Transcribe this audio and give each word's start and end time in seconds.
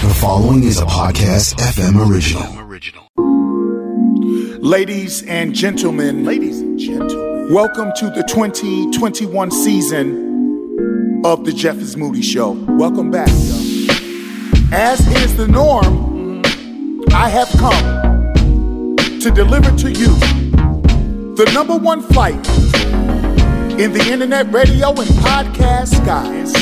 The 0.00 0.14
following 0.20 0.62
is 0.62 0.78
a 0.80 0.84
podcast 0.84 1.56
FM 1.56 1.98
original. 2.08 2.46
Ladies 4.60 5.24
and 5.24 5.52
gentlemen, 5.52 6.24
ladies 6.24 6.60
and 6.60 6.78
gentlemen, 6.78 7.52
welcome 7.52 7.90
to 7.96 8.08
the 8.10 8.22
2021 8.28 9.50
season 9.50 11.22
of 11.24 11.44
the 11.44 11.52
Jeff 11.52 11.78
is 11.78 11.96
Moody 11.96 12.22
Show. 12.22 12.52
Welcome 12.68 13.10
back. 13.10 13.26
yo. 13.26 13.88
As 14.70 15.04
is 15.24 15.36
the 15.36 15.48
norm, 15.48 16.42
I 17.12 17.28
have 17.28 17.48
come 17.58 18.24
to 19.20 19.30
deliver 19.32 19.76
to 19.78 19.90
you 19.90 20.14
the 21.34 21.50
number 21.52 21.76
one 21.76 22.02
flight 22.02 22.46
in 23.80 23.92
the 23.92 24.08
internet 24.12 24.52
radio 24.52 24.90
and 24.90 25.10
podcast 25.10 25.88
skies. 25.88 26.54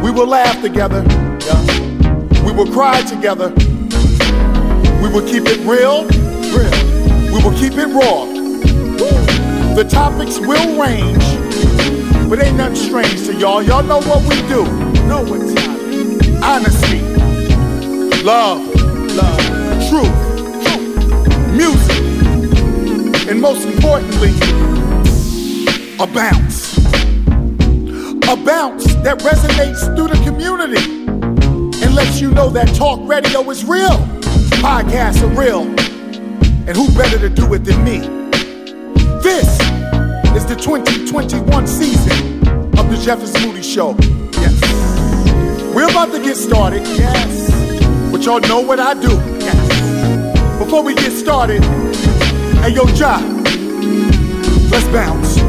We 0.00 0.10
will 0.10 0.26
laugh 0.26 0.60
together. 0.60 1.02
Will 2.56 2.72
cry 2.72 3.02
together. 3.02 3.48
We 5.02 5.08
will 5.08 5.26
keep 5.26 5.42
it 5.46 5.58
real. 5.66 6.06
real. 6.54 7.32
We 7.32 7.42
will 7.42 7.56
keep 7.58 7.72
it 7.72 7.88
raw. 7.88 8.26
The 9.74 9.84
topics 9.90 10.38
will 10.38 10.80
range, 10.80 11.24
but 12.30 12.40
ain't 12.40 12.56
nothing 12.56 12.76
strange 12.76 13.26
to 13.26 13.34
y'all. 13.34 13.60
Y'all 13.60 13.82
know 13.82 14.00
what 14.02 14.22
we 14.28 14.36
do. 14.46 14.62
Know 15.08 15.24
what 15.24 15.40
time. 15.56 16.44
Honesty, 16.44 17.00
love, 18.22 18.62
love, 19.16 19.40
truth, 19.90 20.14
truth, 20.64 21.56
music, 21.56 23.28
and 23.28 23.40
most 23.40 23.66
importantly, 23.66 24.30
a 25.98 26.06
bounce. 26.06 26.78
A 28.28 28.36
bounce 28.36 28.94
that 29.02 29.18
resonates 29.18 29.84
through 29.96 30.06
the 30.06 30.20
community 30.24 31.03
lets 31.94 32.20
you 32.20 32.30
know 32.30 32.50
that 32.50 32.74
talk 32.74 32.98
radio 33.02 33.48
is 33.50 33.64
real. 33.64 33.98
Podcasts 34.60 35.22
are 35.22 35.40
real. 35.40 35.62
And 36.66 36.76
who 36.76 36.92
better 36.96 37.18
to 37.18 37.28
do 37.28 37.54
it 37.54 37.64
than 37.64 37.84
me? 37.84 37.98
This 39.22 39.48
is 40.34 40.44
the 40.46 40.56
2021 40.56 41.66
season 41.66 42.38
of 42.78 42.90
the 42.90 43.00
Jeff 43.02 43.22
is 43.22 43.32
Moody 43.44 43.62
Show. 43.62 43.96
Yes. 44.32 44.60
We're 45.74 45.88
about 45.88 46.12
to 46.12 46.22
get 46.22 46.36
started. 46.36 46.82
Yes. 46.82 47.50
But 48.10 48.24
y'all 48.24 48.40
know 48.40 48.60
what 48.60 48.80
I 48.80 48.94
do. 48.94 49.12
Yes. 49.38 50.58
Before 50.58 50.82
we 50.82 50.94
get 50.94 51.12
started, 51.12 51.62
hey 52.62 52.70
yo, 52.70 52.84
Ja, 52.94 53.18
let's. 54.70 54.84
Bounce. 54.94 55.43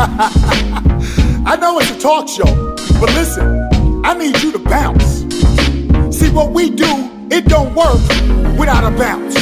I 1.44 1.58
know 1.60 1.78
it's 1.78 1.90
a 1.90 2.00
talk 2.00 2.26
show, 2.26 2.74
but 2.98 3.10
listen, 3.12 3.68
I 4.02 4.14
need 4.14 4.40
you 4.40 4.50
to 4.52 4.58
bounce. 4.58 5.26
See 6.16 6.30
what 6.30 6.52
we 6.52 6.70
do, 6.70 7.10
it 7.30 7.44
don't 7.44 7.74
work 7.74 8.00
without 8.58 8.90
a 8.90 8.96
bounce. 8.96 9.34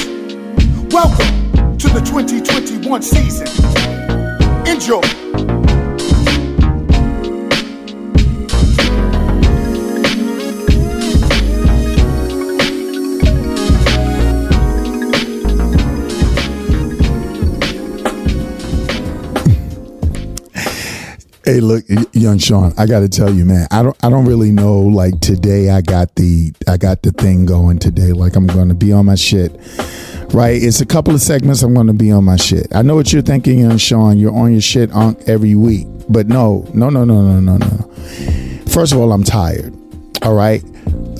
Welcome 0.92 1.78
to 1.78 1.88
the 1.88 2.00
2021 2.04 3.02
season. 3.02 3.46
Enjoy. 4.66 5.27
Hey, 21.48 21.60
look, 21.60 21.82
young 22.12 22.36
Sean, 22.36 22.74
I 22.76 22.84
got 22.84 23.00
to 23.00 23.08
tell 23.08 23.32
you, 23.32 23.46
man, 23.46 23.66
I 23.70 23.82
don't, 23.82 23.96
I 24.04 24.10
don't 24.10 24.26
really 24.26 24.52
know. 24.52 24.80
Like 24.80 25.18
today, 25.20 25.70
I 25.70 25.80
got 25.80 26.14
the, 26.14 26.52
I 26.68 26.76
got 26.76 27.00
the 27.00 27.10
thing 27.10 27.46
going 27.46 27.78
today. 27.78 28.12
Like 28.12 28.36
I'm 28.36 28.46
going 28.46 28.68
to 28.68 28.74
be 28.74 28.92
on 28.92 29.06
my 29.06 29.14
shit, 29.14 29.58
right? 30.34 30.62
It's 30.62 30.82
a 30.82 30.84
couple 30.84 31.14
of 31.14 31.22
segments. 31.22 31.62
I'm 31.62 31.72
going 31.72 31.86
to 31.86 31.94
be 31.94 32.12
on 32.12 32.24
my 32.24 32.36
shit. 32.36 32.66
I 32.74 32.82
know 32.82 32.96
what 32.96 33.14
you're 33.14 33.22
thinking, 33.22 33.60
young 33.60 33.78
Sean. 33.78 34.18
You're 34.18 34.36
on 34.36 34.52
your 34.52 34.60
shit 34.60 34.92
on 34.92 35.16
every 35.26 35.54
week, 35.54 35.86
but 36.10 36.26
no, 36.28 36.68
no, 36.74 36.90
no, 36.90 37.06
no, 37.06 37.22
no, 37.22 37.40
no, 37.40 37.56
no. 37.56 37.94
First 38.66 38.92
of 38.92 38.98
all, 38.98 39.10
I'm 39.10 39.24
tired. 39.24 39.74
All 40.20 40.34
right. 40.34 40.62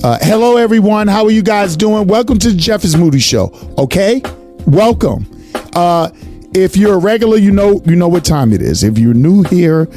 Uh, 0.03 0.19
hello, 0.21 0.57
everyone. 0.57 1.07
How 1.07 1.25
are 1.25 1.31
you 1.31 1.41
guys 1.41 1.75
doing? 1.75 2.05
Welcome 2.05 2.37
to 2.37 2.51
the 2.51 2.55
Jeff 2.55 2.85
Moody 2.95 3.17
Show. 3.17 3.51
Okay, 3.79 4.21
welcome. 4.67 5.25
Uh, 5.73 6.11
if 6.53 6.75
you're 6.75 6.95
a 6.95 6.99
regular, 6.99 7.37
you 7.37 7.51
know 7.51 7.81
you 7.85 7.95
know 7.95 8.07
what 8.07 8.25
time 8.25 8.53
it 8.53 8.61
is. 8.61 8.83
If 8.83 8.97
you're 8.97 9.13
new 9.13 9.43
here, 9.43 9.87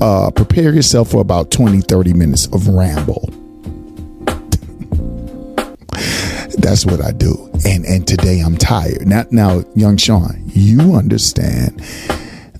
uh, 0.00 0.30
prepare 0.30 0.74
yourself 0.74 1.10
for 1.10 1.20
about 1.20 1.50
20, 1.50 1.80
30 1.82 2.12
minutes 2.14 2.46
of 2.46 2.68
ramble. 2.68 3.28
That's 6.58 6.84
what 6.84 7.04
I 7.04 7.12
do. 7.12 7.50
And 7.64 7.84
and 7.84 8.06
today 8.06 8.40
I'm 8.40 8.56
tired. 8.56 9.06
Now 9.06 9.24
now, 9.30 9.64
young 9.74 9.96
Sean, 9.96 10.42
you 10.46 10.94
understand 10.94 11.80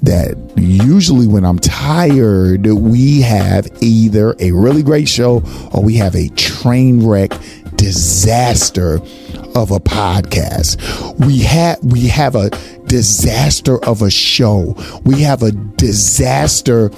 that 0.03 0.37
usually 0.57 1.27
when 1.27 1.45
I'm 1.45 1.59
tired, 1.59 2.67
we 2.67 3.21
have 3.21 3.69
either 3.83 4.35
a 4.39 4.53
really 4.53 4.83
great 4.83 5.09
show 5.09 5.43
or 5.73 5.83
we 5.83 5.97
have 5.97 6.15
a 6.15 6.29
train 6.31 7.07
wreck 7.07 7.33
disaster 7.77 9.01
of 9.55 9.71
a 9.71 9.79
podcast. 9.81 10.79
We 11.25 11.41
have 11.41 11.79
we 11.83 12.09
have 12.09 12.35
a 12.35 12.51
disaster 12.87 13.83
of 13.85 14.03
a 14.03 14.11
show. 14.11 14.75
We 15.05 15.23
have 15.23 15.43
a 15.43 15.53
disaster 15.53 16.91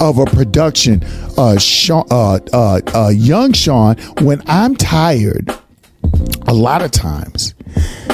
of 0.00 0.18
a 0.18 0.24
production. 0.26 1.02
Uh, 1.36 1.58
Sean, 1.58 2.04
uh, 2.10 2.38
uh, 2.52 2.80
uh, 2.94 3.08
young 3.08 3.52
Sean, 3.52 3.96
when 4.20 4.42
I'm 4.46 4.76
tired, 4.76 5.50
a 6.46 6.54
lot 6.54 6.82
of 6.82 6.90
times 6.90 7.54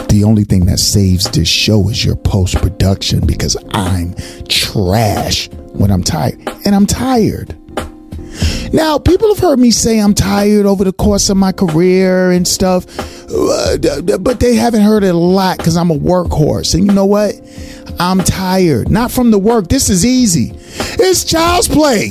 the 0.09 0.23
only 0.25 0.45
thing 0.45 0.67
that 0.67 0.79
saves 0.79 1.29
this 1.31 1.49
show 1.49 1.89
is 1.89 2.05
your 2.05 2.17
post 2.17 2.57
production 2.57 3.27
because 3.27 3.57
I'm 3.73 4.15
trash 4.49 5.51
when 5.75 5.91
I'm 5.91 6.03
tired. 6.03 6.41
And 6.65 6.75
I'm 6.75 6.87
tired. 6.87 7.58
Now, 8.73 8.99
people 8.99 9.29
have 9.29 9.39
heard 9.39 9.59
me 9.59 9.71
say 9.71 9.99
I'm 9.99 10.15
tired 10.15 10.67
over 10.67 10.85
the 10.85 10.93
course 10.93 11.31
of 11.31 11.37
my 11.37 11.53
career 11.53 12.31
and 12.33 12.47
stuff, 12.47 12.87
uh, 13.31 13.79
but 14.19 14.41
they 14.41 14.57
haven't 14.57 14.83
heard 14.83 15.05
it 15.05 15.15
a 15.15 15.19
lot 15.19 15.59
because 15.59 15.77
I'm 15.77 15.91
a 15.91 15.99
workhorse. 15.99 16.75
And 16.75 16.87
you 16.87 16.93
know 16.93 17.07
what? 17.07 17.35
I'm 17.99 18.21
tired. 18.21 18.91
Not 18.91 19.11
from 19.11 19.31
the 19.31 19.39
work. 19.39 19.69
This 19.69 19.89
is 19.89 20.05
easy. 20.05 20.53
It's 21.01 21.25
child's 21.25 21.69
play. 21.69 22.11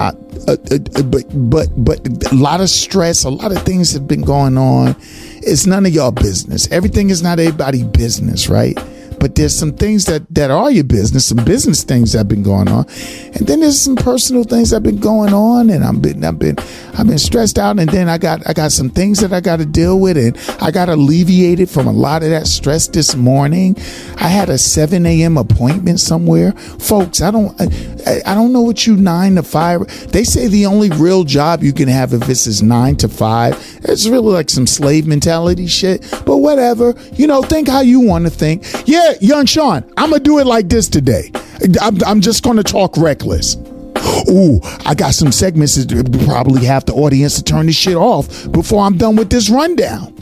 I, 0.00 0.08
uh, 0.08 0.56
uh, 0.70 0.78
uh, 0.96 1.02
but 1.04 1.24
but 1.50 1.68
but 1.76 2.32
a 2.32 2.34
lot 2.34 2.60
of 2.60 2.68
stress, 2.68 3.24
a 3.24 3.30
lot 3.30 3.52
of 3.52 3.62
things 3.62 3.92
have 3.92 4.08
been 4.08 4.22
going 4.22 4.58
on. 4.58 4.96
It's 5.44 5.66
none 5.66 5.86
of 5.86 5.92
y'all 5.92 6.10
business. 6.10 6.70
Everything 6.70 7.10
is 7.10 7.22
not 7.22 7.38
everybody 7.38 7.84
business, 7.84 8.48
right? 8.48 8.76
But 9.22 9.36
there's 9.36 9.54
some 9.54 9.72
things 9.72 10.06
that 10.06 10.26
that 10.34 10.50
are 10.50 10.68
your 10.68 10.82
business, 10.82 11.26
some 11.26 11.44
business 11.44 11.84
things 11.84 12.10
that 12.10 12.18
have 12.18 12.28
been 12.28 12.42
going 12.42 12.66
on, 12.66 12.86
and 13.34 13.46
then 13.46 13.60
there's 13.60 13.78
some 13.78 13.94
personal 13.94 14.42
things 14.42 14.70
that 14.70 14.76
have 14.76 14.82
been 14.82 14.98
going 14.98 15.32
on, 15.32 15.70
and 15.70 15.84
I've 15.84 16.02
been 16.02 16.24
I've 16.24 16.40
been 16.40 16.56
I've 16.98 17.06
been 17.06 17.20
stressed 17.20 17.56
out, 17.56 17.78
and 17.78 17.88
then 17.88 18.08
I 18.08 18.18
got 18.18 18.44
I 18.48 18.52
got 18.52 18.72
some 18.72 18.90
things 18.90 19.20
that 19.20 19.32
I 19.32 19.40
got 19.40 19.58
to 19.58 19.64
deal 19.64 20.00
with, 20.00 20.16
and 20.16 20.36
I 20.60 20.72
got 20.72 20.88
alleviated 20.88 21.70
from 21.70 21.86
a 21.86 21.92
lot 21.92 22.24
of 22.24 22.30
that 22.30 22.48
stress 22.48 22.88
this 22.88 23.14
morning. 23.14 23.76
I 24.16 24.26
had 24.26 24.48
a 24.48 24.58
7 24.58 25.06
a.m. 25.06 25.36
appointment 25.36 26.00
somewhere, 26.00 26.50
folks. 26.52 27.22
I 27.22 27.30
don't 27.30 27.54
I, 27.60 28.22
I 28.26 28.34
don't 28.34 28.52
know 28.52 28.62
what 28.62 28.88
you 28.88 28.96
nine 28.96 29.36
to 29.36 29.44
five. 29.44 29.86
They 30.10 30.24
say 30.24 30.48
the 30.48 30.66
only 30.66 30.90
real 30.90 31.22
job 31.22 31.62
you 31.62 31.72
can 31.72 31.86
have 31.86 32.12
if 32.12 32.22
this 32.22 32.48
is 32.48 32.60
nine 32.60 32.96
to 32.96 33.08
five. 33.08 33.54
It's 33.84 34.08
really 34.08 34.32
like 34.32 34.50
some 34.50 34.66
slave 34.66 35.06
mentality 35.06 35.68
shit, 35.68 36.02
but 36.26 36.38
whatever. 36.38 36.94
You 37.12 37.28
know, 37.28 37.42
think 37.42 37.68
how 37.68 37.82
you 37.82 38.00
want 38.00 38.24
to 38.24 38.30
think. 38.30 38.64
Yeah, 38.86 39.11
young 39.20 39.46
Sean, 39.46 39.84
I'm 39.96 40.10
gonna 40.10 40.20
do 40.20 40.38
it 40.38 40.46
like 40.46 40.68
this 40.68 40.88
today. 40.88 41.30
I'm, 41.80 41.98
I'm 42.04 42.20
just 42.20 42.42
gonna 42.42 42.62
talk 42.62 42.96
reckless. 42.96 43.56
Ooh, 44.28 44.60
I 44.84 44.94
got 44.94 45.14
some 45.14 45.32
segments 45.32 45.74
that 45.76 46.24
probably 46.26 46.64
have 46.64 46.84
the 46.86 46.94
audience 46.94 47.36
to 47.36 47.44
turn 47.44 47.66
this 47.66 47.76
shit 47.76 47.96
off 47.96 48.50
before 48.52 48.84
I'm 48.84 48.96
done 48.96 49.16
with 49.16 49.30
this 49.30 49.50
rundown. 49.50 50.14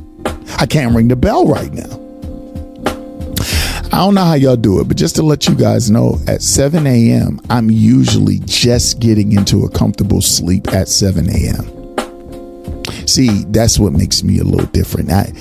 I 0.59 0.67
can't 0.67 0.95
ring 0.95 1.09
the 1.09 1.17
bell 1.17 1.47
right 1.47 1.73
now. 1.73 2.01
I 3.93 3.99
don't 4.05 4.15
know 4.15 4.25
how 4.25 4.35
y'all 4.35 4.57
do 4.57 4.81
it, 4.81 4.87
but 4.87 4.97
just 4.97 5.17
to 5.17 5.23
let 5.23 5.49
you 5.49 5.55
guys 5.55 5.91
know, 5.91 6.19
at 6.29 6.43
7 6.43 6.87
a.m., 6.87 7.41
I'm 7.51 7.71
usually 7.71 8.39
just 8.45 9.01
getting 9.01 9.33
into 9.33 9.65
a 9.65 9.71
comfortable 9.71 10.23
sleep 10.23 10.69
at 10.69 10.89
7 10.89 11.29
a.m. 11.29 11.81
See, 13.09 13.45
that's 13.49 13.81
what 13.81 13.93
makes 13.93 14.23
me 14.23 14.39
a 14.39 14.45
little 14.45 14.69
different. 14.69 15.11
I, 15.11 15.33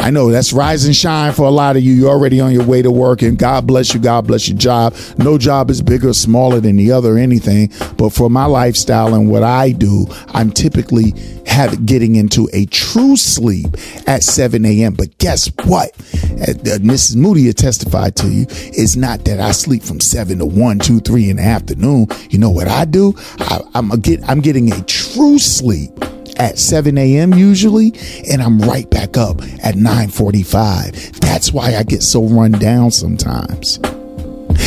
I 0.00 0.10
know 0.10 0.30
that's 0.30 0.54
rise 0.54 0.86
and 0.86 0.96
shine 0.96 1.34
for 1.34 1.46
a 1.46 1.50
lot 1.50 1.76
of 1.76 1.82
you. 1.82 1.92
You're 1.92 2.10
already 2.10 2.40
on 2.40 2.52
your 2.52 2.64
way 2.64 2.80
to 2.80 2.90
work, 2.90 3.20
and 3.20 3.38
God 3.38 3.66
bless 3.66 3.92
you. 3.92 4.00
God 4.00 4.26
bless 4.26 4.48
your 4.48 4.56
job. 4.56 4.96
No 5.18 5.36
job 5.36 5.70
is 5.70 5.82
bigger 5.82 6.14
smaller 6.14 6.58
than 6.58 6.76
the 6.76 6.90
other 6.90 7.18
anything. 7.18 7.70
But 7.98 8.10
for 8.10 8.30
my 8.30 8.46
lifestyle 8.46 9.14
and 9.14 9.30
what 9.30 9.42
I 9.42 9.72
do, 9.72 10.06
I'm 10.28 10.52
typically 10.52 11.12
have 11.46 11.84
getting 11.84 12.16
into 12.16 12.48
a 12.54 12.64
true 12.66 13.14
sleep 13.16 13.66
at 14.06 14.22
7 14.22 14.64
a.m. 14.64 14.94
But 14.94 15.18
guess 15.18 15.48
what? 15.64 15.92
Mrs. 15.92 17.16
Moody 17.16 17.46
had 17.46 17.58
testified 17.58 18.16
to 18.16 18.28
you. 18.28 18.46
It's 18.48 18.96
not 18.96 19.26
that 19.26 19.38
I 19.38 19.52
sleep 19.52 19.82
from 19.82 20.00
7 20.00 20.38
to 20.38 20.46
1, 20.46 20.78
2, 20.78 21.00
3 21.00 21.30
in 21.30 21.36
the 21.36 21.42
afternoon. 21.42 22.06
You 22.30 22.38
know 22.38 22.50
what 22.50 22.68
I 22.68 22.86
do? 22.86 23.14
I, 23.38 23.60
I'm, 23.74 23.90
a 23.90 23.98
get, 23.98 24.26
I'm 24.28 24.40
getting 24.40 24.72
a 24.72 24.82
true 24.84 25.38
sleep 25.38 25.92
at 26.40 26.58
7 26.58 26.96
a.m. 26.96 27.34
usually, 27.34 27.92
and 28.30 28.40
I'm 28.42 28.58
right 28.60 28.88
back 28.88 29.18
up 29.18 29.42
at 29.62 29.74
9:45. 29.74 31.20
That's 31.20 31.52
why 31.52 31.76
I 31.76 31.82
get 31.82 32.02
so 32.02 32.24
run 32.24 32.52
down 32.52 32.90
sometimes. 32.90 33.78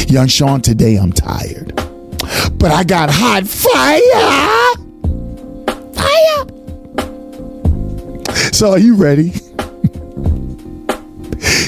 Young 0.08 0.28
Sean, 0.28 0.62
today 0.62 0.98
I'm 0.98 1.12
tired, 1.12 1.76
but 2.60 2.72
I 2.72 2.84
got 2.84 3.10
hot 3.12 3.48
fire. 3.48 4.76
Fire. 5.94 6.46
So 8.52 8.70
are 8.72 8.80
you 8.80 8.96
ready? 8.96 9.34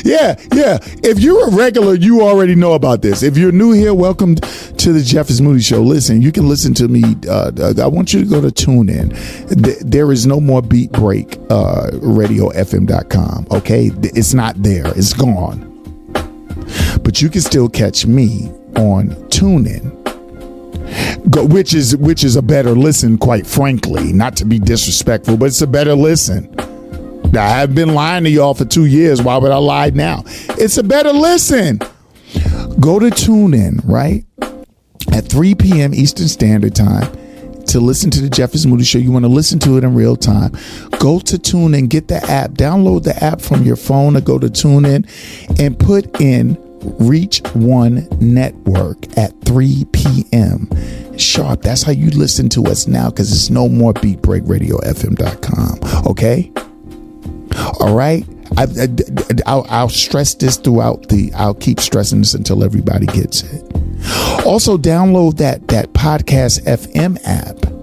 yeah, 0.05 0.35
yeah. 0.53 0.77
If 1.03 1.19
you're 1.19 1.47
a 1.47 1.51
regular, 1.51 1.95
you 1.95 2.21
already 2.21 2.53
know 2.53 2.73
about 2.73 3.01
this. 3.01 3.23
If 3.23 3.37
you're 3.37 3.51
new 3.51 3.71
here, 3.71 3.95
welcome 3.95 4.35
to 4.35 4.47
the 4.93 5.01
Jeff 5.01 5.29
is 5.29 5.41
Moody 5.41 5.61
Show. 5.61 5.81
Listen, 5.81 6.21
you 6.21 6.31
can 6.31 6.47
listen 6.47 6.73
to 6.75 6.87
me. 6.87 7.03
Uh, 7.29 7.73
I 7.81 7.87
want 7.87 8.13
you 8.13 8.23
to 8.23 8.29
go 8.29 8.41
to 8.41 8.47
TuneIn. 8.47 9.89
There 9.89 10.11
is 10.11 10.25
no 10.25 10.39
more 10.39 10.61
Beat 10.61 10.91
Break 10.91 11.35
uh, 11.49 11.91
RadioFM.com. 11.93 13.47
Okay, 13.51 13.91
it's 13.95 14.33
not 14.33 14.61
there. 14.61 14.87
It's 14.97 15.13
gone. 15.13 15.71
But 17.03 17.21
you 17.21 17.29
can 17.29 17.41
still 17.41 17.69
catch 17.69 18.05
me 18.05 18.49
on 18.75 19.09
TuneIn. 19.29 20.01
Go, 21.29 21.45
which 21.45 21.73
is 21.73 21.95
which 21.97 22.23
is 22.23 22.35
a 22.35 22.41
better 22.41 22.71
listen, 22.71 23.17
quite 23.17 23.47
frankly. 23.47 24.13
Not 24.13 24.35
to 24.37 24.45
be 24.45 24.59
disrespectful, 24.59 25.37
but 25.37 25.45
it's 25.45 25.61
a 25.61 25.67
better 25.67 25.95
listen. 25.95 26.53
Now 27.31 27.45
I 27.45 27.49
have 27.49 27.73
been 27.75 27.93
lying 27.93 28.23
to 28.25 28.29
y'all 28.29 28.53
for 28.53 28.65
two 28.65 28.85
years. 28.85 29.21
Why 29.21 29.37
would 29.37 29.51
I 29.51 29.57
lie 29.57 29.89
now? 29.89 30.23
It's 30.57 30.77
a 30.77 30.83
better 30.83 31.11
listen. 31.11 31.79
Go 32.79 32.99
to 32.99 33.07
TuneIn, 33.07 33.81
right? 33.85 34.25
At 35.15 35.27
3 35.29 35.55
p.m. 35.55 35.93
Eastern 35.93 36.27
Standard 36.27 36.75
Time 36.75 37.09
to 37.67 37.79
listen 37.79 38.11
to 38.11 38.19
the 38.19 38.29
Jeff 38.29 38.53
is 38.53 38.67
Moody 38.67 38.83
Show. 38.83 38.97
You 38.97 39.13
want 39.13 39.23
to 39.23 39.29
listen 39.29 39.59
to 39.59 39.77
it 39.77 39.85
in 39.85 39.95
real 39.95 40.17
time. 40.17 40.51
Go 40.99 41.19
to 41.19 41.37
TuneIn, 41.37 41.87
get 41.87 42.09
the 42.09 42.17
app, 42.29 42.51
download 42.51 43.03
the 43.03 43.15
app 43.23 43.39
from 43.39 43.63
your 43.63 43.77
phone 43.77 44.17
or 44.17 44.21
go 44.21 44.37
to 44.37 44.47
TuneIn 44.47 45.07
and 45.57 45.79
put 45.79 46.19
in 46.19 46.57
Reach 46.99 47.39
One 47.53 48.09
Network 48.19 49.17
at 49.17 49.31
3 49.45 49.85
p.m. 49.93 50.67
sharp. 51.17 51.61
That's 51.61 51.83
how 51.83 51.93
you 51.93 52.09
listen 52.09 52.49
to 52.49 52.65
us 52.65 52.85
now 52.85 53.09
because 53.09 53.31
it's 53.31 53.49
no 53.49 53.69
more 53.69 53.93
beatbreakradiofm.com. 53.93 56.11
Okay? 56.11 56.51
All 57.79 57.95
right? 57.95 58.25
I, 58.57 58.65
will 59.81 59.87
stress 59.87 60.35
this 60.35 60.57
throughout 60.57 61.07
the, 61.07 61.31
I'll 61.35 61.53
keep 61.53 61.79
stressing 61.79 62.19
this 62.19 62.33
until 62.33 62.65
everybody 62.65 63.05
gets 63.05 63.43
it. 63.43 63.84
Also, 64.45 64.77
download 64.77 65.37
that 65.37 65.67
that 65.69 65.93
podcast 65.93 66.61
FM 66.65 67.17
app. 67.25 67.74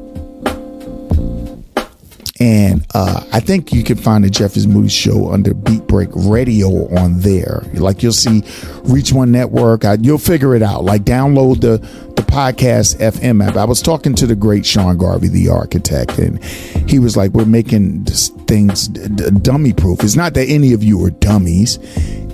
And 2.42 2.84
uh, 2.92 3.24
I 3.32 3.38
think 3.38 3.72
you 3.72 3.84
can 3.84 3.96
find 3.96 4.24
the 4.24 4.28
Jeff 4.28 4.56
is 4.56 4.66
Moody 4.66 4.88
Show 4.88 5.30
under 5.30 5.54
Beat 5.54 5.86
Break 5.86 6.08
Radio 6.12 6.92
on 6.92 7.20
there. 7.20 7.62
Like 7.74 8.02
you'll 8.02 8.12
see 8.12 8.42
Reach 8.82 9.12
One 9.12 9.30
Network. 9.30 9.84
I, 9.84 9.94
you'll 10.00 10.18
figure 10.18 10.56
it 10.56 10.62
out. 10.62 10.82
Like 10.82 11.02
download 11.04 11.60
the 11.60 11.78
the 12.16 12.22
podcast 12.22 12.96
FM 12.96 13.46
app. 13.46 13.54
I 13.54 13.64
was 13.64 13.80
talking 13.80 14.12
to 14.16 14.26
the 14.26 14.34
great 14.34 14.66
Sean 14.66 14.98
Garvey, 14.98 15.28
the 15.28 15.50
architect, 15.50 16.18
and 16.18 16.42
he 16.90 16.98
was 16.98 17.16
like, 17.16 17.30
"We're 17.30 17.44
making 17.44 18.06
things 18.06 18.88
dummy 18.88 19.72
proof. 19.72 20.02
It's 20.02 20.16
not 20.16 20.34
that 20.34 20.48
any 20.48 20.72
of 20.72 20.82
you 20.82 21.04
are 21.04 21.10
dummies. 21.10 21.78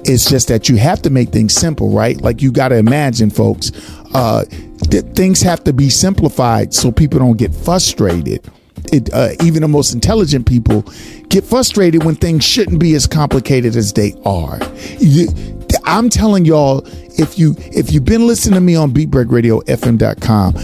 It's 0.05 0.31
just 0.31 0.49
that 0.49 0.71
you 0.71 0.77
have 0.77 1.03
to 1.03 1.11
make 1.11 1.29
things 1.29 1.53
simple, 1.53 1.91
right? 1.91 2.19
Like 2.19 2.41
you 2.41 2.51
got 2.51 2.69
to 2.69 2.77
imagine, 2.77 3.29
folks, 3.29 3.73
uh, 4.15 4.47
th- 4.89 5.05
things 5.15 5.43
have 5.43 5.63
to 5.65 5.75
be 5.75 5.91
simplified 5.91 6.73
so 6.73 6.91
people 6.91 7.19
don't 7.19 7.37
get 7.37 7.55
frustrated. 7.55 8.51
It, 8.93 9.13
uh, 9.13 9.31
even 9.43 9.63
the 9.63 9.69
most 9.69 9.93
intelligent 9.93 10.47
people 10.47 10.83
get 11.29 11.45
frustrated 11.45 12.05
when 12.05 12.15
things 12.15 12.45
shouldn't 12.45 12.81
be 12.81 12.95
as 12.95 13.07
complicated 13.07 13.77
as 13.77 13.93
they 13.93 14.15
are. 14.25 14.59
You, 14.99 15.29
I'm 15.85 16.09
telling 16.09 16.45
y'all, 16.45 16.87
if 17.19 17.39
you 17.39 17.55
if 17.59 17.93
you've 17.93 18.05
been 18.05 18.27
listening 18.27 18.55
to 18.55 18.61
me 18.61 18.77
on 18.77 18.93
beatbreakradiofm.com, 18.93 20.55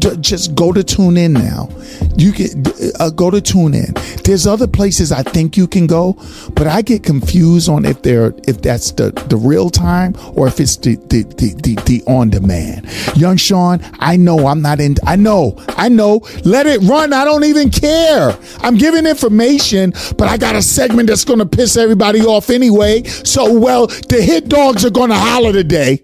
just, 0.00 0.20
just 0.20 0.54
go 0.54 0.72
to 0.72 0.82
tune 0.82 1.16
in 1.16 1.32
now. 1.32 1.68
You 2.16 2.32
can 2.32 2.64
uh, 2.98 3.10
go 3.10 3.30
to 3.30 3.40
tune 3.40 3.74
in. 3.74 3.94
There's 4.24 4.46
other 4.46 4.66
places 4.66 5.12
I 5.12 5.22
think 5.22 5.56
you 5.56 5.66
can 5.66 5.86
go, 5.86 6.18
but 6.54 6.66
I 6.66 6.82
get 6.82 7.02
confused 7.02 7.68
on 7.68 7.84
if 7.84 8.02
they're 8.02 8.34
if 8.46 8.60
that's 8.60 8.90
the 8.92 9.10
the 9.28 9.36
real 9.36 9.70
time 9.70 10.14
or 10.34 10.48
if 10.48 10.60
it's 10.60 10.76
the 10.76 10.96
the 10.96 11.22
the, 11.22 11.54
the, 11.62 11.74
the 11.86 12.02
on 12.06 12.30
demand. 12.30 12.88
Young 13.16 13.36
Sean, 13.36 13.80
I 13.98 14.16
know 14.16 14.46
I'm 14.46 14.62
not 14.62 14.80
in. 14.80 14.96
I 15.06 15.16
know, 15.16 15.54
I 15.68 15.88
know. 15.88 16.26
Let 16.44 16.66
it 16.66 16.80
run. 16.82 17.12
I 17.12 17.24
don't 17.24 17.44
even 17.44 17.70
care. 17.70 18.36
I'm 18.60 18.76
giving 18.76 19.06
information, 19.06 19.92
but 20.16 20.28
I 20.28 20.36
got 20.36 20.56
a 20.56 20.62
segment 20.62 21.08
that's 21.08 21.24
going 21.24 21.38
to 21.38 21.46
piss 21.46 21.76
everybody 21.76 22.20
off 22.20 22.50
anyway. 22.50 23.04
So 23.04 23.52
well, 23.58 23.86
the 23.86 24.20
hit 24.20 24.48
dogs 24.48 24.84
are 24.84 24.90
going 24.90 25.10
to 25.10 25.16
holler 25.16 25.52
today. 25.52 25.99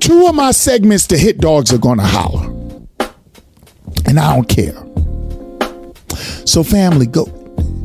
Two 0.00 0.26
of 0.26 0.34
my 0.34 0.50
segments, 0.50 1.06
the 1.06 1.18
hit 1.18 1.38
dogs 1.38 1.72
are 1.72 1.78
to 1.78 2.02
holler. 2.02 2.46
And 4.06 4.18
I 4.18 4.34
don't 4.34 4.48
care. 4.48 4.74
So, 6.44 6.62
family, 6.62 7.06
go. 7.06 7.26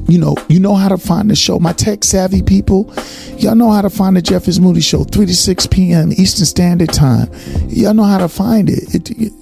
You 0.07 0.18
know, 0.18 0.36
you 0.48 0.59
know 0.59 0.74
how 0.74 0.88
to 0.88 0.98
find 0.98 1.30
the 1.30 1.36
show. 1.36 1.59
My 1.59 1.74
tech 1.74 2.04
savvy 2.04 2.42
people, 2.42 2.94
y'all 3.38 3.56
know 3.56 3.71
how 3.71 3.81
to 3.81 3.89
find 3.89 4.15
the 4.15 4.21
Jeff 4.21 4.48
is 4.48 4.59
Moody 4.59 4.80
Show, 4.80 5.04
3 5.04 5.25
to 5.25 5.36
6 5.36 5.68
p.m. 5.68 6.12
Eastern 6.13 6.45
Standard 6.45 6.94
Time. 6.94 7.30
Y'all 7.68 7.94
know 7.94 8.04
how 8.04 8.18
to 8.18 8.30
find 8.30 8.69
it. 8.69 8.95
it, 8.95 9.12
it 9.12 9.33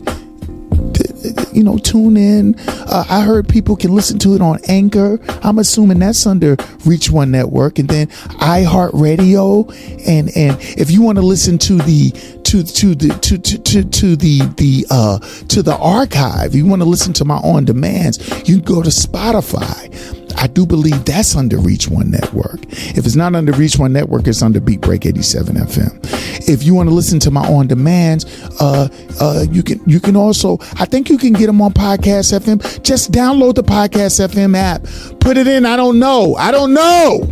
you 1.54 1.64
know, 1.64 1.78
tune 1.78 2.18
in. 2.18 2.56
Uh, 2.68 3.06
I 3.10 3.22
heard 3.22 3.48
people 3.48 3.76
can 3.76 3.94
listen 3.94 4.20
to 4.20 4.36
it 4.36 4.42
on 4.42 4.60
Anchor. 4.68 5.20
I'm 5.44 5.60
assuming 5.60 6.00
that's 6.00 6.26
under 6.26 6.58
Reach 6.86 7.10
One 7.10 7.32
Network, 7.32 7.80
and 7.80 7.90
then 7.90 8.08
iHeartRadio. 8.08 9.70
And 10.08 10.30
and 10.36 10.58
if 10.78 10.92
you 10.92 11.02
want 11.02 11.18
to 11.18 11.22
listen 11.24 11.58
to 11.60 11.78
the 11.78 12.12
to 12.44 12.64
to 12.64 12.96
the 12.96 13.10
to 13.20 13.38
to 13.38 13.58
to, 13.58 13.84
to 13.84 14.16
the 14.16 14.40
the 14.58 14.86
uh 14.90 15.20
to 15.48 15.62
the 15.62 15.76
archive, 15.78 16.56
you 16.56 16.66
want 16.66 16.82
to 16.82 16.88
listen 16.88 17.14
to 17.14 17.26
my 17.26 17.38
on 17.38 17.66
demands, 17.66 18.20
you 18.48 18.62
go 18.62 18.82
to 18.82 18.90
Spotify. 18.90 20.25
I 20.38 20.48
do 20.48 20.66
believe 20.66 21.06
that's 21.06 21.36
under 21.36 21.58
Reach 21.58 21.88
One 21.88 22.12
Network. 22.12 22.62
If 22.70 23.06
it's 23.06 23.16
not 23.16 23.36
under 23.36 23.52
Reach 23.54 23.78
One 23.78 23.94
Network, 23.94 24.28
it's 24.28 24.42
under 24.42 24.60
Beat 24.60 24.82
Break 24.82 25.06
87 25.06 25.56
FM. 25.56 26.50
If 26.50 26.64
you 26.64 26.74
want 26.76 26.90
to 26.90 26.96
listen 26.96 27.20
to 27.22 27.32
my 27.32 27.42
on 27.48 27.68
demands, 27.68 28.26
uh, 28.62 28.88
uh, 29.20 29.46
you 29.50 29.64
can 29.64 29.82
you 29.88 30.00
can 30.00 30.16
also 30.16 30.58
I 30.80 30.86
think 30.86 31.10
you 31.10 31.18
can 31.18 31.34
get 31.34 31.48
them 31.48 31.62
on 31.62 31.74
Podcast 31.74 32.38
FM. 32.38 32.84
Just 32.84 33.12
download 33.12 33.56
the 33.56 33.64
Podcast 33.64 34.26
FM 34.28 34.56
app, 34.56 34.84
put 35.20 35.38
it 35.38 35.48
in. 35.48 35.66
I 35.66 35.76
don't 35.76 36.00
know. 36.00 36.36
I 36.36 36.52
don't 36.52 36.74
know. 36.74 37.32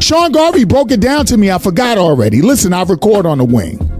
Sean 0.00 0.30
Garvey 0.32 0.64
broke 0.64 0.90
it 0.92 1.00
down 1.00 1.26
to 1.26 1.36
me. 1.36 1.50
I 1.50 1.58
forgot 1.58 1.98
already. 1.98 2.42
Listen, 2.42 2.72
I 2.72 2.82
record 2.84 3.26
on 3.26 3.38
the 3.38 3.44
wing. 3.44 3.91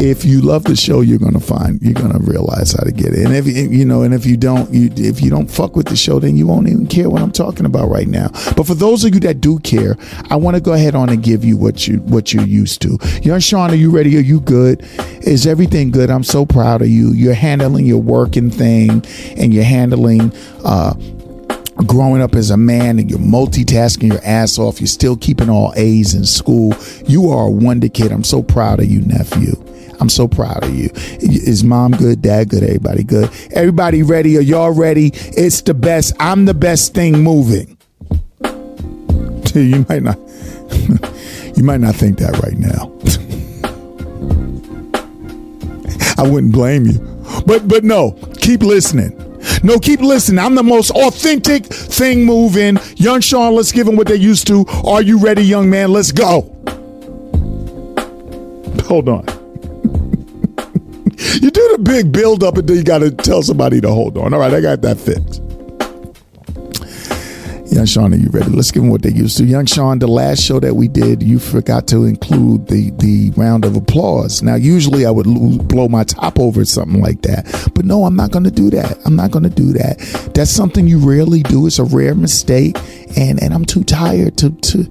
If 0.00 0.24
you 0.24 0.40
love 0.40 0.64
the 0.64 0.74
show, 0.74 1.02
you're 1.02 1.18
gonna 1.18 1.40
find 1.40 1.80
you're 1.82 1.94
gonna 1.94 2.18
realize 2.20 2.72
how 2.72 2.82
to 2.84 2.90
get 2.90 3.12
it. 3.12 3.24
And 3.24 3.34
if 3.34 3.46
you 3.46 3.84
know, 3.84 4.02
and 4.02 4.14
if 4.14 4.24
you 4.24 4.36
don't, 4.36 4.72
you 4.72 4.90
if 4.96 5.20
you 5.20 5.30
don't 5.30 5.50
fuck 5.50 5.76
with 5.76 5.88
the 5.88 5.96
show, 5.96 6.18
then 6.18 6.36
you 6.36 6.46
won't 6.46 6.68
even 6.68 6.86
care 6.86 7.10
what 7.10 7.20
I'm 7.20 7.32
talking 7.32 7.66
about 7.66 7.88
right 7.88 8.08
now. 8.08 8.28
But 8.56 8.66
for 8.66 8.74
those 8.74 9.04
of 9.04 9.14
you 9.14 9.20
that 9.20 9.40
do 9.40 9.58
care, 9.58 9.96
I 10.30 10.36
want 10.36 10.56
to 10.56 10.60
go 10.60 10.72
ahead 10.72 10.94
on 10.94 11.10
and 11.10 11.22
give 11.22 11.44
you 11.44 11.56
what 11.56 11.86
you 11.86 11.98
what 11.98 12.32
you're 12.32 12.46
used 12.46 12.80
to. 12.82 12.98
Young 13.22 13.40
Sean, 13.40 13.70
are 13.70 13.74
you 13.74 13.90
ready? 13.90 14.16
Are 14.16 14.20
you 14.20 14.40
good? 14.40 14.82
Is 15.22 15.46
everything 15.46 15.90
good? 15.90 16.10
I'm 16.10 16.24
so 16.24 16.46
proud 16.46 16.80
of 16.80 16.88
you. 16.88 17.12
You're 17.12 17.34
handling 17.34 17.84
your 17.84 18.00
working 18.02 18.50
thing, 18.50 19.04
and 19.36 19.52
you're 19.52 19.64
handling. 19.64 20.32
uh 20.64 20.94
growing 21.86 22.20
up 22.20 22.34
as 22.34 22.50
a 22.50 22.58
man 22.58 22.98
and 22.98 23.08
you're 23.08 23.18
multitasking 23.18 24.12
your 24.12 24.22
ass 24.22 24.58
off. 24.58 24.80
You're 24.82 24.86
still 24.86 25.16
keeping 25.16 25.48
all 25.48 25.72
A's 25.76 26.12
in 26.12 26.26
school. 26.26 26.74
You 27.06 27.30
are 27.30 27.46
a 27.46 27.50
wonder 27.50 27.88
kid. 27.88 28.12
I'm 28.12 28.22
so 28.22 28.42
proud 28.42 28.80
of 28.80 28.84
you, 28.84 29.00
nephew. 29.00 29.52
I'm 30.00 30.08
so 30.08 30.26
proud 30.26 30.64
of 30.64 30.74
you. 30.74 30.90
Is 31.20 31.62
mom 31.62 31.92
good? 31.92 32.22
Dad 32.22 32.48
good? 32.48 32.62
Everybody 32.62 33.04
good? 33.04 33.30
Everybody 33.52 34.02
ready? 34.02 34.38
Are 34.38 34.42
y'all 34.42 34.72
ready? 34.72 35.10
It's 35.14 35.60
the 35.60 35.74
best. 35.74 36.14
I'm 36.18 36.46
the 36.46 36.54
best 36.54 36.94
thing 36.94 37.22
moving. 37.22 37.76
You 39.52 39.84
might 39.88 40.04
not. 40.04 40.16
you 41.56 41.64
might 41.64 41.80
not 41.80 41.96
think 41.96 42.18
that 42.18 42.38
right 42.38 42.56
now. 42.56 42.92
I 46.24 46.28
wouldn't 46.28 46.52
blame 46.52 46.86
you. 46.86 47.00
But 47.46 47.66
but 47.66 47.82
no, 47.82 48.12
keep 48.38 48.62
listening. 48.62 49.16
No, 49.64 49.80
keep 49.80 50.00
listening. 50.00 50.38
I'm 50.38 50.54
the 50.54 50.62
most 50.62 50.90
authentic 50.92 51.64
thing 51.66 52.24
moving. 52.24 52.78
Young 52.94 53.20
Sean, 53.20 53.56
let's 53.56 53.72
give 53.72 53.86
them 53.86 53.96
what 53.96 54.06
they 54.06 54.14
used 54.14 54.46
to. 54.46 54.64
Are 54.84 55.02
you 55.02 55.18
ready, 55.18 55.42
young 55.42 55.68
man? 55.68 55.92
Let's 55.92 56.12
go. 56.12 56.42
Hold 58.86 59.08
on. 59.08 59.39
You 61.34 61.50
do 61.50 61.76
the 61.76 61.80
big 61.82 62.12
build 62.12 62.42
up 62.42 62.56
and 62.56 62.68
then 62.68 62.76
you 62.76 62.84
got 62.84 62.98
to 62.98 63.10
tell 63.10 63.42
somebody 63.42 63.80
to 63.80 63.88
hold 63.90 64.16
on. 64.16 64.34
All 64.34 64.40
right, 64.40 64.52
I 64.52 64.60
got 64.60 64.82
that 64.82 64.98
fixed. 64.98 65.42
Young 67.72 67.86
Sean, 67.86 68.12
are 68.12 68.16
you 68.16 68.28
ready? 68.30 68.50
Let's 68.50 68.72
give 68.72 68.82
them 68.82 68.90
what 68.90 69.02
they 69.02 69.12
used 69.12 69.38
to. 69.38 69.44
Young 69.44 69.64
Sean, 69.64 70.00
the 70.00 70.08
last 70.08 70.42
show 70.42 70.58
that 70.58 70.74
we 70.74 70.88
did, 70.88 71.22
you 71.22 71.38
forgot 71.38 71.86
to 71.88 72.04
include 72.04 72.66
the 72.66 72.90
the 72.98 73.30
round 73.36 73.64
of 73.64 73.76
applause. 73.76 74.42
Now, 74.42 74.56
usually 74.56 75.06
I 75.06 75.10
would 75.12 75.68
blow 75.68 75.88
my 75.88 76.02
top 76.02 76.40
over 76.40 76.64
something 76.64 77.00
like 77.00 77.22
that, 77.22 77.70
but 77.76 77.84
no, 77.84 78.06
I'm 78.06 78.16
not 78.16 78.32
going 78.32 78.42
to 78.42 78.50
do 78.50 78.70
that. 78.70 78.98
I'm 79.04 79.14
not 79.14 79.30
going 79.30 79.44
to 79.44 79.50
do 79.50 79.72
that. 79.74 79.98
That's 80.34 80.50
something 80.50 80.88
you 80.88 80.98
rarely 80.98 81.44
do. 81.44 81.68
It's 81.68 81.78
a 81.78 81.84
rare 81.84 82.16
mistake, 82.16 82.76
and 83.16 83.40
and 83.40 83.54
I'm 83.54 83.64
too 83.64 83.84
tired 83.84 84.36
to 84.38 84.50
to 84.50 84.88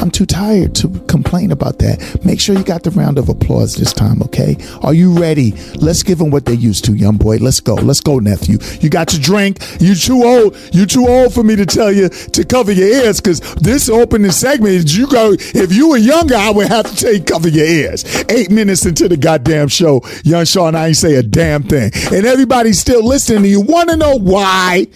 I'm 0.00 0.10
too 0.10 0.24
tired 0.24 0.74
to 0.76 0.88
complain 1.08 1.52
about 1.52 1.78
that. 1.80 2.24
Make 2.24 2.40
sure 2.40 2.56
you 2.56 2.64
got 2.64 2.82
the 2.84 2.90
round 2.90 3.18
of 3.18 3.28
applause 3.28 3.76
this 3.76 3.92
time, 3.92 4.22
okay? 4.22 4.56
Are 4.82 4.94
you 4.94 5.12
ready? 5.18 5.52
Let's 5.76 6.02
give 6.02 6.18
them 6.18 6.30
what 6.30 6.46
they 6.46 6.54
used 6.54 6.86
to, 6.86 6.94
young 6.94 7.16
boy. 7.16 7.36
Let's 7.36 7.60
go. 7.60 7.74
Let's 7.74 8.00
go, 8.00 8.18
nephew. 8.18 8.58
You 8.80 8.88
got 8.88 9.12
your 9.12 9.20
drink. 9.20 9.58
You 9.78 9.94
too 9.94 10.24
old. 10.24 10.56
You 10.72 10.86
too 10.86 11.06
old 11.06 11.34
for 11.34 11.42
me 11.42 11.54
to 11.56 11.66
tell 11.66 11.92
you 11.92 12.08
to 12.08 12.44
cover 12.44 12.72
your 12.72 12.88
ears 12.88 13.20
because 13.20 13.40
this 13.56 13.90
opening 13.90 14.30
segment, 14.30 14.96
you 14.96 15.06
go. 15.06 15.32
If 15.38 15.72
you 15.72 15.90
were 15.90 15.98
younger, 15.98 16.36
I 16.36 16.50
would 16.50 16.68
have 16.68 16.86
to 16.86 16.96
tell 16.96 17.12
you 17.12 17.22
cover 17.22 17.48
your 17.48 17.66
ears. 17.66 18.04
Eight 18.30 18.50
minutes 18.50 18.86
into 18.86 19.06
the 19.08 19.18
goddamn 19.18 19.68
show, 19.68 20.00
young 20.24 20.46
Sean, 20.46 20.74
I 20.74 20.88
ain't 20.88 20.96
say 20.96 21.16
a 21.16 21.22
damn 21.22 21.62
thing, 21.62 21.90
and 22.12 22.26
everybody's 22.26 22.78
still 22.78 23.04
listening 23.04 23.42
to 23.42 23.48
you. 23.48 23.60
Want 23.60 23.90
to 23.90 23.96
know 23.96 24.16
why? 24.18 24.86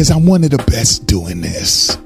Because 0.00 0.10
I'm 0.10 0.24
one 0.24 0.42
of 0.44 0.50
the 0.50 0.56
best 0.56 1.04
doing 1.04 1.42
this. 1.42 1.98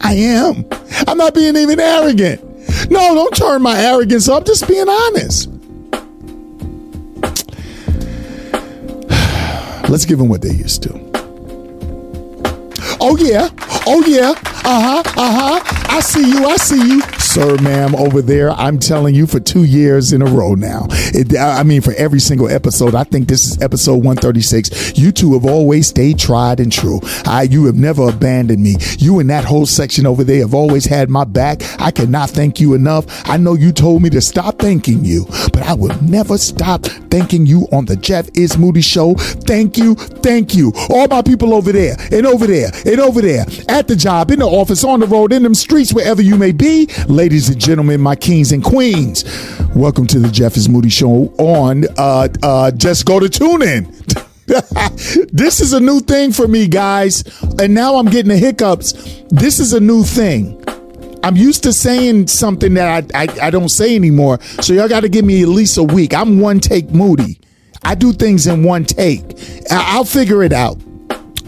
I 0.00 0.14
am. 0.14 0.64
I'm 1.06 1.18
not 1.18 1.34
being 1.34 1.54
even 1.54 1.78
arrogant. 1.78 2.42
No, 2.90 3.14
don't 3.14 3.36
turn 3.36 3.60
my 3.60 3.78
arrogance 3.78 4.26
up. 4.26 4.46
Just 4.46 4.66
being 4.66 4.88
honest. 4.88 5.50
Let's 9.90 10.06
give 10.06 10.18
them 10.18 10.30
what 10.30 10.40
they 10.40 10.54
used 10.54 10.82
to. 10.84 10.92
Oh, 13.02 13.18
yeah. 13.20 13.50
Oh, 13.86 14.02
yeah. 14.06 14.30
Uh 14.64 14.64
huh. 14.64 15.02
Uh 15.14 15.60
huh. 15.60 15.86
I 15.90 16.00
see 16.00 16.26
you. 16.26 16.46
I 16.46 16.56
see 16.56 16.88
you 16.88 17.02
sir, 17.32 17.56
ma'am, 17.62 17.94
over 17.94 18.20
there. 18.20 18.50
I'm 18.50 18.78
telling 18.78 19.14
you 19.14 19.26
for 19.26 19.40
two 19.40 19.64
years 19.64 20.12
in 20.12 20.20
a 20.20 20.26
row 20.26 20.54
now. 20.54 20.86
It, 20.90 21.34
I 21.38 21.62
mean, 21.62 21.80
for 21.80 21.94
every 21.94 22.20
single 22.20 22.46
episode, 22.46 22.94
I 22.94 23.04
think 23.04 23.26
this 23.26 23.46
is 23.46 23.62
episode 23.62 24.04
136. 24.04 24.98
You 24.98 25.12
two 25.12 25.32
have 25.32 25.46
always 25.46 25.86
stayed 25.86 26.18
tried 26.18 26.60
and 26.60 26.70
true. 26.70 27.00
I, 27.24 27.44
you 27.44 27.64
have 27.66 27.76
never 27.76 28.10
abandoned 28.10 28.62
me. 28.62 28.76
You 28.98 29.18
and 29.18 29.30
that 29.30 29.46
whole 29.46 29.64
section 29.64 30.04
over 30.04 30.24
there 30.24 30.40
have 30.40 30.52
always 30.52 30.84
had 30.84 31.08
my 31.08 31.24
back. 31.24 31.62
I 31.80 31.90
cannot 31.90 32.28
thank 32.28 32.60
you 32.60 32.74
enough. 32.74 33.06
I 33.26 33.38
know 33.38 33.54
you 33.54 33.72
told 33.72 34.02
me 34.02 34.10
to 34.10 34.20
stop 34.20 34.58
thanking 34.58 35.02
you, 35.02 35.24
but 35.54 35.62
I 35.62 35.72
will 35.72 35.96
never 36.02 36.36
stop 36.36 36.84
thanking 36.84 37.46
you 37.46 37.66
on 37.72 37.86
the 37.86 37.96
Jeff 37.96 38.28
is 38.34 38.58
Moody 38.58 38.82
show. 38.82 39.14
Thank 39.14 39.78
you. 39.78 39.94
Thank 39.94 40.54
you. 40.54 40.74
All 40.90 41.08
my 41.08 41.22
people 41.22 41.54
over 41.54 41.72
there 41.72 41.96
and 42.10 42.26
over 42.26 42.46
there 42.46 42.70
and 42.84 43.00
over 43.00 43.22
there 43.22 43.46
at 43.68 43.88
the 43.88 43.96
job, 43.96 44.30
in 44.30 44.40
the 44.40 44.46
office, 44.46 44.84
on 44.84 45.00
the 45.00 45.06
road, 45.06 45.32
in 45.32 45.42
them 45.42 45.54
streets, 45.54 45.94
wherever 45.94 46.20
you 46.20 46.36
may 46.36 46.52
be. 46.52 46.88
And 47.22 47.60
gentlemen, 47.60 48.00
my 48.00 48.16
kings 48.16 48.50
and 48.50 48.64
queens, 48.64 49.24
welcome 49.76 50.08
to 50.08 50.18
the 50.18 50.28
Jeff 50.28 50.56
is 50.56 50.68
Moody 50.68 50.88
Show 50.88 51.32
on 51.38 51.84
uh, 51.96 52.26
uh, 52.42 52.72
Just 52.72 53.06
Go 53.06 53.20
to 53.20 53.28
Tune 53.28 53.62
In. 53.62 53.84
this 55.32 55.60
is 55.60 55.72
a 55.72 55.78
new 55.78 56.00
thing 56.00 56.32
for 56.32 56.48
me, 56.48 56.66
guys. 56.66 57.22
And 57.60 57.74
now 57.74 57.94
I'm 57.94 58.06
getting 58.06 58.30
the 58.30 58.36
hiccups. 58.36 59.22
This 59.28 59.60
is 59.60 59.72
a 59.72 59.78
new 59.78 60.02
thing. 60.02 60.64
I'm 61.22 61.36
used 61.36 61.62
to 61.62 61.72
saying 61.72 62.26
something 62.26 62.74
that 62.74 63.14
I, 63.14 63.22
I, 63.22 63.46
I 63.46 63.50
don't 63.50 63.68
say 63.68 63.94
anymore. 63.94 64.40
So 64.60 64.72
y'all 64.72 64.88
got 64.88 65.00
to 65.00 65.08
give 65.08 65.24
me 65.24 65.42
at 65.42 65.48
least 65.48 65.78
a 65.78 65.84
week. 65.84 66.14
I'm 66.14 66.40
one 66.40 66.58
take 66.58 66.90
moody. 66.90 67.38
I 67.84 67.94
do 67.94 68.12
things 68.12 68.48
in 68.48 68.64
one 68.64 68.84
take. 68.84 69.22
I'll 69.70 70.04
figure 70.04 70.42
it 70.42 70.52
out. 70.52 70.76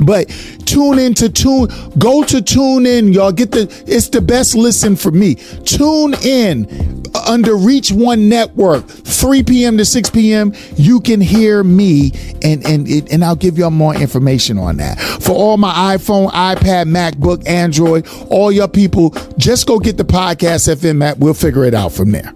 But 0.00 0.28
tune 0.66 0.98
in 0.98 1.14
to 1.14 1.28
tune, 1.28 1.68
go 1.98 2.24
to 2.24 2.42
tune 2.42 2.86
in, 2.86 3.12
y'all. 3.12 3.32
Get 3.32 3.52
the 3.52 3.62
it's 3.86 4.08
the 4.08 4.20
best 4.20 4.54
listen 4.54 4.96
for 4.96 5.10
me. 5.10 5.36
Tune 5.64 6.14
in 6.22 7.02
under 7.26 7.56
Reach 7.56 7.92
One 7.92 8.28
Network, 8.28 8.86
3 8.86 9.42
p.m. 9.44 9.78
to 9.78 9.84
6 9.84 10.10
p.m. 10.10 10.52
You 10.76 11.00
can 11.00 11.20
hear 11.20 11.62
me, 11.62 12.12
and 12.42 12.64
and 12.66 12.88
and 12.88 13.24
I'll 13.24 13.36
give 13.36 13.58
y'all 13.58 13.70
more 13.70 13.94
information 13.94 14.58
on 14.58 14.76
that. 14.78 14.98
For 14.98 15.32
all 15.32 15.56
my 15.56 15.96
iPhone, 15.96 16.30
iPad, 16.30 16.86
MacBook, 16.86 17.46
Android, 17.46 18.06
all 18.30 18.50
your 18.50 18.68
people, 18.68 19.10
just 19.38 19.66
go 19.66 19.78
get 19.78 19.96
the 19.96 20.04
podcast 20.04 20.72
FM 20.74 21.02
app. 21.04 21.18
We'll 21.18 21.34
figure 21.34 21.64
it 21.64 21.74
out 21.74 21.92
from 21.92 22.12
there. 22.12 22.32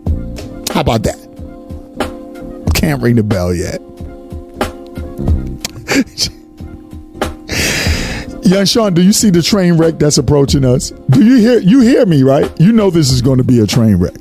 How 0.73 0.81
about 0.81 1.03
that? 1.05 1.19
Can't 2.75 3.03
ring 3.03 3.17
the 3.17 3.25
bell 3.25 3.53
yet. 3.55 3.81
Young 8.49 8.65
Sean, 8.65 8.95
do 8.95 9.03
you 9.03 9.13
see 9.13 9.29
the 9.29 9.43
train 9.43 9.77
wreck 9.77 9.99
that's 9.99 10.17
approaching 10.17 10.65
us? 10.65 10.91
Do 11.11 11.23
you 11.23 11.37
hear 11.37 11.59
you 11.59 11.81
hear 11.81 12.07
me, 12.07 12.23
right? 12.23 12.51
You 12.59 12.73
know 12.73 12.89
this 12.89 13.11
is 13.11 13.21
going 13.21 13.37
to 13.37 13.45
be 13.45 13.61
a 13.61 13.67
train 13.67 13.97
wreck. 13.97 14.17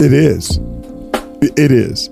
It 0.00 0.14
is. 0.14 0.58
It 1.42 1.70
is. 1.70 2.08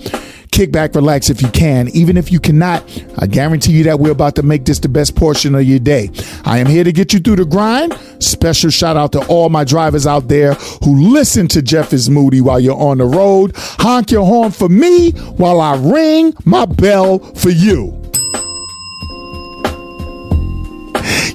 kick 0.58 0.72
back, 0.72 0.96
relax 0.96 1.30
if 1.30 1.40
you 1.40 1.50
can. 1.50 1.88
Even 1.90 2.18
if 2.18 2.32
you 2.32 2.40
cannot, 2.40 2.84
I 3.20 3.28
guarantee 3.28 3.74
you 3.74 3.84
that 3.84 4.00
we're 4.00 4.12
about 4.12 4.34
to 4.38 4.44
make 4.44 4.66
this 4.66 4.80
the 4.80 4.90
best 4.90 5.16
portion 5.16 5.54
of 5.54 5.62
your 5.62 5.78
day. 5.78 6.10
I 6.46 6.58
am 6.58 6.66
here 6.66 6.84
to 6.84 6.92
get 6.92 7.14
you 7.14 7.20
through 7.20 7.36
the 7.36 7.46
grind. 7.46 7.94
Special 8.18 8.72
shout 8.72 8.98
out 8.98 9.12
to 9.12 9.24
all 9.28 9.50
my 9.50 9.64
drivers 9.64 10.08
out 10.08 10.28
there 10.28 10.56
who 10.84 11.14
listen 11.14 11.48
to 11.50 11.62
Jeff 11.62 11.94
is 11.94 12.10
Moody 12.10 12.42
while 12.42 12.60
you're 12.60 12.76
on 12.76 12.98
the 12.98 13.06
road. 13.06 13.52
Honk 13.56 14.10
your 14.10 14.26
horn 14.26 14.50
for 14.50 14.68
me 14.68 15.12
while 15.12 15.62
I 15.62 15.76
ring 15.76 16.34
my 16.44 16.66
bell 16.66 17.20
for 17.20 17.52
you. 17.52 17.94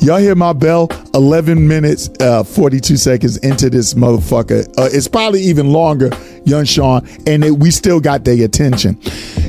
Y'all 0.03 0.19
hear 0.19 0.35
my 0.35 0.53
bell? 0.53 0.89
11 1.15 1.69
minutes, 1.69 2.11
uh, 2.19 2.43
42 2.43 2.97
seconds 2.97 3.37
into 3.37 3.71
this 3.71 3.95
motherfucker. 3.95 4.67
Uh, 4.77 4.89
it's 4.93 5.07
probably 5.07 5.41
even 5.43 5.71
longer, 5.73 6.11
young 6.45 6.65
Sean, 6.65 7.07
and 7.27 7.45
it, 7.45 7.59
we 7.59 7.71
still 7.71 8.01
got 8.01 8.25
their 8.25 8.45
attention. 8.45 8.99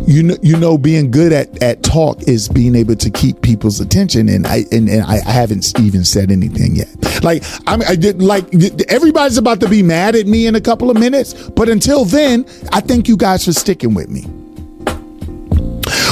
You 0.05 0.23
know, 0.23 0.37
you 0.41 0.57
know, 0.57 0.77
being 0.77 1.11
good 1.11 1.31
at, 1.31 1.61
at 1.63 1.83
talk 1.83 2.21
is 2.27 2.49
being 2.49 2.75
able 2.75 2.95
to 2.95 3.09
keep 3.09 3.41
people's 3.41 3.79
attention, 3.79 4.29
and 4.29 4.45
I 4.45 4.65
and, 4.71 4.89
and 4.89 5.03
I, 5.03 5.19
I 5.25 5.31
haven't 5.31 5.79
even 5.79 6.03
said 6.03 6.31
anything 6.31 6.75
yet. 6.75 7.23
Like 7.23 7.43
I'm, 7.67 7.81
I 7.83 7.95
did 7.95 8.21
like 8.21 8.45
everybody's 8.89 9.37
about 9.37 9.59
to 9.61 9.69
be 9.69 9.81
mad 9.81 10.15
at 10.15 10.27
me 10.27 10.47
in 10.47 10.55
a 10.55 10.61
couple 10.61 10.89
of 10.91 10.99
minutes, 10.99 11.33
but 11.49 11.69
until 11.69 12.05
then, 12.05 12.45
I 12.71 12.81
thank 12.81 13.07
you 13.07 13.17
guys 13.17 13.45
for 13.45 13.53
sticking 13.53 13.93
with 13.93 14.09
me. 14.09 14.42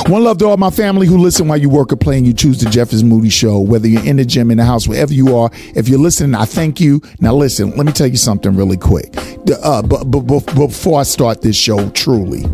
One 0.08 0.24
love 0.24 0.40
to 0.40 0.46
all 0.48 0.58
my 0.58 0.72
family 0.72 1.08
who 1.08 1.18
listen 1.18 1.48
while 1.48 1.58
you 1.58 1.70
work 1.70 1.94
or 1.94 1.96
play 1.96 2.18
and 2.18 2.26
you 2.26 2.34
choose 2.34 2.60
the 2.60 2.70
Jeff 2.70 2.92
is 2.92 3.04
Moody 3.04 3.30
show, 3.30 3.60
whether 3.60 3.88
you're 3.88 4.06
in 4.06 4.18
the 4.18 4.26
gym, 4.26 4.52
in 4.52 4.58
the 4.58 4.66
house, 4.66 4.88
wherever 4.88 5.14
you 5.14 5.38
are. 5.38 5.50
If 5.76 5.88
you're 5.88 6.00
listening, 6.00 6.36
I 6.36 6.46
thank 6.46 6.80
you. 6.80 7.02
Now, 7.20 7.34
listen, 7.34 7.72
let 7.72 7.86
me 7.86 7.92
tell 7.92 8.08
you 8.08 8.18
something 8.18 8.56
really 8.56 8.78
quick. 8.78 9.16
Uh, 9.64 9.82
but, 9.82 10.06
but, 10.06 10.22
but 10.22 10.46
before 10.56 11.00
I 11.00 11.04
start 11.04 11.42
this 11.42 11.56
show, 11.56 11.90
truly, 11.92 12.46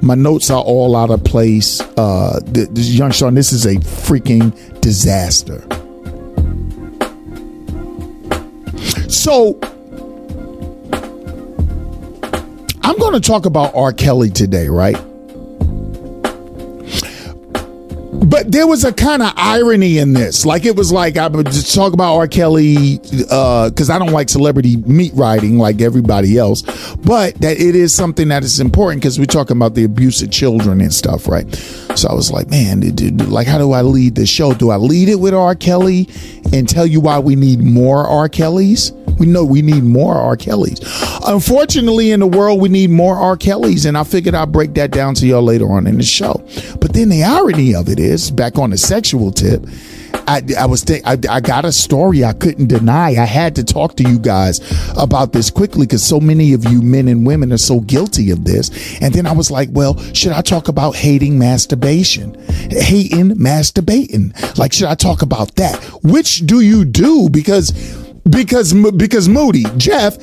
my 0.00 0.14
notes 0.14 0.50
are 0.50 0.62
all 0.62 0.94
out 0.96 1.10
of 1.10 1.24
place. 1.24 1.80
Uh, 1.80 2.40
this, 2.44 2.90
young 2.90 3.10
Sean, 3.10 3.34
this 3.34 3.52
is 3.52 3.64
a 3.66 3.76
freaking 3.76 4.52
disaster. 4.80 5.60
So, 9.08 9.58
I'm 12.82 12.98
going 12.98 13.14
to 13.14 13.20
talk 13.20 13.46
about 13.46 13.74
R. 13.74 13.92
Kelly 13.92 14.30
today, 14.30 14.68
right? 14.68 14.96
But 18.12 18.52
there 18.52 18.66
was 18.66 18.84
a 18.84 18.92
kind 18.92 19.22
of 19.22 19.32
irony 19.36 19.98
in 19.98 20.12
this. 20.12 20.44
Like 20.44 20.66
it 20.66 20.76
was 20.76 20.92
like 20.92 21.16
I 21.16 21.28
would 21.28 21.46
just 21.46 21.74
talk 21.74 21.94
about 21.94 22.14
R. 22.16 22.28
Kelly 22.28 22.98
because 22.98 23.90
uh, 23.90 23.94
I 23.94 23.98
don't 23.98 24.12
like 24.12 24.28
celebrity 24.28 24.76
meat 24.76 25.12
riding 25.14 25.58
like 25.58 25.80
everybody 25.80 26.36
else, 26.36 26.62
but 26.96 27.34
that 27.36 27.58
it 27.58 27.74
is 27.74 27.94
something 27.94 28.28
that 28.28 28.44
is 28.44 28.60
important 28.60 29.02
because 29.02 29.18
we're 29.18 29.24
talking 29.24 29.56
about 29.56 29.74
the 29.74 29.84
abuse 29.84 30.20
of 30.22 30.30
children 30.30 30.80
and 30.82 30.92
stuff, 30.92 31.26
right? 31.26 31.52
So 31.94 32.08
I 32.08 32.14
was 32.14 32.30
like, 32.30 32.48
man, 32.48 32.82
it, 32.82 33.00
it, 33.00 33.28
like 33.28 33.46
how 33.46 33.58
do 33.58 33.72
I 33.72 33.80
lead 33.80 34.14
the 34.14 34.26
show? 34.26 34.52
Do 34.52 34.70
I 34.70 34.76
lead 34.76 35.08
it 35.08 35.16
with 35.16 35.32
R. 35.32 35.54
Kelly 35.54 36.08
and 36.52 36.68
tell 36.68 36.86
you 36.86 37.00
why 37.00 37.18
we 37.18 37.34
need 37.34 37.60
more 37.60 38.06
R. 38.06 38.28
Kellys? 38.28 38.92
We 39.18 39.26
know 39.26 39.44
we 39.44 39.62
need 39.62 39.84
more 39.84 40.14
R. 40.14 40.36
Kellys. 40.36 40.80
Unfortunately, 41.26 42.10
in 42.10 42.20
the 42.20 42.26
world, 42.26 42.60
we 42.60 42.68
need 42.68 42.90
more 42.90 43.16
R. 43.16 43.36
Kellys, 43.36 43.84
and 43.84 43.96
I 43.96 44.04
figured 44.04 44.34
I'd 44.34 44.52
break 44.52 44.74
that 44.74 44.90
down 44.90 45.14
to 45.16 45.26
y'all 45.26 45.42
later 45.42 45.70
on 45.70 45.86
in 45.86 45.96
the 45.96 46.02
show. 46.02 46.44
But 46.80 46.92
then 46.92 47.08
the 47.08 47.22
irony 47.22 47.74
of 47.74 47.88
it 47.88 47.98
is, 47.98 48.30
back 48.30 48.58
on 48.58 48.70
the 48.70 48.78
sexual 48.78 49.30
tip, 49.30 49.64
I, 50.26 50.42
I 50.58 50.66
was 50.66 50.82
th- 50.82 51.02
I, 51.04 51.18
I 51.28 51.40
got 51.40 51.64
a 51.64 51.72
story 51.72 52.24
I 52.24 52.32
couldn't 52.32 52.68
deny. 52.68 53.10
I 53.10 53.24
had 53.24 53.56
to 53.56 53.64
talk 53.64 53.96
to 53.96 54.04
you 54.04 54.18
guys 54.18 54.60
about 54.96 55.32
this 55.32 55.50
quickly 55.50 55.86
because 55.86 56.04
so 56.04 56.20
many 56.20 56.52
of 56.52 56.64
you 56.64 56.82
men 56.82 57.08
and 57.08 57.26
women 57.26 57.52
are 57.52 57.58
so 57.58 57.80
guilty 57.80 58.30
of 58.30 58.44
this. 58.44 58.70
And 59.00 59.12
then 59.14 59.26
I 59.26 59.32
was 59.32 59.50
like, 59.50 59.68
well, 59.72 59.98
should 60.12 60.32
I 60.32 60.42
talk 60.42 60.68
about 60.68 60.94
hating 60.94 61.38
masturbation? 61.38 62.34
Hating 62.70 63.30
masturbating. 63.36 64.58
Like, 64.58 64.72
should 64.72 64.88
I 64.88 64.94
talk 64.94 65.22
about 65.22 65.56
that? 65.56 65.76
Which 66.02 66.46
do 66.46 66.60
you 66.60 66.84
do? 66.84 67.28
Because 67.28 67.72
because 68.28 68.72
because 68.92 69.28
Moody 69.28 69.64
Jeff, 69.76 70.16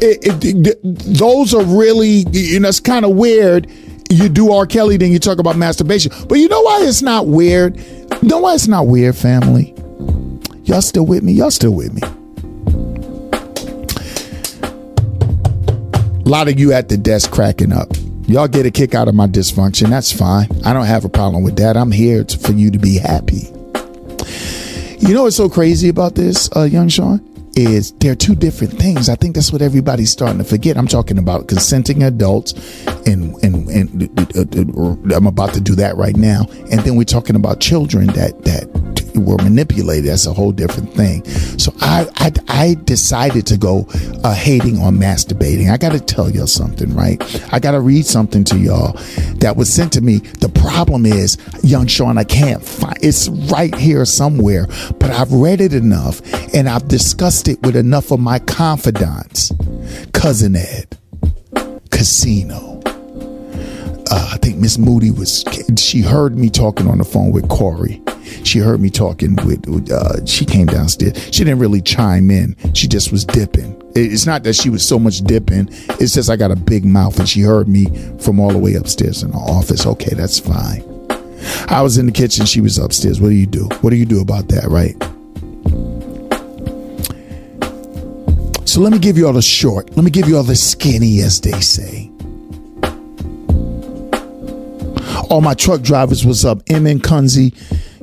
it, 0.00 0.44
it, 0.44 0.78
those 0.82 1.54
are 1.54 1.64
really 1.64 2.24
you 2.30 2.60
know 2.60 2.68
it's 2.68 2.80
kind 2.80 3.04
of 3.04 3.12
weird. 3.12 3.70
You 4.08 4.28
do 4.28 4.52
R. 4.52 4.66
Kelly, 4.66 4.96
then 4.96 5.10
you 5.10 5.18
talk 5.18 5.38
about 5.38 5.56
masturbation. 5.56 6.12
But 6.28 6.38
you 6.38 6.48
know 6.48 6.60
why 6.60 6.84
it's 6.84 7.02
not 7.02 7.26
weird? 7.26 7.76
You 7.76 8.28
know 8.28 8.38
why 8.38 8.54
it's 8.54 8.68
not 8.68 8.86
weird, 8.86 9.16
family? 9.16 9.74
Y'all 10.62 10.80
still 10.80 11.04
with 11.06 11.24
me? 11.24 11.32
Y'all 11.32 11.50
still 11.50 11.74
with 11.74 11.92
me? 11.92 12.02
A 16.24 16.28
lot 16.28 16.48
of 16.48 16.58
you 16.58 16.72
at 16.72 16.88
the 16.88 16.96
desk 16.96 17.30
cracking 17.32 17.72
up. 17.72 17.88
Y'all 18.26 18.48
get 18.48 18.66
a 18.66 18.70
kick 18.70 18.94
out 18.94 19.06
of 19.06 19.14
my 19.14 19.26
dysfunction. 19.26 19.88
That's 19.90 20.10
fine. 20.10 20.48
I 20.64 20.72
don't 20.72 20.86
have 20.86 21.04
a 21.04 21.08
problem 21.08 21.44
with 21.44 21.56
that. 21.56 21.76
I'm 21.76 21.92
here 21.92 22.24
to, 22.24 22.38
for 22.38 22.52
you 22.52 22.70
to 22.72 22.78
be 22.78 22.98
happy. 22.98 23.48
You 24.98 25.14
know 25.14 25.24
what's 25.24 25.36
so 25.36 25.48
crazy 25.48 25.88
about 25.88 26.16
this, 26.16 26.48
uh, 26.56 26.62
young 26.62 26.88
Sean? 26.88 27.35
Is 27.56 27.92
they're 27.92 28.14
two 28.14 28.34
different 28.34 28.74
things. 28.74 29.08
I 29.08 29.14
think 29.16 29.34
that's 29.34 29.50
what 29.50 29.62
everybody's 29.62 30.12
starting 30.12 30.38
to 30.38 30.44
forget. 30.44 30.76
I'm 30.76 30.86
talking 30.86 31.18
about 31.18 31.48
consenting 31.48 32.02
adults, 32.02 32.52
and 33.06 33.34
and 33.42 33.68
and 33.68 34.36
uh, 34.36 34.42
uh, 34.42 35.16
I'm 35.16 35.26
about 35.26 35.54
to 35.54 35.60
do 35.60 35.74
that 35.76 35.96
right 35.96 36.16
now. 36.16 36.46
And 36.70 36.80
then 36.80 36.96
we're 36.96 37.04
talking 37.04 37.34
about 37.34 37.60
children 37.60 38.08
that 38.08 38.44
that 38.44 38.68
were 39.16 39.36
manipulated. 39.38 40.06
That's 40.06 40.26
a 40.26 40.32
whole 40.32 40.52
different 40.52 40.92
thing. 40.94 41.24
So 41.58 41.72
I 41.80 42.08
I, 42.16 42.32
I 42.48 42.74
decided 42.84 43.46
to 43.46 43.56
go 43.56 43.86
uh, 44.24 44.34
hating 44.34 44.78
on 44.78 44.96
masturbating. 44.96 45.70
I 45.70 45.76
got 45.76 45.92
to 45.92 46.00
tell 46.00 46.30
y'all 46.30 46.46
something, 46.46 46.94
right? 46.94 47.20
I 47.52 47.58
got 47.58 47.72
to 47.72 47.80
read 47.80 48.06
something 48.06 48.44
to 48.44 48.58
y'all 48.58 48.92
that 49.36 49.54
was 49.56 49.72
sent 49.72 49.92
to 49.94 50.00
me. 50.00 50.18
The 50.18 50.48
problem 50.48 51.06
is, 51.06 51.38
young 51.62 51.86
Sean, 51.86 52.18
I 52.18 52.24
can't 52.24 52.64
find. 52.64 52.96
It's 53.02 53.28
right 53.28 53.74
here 53.74 54.04
somewhere, 54.04 54.66
but 54.98 55.10
I've 55.10 55.32
read 55.32 55.60
it 55.60 55.72
enough, 55.74 56.20
and 56.54 56.68
I've 56.68 56.88
discussed 56.88 57.48
it 57.48 57.62
with 57.62 57.76
enough 57.76 58.10
of 58.10 58.20
my 58.20 58.38
confidants. 58.38 59.52
Cousin 60.12 60.56
Ed, 60.56 60.98
Casino. 61.90 62.82
Uh, 64.08 64.30
I 64.32 64.38
think 64.38 64.56
Miss 64.56 64.78
Moody 64.78 65.10
was. 65.10 65.44
She 65.78 66.00
heard 66.00 66.36
me 66.36 66.48
talking 66.48 66.88
on 66.88 66.98
the 66.98 67.04
phone 67.04 67.32
with 67.32 67.48
Corey 67.48 68.02
she 68.44 68.58
heard 68.58 68.80
me 68.80 68.90
talking 68.90 69.36
with, 69.36 69.90
uh, 69.90 70.24
she 70.26 70.44
came 70.44 70.66
downstairs. 70.66 71.16
She 71.26 71.44
didn't 71.44 71.58
really 71.58 71.80
chime 71.80 72.30
in. 72.30 72.56
She 72.74 72.88
just 72.88 73.12
was 73.12 73.24
dipping. 73.24 73.80
It's 73.94 74.26
not 74.26 74.42
that 74.44 74.54
she 74.54 74.68
was 74.68 74.86
so 74.86 74.98
much 74.98 75.20
dipping. 75.20 75.68
It's 76.00 76.14
just 76.14 76.28
I 76.28 76.36
got 76.36 76.50
a 76.50 76.56
big 76.56 76.84
mouth 76.84 77.18
and 77.18 77.28
she 77.28 77.40
heard 77.40 77.66
me 77.68 77.86
from 78.18 78.38
all 78.38 78.50
the 78.50 78.58
way 78.58 78.74
upstairs 78.74 79.22
in 79.22 79.30
the 79.30 79.38
office. 79.38 79.86
Okay, 79.86 80.14
that's 80.14 80.38
fine. 80.38 80.82
I 81.68 81.82
was 81.82 81.96
in 81.98 82.06
the 82.06 82.12
kitchen. 82.12 82.46
She 82.46 82.60
was 82.60 82.78
upstairs. 82.78 83.20
What 83.20 83.28
do 83.28 83.34
you 83.34 83.46
do? 83.46 83.64
What 83.80 83.90
do 83.90 83.96
you 83.96 84.04
do 84.04 84.20
about 84.20 84.48
that, 84.48 84.64
right? 84.64 84.96
So 88.68 88.80
let 88.80 88.92
me 88.92 88.98
give 88.98 89.16
you 89.16 89.26
all 89.26 89.32
the 89.32 89.40
short. 89.40 89.96
Let 89.96 90.04
me 90.04 90.10
give 90.10 90.28
you 90.28 90.36
all 90.36 90.42
the 90.42 90.56
skinny, 90.56 91.20
as 91.20 91.40
they 91.40 91.58
say. 91.60 92.10
All 95.30 95.40
my 95.40 95.54
truck 95.54 95.80
drivers 95.80 96.26
was 96.26 96.44
up. 96.44 96.62
M 96.68 96.86
and 96.86 97.02
Kunzi 97.02 97.54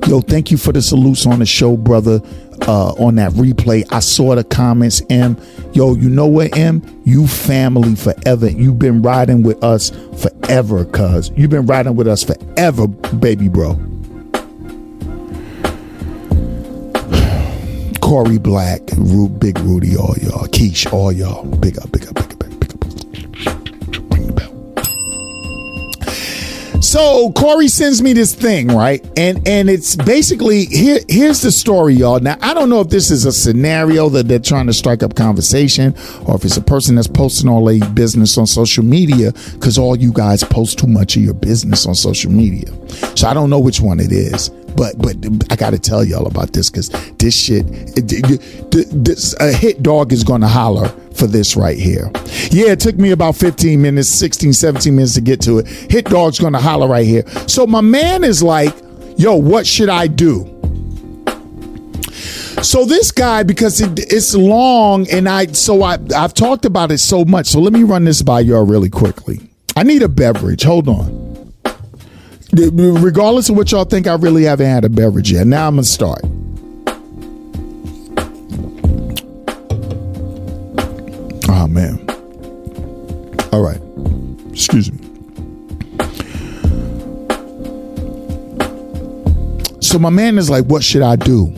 Yo, 0.06 0.20
thank 0.20 0.50
you 0.50 0.58
for 0.58 0.72
the 0.72 0.82
salutes 0.82 1.24
on 1.26 1.38
the 1.38 1.46
show, 1.46 1.76
brother. 1.78 2.20
Uh, 2.68 2.92
on 2.92 3.16
that 3.16 3.32
replay, 3.32 3.84
I 3.90 3.98
saw 4.00 4.34
the 4.34 4.44
comments. 4.44 5.02
M, 5.10 5.36
yo, 5.72 5.94
you 5.94 6.08
know 6.08 6.26
what, 6.26 6.56
M? 6.56 6.82
You 7.04 7.26
family 7.26 7.96
forever. 7.96 8.48
You've 8.48 8.78
been 8.78 9.02
riding 9.02 9.42
with 9.42 9.62
us 9.64 9.90
forever, 10.18 10.84
cuz 10.84 11.30
you've 11.36 11.50
been 11.50 11.66
riding 11.66 11.96
with 11.96 12.06
us 12.06 12.22
forever, 12.22 12.86
baby 12.86 13.48
bro. 13.48 13.74
Corey 18.00 18.38
Black, 18.38 18.82
Big 19.38 19.58
Rudy, 19.60 19.96
all 19.96 20.14
y'all, 20.22 20.46
Keish, 20.48 20.90
all 20.92 21.10
y'all, 21.12 21.44
big 21.56 21.78
up, 21.78 21.90
big 21.90 22.06
up, 22.06 22.14
So 26.94 27.32
Corey 27.32 27.66
sends 27.66 28.00
me 28.00 28.12
this 28.12 28.36
thing, 28.36 28.68
right? 28.68 29.04
And 29.18 29.48
and 29.48 29.68
it's 29.68 29.96
basically 29.96 30.66
here. 30.66 31.00
Here's 31.08 31.42
the 31.42 31.50
story, 31.50 31.94
y'all. 31.94 32.20
Now 32.20 32.38
I 32.40 32.54
don't 32.54 32.70
know 32.70 32.80
if 32.82 32.88
this 32.88 33.10
is 33.10 33.24
a 33.24 33.32
scenario 33.32 34.08
that 34.10 34.28
they're 34.28 34.38
trying 34.38 34.68
to 34.68 34.72
strike 34.72 35.02
up 35.02 35.16
conversation, 35.16 35.92
or 36.24 36.36
if 36.36 36.44
it's 36.44 36.56
a 36.56 36.62
person 36.62 36.94
that's 36.94 37.08
posting 37.08 37.50
all 37.50 37.64
their 37.64 37.84
business 37.90 38.38
on 38.38 38.46
social 38.46 38.84
media, 38.84 39.32
because 39.54 39.76
all 39.76 39.96
you 39.96 40.12
guys 40.12 40.44
post 40.44 40.78
too 40.78 40.86
much 40.86 41.16
of 41.16 41.22
your 41.22 41.34
business 41.34 41.84
on 41.84 41.96
social 41.96 42.30
media. 42.30 42.72
So 43.16 43.26
I 43.26 43.34
don't 43.34 43.50
know 43.50 43.58
which 43.58 43.80
one 43.80 43.98
it 43.98 44.12
is. 44.12 44.52
But 44.76 44.98
but 44.98 45.16
I 45.50 45.56
got 45.56 45.70
to 45.70 45.78
tell 45.78 46.04
y'all 46.04 46.26
about 46.26 46.52
this 46.52 46.70
because 46.70 46.88
this 47.18 47.36
shit, 47.36 47.64
it, 47.96 49.04
this 49.04 49.34
a 49.40 49.52
hit 49.52 49.82
dog 49.82 50.12
is 50.12 50.24
gonna 50.24 50.48
holler 50.48 50.88
for 51.14 51.26
this 51.26 51.56
right 51.56 51.78
here. 51.78 52.10
Yeah, 52.50 52.72
it 52.72 52.80
took 52.80 52.96
me 52.96 53.12
about 53.12 53.36
15 53.36 53.80
minutes, 53.80 54.08
16, 54.08 54.52
17 54.52 54.94
minutes 54.94 55.14
to 55.14 55.20
get 55.20 55.40
to 55.42 55.58
it. 55.58 55.66
Hit 55.66 56.06
dog's 56.06 56.38
gonna 56.38 56.60
holler 56.60 56.88
right 56.88 57.06
here. 57.06 57.26
So 57.46 57.66
my 57.66 57.80
man 57.80 58.24
is 58.24 58.42
like, 58.42 58.74
yo, 59.16 59.36
what 59.36 59.66
should 59.66 59.88
I 59.88 60.06
do? 60.06 60.50
So 62.62 62.84
this 62.84 63.12
guy, 63.12 63.42
because 63.42 63.80
it, 63.80 63.98
it's 64.12 64.34
long, 64.34 65.08
and 65.10 65.28
I 65.28 65.46
so 65.48 65.82
I 65.82 65.98
I've 66.16 66.34
talked 66.34 66.64
about 66.64 66.90
it 66.90 66.98
so 66.98 67.24
much. 67.24 67.46
So 67.46 67.60
let 67.60 67.72
me 67.72 67.82
run 67.82 68.04
this 68.04 68.22
by 68.22 68.40
y'all 68.40 68.66
really 68.66 68.90
quickly. 68.90 69.50
I 69.76 69.82
need 69.82 70.02
a 70.02 70.08
beverage. 70.08 70.62
Hold 70.62 70.88
on 70.88 71.23
regardless 72.54 73.48
of 73.48 73.56
what 73.56 73.72
y'all 73.72 73.84
think, 73.84 74.06
I 74.06 74.14
really 74.14 74.44
haven't 74.44 74.66
had 74.66 74.84
a 74.84 74.88
beverage 74.88 75.32
yet. 75.32 75.46
Now 75.46 75.68
I'm 75.68 75.74
gonna 75.74 75.84
start. 75.84 76.20
Oh 81.48 81.66
man. 81.68 82.04
All 83.52 83.62
right. 83.62 83.80
Excuse 84.52 84.92
me. 84.92 84.98
So 89.80 89.98
my 89.98 90.10
man 90.10 90.38
is 90.38 90.50
like, 90.50 90.64
what 90.64 90.82
should 90.82 91.02
I 91.02 91.16
do? 91.16 91.54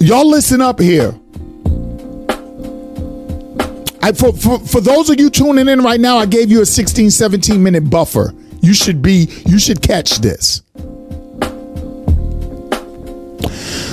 Y'all 0.00 0.28
listen 0.28 0.60
up 0.60 0.80
here. 0.80 1.14
I, 4.04 4.12
for, 4.12 4.32
for, 4.32 4.58
for 4.58 4.80
those 4.80 5.10
of 5.10 5.20
you 5.20 5.30
tuning 5.30 5.68
in 5.68 5.80
right 5.80 6.00
now, 6.00 6.16
I 6.16 6.26
gave 6.26 6.50
you 6.50 6.62
a 6.62 6.66
16, 6.66 7.10
17 7.10 7.62
minute 7.62 7.88
buffer. 7.88 8.34
You 8.62 8.72
should 8.74 9.02
be, 9.02 9.28
you 9.44 9.58
should 9.58 9.82
catch 9.82 10.20
this. 10.20 10.62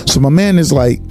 So 0.06 0.20
my 0.20 0.30
man 0.30 0.58
is 0.58 0.72
like, 0.72 1.02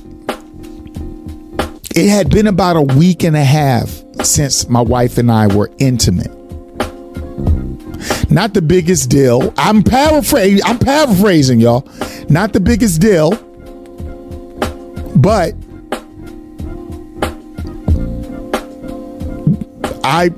it 1.94 2.09
had 2.09 2.31
been 2.31 2.47
about 2.47 2.77
a 2.77 2.83
week 2.83 3.25
and 3.25 3.37
a 3.37 3.44
half 3.44 3.90
since 4.23 4.68
my 4.68 4.81
wife 4.81 5.18
and 5.18 5.31
I 5.31 5.49
were 5.49 5.71
intimate. 5.79 6.31
Not 8.31 8.55
the 8.55 8.62
biggest 8.62 9.11
deal. 9.11 9.53
I'm 9.57 9.83
paraphrasing. 9.83 10.64
I'm 10.64 10.79
paraphrasing, 10.79 11.61
y'all. 11.61 11.88
Not 12.29 12.53
the 12.53 12.61
biggest 12.61 13.01
deal, 13.01 13.33
but 15.16 15.55
I 20.05 20.31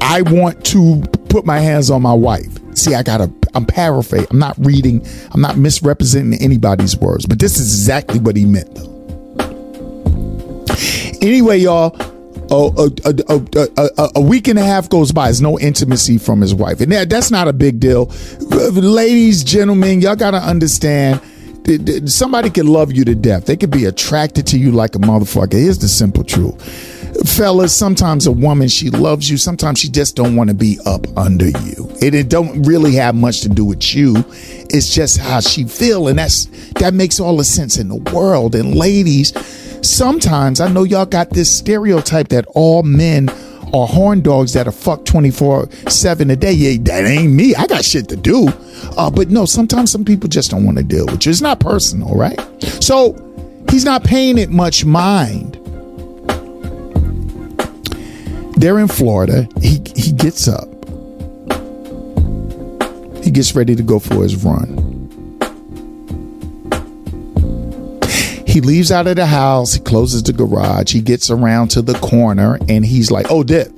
I 0.00 0.22
want 0.22 0.64
to 0.66 1.02
put 1.28 1.44
my 1.44 1.58
hands 1.58 1.90
on 1.90 2.02
my 2.02 2.12
wife. 2.12 2.59
See, 2.74 2.94
I 2.94 3.02
gotta, 3.02 3.30
I'm 3.54 3.66
paraphrasing. 3.66 4.28
I'm 4.30 4.38
not 4.38 4.56
reading, 4.58 5.06
I'm 5.32 5.40
not 5.40 5.56
misrepresenting 5.56 6.40
anybody's 6.40 6.96
words, 6.96 7.26
but 7.26 7.38
this 7.38 7.58
is 7.58 7.72
exactly 7.72 8.20
what 8.20 8.36
he 8.36 8.46
meant, 8.46 8.74
though. 8.74 8.90
Anyway, 11.20 11.58
y'all, 11.58 11.94
a, 12.50 12.90
a, 13.04 13.90
a, 13.98 14.10
a, 14.16 14.20
week 14.20 14.48
and 14.48 14.58
a 14.58 14.62
half 14.62 14.88
goes 14.88 15.12
by. 15.12 15.26
There's 15.26 15.40
no 15.40 15.58
intimacy 15.58 16.18
from 16.18 16.40
his 16.40 16.54
wife, 16.54 16.80
and 16.80 16.90
that, 16.92 17.08
that's 17.08 17.30
not 17.30 17.46
a 17.48 17.52
big 17.52 17.78
deal. 17.78 18.06
Ladies, 18.50 19.44
gentlemen, 19.44 20.00
y'all 20.00 20.16
gotta 20.16 20.38
understand. 20.38 21.20
Somebody 22.06 22.50
could 22.50 22.64
love 22.66 22.92
you 22.92 23.04
to 23.04 23.14
death. 23.14 23.46
They 23.46 23.56
could 23.56 23.70
be 23.70 23.84
attracted 23.84 24.46
to 24.48 24.58
you 24.58 24.72
like 24.72 24.96
a 24.96 24.98
motherfucker. 24.98 25.52
Here's 25.52 25.78
the 25.78 25.88
simple 25.88 26.24
truth, 26.24 26.89
fellas. 27.26 27.74
Sometimes 27.74 28.26
a 28.26 28.32
woman 28.32 28.68
she 28.68 28.90
loves 28.90 29.30
you. 29.30 29.36
Sometimes 29.36 29.78
she 29.78 29.88
just 29.88 30.16
don't 30.16 30.36
want 30.36 30.48
to 30.48 30.54
be 30.54 30.78
up 30.86 31.06
under 31.16 31.48
you. 31.48 31.90
It, 32.00 32.14
it 32.14 32.28
don't 32.28 32.62
really 32.62 32.94
have 32.94 33.14
much 33.14 33.40
to 33.42 33.48
do 33.48 33.64
with 33.64 33.94
you. 33.94 34.24
It's 34.72 34.94
just 34.94 35.18
how 35.18 35.40
she 35.40 35.64
feel, 35.64 36.08
and 36.08 36.18
that's 36.18 36.46
that 36.76 36.94
makes 36.94 37.20
all 37.20 37.36
the 37.36 37.44
sense 37.44 37.78
in 37.78 37.88
the 37.88 37.96
world. 38.12 38.54
And 38.54 38.74
ladies 38.74 39.32
Sometimes 39.82 40.60
I 40.60 40.68
know 40.68 40.84
y'all 40.84 41.06
got 41.06 41.30
this 41.30 41.54
stereotype 41.54 42.28
that 42.28 42.46
all 42.54 42.82
men 42.82 43.28
are 43.72 43.86
horn 43.86 44.20
dogs 44.20 44.52
that 44.52 44.66
are 44.66 44.72
fucked 44.72 45.06
24 45.06 45.70
7 45.88 46.30
a 46.30 46.36
day. 46.36 46.52
Yeah, 46.52 46.78
that 46.82 47.06
ain't 47.06 47.32
me. 47.32 47.54
I 47.54 47.66
got 47.66 47.84
shit 47.84 48.08
to 48.08 48.16
do. 48.16 48.48
Uh, 48.96 49.10
but 49.10 49.30
no, 49.30 49.46
sometimes 49.46 49.90
some 49.90 50.04
people 50.04 50.28
just 50.28 50.50
don't 50.50 50.64
want 50.64 50.78
to 50.78 50.84
deal 50.84 51.06
with 51.06 51.24
you. 51.24 51.30
It's 51.30 51.40
not 51.40 51.60
personal, 51.60 52.14
right? 52.14 52.38
So 52.82 53.14
he's 53.70 53.84
not 53.84 54.04
paying 54.04 54.38
it 54.38 54.50
much 54.50 54.84
mind. 54.84 55.59
They're 58.60 58.78
in 58.78 58.88
Florida. 58.88 59.48
He 59.62 59.80
he 59.96 60.12
gets 60.12 60.46
up. 60.46 60.68
He 63.24 63.30
gets 63.30 63.56
ready 63.56 63.74
to 63.74 63.82
go 63.82 63.98
for 63.98 64.22
his 64.22 64.36
run. 64.44 64.76
He 68.46 68.60
leaves 68.60 68.92
out 68.92 69.06
of 69.06 69.16
the 69.16 69.24
house, 69.24 69.72
he 69.72 69.80
closes 69.80 70.24
the 70.24 70.34
garage, 70.34 70.92
he 70.92 71.00
gets 71.00 71.30
around 71.30 71.68
to 71.68 71.82
the 71.82 71.94
corner, 72.00 72.58
and 72.68 72.84
he's 72.84 73.10
like, 73.10 73.30
Oh, 73.30 73.42
Dip, 73.44 73.72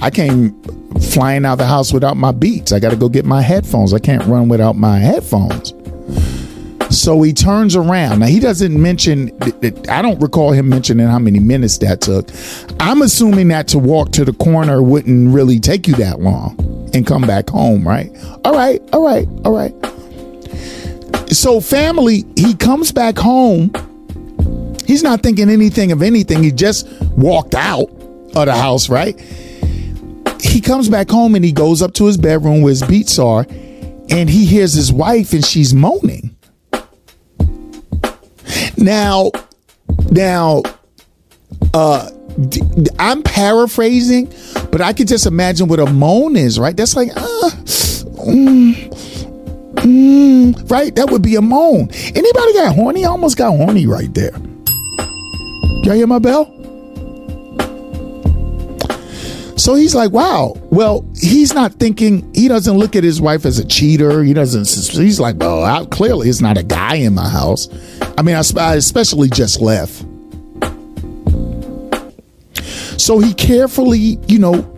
I 0.00 0.10
came 0.10 0.60
flying 0.94 1.44
out 1.44 1.52
of 1.52 1.58
the 1.58 1.66
house 1.66 1.92
without 1.92 2.16
my 2.16 2.32
beats. 2.32 2.72
I 2.72 2.80
got 2.80 2.90
to 2.90 2.96
go 2.96 3.08
get 3.08 3.24
my 3.24 3.40
headphones. 3.40 3.92
I 3.92 4.00
can't 4.00 4.24
run 4.26 4.48
without 4.48 4.74
my 4.74 4.98
headphones. 4.98 5.74
So 6.94 7.22
he 7.22 7.32
turns 7.32 7.76
around. 7.76 8.20
Now, 8.20 8.26
he 8.26 8.40
doesn't 8.40 8.80
mention, 8.80 9.30
I 9.88 10.02
don't 10.02 10.20
recall 10.20 10.52
him 10.52 10.68
mentioning 10.68 11.06
how 11.06 11.18
many 11.18 11.40
minutes 11.40 11.78
that 11.78 12.00
took. 12.00 12.30
I'm 12.80 13.02
assuming 13.02 13.48
that 13.48 13.68
to 13.68 13.78
walk 13.78 14.12
to 14.12 14.24
the 14.24 14.32
corner 14.32 14.82
wouldn't 14.82 15.34
really 15.34 15.58
take 15.58 15.86
you 15.88 15.94
that 15.96 16.20
long 16.20 16.56
and 16.94 17.06
come 17.06 17.22
back 17.22 17.50
home, 17.50 17.86
right? 17.86 18.10
All 18.44 18.54
right, 18.54 18.80
all 18.92 19.04
right, 19.04 19.28
all 19.44 19.52
right. 19.52 19.74
So, 21.30 21.60
family, 21.60 22.24
he 22.36 22.54
comes 22.54 22.92
back 22.92 23.16
home 23.18 23.72
He's 24.86 25.02
not 25.02 25.22
thinking 25.22 25.48
anything 25.48 25.92
of 25.92 26.02
anything. 26.02 26.42
He 26.42 26.52
just 26.52 26.88
walked 27.16 27.54
out 27.54 27.88
of 28.34 28.46
the 28.46 28.54
house, 28.54 28.88
right? 28.88 29.18
He 30.40 30.60
comes 30.60 30.88
back 30.88 31.08
home 31.08 31.34
and 31.34 31.44
he 31.44 31.52
goes 31.52 31.80
up 31.80 31.94
to 31.94 32.06
his 32.06 32.16
bedroom 32.16 32.60
where 32.62 32.70
his 32.70 32.82
beats 32.82 33.18
are 33.18 33.46
and 34.10 34.28
he 34.28 34.44
hears 34.44 34.74
his 34.74 34.92
wife 34.92 35.32
and 35.32 35.44
she's 35.44 35.72
moaning. 35.72 36.33
Now, 38.76 39.30
now, 40.10 40.62
uh, 41.72 42.10
I'm 42.98 43.22
paraphrasing, 43.22 44.32
but 44.70 44.80
I 44.80 44.92
could 44.92 45.08
just 45.08 45.26
imagine 45.26 45.68
what 45.68 45.78
a 45.78 45.86
moan 45.86 46.36
is, 46.36 46.58
right? 46.58 46.76
That's 46.76 46.96
like, 46.96 47.10
uh, 47.16 47.50
mm, 48.26 48.74
mm, 49.76 50.70
right? 50.70 50.94
That 50.94 51.10
would 51.10 51.22
be 51.22 51.36
a 51.36 51.42
moan. 51.42 51.88
Anybody 51.92 52.52
got 52.54 52.74
horny? 52.74 53.04
I 53.04 53.08
almost 53.08 53.36
got 53.36 53.56
horny 53.56 53.86
right 53.86 54.12
there. 54.14 54.32
Y'all 55.84 55.94
hear 55.94 56.06
my 56.06 56.18
bell? 56.18 56.63
So 59.56 59.74
he's 59.74 59.94
like, 59.94 60.10
wow. 60.10 60.54
Well, 60.70 61.08
he's 61.16 61.54
not 61.54 61.74
thinking, 61.74 62.32
he 62.34 62.48
doesn't 62.48 62.76
look 62.76 62.96
at 62.96 63.04
his 63.04 63.20
wife 63.20 63.46
as 63.46 63.58
a 63.58 63.64
cheater. 63.64 64.22
He 64.22 64.34
doesn't, 64.34 64.66
he's 64.66 65.20
like, 65.20 65.36
well, 65.36 65.62
I, 65.64 65.86
clearly 65.86 66.28
it's 66.28 66.40
not 66.40 66.58
a 66.58 66.62
guy 66.62 66.96
in 66.96 67.14
my 67.14 67.28
house. 67.28 67.68
I 68.18 68.22
mean, 68.22 68.34
I, 68.34 68.42
I 68.58 68.74
especially 68.74 69.28
just 69.28 69.60
left. 69.60 70.04
So 73.00 73.18
he 73.18 73.34
carefully, 73.34 74.18
you 74.28 74.38
know, 74.38 74.70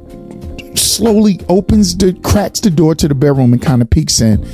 slowly 0.74 1.40
opens 1.48 1.96
the, 1.96 2.12
cracks 2.22 2.60
the 2.60 2.70
door 2.70 2.94
to 2.96 3.08
the 3.08 3.14
bedroom 3.14 3.52
and 3.52 3.62
kind 3.62 3.80
of 3.80 3.88
peeks 3.88 4.20
in. 4.20 4.44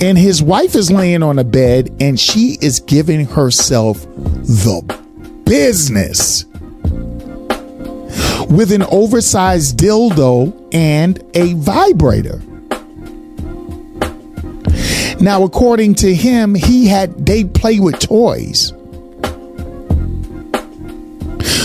And 0.00 0.16
his 0.16 0.42
wife 0.42 0.74
is 0.74 0.90
laying 0.90 1.22
on 1.22 1.38
a 1.38 1.44
bed 1.44 1.90
and 2.00 2.20
she 2.20 2.58
is 2.60 2.80
giving 2.80 3.26
herself 3.26 4.00
the 4.02 4.82
business 5.44 6.44
with 8.50 8.72
an 8.72 8.82
oversized 8.84 9.78
dildo 9.78 10.52
and 10.72 11.22
a 11.34 11.54
vibrator. 11.54 12.42
Now, 15.20 15.42
according 15.42 15.96
to 15.96 16.14
him, 16.14 16.54
he 16.54 16.86
had 16.86 17.26
they 17.26 17.44
play 17.44 17.80
with 17.80 17.98
toys. 17.98 18.72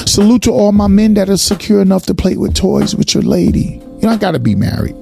Salute 0.10 0.44
to 0.44 0.52
all 0.52 0.72
my 0.72 0.88
men 0.88 1.14
that 1.16 1.30
are 1.30 1.38
secure 1.38 1.82
enough 1.82 2.06
to 2.08 2.14
play 2.14 2.36
with 2.36 2.56
toys 2.56 2.96
with 2.96 3.14
your 3.14 3.24
lady. 3.24 3.82
You 3.96 4.02
don't 4.02 4.22
got 4.22 4.32
to 4.32 4.40
be 4.40 4.56
married. 4.56 4.96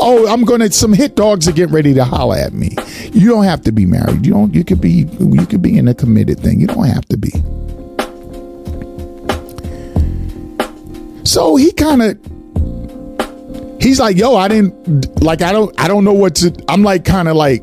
Oh, 0.00 0.26
I'm 0.28 0.44
gonna. 0.44 0.70
Some 0.70 0.92
hit 0.92 1.14
dogs 1.14 1.48
are 1.48 1.52
getting 1.52 1.74
ready 1.74 1.94
to 1.94 2.04
holler 2.04 2.36
at 2.36 2.52
me. 2.52 2.76
You 3.12 3.28
don't 3.28 3.44
have 3.44 3.62
to 3.62 3.72
be 3.72 3.86
married. 3.86 4.26
You 4.26 4.32
don't. 4.32 4.54
You 4.54 4.64
could 4.64 4.80
be. 4.80 5.08
You 5.18 5.46
could 5.46 5.62
be 5.62 5.78
in 5.78 5.88
a 5.88 5.94
committed 5.94 6.40
thing. 6.40 6.60
You 6.60 6.66
don't 6.66 6.84
have 6.84 7.06
to 7.06 7.16
be. 7.16 7.32
So 11.28 11.56
he 11.56 11.72
kind 11.72 12.02
of. 12.02 12.18
He's 13.82 14.00
like, 14.00 14.16
yo, 14.16 14.34
I 14.34 14.48
didn't 14.48 15.22
like. 15.22 15.42
I 15.42 15.52
don't. 15.52 15.78
I 15.78 15.86
don't 15.86 16.04
know 16.04 16.14
what 16.14 16.36
to. 16.36 16.64
I'm 16.68 16.82
like, 16.82 17.04
kind 17.04 17.28
of 17.28 17.36
like. 17.36 17.62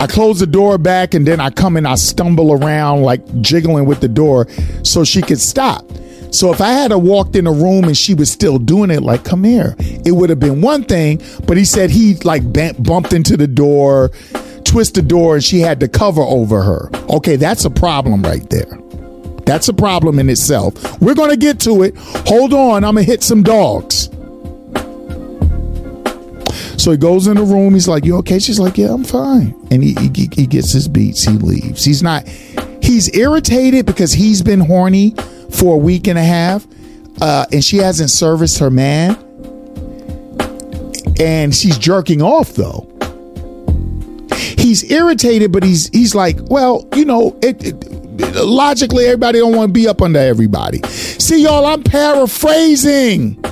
I 0.00 0.06
close 0.06 0.38
the 0.38 0.46
door 0.46 0.78
back 0.78 1.12
and 1.12 1.26
then 1.26 1.40
I 1.40 1.50
come 1.50 1.76
and 1.76 1.86
I 1.86 1.96
stumble 1.96 2.52
around 2.52 3.02
like 3.02 3.20
jiggling 3.40 3.84
with 3.84 4.00
the 4.00 4.06
door 4.08 4.46
so 4.84 5.02
she 5.02 5.20
could 5.20 5.40
stop. 5.40 5.84
So 6.30 6.52
if 6.52 6.60
I 6.60 6.68
had 6.68 6.92
walked 6.94 7.34
in 7.34 7.46
a 7.48 7.52
room 7.52 7.84
and 7.84 7.96
she 7.96 8.14
was 8.14 8.30
still 8.30 8.58
doing 8.58 8.90
it, 8.90 9.02
like, 9.02 9.24
come 9.24 9.42
here, 9.42 9.74
it 9.78 10.12
would 10.12 10.30
have 10.30 10.38
been 10.38 10.60
one 10.60 10.84
thing. 10.84 11.20
But 11.46 11.56
he 11.56 11.64
said 11.64 11.90
he 11.90 12.14
like 12.24 12.44
bumped 12.52 13.12
into 13.12 13.36
the 13.36 13.48
door, 13.48 14.12
twist 14.64 14.94
the 14.94 15.02
door, 15.02 15.34
and 15.34 15.44
she 15.44 15.60
had 15.60 15.80
to 15.80 15.88
cover 15.88 16.22
over 16.22 16.62
her. 16.62 16.90
Okay, 17.10 17.36
that's 17.36 17.64
a 17.64 17.70
problem 17.70 18.22
right 18.22 18.48
there. 18.48 18.78
That's 19.48 19.66
a 19.66 19.72
problem 19.72 20.18
in 20.18 20.28
itself. 20.28 21.00
We're 21.00 21.14
going 21.14 21.30
to 21.30 21.36
get 21.38 21.58
to 21.60 21.82
it. 21.82 21.94
Hold 22.26 22.52
on, 22.52 22.84
I'm 22.84 22.96
going 22.96 23.06
to 23.06 23.10
hit 23.10 23.22
some 23.22 23.42
dogs. 23.42 24.10
So 26.76 26.90
he 26.90 26.98
goes 26.98 27.26
in 27.26 27.38
the 27.38 27.44
room. 27.46 27.72
He's 27.72 27.88
like, 27.88 28.04
"You 28.04 28.18
okay?" 28.18 28.40
She's 28.40 28.60
like, 28.60 28.76
"Yeah, 28.76 28.92
I'm 28.92 29.04
fine." 29.04 29.54
And 29.70 29.82
he, 29.82 29.94
he 29.94 30.28
he 30.30 30.46
gets 30.46 30.70
his 30.72 30.86
beats. 30.86 31.24
He 31.24 31.32
leaves. 31.32 31.82
He's 31.82 32.02
not. 32.02 32.28
He's 32.82 33.16
irritated 33.16 33.86
because 33.86 34.12
he's 34.12 34.42
been 34.42 34.60
horny 34.60 35.14
for 35.50 35.76
a 35.76 35.78
week 35.78 36.08
and 36.08 36.18
a 36.18 36.22
half, 36.22 36.66
uh, 37.22 37.46
and 37.50 37.64
she 37.64 37.78
hasn't 37.78 38.10
serviced 38.10 38.58
her 38.58 38.70
man, 38.70 39.16
and 41.18 41.54
she's 41.54 41.78
jerking 41.78 42.20
off 42.20 42.50
though. 42.50 42.86
He's 44.30 44.84
irritated, 44.90 45.52
but 45.52 45.62
he's 45.62 45.88
he's 45.88 46.14
like, 46.14 46.36
well, 46.50 46.86
you 46.94 47.06
know, 47.06 47.38
it, 47.40 47.64
it 47.64 47.97
logically 48.18 49.04
everybody 49.06 49.38
don't 49.38 49.56
want 49.56 49.68
to 49.70 49.72
be 49.72 49.88
up 49.88 50.02
under 50.02 50.18
everybody. 50.18 50.82
See, 50.88 51.42
y'all, 51.42 51.66
I'm 51.66 51.82
paraphrasing. 51.82 53.34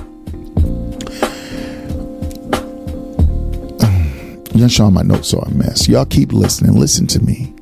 Y'all 4.55 4.69
showing 4.69 4.95
my 4.95 5.03
notes 5.03 5.35
are 5.35 5.45
a 5.47 5.51
mess. 5.51 5.89
Y'all 5.89 6.07
keep 6.07 6.33
listening. 6.33 6.79
Listen 6.79 7.07
to 7.09 7.23
me. 7.23 7.53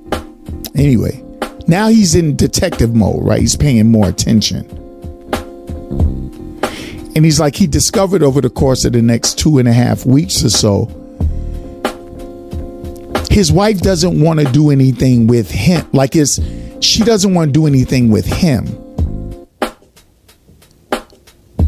Anyway, 0.75 1.23
now 1.67 1.89
he's 1.89 2.15
in 2.15 2.37
detective 2.37 2.95
mode, 2.95 3.25
right? 3.25 3.41
He's 3.41 3.57
paying 3.57 3.91
more 3.91 4.09
attention. 4.09 4.65
And 7.17 7.25
he's 7.25 7.39
like, 7.39 7.55
he 7.55 7.67
discovered 7.67 8.23
over 8.23 8.41
the 8.41 8.51
course 8.51 8.85
of 8.85 8.93
the 8.93 9.03
next 9.03 9.39
two 9.39 9.59
and 9.59 9.69
a 9.69 9.73
half 9.73 10.05
weeks 10.05 10.45
or 10.45 10.51
so, 10.51 10.87
his 13.31 13.53
wife 13.53 13.81
doesn't 13.81 14.21
want 14.21 14.41
to 14.41 14.47
do 14.47 14.71
anything 14.71 15.27
with 15.27 15.51
him. 15.51 15.87
Like, 15.93 16.17
it's, 16.17 16.39
she 16.85 17.03
doesn't 17.03 17.35
want 17.35 17.49
to 17.49 17.53
do 17.53 17.67
anything 17.67 18.11
with 18.11 18.27
him. 18.27 18.67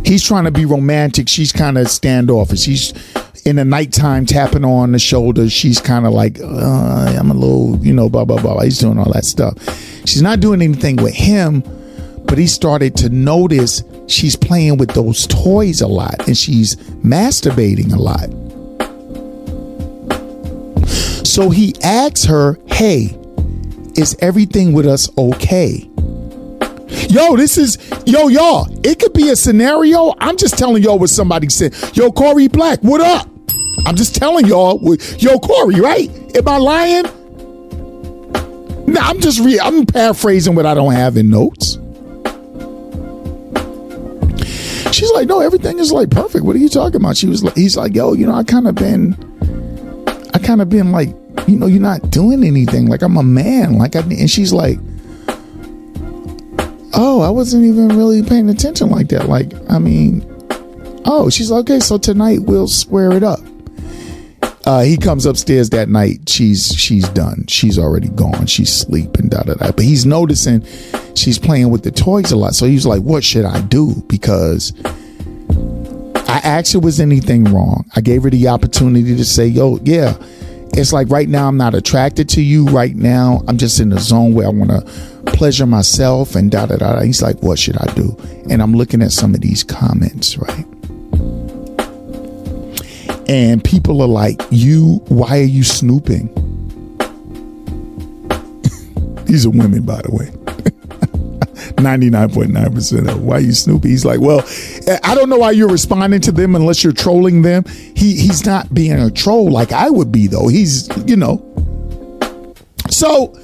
He's 0.05 0.25
trying 0.25 0.45
to 0.45 0.53
be 0.53 0.65
romantic. 0.65 1.29
She's 1.29 1.51
kind 1.51 1.77
of 1.79 1.89
standoffish. 1.89 2.61
She's 2.61 2.93
in 3.45 3.57
the 3.57 3.65
nighttime 3.65 4.27
tapping 4.27 4.65
on 4.65 4.93
the 4.93 4.99
shoulder. 4.99 5.49
She's 5.51 5.81
kind 5.81 6.07
of 6.07 6.13
like, 6.13 6.39
uh, 6.41 7.17
I'm 7.19 7.31
a 7.31 7.35
little, 7.35 7.79
you 7.85 7.93
know, 7.93 8.09
blah, 8.09 8.25
blah, 8.25 8.41
blah. 8.41 8.61
He's 8.61 8.79
doing 8.79 8.99
all 8.99 9.13
that 9.13 9.25
stuff. 9.25 9.57
She's 10.07 10.23
not 10.23 10.41
doing 10.41 10.63
anything 10.63 10.97
with 10.97 11.15
him, 11.15 11.63
but 12.25 12.39
he 12.39 12.47
started 12.47 12.97
to 12.99 13.09
notice 13.09 13.83
she's 14.07 14.37
playing 14.37 14.77
with 14.79 14.91
those 14.91 15.27
toys 15.27 15.81
a 15.81 15.89
lot 15.89 16.27
and 16.29 16.37
she's 16.37 16.77
masturbating 16.77 17.93
a 17.93 17.99
lot. 17.99 18.31
So 21.27 21.51
he 21.51 21.75
asks 21.83 22.25
her, 22.25 22.59
Hey, 22.67 23.17
is 23.97 24.17
everything 24.21 24.73
with 24.73 24.87
us 24.87 25.11
okay? 25.17 25.89
Yo, 27.09 27.37
this 27.37 27.59
is 27.59 27.79
yo, 28.07 28.29
y'all. 28.29 28.67
It 28.85 28.99
could 28.99 29.13
be 29.13 29.31
a 29.31 29.37
scenario. 29.37 30.15
I'm 30.19 30.37
just 30.37 30.59
telling 30.59 30.83
y'all 30.83 30.99
what 30.99 31.11
somebody 31.11 31.49
said. 31.49 31.75
Yo, 31.95 32.13
Corey 32.13 32.49
Black, 32.49 32.81
what 32.81 33.01
up? 33.01 33.29
I'm 33.87 33.97
just 33.97 34.15
telling 34.15 34.47
y'all. 34.47 34.81
Yo, 35.19 35.39
Corey, 35.39 35.81
right? 35.81 36.11
Am 36.37 36.49
I 36.49 36.57
lying? 36.59 37.05
No, 38.87 39.01
I'm 39.01 39.21
just 39.21 39.41
re. 39.41 39.59
I'm 39.59 39.85
paraphrasing 39.85 40.55
what 40.55 40.65
I 40.67 40.75
don't 40.75 40.93
have 40.93 41.17
in 41.17 41.29
notes. 41.29 41.79
She's 44.93 45.11
like, 45.11 45.27
no, 45.29 45.41
everything 45.41 45.79
is 45.79 45.93
like 45.93 46.11
perfect. 46.11 46.45
What 46.45 46.57
are 46.57 46.61
you 46.61 46.69
talking 46.69 46.97
about? 46.97 47.17
She 47.17 47.27
was 47.27 47.45
like, 47.45 47.55
he's 47.57 47.77
like, 47.77 47.95
yo, 47.95 48.15
you 48.15 48.27
know, 48.27 48.35
I 48.35 48.45
kind 48.45 48.67
of 48.67 48.77
been, 48.77 49.15
I 50.33 50.39
kind 50.39 50.63
of 50.63 50.69
been 50.71 50.93
like, 50.93 51.15
you 51.47 51.59
know, 51.59 51.67
you're 51.67 51.81
not 51.81 52.11
doing 52.11 52.45
anything. 52.45 52.87
Like 52.87 53.03
I'm 53.03 53.17
a 53.17 53.23
man. 53.23 53.79
Like 53.79 53.97
I, 53.97 54.01
and 54.01 54.31
she's 54.31 54.53
like, 54.53 54.79
oh, 56.95 57.21
I 57.21 57.31
wasn't 57.31 57.65
even 57.65 57.89
really 57.91 58.23
paying 58.23 58.49
attention 58.49 58.91
like 58.91 59.09
that. 59.09 59.29
Like, 59.29 59.53
I 59.71 59.79
mean, 59.79 60.25
oh, 61.05 61.31
she's 61.31 61.51
like, 61.51 61.61
okay, 61.61 61.81
so 61.81 61.99
tonight 61.99 62.41
we'll 62.43 62.69
square 62.69 63.13
it 63.13 63.23
up. 63.23 63.41
Uh, 64.67 64.83
he 64.83 64.97
comes 64.97 65.27
upstairs 65.27 65.71
that 65.71 65.89
night. 65.89 66.29
She's 66.29 66.75
she's 66.75 67.09
done. 67.11 67.47
She's 67.47 67.79
already 67.79 68.09
gone. 68.09 68.47
She's 68.47 68.73
sleeping. 68.73 69.29
Da 69.29 69.43
da 69.43 69.55
da. 69.55 69.71
But 69.71 69.85
he's 69.85 70.05
noticing 70.05 70.67
she's 71.15 71.39
playing 71.39 71.71
with 71.71 71.85
the 71.85 71.93
toys 71.93 72.33
a 72.33 72.37
lot. 72.37 72.57
So 72.57 72.67
he's 72.67 72.85
like, 72.85 73.01
"What 73.03 73.23
should 73.23 73.45
I 73.45 73.61
do?" 73.61 73.95
Because 74.09 74.73
I 76.29 76.41
asked 76.43 76.73
her, 76.73 76.81
"Was 76.81 76.99
anything 76.99 77.45
wrong?" 77.45 77.89
I 77.95 78.01
gave 78.01 78.25
her 78.25 78.31
the 78.31 78.49
opportunity 78.49 79.15
to 79.17 79.25
say, 79.25 79.47
"Yo, 79.47 79.79
yeah." 79.85 80.17
It's 80.73 80.93
like 80.93 81.09
right 81.09 81.29
now 81.29 81.49
I'm 81.49 81.57
not 81.57 81.75
attracted 81.75 82.29
to 82.31 82.43
you. 82.43 82.67
Right 82.67 82.95
now 82.95 83.43
I'm 83.49 83.57
just 83.57 83.81
in 83.81 83.91
the 83.91 83.99
zone 83.99 84.35
where 84.35 84.47
I 84.47 84.51
want 84.51 84.71
to 84.71 85.33
pleasure 85.33 85.67
myself 85.67 86.35
and 86.35 86.51
da 86.51 86.67
da 86.67 86.77
da. 86.77 87.01
He's 87.01 87.23
like, 87.23 87.43
"What 87.43 87.59
should 87.59 87.77
I 87.79 87.93
do?" 87.95 88.17
And 88.51 88.63
I'm 88.63 88.75
looking 88.75 89.03
at 89.03 89.13
some 89.13 89.35
of 89.35 89.41
these 89.41 89.65
comments, 89.65 90.37
right? 90.39 90.67
and 93.29 93.63
people 93.65 94.01
are 94.03 94.09
like, 94.09 94.41
"You, 94.51 95.03
why 95.09 95.39
are 95.39 95.43
you 95.43 95.65
snooping?" 95.65 96.29
These 99.27 99.47
are 99.47 99.51
women, 99.51 99.83
by 99.83 100.01
the 100.03 100.13
way. 100.13 100.46
99.9% 101.77 103.09
of 103.09 103.23
why 103.23 103.39
you 103.39 103.53
snooping. 103.53 103.91
He's 103.91 104.05
like, 104.05 104.21
well, 104.21 104.43
I 105.05 105.15
don't 105.15 105.29
know 105.29 105.39
why 105.39 105.51
you're 105.53 105.69
responding 105.69 106.21
to 106.23 106.33
them 106.33 106.55
unless 106.55 106.83
you're 106.83 106.93
trolling 106.93 107.43
them. 107.43 107.65
He 107.67 108.17
he's 108.17 108.45
not 108.47 108.73
being 108.73 108.93
a 108.93 109.11
troll 109.11 109.51
like 109.51 109.73
I 109.73 109.91
would 109.91 110.11
be 110.11 110.27
though. 110.27 110.49
He's, 110.49 110.89
you 111.07 111.17
know. 111.17 111.43
So 112.91 113.35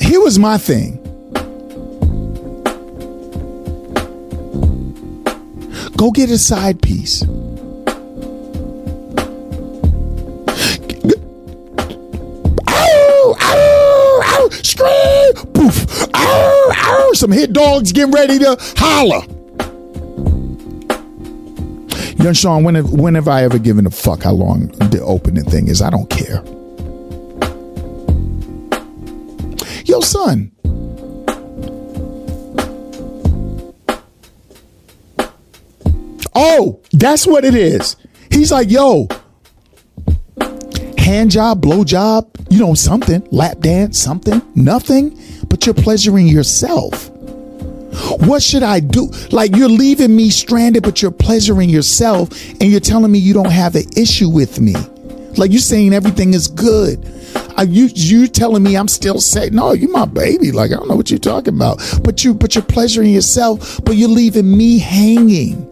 here 0.00 0.20
was 0.20 0.38
my 0.38 0.58
thing. 0.58 0.96
Go 5.96 6.12
get 6.12 6.30
a 6.30 6.38
side 6.38 6.80
piece. 6.80 7.24
Scream, 14.78 15.52
poof. 15.52 16.08
Some 17.14 17.32
hit 17.32 17.52
dogs 17.52 17.92
getting 17.92 18.12
ready 18.12 18.38
to 18.38 18.56
holler. 18.76 19.24
Young 22.22 22.34
Sean, 22.34 22.64
when 22.64 22.74
have, 22.74 22.92
when 22.92 23.14
have 23.14 23.28
I 23.28 23.44
ever 23.44 23.58
given 23.58 23.86
a 23.86 23.90
fuck 23.90 24.22
how 24.22 24.32
long 24.32 24.68
the 24.90 25.00
opening 25.02 25.44
thing 25.44 25.68
is? 25.68 25.82
I 25.82 25.90
don't 25.90 26.08
care. 26.10 26.42
Yo, 29.84 30.00
son, 30.00 30.52
Oh, 36.40 36.80
that's 36.92 37.26
what 37.26 37.44
it 37.44 37.56
is. 37.56 37.96
He's 38.30 38.52
like, 38.52 38.70
yo, 38.70 39.08
hand 41.08 41.30
job, 41.30 41.62
blow 41.62 41.84
job, 41.84 42.28
you 42.50 42.58
know, 42.58 42.74
something, 42.74 43.26
lap 43.30 43.60
dance, 43.60 43.98
something, 43.98 44.42
nothing, 44.54 45.18
but 45.48 45.64
you're 45.64 45.74
pleasuring 45.74 46.28
yourself. 46.28 47.10
What 48.26 48.42
should 48.42 48.62
I 48.62 48.80
do? 48.80 49.10
Like 49.30 49.56
you're 49.56 49.70
leaving 49.70 50.14
me 50.14 50.28
stranded, 50.28 50.82
but 50.82 51.00
you're 51.00 51.10
pleasuring 51.10 51.70
yourself 51.70 52.30
and 52.60 52.64
you're 52.64 52.80
telling 52.80 53.10
me 53.10 53.18
you 53.18 53.32
don't 53.32 53.50
have 53.50 53.74
an 53.74 53.86
issue 53.96 54.28
with 54.28 54.60
me. 54.60 54.74
Like 55.38 55.50
you're 55.50 55.60
saying 55.60 55.94
everything 55.94 56.34
is 56.34 56.46
good. 56.46 57.02
Are 57.56 57.64
you 57.64 57.88
you 57.94 58.28
telling 58.28 58.62
me 58.62 58.76
I'm 58.76 58.86
still 58.86 59.18
saying 59.18 59.54
no? 59.54 59.72
You 59.72 59.88
my 59.88 60.04
baby. 60.04 60.52
Like 60.52 60.72
I 60.72 60.74
don't 60.74 60.88
know 60.88 60.96
what 60.96 61.10
you're 61.10 61.18
talking 61.18 61.54
about. 61.54 61.80
But 62.04 62.22
you 62.22 62.34
but 62.34 62.54
you're 62.54 62.64
pleasuring 62.64 63.14
yourself, 63.14 63.80
but 63.82 63.96
you're 63.96 64.10
leaving 64.10 64.56
me 64.56 64.78
hanging. 64.78 65.64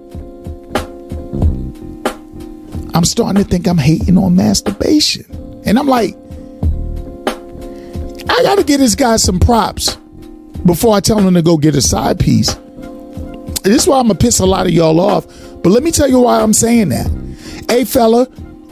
I'm 2.96 3.04
starting 3.04 3.44
to 3.44 3.46
think 3.46 3.68
I'm 3.68 3.76
hating 3.76 4.16
on 4.16 4.36
masturbation. 4.36 5.26
And 5.66 5.78
I'm 5.78 5.86
like, 5.86 6.16
I 8.26 8.42
got 8.42 8.56
to 8.56 8.64
get 8.64 8.78
this 8.78 8.94
guy 8.94 9.16
some 9.16 9.38
props 9.38 9.96
before 10.64 10.96
I 10.96 11.00
tell 11.00 11.18
him 11.18 11.34
to 11.34 11.42
go 11.42 11.58
get 11.58 11.74
a 11.74 11.82
side 11.82 12.18
piece. 12.18 12.54
This 13.64 13.82
is 13.82 13.86
why 13.86 13.98
I'm 13.98 14.06
going 14.06 14.16
to 14.16 14.24
piss 14.24 14.38
a 14.38 14.46
lot 14.46 14.66
of 14.66 14.72
y'all 14.72 14.98
off. 14.98 15.26
But 15.62 15.72
let 15.72 15.82
me 15.82 15.90
tell 15.90 16.08
you 16.08 16.20
why 16.20 16.40
I'm 16.40 16.54
saying 16.54 16.88
that. 16.88 17.06
Hey, 17.68 17.84
fella, 17.84 18.28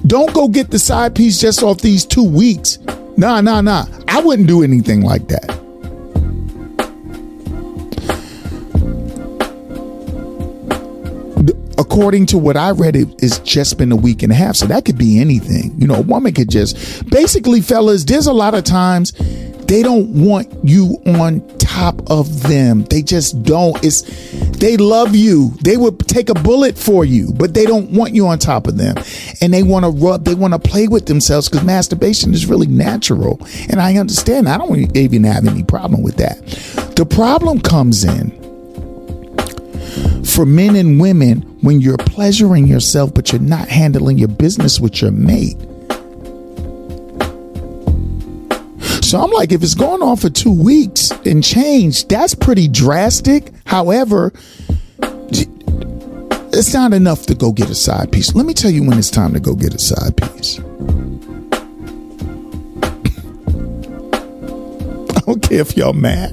don't 0.06 0.32
go 0.32 0.48
get 0.48 0.70
the 0.70 0.78
side 0.78 1.14
piece 1.14 1.38
just 1.38 1.62
off 1.62 1.82
these 1.82 2.06
two 2.06 2.24
weeks. 2.24 2.78
Nah, 3.18 3.42
nah, 3.42 3.60
nah. 3.60 3.84
I 4.08 4.22
wouldn't 4.22 4.48
do 4.48 4.62
anything 4.62 5.02
like 5.02 5.28
that. 5.28 5.63
According 11.78 12.26
to 12.26 12.38
what 12.38 12.56
I 12.56 12.70
read, 12.70 12.96
it, 12.96 13.08
it's 13.22 13.38
just 13.40 13.78
been 13.78 13.92
a 13.92 13.96
week 13.96 14.22
and 14.22 14.32
a 14.32 14.34
half. 14.34 14.56
So 14.56 14.66
that 14.66 14.84
could 14.84 14.98
be 14.98 15.20
anything. 15.20 15.74
You 15.80 15.86
know, 15.86 15.96
a 15.96 16.02
woman 16.02 16.32
could 16.32 16.50
just 16.50 17.08
basically, 17.10 17.60
fellas, 17.60 18.04
there's 18.04 18.26
a 18.26 18.32
lot 18.32 18.54
of 18.54 18.64
times 18.64 19.12
they 19.66 19.82
don't 19.82 20.08
want 20.24 20.52
you 20.62 20.98
on 21.06 21.46
top 21.58 22.10
of 22.10 22.42
them. 22.42 22.84
They 22.84 23.02
just 23.02 23.42
don't. 23.42 23.82
It's 23.84 24.02
they 24.58 24.76
love 24.76 25.14
you. 25.16 25.50
They 25.62 25.76
would 25.76 25.98
take 26.00 26.28
a 26.28 26.34
bullet 26.34 26.76
for 26.78 27.04
you, 27.04 27.32
but 27.34 27.54
they 27.54 27.64
don't 27.64 27.90
want 27.90 28.14
you 28.14 28.26
on 28.26 28.38
top 28.38 28.66
of 28.66 28.76
them. 28.76 28.96
And 29.40 29.52
they 29.52 29.62
want 29.62 29.84
to 29.84 29.90
rub, 29.90 30.24
they 30.24 30.34
want 30.34 30.52
to 30.52 30.58
play 30.58 30.88
with 30.88 31.06
themselves 31.06 31.48
because 31.48 31.64
masturbation 31.64 32.32
is 32.34 32.46
really 32.46 32.66
natural. 32.66 33.40
And 33.70 33.80
I 33.80 33.96
understand. 33.96 34.48
I 34.48 34.58
don't 34.58 34.96
even 34.96 35.24
have 35.24 35.46
any 35.46 35.62
problem 35.62 36.02
with 36.02 36.16
that. 36.16 36.40
The 36.96 37.06
problem 37.06 37.60
comes 37.60 38.04
in 38.04 38.43
for 40.24 40.46
men 40.46 40.76
and 40.76 41.00
women 41.00 41.42
when 41.60 41.80
you're 41.80 41.96
pleasuring 41.98 42.66
yourself, 42.66 43.14
but 43.14 43.32
you're 43.32 43.40
not 43.40 43.68
handling 43.68 44.18
your 44.18 44.28
business 44.28 44.80
with 44.80 45.00
your 45.02 45.10
mate. 45.10 45.56
So 49.02 49.20
I'm 49.20 49.30
like, 49.30 49.52
if 49.52 49.62
it's 49.62 49.74
going 49.74 50.02
on 50.02 50.16
for 50.16 50.30
two 50.30 50.52
weeks 50.52 51.10
and 51.24 51.44
change, 51.44 52.08
that's 52.08 52.34
pretty 52.34 52.68
drastic. 52.68 53.52
However, 53.66 54.32
it's 56.56 56.72
not 56.72 56.92
enough 56.92 57.26
to 57.26 57.34
go 57.34 57.52
get 57.52 57.68
a 57.70 57.74
side 57.74 58.10
piece. 58.10 58.34
Let 58.34 58.46
me 58.46 58.54
tell 58.54 58.70
you 58.70 58.82
when 58.82 58.98
it's 58.98 59.10
time 59.10 59.32
to 59.34 59.40
go 59.40 59.54
get 59.54 59.74
a 59.74 59.78
side 59.78 60.16
piece. 60.16 60.58
I 65.16 65.20
don't 65.26 65.42
care 65.42 65.60
if 65.60 65.76
y'all 65.76 65.92
mad. 65.92 66.32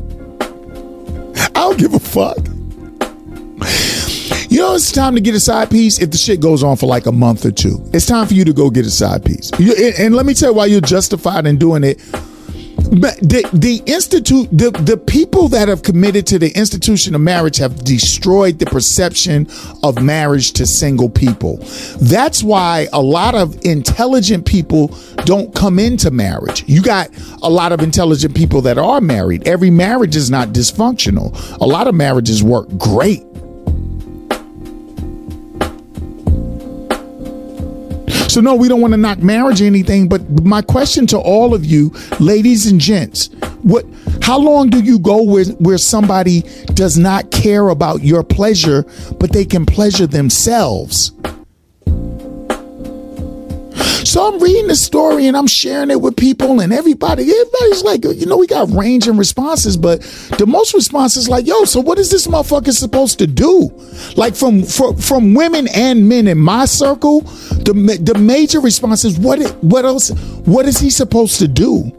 I 1.37 1.49
don't 1.53 1.77
give 1.77 1.93
a 1.93 1.99
fuck. 1.99 2.37
You 4.51 4.57
know, 4.57 4.75
it's 4.75 4.91
time 4.91 5.15
to 5.15 5.21
get 5.21 5.33
a 5.33 5.39
side 5.39 5.71
piece 5.71 6.01
if 6.01 6.11
the 6.11 6.17
shit 6.17 6.41
goes 6.41 6.61
on 6.61 6.75
for 6.75 6.85
like 6.85 7.05
a 7.05 7.11
month 7.13 7.45
or 7.45 7.51
two. 7.51 7.81
It's 7.93 8.05
time 8.05 8.27
for 8.27 8.33
you 8.33 8.43
to 8.43 8.51
go 8.51 8.69
get 8.69 8.85
a 8.85 8.91
side 8.91 9.23
piece. 9.23 9.49
You, 9.57 9.93
and 9.97 10.13
let 10.13 10.25
me 10.25 10.33
tell 10.33 10.49
you 10.49 10.55
why 10.57 10.65
you're 10.65 10.81
justified 10.81 11.45
in 11.45 11.57
doing 11.57 11.85
it. 11.85 11.99
But 12.99 13.17
the, 13.21 13.49
the 13.53 13.81
institute, 13.85 14.49
the, 14.51 14.71
the 14.71 14.97
people 14.97 15.47
that 15.47 15.69
have 15.69 15.83
committed 15.83 16.27
to 16.27 16.37
the 16.37 16.49
institution 16.49 17.15
of 17.15 17.21
marriage 17.21 17.55
have 17.59 17.81
destroyed 17.85 18.59
the 18.59 18.65
perception 18.65 19.47
of 19.83 20.03
marriage 20.03 20.51
to 20.53 20.65
single 20.65 21.09
people. 21.09 21.55
That's 22.01 22.43
why 22.43 22.89
a 22.91 23.01
lot 23.01 23.35
of 23.35 23.57
intelligent 23.63 24.45
people 24.45 24.93
don't 25.23 25.55
come 25.55 25.79
into 25.79 26.11
marriage. 26.11 26.65
You 26.67 26.81
got 26.81 27.09
a 27.41 27.49
lot 27.49 27.71
of 27.71 27.79
intelligent 27.79 28.35
people 28.35 28.59
that 28.63 28.77
are 28.77 28.99
married. 28.99 29.47
Every 29.47 29.69
marriage 29.69 30.17
is 30.17 30.29
not 30.29 30.49
dysfunctional. 30.49 31.57
A 31.61 31.65
lot 31.65 31.87
of 31.87 31.95
marriages 31.95 32.43
work 32.43 32.67
great. 32.77 33.23
So 38.31 38.39
no, 38.39 38.55
we 38.55 38.69
don't 38.69 38.79
want 38.79 38.93
to 38.93 38.97
knock 38.97 39.19
marriage 39.19 39.61
or 39.61 39.65
anything, 39.65 40.07
but 40.07 40.21
my 40.45 40.61
question 40.61 41.05
to 41.07 41.19
all 41.19 41.53
of 41.53 41.65
you, 41.65 41.91
ladies 42.21 42.65
and 42.65 42.79
gents, 42.79 43.27
what 43.61 43.85
how 44.21 44.39
long 44.39 44.69
do 44.69 44.79
you 44.79 44.99
go 44.99 45.21
where 45.21 45.43
where 45.59 45.77
somebody 45.77 46.43
does 46.73 46.97
not 46.97 47.29
care 47.31 47.67
about 47.67 48.03
your 48.03 48.23
pleasure, 48.23 48.83
but 49.19 49.33
they 49.33 49.43
can 49.43 49.65
pleasure 49.65 50.07
themselves? 50.07 51.11
So 54.11 54.27
I'm 54.27 54.43
reading 54.43 54.67
the 54.67 54.75
story 54.75 55.27
and 55.27 55.37
I'm 55.37 55.47
sharing 55.47 55.89
it 55.89 56.01
with 56.01 56.17
people 56.17 56.59
and 56.59 56.73
everybody. 56.73 57.31
Everybody's 57.31 57.81
like, 57.81 58.03
you 58.03 58.25
know, 58.25 58.35
we 58.35 58.45
got 58.45 58.69
range 58.71 59.07
and 59.07 59.17
responses, 59.17 59.77
but 59.77 60.01
the 60.37 60.45
most 60.45 60.73
responses 60.73 61.29
like, 61.29 61.47
yo, 61.47 61.63
so 61.63 61.79
what 61.79 61.97
is 61.97 62.11
this 62.11 62.27
motherfucker 62.27 62.73
supposed 62.73 63.19
to 63.19 63.25
do? 63.27 63.71
Like 64.17 64.35
from 64.35 64.63
from, 64.63 64.97
from 64.97 65.33
women 65.33 65.69
and 65.73 66.09
men 66.09 66.27
in 66.27 66.39
my 66.39 66.65
circle, 66.65 67.21
the 67.21 67.99
the 68.01 68.19
major 68.19 68.59
response 68.59 69.05
is 69.05 69.17
what 69.17 69.39
what 69.63 69.85
else? 69.85 70.09
What 70.43 70.65
is 70.65 70.77
he 70.77 70.89
supposed 70.89 71.39
to 71.39 71.47
do? 71.47 71.89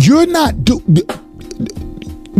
You're 0.00 0.26
not 0.26 0.64
do 0.64 0.82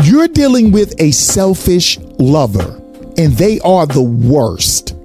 you're 0.02 0.28
dealing 0.28 0.72
with 0.72 0.94
a 1.00 1.10
selfish 1.10 1.98
lover, 2.18 2.80
and 3.18 3.32
they 3.34 3.60
are 3.60 3.86
the 3.86 4.02
worst. 4.02 4.96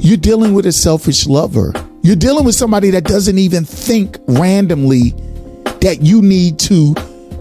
You're 0.00 0.16
dealing 0.16 0.54
with 0.54 0.66
a 0.66 0.72
selfish 0.72 1.26
lover. 1.26 1.72
You're 2.02 2.16
dealing 2.16 2.44
with 2.44 2.54
somebody 2.54 2.90
that 2.90 3.04
doesn't 3.04 3.38
even 3.38 3.64
think 3.64 4.18
randomly 4.26 5.10
that 5.80 5.98
you 6.00 6.22
need 6.22 6.58
to 6.60 6.94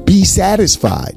be 0.06 0.24
satisfied. 0.24 1.16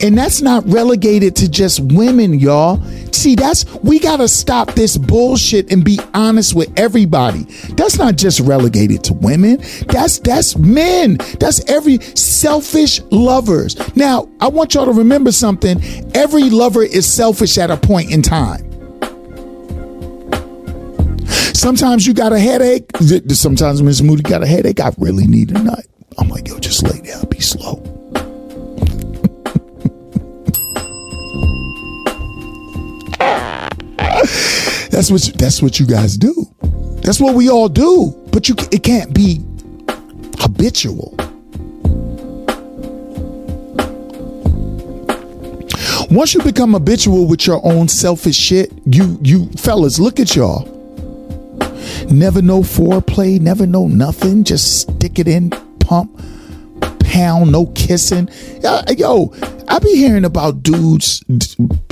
And 0.00 0.16
that's 0.16 0.42
not 0.42 0.66
relegated 0.66 1.36
to 1.36 1.50
just 1.50 1.80
women, 1.80 2.38
y'all. 2.38 2.82
See, 3.12 3.34
that's 3.34 3.64
we 3.76 3.98
got 3.98 4.18
to 4.18 4.28
stop 4.28 4.72
this 4.72 4.96
bullshit 4.96 5.72
and 5.72 5.84
be 5.84 5.98
honest 6.14 6.54
with 6.54 6.72
everybody. 6.78 7.44
That's 7.74 7.98
not 7.98 8.16
just 8.16 8.40
relegated 8.40 9.04
to 9.04 9.14
women. 9.14 9.58
That's 9.88 10.18
that's 10.18 10.56
men. 10.56 11.16
That's 11.40 11.64
every 11.70 11.98
selfish 11.98 13.00
lovers. 13.10 13.76
Now, 13.96 14.28
I 14.40 14.48
want 14.48 14.74
y'all 14.74 14.86
to 14.86 14.92
remember 14.92 15.32
something. 15.32 15.80
Every 16.14 16.50
lover 16.50 16.82
is 16.82 17.10
selfish 17.10 17.58
at 17.58 17.70
a 17.70 17.76
point 17.76 18.12
in 18.12 18.22
time. 18.22 18.62
Sometimes 21.54 22.06
you 22.06 22.14
got 22.14 22.32
a 22.32 22.38
headache. 22.38 22.84
Sometimes 23.30 23.82
Miss 23.82 24.02
Moody 24.02 24.22
got 24.22 24.42
a 24.42 24.46
headache. 24.46 24.78
I 24.78 24.92
really 24.98 25.26
need 25.26 25.50
a 25.50 25.62
nut. 25.62 25.86
I'm 26.18 26.28
like, 26.28 26.48
yo, 26.48 26.58
just 26.58 26.82
lay 26.82 27.00
down, 27.00 27.24
be 27.28 27.40
slow. 27.40 27.95
That's 34.96 35.10
what 35.10 35.26
you, 35.26 35.34
that's 35.34 35.60
what 35.60 35.78
you 35.78 35.84
guys 35.84 36.16
do. 36.16 36.32
That's 37.02 37.20
what 37.20 37.34
we 37.34 37.50
all 37.50 37.68
do. 37.68 38.18
But 38.32 38.48
you 38.48 38.54
it 38.72 38.82
can't 38.82 39.12
be 39.12 39.44
habitual. 40.38 41.14
Once 46.10 46.32
you 46.32 46.42
become 46.42 46.72
habitual 46.72 47.26
with 47.26 47.46
your 47.46 47.60
own 47.62 47.88
selfish 47.88 48.36
shit, 48.36 48.72
you 48.86 49.18
you 49.22 49.50
fellas, 49.58 49.98
look 49.98 50.18
at 50.18 50.34
y'all. 50.34 50.64
Never 52.10 52.40
know 52.40 52.62
foreplay, 52.62 53.38
never 53.38 53.66
know 53.66 53.88
nothing. 53.88 54.44
Just 54.44 54.80
stick 54.80 55.18
it 55.18 55.28
in, 55.28 55.50
pump, 55.78 56.18
pound, 57.16 57.50
no 57.50 57.66
kissing. 57.68 58.28
Yo, 58.62 59.32
I 59.68 59.78
be 59.78 59.96
hearing 59.96 60.26
about 60.26 60.62
dudes 60.62 61.24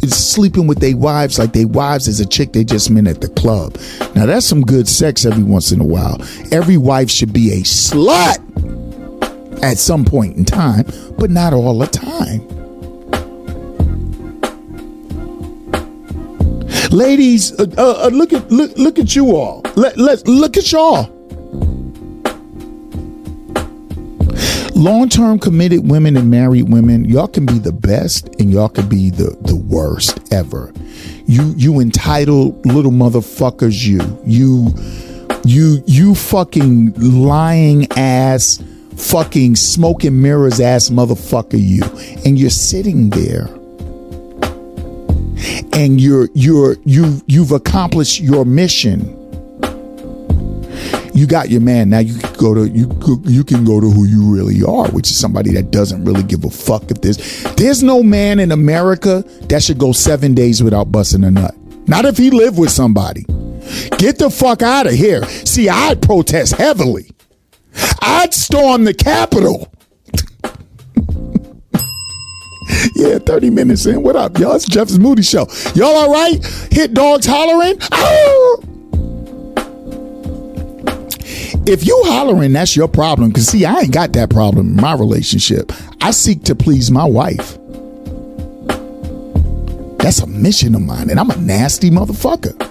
sleeping 0.06 0.66
with 0.66 0.80
their 0.80 0.96
wives 0.96 1.38
like 1.38 1.54
their 1.54 1.66
wives 1.66 2.08
is 2.08 2.20
a 2.20 2.26
chick 2.26 2.52
they 2.52 2.62
just 2.62 2.90
met 2.90 3.06
at 3.06 3.22
the 3.22 3.28
club. 3.28 3.78
Now 4.14 4.26
that's 4.26 4.44
some 4.44 4.60
good 4.60 4.86
sex 4.86 5.24
every 5.24 5.42
once 5.42 5.72
in 5.72 5.80
a 5.80 5.84
while. 5.84 6.20
Every 6.52 6.76
wife 6.76 7.10
should 7.10 7.32
be 7.32 7.52
a 7.52 7.62
slut 7.62 8.38
at 9.62 9.78
some 9.78 10.04
point 10.04 10.36
in 10.36 10.44
time, 10.44 10.84
but 11.18 11.30
not 11.30 11.54
all 11.54 11.78
the 11.78 11.86
time. 11.86 12.46
Ladies, 16.90 17.58
uh, 17.58 17.66
uh, 17.78 18.10
look 18.12 18.32
at 18.34 18.52
look 18.52 18.76
look 18.76 18.98
at 18.98 19.16
you 19.16 19.34
all. 19.34 19.62
Let 19.74 19.96
let 19.96 20.28
look 20.28 20.58
at 20.58 20.70
y'all. 20.70 21.13
Long 24.74 25.08
term 25.08 25.38
committed 25.38 25.88
women 25.88 26.16
and 26.16 26.30
married 26.30 26.68
women, 26.68 27.04
y'all 27.04 27.28
can 27.28 27.46
be 27.46 27.58
the 27.58 27.72
best 27.72 28.28
and 28.38 28.50
y'all 28.50 28.68
can 28.68 28.88
be 28.88 29.10
the, 29.10 29.36
the 29.42 29.56
worst 29.56 30.32
ever. 30.32 30.72
You 31.26 31.54
you 31.56 31.80
entitled 31.80 32.66
little 32.66 32.92
motherfuckers, 32.92 33.84
you. 33.84 34.20
You 34.24 34.74
you 35.44 35.82
you 35.86 36.14
fucking 36.14 36.94
lying 36.94 37.90
ass 37.92 38.62
fucking 38.96 39.56
smoking 39.56 40.20
mirrors 40.20 40.60
ass 40.60 40.90
motherfucker 40.90 41.60
you. 41.60 41.82
And 42.24 42.38
you're 42.38 42.50
sitting 42.50 43.10
there 43.10 43.48
and 45.72 46.00
you're 46.00 46.28
you're 46.34 46.76
you 46.84 47.20
you've 47.26 47.52
accomplished 47.52 48.20
your 48.20 48.44
mission 48.44 49.23
you 51.14 51.26
got 51.26 51.48
your 51.48 51.60
man. 51.60 51.90
Now 51.90 52.00
you 52.00 52.18
can 52.18 52.32
go 52.34 52.54
to 52.54 52.68
you 52.68 52.90
you 53.24 53.44
can 53.44 53.64
go 53.64 53.80
to 53.80 53.88
who 53.88 54.04
you 54.04 54.34
really 54.34 54.62
are, 54.62 54.90
which 54.90 55.10
is 55.10 55.18
somebody 55.18 55.52
that 55.52 55.70
doesn't 55.70 56.04
really 56.04 56.24
give 56.24 56.44
a 56.44 56.50
fuck 56.50 56.90
if 56.90 57.00
there's 57.00 57.42
there's 57.54 57.82
no 57.82 58.02
man 58.02 58.40
in 58.40 58.52
America 58.52 59.24
that 59.48 59.62
should 59.62 59.78
go 59.78 59.92
seven 59.92 60.34
days 60.34 60.62
without 60.62 60.90
busting 60.90 61.24
a 61.24 61.30
nut. 61.30 61.54
Not 61.86 62.04
if 62.04 62.18
he 62.18 62.30
lived 62.30 62.58
with 62.58 62.70
somebody. 62.70 63.24
Get 63.98 64.18
the 64.18 64.30
fuck 64.30 64.62
out 64.62 64.86
of 64.86 64.92
here. 64.92 65.24
See, 65.46 65.68
I'd 65.68 66.02
protest 66.02 66.54
heavily. 66.54 67.10
I'd 68.00 68.34
storm 68.34 68.84
the 68.84 68.94
Capitol. 68.94 69.72
yeah, 72.96 73.18
30 73.18 73.50
minutes 73.50 73.86
in. 73.86 74.02
What 74.02 74.16
up, 74.16 74.38
y'all? 74.38 74.56
It's 74.56 74.66
Jeff's 74.66 74.98
Moody 74.98 75.22
Show. 75.22 75.46
Y'all 75.74 75.94
all 75.94 76.12
right? 76.12 76.44
Hit 76.70 76.94
dogs 76.94 77.26
hollering? 77.26 77.78
Oh! 77.92 78.62
If 81.66 81.86
you 81.86 82.00
hollering, 82.06 82.52
that's 82.52 82.76
your 82.76 82.88
problem. 82.88 83.32
Cause 83.32 83.46
see, 83.46 83.64
I 83.64 83.80
ain't 83.80 83.92
got 83.92 84.12
that 84.14 84.30
problem 84.30 84.68
in 84.68 84.76
my 84.76 84.94
relationship. 84.94 85.72
I 86.00 86.10
seek 86.10 86.42
to 86.44 86.54
please 86.54 86.90
my 86.90 87.04
wife. 87.04 87.58
That's 89.98 90.20
a 90.20 90.26
mission 90.26 90.74
of 90.74 90.82
mine, 90.82 91.08
and 91.08 91.18
I'm 91.18 91.30
a 91.30 91.36
nasty 91.36 91.90
motherfucker. 91.90 92.70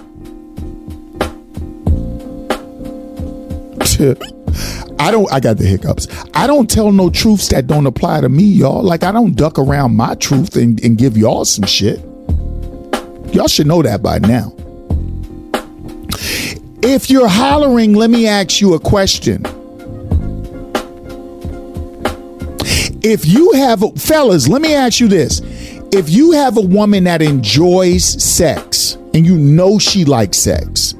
I 5.00 5.10
don't 5.10 5.30
I 5.32 5.40
got 5.40 5.58
the 5.58 5.64
hiccups. 5.64 6.06
I 6.34 6.46
don't 6.46 6.70
tell 6.70 6.92
no 6.92 7.10
truths 7.10 7.48
that 7.48 7.66
don't 7.66 7.86
apply 7.86 8.20
to 8.20 8.28
me, 8.28 8.44
y'all. 8.44 8.82
Like 8.82 9.02
I 9.02 9.12
don't 9.12 9.36
duck 9.36 9.58
around 9.58 9.96
my 9.96 10.14
truth 10.14 10.56
and, 10.56 10.82
and 10.84 10.96
give 10.96 11.16
y'all 11.16 11.44
some 11.44 11.66
shit. 11.66 12.00
Y'all 13.34 13.48
should 13.48 13.66
know 13.66 13.82
that 13.82 14.02
by 14.02 14.18
now. 14.18 14.54
If 16.86 17.08
you're 17.08 17.28
hollering, 17.28 17.94
let 17.94 18.10
me 18.10 18.26
ask 18.26 18.60
you 18.60 18.74
a 18.74 18.78
question. 18.78 19.42
If 23.02 23.24
you 23.24 23.52
have, 23.52 23.82
fellas, 23.96 24.48
let 24.48 24.60
me 24.60 24.74
ask 24.74 25.00
you 25.00 25.08
this. 25.08 25.40
If 25.92 26.10
you 26.10 26.32
have 26.32 26.58
a 26.58 26.60
woman 26.60 27.04
that 27.04 27.22
enjoys 27.22 28.22
sex 28.22 28.96
and 29.14 29.24
you 29.24 29.38
know 29.38 29.78
she 29.78 30.04
likes 30.04 30.38
sex, 30.38 30.92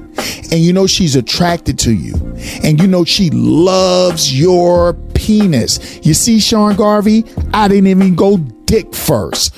and 0.51 0.53
you 0.53 0.73
know 0.73 0.87
she's 0.87 1.15
attracted 1.15 1.77
to 1.79 1.93
you, 1.93 2.15
and 2.63 2.81
you 2.81 2.87
know 2.87 3.05
she 3.05 3.29
loves 3.29 4.37
your 4.37 4.93
penis. 5.13 5.99
You 6.03 6.15
see, 6.15 6.39
Sean 6.39 6.75
Garvey, 6.75 7.25
I 7.53 7.67
didn't 7.67 7.87
even 7.87 8.15
go 8.15 8.37
dick 8.37 8.91
first. 8.95 9.55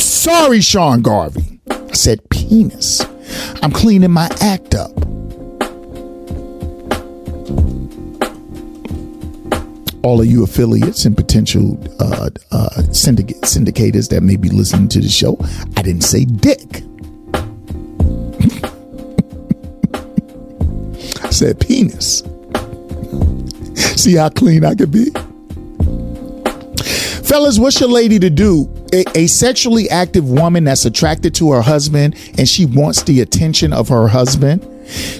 Sorry, 0.00 0.60
Sean 0.60 1.02
Garvey. 1.02 1.60
I 1.70 1.92
said 1.92 2.28
penis. 2.30 3.06
I'm 3.62 3.70
cleaning 3.70 4.10
my 4.10 4.28
act 4.40 4.74
up. 4.74 4.90
All 10.02 10.20
of 10.20 10.26
you 10.26 10.42
affiliates 10.42 11.04
and 11.04 11.16
potential 11.16 11.78
uh, 12.00 12.30
uh, 12.50 12.82
syndicate, 12.92 13.40
syndicators 13.42 14.08
that 14.10 14.22
may 14.22 14.36
be 14.36 14.48
listening 14.48 14.88
to 14.88 15.00
the 15.00 15.08
show, 15.08 15.36
I 15.76 15.82
didn't 15.82 16.02
say 16.02 16.24
dick. 16.24 16.82
I 21.24 21.30
said 21.30 21.60
penis. 21.60 22.22
See 24.00 24.16
how 24.16 24.28
clean 24.30 24.64
I 24.64 24.74
could 24.74 24.90
be? 24.90 25.10
Fellas, 27.22 27.58
what's 27.58 27.80
your 27.80 27.88
lady 27.88 28.18
to 28.18 28.28
do? 28.28 28.68
A, 28.92 29.04
a, 29.16 29.26
sexually 29.26 29.88
active 29.88 30.28
woman 30.28 30.64
that's 30.64 30.84
attracted 30.84 31.34
to 31.36 31.52
her 31.52 31.62
husband 31.62 32.14
and 32.36 32.46
she 32.46 32.66
wants 32.66 33.02
the 33.04 33.20
attention 33.20 33.72
of 33.72 33.88
her 33.88 34.08
husband 34.08 34.62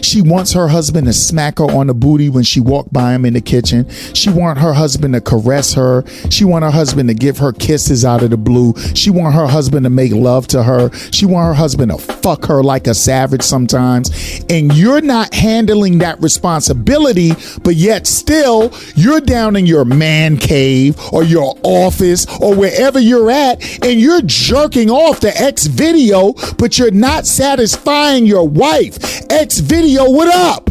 She 0.03 0.23
wants 0.23 0.53
her 0.53 0.69
husband 0.69 1.07
to 1.07 1.13
smack 1.13 1.59
her 1.59 1.65
on 1.65 1.87
the 1.87 1.95
booty 1.95 2.29
when 2.29 2.45
she 2.45 2.61
walked 2.61 2.93
by 2.93 3.15
him 3.15 3.25
in 3.25 3.35
the 3.35 3.41
kitchen. 3.41 3.89
She 4.15 4.31
want 4.31 4.59
her 4.59 4.73
husband 4.73 5.15
to 5.15 5.21
caress 5.21 5.75
her. 5.75 6.05
She 6.31 6.45
want 6.45 6.65
her 6.65 6.71
husband 6.71 7.09
to 7.09 7.15
give 7.15 7.39
her 7.39 7.53
kisses 7.53 8.05
out 8.05 8.23
of 8.23 8.31
the 8.31 8.37
blue. 8.37 8.75
She 8.95 9.11
want 9.11 9.35
her 9.35 9.47
husband 9.47 9.85
to 9.85 9.91
make 9.91 10.13
love 10.13 10.47
to 10.49 10.63
her. 10.63 10.93
She 11.13 11.27
want 11.27 11.47
her 11.49 11.55
husband 11.55 11.91
to 11.93 11.99
fuck 11.99 12.47
her 12.47 12.63
like 12.63 12.87
a 12.87 12.95
savage 12.95 13.43
sometimes. 13.43 14.11
And 14.49 14.75
you're 14.75 15.01
not 15.01 15.35
handling 15.35 15.99
that 15.99 16.21
responsibility, 16.21 17.33
but 17.63 17.77
yet 17.77 18.07
still 18.07 18.73
you're 18.95 19.21
down 19.21 19.57
in 19.57 19.67
your 19.67 19.85
man 19.85 20.37
cave 20.37 20.99
or 21.13 21.25
your 21.25 21.57
office 21.63 22.27
or 22.41 22.55
wherever 22.55 22.99
you're 22.99 23.31
at 23.31 23.63
and 23.85 24.01
you're 24.01 24.23
jerking 24.23 24.91
off 24.91 25.21
the 25.21 25.33
X 25.41 25.67
video, 25.67 26.33
but 26.59 26.79
you're 26.79 26.91
not 26.91 27.27
satisfying 27.27 28.27
your 28.27 28.47
wife. 28.49 28.99
X 29.31 29.61
video, 29.63 30.11
what 30.11 30.29
up? 30.29 30.71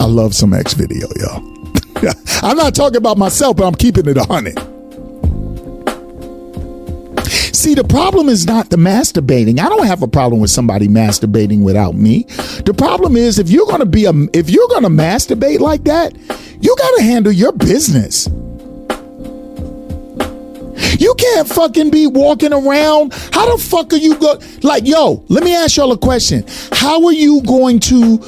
I 0.00 0.06
love 0.06 0.34
some 0.34 0.52
X 0.52 0.74
video, 0.74 1.08
y'all. 1.16 1.42
I'm 2.42 2.56
not 2.56 2.74
talking 2.74 2.96
about 2.96 3.18
myself, 3.18 3.56
but 3.56 3.66
I'm 3.66 3.74
keeping 3.74 4.06
it 4.08 4.16
a 4.16 4.24
hundred. 4.24 4.58
See, 7.54 7.74
the 7.74 7.84
problem 7.84 8.28
is 8.28 8.46
not 8.46 8.70
the 8.70 8.76
masturbating. 8.76 9.60
I 9.60 9.68
don't 9.68 9.86
have 9.86 10.02
a 10.02 10.08
problem 10.08 10.40
with 10.40 10.50
somebody 10.50 10.88
masturbating 10.88 11.62
without 11.62 11.94
me. 11.94 12.24
The 12.64 12.74
problem 12.76 13.16
is 13.16 13.38
if 13.38 13.50
you're 13.50 13.66
gonna 13.66 13.86
be 13.86 14.04
a 14.04 14.12
if 14.32 14.50
you're 14.50 14.68
gonna 14.68 14.90
masturbate 14.90 15.60
like 15.60 15.84
that, 15.84 16.12
you 16.60 16.74
gotta 16.76 17.02
handle 17.02 17.32
your 17.32 17.52
business. 17.52 18.28
You 20.98 21.14
can't 21.14 21.48
fucking 21.48 21.90
be 21.90 22.06
walking 22.06 22.52
around. 22.52 23.12
How 23.32 23.54
the 23.54 23.62
fuck 23.62 23.92
are 23.92 23.96
you 23.96 24.16
go 24.16 24.38
like 24.62 24.86
yo, 24.86 25.24
let 25.28 25.44
me 25.44 25.54
ask 25.54 25.76
y'all 25.76 25.92
a 25.92 25.98
question. 25.98 26.44
How 26.72 27.04
are 27.06 27.12
you 27.12 27.42
going 27.42 27.80
to 27.80 28.18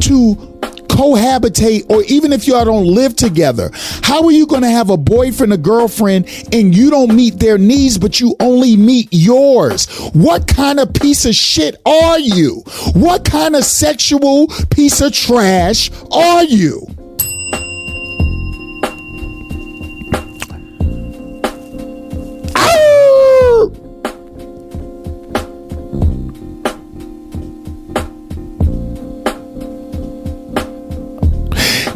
to 0.00 0.52
cohabitate 0.92 1.88
or 1.90 2.02
even 2.02 2.32
if 2.32 2.46
y'all 2.46 2.66
don't 2.66 2.86
live 2.86 3.16
together 3.16 3.70
how 4.02 4.22
are 4.24 4.30
you 4.30 4.46
going 4.46 4.60
to 4.60 4.68
have 4.68 4.90
a 4.90 4.96
boyfriend 4.96 5.50
or 5.50 5.56
girlfriend 5.56 6.26
and 6.52 6.76
you 6.76 6.90
don't 6.90 7.16
meet 7.16 7.38
their 7.38 7.56
needs 7.56 7.96
but 7.96 8.20
you 8.20 8.36
only 8.40 8.76
meet 8.76 9.08
yours 9.10 9.86
what 10.12 10.46
kind 10.46 10.78
of 10.78 10.92
piece 10.92 11.24
of 11.24 11.34
shit 11.34 11.76
are 11.86 12.18
you 12.18 12.62
what 12.94 13.24
kind 13.24 13.56
of 13.56 13.64
sexual 13.64 14.48
piece 14.70 15.00
of 15.00 15.14
trash 15.14 15.90
are 16.10 16.44
you 16.44 16.86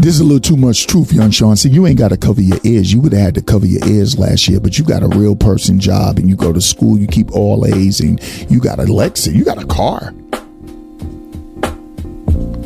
This 0.07 0.14
is 0.14 0.20
a 0.20 0.24
little 0.24 0.38
too 0.38 0.57
much 0.57 0.86
truth, 0.86 1.12
young 1.12 1.32
Sean. 1.32 1.57
See, 1.57 1.68
you 1.68 1.84
ain't 1.84 1.98
got 1.98 2.11
to 2.11 2.16
cover 2.16 2.40
your 2.40 2.61
ears. 2.62 2.92
You 2.92 3.00
would 3.00 3.12
have 3.12 3.22
had 3.22 3.34
to 3.34 3.42
cover 3.42 3.66
your 3.66 3.84
ears 3.88 4.16
last 4.16 4.46
year, 4.46 4.61
but 4.61 4.78
you 4.78 4.84
got 4.84 5.02
a 5.02 5.09
real 5.09 5.34
person 5.34 5.80
job 5.80 6.18
and 6.20 6.28
you 6.28 6.36
go 6.36 6.52
to 6.52 6.61
school, 6.61 6.96
you 6.96 7.09
keep 7.09 7.32
all 7.32 7.66
A's, 7.66 7.98
and 7.98 8.22
you 8.48 8.61
got 8.61 8.78
a 8.78 8.84
Lexus, 8.84 9.34
you 9.34 9.44
got 9.44 9.61
a 9.61 9.66
car. 9.66 10.12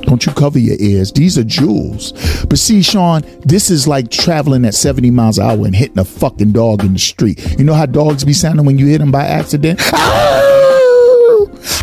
Don't 0.02 0.26
you 0.26 0.32
cover 0.32 0.58
your 0.58 0.76
ears. 0.80 1.12
These 1.12 1.38
are 1.38 1.44
jewels. 1.44 2.12
But 2.44 2.58
see, 2.58 2.82
Sean, 2.82 3.22
this 3.40 3.70
is 3.70 3.88
like 3.88 4.10
traveling 4.10 4.66
at 4.66 4.74
70 4.74 5.10
miles 5.10 5.38
an 5.38 5.46
hour 5.46 5.64
and 5.64 5.74
hitting 5.74 5.98
a 5.98 6.04
fucking 6.04 6.52
dog 6.52 6.84
in 6.84 6.92
the 6.92 6.98
street. 6.98 7.58
You 7.58 7.64
know 7.64 7.72
how 7.72 7.86
dogs 7.86 8.22
be 8.22 8.34
sounding 8.34 8.66
when 8.66 8.76
you 8.76 8.84
hit 8.84 8.98
them 8.98 9.10
by 9.10 9.24
accident? 9.24 9.80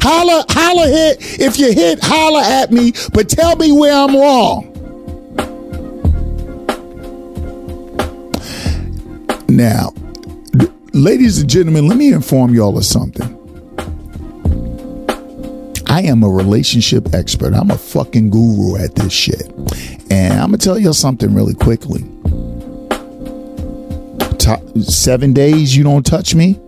Holla, 0.03 0.45
holla 0.49 0.88
hit. 0.88 1.18
If 1.39 1.58
you 1.58 1.74
hit, 1.74 1.97
holla 2.03 2.43
at 2.43 2.72
me, 2.72 2.93
but 3.12 3.28
tell 3.28 3.55
me 3.55 3.72
where 3.72 3.95
I'm 3.95 4.16
wrong. 4.16 4.77
Now, 9.50 9.93
ladies 10.93 11.39
and 11.39 11.50
gentlemen, 11.50 11.88
let 11.88 11.98
me 11.98 12.12
inform 12.12 12.54
y'all 12.54 12.78
of 12.78 12.86
something. 12.86 13.34
I 15.88 16.02
am 16.02 16.22
a 16.22 16.30
relationship 16.30 17.14
expert. 17.14 17.54
I'm 17.54 17.72
a 17.72 17.78
fucking 17.78 18.30
guru 18.30 18.76
at 18.78 18.95
this 18.95 19.14
shit. 19.14 19.50
And 20.12 20.34
I'm 20.34 20.50
going 20.50 20.60
to 20.60 20.66
tell 20.66 20.78
y'all 20.78 20.93
something 20.93 21.34
really 21.34 21.56
quickly. 21.56 22.02
Top, 24.38 24.62
seven 24.80 25.34
days 25.34 25.76
you 25.76 25.84
don't 25.84 26.06
touch 26.06 26.36
me, 26.36 26.60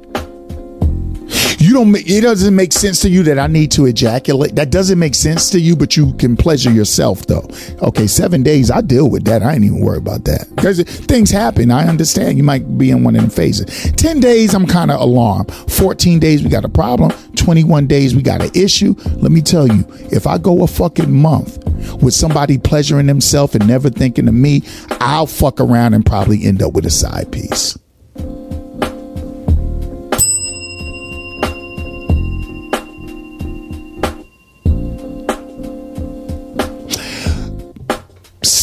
you 1.59 1.73
don't 1.73 1.93
it 1.95 2.21
doesn't 2.21 2.55
make 2.55 2.71
sense 2.71 3.01
to 3.01 3.09
you 3.09 3.23
that 3.23 3.37
I 3.37 3.47
need 3.47 3.71
to 3.71 3.85
ejaculate. 3.85 4.55
That 4.55 4.71
doesn't 4.71 4.97
make 4.97 5.13
sense 5.13 5.49
to 5.51 5.59
you, 5.59 5.75
but 5.75 5.97
you 5.97 6.13
can 6.13 6.37
pleasure 6.37 6.71
yourself 6.71 7.25
though. 7.27 7.47
Okay, 7.81 8.07
seven 8.07 8.43
days, 8.43 8.71
I 8.71 8.81
deal 8.81 9.09
with 9.09 9.25
that. 9.25 9.43
I 9.43 9.53
ain't 9.53 9.65
even 9.65 9.81
worry 9.81 9.97
about 9.97 10.23
that. 10.25 10.47
Because 10.55 10.81
things 10.81 11.29
happen. 11.29 11.69
I 11.71 11.87
understand. 11.87 12.37
You 12.37 12.43
might 12.43 12.77
be 12.77 12.91
in 12.91 13.03
one 13.03 13.15
of 13.15 13.21
them 13.21 13.29
phases. 13.29 13.91
Ten 13.93 14.19
days, 14.19 14.53
I'm 14.53 14.67
kind 14.67 14.89
of 14.89 15.01
alarmed. 15.01 15.53
14 15.53 16.19
days, 16.19 16.43
we 16.43 16.49
got 16.49 16.65
a 16.65 16.69
problem. 16.69 17.11
21 17.35 17.87
days, 17.87 18.15
we 18.15 18.21
got 18.21 18.41
an 18.41 18.51
issue. 18.53 18.95
Let 19.15 19.31
me 19.31 19.41
tell 19.41 19.67
you, 19.67 19.85
if 20.11 20.27
I 20.27 20.37
go 20.37 20.63
a 20.63 20.67
fucking 20.67 21.11
month 21.11 21.65
with 22.01 22.13
somebody 22.13 22.57
pleasuring 22.57 23.07
themselves 23.07 23.55
and 23.55 23.67
never 23.67 23.89
thinking 23.89 24.27
of 24.27 24.33
me, 24.33 24.63
I'll 25.01 25.27
fuck 25.27 25.59
around 25.59 25.93
and 25.93 26.05
probably 26.05 26.45
end 26.45 26.61
up 26.61 26.73
with 26.73 26.85
a 26.85 26.89
side 26.89 27.31
piece. 27.31 27.77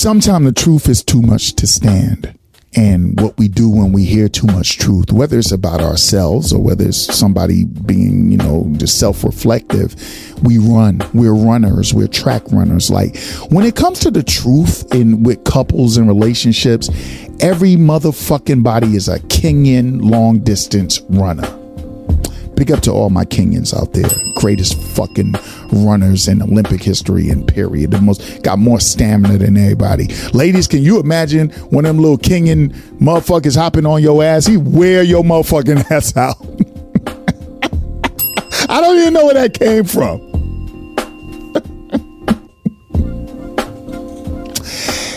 Sometimes 0.07 0.47
the 0.47 0.53
truth 0.53 0.89
is 0.89 1.03
too 1.03 1.21
much 1.21 1.55
to 1.55 1.67
stand. 1.67 2.39
And 2.77 3.21
what 3.21 3.37
we 3.39 3.49
do 3.49 3.69
when 3.69 3.91
we 3.91 4.05
hear 4.05 4.29
too 4.29 4.47
much 4.47 4.79
truth, 4.79 5.11
whether 5.11 5.37
it's 5.37 5.51
about 5.51 5.81
ourselves 5.81 6.53
or 6.53 6.63
whether 6.63 6.87
it's 6.87 7.13
somebody 7.13 7.65
being, 7.65 8.31
you 8.31 8.37
know, 8.37 8.73
just 8.77 9.01
self 9.01 9.25
reflective, 9.25 9.97
we 10.45 10.59
run. 10.59 11.03
We're 11.13 11.35
runners. 11.35 11.93
We're 11.93 12.07
track 12.07 12.45
runners. 12.53 12.89
Like 12.89 13.19
when 13.51 13.67
it 13.67 13.75
comes 13.75 13.99
to 14.01 14.13
the 14.13 14.23
truth 14.23 14.95
in 14.95 15.25
with 15.25 15.43
couples 15.43 15.97
and 15.97 16.07
relationships, 16.07 16.89
every 17.41 17.75
motherfucking 17.75 18.63
body 18.63 18.95
is 18.95 19.09
a 19.09 19.19
Kenyan 19.19 20.09
long 20.09 20.39
distance 20.39 21.01
runner. 21.09 21.66
Big 22.57 22.73
up 22.73 22.81
to 22.81 22.91
all 22.91 23.11
my 23.11 23.25
Kenyans 23.25 23.79
out 23.79 23.93
there. 23.93 24.09
Greatest 24.37 24.81
fucking 24.97 25.35
runners 25.73 26.27
in 26.27 26.41
Olympic 26.41 26.83
history 26.83 27.29
and 27.29 27.47
period. 27.47 27.91
The 27.91 28.01
most 28.01 28.43
got 28.43 28.59
more 28.59 28.81
stamina 28.81 29.37
than 29.37 29.59
everybody. 29.59 30.07
Ladies, 30.33 30.67
can 30.67 30.83
you 30.83 30.99
imagine 30.99 31.51
one 31.71 31.85
of 31.85 31.95
them 31.95 32.03
little 32.03 32.17
Kenyan 32.17 32.71
motherfuckers 32.99 33.57
hopping 33.57 33.85
on 33.85 34.03
your 34.03 34.25
ass? 34.25 34.47
He 34.47 34.57
wear 34.57 35.03
your 35.03 35.23
motherfucking 35.23 35.91
ass 35.91 36.17
out. 36.17 36.37
I 38.71 38.81
don't 38.81 38.99
even 38.99 39.13
know 39.13 39.27
where 39.27 39.35
that 39.35 39.53
came 39.53 39.85
from. 39.85 40.36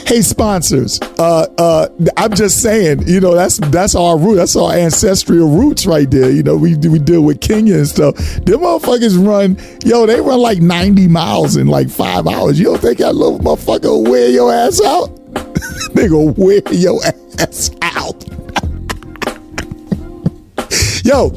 Hey, 0.09 0.23
sponsors. 0.23 0.99
Uh, 1.19 1.45
uh, 1.59 1.87
I'm 2.17 2.33
just 2.33 2.63
saying, 2.63 3.07
you 3.07 3.19
know, 3.19 3.35
that's 3.35 3.57
that's 3.69 3.93
our 3.93 4.17
root. 4.17 4.37
That's 4.37 4.55
our 4.55 4.73
ancestral 4.73 5.47
roots 5.55 5.85
right 5.85 6.09
there. 6.09 6.31
You 6.31 6.41
know, 6.41 6.57
we 6.57 6.75
we 6.77 6.97
deal 6.97 7.21
with 7.21 7.41
Kenya 7.41 7.75
and 7.75 7.87
stuff. 7.87 8.15
Them 8.15 8.61
motherfuckers 8.61 9.23
run, 9.23 9.55
yo, 9.85 10.07
they 10.07 10.19
run 10.19 10.39
like 10.39 10.61
90 10.61 11.07
miles 11.09 11.57
in 11.57 11.67
like 11.67 11.91
five 11.91 12.25
hours. 12.25 12.57
You 12.57 12.65
don't 12.65 12.81
think 12.81 12.97
that 12.97 13.13
little 13.13 13.37
motherfucker 13.37 13.83
will 13.83 14.03
wear 14.03 14.29
your 14.29 14.51
ass 14.51 14.81
out? 14.83 15.09
they 15.93 16.07
gonna 16.07 16.33
wear 16.35 16.63
your 16.71 16.99
ass 17.37 17.69
out. 17.83 18.25
yo, 21.05 21.29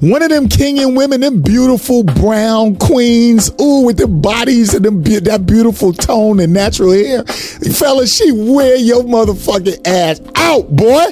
one 0.00 0.22
of 0.22 0.30
them 0.30 0.48
Kenyan 0.48 0.96
women, 0.96 1.20
them 1.20 1.42
beautiful 1.42 2.04
brown 2.04 2.76
queens, 2.76 3.50
ooh, 3.60 3.84
with 3.84 3.98
their 3.98 4.06
bodies 4.06 4.74
and 4.74 4.84
them 4.84 5.02
that 5.02 5.46
beautiful 5.46 5.92
tone 5.92 6.40
and 6.40 6.52
natural 6.52 6.92
hair. 6.92 7.24
Fellas, 7.24 8.16
she 8.16 8.30
wear 8.32 8.76
your 8.76 9.02
motherfucking 9.02 9.86
ass 9.86 10.20
out, 10.36 10.68
boy. 10.74 11.04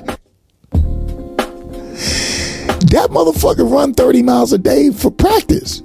That 2.91 3.11
motherfucker 3.11 3.71
run 3.71 3.95
30 3.95 4.23
miles 4.23 4.53
a 4.53 4.59
day 4.59 4.91
for 4.91 5.11
practice. 5.11 5.83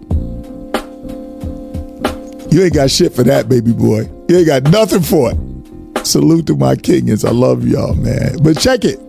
You 2.51 2.63
ain't 2.63 2.73
got 2.73 2.91
shit 2.91 3.13
for 3.13 3.23
that, 3.23 3.47
baby 3.49 3.71
boy. 3.73 4.09
You 4.27 4.37
ain't 4.37 4.47
got 4.47 4.63
nothing 4.63 5.01
for 5.01 5.31
it. 5.31 6.05
Salute 6.05 6.47
to 6.47 6.55
my 6.55 6.75
Kenyans. 6.75 7.27
I 7.27 7.31
love 7.31 7.65
y'all, 7.67 7.95
man. 7.95 8.37
But 8.43 8.59
check 8.59 8.83
it. 8.83 8.99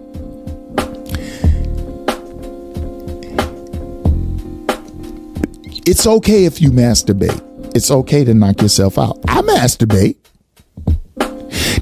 It's 5.86 6.06
okay 6.06 6.44
if 6.44 6.60
you 6.60 6.70
masturbate. 6.70 7.40
It's 7.74 7.90
okay 7.90 8.24
to 8.24 8.34
knock 8.34 8.60
yourself 8.62 8.98
out. 8.98 9.18
I 9.28 9.40
masturbate. 9.42 10.16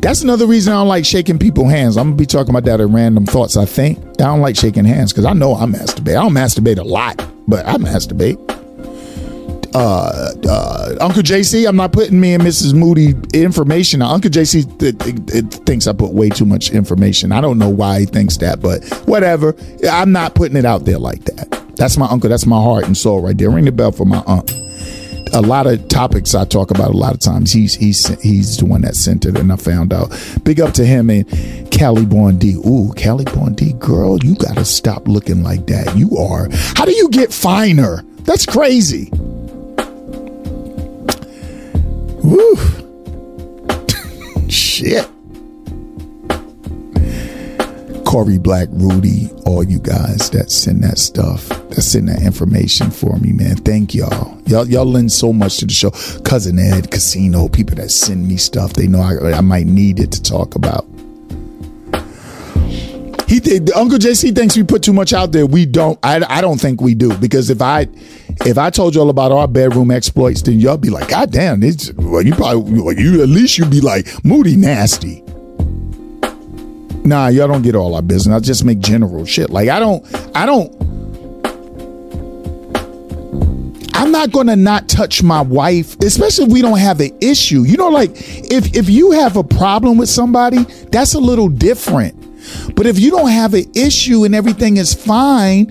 That's 0.00 0.22
another 0.22 0.46
reason 0.46 0.72
I 0.72 0.76
don't 0.76 0.88
like 0.88 1.04
shaking 1.04 1.38
people's 1.38 1.70
hands. 1.70 1.96
I'm 1.98 2.06
gonna 2.08 2.16
be 2.16 2.26
talking 2.26 2.50
about 2.50 2.64
that 2.64 2.80
in 2.80 2.92
random 2.92 3.26
thoughts. 3.26 3.56
I 3.56 3.66
think 3.66 3.98
I 3.98 4.24
don't 4.24 4.40
like 4.40 4.56
shaking 4.56 4.84
hands 4.86 5.12
because 5.12 5.26
I 5.26 5.34
know 5.34 5.54
I 5.54 5.66
masturbate. 5.66 6.10
I 6.16 6.22
don't 6.22 6.32
masturbate 6.32 6.78
a 6.78 6.82
lot, 6.82 7.22
but 7.46 7.66
I 7.66 7.74
masturbate. 7.76 8.38
uh, 9.74 10.32
uh, 10.48 10.96
Uncle 11.00 11.22
JC, 11.22 11.68
I'm 11.68 11.76
not 11.76 11.92
putting 11.92 12.18
me 12.18 12.32
and 12.34 12.42
Mrs. 12.42 12.72
Moody 12.74 13.14
information. 13.38 14.00
Uncle 14.02 14.30
JC 14.30 14.64
th- 14.78 14.98
th- 14.98 15.44
thinks 15.66 15.86
I 15.86 15.92
put 15.92 16.12
way 16.12 16.28
too 16.30 16.46
much 16.46 16.70
information. 16.70 17.30
I 17.30 17.40
don't 17.40 17.58
know 17.58 17.68
why 17.68 18.00
he 18.00 18.06
thinks 18.06 18.38
that, 18.38 18.60
but 18.60 18.82
whatever. 19.06 19.54
I'm 19.88 20.10
not 20.12 20.34
putting 20.34 20.56
it 20.56 20.64
out 20.64 20.86
there 20.86 20.98
like 20.98 21.24
that. 21.26 21.59
That's 21.80 21.96
my 21.96 22.06
uncle. 22.06 22.28
That's 22.28 22.44
my 22.44 22.62
heart 22.62 22.84
and 22.84 22.94
soul 22.94 23.22
right 23.22 23.36
there. 23.36 23.50
Ring 23.50 23.64
the 23.64 23.72
bell 23.72 23.90
for 23.90 24.04
my 24.04 24.22
uncle 24.26 24.60
a 25.32 25.40
lot 25.40 25.66
of 25.66 25.86
topics 25.88 26.34
I 26.34 26.44
talk 26.44 26.70
about 26.70 26.90
a 26.90 26.96
lot 26.96 27.14
of 27.14 27.20
times. 27.20 27.52
He's 27.52 27.74
he's 27.74 28.06
he's 28.20 28.56
the 28.56 28.66
one 28.66 28.82
that 28.82 28.96
centered, 28.96 29.38
and 29.38 29.52
I 29.52 29.56
found 29.56 29.92
out. 29.92 30.10
Big 30.44 30.60
up 30.60 30.72
to 30.74 30.84
him 30.84 31.10
and 31.10 31.26
Callie 31.76 32.06
Bondi. 32.06 32.54
Ooh, 32.54 32.92
Callie 33.00 33.24
Bondi, 33.24 33.72
girl, 33.74 34.18
you 34.18 34.34
gotta 34.34 34.64
stop 34.64 35.08
looking 35.08 35.42
like 35.42 35.66
that. 35.66 35.96
You 35.96 36.16
are. 36.16 36.48
How 36.76 36.84
do 36.84 36.92
you 36.92 37.08
get 37.10 37.32
finer? 37.32 38.02
That's 38.22 38.46
crazy. 38.46 39.10
Woo. 42.22 42.56
Shit. 44.48 45.08
Corey 48.10 48.38
Black, 48.38 48.66
Rudy, 48.72 49.30
all 49.46 49.62
you 49.62 49.78
guys 49.78 50.30
that 50.30 50.50
send 50.50 50.82
that 50.82 50.98
stuff, 50.98 51.48
that 51.48 51.80
send 51.80 52.08
that 52.08 52.22
information 52.22 52.90
for 52.90 53.16
me, 53.18 53.30
man. 53.30 53.54
Thank 53.54 53.94
y'all. 53.94 54.36
Y'all, 54.46 54.66
y'all 54.66 54.84
lend 54.84 55.12
so 55.12 55.32
much 55.32 55.58
to 55.58 55.66
the 55.66 55.72
show. 55.72 55.90
Cousin 56.22 56.58
Ed, 56.58 56.90
Casino, 56.90 57.46
people 57.46 57.76
that 57.76 57.92
send 57.92 58.26
me 58.26 58.36
stuff. 58.36 58.72
They 58.72 58.88
know 58.88 59.00
I, 59.00 59.34
I 59.34 59.40
might 59.42 59.66
need 59.66 60.00
it 60.00 60.10
to 60.10 60.20
talk 60.20 60.56
about. 60.56 60.88
He 63.28 63.38
th- 63.38 63.70
Uncle 63.76 63.98
JC 64.00 64.34
thinks 64.34 64.56
we 64.56 64.64
put 64.64 64.82
too 64.82 64.92
much 64.92 65.12
out 65.12 65.30
there. 65.30 65.46
We 65.46 65.64
don't. 65.64 65.96
I, 66.02 66.20
I 66.28 66.40
don't 66.40 66.60
think 66.60 66.80
we 66.80 66.96
do 66.96 67.16
because 67.18 67.48
if 67.48 67.62
I 67.62 67.86
if 68.44 68.58
I 68.58 68.70
told 68.70 68.96
y'all 68.96 69.10
about 69.10 69.30
our 69.30 69.46
bedroom 69.46 69.92
exploits, 69.92 70.42
then 70.42 70.58
y'all 70.58 70.78
be 70.78 70.90
like, 70.90 71.10
God 71.10 71.30
damn, 71.30 71.62
it's 71.62 71.92
well, 71.92 72.22
you 72.22 72.34
probably 72.34 72.82
well, 72.82 72.92
you 72.92 73.22
at 73.22 73.28
least 73.28 73.56
you'd 73.56 73.70
be 73.70 73.80
like 73.80 74.08
Moody 74.24 74.56
nasty. 74.56 75.22
Nah, 77.04 77.28
y'all 77.28 77.48
don't 77.48 77.62
get 77.62 77.74
all 77.74 77.94
our 77.94 78.02
business. 78.02 78.34
I 78.34 78.40
just 78.40 78.64
make 78.64 78.78
general 78.78 79.24
shit. 79.24 79.50
Like 79.50 79.68
I 79.68 79.78
don't, 79.78 80.04
I 80.36 80.46
don't. 80.46 80.70
I'm 83.94 84.12
not 84.12 84.32
gonna 84.32 84.56
not 84.56 84.88
touch 84.88 85.22
my 85.22 85.40
wife, 85.40 85.98
especially 86.00 86.46
if 86.46 86.52
we 86.52 86.62
don't 86.62 86.78
have 86.78 87.00
an 87.00 87.16
issue. 87.20 87.62
You 87.62 87.76
know, 87.76 87.88
like 87.88 88.10
if 88.14 88.74
if 88.74 88.88
you 88.88 89.12
have 89.12 89.36
a 89.36 89.44
problem 89.44 89.98
with 89.98 90.08
somebody, 90.08 90.64
that's 90.90 91.14
a 91.14 91.20
little 91.20 91.48
different. 91.48 92.16
But 92.74 92.86
if 92.86 92.98
you 92.98 93.10
don't 93.10 93.30
have 93.30 93.54
an 93.54 93.70
issue 93.74 94.24
and 94.24 94.34
everything 94.34 94.78
is 94.78 94.94
fine, 94.94 95.70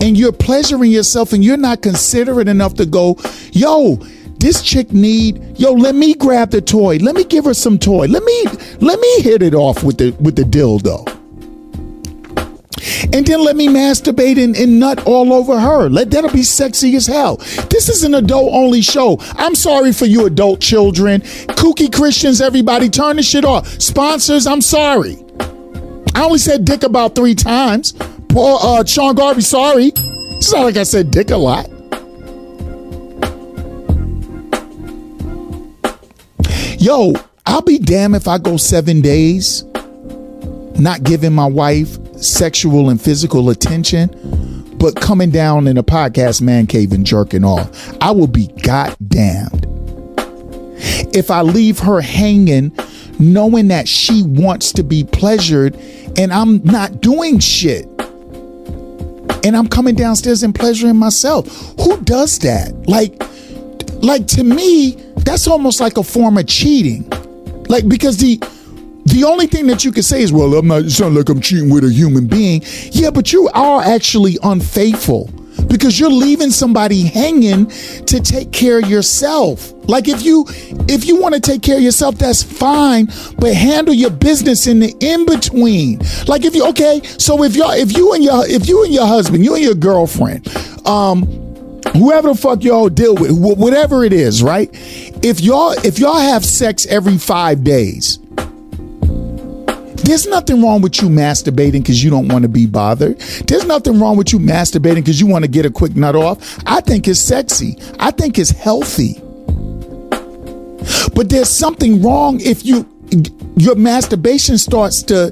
and 0.00 0.16
you're 0.16 0.32
pleasuring 0.32 0.90
yourself 0.90 1.32
and 1.32 1.44
you're 1.44 1.56
not 1.56 1.82
considerate 1.82 2.48
enough 2.48 2.74
to 2.74 2.86
go, 2.86 3.16
yo, 3.52 3.96
this 4.38 4.62
chick 4.62 4.92
need 4.92 5.58
yo 5.58 5.72
let 5.72 5.94
me 5.94 6.14
grab 6.14 6.50
the 6.50 6.60
toy. 6.60 6.98
Let 6.98 7.14
me 7.14 7.24
give 7.24 7.44
her 7.44 7.54
some 7.54 7.78
toy. 7.78 8.06
Let 8.06 8.22
me 8.22 8.44
let 8.80 9.00
me 9.00 9.22
hit 9.22 9.42
it 9.42 9.54
off 9.54 9.82
with 9.82 9.98
the 9.98 10.10
with 10.20 10.36
the 10.36 10.42
dildo. 10.42 11.12
And 13.12 13.26
then 13.26 13.44
let 13.44 13.56
me 13.56 13.68
masturbate 13.68 14.42
and, 14.42 14.56
and 14.56 14.78
nut 14.78 15.06
all 15.06 15.32
over 15.32 15.58
her. 15.58 15.88
Let 15.88 16.10
that'll 16.10 16.30
be 16.30 16.42
sexy 16.42 16.96
as 16.96 17.06
hell. 17.06 17.36
This 17.70 17.88
is 17.88 18.04
an 18.04 18.14
adult 18.14 18.52
only 18.52 18.82
show. 18.82 19.18
I'm 19.32 19.54
sorry 19.54 19.92
for 19.92 20.06
you 20.06 20.26
adult 20.26 20.60
children. 20.60 21.20
Kooky 21.20 21.92
christians 21.92 22.40
everybody 22.40 22.88
turn 22.88 23.16
the 23.16 23.22
shit 23.22 23.44
off. 23.44 23.66
Sponsors 23.80 24.46
i'm 24.46 24.60
sorry. 24.60 25.16
I 26.14 26.24
only 26.24 26.38
said 26.38 26.64
dick 26.64 26.82
about 26.82 27.14
three 27.14 27.34
times. 27.34 27.92
Paul 28.28 28.58
uh 28.62 28.84
sean 28.84 29.14
garvey 29.14 29.40
sorry. 29.40 29.92
It's 29.94 30.52
not 30.52 30.64
like 30.64 30.76
i 30.76 30.82
said 30.82 31.10
dick 31.10 31.30
a 31.30 31.36
lot 31.36 31.70
Yo, 36.86 37.12
I'll 37.46 37.62
be 37.62 37.78
damned 37.78 38.14
if 38.14 38.28
I 38.28 38.38
go 38.38 38.56
seven 38.56 39.00
days 39.00 39.64
not 40.78 41.02
giving 41.02 41.32
my 41.32 41.44
wife 41.46 41.98
sexual 42.16 42.90
and 42.90 43.02
physical 43.02 43.50
attention, 43.50 44.06
but 44.78 44.94
coming 44.94 45.32
down 45.32 45.66
in 45.66 45.78
a 45.78 45.82
podcast 45.82 46.40
man 46.40 46.68
cave 46.68 46.92
and 46.92 47.04
jerking 47.04 47.42
off. 47.42 47.68
I 48.00 48.12
will 48.12 48.28
be 48.28 48.46
goddamned. 48.62 49.66
If 51.12 51.28
I 51.28 51.42
leave 51.42 51.80
her 51.80 52.00
hanging, 52.00 52.70
knowing 53.18 53.66
that 53.66 53.88
she 53.88 54.22
wants 54.22 54.70
to 54.74 54.84
be 54.84 55.02
pleasured 55.02 55.74
and 56.16 56.32
I'm 56.32 56.62
not 56.62 57.00
doing 57.00 57.40
shit. 57.40 57.86
And 59.44 59.56
I'm 59.56 59.66
coming 59.66 59.96
downstairs 59.96 60.44
and 60.44 60.54
pleasuring 60.54 60.98
myself. 60.98 61.48
Who 61.80 62.00
does 62.02 62.38
that? 62.40 62.72
Like, 62.86 63.20
like 64.04 64.28
to 64.28 64.44
me, 64.44 65.02
that's 65.26 65.46
almost 65.48 65.80
like 65.80 65.98
a 65.98 66.02
form 66.04 66.38
of 66.38 66.46
cheating. 66.46 67.10
Like 67.68 67.86
because 67.88 68.16
the 68.16 68.38
the 69.06 69.24
only 69.24 69.46
thing 69.46 69.66
that 69.68 69.84
you 69.84 69.92
can 69.92 70.02
say 70.02 70.22
is, 70.22 70.32
well, 70.32 70.54
I'm 70.54 70.66
not 70.66 70.84
not 71.00 71.12
like 71.12 71.28
I'm 71.28 71.40
cheating 71.40 71.68
with 71.68 71.84
a 71.84 71.90
human 71.92 72.26
being. 72.26 72.62
Yeah, 72.92 73.10
but 73.10 73.32
you 73.32 73.48
are 73.52 73.82
actually 73.82 74.38
unfaithful 74.42 75.30
because 75.68 75.98
you're 75.98 76.10
leaving 76.10 76.50
somebody 76.50 77.02
hanging 77.02 77.66
to 77.66 78.20
take 78.20 78.52
care 78.52 78.78
of 78.78 78.88
yourself. 78.88 79.72
Like 79.88 80.08
if 80.08 80.22
you 80.22 80.44
if 80.88 81.06
you 81.06 81.20
want 81.20 81.34
to 81.34 81.40
take 81.40 81.62
care 81.62 81.76
of 81.76 81.82
yourself, 81.82 82.16
that's 82.16 82.42
fine, 82.42 83.06
but 83.38 83.52
handle 83.54 83.94
your 83.94 84.10
business 84.10 84.66
in 84.66 84.80
the 84.80 84.94
in 85.00 85.26
between. 85.26 86.00
Like 86.26 86.44
if 86.44 86.54
you 86.54 86.66
okay, 86.68 87.00
so 87.18 87.42
if 87.42 87.56
y'all 87.56 87.72
if 87.72 87.96
you 87.96 88.12
and 88.12 88.22
your 88.22 88.46
if 88.46 88.68
you 88.68 88.84
and 88.84 88.92
your 88.94 89.06
husband, 89.06 89.44
you 89.44 89.54
and 89.54 89.64
your 89.64 89.74
girlfriend, 89.74 90.46
um 90.86 91.45
whoever 91.96 92.28
the 92.28 92.34
fuck 92.34 92.62
y'all 92.62 92.88
deal 92.88 93.14
with, 93.14 93.32
whatever 93.32 94.04
it 94.04 94.12
is, 94.12 94.42
right? 94.42 94.70
If 95.22 95.40
y'all 95.40 95.72
if 95.84 95.98
y'all 95.98 96.20
have 96.20 96.44
sex 96.44 96.86
every 96.86 97.18
five 97.18 97.64
days, 97.64 98.18
there's 100.04 100.26
nothing 100.26 100.62
wrong 100.62 100.82
with 100.82 101.02
you 101.02 101.08
masturbating 101.08 101.82
because 101.82 102.02
you 102.02 102.10
don't 102.10 102.28
want 102.28 102.42
to 102.42 102.48
be 102.48 102.66
bothered. 102.66 103.18
There's 103.48 103.64
nothing 103.64 103.98
wrong 103.98 104.16
with 104.16 104.32
you 104.32 104.38
masturbating 104.38 104.96
because 104.96 105.20
you 105.20 105.26
want 105.26 105.44
to 105.44 105.50
get 105.50 105.66
a 105.66 105.70
quick 105.70 105.96
nut 105.96 106.14
off. 106.14 106.58
I 106.66 106.80
think 106.80 107.08
it's 107.08 107.20
sexy. 107.20 107.76
I 107.98 108.12
think 108.12 108.38
it's 108.38 108.50
healthy. 108.50 109.20
But 111.14 111.28
there's 111.28 111.48
something 111.48 112.02
wrong 112.02 112.40
if 112.40 112.64
you 112.64 112.88
your 113.56 113.74
masturbation 113.74 114.58
starts 114.58 115.02
to 115.04 115.30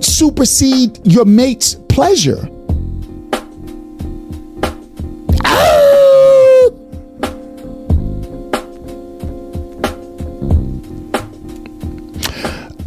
supersede 0.00 0.98
your 1.06 1.24
mate's 1.24 1.74
pleasure. 1.88 2.48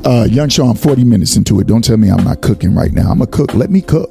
Uh, 0.07 0.23
Young 0.23 0.47
Sean, 0.47 0.73
40 0.73 1.03
minutes 1.03 1.35
into 1.35 1.59
it. 1.59 1.67
Don't 1.67 1.83
tell 1.83 1.97
me 1.97 2.09
I'm 2.09 2.23
not 2.23 2.41
cooking 2.41 2.73
right 2.73 2.93
now. 2.93 3.11
I'm 3.11 3.21
a 3.21 3.27
cook. 3.27 3.53
Let 3.53 3.69
me 3.69 3.81
cook. 3.81 4.09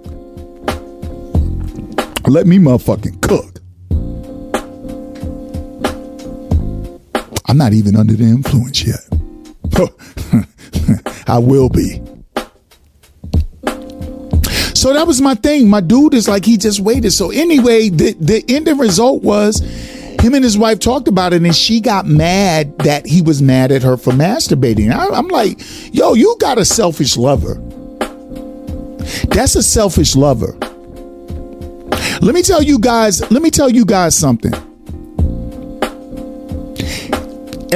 Let 2.26 2.46
me 2.46 2.58
motherfucking 2.58 3.22
cook. 3.22 3.60
I'm 7.46 7.56
not 7.56 7.72
even 7.72 7.96
under 7.96 8.12
the 8.12 8.24
influence 8.24 8.84
yet. 8.84 9.00
I 11.26 11.38
will 11.38 11.70
be. 11.70 12.02
So 14.74 14.92
that 14.92 15.06
was 15.06 15.22
my 15.22 15.34
thing. 15.34 15.70
My 15.70 15.80
dude 15.80 16.12
is 16.12 16.28
like, 16.28 16.44
he 16.44 16.58
just 16.58 16.80
waited. 16.80 17.12
So 17.12 17.30
anyway, 17.30 17.88
the, 17.88 18.12
the 18.20 18.44
ending 18.48 18.76
result 18.76 19.22
was 19.22 19.62
him 20.26 20.34
and 20.34 20.44
his 20.44 20.58
wife 20.58 20.80
talked 20.80 21.08
about 21.08 21.32
it 21.32 21.42
and 21.42 21.54
she 21.54 21.80
got 21.80 22.06
mad 22.06 22.76
that 22.78 23.06
he 23.06 23.22
was 23.22 23.40
mad 23.40 23.70
at 23.70 23.82
her 23.82 23.96
for 23.96 24.12
masturbating. 24.12 24.92
I, 24.92 25.06
I'm 25.08 25.28
like, 25.28 25.60
yo, 25.94 26.14
you 26.14 26.36
got 26.40 26.58
a 26.58 26.64
selfish 26.64 27.16
lover. 27.16 27.54
That's 29.28 29.54
a 29.54 29.62
selfish 29.62 30.16
lover. 30.16 30.56
Let 32.20 32.34
me 32.34 32.42
tell 32.42 32.62
you 32.62 32.78
guys, 32.78 33.20
let 33.30 33.42
me 33.42 33.50
tell 33.50 33.70
you 33.70 33.84
guys 33.84 34.16
something. 34.18 34.52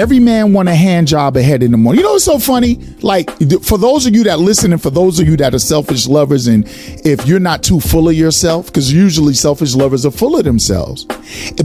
Every 0.00 0.18
man 0.18 0.54
want 0.54 0.70
a 0.70 0.74
hand 0.74 1.08
job 1.08 1.36
ahead 1.36 1.62
in 1.62 1.72
the 1.72 1.76
morning. 1.76 2.00
You 2.00 2.06
know 2.06 2.12
what's 2.12 2.24
so 2.24 2.38
funny? 2.38 2.76
Like 3.02 3.30
for 3.62 3.76
those 3.76 4.06
of 4.06 4.14
you 4.14 4.24
that 4.24 4.38
listen 4.38 4.72
and 4.72 4.80
for 4.80 4.88
those 4.88 5.20
of 5.20 5.28
you 5.28 5.36
that 5.36 5.52
are 5.54 5.58
selfish 5.58 6.06
lovers 6.06 6.46
and 6.46 6.64
if 7.04 7.26
you're 7.26 7.38
not 7.38 7.62
too 7.62 7.80
full 7.80 8.08
of 8.08 8.14
yourself, 8.14 8.64
because 8.68 8.90
usually 8.90 9.34
selfish 9.34 9.74
lovers 9.74 10.06
are 10.06 10.10
full 10.10 10.38
of 10.38 10.44
themselves. 10.44 11.04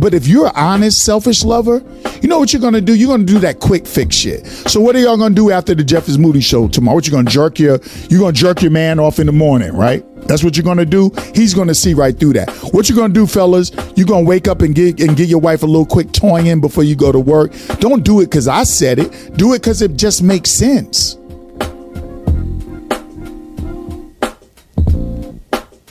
But 0.02 0.14
if 0.14 0.28
you're 0.28 0.48
an 0.48 0.54
honest 0.54 1.06
selfish 1.06 1.46
lover, 1.46 1.80
you 2.26 2.30
know 2.30 2.40
what 2.40 2.52
you're 2.52 2.62
gonna 2.62 2.82
do? 2.82 2.96
You're 2.96 3.10
gonna 3.10 3.24
do 3.24 3.38
that 3.42 3.60
quick 3.60 3.86
fix 3.86 4.16
shit. 4.16 4.48
So 4.48 4.82
what 4.82 4.96
are 4.96 5.00
y'all 5.00 5.16
gonna 5.16 5.36
do 5.36 5.52
after 5.52 5.76
the 5.76 5.84
Jeff 5.84 6.10
is 6.10 6.18
Moody 6.18 6.42
show 6.42 6.68
tomorrow? 6.68 6.96
What 6.96 7.06
you 7.06 7.12
gonna 7.12 7.30
jerk 7.30 7.60
your 7.60 7.80
you 8.10 8.18
gonna 8.18 8.32
jerk 8.32 8.64
your 8.64 8.72
man 8.72 8.98
off 8.98 9.20
in 9.20 9.28
the 9.28 9.32
morning, 9.32 9.74
right? 9.74 10.04
That's 10.28 10.44
what 10.44 10.58
you're 10.58 10.64
gonna 10.64 10.88
do. 10.88 11.12
He's 11.36 11.54
gonna 11.54 11.76
see 11.76 11.94
right 11.94 12.20
through 12.20 12.34
that. 12.34 12.50
What 12.74 12.90
you 12.90 12.96
gonna 12.96 13.14
do, 13.14 13.28
fellas? 13.28 13.72
You 13.96 14.08
gonna 14.08 14.26
wake 14.26 14.48
up 14.48 14.64
and 14.64 14.74
get 14.74 15.00
and 15.02 15.16
get 15.16 15.30
your 15.30 15.38
wife 15.40 15.62
a 15.62 15.68
little 15.68 15.86
quick 15.86 16.14
toying 16.14 16.48
in 16.48 16.62
before 16.62 16.84
you 16.84 16.96
go 16.96 17.12
to 17.12 17.20
work. 17.20 17.54
Don't 17.78 18.04
do 18.04 18.22
it 18.22 18.26
because 18.26 18.48
I 18.48 18.64
said 18.64 18.98
it. 18.98 19.38
Do 19.38 19.54
it 19.54 19.62
because 19.62 19.84
it 19.84 19.96
just 19.96 20.24
makes 20.24 20.50
sense. 20.50 21.20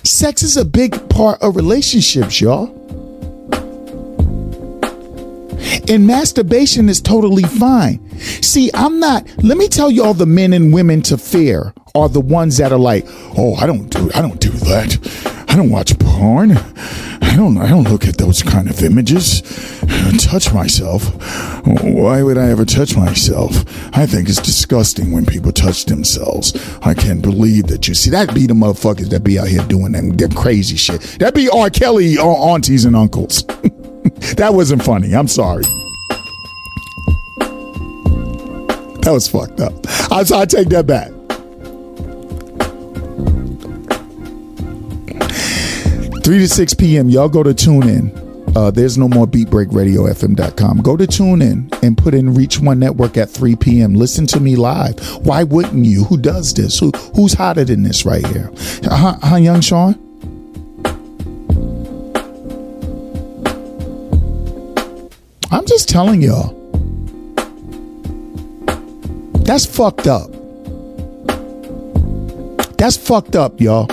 Sex 0.02 0.42
is 0.42 0.56
a 0.56 0.64
big 0.64 1.08
part 1.08 1.40
of 1.40 1.54
relationships, 1.54 2.40
y'all. 2.40 2.83
And 5.88 6.06
masturbation 6.06 6.88
is 6.88 7.00
totally 7.00 7.42
fine. 7.42 8.00
See, 8.18 8.70
I'm 8.74 9.00
not, 9.00 9.28
let 9.42 9.58
me 9.58 9.68
tell 9.68 9.90
you 9.90 10.04
all 10.04 10.14
the 10.14 10.26
men 10.26 10.52
and 10.52 10.72
women 10.72 11.02
to 11.02 11.18
fear 11.18 11.74
are 11.94 12.08
the 12.08 12.20
ones 12.20 12.56
that 12.58 12.72
are 12.72 12.78
like, 12.78 13.04
oh, 13.36 13.54
I 13.54 13.66
don't 13.66 13.88
do, 13.88 14.10
I 14.14 14.22
don't 14.22 14.40
do 14.40 14.50
that. 14.50 15.44
I 15.48 15.56
don't 15.56 15.70
watch 15.70 15.96
porn. 15.98 16.52
I 16.52 17.36
don't, 17.36 17.56
I 17.58 17.68
don't 17.68 17.88
look 17.88 18.06
at 18.06 18.18
those 18.18 18.42
kind 18.42 18.68
of 18.68 18.82
images. 18.82 19.42
touch 20.18 20.52
myself. 20.52 21.04
Why 21.64 22.22
would 22.22 22.38
I 22.38 22.50
ever 22.50 22.64
touch 22.64 22.96
myself? 22.96 23.56
I 23.96 24.06
think 24.06 24.28
it's 24.28 24.40
disgusting 24.40 25.12
when 25.12 25.26
people 25.26 25.52
touch 25.52 25.84
themselves. 25.84 26.54
I 26.82 26.94
can't 26.94 27.22
believe 27.22 27.68
that 27.68 27.86
you 27.86 27.94
see 27.94 28.10
that 28.10 28.34
be 28.34 28.46
the 28.46 28.54
motherfuckers 28.54 29.10
that 29.10 29.22
be 29.22 29.38
out 29.38 29.48
here 29.48 29.64
doing 29.66 29.92
them, 29.92 30.10
them 30.10 30.32
crazy 30.32 30.76
shit. 30.76 31.00
That 31.20 31.34
be 31.34 31.48
R. 31.48 31.70
Kelly 31.70 32.18
uh, 32.18 32.26
aunties 32.26 32.84
and 32.84 32.96
uncles. 32.96 33.44
that 34.36 34.52
wasn't 34.52 34.82
funny. 34.82 35.14
I'm 35.14 35.28
sorry. 35.28 35.64
That 39.02 39.12
was 39.12 39.28
fucked 39.28 39.60
up. 39.60 39.72
I, 40.10 40.24
I 40.34 40.44
take 40.46 40.68
that 40.68 40.86
back. 40.86 41.10
3 46.24 46.38
to 46.38 46.48
6 46.48 46.74
p.m. 46.74 47.10
Y'all 47.10 47.28
go 47.28 47.42
to 47.42 47.50
TuneIn. 47.50 48.24
Uh, 48.56 48.70
there's 48.70 48.96
no 48.96 49.08
more 49.08 49.26
beatbreakradiofm.com. 49.26 50.78
Go 50.78 50.96
to 50.96 51.06
TuneIn 51.06 51.82
and 51.82 51.98
put 51.98 52.14
in 52.14 52.34
Reach 52.34 52.60
One 52.60 52.78
Network 52.78 53.16
at 53.16 53.28
3 53.28 53.56
p.m. 53.56 53.94
Listen 53.94 54.26
to 54.28 54.40
me 54.40 54.56
live. 54.56 54.98
Why 55.26 55.42
wouldn't 55.42 55.84
you? 55.84 56.04
Who 56.04 56.16
does 56.16 56.54
this? 56.54 56.78
Who 56.78 56.92
Who's 57.14 57.34
hotter 57.34 57.64
than 57.64 57.82
this 57.82 58.06
right 58.06 58.26
here? 58.26 58.50
Huh, 58.84 59.18
huh 59.22 59.36
young 59.36 59.60
Sean? 59.60 60.03
I'm 65.54 65.64
just 65.66 65.88
telling 65.88 66.20
y'all. 66.20 66.48
That's 69.44 69.64
fucked 69.64 70.08
up. 70.08 70.28
That's 72.76 72.96
fucked 72.96 73.36
up, 73.36 73.60
y'all. 73.60 73.88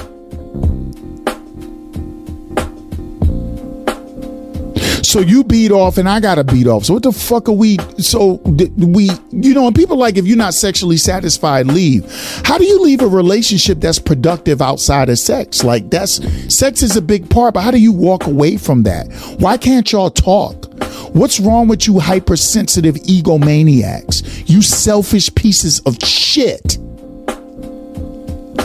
So 5.04 5.20
you 5.20 5.44
beat 5.44 5.72
off 5.72 6.00
and 6.00 6.10
I 6.10 6.20
gotta 6.20 6.44
beat 6.44 6.66
off. 6.66 6.86
So 6.86 6.96
what 6.96 7.04
the 7.04 7.12
fuck 7.12 7.48
are 7.48 7.52
we? 7.52 7.78
So 8.00 8.42
we, 8.78 9.12
you 9.30 9.54
know, 9.54 9.68
and 9.68 9.76
people 9.76 9.98
like 9.98 10.18
if 10.18 10.26
you're 10.26 10.38
not 10.38 10.56
sexually 10.56 10.98
satisfied, 10.98 11.68
leave. 11.68 12.12
How 12.44 12.58
do 12.58 12.66
you 12.66 12.82
leave 12.82 13.02
a 13.04 13.08
relationship 13.08 13.80
that's 13.80 14.00
productive 14.00 14.64
outside 14.64 15.10
of 15.10 15.20
sex? 15.20 15.64
Like 15.64 15.92
that's 15.92 16.24
sex 16.52 16.82
is 16.82 16.98
a 16.98 17.04
big 17.04 17.30
part, 17.30 17.54
but 17.54 17.62
how 17.62 17.70
do 17.70 17.78
you 17.78 17.92
walk 17.92 18.26
away 18.26 18.58
from 18.58 18.82
that? 18.84 19.12
Why 19.38 19.58
can't 19.58 19.92
y'all 19.92 20.10
talk? 20.10 20.71
What's 21.14 21.42
wrong 21.42 21.68
with 21.68 21.88
you 21.88 22.00
hypersensitive 22.00 22.96
egomaniacs? 22.96 24.50
You 24.50 24.62
selfish 24.62 25.34
pieces 25.36 25.82
of 25.82 26.02
shit. 26.02 26.78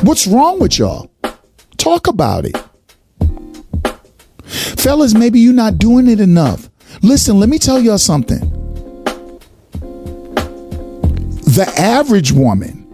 What's 0.03 0.29
wrong 0.29 0.61
with 0.61 0.79
y'all? 0.79 1.11
Talk 1.77 2.07
about 2.07 2.45
it. 2.45 2.57
Fellas, 4.45 5.13
maybe 5.13 5.41
you're 5.41 5.53
not 5.53 5.79
doing 5.79 6.07
it 6.07 6.21
enough. 6.21 6.71
Listen, 7.03 7.41
let 7.41 7.49
me 7.49 7.59
tell 7.59 7.81
y'all 7.81 7.99
something. 7.99 8.39
The 11.43 11.73
average 11.77 12.31
woman, 12.31 12.87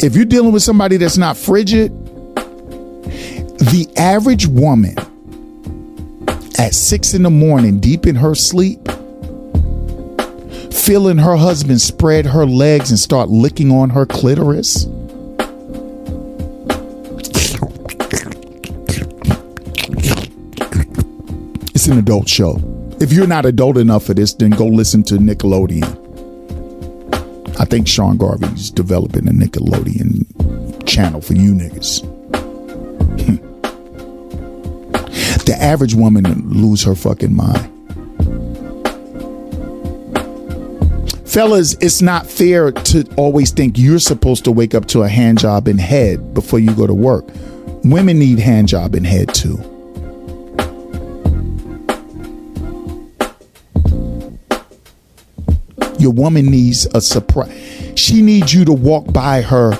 if 0.00 0.16
you're 0.16 0.24
dealing 0.24 0.52
with 0.52 0.64
somebody 0.64 0.96
that's 0.96 1.16
not 1.16 1.36
frigid, 1.36 1.92
the 3.58 3.88
average 3.96 4.48
woman 4.48 4.96
at 6.58 6.74
six 6.74 7.14
in 7.14 7.22
the 7.22 7.30
morning, 7.30 7.80
deep 7.80 8.06
in 8.06 8.16
her 8.16 8.34
sleep, 8.34 8.86
feeling 10.72 11.18
her 11.18 11.36
husband 11.36 11.80
spread 11.80 12.26
her 12.26 12.46
legs 12.46 12.90
and 12.90 12.98
start 12.98 13.28
licking 13.28 13.70
on 13.70 13.90
her 13.90 14.06
clitoris 14.06 14.86
It's 21.84 21.90
an 21.90 21.98
adult 21.98 22.30
show. 22.30 22.62
If 22.98 23.12
you're 23.12 23.26
not 23.26 23.44
adult 23.44 23.76
enough 23.76 24.04
for 24.04 24.14
this, 24.14 24.32
then 24.32 24.52
go 24.52 24.64
listen 24.66 25.02
to 25.02 25.16
Nickelodeon. 25.16 25.84
I 27.60 27.66
think 27.66 27.86
Sean 27.86 28.16
Garvey's 28.16 28.70
developing 28.70 29.28
a 29.28 29.32
Nickelodeon 29.32 30.86
channel 30.86 31.20
for 31.20 31.34
you 31.34 31.52
niggas. 31.52 32.13
The 35.42 35.56
average 35.60 35.94
woman 35.94 36.24
lose 36.48 36.82
her 36.84 36.94
fucking 36.94 37.34
mind. 37.34 37.70
Fellas, 41.34 41.74
it's 41.80 42.00
not 42.00 42.26
fair 42.28 42.70
to 42.70 43.04
always 43.16 43.50
think 43.50 43.76
you're 43.76 43.98
supposed 43.98 44.44
to 44.44 44.52
wake 44.52 44.72
up 44.72 44.86
to 44.86 45.02
a 45.02 45.08
hand 45.08 45.38
job 45.40 45.66
in 45.66 45.78
head 45.78 46.32
before 46.32 46.60
you 46.60 46.72
go 46.74 46.86
to 46.86 46.94
work. 46.94 47.24
Women 47.82 48.20
need 48.20 48.38
hand 48.38 48.68
job 48.68 48.94
in 48.94 49.02
head 49.02 49.34
too. 49.34 49.56
Your 55.98 56.12
woman 56.12 56.46
needs 56.46 56.86
a 56.94 57.00
surprise. 57.00 57.52
She 57.96 58.22
needs 58.22 58.54
you 58.54 58.64
to 58.66 58.72
walk 58.72 59.12
by 59.12 59.42
her 59.42 59.72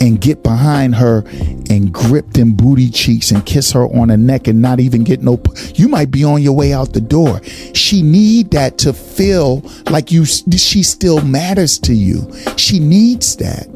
and 0.00 0.20
get 0.20 0.42
behind 0.42 0.94
her 0.94 1.24
and 1.70 1.92
grip 1.92 2.30
them 2.32 2.52
booty 2.52 2.90
cheeks 2.90 3.30
and 3.30 3.44
kiss 3.46 3.72
her 3.72 3.84
on 3.84 4.08
the 4.08 4.16
neck 4.16 4.46
and 4.46 4.60
not 4.60 4.80
even 4.80 5.04
get 5.04 5.22
no 5.22 5.40
you 5.74 5.88
might 5.88 6.10
be 6.10 6.24
on 6.24 6.42
your 6.42 6.52
way 6.52 6.72
out 6.72 6.92
the 6.92 7.00
door. 7.00 7.42
She 7.74 8.02
need 8.02 8.50
that 8.52 8.78
to 8.78 8.92
feel 8.92 9.62
like 9.90 10.10
you 10.10 10.24
she 10.24 10.82
still 10.82 11.20
matters 11.22 11.78
to 11.80 11.94
you. 11.94 12.32
She 12.56 12.78
needs 12.78 13.36
that. 13.36 13.66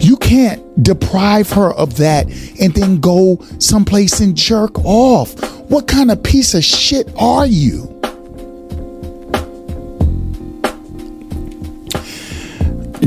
You 0.00 0.16
can't 0.16 0.82
deprive 0.82 1.50
her 1.50 1.72
of 1.74 1.96
that 1.98 2.26
and 2.60 2.74
then 2.74 2.98
go 2.98 3.36
someplace 3.58 4.20
and 4.20 4.36
jerk 4.36 4.84
off. 4.84 5.32
What 5.70 5.86
kind 5.86 6.10
of 6.10 6.22
piece 6.22 6.54
of 6.54 6.64
shit 6.64 7.12
are 7.16 7.46
you 7.46 8.00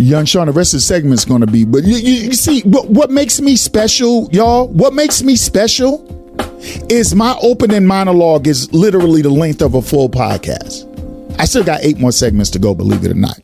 Young 0.04 0.26
Sean, 0.26 0.48
the 0.48 0.52
rest 0.52 0.74
of 0.74 0.78
the 0.78 0.82
segment 0.82 1.14
is 1.14 1.24
going 1.24 1.42
to 1.42 1.48
be, 1.48 1.64
but 1.64 1.84
you, 1.84 1.96
you, 1.96 2.26
you 2.26 2.34
see, 2.34 2.62
what, 2.64 2.90
what 2.90 3.10
makes 3.10 3.40
me 3.40 3.56
special, 3.56 4.30
y'all? 4.34 4.68
What 4.68 4.94
makes 4.94 5.24
me 5.24 5.38
special 5.38 6.06
is 6.90 7.16
my 7.16 7.38
opening 7.42 7.86
monologue 7.86 8.48
is 8.48 8.72
literally 8.74 9.22
the 9.22 9.30
length 9.30 9.62
of 9.62 9.76
a 9.76 9.82
full 9.82 10.10
podcast. 10.10 10.90
I 11.40 11.46
still 11.46 11.64
got 11.64 11.84
eight 11.84 12.00
more 12.00 12.12
segments 12.12 12.50
to 12.52 12.60
go, 12.60 12.76
believe 12.76 13.06
it 13.06 13.12
or 13.12 13.16
not. 13.16 13.40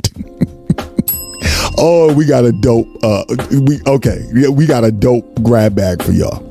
oh, 1.78 2.14
we 2.14 2.26
got 2.26 2.44
a 2.44 2.52
dope. 2.52 2.88
Uh, 3.04 3.24
we 3.66 3.80
okay. 3.88 4.26
We 4.52 4.66
got 4.66 4.84
a 4.84 4.92
dope 4.92 5.42
grab 5.42 5.76
bag 5.76 6.04
for 6.04 6.12
y'all. 6.12 6.46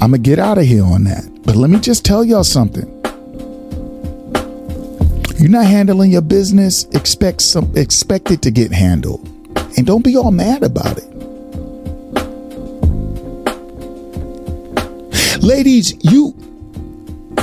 I'm 0.00 0.10
gonna 0.10 0.18
get 0.18 0.38
out 0.38 0.58
of 0.58 0.64
here 0.64 0.84
on 0.84 1.04
that, 1.04 1.24
but 1.44 1.56
let 1.56 1.70
me 1.70 1.78
just 1.78 2.04
tell 2.04 2.24
y'all 2.24 2.42
something. 2.42 3.01
You're 5.42 5.50
not 5.50 5.66
handling 5.66 6.12
your 6.12 6.22
business, 6.22 6.84
expect 6.92 7.42
some 7.42 7.76
expect 7.76 8.30
it 8.30 8.42
to 8.42 8.52
get 8.52 8.70
handled. 8.70 9.26
And 9.76 9.84
don't 9.84 10.04
be 10.04 10.16
all 10.16 10.30
mad 10.30 10.62
about 10.62 10.98
it. 10.98 11.08
Ladies, 15.42 15.94
you 16.04 16.36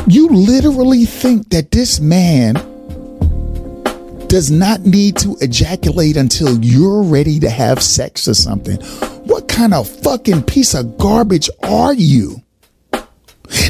you 0.08 0.30
literally 0.30 1.04
think 1.04 1.50
that 1.50 1.72
this 1.72 2.00
man 2.00 2.54
does 4.28 4.50
not 4.50 4.86
need 4.86 5.18
to 5.18 5.36
ejaculate 5.42 6.16
until 6.16 6.58
you're 6.64 7.04
ready 7.04 7.38
to 7.42 7.50
have 7.50 7.84
sex 7.84 8.30
or 8.30 8.34
something. 8.34 8.78
What 9.26 9.50
kind 9.50 9.74
of 9.74 9.90
fucking 9.90 10.44
piece 10.44 10.74
of 10.74 10.98
garbage 10.98 11.50
are 11.64 11.94
you? 11.94 12.42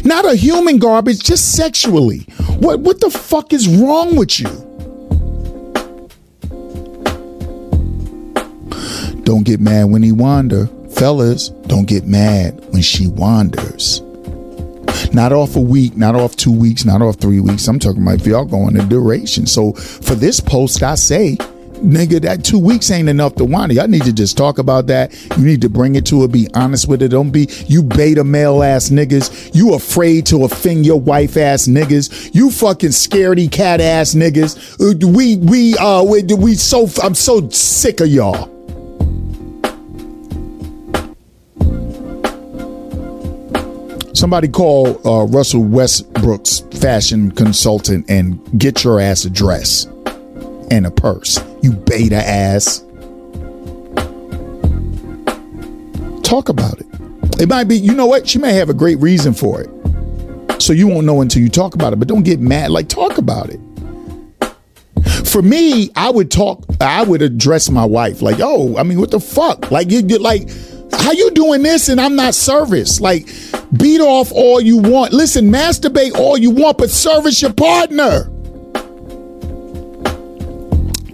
Not 0.04 0.26
a 0.26 0.36
human 0.36 0.78
garbage, 0.78 1.20
just 1.20 1.56
sexually. 1.56 2.20
What 2.60 2.80
what 2.80 3.00
the 3.00 3.10
fuck 3.10 3.54
is 3.54 3.68
wrong 3.68 4.16
with 4.16 4.40
you? 4.40 4.50
Don't 9.24 9.44
get 9.44 9.60
mad 9.60 9.86
when 9.92 10.02
he 10.02 10.12
wander. 10.12 10.68
Fellas, 10.92 11.50
don't 11.68 11.88
get 11.88 12.08
mad 12.08 12.60
when 12.72 12.82
she 12.82 13.08
wanders. 13.08 14.02
Not 15.14 15.32
off 15.32 15.56
a 15.56 15.62
week, 15.62 15.96
not 15.96 16.16
off 16.16 16.36
two 16.36 16.52
weeks, 16.52 16.84
not 16.84 17.02
off 17.02 17.18
three 17.18 17.40
weeks. 17.40 17.68
I'm 17.68 17.80
talking 17.80 18.02
about 18.02 18.16
if 18.22 18.28
y'all 18.28 18.46
going 18.46 18.80
a 18.80 18.86
duration. 18.86 19.46
So 19.46 19.74
for 19.74 20.16
this 20.16 20.40
post, 20.40 20.84
I 20.84 20.96
say 20.96 21.38
nigga, 21.82 22.22
that 22.22 22.44
two 22.44 22.60
weeks 22.60 22.92
ain't 22.92 23.10
enough 23.10 23.36
to 23.36 23.46
whine. 23.46 23.72
Y'all 23.72 23.88
need 23.88 24.04
to 24.04 24.14
just 24.14 24.38
talk 24.38 24.58
about 24.58 24.88
that. 24.88 25.14
You 25.38 25.46
need 25.46 25.62
to 25.62 25.70
bring 25.70 25.96
it 25.96 26.06
to 26.08 26.22
her, 26.22 26.28
be 26.28 26.48
honest 26.54 26.88
with 26.88 27.02
it. 27.02 27.10
Don't 27.10 27.32
be 27.32 27.48
you 27.68 27.84
beta 27.84 28.24
male 28.24 28.64
ass 28.64 28.90
niggas. 28.90 29.54
You 29.56 29.74
afraid 29.74 30.26
to 30.28 30.44
offend 30.44 30.86
your 30.86 31.00
wife 31.00 31.38
ass 31.38 31.68
niggas. 31.68 32.34
You 32.34 32.52
fucking 32.52 32.90
scaredy 32.90 33.52
cat 33.52 33.82
ass 33.82 34.14
niggas. 34.14 34.80
Uh, 34.80 35.08
we 35.08 35.38
we 35.38 35.76
uh 35.78 36.04
we, 36.04 36.24
we 36.24 36.56
so 36.56 36.88
I'm 37.04 37.16
so 37.16 37.50
sick 37.50 38.00
of 38.02 38.08
y'all. 38.08 38.56
Somebody 44.14 44.50
call 44.50 45.08
uh, 45.08 45.26
Russell 45.28 45.64
Westbrook's 45.64 46.60
fashion 46.82 47.32
consultant 47.32 48.06
and 48.10 48.38
get 48.60 48.84
your 48.84 49.00
ass 49.00 49.24
a 49.24 49.30
dress 49.30 49.86
and 50.70 50.86
a 50.86 50.92
purse. 50.92 51.40
You 51.62 51.74
beta 51.74 52.16
ass. 52.16 52.80
Talk 56.24 56.49
about 56.49 56.80
it. 56.80 56.86
It 57.41 57.49
might 57.49 57.66
be, 57.66 57.78
you 57.78 57.93
know 57.93 58.05
what? 58.05 58.28
She 58.28 58.38
may 58.38 58.53
have 58.53 58.70
a 58.70 58.74
great 58.74 58.99
reason 58.99 59.34
for 59.34 59.62
it. 59.62 60.62
So 60.62 60.74
you 60.74 60.88
won't 60.88 61.05
know 61.05 61.22
until 61.22 61.41
you 61.41 61.49
talk 61.49 61.74
about 61.74 61.93
it, 61.93 61.95
but 61.97 62.07
don't 62.07 62.24
get 62.24 62.39
mad. 62.39 62.70
Like, 62.72 62.89
talk 62.89 63.18
about 63.18 63.49
it. 63.49 63.60
For 65.26 65.41
me, 65.41 65.89
I 65.95 66.10
would 66.10 66.32
talk, 66.32 66.66
I 66.82 67.03
would 67.03 67.22
address 67.22 67.70
my 67.70 67.86
wife 67.86 68.22
like, 68.22 68.39
oh, 68.41 68.78
I 68.78 68.84
mean, 68.84 68.99
what 68.99 69.12
the 69.12 69.20
fuck? 69.20 69.72
Like, 69.72 69.89
you 69.89 70.01
get 70.01 70.22
like, 70.22 70.49
how 70.91 71.12
you 71.12 71.32
doing 71.32 71.64
this 71.64 71.88
and 71.88 72.01
I'm 72.01 72.16
not 72.16 72.36
service? 72.36 72.99
Like, 72.99 73.28
beat 73.78 74.01
off 74.01 74.32
all 74.32 74.60
you 74.60 74.78
want. 74.78 75.14
Listen, 75.14 75.51
masturbate 75.51 76.14
all 76.16 76.38
you 76.38 76.51
want, 76.51 76.78
but 76.78 76.89
service 76.89 77.41
your 77.41 77.53
partner. 77.53 78.32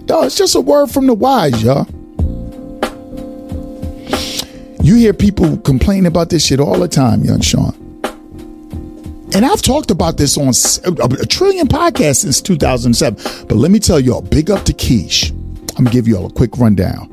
Yo, 0.08 0.22
it's 0.22 0.36
just 0.36 0.54
a 0.54 0.60
word 0.60 0.88
from 0.88 1.06
the 1.06 1.14
wise, 1.14 1.62
y'all. 1.62 1.86
You 4.82 4.94
hear 4.94 5.12
people 5.12 5.56
complain 5.58 6.06
about 6.06 6.30
this 6.30 6.46
shit 6.46 6.60
all 6.60 6.78
the 6.78 6.86
time, 6.86 7.24
young 7.24 7.40
Sean. 7.40 7.74
And 9.34 9.44
I've 9.44 9.62
talked 9.62 9.90
about 9.90 10.16
this 10.16 10.38
on 10.38 10.48
a 10.86 11.26
trillion 11.26 11.66
podcasts 11.66 12.18
since 12.18 12.40
2007. 12.40 13.46
But 13.48 13.56
let 13.56 13.72
me 13.72 13.80
tell 13.80 13.98
y'all, 13.98 14.22
big 14.22 14.48
up 14.50 14.64
to 14.66 14.72
Keish. 14.72 15.32
I'm 15.76 15.84
gonna 15.84 15.90
give 15.90 16.06
y'all 16.06 16.26
a 16.26 16.32
quick 16.32 16.56
rundown. 16.56 17.12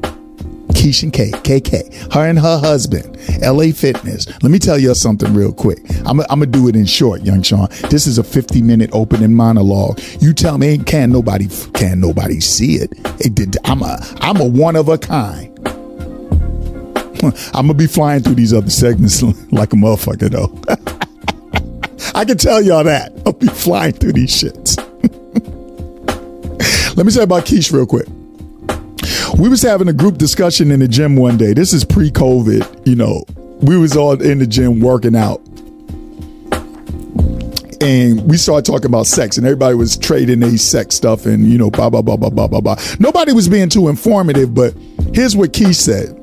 Keish 0.73 1.03
and 1.03 1.13
K, 1.13 1.31
KK, 1.31 2.13
her 2.13 2.27
and 2.27 2.39
her 2.39 2.59
husband, 2.59 3.17
LA 3.41 3.71
Fitness. 3.71 4.27
Let 4.41 4.51
me 4.51 4.59
tell 4.59 4.77
you 4.77 4.93
something 4.95 5.33
real 5.33 5.53
quick. 5.53 5.79
I'm 6.05 6.17
gonna 6.17 6.45
do 6.45 6.67
it 6.67 6.75
in 6.75 6.85
short, 6.85 7.21
young 7.21 7.41
Sean. 7.41 7.67
This 7.89 8.07
is 8.07 8.17
a 8.17 8.23
50 8.23 8.61
minute 8.61 8.89
opening 8.93 9.33
monologue. 9.33 9.99
You 10.19 10.33
tell 10.33 10.57
me, 10.57 10.77
can 10.77 11.11
nobody, 11.11 11.47
can 11.73 11.99
nobody 11.99 12.39
see 12.39 12.75
it? 12.75 12.91
It 13.19 13.35
did. 13.35 13.57
I'm 13.65 13.81
a, 13.81 13.97
I'm 14.21 14.39
a 14.41 14.45
one 14.45 14.75
of 14.75 14.89
a 14.89 14.97
kind. 14.97 15.49
I'm 17.53 17.67
gonna 17.67 17.73
be 17.73 17.87
flying 17.87 18.21
through 18.21 18.35
these 18.35 18.53
other 18.53 18.69
segments 18.69 19.21
like 19.51 19.71
a 19.73 19.75
motherfucker 19.75 20.29
though. 20.29 20.59
I 22.15 22.25
can 22.25 22.37
tell 22.37 22.61
y'all 22.61 22.83
that. 22.83 23.13
I'll 23.25 23.33
be 23.33 23.47
flying 23.47 23.93
through 23.93 24.13
these 24.13 24.31
shits. 24.31 24.77
Let 26.95 27.05
me 27.05 27.11
say 27.11 27.23
about 27.23 27.45
Keish 27.45 27.71
real 27.73 27.87
quick. 27.87 28.07
We 29.37 29.49
was 29.49 29.61
having 29.63 29.87
a 29.87 29.93
group 29.93 30.17
discussion 30.17 30.71
in 30.71 30.79
the 30.79 30.87
gym 30.87 31.15
one 31.15 31.37
day. 31.37 31.53
This 31.53 31.73
is 31.73 31.83
pre-COVID, 31.83 32.87
you 32.87 32.95
know. 32.95 33.23
We 33.61 33.77
was 33.77 33.97
all 33.97 34.21
in 34.21 34.37
the 34.37 34.45
gym 34.45 34.79
working 34.79 35.15
out. 35.15 35.41
And 37.81 38.29
we 38.29 38.37
started 38.37 38.65
talking 38.65 38.85
about 38.85 39.07
sex, 39.07 39.37
and 39.37 39.45
everybody 39.45 39.75
was 39.75 39.97
trading 39.97 40.39
their 40.39 40.55
sex 40.57 40.95
stuff 40.95 41.25
and, 41.25 41.51
you 41.51 41.57
know, 41.57 41.69
blah, 41.69 41.89
blah, 41.89 42.01
blah, 42.01 42.15
blah, 42.15 42.29
blah, 42.29 42.47
blah, 42.47 42.61
blah. 42.61 42.75
Nobody 42.99 43.33
was 43.33 43.49
being 43.49 43.69
too 43.69 43.89
informative, 43.89 44.53
but 44.53 44.73
here's 45.13 45.35
what 45.35 45.51
Keish 45.51 45.75
said. 45.75 46.17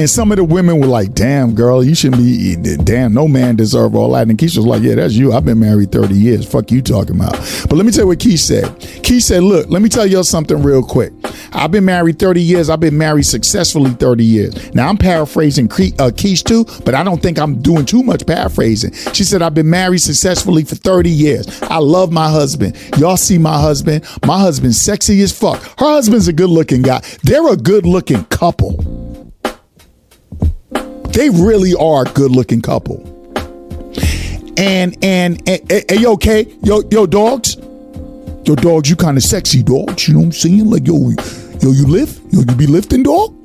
And 0.00 0.08
some 0.08 0.32
of 0.32 0.38
the 0.38 0.44
women 0.44 0.80
were 0.80 0.86
like, 0.86 1.12
damn, 1.12 1.54
girl, 1.54 1.84
you 1.84 1.94
shouldn't 1.94 2.22
be 2.22 2.30
eating 2.30 2.82
Damn, 2.86 3.12
no 3.12 3.28
man 3.28 3.54
deserve 3.54 3.94
all 3.94 4.12
that. 4.12 4.28
And 4.28 4.38
Keish 4.38 4.56
was 4.56 4.64
like, 4.64 4.82
yeah, 4.82 4.94
that's 4.94 5.12
you. 5.12 5.34
I've 5.34 5.44
been 5.44 5.60
married 5.60 5.92
30 5.92 6.14
years. 6.14 6.50
Fuck 6.50 6.70
you 6.70 6.80
talking 6.80 7.16
about. 7.16 7.32
But 7.68 7.72
let 7.72 7.84
me 7.84 7.92
tell 7.92 8.04
you 8.04 8.06
what 8.06 8.18
Keish 8.18 8.38
said. 8.38 8.64
Keish 9.04 9.24
said, 9.24 9.42
look, 9.42 9.68
let 9.68 9.82
me 9.82 9.90
tell 9.90 10.06
y'all 10.06 10.24
something 10.24 10.62
real 10.62 10.82
quick. 10.82 11.12
I've 11.52 11.70
been 11.70 11.84
married 11.84 12.18
30 12.18 12.40
years. 12.40 12.70
I've 12.70 12.80
been 12.80 12.96
married 12.96 13.24
successfully 13.24 13.90
30 13.90 14.24
years. 14.24 14.74
Now 14.74 14.88
I'm 14.88 14.96
paraphrasing 14.96 15.66
uh, 15.66 16.08
Keish 16.16 16.44
too, 16.44 16.64
but 16.86 16.94
I 16.94 17.02
don't 17.02 17.20
think 17.20 17.38
I'm 17.38 17.60
doing 17.60 17.84
too 17.84 18.02
much 18.02 18.26
paraphrasing. 18.26 18.94
She 19.12 19.22
said, 19.22 19.42
I've 19.42 19.52
been 19.52 19.68
married 19.68 20.00
successfully 20.00 20.64
for 20.64 20.76
30 20.76 21.10
years. 21.10 21.62
I 21.64 21.76
love 21.76 22.10
my 22.10 22.30
husband. 22.30 22.74
Y'all 22.96 23.18
see 23.18 23.36
my 23.36 23.60
husband. 23.60 24.06
My 24.24 24.38
husband's 24.38 24.80
sexy 24.80 25.20
as 25.20 25.38
fuck. 25.38 25.60
Her 25.78 25.90
husband's 25.90 26.26
a 26.26 26.32
good 26.32 26.48
looking 26.48 26.80
guy. 26.80 27.02
They're 27.22 27.52
a 27.52 27.56
good 27.56 27.84
looking 27.84 28.24
couple. 28.24 28.99
They 31.20 31.28
really 31.28 31.74
are 31.74 32.06
a 32.06 32.10
good 32.14 32.30
looking 32.30 32.62
couple. 32.62 32.96
And 34.56 34.96
and, 35.04 35.46
and, 35.46 35.70
and, 35.70 36.00
yo, 36.00 36.12
okay, 36.12 36.46
yo, 36.62 36.82
yo, 36.90 37.04
dogs, 37.04 37.58
yo, 38.46 38.54
dogs, 38.54 38.88
you 38.88 38.96
kind 38.96 39.18
of 39.18 39.22
sexy 39.22 39.62
dogs. 39.62 40.08
You 40.08 40.14
know 40.14 40.20
what 40.20 40.26
I'm 40.26 40.32
saying? 40.32 40.70
Like 40.70 40.86
yo, 40.86 41.10
yo, 41.60 41.72
you 41.72 41.86
lift, 41.86 42.22
yo, 42.32 42.40
you 42.40 42.56
be 42.56 42.66
lifting, 42.66 43.02
dog. 43.02 43.34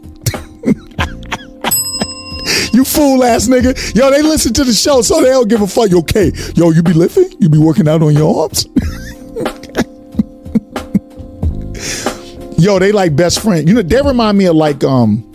you 2.71 2.85
fool 2.85 3.25
ass 3.25 3.49
nigga. 3.49 3.93
Yo, 3.93 4.09
they 4.09 4.21
listen 4.21 4.53
to 4.53 4.63
the 4.63 4.71
show, 4.71 5.01
so 5.01 5.21
they 5.21 5.31
don't 5.31 5.49
give 5.49 5.61
a 5.61 5.67
fuck. 5.67 5.91
Okay, 5.91 6.31
yo, 6.55 6.69
you 6.69 6.81
be 6.81 6.93
lifting, 6.93 7.29
you 7.41 7.49
be 7.49 7.57
working 7.57 7.89
out 7.89 8.01
on 8.01 8.13
your 8.13 8.43
arms. 8.43 8.67
yo, 12.57 12.79
they 12.79 12.93
like 12.93 13.17
best 13.17 13.41
friend. 13.41 13.67
You 13.67 13.75
know, 13.75 13.81
they 13.81 14.01
remind 14.01 14.37
me 14.37 14.45
of 14.45 14.55
like 14.55 14.81
um 14.85 15.29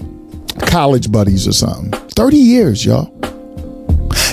college 0.69 1.13
buddies 1.13 1.47
or 1.47 1.53
something. 1.53 2.00
30 2.15 2.37
years, 2.37 2.85
y'all. 2.85 3.13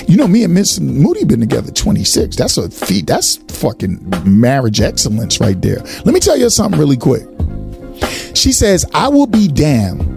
You 0.06 0.16
know, 0.16 0.26
me 0.26 0.42
and 0.44 0.54
Miss 0.54 0.80
Moody 0.80 1.24
been 1.24 1.40
together 1.40 1.70
26. 1.70 2.36
That's 2.36 2.56
a 2.56 2.70
feat. 2.70 3.06
That's 3.06 3.36
fucking 3.36 3.98
marriage 4.24 4.80
excellence 4.80 5.38
right 5.40 5.60
there. 5.60 5.80
Let 6.04 6.14
me 6.14 6.20
tell 6.20 6.36
you 6.36 6.48
something 6.48 6.80
really 6.80 6.96
quick. 6.96 7.26
She 8.34 8.52
says, 8.52 8.86
I 8.94 9.08
will 9.08 9.26
be 9.26 9.48
damned 9.48 10.14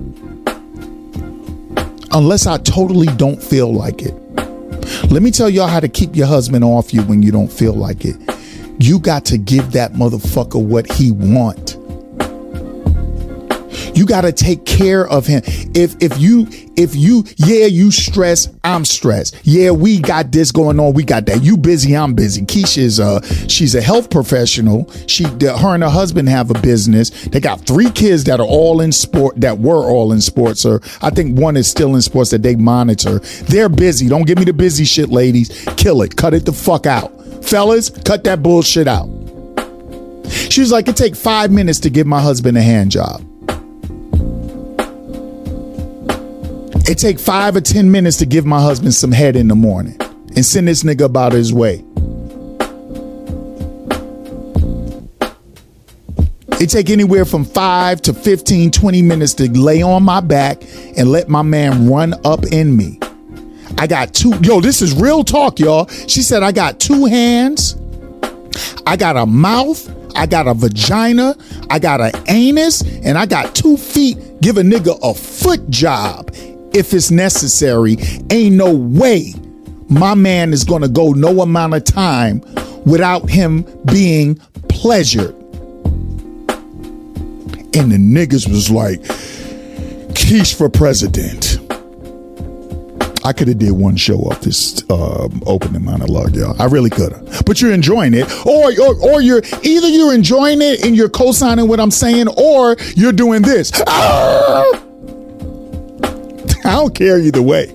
unless 2.11 2.47
I 2.47 2.57
totally 2.59 3.07
don't 3.17 3.41
feel 3.41 3.73
like 3.73 4.01
it. 4.01 4.13
Let 5.11 5.21
me 5.23 5.31
tell 5.31 5.49
y'all 5.49 5.67
how 5.67 5.79
to 5.79 5.89
keep 5.89 6.15
your 6.15 6.27
husband 6.27 6.63
off 6.63 6.93
you 6.93 7.01
when 7.03 7.21
you 7.21 7.31
don't 7.31 7.51
feel 7.51 7.73
like 7.73 8.05
it. 8.05 8.15
You 8.79 8.99
got 8.99 9.25
to 9.25 9.37
give 9.37 9.73
that 9.73 9.93
motherfucker 9.93 10.63
what 10.63 10.89
he 10.91 11.11
want. 11.11 11.77
You 13.93 14.05
got 14.05 14.21
to 14.21 14.31
take 14.31 14.65
care 14.65 15.07
of 15.07 15.25
him. 15.25 15.41
If 15.45 15.95
if 16.01 16.17
you 16.19 16.47
if 16.75 16.95
you 16.95 17.25
yeah 17.37 17.65
you 17.65 17.91
stress, 17.91 18.49
I'm 18.63 18.85
stressed. 18.85 19.37
Yeah, 19.43 19.71
we 19.71 19.99
got 19.99 20.31
this 20.31 20.51
going 20.51 20.79
on. 20.79 20.93
We 20.93 21.03
got 21.03 21.25
that. 21.27 21.43
You 21.43 21.57
busy, 21.57 21.95
I'm 21.95 22.13
busy. 22.13 22.41
Keisha's 22.43 22.99
uh 22.99 23.21
she's 23.47 23.75
a 23.75 23.81
health 23.81 24.09
professional. 24.09 24.89
She 25.07 25.23
her 25.25 25.73
and 25.73 25.83
her 25.83 25.89
husband 25.89 26.29
have 26.29 26.49
a 26.51 26.59
business. 26.61 27.09
They 27.27 27.39
got 27.39 27.61
three 27.61 27.91
kids 27.91 28.23
that 28.25 28.39
are 28.39 28.47
all 28.47 28.81
in 28.81 28.91
sport 28.91 29.39
that 29.41 29.59
were 29.59 29.83
all 29.83 30.13
in 30.13 30.21
sports 30.21 30.65
or 30.65 30.81
I 31.01 31.09
think 31.09 31.37
one 31.37 31.57
is 31.57 31.67
still 31.67 31.95
in 31.95 32.01
sports 32.01 32.31
that 32.31 32.43
they 32.43 32.55
monitor. 32.55 33.19
They're 33.19 33.69
busy. 33.69 34.07
Don't 34.07 34.25
give 34.25 34.37
me 34.37 34.45
the 34.45 34.53
busy 34.53 34.85
shit, 34.85 35.09
ladies. 35.09 35.65
Kill 35.77 36.01
it. 36.01 36.15
Cut 36.15 36.33
it 36.33 36.45
the 36.45 36.53
fuck 36.53 36.85
out. 36.85 37.11
Fellas, 37.43 37.89
cut 37.89 38.23
that 38.23 38.41
bullshit 38.43 38.87
out. 38.87 39.09
She 40.49 40.61
was 40.61 40.71
like, 40.71 40.87
it 40.87 40.95
take 40.95 41.15
five 41.15 41.51
minutes 41.51 41.79
to 41.81 41.89
give 41.89 42.07
my 42.07 42.21
husband 42.21 42.57
a 42.57 42.61
hand 42.61 42.91
job. 42.91 43.25
It 46.87 46.97
take 46.97 47.19
five 47.19 47.55
or 47.55 47.61
ten 47.61 47.91
minutes 47.91 48.17
to 48.17 48.25
give 48.25 48.45
my 48.45 48.59
husband 48.59 48.93
some 48.93 49.11
head 49.11 49.35
in 49.35 49.47
the 49.47 49.55
morning 49.55 49.97
and 50.35 50.45
send 50.45 50.67
this 50.67 50.83
nigga 50.83 51.05
about 51.05 51.31
his 51.31 51.53
way. 51.53 51.83
It 56.59 56.69
take 56.69 56.89
anywhere 56.89 57.25
from 57.25 57.43
five 57.43 58.01
to 58.03 58.13
15, 58.13 58.71
20 58.71 59.01
minutes 59.01 59.33
to 59.35 59.49
lay 59.49 59.81
on 59.81 60.03
my 60.03 60.19
back 60.21 60.61
and 60.95 61.11
let 61.11 61.27
my 61.27 61.41
man 61.41 61.89
run 61.89 62.13
up 62.23 62.45
in 62.45 62.75
me. 62.75 62.99
I 63.77 63.87
got 63.87 64.13
two, 64.13 64.33
yo, 64.41 64.61
this 64.61 64.81
is 64.81 64.93
real 64.93 65.23
talk, 65.23 65.59
y'all. 65.59 65.87
She 65.87 66.21
said, 66.21 66.43
I 66.43 66.51
got 66.51 66.79
two 66.79 67.05
hands, 67.05 67.77
I 68.85 68.95
got 68.95 69.17
a 69.17 69.25
mouth, 69.25 69.89
I 70.15 70.27
got 70.27 70.47
a 70.47 70.53
vagina, 70.53 71.35
I 71.69 71.79
got 71.79 72.01
an 72.01 72.11
anus, 72.27 72.81
and 72.81 73.17
I 73.17 73.25
got 73.25 73.55
two 73.55 73.77
feet. 73.77 74.17
Give 74.41 74.57
a 74.57 74.61
nigga 74.61 74.99
a 75.01 75.13
foot 75.13 75.67
job 75.69 76.29
if 76.73 76.93
it's 76.93 77.11
necessary. 77.11 77.97
Ain't 78.29 78.55
no 78.55 78.73
way 78.73 79.33
my 79.89 80.15
man 80.15 80.53
is 80.53 80.63
going 80.63 80.81
to 80.81 80.87
go 80.87 81.11
no 81.11 81.41
amount 81.41 81.73
of 81.73 81.83
time 81.83 82.41
without 82.85 83.29
him 83.29 83.65
being 83.91 84.35
pleasured. 84.69 85.35
And 87.73 87.91
the 87.91 87.97
niggas 87.97 88.49
was 88.49 88.69
like, 88.69 89.01
Keish 90.13 90.55
for 90.55 90.69
president. 90.69 91.57
I 93.23 93.33
could 93.33 93.47
have 93.49 93.59
did 93.59 93.71
one 93.71 93.95
show 93.97 94.17
off 94.17 94.41
this 94.41 94.83
uh, 94.89 95.29
opening 95.45 95.85
monologue, 95.85 96.35
y'all. 96.35 96.59
I 96.59 96.65
really 96.65 96.89
could 96.89 97.13
have. 97.13 97.45
But 97.45 97.61
you're 97.61 97.71
enjoying 97.71 98.13
it, 98.15 98.25
or, 98.45 98.71
or 98.81 98.95
or 99.11 99.21
you're 99.21 99.43
either 99.61 99.87
you're 99.89 100.13
enjoying 100.13 100.61
it 100.61 100.83
and 100.83 100.95
you're 100.97 101.07
co-signing 101.09 101.67
what 101.67 101.79
I'm 101.79 101.91
saying, 101.91 102.29
or 102.29 102.77
you're 102.95 103.11
doing 103.11 103.43
this. 103.43 103.71
Ah! 103.85 104.81
I 106.71 106.75
don't 106.75 106.95
care 106.95 107.19
either 107.19 107.41
way. 107.41 107.67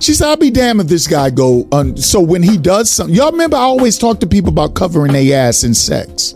She 0.00 0.14
said, 0.14 0.28
I'll 0.28 0.36
be 0.38 0.50
damned 0.50 0.80
if 0.80 0.86
this 0.86 1.06
guy 1.06 1.28
go. 1.28 1.68
So 1.96 2.22
when 2.22 2.42
he 2.42 2.56
does 2.56 2.90
something, 2.90 3.14
y'all 3.14 3.32
remember 3.32 3.58
I 3.58 3.60
always 3.60 3.98
talk 3.98 4.18
to 4.20 4.26
people 4.26 4.48
about 4.48 4.74
covering 4.74 5.12
their 5.12 5.46
ass 5.46 5.62
in 5.62 5.74
sex. 5.74 6.34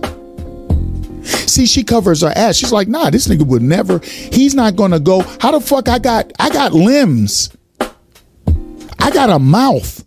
See, 1.23 1.65
she 1.65 1.83
covers 1.83 2.21
her 2.21 2.33
ass. 2.37 2.57
She's 2.57 2.73
like, 2.73 2.89
nah, 2.89 3.09
this 3.09 3.27
nigga 3.27 3.47
would 3.47 3.63
never. 3.63 4.01
He's 4.01 4.55
not 4.55 4.77
gonna 4.77 5.01
go. 5.01 5.21
How 5.41 5.51
the 5.51 5.61
fuck 5.61 5.89
I 5.89 5.99
got? 5.99 6.31
I 6.39 6.51
got 6.51 6.75
limbs. 6.75 7.51
I 8.99 9.11
got 9.11 9.31
a 9.31 9.39
mouth. 9.39 10.05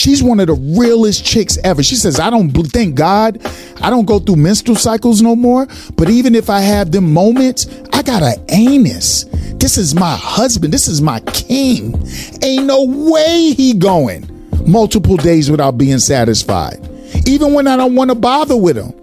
She's 0.00 0.22
one 0.22 0.40
of 0.40 0.46
the 0.46 0.54
realest 0.54 1.26
chicks 1.26 1.58
ever. 1.62 1.82
She 1.82 1.94
says, 1.94 2.18
I 2.18 2.30
don't, 2.30 2.50
thank 2.68 2.94
God, 2.94 3.38
I 3.82 3.90
don't 3.90 4.06
go 4.06 4.18
through 4.18 4.36
menstrual 4.36 4.78
cycles 4.78 5.20
no 5.20 5.36
more. 5.36 5.68
But 5.94 6.08
even 6.08 6.34
if 6.34 6.48
I 6.48 6.60
have 6.60 6.90
them 6.90 7.12
moments, 7.12 7.66
I 7.92 8.00
got 8.00 8.22
an 8.22 8.42
anus. 8.48 9.24
This 9.58 9.76
is 9.76 9.94
my 9.94 10.16
husband. 10.16 10.72
This 10.72 10.88
is 10.88 11.02
my 11.02 11.20
king. 11.20 12.02
Ain't 12.42 12.64
no 12.64 12.86
way 12.86 13.52
he 13.54 13.74
going 13.74 14.26
multiple 14.66 15.18
days 15.18 15.50
without 15.50 15.76
being 15.76 15.98
satisfied. 15.98 16.78
Even 17.26 17.52
when 17.52 17.66
I 17.66 17.76
don't 17.76 17.94
want 17.94 18.08
to 18.08 18.14
bother 18.14 18.56
with 18.56 18.78
him. 18.78 18.94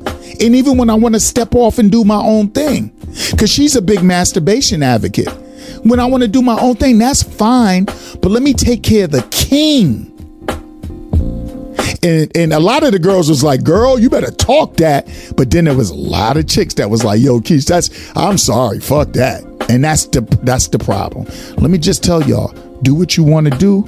And 0.41 0.55
even 0.55 0.79
when 0.79 0.89
I 0.89 0.95
want 0.95 1.13
to 1.13 1.19
step 1.19 1.53
off 1.53 1.77
and 1.77 1.91
do 1.91 2.05
my 2.05 2.19
own 2.19 2.49
thing. 2.49 2.89
Cause 3.37 3.51
she's 3.51 3.75
a 3.75 3.83
big 3.83 4.01
masturbation 4.01 4.81
advocate. 4.81 5.29
When 5.83 5.99
I 5.99 6.05
want 6.05 6.23
to 6.23 6.27
do 6.27 6.41
my 6.41 6.59
own 6.59 6.75
thing, 6.75 6.97
that's 6.97 7.21
fine. 7.21 7.85
But 7.85 8.31
let 8.31 8.41
me 8.41 8.55
take 8.55 8.81
care 8.81 9.05
of 9.05 9.11
the 9.11 9.21
king. 9.29 10.16
And, 12.03 12.35
and 12.35 12.53
a 12.53 12.59
lot 12.59 12.83
of 12.83 12.91
the 12.91 12.99
girls 12.99 13.29
was 13.29 13.43
like, 13.43 13.63
girl, 13.63 13.99
you 13.99 14.09
better 14.09 14.31
talk 14.31 14.77
that. 14.77 15.07
But 15.35 15.51
then 15.51 15.65
there 15.65 15.75
was 15.75 15.89
a 15.89 15.95
lot 15.95 16.37
of 16.37 16.47
chicks 16.47 16.73
that 16.75 16.89
was 16.89 17.03
like, 17.03 17.19
yo, 17.19 17.41
Keith, 17.41 17.65
that's 17.65 17.89
I'm 18.15 18.37
sorry, 18.37 18.79
fuck 18.79 19.13
that. 19.13 19.43
And 19.69 19.83
that's 19.83 20.05
the 20.05 20.21
that's 20.43 20.67
the 20.67 20.79
problem. 20.79 21.25
Let 21.57 21.71
me 21.71 21.77
just 21.77 22.03
tell 22.03 22.23
y'all, 22.23 22.53
do 22.83 22.95
what 22.95 23.17
you 23.17 23.23
want 23.23 23.51
to 23.51 23.57
do. 23.57 23.83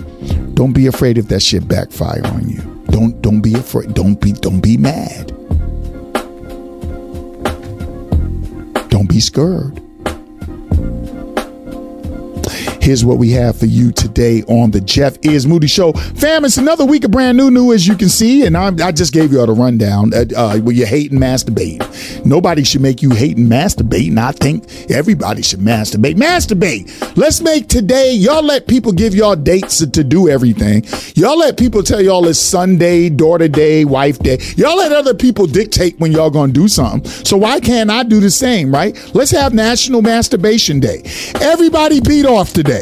Don't 0.53 0.73
be 0.73 0.87
afraid 0.87 1.17
if 1.17 1.27
that 1.29 1.41
shit 1.41 1.67
backfire 1.67 2.25
on 2.25 2.49
you. 2.49 2.61
Don't 2.89 3.21
don't 3.21 3.41
be 3.41 3.53
afraid. 3.53 3.93
Don't 3.93 4.19
be 4.19 4.33
don't 4.33 4.61
be 4.61 4.77
mad. 4.77 5.27
Don't 8.89 9.07
be 9.07 9.19
scared. 9.19 9.81
Here's 12.81 13.03
what 13.03 13.17
we 13.17 13.31
have 13.31 13.57
for 13.57 13.65
you 13.65 13.91
today 13.91 14.41
on 14.43 14.71
the 14.71 14.79
Jeff 14.79 15.17
is 15.21 15.45
Moody 15.45 15.67
Show. 15.67 15.91
Fam, 15.91 16.45
it's 16.45 16.57
another 16.57 16.85
week 16.85 17.03
of 17.03 17.11
brand 17.11 17.37
new 17.37 17.51
new, 17.51 17.73
as 17.73 17.85
you 17.85 17.95
can 17.95 18.09
see, 18.09 18.45
and 18.45 18.55
I'm, 18.55 18.81
i 18.81 18.91
just 18.91 19.13
gave 19.13 19.31
you 19.33 19.39
all 19.41 19.45
the 19.47 19.53
rundown. 19.53 20.13
Uh, 20.13 20.25
uh, 20.35 20.57
where 20.59 20.75
you 20.75 20.85
hate 20.85 21.11
and 21.11 21.19
masturbate. 21.21 22.25
Nobody 22.25 22.63
should 22.63 22.81
make 22.81 23.01
you 23.01 23.11
hate 23.11 23.37
and 23.37 23.51
masturbate, 23.51 24.07
and 24.07 24.19
I 24.19 24.31
think 24.31 24.89
everybody 24.89 25.41
should 25.41 25.59
masturbate. 25.59 26.15
Masturbate. 26.15 27.17
Let's 27.17 27.41
make 27.41 27.67
today. 27.67 28.13
Y'all 28.13 28.43
let 28.43 28.67
people 28.67 28.91
give 28.91 29.13
y'all 29.13 29.35
dates 29.35 29.79
to, 29.79 29.91
to 29.91 30.03
do 30.03 30.29
everything. 30.29 30.85
Y'all 31.15 31.37
let 31.37 31.57
people 31.57 31.83
tell 31.83 32.01
y'all 32.01 32.27
it's 32.27 32.39
Sunday, 32.39 33.09
daughter 33.09 33.47
day, 33.47 33.83
wife 33.85 34.19
day. 34.19 34.37
Y'all 34.55 34.77
let 34.77 34.91
other 34.93 35.13
people 35.13 35.45
dictate 35.47 35.99
when 35.99 36.11
y'all 36.11 36.29
gonna 36.29 36.53
do 36.53 36.67
something. 36.67 37.09
So 37.25 37.35
why 37.37 37.59
can't 37.59 37.89
I 37.91 38.03
do 38.03 38.19
the 38.19 38.31
same? 38.31 38.73
Right? 38.73 38.97
Let's 39.13 39.31
have 39.31 39.53
National 39.53 40.01
Masturbation 40.01 40.79
Day. 40.79 41.03
Everybody 41.41 41.99
beat 41.99 42.25
off 42.25 42.53
today. 42.53 42.78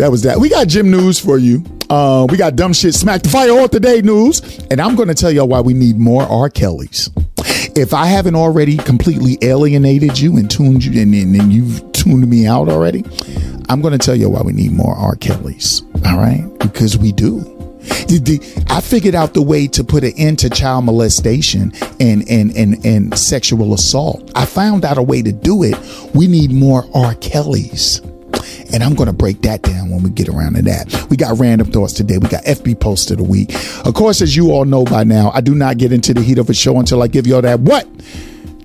That 0.00 0.10
was 0.10 0.22
that. 0.22 0.38
We 0.38 0.48
got 0.48 0.66
gym 0.68 0.90
news 0.90 1.18
for 1.18 1.38
you. 1.38 1.64
Uh, 1.90 2.26
we 2.30 2.36
got 2.36 2.56
dumb 2.56 2.72
shit 2.72 2.94
smack 2.94 3.22
the 3.22 3.28
fire 3.28 3.50
all 3.50 3.68
today 3.68 4.00
news, 4.00 4.60
and 4.70 4.80
I'm 4.80 4.94
going 4.94 5.08
to 5.08 5.14
tell 5.14 5.30
y'all 5.30 5.48
why 5.48 5.60
we 5.60 5.74
need 5.74 5.98
more 5.98 6.22
R. 6.22 6.48
Kellys. 6.48 7.10
If 7.76 7.92
I 7.92 8.06
haven't 8.06 8.34
already 8.34 8.76
completely 8.76 9.38
alienated 9.42 10.18
you 10.18 10.36
and 10.36 10.50
tuned 10.50 10.84
you, 10.84 11.00
and, 11.02 11.14
and, 11.14 11.34
and 11.34 11.52
you've 11.52 11.92
tuned 11.92 12.28
me 12.28 12.46
out 12.46 12.68
already, 12.68 13.04
I'm 13.68 13.80
going 13.80 13.92
to 13.92 13.98
tell 13.98 14.14
you 14.14 14.30
why 14.30 14.42
we 14.42 14.52
need 14.52 14.72
more 14.72 14.94
R. 14.94 15.16
Kellys. 15.16 15.82
All 16.06 16.16
right, 16.16 16.44
because 16.60 16.96
we 16.96 17.12
do. 17.12 17.59
I 18.68 18.80
figured 18.80 19.14
out 19.14 19.34
the 19.34 19.42
way 19.42 19.66
to 19.68 19.84
put 19.84 20.04
an 20.04 20.12
end 20.16 20.38
to 20.40 20.50
child 20.50 20.84
molestation 20.84 21.72
and, 22.00 22.28
and, 22.28 22.56
and, 22.56 22.84
and 22.84 23.18
sexual 23.18 23.74
assault. 23.74 24.30
I 24.34 24.46
found 24.46 24.84
out 24.84 24.98
a 24.98 25.02
way 25.02 25.22
to 25.22 25.32
do 25.32 25.62
it. 25.62 25.76
We 26.14 26.26
need 26.26 26.52
more 26.52 26.84
R. 26.94 27.14
Kellys. 27.16 28.00
And 28.72 28.84
I'm 28.84 28.94
going 28.94 29.08
to 29.08 29.12
break 29.12 29.42
that 29.42 29.62
down 29.62 29.90
when 29.90 30.02
we 30.02 30.10
get 30.10 30.28
around 30.28 30.54
to 30.54 30.62
that. 30.62 31.06
We 31.10 31.16
got 31.16 31.38
random 31.38 31.72
thoughts 31.72 31.92
today. 31.92 32.18
We 32.18 32.28
got 32.28 32.44
FB 32.44 32.80
post 32.80 33.10
of 33.10 33.18
the 33.18 33.24
week. 33.24 33.52
Of 33.84 33.94
course, 33.94 34.22
as 34.22 34.36
you 34.36 34.52
all 34.52 34.64
know 34.64 34.84
by 34.84 35.04
now, 35.04 35.32
I 35.34 35.40
do 35.40 35.54
not 35.54 35.78
get 35.78 35.92
into 35.92 36.14
the 36.14 36.22
heat 36.22 36.38
of 36.38 36.48
a 36.48 36.54
show 36.54 36.78
until 36.78 37.02
I 37.02 37.08
give 37.08 37.26
y'all 37.26 37.42
that 37.42 37.60
what? 37.60 37.88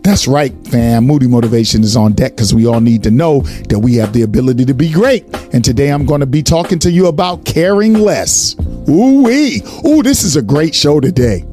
That's 0.06 0.28
right, 0.28 0.54
fam. 0.68 1.08
Moody 1.08 1.26
Motivation 1.26 1.84
is 1.84 1.96
on 1.98 2.14
deck 2.14 2.34
because 2.34 2.54
we 2.54 2.68
all 2.68 2.80
need 2.80 3.02
to 3.04 3.12
know 3.12 3.42
that 3.70 3.80
we 3.80 3.96
have 3.96 4.14
the 4.14 4.22
ability 4.22 4.64
to 4.66 4.74
be 4.76 4.92
great. 4.92 5.26
And 5.52 5.66
today 5.66 5.90
I'm 5.90 6.06
going 6.06 6.20
to 6.20 6.28
be 6.28 6.44
talking 6.44 6.78
to 6.80 6.92
you 6.92 7.08
about 7.08 7.44
caring 7.44 7.96
less. 7.96 8.56
Ooh 8.88 9.24
wee. 9.24 9.64
Ooh, 9.84 10.04
this 10.04 10.22
is 10.22 10.36
a 10.36 10.44
great 10.44 10.76
show 10.76 11.00
today. 11.00 11.44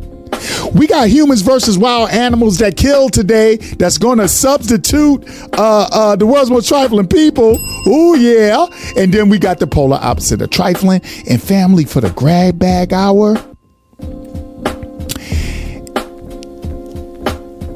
We 0.74 0.86
got 0.86 1.08
humans 1.08 1.40
versus 1.40 1.78
wild 1.78 2.10
animals 2.10 2.58
that 2.58 2.76
kill 2.76 3.08
today. 3.08 3.56
That's 3.56 3.96
going 3.96 4.18
to 4.18 4.28
substitute 4.28 5.24
uh, 5.58 5.88
uh, 5.90 6.16
the 6.16 6.26
world's 6.26 6.50
most 6.50 6.68
trifling 6.68 7.08
people. 7.08 7.56
Oh 7.86 8.14
yeah, 8.16 8.66
and 9.00 9.14
then 9.14 9.30
we 9.30 9.38
got 9.38 9.60
the 9.60 9.66
polar 9.66 9.98
opposite 9.98 10.42
of 10.42 10.50
trifling 10.50 11.00
and 11.26 11.42
family 11.42 11.86
for 11.86 12.02
the 12.02 12.10
grab 12.10 12.58
bag 12.58 12.92
hour. 12.92 13.36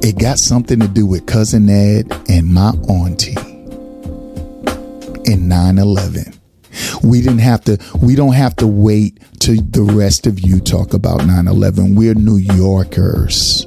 It 0.06 0.18
got 0.18 0.38
something 0.38 0.78
to 0.78 0.86
do 0.86 1.04
with 1.04 1.26
cousin 1.26 1.68
Ed 1.68 2.12
and 2.28 2.46
my 2.46 2.68
auntie 2.88 3.34
in 5.24 5.48
9/11. 5.48 6.38
We 7.02 7.20
didn't 7.22 7.40
have 7.40 7.64
to. 7.64 7.76
We 8.00 8.14
don't 8.14 8.34
have 8.34 8.54
to 8.56 8.68
wait 8.68 9.18
to 9.40 9.56
the 9.60 9.82
rest 9.82 10.28
of 10.28 10.38
you 10.38 10.60
talk 10.60 10.94
about 10.94 11.22
9/11. 11.22 11.96
We're 11.96 12.14
New 12.14 12.36
Yorkers. 12.36 13.66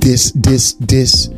This, 0.00 0.32
this, 0.32 0.72
this 0.80 1.28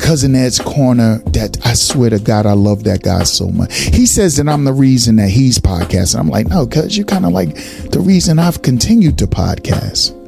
cousin 0.00 0.34
Ed's 0.34 0.58
corner 0.58 1.18
that 1.26 1.64
I 1.64 1.74
swear 1.74 2.10
to 2.10 2.18
God, 2.18 2.44
I 2.44 2.54
love 2.54 2.82
that 2.84 3.04
guy 3.04 3.22
so 3.22 3.50
much. 3.50 3.72
He 3.72 4.04
says 4.04 4.34
that 4.38 4.48
I'm 4.48 4.64
the 4.64 4.72
reason 4.72 5.14
that 5.16 5.28
he's 5.28 5.60
podcasting. 5.60 6.18
I'm 6.18 6.28
like, 6.28 6.48
no, 6.48 6.66
cuz 6.66 6.96
you're 6.96 7.06
kind 7.06 7.24
of 7.24 7.30
like 7.30 7.54
the 7.92 8.00
reason 8.00 8.40
I've 8.40 8.62
continued 8.62 9.16
to 9.18 9.28
podcast. 9.28 10.23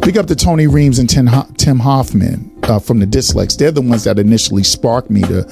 Big 0.00 0.18
up 0.18 0.26
to 0.26 0.36
Tony 0.36 0.66
Reams 0.66 0.98
and 0.98 1.08
Tim, 1.08 1.26
Hoffman 1.78 2.50
uh, 2.64 2.78
from 2.78 3.00
the 3.00 3.06
Dyslex. 3.06 3.56
They're 3.56 3.70
the 3.70 3.82
ones 3.82 4.04
that 4.04 4.18
initially 4.18 4.62
sparked 4.62 5.10
me 5.10 5.22
to 5.22 5.42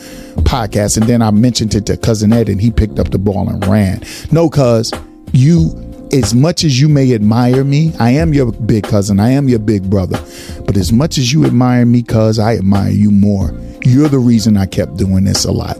podcast. 0.43 0.97
And 0.97 1.07
then 1.07 1.23
I 1.23 1.31
mentioned 1.31 1.75
it 1.75 1.87
to 1.87 1.97
Cousin 1.97 2.33
Ed 2.33 2.49
and 2.49 2.61
he 2.61 2.70
picked 2.70 2.99
up 2.99 3.11
the 3.11 3.18
ball 3.18 3.49
and 3.49 3.66
ran. 3.66 4.03
No, 4.31 4.49
cuz 4.49 4.93
you, 5.33 6.09
as 6.12 6.35
much 6.35 6.64
as 6.64 6.81
you 6.81 6.89
may 6.89 7.14
admire 7.14 7.64
me, 7.64 7.93
I 7.99 8.11
am 8.11 8.35
your 8.35 8.53
big 8.53 8.85
cousin, 8.85 9.18
I 9.20 9.31
am 9.31 9.49
your 9.49 9.59
big 9.59 9.89
brother. 9.89 10.18
But 10.66 10.77
as 10.77 10.93
much 10.93 11.18
as 11.18 11.33
you 11.33 11.45
admire 11.45 11.87
me, 11.87 12.03
cuz 12.03 12.39
I 12.39 12.57
admire 12.57 12.91
you 12.91 13.11
more. 13.11 13.53
You're 13.85 14.09
the 14.09 14.18
reason 14.18 14.57
I 14.57 14.66
kept 14.66 14.97
doing 14.97 15.25
this 15.25 15.45
a 15.45 15.53
lot. 15.53 15.79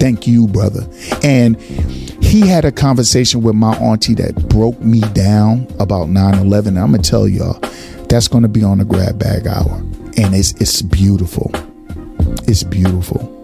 Thank 0.00 0.26
you, 0.26 0.46
brother. 0.46 0.88
And 1.22 1.56
he 2.28 2.46
had 2.46 2.64
a 2.64 2.72
conversation 2.72 3.42
with 3.42 3.54
my 3.54 3.74
auntie 3.78 4.14
that 4.14 4.34
broke 4.48 4.80
me 4.80 5.00
down 5.12 5.66
about 5.78 6.08
9-11 6.08 6.80
i'm 6.80 6.92
gonna 6.92 6.98
tell 6.98 7.26
y'all 7.26 7.58
that's 8.08 8.28
gonna 8.28 8.48
be 8.48 8.64
on 8.64 8.78
the 8.78 8.84
grab 8.84 9.18
bag 9.18 9.46
hour. 9.46 9.76
And 10.16 10.34
it's 10.34 10.52
it's 10.60 10.82
beautiful. 10.82 11.50
It's 12.48 12.62
beautiful 12.64 13.37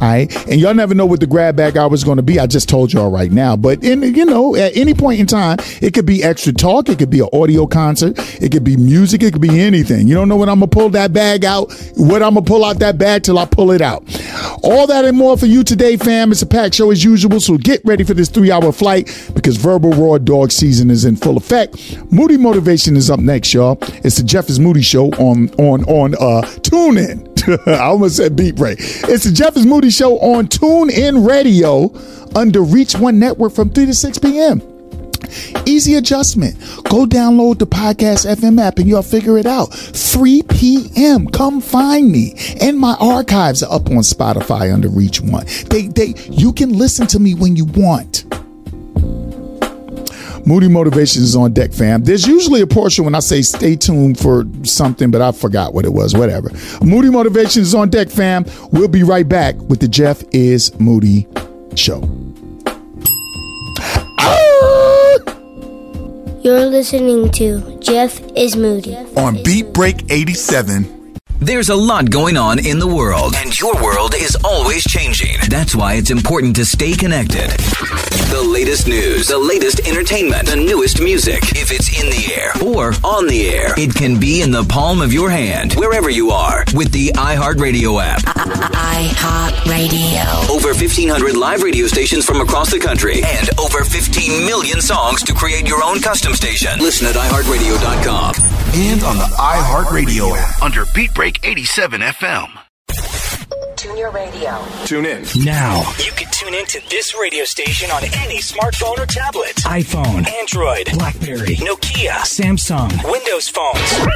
all 0.00 0.08
right. 0.08 0.48
And 0.48 0.60
y'all 0.60 0.74
never 0.74 0.94
know 0.94 1.06
what 1.06 1.18
the 1.18 1.26
grab 1.26 1.56
bag 1.56 1.76
hour 1.76 1.92
is 1.92 2.04
going 2.04 2.18
to 2.18 2.22
be. 2.22 2.38
I 2.38 2.46
just 2.46 2.68
told 2.68 2.92
y'all 2.92 3.10
right 3.10 3.32
now. 3.32 3.56
But 3.56 3.82
in 3.82 4.02
you 4.02 4.24
know, 4.24 4.54
at 4.54 4.76
any 4.76 4.94
point 4.94 5.18
in 5.18 5.26
time, 5.26 5.58
it 5.82 5.92
could 5.92 6.06
be 6.06 6.22
extra 6.22 6.52
talk. 6.52 6.88
It 6.88 6.98
could 6.98 7.10
be 7.10 7.20
an 7.20 7.28
audio 7.32 7.66
concert. 7.66 8.14
It 8.40 8.52
could 8.52 8.62
be 8.62 8.76
music. 8.76 9.24
It 9.24 9.32
could 9.32 9.42
be 9.42 9.60
anything. 9.60 10.06
You 10.06 10.14
don't 10.14 10.28
know 10.28 10.36
when 10.36 10.48
I'm 10.48 10.60
gonna 10.60 10.68
pull 10.68 10.90
that 10.90 11.12
bag 11.12 11.44
out. 11.44 11.72
What 11.96 12.22
I'm 12.22 12.34
gonna 12.34 12.46
pull 12.46 12.64
out 12.64 12.78
that 12.78 12.96
bag 12.96 13.24
till 13.24 13.38
I 13.38 13.44
pull 13.44 13.72
it 13.72 13.80
out. 13.80 14.04
All 14.62 14.86
that 14.86 15.04
and 15.04 15.16
more 15.16 15.36
for 15.36 15.46
you 15.46 15.64
today, 15.64 15.96
fam. 15.96 16.30
It's 16.30 16.42
a 16.42 16.46
packed 16.46 16.76
show 16.76 16.92
as 16.92 17.02
usual. 17.02 17.40
So 17.40 17.58
get 17.58 17.80
ready 17.84 18.04
for 18.04 18.14
this 18.14 18.28
three 18.28 18.52
hour 18.52 18.70
flight 18.70 19.30
because 19.34 19.56
verbal 19.56 19.92
raw 19.92 20.18
dog 20.18 20.52
season 20.52 20.90
is 20.90 21.04
in 21.04 21.16
full 21.16 21.36
effect. 21.36 22.00
Moody 22.12 22.36
motivation 22.36 22.96
is 22.96 23.10
up 23.10 23.18
next, 23.18 23.52
y'all. 23.52 23.78
It's 24.04 24.16
the 24.16 24.22
Jeff 24.22 24.48
is 24.48 24.60
Moody 24.60 24.82
show 24.82 25.10
on 25.14 25.48
on 25.58 25.84
on 25.84 26.14
uh 26.20 26.42
tune 26.60 26.98
in. 26.98 27.28
I 27.66 27.78
almost 27.78 28.16
said 28.16 28.36
beat 28.36 28.56
break. 28.56 28.78
It's 28.80 29.24
the 29.24 29.32
Jeff 29.32 29.56
is 29.56 29.66
Moody 29.66 29.87
show 29.90 30.18
on 30.18 30.48
Tune 30.48 30.90
In 30.90 31.24
Radio 31.24 31.92
under 32.34 32.62
Reach 32.62 32.94
One 32.94 33.18
Network 33.18 33.52
from 33.52 33.70
3 33.70 33.86
to 33.86 33.94
6 33.94 34.18
p.m. 34.18 34.62
Easy 35.66 35.94
adjustment. 35.94 36.58
Go 36.88 37.04
download 37.04 37.58
the 37.58 37.66
Podcast 37.66 38.26
FM 38.26 38.60
app 38.60 38.78
and 38.78 38.88
you'll 38.88 39.02
figure 39.02 39.36
it 39.38 39.46
out. 39.46 39.66
3 39.66 40.42
p.m. 40.44 41.26
Come 41.28 41.60
find 41.60 42.10
me. 42.10 42.34
And 42.60 42.78
my 42.78 42.96
archives 43.00 43.62
are 43.62 43.74
up 43.74 43.86
on 43.90 43.98
Spotify 43.98 44.72
under 44.72 44.88
Reach 44.88 45.20
One. 45.20 45.44
They 45.68 45.88
they 45.88 46.14
you 46.30 46.52
can 46.52 46.72
listen 46.76 47.06
to 47.08 47.18
me 47.18 47.34
when 47.34 47.56
you 47.56 47.66
want. 47.66 48.24
Moody 50.48 50.66
Motivation 50.66 51.22
is 51.22 51.36
on 51.36 51.52
deck, 51.52 51.74
fam. 51.74 52.02
There's 52.04 52.26
usually 52.26 52.62
a 52.62 52.66
portion 52.66 53.04
when 53.04 53.14
I 53.14 53.18
say 53.18 53.42
stay 53.42 53.76
tuned 53.76 54.18
for 54.18 54.46
something, 54.62 55.10
but 55.10 55.20
I 55.20 55.30
forgot 55.30 55.74
what 55.74 55.84
it 55.84 55.92
was. 55.92 56.14
Whatever. 56.14 56.50
Moody 56.82 57.10
Motivation 57.10 57.60
is 57.60 57.74
on 57.74 57.90
deck, 57.90 58.08
fam. 58.08 58.46
We'll 58.72 58.88
be 58.88 59.02
right 59.02 59.28
back 59.28 59.56
with 59.56 59.80
the 59.80 59.88
Jeff 59.88 60.24
is 60.32 60.72
Moody 60.80 61.26
show. 61.74 62.00
You're 66.40 66.64
listening 66.64 67.30
to 67.32 67.78
Jeff 67.80 68.18
is 68.34 68.56
Moody 68.56 68.96
on 68.96 69.42
Beat 69.42 69.74
Break 69.74 70.10
87. 70.10 70.97
There's 71.40 71.68
a 71.68 71.76
lot 71.76 72.10
going 72.10 72.36
on 72.36 72.58
in 72.58 72.80
the 72.80 72.86
world, 72.88 73.34
and 73.36 73.56
your 73.56 73.72
world 73.80 74.12
is 74.16 74.36
always 74.44 74.82
changing. 74.82 75.36
That's 75.48 75.72
why 75.72 75.94
it's 75.94 76.10
important 76.10 76.56
to 76.56 76.64
stay 76.64 76.94
connected. 76.94 77.50
The 78.28 78.42
latest 78.44 78.88
news, 78.88 79.28
the 79.28 79.38
latest 79.38 79.86
entertainment, 79.86 80.48
the 80.48 80.56
newest 80.56 81.00
music. 81.00 81.38
If 81.54 81.70
it's 81.70 81.88
in 81.94 82.10
the 82.10 82.34
air 82.34 82.50
or 82.66 82.92
on 83.04 83.28
the 83.28 83.50
air, 83.50 83.72
it 83.78 83.94
can 83.94 84.18
be 84.18 84.42
in 84.42 84.50
the 84.50 84.64
palm 84.64 85.00
of 85.00 85.12
your 85.12 85.30
hand, 85.30 85.74
wherever 85.74 86.10
you 86.10 86.30
are, 86.30 86.64
with 86.74 86.90
the 86.90 87.10
iHeartRadio 87.14 88.02
app. 88.02 88.22
iHeartRadio. 88.98 90.50
Over 90.50 90.74
1,500 90.74 91.36
live 91.36 91.62
radio 91.62 91.86
stations 91.86 92.24
from 92.24 92.40
across 92.40 92.72
the 92.72 92.80
country, 92.80 93.22
and 93.22 93.48
over 93.60 93.84
15 93.84 94.44
million 94.44 94.80
songs 94.80 95.22
to 95.22 95.32
create 95.32 95.68
your 95.68 95.84
own 95.84 96.00
custom 96.00 96.34
station. 96.34 96.80
Listen 96.80 97.06
at 97.06 97.14
iHeartRadio.com. 97.14 98.17
And 98.78 99.02
on 99.02 99.16
the 99.16 99.24
iHeartRadio 99.24 100.38
app 100.38 100.62
under 100.62 100.84
Beat 100.94 101.12
Break 101.12 101.44
87 101.44 102.00
FM. 102.00 102.67
Tune 103.98 104.04
your 104.04 104.12
radio. 104.12 104.64
Tune 104.84 105.06
in. 105.06 105.24
Now, 105.44 105.80
You 105.98 106.12
can 106.12 106.28
tune 106.30 106.54
in 106.54 106.64
to 106.66 106.80
this 106.88 107.18
radio 107.18 107.44
station 107.44 107.90
on 107.90 108.04
any 108.04 108.38
smartphone 108.38 108.96
or 108.96 109.06
tablet. 109.06 109.56
iPhone, 109.64 110.24
Android, 110.34 110.88
Blackberry, 110.92 111.56
Nokia, 111.56 112.20
Samsung, 112.22 112.92
Windows 113.10 113.48
phones. 113.48 114.06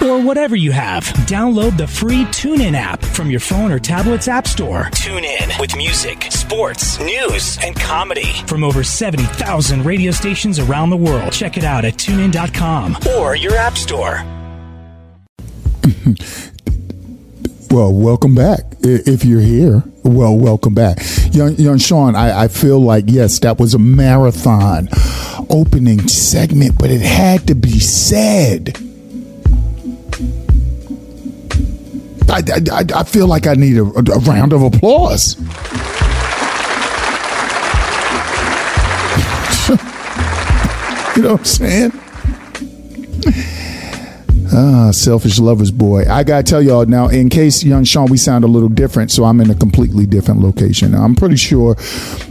or 0.00 0.20
whatever 0.24 0.54
you 0.54 0.70
have. 0.70 1.02
Download 1.26 1.76
the 1.76 1.88
free 1.88 2.24
TuneIn 2.26 2.74
app 2.74 3.02
from 3.04 3.32
your 3.32 3.40
phone 3.40 3.72
or 3.72 3.80
tablet's 3.80 4.28
app 4.28 4.46
store. 4.46 4.88
Tune 4.92 5.24
in 5.24 5.50
with 5.58 5.76
music, 5.76 6.22
sports, 6.30 7.00
news, 7.00 7.58
and 7.64 7.74
comedy. 7.74 8.32
From 8.46 8.62
over 8.62 8.84
70,000 8.84 9.84
radio 9.84 10.12
stations 10.12 10.60
around 10.60 10.90
the 10.90 10.96
world. 10.96 11.32
Check 11.32 11.56
it 11.56 11.64
out 11.64 11.84
at 11.84 11.94
tunein.com. 11.94 12.96
Or 13.18 13.34
your 13.34 13.56
app 13.56 13.76
store. 13.76 14.22
Well, 17.72 17.90
welcome 17.90 18.34
back. 18.34 18.60
If 18.82 19.24
you're 19.24 19.40
here, 19.40 19.82
well, 20.04 20.36
welcome 20.36 20.74
back. 20.74 20.98
Young, 21.30 21.54
young 21.56 21.78
Sean, 21.78 22.14
I, 22.14 22.42
I 22.44 22.48
feel 22.48 22.78
like, 22.78 23.04
yes, 23.06 23.38
that 23.38 23.58
was 23.58 23.72
a 23.72 23.78
marathon 23.78 24.90
opening 25.48 26.06
segment, 26.06 26.76
but 26.78 26.90
it 26.90 27.00
had 27.00 27.46
to 27.48 27.54
be 27.54 27.78
said. 27.80 28.76
I, 32.28 32.42
I, 32.70 32.84
I- 33.00 33.04
feel 33.04 33.26
like 33.26 33.46
I 33.46 33.54
need 33.54 33.78
a, 33.78 33.84
a 33.84 34.18
round 34.20 34.52
of 34.52 34.62
applause. 34.62 35.38
you 41.16 41.22
know 41.22 41.32
what 41.32 41.40
I'm 41.40 41.44
saying? 41.46 41.92
Ah, 44.54 44.90
selfish 44.90 45.38
lover's 45.38 45.70
boy. 45.70 46.04
I 46.10 46.24
gotta 46.24 46.42
tell 46.42 46.60
y'all 46.60 46.84
now, 46.84 47.08
in 47.08 47.30
case 47.30 47.64
young 47.64 47.84
Sean, 47.84 48.10
we 48.10 48.18
sound 48.18 48.44
a 48.44 48.46
little 48.46 48.68
different, 48.68 49.10
so 49.10 49.24
I'm 49.24 49.40
in 49.40 49.48
a 49.48 49.54
completely 49.54 50.04
different 50.04 50.40
location. 50.40 50.94
I'm 50.94 51.14
pretty 51.14 51.36
sure 51.36 51.74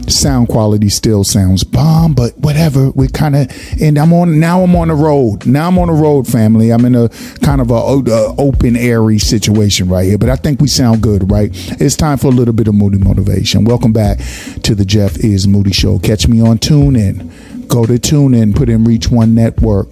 sound 0.06 0.48
quality 0.48 0.88
still 0.88 1.24
sounds 1.24 1.64
bomb, 1.64 2.14
but 2.14 2.38
whatever. 2.38 2.90
We 2.90 3.08
kind 3.08 3.34
of, 3.34 3.50
and 3.80 3.98
I'm 3.98 4.12
on 4.12 4.38
now. 4.38 4.62
I'm 4.62 4.76
on 4.76 4.86
the 4.86 4.94
road. 4.94 5.46
Now 5.46 5.66
I'm 5.66 5.78
on 5.80 5.88
the 5.88 5.94
road, 5.94 6.28
family. 6.28 6.70
I'm 6.72 6.84
in 6.84 6.94
a 6.94 7.08
kind 7.40 7.60
of 7.60 7.72
a, 7.72 7.74
a 7.74 8.36
open 8.36 8.76
airy 8.76 9.18
situation 9.18 9.88
right 9.88 10.04
here, 10.04 10.18
but 10.18 10.28
I 10.28 10.36
think 10.36 10.60
we 10.60 10.68
sound 10.68 11.02
good, 11.02 11.28
right? 11.28 11.50
It's 11.80 11.96
time 11.96 12.18
for 12.18 12.28
a 12.28 12.30
little 12.30 12.54
bit 12.54 12.68
of 12.68 12.74
moody 12.74 12.98
motivation. 12.98 13.64
Welcome 13.64 13.92
back 13.92 14.18
to 14.62 14.76
the 14.76 14.84
Jeff 14.84 15.16
is 15.16 15.48
Moody 15.48 15.72
Show. 15.72 15.98
Catch 15.98 16.28
me 16.28 16.40
on 16.40 16.58
TuneIn. 16.58 17.66
Go 17.66 17.84
to 17.84 17.94
TuneIn. 17.94 18.54
Put 18.54 18.68
in 18.68 18.84
Reach 18.84 19.08
One 19.08 19.34
Network 19.34 19.88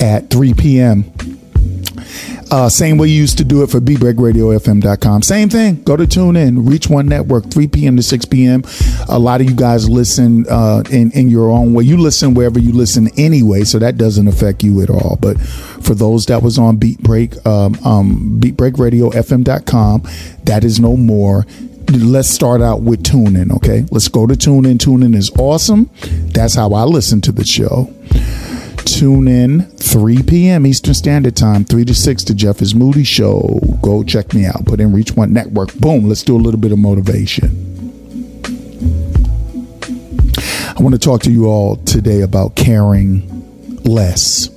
at 0.00 0.30
3 0.30 0.54
p.m. 0.54 1.04
Uh, 2.50 2.68
same 2.68 2.98
way 2.98 3.08
you 3.08 3.20
used 3.20 3.38
to 3.38 3.44
do 3.44 3.62
it 3.62 3.70
for 3.70 3.80
beatbreakradiofm.com. 3.80 5.22
Same 5.22 5.48
thing. 5.48 5.82
Go 5.82 5.96
to 5.96 6.06
tune 6.06 6.36
in, 6.36 6.64
Reach 6.66 6.88
One 6.88 7.06
Network, 7.06 7.50
3 7.50 7.66
p.m. 7.68 7.96
to 7.96 8.02
6 8.02 8.24
p.m. 8.26 8.62
A 9.08 9.18
lot 9.18 9.40
of 9.40 9.48
you 9.48 9.56
guys 9.56 9.88
listen 9.88 10.46
uh, 10.48 10.82
in, 10.90 11.10
in 11.12 11.30
your 11.30 11.50
own 11.50 11.74
way. 11.74 11.84
You 11.84 11.96
listen 11.96 12.34
wherever 12.34 12.58
you 12.58 12.72
listen 12.72 13.08
anyway, 13.18 13.64
so 13.64 13.78
that 13.78 13.96
doesn't 13.96 14.28
affect 14.28 14.62
you 14.62 14.82
at 14.82 14.90
all. 14.90 15.18
But 15.20 15.40
for 15.40 15.94
those 15.94 16.26
that 16.26 16.42
was 16.42 16.58
on 16.58 16.76
Beat 16.76 17.00
Break, 17.00 17.34
um, 17.46 17.74
um, 17.84 18.38
beatbreakradiofm.com, 18.40 20.02
that 20.44 20.64
is 20.64 20.80
no 20.80 20.96
more. 20.96 21.46
Let's 21.90 22.28
start 22.28 22.62
out 22.62 22.80
with 22.80 23.02
TuneIn, 23.02 23.54
okay? 23.56 23.84
Let's 23.90 24.08
go 24.08 24.26
to 24.26 24.34
TuneIn. 24.34 24.78
TuneIn 24.78 25.14
is 25.14 25.30
awesome. 25.38 25.90
That's 26.32 26.54
how 26.54 26.72
I 26.72 26.84
listen 26.84 27.20
to 27.22 27.32
the 27.32 27.44
show. 27.44 27.92
Tune 28.78 29.28
in 29.28 29.62
3 29.62 30.22
p.m. 30.22 30.66
Eastern 30.66 30.94
Standard 30.94 31.36
Time, 31.36 31.64
3 31.64 31.84
to 31.84 31.94
6 31.94 32.24
to 32.24 32.34
Jeff 32.34 32.60
is 32.60 32.74
Moody 32.74 33.04
Show. 33.04 33.60
Go 33.82 34.02
check 34.02 34.34
me 34.34 34.44
out. 34.44 34.64
Put 34.64 34.80
in 34.80 34.92
Reach 34.92 35.12
One 35.12 35.32
Network. 35.32 35.74
Boom. 35.74 36.08
Let's 36.08 36.22
do 36.22 36.36
a 36.36 36.38
little 36.38 36.60
bit 36.60 36.72
of 36.72 36.78
motivation. 36.78 37.50
I 40.76 40.82
want 40.82 40.94
to 40.94 40.98
talk 40.98 41.22
to 41.22 41.30
you 41.30 41.46
all 41.46 41.76
today 41.76 42.22
about 42.22 42.56
caring 42.56 43.22
less. 43.84 44.48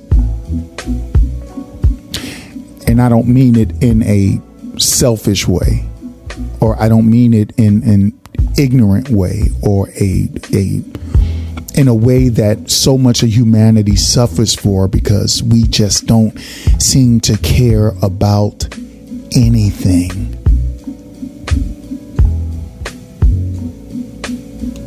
And 2.88 3.00
I 3.00 3.08
don't 3.08 3.28
mean 3.28 3.56
it 3.56 3.82
in 3.82 4.02
a 4.02 4.40
selfish 4.78 5.46
way, 5.46 5.84
or 6.60 6.80
I 6.80 6.88
don't 6.88 7.08
mean 7.08 7.34
it 7.34 7.52
in 7.56 7.82
an 7.84 8.18
ignorant 8.58 9.10
way, 9.10 9.42
or 9.62 9.88
a 9.90 10.28
a 10.54 10.82
in 11.78 11.86
a 11.86 11.94
way 11.94 12.28
that 12.28 12.68
so 12.68 12.98
much 12.98 13.22
of 13.22 13.28
humanity 13.28 13.94
suffers 13.94 14.52
for 14.52 14.88
because 14.88 15.44
we 15.44 15.62
just 15.62 16.08
don't 16.08 16.36
seem 16.80 17.20
to 17.20 17.38
care 17.38 17.92
about 18.02 18.64
anything. 19.36 20.08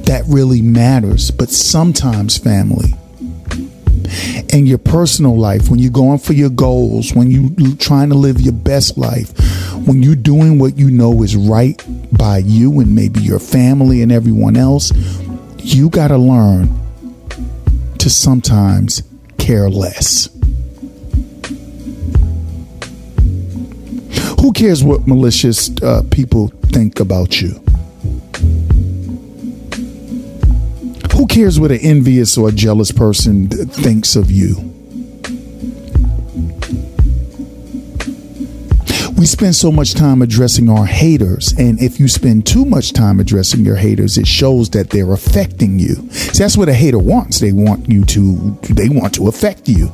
That 0.04 0.26
really 0.28 0.62
matters, 0.62 1.32
but 1.32 1.50
sometimes, 1.50 2.38
family, 2.38 2.94
in 4.50 4.66
your 4.66 4.78
personal 4.78 5.40
life, 5.40 5.70
when 5.70 5.80
you're 5.80 5.92
going 5.92 6.20
for 6.20 6.34
your 6.34 6.50
goals, 6.50 7.16
when 7.16 7.32
you're 7.32 7.78
trying 7.78 8.10
to 8.10 8.16
live 8.16 8.42
your 8.42 8.52
best 8.52 8.98
life, 8.98 9.32
when 9.88 10.04
you're 10.04 10.16
doing 10.18 10.60
what 10.60 10.78
you 10.78 10.92
know 10.92 11.24
is 11.24 11.38
right 11.38 11.82
by 12.12 12.40
you 12.40 12.82
and 12.82 12.94
maybe 12.94 13.22
your 13.22 13.40
family 13.40 14.02
and 14.02 14.12
everyone 14.12 14.58
else, 14.58 14.92
you 15.60 15.90
got 15.90 16.10
to 16.10 16.18
learn 16.18 16.81
to 18.02 18.10
sometimes 18.10 19.04
care 19.38 19.70
less. 19.70 20.28
Who 24.40 24.52
cares 24.54 24.84
what 24.84 25.08
malicious 25.08 25.70
uh, 25.84 26.02
people 26.10 26.48
think 26.74 27.00
about 27.00 27.40
you? 27.42 27.50
Who 31.14 31.28
cares 31.28 31.60
what 31.60 31.70
an 31.70 31.78
envious 31.82 32.40
or 32.40 32.50
a 32.50 32.52
jealous 32.52 32.92
person 32.92 33.50
th- 33.50 33.68
thinks 33.68 34.16
of 34.16 34.32
you? 34.32 34.56
We 39.22 39.28
spend 39.28 39.56
so 39.56 39.72
much 39.72 39.94
time 39.94 40.24
addressing 40.24 40.68
our 40.68 40.88
haters, 40.88 41.54
and 41.56 41.80
if 41.80 42.00
you 42.00 42.08
spend 42.08 42.48
too 42.48 42.66
much 42.66 42.92
time 42.92 43.20
addressing 43.20 43.64
your 43.64 43.76
haters, 43.76 44.18
it 44.18 44.26
shows 44.26 44.72
that 44.72 44.90
they're 44.90 45.14
affecting 45.14 45.78
you. 45.78 46.10
See, 46.10 46.42
that's 46.42 46.58
what 46.58 46.70
a 46.70 46.74
hater 46.74 46.98
wants. 46.98 47.40
They 47.40 47.52
want 47.52 47.88
you 47.88 48.04
to 48.04 48.58
they 48.64 48.90
want 48.90 49.14
to 49.14 49.28
affect 49.28 49.70
you. 49.70 49.92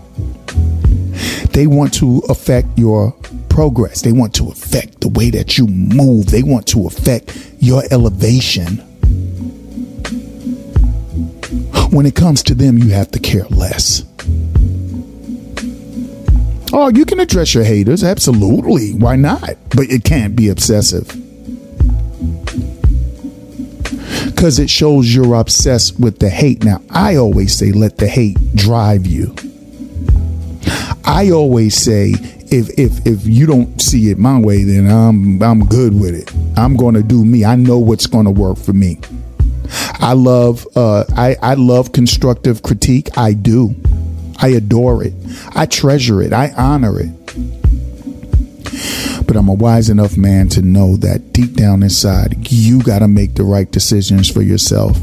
They 1.51 1.67
want 1.67 1.93
to 1.95 2.21
affect 2.30 2.80
your 2.80 3.11
progress. 3.49 4.01
They 4.01 4.13
want 4.13 4.34
to 4.36 4.47
affect 4.47 5.01
the 5.01 5.09
way 5.09 5.30
that 5.32 5.57
you 5.57 5.67
move. 5.67 6.28
They 6.28 6.43
want 6.43 6.65
to 6.67 6.88
affect 6.88 7.38
your 7.59 7.84
elevation. 7.91 8.78
When 11.91 12.05
it 12.05 12.15
comes 12.15 12.43
to 12.43 12.55
them, 12.55 12.78
you 12.78 12.91
have 12.91 13.11
to 13.11 13.19
care 13.19 13.43
less. 13.49 14.05
Oh, 16.74 16.91
you 16.93 17.05
can 17.05 17.20
address 17.20 17.53
your 17.53 17.63
haters, 17.63 18.03
absolutely. 18.03 18.93
Why 18.93 19.15
not? 19.15 19.55
But 19.70 19.89
it 19.89 20.03
can't 20.03 20.36
be 20.36 20.49
obsessive. 20.49 21.07
Because 24.26 24.59
it 24.59 24.70
shows 24.70 25.13
you're 25.13 25.36
obsessed 25.36 25.99
with 25.99 26.20
the 26.20 26.30
hate. 26.30 26.63
Now, 26.63 26.82
I 26.89 27.15
always 27.15 27.55
say 27.57 27.72
let 27.72 27.97
the 27.97 28.07
hate 28.07 28.38
drive 28.55 29.07
you. 29.07 29.34
I 31.05 31.32
always 31.32 31.76
say 31.76 32.13
if 32.51 32.70
if 32.78 33.05
if 33.07 33.26
you 33.26 33.45
don't 33.45 33.82
see 33.82 34.09
it 34.11 34.18
my 34.18 34.39
way, 34.39 34.63
then 34.63 34.89
I'm 34.89 35.41
I'm 35.41 35.65
good 35.65 35.99
with 35.99 36.13
it. 36.13 36.32
I'm 36.57 36.76
gonna 36.76 37.01
do 37.01 37.24
me. 37.26 37.45
I 37.45 37.55
know 37.55 37.80
what's 37.80 38.07
gonna 38.07 38.32
work 38.32 38.57
for 38.57 38.74
me. 38.74 38.99
I 39.99 40.13
love 40.13 40.68
uh 40.76 41.05
I, 41.15 41.36
I 41.41 41.53
love 41.55 41.91
constructive 41.91 42.61
critique. 42.61 43.18
I 43.18 43.34
do. 43.34 43.76
I 44.39 44.49
adore 44.49 45.03
it. 45.03 45.13
I 45.55 45.65
treasure 45.65 46.21
it. 46.21 46.33
I 46.33 46.51
honor 46.57 46.99
it. 46.99 47.11
But 49.25 49.35
I'm 49.35 49.49
a 49.49 49.53
wise 49.53 49.89
enough 49.89 50.15
man 50.15 50.47
to 50.49 50.61
know 50.61 50.95
that 50.97 51.33
deep 51.33 51.53
down 51.53 51.83
inside, 51.83 52.49
you 52.49 52.81
got 52.81 52.99
to 52.99 53.07
make 53.07 53.35
the 53.35 53.43
right 53.43 53.69
decisions 53.69 54.29
for 54.29 54.41
yourself. 54.41 54.97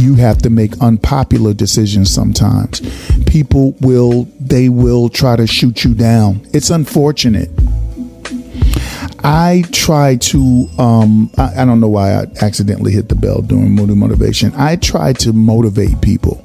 You 0.00 0.14
have 0.14 0.38
to 0.38 0.50
make 0.50 0.80
unpopular 0.80 1.52
decisions 1.52 2.12
sometimes. 2.12 2.80
People 3.26 3.72
will, 3.80 4.24
they 4.40 4.68
will 4.68 5.08
try 5.08 5.36
to 5.36 5.46
shoot 5.46 5.84
you 5.84 5.94
down. 5.94 6.46
It's 6.54 6.70
unfortunate. 6.70 7.50
I 9.24 9.64
try 9.72 10.16
to, 10.16 10.68
um, 10.78 11.30
I, 11.36 11.62
I 11.62 11.64
don't 11.64 11.80
know 11.80 11.88
why 11.88 12.12
I 12.12 12.26
accidentally 12.40 12.92
hit 12.92 13.08
the 13.08 13.16
bell 13.16 13.42
during 13.42 13.72
Moody 13.72 13.94
Motivation. 13.94 14.52
I 14.54 14.76
try 14.76 15.12
to 15.14 15.32
motivate 15.32 16.00
people. 16.00 16.44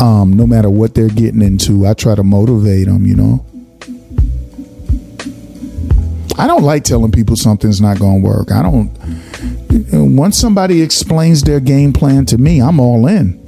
Um, 0.00 0.34
no 0.34 0.46
matter 0.46 0.70
what 0.70 0.94
they're 0.94 1.08
getting 1.08 1.42
into, 1.42 1.86
I 1.86 1.94
try 1.94 2.14
to 2.14 2.22
motivate 2.22 2.86
them, 2.86 3.04
you 3.04 3.16
know. 3.16 3.44
I 6.38 6.46
don't 6.46 6.62
like 6.62 6.84
telling 6.84 7.10
people 7.10 7.34
something's 7.34 7.80
not 7.80 7.98
going 7.98 8.22
to 8.22 8.28
work. 8.28 8.52
I 8.52 8.62
don't. 8.62 8.96
Once 9.92 10.38
somebody 10.38 10.82
explains 10.82 11.42
their 11.42 11.58
game 11.58 11.92
plan 11.92 12.26
to 12.26 12.38
me, 12.38 12.60
I'm 12.62 12.78
all 12.78 13.08
in. 13.08 13.42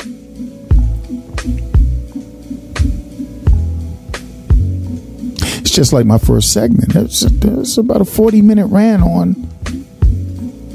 It's 5.61 5.71
just 5.71 5.93
like 5.93 6.05
my 6.05 6.19
first 6.19 6.53
segment. 6.53 6.97
It's, 6.97 7.23
it's 7.23 7.79
about 7.79 8.01
a 8.01 8.05
40 8.05 8.43
minute 8.43 8.67
rant 8.67 9.05
on 9.05 9.37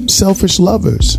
selfish 0.08 0.58
lovers. 0.58 1.18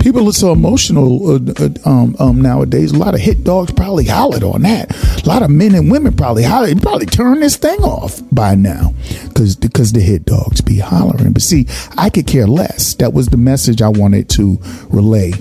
People 0.00 0.28
are 0.28 0.32
so 0.32 0.52
emotional 0.52 1.30
uh, 1.30 1.38
uh, 1.58 1.68
um, 1.84 2.16
um, 2.18 2.40
nowadays. 2.40 2.92
A 2.92 2.98
lot 2.98 3.14
of 3.14 3.20
hit 3.20 3.44
dogs 3.44 3.70
probably 3.72 4.06
hollered 4.06 4.42
on 4.42 4.62
that. 4.62 4.96
A 5.24 5.28
lot 5.28 5.42
of 5.42 5.50
men 5.50 5.74
and 5.74 5.90
women 5.90 6.16
probably 6.16 6.42
hollered. 6.42 6.80
Probably 6.80 7.06
turned 7.06 7.42
this 7.42 7.56
thing 7.56 7.80
off 7.80 8.20
by 8.32 8.54
now 8.54 8.94
because 9.28 9.56
because 9.56 9.92
the 9.92 10.00
hit 10.00 10.24
dogs 10.24 10.62
be 10.62 10.78
hollering. 10.78 11.32
But 11.32 11.42
see, 11.42 11.66
I 11.98 12.08
could 12.08 12.26
care 12.26 12.46
less. 12.46 12.94
That 12.94 13.12
was 13.12 13.28
the 13.28 13.36
message 13.36 13.82
I 13.82 13.88
wanted 13.88 14.30
to 14.30 14.58
relay. 14.88 15.32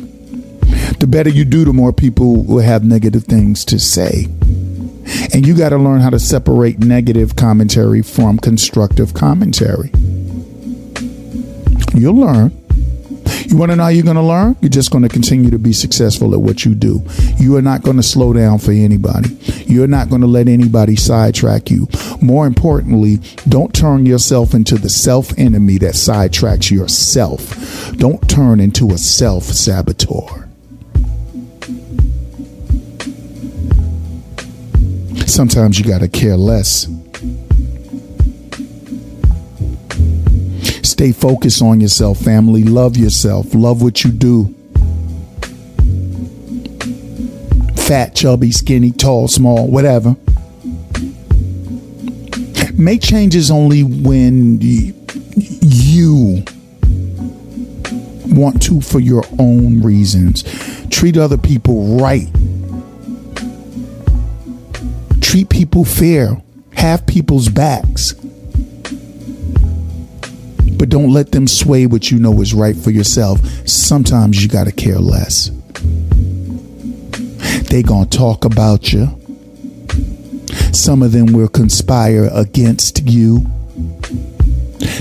The 0.99 1.07
better 1.07 1.30
you 1.30 1.45
do, 1.45 1.64
the 1.64 1.74
more 1.74 1.93
people 1.93 2.43
will 2.43 2.64
have 2.64 2.84
negative 2.84 3.24
things 3.24 3.64
to 3.66 3.80
say. 3.80 4.26
And 5.34 5.47
you 5.47 5.57
got 5.57 5.70
to 5.70 5.78
learn 5.78 6.01
how 6.01 6.10
to 6.10 6.20
separate 6.20 6.80
negative 6.80 7.36
commentary 7.36 8.01
from 8.01 8.38
constructive 8.38 9.14
commentary. 9.14 9.91
You'll 11.95 12.16
learn. 12.16 12.51
You 13.50 13.58
want 13.58 13.72
to 13.72 13.76
know 13.76 13.84
how 13.86 13.89
you're 13.89 14.04
going 14.04 14.16
to 14.16 14.22
learn? 14.22 14.56
You're 14.62 14.70
just 14.70 14.91
going 14.91 15.02
to 15.02 15.10
continue 15.10 15.50
to 15.50 15.58
be 15.58 15.74
successful 15.74 16.36
at 16.36 16.39
what 16.39 16.66
you 16.66 16.76
do. 16.76 17.04
You 17.38 17.58
are 17.58 17.64
not 17.64 17.82
going 17.82 17.97
to 17.97 18.04
slow 18.04 18.32
down 18.32 18.60
for 18.60 18.72
anybody. 18.72 19.30
You're 19.66 19.88
not 19.88 20.08
going 20.08 20.22
to 20.22 20.28
let 20.28 20.47
anybody 20.47 20.95
sidetrack 20.95 21.72
you. 21.72 21.88
More 22.22 22.45
importantly, 22.45 23.18
don't 23.47 23.74
turn 23.74 24.06
yourself 24.06 24.54
into 24.54 24.76
the 24.76 24.88
self 24.88 25.34
enemy 25.39 25.80
that 25.80 25.95
sidetracks 25.95 26.70
yourself. 26.70 27.91
Don't 27.93 28.30
turn 28.30 28.60
into 28.60 28.91
a 28.91 29.00
self 29.00 29.45
saboteur. 29.45 30.47
Sometimes 35.26 35.80
you 35.80 35.86
got 35.86 36.02
to 36.02 36.08
care 36.08 36.38
less. 36.38 36.88
Stay 41.00 41.14
focused 41.14 41.62
on 41.62 41.80
yourself, 41.80 42.18
family. 42.18 42.62
Love 42.62 42.97
yourself. 42.97 43.56
Love 43.56 43.82
what 43.82 44.04
you 44.04 44.12
do. 44.12 44.54
Fat, 47.78 48.14
chubby, 48.14 48.52
skinny, 48.52 48.91
tall, 48.91 49.30
small, 49.30 49.66
whatever. 49.68 50.18
Make 52.74 53.02
changes 53.02 53.50
only 53.50 53.82
when 53.82 54.60
you 54.60 56.43
want 58.26 58.62
to 58.64 58.82
for 58.82 59.00
your 59.00 59.24
own 59.39 59.82
reasons. 59.82 60.43
Treat 60.89 61.16
other 61.16 61.38
people 61.38 61.97
right. 61.97 62.28
Treat 65.22 65.47
people 65.47 65.86
fair. 65.86 66.41
Have 66.74 67.08
people's 67.08 67.47
backs 67.47 68.16
but 70.80 70.89
don't 70.89 71.11
let 71.11 71.34
them 71.34 71.45
sway 71.45 71.86
what 71.86 72.09
you 72.09 72.17
know 72.17 72.41
is 72.41 72.53
right 72.53 72.75
for 72.75 72.89
yourself. 72.89 73.45
Sometimes 73.67 74.41
you 74.41 74.49
got 74.49 74.63
to 74.63 74.71
care 74.71 74.97
less. 74.97 75.51
They 77.69 77.84
going 77.84 78.07
to 78.07 78.17
talk 78.17 78.45
about 78.45 78.91
you. 78.93 79.07
Some 80.71 81.03
of 81.03 81.11
them 81.11 81.34
will 81.34 81.49
conspire 81.49 82.30
against 82.34 83.03
you. 83.07 83.45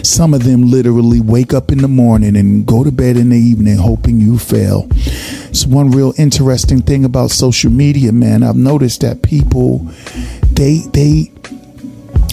Some 0.02 0.34
of 0.34 0.42
them 0.42 0.62
literally 0.62 1.20
wake 1.20 1.54
up 1.54 1.70
in 1.70 1.78
the 1.78 1.88
morning 1.88 2.36
and 2.36 2.66
go 2.66 2.82
to 2.82 2.90
bed 2.90 3.16
in 3.16 3.30
the 3.30 3.38
evening 3.38 3.76
hoping 3.76 4.20
you 4.20 4.36
fail. 4.36 4.88
It's 4.90 5.64
one 5.64 5.92
real 5.92 6.12
interesting 6.18 6.82
thing 6.82 7.04
about 7.04 7.30
social 7.30 7.70
media, 7.70 8.12
man. 8.12 8.42
I've 8.42 8.56
noticed 8.56 9.00
that 9.02 9.22
people 9.22 9.78
they 10.50 10.80
they 10.92 11.30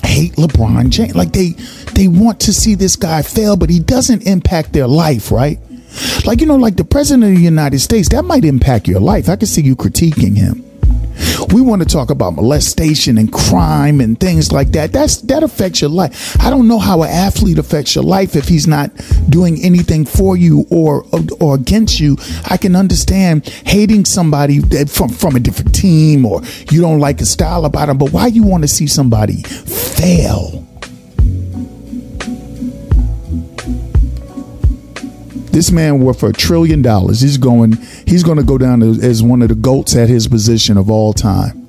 hate 0.06 0.34
LeBron 0.34 0.89
James. 0.89 1.16
Like 1.16 1.32
they 1.32 1.51
they 1.93 2.08
want 2.08 2.39
to 2.41 2.53
see 2.53 2.76
this 2.76 2.95
guy 2.95 3.22
fail, 3.22 3.56
but 3.58 3.70
he 3.70 3.80
doesn't 3.80 4.26
impact 4.28 4.74
their 4.74 4.88
life, 4.88 5.32
right? 5.32 5.60
Like 6.26 6.41
you 6.41 6.47
know, 6.47 6.56
like 6.56 6.76
the 6.76 6.84
president 6.84 7.24
of 7.24 7.38
the 7.38 7.43
United 7.43 7.80
States, 7.80 8.10
that 8.10 8.24
might 8.24 8.45
impact 8.45 8.88
your 8.88 8.99
life. 8.99 9.30
I 9.30 9.36
can 9.36 9.47
see 9.47 9.62
you 9.62 9.76
critiquing 9.76 10.36
him. 10.36 10.64
We 11.53 11.61
want 11.61 11.82
to 11.82 11.88
talk 11.88 12.09
about 12.09 12.36
molestation 12.36 13.18
and 13.18 13.32
crime 13.32 14.01
and 14.01 14.20
things 14.20 14.51
like 14.51 14.70
that. 14.70 14.91
That's 14.91 15.18
that 15.22 15.43
affects 15.43 15.82
your 15.82 15.89
life. 15.89 16.39
I 16.41 16.49
don't 16.49 16.68
know 16.68 16.80
how 16.80 17.03
an 17.03 17.09
athlete 17.09 17.57
affects 17.57 17.95
your 17.95 18.03
life 18.03 18.36
if 18.36 18.47
he's 18.47 18.68
not 18.68 18.91
doing 19.30 19.61
anything 19.63 20.05
for 20.05 20.38
you 20.38 20.66
or 20.70 21.05
or 21.39 21.55
against 21.55 21.99
you. 21.99 22.18
I 22.45 22.57
can 22.57 22.76
understand 22.76 23.47
hating 23.66 24.05
somebody 24.05 24.59
from 24.86 25.09
from 25.09 25.36
a 25.36 25.39
different 25.39 25.76
team 25.76 26.26
or 26.26 26.41
you 26.72 26.82
don't 26.82 26.99
like 26.99 27.22
a 27.22 27.26
style 27.26 27.66
about 27.66 27.89
him, 27.89 27.97
but 27.97 28.11
why 28.11 28.28
you 28.28 28.43
want 28.43 28.63
to 28.63 28.68
see 28.68 28.88
somebody 28.88 29.43
fail? 29.43 30.64
This 35.56 35.72
man 35.72 35.99
worth 35.99 36.22
a 36.22 36.34
trillion 36.34 36.82
dollars. 36.82 37.22
He's 37.22 37.38
going. 37.38 37.78
He's 38.06 38.24
going 38.24 38.36
to 38.36 38.43
go 38.43 38.58
down 38.58 38.84
as 38.84 39.24
one 39.24 39.41
of 39.41 39.47
the 39.47 39.56
goats 39.56 39.95
at 39.95 40.10
his 40.10 40.28
position 40.28 40.76
of 40.76 40.91
all 40.91 41.14
time. 41.14 41.66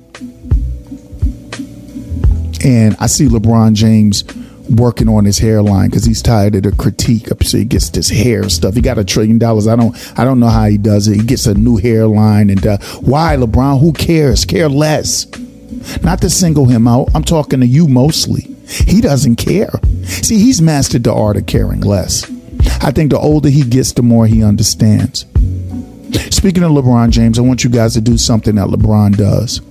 And 2.65 2.97
I 2.99 3.07
see 3.07 3.27
LeBron 3.29 3.75
James 3.75 4.25
working 4.69 5.07
on 5.07 5.23
his 5.23 5.37
hairline 5.37 5.89
because 5.89 6.03
he's 6.03 6.21
tired 6.21 6.55
of 6.55 6.63
the 6.63 6.73
critique. 6.73 7.29
So 7.43 7.59
he 7.59 7.63
gets 7.63 7.89
this 7.91 8.09
hair 8.09 8.49
stuff. 8.49 8.73
He 8.73 8.81
got 8.81 8.97
a 8.97 9.05
trillion 9.05 9.37
dollars. 9.37 9.67
I 9.67 9.77
don't. 9.77 9.95
I 10.19 10.25
don't 10.25 10.41
know 10.41 10.49
how 10.49 10.65
he 10.65 10.77
does 10.77 11.07
it. 11.07 11.15
He 11.15 11.23
gets 11.23 11.45
a 11.45 11.53
new 11.53 11.77
hairline. 11.77 12.49
And 12.49 12.67
uh, 12.67 12.79
why, 12.99 13.37
LeBron? 13.37 13.79
Who 13.79 13.93
cares? 13.93 14.43
Care 14.43 14.67
less. 14.67 15.27
Not 16.01 16.19
to 16.23 16.29
single 16.29 16.65
him 16.65 16.89
out. 16.89 17.07
I'm 17.15 17.23
talking 17.23 17.61
to 17.61 17.65
you 17.65 17.87
mostly. 17.87 18.53
He 18.67 18.99
doesn't 18.99 19.37
care. 19.37 19.79
See, 20.03 20.39
he's 20.39 20.61
mastered 20.61 21.05
the 21.05 21.13
art 21.13 21.37
of 21.37 21.45
caring 21.45 21.79
less. 21.79 22.29
I 22.81 22.91
think 22.91 23.11
the 23.11 23.19
older 23.19 23.49
he 23.49 23.63
gets, 23.63 23.91
the 23.93 24.01
more 24.01 24.27
he 24.27 24.43
understands. 24.43 25.25
Speaking 26.29 26.63
of 26.63 26.71
LeBron 26.71 27.09
James, 27.09 27.37
I 27.37 27.41
want 27.41 27.63
you 27.63 27.69
guys 27.69 27.93
to 27.95 28.01
do 28.01 28.17
something 28.17 28.55
that 28.55 28.67
LeBron 28.67 29.17
does. 29.17 29.61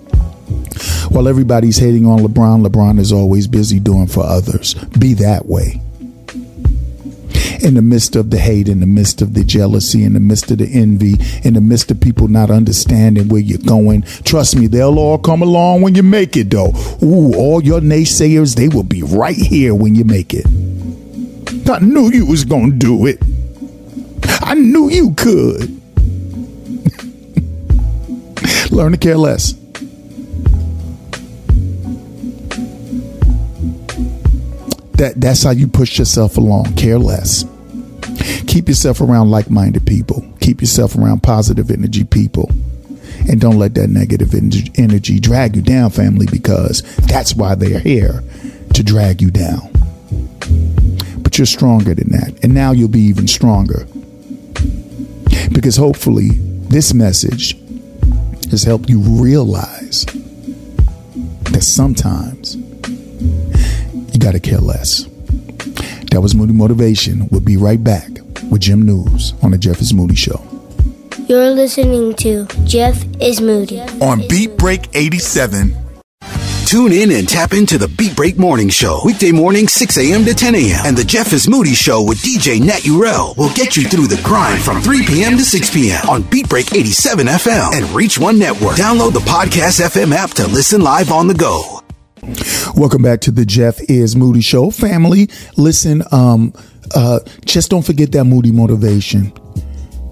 While 1.10 1.28
everybody's 1.28 1.78
hating 1.78 2.06
on 2.06 2.20
LeBron, 2.20 2.66
LeBron 2.66 2.98
is 2.98 3.12
always 3.12 3.46
busy 3.46 3.80
doing 3.80 4.06
for 4.06 4.24
others. 4.24 4.74
Be 4.98 5.14
that 5.14 5.46
way. 5.46 5.80
In 7.62 7.74
the 7.74 7.82
midst 7.82 8.16
of 8.16 8.30
the 8.30 8.38
hate, 8.38 8.68
in 8.68 8.80
the 8.80 8.86
midst 8.86 9.22
of 9.22 9.32
the 9.32 9.42
jealousy, 9.42 10.04
in 10.04 10.12
the 10.12 10.20
midst 10.20 10.50
of 10.50 10.58
the 10.58 10.68
envy, 10.68 11.14
in 11.42 11.54
the 11.54 11.60
midst 11.60 11.90
of 11.90 12.00
people 12.00 12.28
not 12.28 12.50
understanding 12.50 13.28
where 13.28 13.40
you're 13.40 13.58
going, 13.58 14.02
trust 14.24 14.56
me, 14.56 14.66
they'll 14.66 14.98
all 14.98 15.18
come 15.18 15.40
along 15.40 15.80
when 15.80 15.94
you 15.94 16.02
make 16.02 16.36
it, 16.36 16.50
though. 16.50 16.72
Ooh, 17.02 17.34
all 17.34 17.62
your 17.62 17.80
naysayers, 17.80 18.56
they 18.56 18.68
will 18.68 18.82
be 18.82 19.02
right 19.02 19.36
here 19.36 19.74
when 19.74 19.94
you 19.94 20.04
make 20.04 20.34
it. 20.34 20.46
I 21.68 21.80
knew 21.80 22.10
you 22.12 22.26
was 22.26 22.44
gonna 22.44 22.72
do 22.72 23.06
it. 23.06 23.18
I 24.40 24.54
knew 24.54 24.88
you 24.88 25.12
could. 25.14 25.80
Learn 28.70 28.92
to 28.92 28.98
care 28.98 29.16
less. 29.16 29.52
That 34.92 35.14
that's 35.16 35.42
how 35.42 35.50
you 35.50 35.66
push 35.66 35.98
yourself 35.98 36.36
along. 36.36 36.74
Care 36.74 36.98
less. 36.98 37.44
Keep 38.46 38.68
yourself 38.68 39.00
around 39.00 39.30
like-minded 39.30 39.86
people. 39.86 40.24
Keep 40.40 40.60
yourself 40.60 40.96
around 40.96 41.22
positive 41.24 41.70
energy 41.70 42.04
people. 42.04 42.50
And 43.28 43.40
don't 43.40 43.58
let 43.58 43.74
that 43.74 43.88
negative 43.88 44.34
energy 44.78 45.18
drag 45.18 45.56
you 45.56 45.62
down, 45.62 45.90
family, 45.90 46.26
because 46.30 46.82
that's 47.08 47.34
why 47.34 47.56
they're 47.56 47.80
here 47.80 48.22
to 48.74 48.82
drag 48.84 49.20
you 49.20 49.30
down 49.32 49.72
you're 51.38 51.46
stronger 51.46 51.94
than 51.94 52.08
that. 52.10 52.38
And 52.42 52.54
now 52.54 52.72
you'll 52.72 52.88
be 52.88 53.00
even 53.00 53.26
stronger. 53.28 53.86
Because 55.52 55.76
hopefully, 55.76 56.30
this 56.68 56.92
message 56.94 57.56
has 58.50 58.62
helped 58.64 58.88
you 58.88 59.00
realize 59.00 60.04
that 61.52 61.62
sometimes 61.62 62.56
you 62.56 64.18
got 64.18 64.32
to 64.32 64.40
care 64.40 64.58
less. 64.58 65.04
That 66.10 66.20
was 66.22 66.34
Moody 66.34 66.52
Motivation. 66.52 67.28
We'll 67.30 67.40
be 67.40 67.56
right 67.56 67.82
back 67.82 68.08
with 68.50 68.60
Jim 68.60 68.82
News 68.82 69.34
on 69.42 69.50
the 69.50 69.58
Jeff 69.58 69.80
is 69.80 69.92
Moody 69.92 70.14
Show. 70.14 70.42
You're 71.26 71.50
listening 71.50 72.14
to 72.16 72.46
Jeff 72.64 73.04
is 73.20 73.40
Moody. 73.40 73.80
On 74.00 74.26
Beat 74.28 74.56
Break 74.56 74.88
87. 74.94 75.85
Tune 76.66 76.90
in 76.92 77.12
and 77.12 77.28
tap 77.28 77.52
into 77.52 77.78
the 77.78 77.86
Beat 77.86 78.16
Break 78.16 78.38
Morning 78.38 78.68
Show. 78.68 79.00
Weekday 79.04 79.30
morning, 79.30 79.68
6 79.68 79.98
a.m. 79.98 80.24
to 80.24 80.34
10 80.34 80.56
a.m. 80.56 80.80
And 80.84 80.96
the 80.96 81.04
Jeff 81.04 81.32
is 81.32 81.48
Moody 81.48 81.74
Show 81.74 82.02
with 82.02 82.18
DJ 82.18 82.60
Naturel 82.60 83.34
will 83.38 83.54
get 83.54 83.76
you 83.76 83.84
through 83.84 84.08
the 84.08 84.20
grind 84.24 84.60
from 84.60 84.80
3 84.82 85.06
p.m. 85.06 85.36
to 85.36 85.44
6 85.44 85.70
p.m. 85.72 86.08
on 86.08 86.22
Beat 86.22 86.48
Break 86.48 86.74
87 86.74 87.28
FM 87.28 87.72
and 87.72 87.84
Reach 87.94 88.18
One 88.18 88.36
Network. 88.36 88.74
Download 88.74 89.12
the 89.12 89.20
Podcast 89.20 89.80
FM 89.80 90.12
app 90.12 90.30
to 90.30 90.48
listen 90.48 90.80
live 90.80 91.12
on 91.12 91.28
the 91.28 91.34
go. 91.34 91.82
Welcome 92.76 93.02
back 93.02 93.20
to 93.20 93.30
the 93.30 93.46
Jeff 93.46 93.78
is 93.88 94.16
Moody 94.16 94.40
Show. 94.40 94.72
Family, 94.72 95.30
listen, 95.56 96.02
um, 96.10 96.52
uh, 96.96 97.20
just 97.44 97.70
don't 97.70 97.86
forget 97.86 98.10
that 98.10 98.24
moody 98.24 98.50
motivation. 98.50 99.32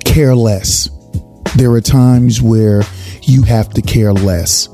Care 0.04 0.36
less. 0.36 0.88
There 1.56 1.70
are 1.72 1.80
times 1.80 2.42
where 2.42 2.82
you 3.22 3.42
have 3.42 3.70
to 3.70 3.82
care 3.82 4.12
less. 4.12 4.68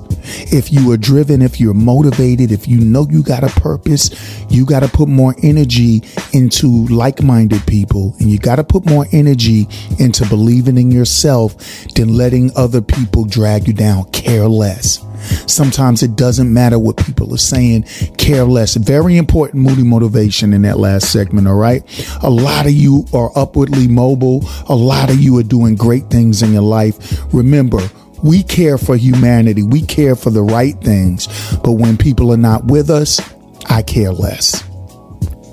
If 0.52 0.72
you 0.72 0.90
are 0.92 0.97
driven, 0.97 1.42
if 1.42 1.60
you're 1.60 1.74
motivated, 1.74 2.52
if 2.52 2.68
you 2.68 2.80
know 2.80 3.06
you 3.10 3.22
got 3.22 3.44
a 3.44 3.60
purpose, 3.60 4.10
you 4.51 4.64
got 4.66 4.80
to 4.80 4.88
put 4.88 5.09
more 5.09 5.34
energy 5.42 6.02
into 6.32 6.86
like 6.88 7.22
minded 7.22 7.66
people 7.66 8.14
and 8.20 8.30
you 8.30 8.38
got 8.38 8.56
to 8.56 8.64
put 8.64 8.86
more 8.86 9.06
energy 9.12 9.66
into 9.98 10.26
believing 10.28 10.78
in 10.78 10.90
yourself 10.90 11.56
than 11.94 12.14
letting 12.14 12.51
other 12.56 12.80
people 12.80 13.24
drag 13.24 13.66
you 13.66 13.72
down. 13.72 14.05
Care 14.10 14.48
less. 14.48 15.05
Sometimes 15.47 16.02
it 16.02 16.16
doesn't 16.16 16.52
matter 16.52 16.78
what 16.78 16.97
people 16.97 17.35
are 17.35 17.39
saying. 17.39 17.85
Care 18.19 18.44
less. 18.44 18.74
Very 18.77 19.16
important 19.16 19.62
moody 19.62 19.82
motivation 19.82 20.52
in 20.52 20.62
that 20.62 20.78
last 20.78 21.11
segment. 21.12 21.48
All 21.48 21.57
right. 21.57 21.82
A 22.23 22.31
lot 22.31 22.66
of 22.66 22.73
you 22.73 23.07
are 23.12 23.31
upwardly 23.36 23.89
mobile. 23.89 24.44
A 24.69 24.74
lot 24.74 25.11
of 25.11 25.19
you 25.20 25.39
are 25.39 25.43
doing 25.43 25.77
great 25.77 26.11
things 26.11 26.43
in 26.43 26.52
your 26.52 26.62
life. 26.62 27.23
Remember, 27.32 27.81
we 28.23 28.43
care 28.43 28.78
for 28.78 28.97
humanity. 28.97 29.62
We 29.62 29.82
care 29.82 30.15
for 30.15 30.31
the 30.31 30.43
right 30.43 30.78
things. 30.81 31.27
But 31.62 31.73
when 31.73 31.97
people 31.97 32.32
are 32.32 32.36
not 32.36 32.66
with 32.66 32.90
us, 32.90 33.20
I 33.69 33.82
care 33.82 34.12
less. 34.12 34.69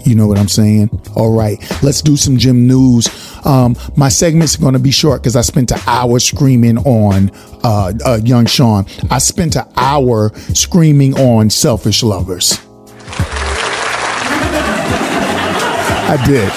You 0.07 0.15
know 0.15 0.25
what 0.25 0.37
I'm 0.37 0.47
saying? 0.47 0.89
All 1.17 1.33
right, 1.33 1.59
let's 1.83 2.01
do 2.01 2.15
some 2.15 2.37
Jim 2.37 2.65
news. 2.65 3.09
Um, 3.45 3.75
my 3.97 4.07
segment's 4.07 4.57
are 4.57 4.61
going 4.61 4.71
to 4.71 4.79
be 4.79 4.91
short 4.91 5.21
because 5.21 5.35
I 5.35 5.41
spent 5.41 5.69
an 5.71 5.79
hour 5.85 6.17
screaming 6.19 6.77
on 6.77 7.29
uh, 7.61 7.91
uh, 8.05 8.19
Young 8.23 8.45
Sean. 8.45 8.85
I 9.11 9.17
spent 9.17 9.57
an 9.57 9.65
hour 9.75 10.33
screaming 10.53 11.13
on 11.15 11.49
selfish 11.49 12.03
lovers. 12.03 12.57
I 16.09 16.23
did. 16.25 16.51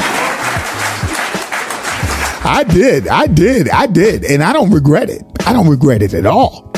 I 2.47 2.63
did. 2.63 3.09
I 3.09 3.27
did. 3.27 3.69
I 3.69 3.87
did. 3.87 4.25
And 4.25 4.45
I 4.45 4.53
don't 4.53 4.71
regret 4.71 5.11
it. 5.11 5.25
I 5.45 5.53
don't 5.53 5.69
regret 5.69 6.03
it 6.03 6.15
at 6.15 6.25
all. 6.25 6.70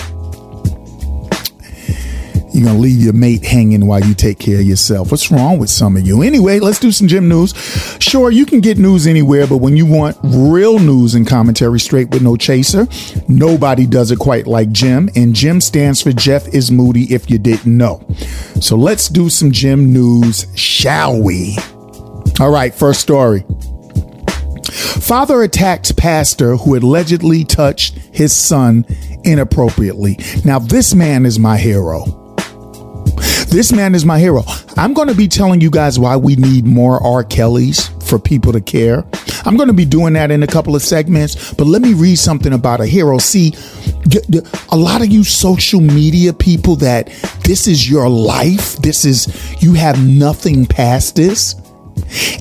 You're 2.62 2.74
going 2.74 2.80
to 2.80 2.88
leave 2.88 3.02
your 3.02 3.12
mate 3.12 3.44
hanging 3.44 3.86
while 3.86 4.04
you 4.04 4.14
take 4.14 4.38
care 4.38 4.60
of 4.60 4.64
yourself. 4.64 5.10
What's 5.10 5.32
wrong 5.32 5.58
with 5.58 5.68
some 5.68 5.96
of 5.96 6.06
you? 6.06 6.22
Anyway, 6.22 6.60
let's 6.60 6.78
do 6.78 6.92
some 6.92 7.08
Jim 7.08 7.28
news. 7.28 7.52
Sure, 7.98 8.30
you 8.30 8.46
can 8.46 8.60
get 8.60 8.78
news 8.78 9.08
anywhere, 9.08 9.48
but 9.48 9.56
when 9.56 9.76
you 9.76 9.84
want 9.84 10.16
real 10.22 10.78
news 10.78 11.16
and 11.16 11.26
commentary 11.26 11.80
straight 11.80 12.10
with 12.10 12.22
no 12.22 12.36
chaser, 12.36 12.86
nobody 13.26 13.84
does 13.84 14.12
it 14.12 14.20
quite 14.20 14.46
like 14.46 14.70
Jim. 14.70 15.10
And 15.16 15.34
Jim 15.34 15.60
stands 15.60 16.00
for 16.00 16.12
Jeff 16.12 16.46
is 16.54 16.70
Moody 16.70 17.12
if 17.12 17.28
you 17.28 17.36
didn't 17.36 17.76
know. 17.76 18.06
So 18.60 18.76
let's 18.76 19.08
do 19.08 19.28
some 19.28 19.50
Jim 19.50 19.92
news, 19.92 20.46
shall 20.54 21.20
we? 21.20 21.58
All 22.38 22.52
right, 22.52 22.72
first 22.72 23.00
story. 23.00 23.44
Father 24.70 25.42
attacked 25.42 25.96
pastor 25.96 26.54
who 26.58 26.78
allegedly 26.78 27.44
touched 27.44 27.98
his 28.12 28.32
son 28.32 28.86
inappropriately. 29.24 30.16
Now, 30.44 30.60
this 30.60 30.94
man 30.94 31.26
is 31.26 31.40
my 31.40 31.56
hero. 31.56 32.21
This 33.52 33.70
man 33.70 33.94
is 33.94 34.06
my 34.06 34.18
hero. 34.18 34.44
I'm 34.78 34.94
going 34.94 35.08
to 35.08 35.14
be 35.14 35.28
telling 35.28 35.60
you 35.60 35.68
guys 35.68 35.98
why 35.98 36.16
we 36.16 36.36
need 36.36 36.64
more 36.64 37.06
R. 37.06 37.22
Kellys 37.22 37.88
for 38.08 38.18
people 38.18 38.50
to 38.50 38.62
care. 38.62 39.04
I'm 39.44 39.58
going 39.58 39.66
to 39.66 39.74
be 39.74 39.84
doing 39.84 40.14
that 40.14 40.30
in 40.30 40.42
a 40.42 40.46
couple 40.46 40.74
of 40.74 40.80
segments, 40.80 41.52
but 41.52 41.66
let 41.66 41.82
me 41.82 41.92
read 41.92 42.16
something 42.16 42.54
about 42.54 42.80
a 42.80 42.86
hero. 42.86 43.18
See, 43.18 43.52
a 44.70 44.76
lot 44.76 45.02
of 45.02 45.08
you 45.08 45.22
social 45.22 45.82
media 45.82 46.32
people 46.32 46.76
that 46.76 47.08
this 47.44 47.68
is 47.68 47.90
your 47.90 48.08
life, 48.08 48.76
this 48.76 49.04
is, 49.04 49.28
you 49.62 49.74
have 49.74 50.02
nothing 50.02 50.64
past 50.64 51.16
this 51.16 51.54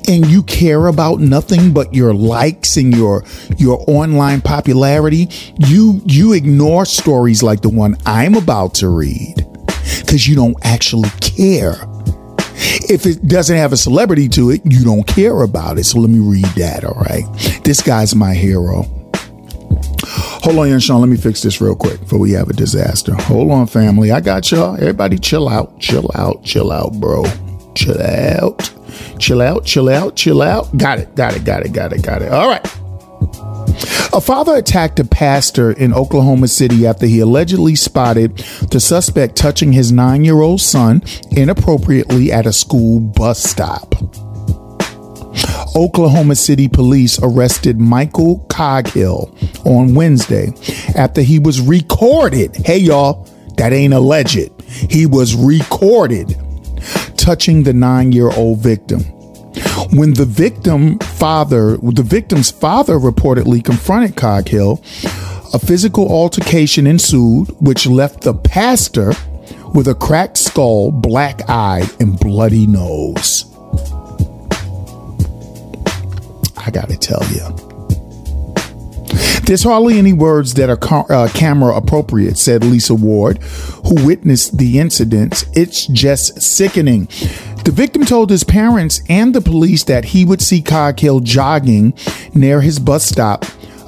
and 0.07 0.25
you 0.27 0.43
care 0.43 0.87
about 0.87 1.19
nothing 1.19 1.73
but 1.73 1.93
your 1.93 2.13
likes 2.13 2.77
and 2.77 2.95
your 2.95 3.25
your 3.57 3.83
online 3.85 4.39
popularity 4.39 5.27
you 5.57 6.01
you 6.05 6.31
ignore 6.31 6.85
stories 6.85 7.43
like 7.43 7.59
the 7.59 7.69
one 7.69 7.97
i'm 8.05 8.35
about 8.35 8.73
to 8.73 8.87
read 8.87 9.45
because 9.99 10.27
you 10.27 10.35
don't 10.35 10.55
actually 10.63 11.09
care. 11.21 11.75
If 12.89 13.05
it 13.05 13.27
doesn't 13.27 13.55
have 13.55 13.73
a 13.73 13.77
celebrity 13.77 14.29
to 14.29 14.51
it, 14.51 14.61
you 14.65 14.83
don't 14.83 15.05
care 15.07 15.41
about 15.41 15.77
it. 15.77 15.85
So 15.85 15.99
let 15.99 16.09
me 16.09 16.19
read 16.19 16.45
that, 16.57 16.83
all 16.83 17.01
right? 17.01 17.23
This 17.63 17.81
guy's 17.81 18.15
my 18.15 18.33
hero. 18.33 18.83
Hold 20.43 20.57
on, 20.57 20.79
Sean. 20.79 21.01
Let 21.01 21.09
me 21.09 21.17
fix 21.17 21.41
this 21.41 21.61
real 21.61 21.75
quick 21.75 21.99
before 21.99 22.19
we 22.19 22.31
have 22.31 22.49
a 22.49 22.53
disaster. 22.53 23.13
Hold 23.13 23.51
on, 23.51 23.67
family. 23.67 24.11
I 24.11 24.21
got 24.21 24.51
y'all. 24.51 24.75
Everybody 24.75 25.17
chill 25.17 25.47
out. 25.47 25.79
Chill 25.79 26.09
out. 26.15 26.43
Chill 26.43 26.71
out, 26.71 26.93
bro. 26.93 27.23
Chill 27.75 28.01
out. 28.01 28.71
Chill 29.19 29.41
out. 29.41 29.65
Chill 29.65 29.89
out. 29.89 30.15
Chill 30.15 30.41
out. 30.41 30.75
Got 30.77 30.99
it. 30.99 31.15
Got 31.15 31.35
it. 31.35 31.43
Got 31.45 31.65
it. 31.65 31.73
Got 31.73 31.93
it. 31.93 32.01
Got 32.01 32.21
it. 32.23 32.31
All 32.31 32.47
right. 32.47 32.80
A 34.13 34.21
father 34.21 34.55
attacked 34.55 34.99
a 34.99 35.05
pastor 35.05 35.71
in 35.71 35.93
Oklahoma 35.93 36.47
City 36.47 36.85
after 36.85 37.05
he 37.05 37.19
allegedly 37.19 37.75
spotted 37.75 38.37
the 38.69 38.79
suspect 38.79 39.35
touching 39.35 39.73
his 39.73 39.91
nine 39.91 40.23
year 40.23 40.41
old 40.41 40.61
son 40.61 41.01
inappropriately 41.31 42.31
at 42.31 42.45
a 42.45 42.53
school 42.53 42.99
bus 42.99 43.41
stop. 43.43 43.95
Oklahoma 45.75 46.35
City 46.35 46.67
police 46.67 47.19
arrested 47.21 47.79
Michael 47.79 48.39
Coghill 48.49 49.33
on 49.65 49.95
Wednesday 49.95 50.51
after 50.95 51.21
he 51.21 51.39
was 51.39 51.61
recorded. 51.61 52.55
Hey, 52.57 52.79
y'all, 52.79 53.29
that 53.55 53.71
ain't 53.71 53.93
alleged. 53.93 54.51
He 54.89 55.05
was 55.05 55.35
recorded 55.35 56.35
touching 57.15 57.63
the 57.63 57.73
nine 57.73 58.11
year 58.11 58.29
old 58.31 58.59
victim. 58.59 59.05
When 59.91 60.13
the 60.13 60.25
victim 60.25 60.99
father, 60.99 61.77
the 61.77 62.03
victim's 62.03 62.51
father 62.51 62.95
reportedly 62.95 63.63
confronted 63.63 64.15
Coghill, 64.15 64.81
a 65.53 65.59
physical 65.59 66.09
altercation 66.09 66.87
ensued, 66.87 67.49
which 67.59 67.85
left 67.85 68.21
the 68.21 68.33
pastor 68.33 69.13
with 69.73 69.87
a 69.87 69.95
cracked 69.95 70.37
skull, 70.37 70.91
black 70.91 71.49
eye, 71.49 71.83
and 71.99 72.17
bloody 72.19 72.67
nose. 72.67 73.45
I 76.57 76.69
gotta 76.71 76.97
tell 76.97 77.23
you. 77.31 77.71
There's 79.43 79.63
hardly 79.63 79.97
any 79.97 80.13
words 80.13 80.53
that 80.53 80.69
are 80.69 81.11
uh, 81.11 81.27
camera 81.33 81.75
appropriate, 81.75 82.37
said 82.37 82.63
Lisa 82.63 82.95
Ward, 82.95 83.39
who 83.85 84.05
witnessed 84.05 84.57
the 84.57 84.79
incidents. 84.79 85.43
It's 85.53 85.87
just 85.87 86.41
sickening. 86.41 87.09
The 87.63 87.71
victim 87.71 88.05
told 88.05 88.31
his 88.31 88.43
parents 88.43 89.01
and 89.07 89.35
the 89.35 89.41
police 89.41 89.83
that 89.83 90.05
he 90.05 90.25
would 90.25 90.41
see 90.41 90.61
Coghill 90.61 91.19
jogging 91.19 91.93
near 92.33 92.61
his 92.61 92.79
bus 92.79 93.05
stop 93.05 93.45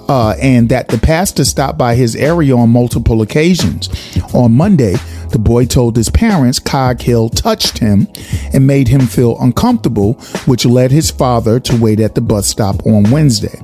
uh, 0.08 0.36
and 0.42 0.70
that 0.70 0.90
the 0.90 0.98
pastor 0.98 1.44
stopped 1.44 1.78
by 1.78 1.96
his 1.96 2.16
area 2.16 2.56
on 2.56 2.70
multiple 2.70 3.22
occasions. 3.22 3.90
On 4.34 4.54
Monday, 4.54 4.96
the 5.32 5.40
boy 5.40 5.66
told 5.66 5.96
his 5.96 6.10
parents 6.10 6.60
Coghill 6.60 7.30
touched 7.30 7.80
him 7.80 8.08
and 8.54 8.68
made 8.68 8.88
him 8.88 9.08
feel 9.08 9.40
uncomfortable, 9.40 10.14
which 10.46 10.66
led 10.66 10.92
his 10.92 11.10
father 11.10 11.60
to 11.62 11.76
wait 11.82 12.00
at 12.00 12.14
the 12.14 12.22
bus 12.22 12.48
stop 12.48 12.86
on 12.86 13.10
Wednesday. 13.10 13.60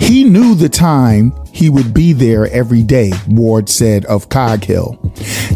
He 0.00 0.24
knew 0.24 0.54
the 0.54 0.68
time 0.68 1.32
he 1.52 1.70
would 1.70 1.94
be 1.94 2.12
there 2.12 2.48
every 2.48 2.82
day, 2.82 3.12
Ward 3.28 3.68
said 3.68 4.04
of 4.06 4.28
Coghill. 4.28 4.98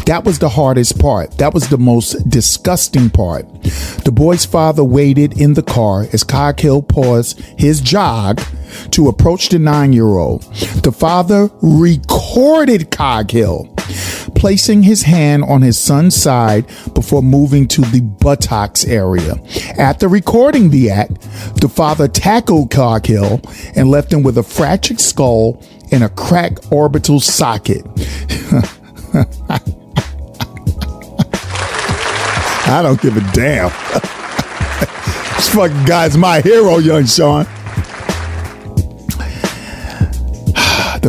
That 0.05 0.23
was 0.23 0.39
the 0.39 0.49
hardest 0.49 0.99
part. 0.99 1.37
That 1.39 1.53
was 1.53 1.67
the 1.67 1.77
most 1.77 2.29
disgusting 2.29 3.09
part. 3.09 3.45
The 4.05 4.11
boy's 4.13 4.45
father 4.45 4.83
waited 4.83 5.39
in 5.39 5.55
the 5.55 5.63
car 5.63 6.07
as 6.13 6.23
Coghill 6.23 6.83
paused 6.83 7.39
his 7.57 7.81
jog 7.81 8.41
to 8.91 9.07
approach 9.09 9.49
the 9.49 9.59
nine 9.59 9.93
year 9.93 10.05
old. 10.17 10.43
The 10.83 10.91
father 10.91 11.49
recorded 11.61 12.91
Coghill 12.91 13.74
placing 14.35 14.83
his 14.83 15.03
hand 15.03 15.43
on 15.43 15.61
his 15.61 15.79
son's 15.79 16.15
side 16.15 16.67
before 16.93 17.21
moving 17.23 17.67
to 17.69 17.81
the 17.81 18.01
buttocks 18.01 18.85
area. 18.85 19.35
After 19.77 20.07
recording 20.07 20.69
the 20.69 20.89
act, 20.91 21.21
the 21.61 21.69
father 21.69 22.07
tackled 22.07 22.71
Coghill 22.71 23.41
and 23.75 23.89
left 23.89 24.13
him 24.13 24.23
with 24.23 24.37
a 24.37 24.43
fractured 24.43 24.99
skull 24.99 25.63
and 25.91 26.03
a 26.03 26.09
cracked 26.09 26.71
orbital 26.71 27.19
socket. 27.19 27.85
I 32.67 32.81
don't 32.81 32.99
give 32.99 33.15
a 33.15 33.21
damn. 33.31 33.69
this 35.35 35.49
fucking 35.49 35.85
guy's 35.85 36.17
my 36.17 36.41
hero, 36.41 36.79
young 36.79 37.05
Sean. 37.05 37.45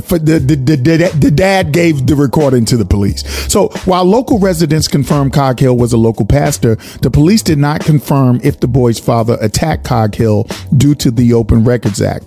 The, 0.01 0.19
the, 0.39 0.57
the, 0.57 1.11
the, 1.19 1.31
dad 1.31 1.73
gave 1.73 2.07
the 2.07 2.15
recording 2.15 2.65
to 2.67 2.77
the 2.77 2.85
police. 2.85 3.25
So 3.51 3.69
while 3.87 4.05
local 4.05 4.39
residents 4.39 4.89
confirmed 4.89 5.33
Coghill 5.33 5.77
was 5.77 5.93
a 5.93 5.97
local 5.97 6.27
pastor, 6.27 6.77
the 7.01 7.11
police 7.11 7.43
did 7.43 7.59
not 7.59 7.81
confirm 7.81 8.41
if 8.45 8.61
the 8.61 8.69
boy's 8.69 8.99
father 8.99 9.39
attacked 9.41 9.85
Coghill 9.85 10.45
due 10.77 10.95
to 10.97 11.11
the 11.11 11.33
Open 11.33 11.65
Records 11.65 12.03
Act. 12.03 12.27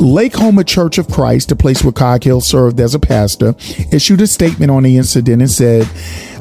Lake 0.00 0.34
Hefner 0.34 0.66
Church 0.66 0.98
of 0.98 1.08
Christ, 1.08 1.48
the 1.48 1.56
place 1.56 1.82
where 1.82 1.92
Coghill 1.92 2.42
served 2.42 2.80
as 2.80 2.94
a 2.94 2.98
pastor, 2.98 3.54
issued 3.90 4.20
a 4.20 4.26
statement 4.26 4.70
on 4.70 4.82
the 4.82 4.98
incident 4.98 5.40
and 5.40 5.50
said, 5.50 5.88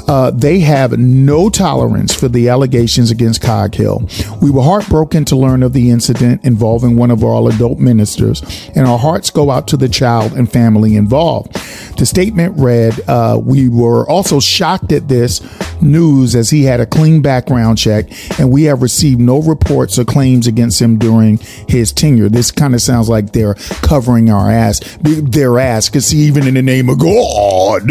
uh, 0.07 0.31
they 0.31 0.59
have 0.59 0.97
no 0.97 1.49
tolerance 1.49 2.13
for 2.13 2.27
the 2.27 2.49
allegations 2.49 3.11
against 3.11 3.41
Coghill. 3.41 4.07
We 4.41 4.51
were 4.51 4.61
heartbroken 4.61 5.25
to 5.25 5.35
learn 5.35 5.63
of 5.63 5.73
the 5.73 5.89
incident 5.89 6.43
involving 6.45 6.95
one 6.95 7.11
of 7.11 7.23
our 7.23 7.49
adult 7.49 7.79
ministers, 7.79 8.41
and 8.75 8.87
our 8.87 8.97
hearts 8.97 9.29
go 9.29 9.51
out 9.51 9.67
to 9.69 9.77
the 9.77 9.89
child 9.89 10.33
and 10.33 10.51
family 10.51 10.95
involved. 10.95 11.53
The 11.97 12.05
statement 12.05 12.57
read, 12.57 12.99
uh, 13.07 13.39
We 13.43 13.69
were 13.69 14.07
also 14.09 14.39
shocked 14.39 14.91
at 14.91 15.07
this 15.07 15.41
news 15.81 16.35
as 16.35 16.49
he 16.49 16.63
had 16.63 16.79
a 16.79 16.85
clean 16.85 17.21
background 17.21 17.77
check, 17.77 18.05
and 18.39 18.51
we 18.51 18.63
have 18.63 18.81
received 18.81 19.19
no 19.19 19.41
reports 19.41 19.97
or 19.97 20.05
claims 20.05 20.47
against 20.47 20.81
him 20.81 20.97
during 20.97 21.37
his 21.67 21.91
tenure. 21.91 22.29
This 22.29 22.51
kind 22.51 22.73
of 22.73 22.81
sounds 22.81 23.09
like 23.09 23.31
they're 23.31 23.55
covering 23.81 24.29
our 24.29 24.51
ass, 24.51 24.81
their 25.01 25.59
ass, 25.59 25.89
because 25.89 26.13
even 26.13 26.47
in 26.47 26.53
the 26.53 26.61
name 26.61 26.89
of 26.89 26.99
God 26.99 27.83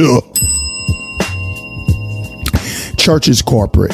church 3.05 3.29
is 3.29 3.43
corporate. 3.43 3.93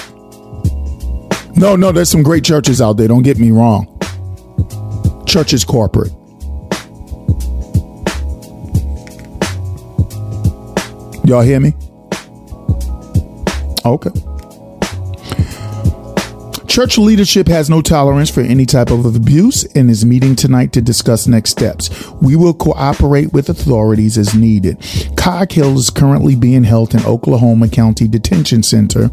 No, 1.56 1.74
no, 1.74 1.90
there's 1.90 2.08
some 2.08 2.22
great 2.22 2.44
churches 2.44 2.80
out 2.80 2.92
there. 2.96 3.08
Don't 3.08 3.22
get 3.22 3.38
me 3.38 3.50
wrong. 3.50 3.88
Church 5.26 5.52
is 5.52 5.64
corporate. 5.64 6.12
Y'all 11.24 11.42
hear 11.42 11.58
me? 11.58 11.74
Okay. 13.84 14.29
Church 16.70 16.98
leadership 16.98 17.48
has 17.48 17.68
no 17.68 17.82
tolerance 17.82 18.30
for 18.30 18.42
any 18.42 18.64
type 18.64 18.92
of 18.92 19.04
abuse 19.04 19.64
and 19.74 19.90
is 19.90 20.06
meeting 20.06 20.36
tonight 20.36 20.72
to 20.72 20.80
discuss 20.80 21.26
next 21.26 21.50
steps. 21.50 21.90
We 22.22 22.36
will 22.36 22.54
cooperate 22.54 23.32
with 23.32 23.48
authorities 23.48 24.16
as 24.16 24.36
needed. 24.36 24.78
Coghill 25.16 25.76
is 25.76 25.90
currently 25.90 26.36
being 26.36 26.62
held 26.62 26.94
in 26.94 27.04
Oklahoma 27.04 27.68
County 27.68 28.06
Detention 28.06 28.62
Center 28.62 29.10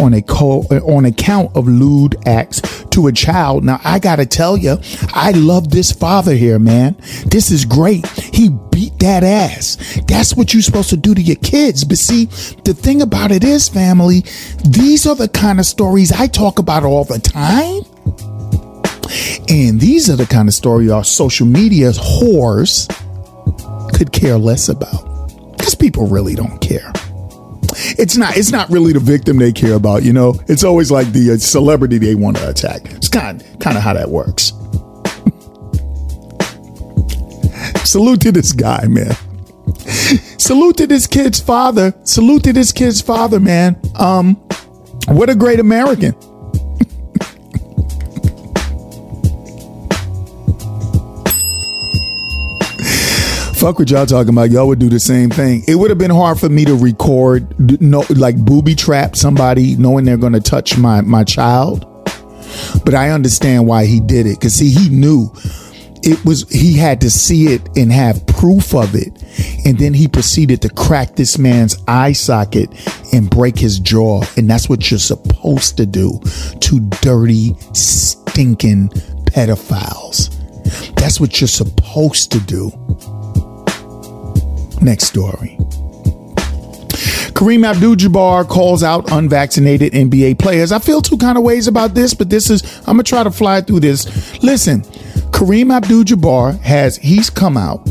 on 0.00 0.14
a 0.14 0.22
co- 0.22 0.62
on 0.86 1.04
account 1.04 1.54
of 1.54 1.68
lewd 1.68 2.16
acts 2.26 2.62
to 2.86 3.08
a 3.08 3.12
child. 3.12 3.62
Now 3.62 3.78
I 3.84 3.98
got 3.98 4.16
to 4.16 4.24
tell 4.24 4.56
you, 4.56 4.78
I 5.12 5.32
love 5.32 5.70
this 5.70 5.92
father 5.92 6.34
here, 6.34 6.58
man. 6.58 6.96
This 7.26 7.50
is 7.50 7.66
great. 7.66 8.06
He 8.08 8.48
beat 8.76 8.98
that 8.98 9.24
ass. 9.24 9.78
That's 10.06 10.36
what 10.36 10.52
you're 10.52 10.62
supposed 10.62 10.90
to 10.90 10.98
do 10.98 11.14
to 11.14 11.22
your 11.22 11.36
kids. 11.36 11.82
But 11.82 11.96
see, 11.96 12.26
the 12.64 12.74
thing 12.74 13.00
about 13.00 13.32
it 13.32 13.42
is, 13.42 13.70
family, 13.70 14.20
these 14.66 15.06
are 15.06 15.14
the 15.14 15.28
kind 15.30 15.58
of 15.58 15.64
stories 15.64 16.12
I 16.12 16.26
talk 16.26 16.58
about 16.58 16.84
all 16.84 17.04
the 17.04 17.18
time. 17.18 17.84
And 19.48 19.80
these 19.80 20.10
are 20.10 20.16
the 20.16 20.26
kind 20.26 20.46
of 20.46 20.54
story 20.54 20.90
our 20.90 21.04
social 21.04 21.46
media 21.46 21.92
whores 21.92 22.86
could 23.96 24.12
care 24.12 24.36
less 24.36 24.68
about. 24.68 25.26
Because 25.56 25.74
people 25.74 26.06
really 26.06 26.34
don't 26.34 26.58
care. 26.58 26.92
It's 27.98 28.18
not. 28.18 28.36
It's 28.36 28.52
not 28.52 28.68
really 28.68 28.92
the 28.92 29.00
victim 29.00 29.38
they 29.38 29.52
care 29.52 29.74
about. 29.74 30.02
You 30.02 30.12
know. 30.12 30.34
It's 30.48 30.64
always 30.64 30.90
like 30.90 31.12
the 31.12 31.32
uh, 31.32 31.36
celebrity 31.38 31.96
they 31.96 32.14
want 32.14 32.36
to 32.36 32.48
attack. 32.50 32.82
It's 32.92 33.08
kind 33.08 33.42
kind 33.58 33.78
of 33.78 33.82
how 33.82 33.94
that 33.94 34.10
works. 34.10 34.52
Salute 37.86 38.20
to 38.22 38.32
this 38.32 38.52
guy, 38.52 38.84
man. 38.88 39.14
Salute 40.38 40.76
to 40.78 40.88
this 40.88 41.06
kid's 41.06 41.38
father. 41.38 41.94
Salute 42.02 42.42
to 42.44 42.52
this 42.52 42.72
kid's 42.72 43.00
father, 43.00 43.38
man. 43.38 43.80
Um, 43.94 44.34
what 45.06 45.30
a 45.30 45.36
great 45.36 45.60
American. 45.60 46.14
fuck 53.54 53.78
what 53.78 53.90
y'all 53.90 54.06
talking 54.06 54.30
about. 54.30 54.50
Y'all 54.50 54.66
would 54.66 54.78
do 54.78 54.88
the 54.88 55.00
same 55.00 55.30
thing. 55.30 55.62
It 55.66 55.76
would 55.76 55.90
have 55.90 55.98
been 55.98 56.10
hard 56.10 56.38
for 56.38 56.48
me 56.48 56.64
to 56.64 56.74
record, 56.74 57.80
no, 57.80 58.04
like 58.10 58.36
booby 58.36 58.74
trap 58.74 59.16
somebody, 59.16 59.76
knowing 59.76 60.04
they're 60.04 60.16
going 60.16 60.34
to 60.34 60.40
touch 60.40 60.76
my 60.76 61.00
my 61.02 61.22
child. 61.22 61.84
But 62.84 62.94
I 62.94 63.10
understand 63.10 63.66
why 63.66 63.86
he 63.86 64.00
did 64.00 64.26
it 64.26 64.38
because 64.38 64.54
see, 64.54 64.70
he 64.70 64.88
knew 64.88 65.32
it 66.06 66.24
was 66.24 66.48
he 66.48 66.74
had 66.74 67.00
to 67.00 67.10
see 67.10 67.52
it 67.52 67.68
and 67.76 67.92
have 67.92 68.24
proof 68.26 68.74
of 68.74 68.94
it, 68.94 69.12
and 69.66 69.76
then 69.76 69.92
he 69.92 70.06
proceeded 70.06 70.62
to 70.62 70.68
crack 70.70 71.16
this 71.16 71.36
man's 71.36 71.76
eye 71.88 72.12
socket 72.12 72.70
and 73.12 73.28
break 73.28 73.58
his 73.58 73.80
jaw, 73.80 74.22
and 74.36 74.48
that's 74.48 74.68
what 74.68 74.90
you're 74.90 74.98
supposed 75.00 75.76
to 75.76 75.84
do 75.84 76.20
to 76.60 76.80
dirty, 77.02 77.54
stinking 77.72 78.88
pedophiles. 79.26 80.32
That's 80.94 81.20
what 81.20 81.40
you're 81.40 81.48
supposed 81.48 82.30
to 82.32 82.40
do. 82.40 82.70
Next 84.80 85.04
story. 85.04 85.58
Kareem 87.36 87.66
Abdul 87.66 87.96
Jabbar 87.96 88.48
calls 88.48 88.82
out 88.82 89.12
unvaccinated 89.12 89.92
NBA 89.92 90.38
players. 90.38 90.72
I 90.72 90.78
feel 90.78 91.02
two 91.02 91.18
kind 91.18 91.36
of 91.36 91.44
ways 91.44 91.68
about 91.68 91.94
this, 91.94 92.14
but 92.14 92.30
this 92.30 92.48
is, 92.48 92.62
I'm 92.80 92.94
going 92.94 92.98
to 92.98 93.02
try 93.02 93.22
to 93.24 93.30
fly 93.30 93.60
through 93.60 93.80
this. 93.80 94.42
Listen, 94.42 94.82
Kareem 95.36 95.70
Abdul 95.70 96.04
Jabbar 96.04 96.58
has, 96.62 96.96
he's 96.96 97.28
come 97.28 97.58
out 97.58 97.84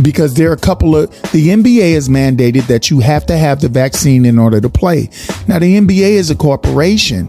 because 0.00 0.32
there 0.32 0.48
are 0.48 0.54
a 0.54 0.58
couple 0.58 0.96
of, 0.96 1.10
the 1.30 1.48
NBA 1.48 1.92
has 1.92 2.08
mandated 2.08 2.66
that 2.68 2.88
you 2.88 3.00
have 3.00 3.26
to 3.26 3.36
have 3.36 3.60
the 3.60 3.68
vaccine 3.68 4.24
in 4.24 4.38
order 4.38 4.58
to 4.58 4.70
play. 4.70 5.10
Now, 5.46 5.58
the 5.58 5.78
NBA 5.78 6.12
is 6.12 6.30
a 6.30 6.34
corporation 6.34 7.28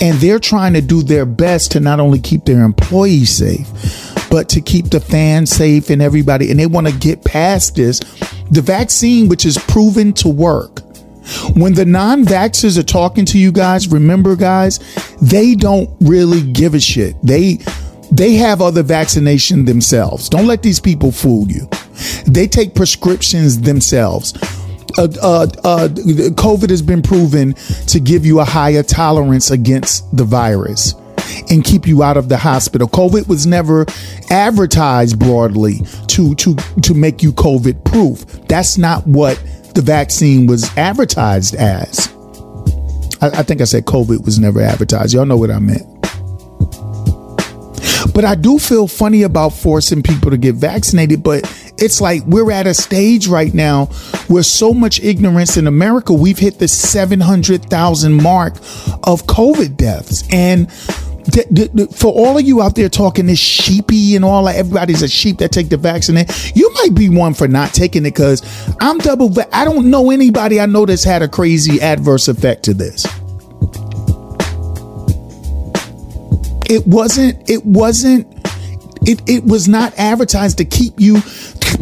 and 0.00 0.18
they're 0.18 0.38
trying 0.38 0.74
to 0.74 0.82
do 0.82 1.02
their 1.02 1.24
best 1.24 1.72
to 1.72 1.80
not 1.80 1.98
only 1.98 2.20
keep 2.20 2.44
their 2.44 2.62
employees 2.62 3.30
safe, 3.30 3.66
but 4.28 4.50
to 4.50 4.60
keep 4.60 4.90
the 4.90 5.00
fans 5.00 5.48
safe 5.48 5.88
and 5.88 6.02
everybody. 6.02 6.50
And 6.50 6.60
they 6.60 6.66
want 6.66 6.86
to 6.86 6.92
get 6.92 7.24
past 7.24 7.76
this. 7.76 8.00
The 8.50 8.60
vaccine, 8.60 9.28
which 9.30 9.46
is 9.46 9.56
proven 9.56 10.12
to 10.12 10.28
work. 10.28 10.80
When 11.56 11.72
the 11.72 11.86
non 11.86 12.26
vaxxers 12.26 12.78
are 12.78 12.82
talking 12.82 13.24
to 13.26 13.38
you 13.38 13.50
guys, 13.50 13.88
remember, 13.88 14.36
guys, 14.36 14.78
they 15.22 15.54
don't 15.54 15.88
really 16.02 16.42
give 16.42 16.74
a 16.74 16.80
shit. 16.80 17.16
They, 17.22 17.60
they 18.16 18.34
have 18.34 18.60
other 18.60 18.82
vaccination 18.82 19.64
themselves. 19.64 20.28
Don't 20.28 20.46
let 20.46 20.62
these 20.62 20.80
people 20.80 21.10
fool 21.10 21.48
you. 21.48 21.68
They 22.26 22.46
take 22.46 22.74
prescriptions 22.74 23.60
themselves. 23.60 24.34
Uh, 24.96 25.08
uh, 25.22 25.46
uh, 25.64 25.88
COVID 25.88 26.70
has 26.70 26.82
been 26.82 27.02
proven 27.02 27.54
to 27.88 27.98
give 27.98 28.24
you 28.24 28.38
a 28.40 28.44
higher 28.44 28.82
tolerance 28.82 29.50
against 29.50 30.16
the 30.16 30.24
virus 30.24 30.94
and 31.50 31.64
keep 31.64 31.86
you 31.86 32.02
out 32.02 32.16
of 32.16 32.28
the 32.28 32.36
hospital. 32.36 32.86
COVID 32.86 33.26
was 33.26 33.46
never 33.46 33.86
advertised 34.30 35.18
broadly 35.18 35.80
to 36.08 36.34
to 36.36 36.54
to 36.82 36.94
make 36.94 37.22
you 37.22 37.32
COVID 37.32 37.84
proof. 37.84 38.24
That's 38.46 38.78
not 38.78 39.04
what 39.06 39.42
the 39.74 39.82
vaccine 39.82 40.46
was 40.46 40.64
advertised 40.76 41.56
as. 41.56 42.08
I, 43.20 43.40
I 43.40 43.42
think 43.42 43.60
I 43.60 43.64
said 43.64 43.86
COVID 43.86 44.24
was 44.24 44.38
never 44.38 44.60
advertised. 44.60 45.14
Y'all 45.14 45.26
know 45.26 45.36
what 45.36 45.50
I 45.50 45.58
meant. 45.58 45.93
But 48.14 48.24
I 48.24 48.36
do 48.36 48.58
feel 48.60 48.86
funny 48.86 49.24
about 49.24 49.50
forcing 49.50 50.02
people 50.02 50.30
to 50.30 50.38
get 50.38 50.54
vaccinated, 50.54 51.22
but 51.24 51.42
it's 51.78 52.00
like 52.00 52.22
we're 52.26 52.52
at 52.52 52.66
a 52.66 52.72
stage 52.72 53.26
right 53.26 53.52
now 53.52 53.86
where 54.28 54.44
so 54.44 54.72
much 54.72 55.00
ignorance 55.00 55.56
in 55.56 55.66
America, 55.66 56.12
we've 56.12 56.38
hit 56.38 56.60
the 56.60 56.68
700,000 56.68 58.12
mark 58.12 58.54
of 59.02 59.26
COVID 59.26 59.76
deaths. 59.76 60.22
And 60.32 60.70
for 61.96 62.12
all 62.12 62.38
of 62.38 62.44
you 62.44 62.62
out 62.62 62.76
there 62.76 62.88
talking 62.88 63.26
this 63.26 63.38
sheepy 63.38 64.14
and 64.14 64.24
all 64.24 64.44
that, 64.44 64.56
everybody's 64.56 65.02
a 65.02 65.08
sheep 65.08 65.38
that 65.38 65.50
take 65.50 65.68
the 65.68 65.76
vaccine. 65.76 66.24
You 66.54 66.72
might 66.74 66.94
be 66.94 67.08
one 67.08 67.34
for 67.34 67.48
not 67.48 67.72
taking 67.74 68.06
it 68.06 68.10
because 68.10 68.42
I'm 68.80 68.98
double. 68.98 69.34
I 69.52 69.64
don't 69.64 69.90
know 69.90 70.10
anybody 70.12 70.60
I 70.60 70.66
know 70.66 70.86
that's 70.86 71.02
had 71.02 71.22
a 71.22 71.28
crazy 71.28 71.80
adverse 71.80 72.28
effect 72.28 72.62
to 72.66 72.74
this. 72.74 73.04
It 76.70 76.86
wasn't. 76.86 77.48
It 77.48 77.64
wasn't. 77.64 78.26
It, 79.06 79.20
it 79.28 79.44
was 79.44 79.68
not 79.68 79.92
advertised 79.98 80.58
to 80.58 80.64
keep 80.64 80.94
you 80.98 81.20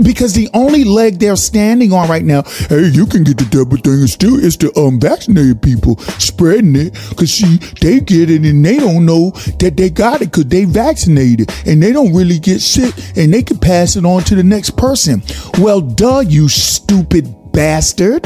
because 0.03 0.33
the 0.33 0.49
only 0.55 0.85
leg 0.85 1.19
they're 1.19 1.37
standing 1.37 1.93
on 1.93 2.09
right 2.09 2.25
now, 2.25 2.43
hey, 2.69 2.89
you 2.89 3.07
can 3.07 3.25
get 3.25 3.39
the 3.39 3.45
double 3.51 3.77
thing 3.77 4.07
still 4.07 4.43
it's 4.43 4.57
the 4.57 4.73
unvaccinated 4.77 5.53
um, 5.53 5.59
people 5.61 5.99
spreading 6.19 6.77
it 6.77 6.93
because 7.11 7.33
see, 7.33 7.59
they 7.81 8.01
get 8.01 8.31
it 8.31 8.43
and 8.43 8.65
they 8.65 8.79
don't 8.79 9.05
know 9.05 9.31
that 9.59 9.75
they 9.77 9.91
got 9.91 10.23
it 10.23 10.31
because 10.31 10.47
they 10.47 10.65
vaccinated 10.65 11.51
and 11.67 11.83
they 11.83 11.93
don't 11.93 12.15
really 12.15 12.39
get 12.39 12.61
sick 12.61 12.95
and 13.17 13.33
they 13.33 13.43
can 13.43 13.59
pass 13.59 13.97
it 13.97 14.05
on 14.05 14.23
to 14.23 14.35
the 14.35 14.45
next 14.45 14.77
person. 14.77 15.23
Well, 15.59 15.81
duh, 15.81 16.21
you 16.21 16.49
stupid 16.49 17.53
bastard. 17.53 18.25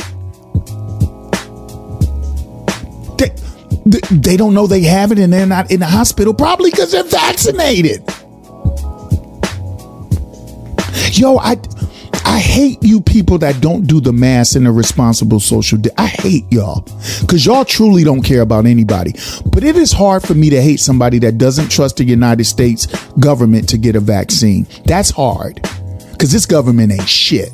They, 3.18 3.30
th- 3.90 4.04
they 4.10 4.36
don't 4.36 4.54
know 4.54 4.66
they 4.66 4.82
have 4.82 5.12
it 5.12 5.18
and 5.18 5.32
they're 5.32 5.46
not 5.46 5.70
in 5.70 5.80
the 5.80 5.86
hospital, 5.86 6.34
probably 6.34 6.70
because 6.70 6.92
they're 6.92 7.04
vaccinated. 7.04 8.02
Yo, 11.12 11.38
I 11.38 11.56
I 12.26 12.38
hate 12.40 12.82
you 12.82 13.00
people 13.00 13.38
that 13.38 13.60
don't 13.60 13.86
do 13.86 14.00
the 14.00 14.12
mass 14.12 14.56
and 14.56 14.66
the 14.66 14.72
responsible 14.72 15.40
social. 15.40 15.78
Di- 15.78 15.90
I 15.96 16.06
hate 16.06 16.44
y'all 16.50 16.84
because 17.20 17.46
y'all 17.46 17.64
truly 17.64 18.04
don't 18.04 18.22
care 18.22 18.42
about 18.42 18.66
anybody. 18.66 19.14
But 19.52 19.64
it 19.64 19.76
is 19.76 19.92
hard 19.92 20.22
for 20.22 20.34
me 20.34 20.50
to 20.50 20.60
hate 20.60 20.80
somebody 20.80 21.18
that 21.20 21.38
doesn't 21.38 21.70
trust 21.70 21.96
the 21.98 22.04
United 22.04 22.44
States 22.44 22.86
government 23.20 23.68
to 23.70 23.78
get 23.78 23.96
a 23.96 24.00
vaccine. 24.00 24.66
That's 24.84 25.10
hard 25.10 25.62
because 26.12 26.32
this 26.32 26.46
government 26.46 26.92
ain't 26.92 27.08
shit. 27.08 27.52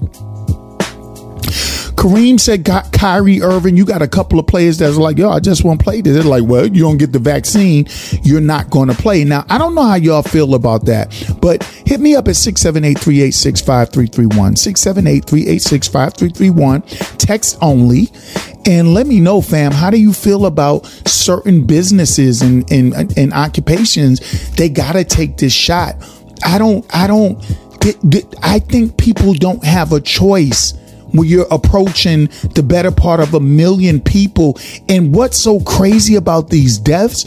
Kareem 2.03 2.41
said, 2.41 2.65
Kyrie 2.65 3.43
Irving, 3.43 3.77
you 3.77 3.85
got 3.85 4.03
a 4.03 4.09
couple 4.09 4.41
of 4.41 4.49
players 4.49 4.79
that's 4.79 4.97
like, 4.97 5.19
yo, 5.19 5.31
I 5.31 5.39
just 5.39 5.63
want 5.63 5.79
to 5.79 5.85
play 5.85 6.01
this. 6.01 6.15
They're 6.15 6.25
like, 6.25 6.43
well, 6.43 6.67
you 6.67 6.83
don't 6.83 6.97
get 6.97 7.13
the 7.13 7.21
vaccine, 7.21 7.87
you're 8.25 8.41
not 8.41 8.71
going 8.71 8.89
to 8.89 8.95
play. 8.95 9.23
Now, 9.23 9.47
I 9.49 9.57
don't 9.57 9.77
know 9.77 9.85
how 9.85 9.95
y'all 9.95 10.25
feel 10.25 10.57
about 10.57 10.87
that, 10.87 11.15
but 11.41 11.63
hit 11.87 12.01
me 12.01 12.17
up 12.17 12.27
at 12.27 12.35
678 12.35 12.99
386 12.99 13.61
5331. 13.61 14.57
678 14.57 15.25
386 15.25 15.87
5331. 15.87 16.83
Text 17.19 17.57
only. 17.63 18.11
And 18.67 18.95
let 18.95 19.07
me 19.07 19.21
know, 19.21 19.41
fam, 19.41 19.71
how 19.71 19.91
do 19.91 20.01
you 20.01 20.13
feel 20.13 20.47
about 20.47 20.87
certain 21.07 21.65
businesses 21.67 22.43
and, 22.43 22.69
and, 22.73 23.17
and 23.17 23.33
occupations? 23.33 24.51
They 24.57 24.69
got 24.69 24.95
to 24.95 25.05
take 25.05 25.37
this 25.37 25.53
shot. 25.53 25.95
I 26.45 26.59
don't, 26.59 26.85
I 26.93 27.07
don't, 27.07 27.41
I 28.43 28.59
think 28.59 28.97
people 28.97 29.35
don't 29.35 29.63
have 29.63 29.93
a 29.93 30.01
choice 30.01 30.75
when 31.13 31.29
you're 31.29 31.47
approaching 31.51 32.27
the 32.55 32.63
better 32.63 32.91
part 32.91 33.21
of 33.21 33.35
a 33.35 33.41
million 33.41 34.01
people. 34.01 34.59
And 34.89 35.15
what's 35.15 35.37
so 35.37 35.61
crazy 35.61 36.17
about 36.17 36.51
these 36.51 36.79
deaths? 36.79 37.25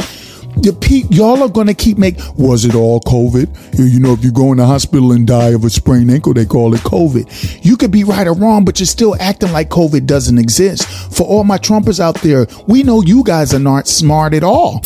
The 0.57 0.72
pe- 0.72 1.14
y'all 1.14 1.44
are 1.44 1.66
to 1.66 1.74
keep 1.74 1.98
make. 1.98 2.16
Was 2.38 2.64
it 2.64 2.76
all 2.76 3.02
COVID? 3.02 3.78
You 3.78 3.99
know, 3.99 4.14
if 4.14 4.24
you 4.24 4.32
go 4.32 4.52
in 4.52 4.57
the 4.57 4.66
hospital 4.66 5.12
and 5.12 5.28
die 5.28 5.49
of 5.49 5.66
a 5.66 5.70
sprained 5.70 6.10
ankle, 6.10 6.34
they 6.34 6.45
call 6.45 6.74
it 6.74 6.80
COVID. 6.82 7.66
You 7.66 7.76
could 7.76 7.91
be 7.91 8.06
right 8.06 8.26
or 8.26 8.34
wrong, 8.34 8.64
but 8.64 8.80
you're 8.80 8.88
still 8.88 9.16
acting 9.20 9.52
like 9.52 9.70
COVID 9.70 10.06
doesn't 10.06 10.38
exist. 10.38 10.88
For 11.14 11.24
all 11.28 11.44
my 11.44 11.57
Trumpers 11.57 11.99
out 11.99 12.16
there, 12.22 12.48
we 12.68 12.84
know 12.84 13.02
you 13.02 13.24
guys 13.24 13.53
are 13.53 13.60
not 13.60 13.88
smart 13.88 14.34
at 14.34 14.44
all. 14.44 14.82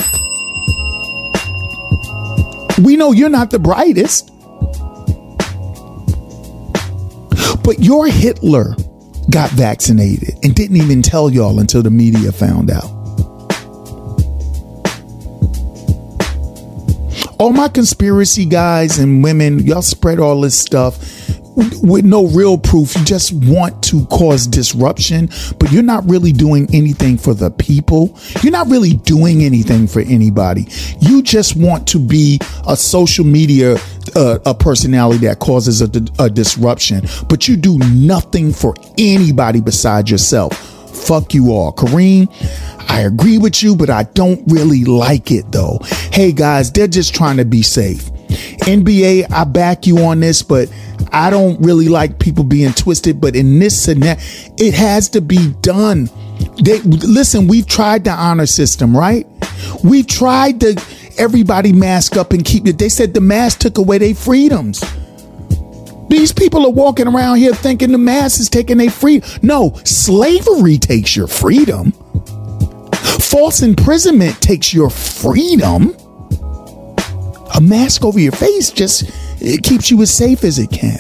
We 2.84 2.96
know 2.98 3.12
you're 3.12 3.30
not 3.30 3.52
the 3.52 3.60
brightest. 3.60 4.32
But 7.64 7.78
you're 7.80 8.08
Hitler 8.08 8.76
got 9.32 9.50
vaccinated 9.52 10.36
and 10.44 10.56
didn't 10.56 10.78
even 10.78 11.02
tell 11.02 11.30
y'all 11.30 11.60
until 11.60 11.84
the 11.84 11.92
media 11.92 12.32
found 12.32 12.72
out. 12.72 12.90
All 17.40 17.54
my 17.54 17.70
conspiracy 17.70 18.46
guys 18.46 19.00
and 19.00 19.24
women, 19.24 19.60
y'all 19.60 19.82
spread 19.82 20.20
all 20.20 20.42
this 20.42 20.60
stuff 20.60 20.98
with 21.82 22.06
no 22.06 22.28
real 22.28 22.58
proof. 22.58 22.96
You 22.96 23.04
just 23.04 23.34
want 23.34 23.82
to 23.84 24.06
cause 24.08 24.48
disruption, 24.48 25.30
but 25.60 25.72
you're 25.72 25.84
not 25.84 26.08
really 26.10 26.32
doing 26.32 26.68
anything 26.74 27.18
for 27.18 27.34
the 27.34 27.52
people. 27.52 28.18
You're 28.42 28.52
not 28.52 28.68
really 28.68 28.94
doing 28.94 29.44
anything 29.44 29.88
for 29.88 30.02
anybody. 30.02 30.68
You 31.02 31.22
just 31.22 31.56
want 31.56 31.88
to 31.90 32.00
be 32.00 32.40
a 32.68 32.76
social 32.76 33.26
media 33.26 33.78
uh, 34.16 34.40
a 34.46 34.56
personality 34.56 35.28
that 35.28 35.40
causes 35.40 35.82
a, 35.82 35.90
a 36.24 36.30
disruption, 36.30 37.06
but 37.28 37.48
you 37.48 37.56
do 37.56 37.78
nothing 37.94 38.52
for 38.52 38.74
anybody 38.98 39.62
besides 39.62 40.10
yourself. 40.10 40.58
Fuck 41.06 41.34
you 41.34 41.52
all. 41.52 41.72
Kareem, 41.74 42.28
I 42.90 43.02
agree 43.02 43.38
with 43.38 43.62
you, 43.62 43.76
but 43.76 43.90
I 43.90 44.04
don't 44.04 44.42
really 44.48 44.84
like 44.84 45.32
it 45.32 45.52
though. 45.52 45.80
Hey 46.12 46.32
guys, 46.32 46.72
they're 46.72 46.88
just 46.88 47.14
trying 47.14 47.38
to 47.38 47.46
be 47.46 47.62
safe. 47.62 48.10
NBA, 48.62 49.32
I 49.32 49.44
back 49.44 49.88
you 49.88 50.00
on 50.00 50.20
this, 50.20 50.42
but 50.42 50.72
I 51.12 51.30
don't 51.30 51.60
really 51.62 51.88
like 51.88 52.20
people 52.20 52.44
being 52.44 52.74
twisted. 52.74 53.20
But 53.20 53.36
in 53.36 53.60
this 53.60 53.82
scenario, 53.82 54.20
it 54.58 54.74
has 54.74 55.10
to 55.10 55.22
be 55.22 55.52
done. 55.62 56.10
They, 56.64 56.80
listen, 56.82 57.48
we've 57.48 57.68
tried 57.68 58.04
the 58.04 58.12
honor 58.12 58.46
system, 58.46 58.96
right? 58.96 59.28
We've 59.84 60.08
tried 60.08 60.62
to 60.62 60.82
everybody 61.18 61.74
mask 61.74 62.18
up 62.18 62.32
and 62.32 62.44
keep 62.46 62.66
it. 62.68 62.78
They 62.78 62.90
said 62.90 63.14
the 63.14 63.22
mask 63.22 63.60
took 63.60 63.78
away 63.78 63.98
their 63.98 64.16
freedoms. 64.16 64.84
These 66.10 66.34
people 66.34 66.66
are 66.66 66.72
walking 66.72 67.08
around 67.08 67.38
here 67.38 67.54
thinking 67.54 67.92
the 67.92 68.00
mask 68.00 68.40
is 68.40 68.50
taking 68.50 68.78
their 68.78 68.90
freedom. 68.90 69.30
No, 69.44 69.80
slavery 69.84 70.78
takes 70.78 71.16
your 71.16 71.28
freedom. 71.28 71.92
False 73.20 73.62
imprisonment 73.62 74.42
takes 74.42 74.74
your 74.74 74.90
freedom. 74.90 75.96
A 77.56 77.62
mask 77.62 78.06
over 78.06 78.20
your 78.20 78.32
face 78.32 78.72
just 78.72 79.10
it 79.42 79.64
keeps 79.64 79.90
you 79.90 80.02
as 80.02 80.12
safe 80.12 80.44
as 80.44 80.60
it 80.60 80.72
can. 80.72 81.00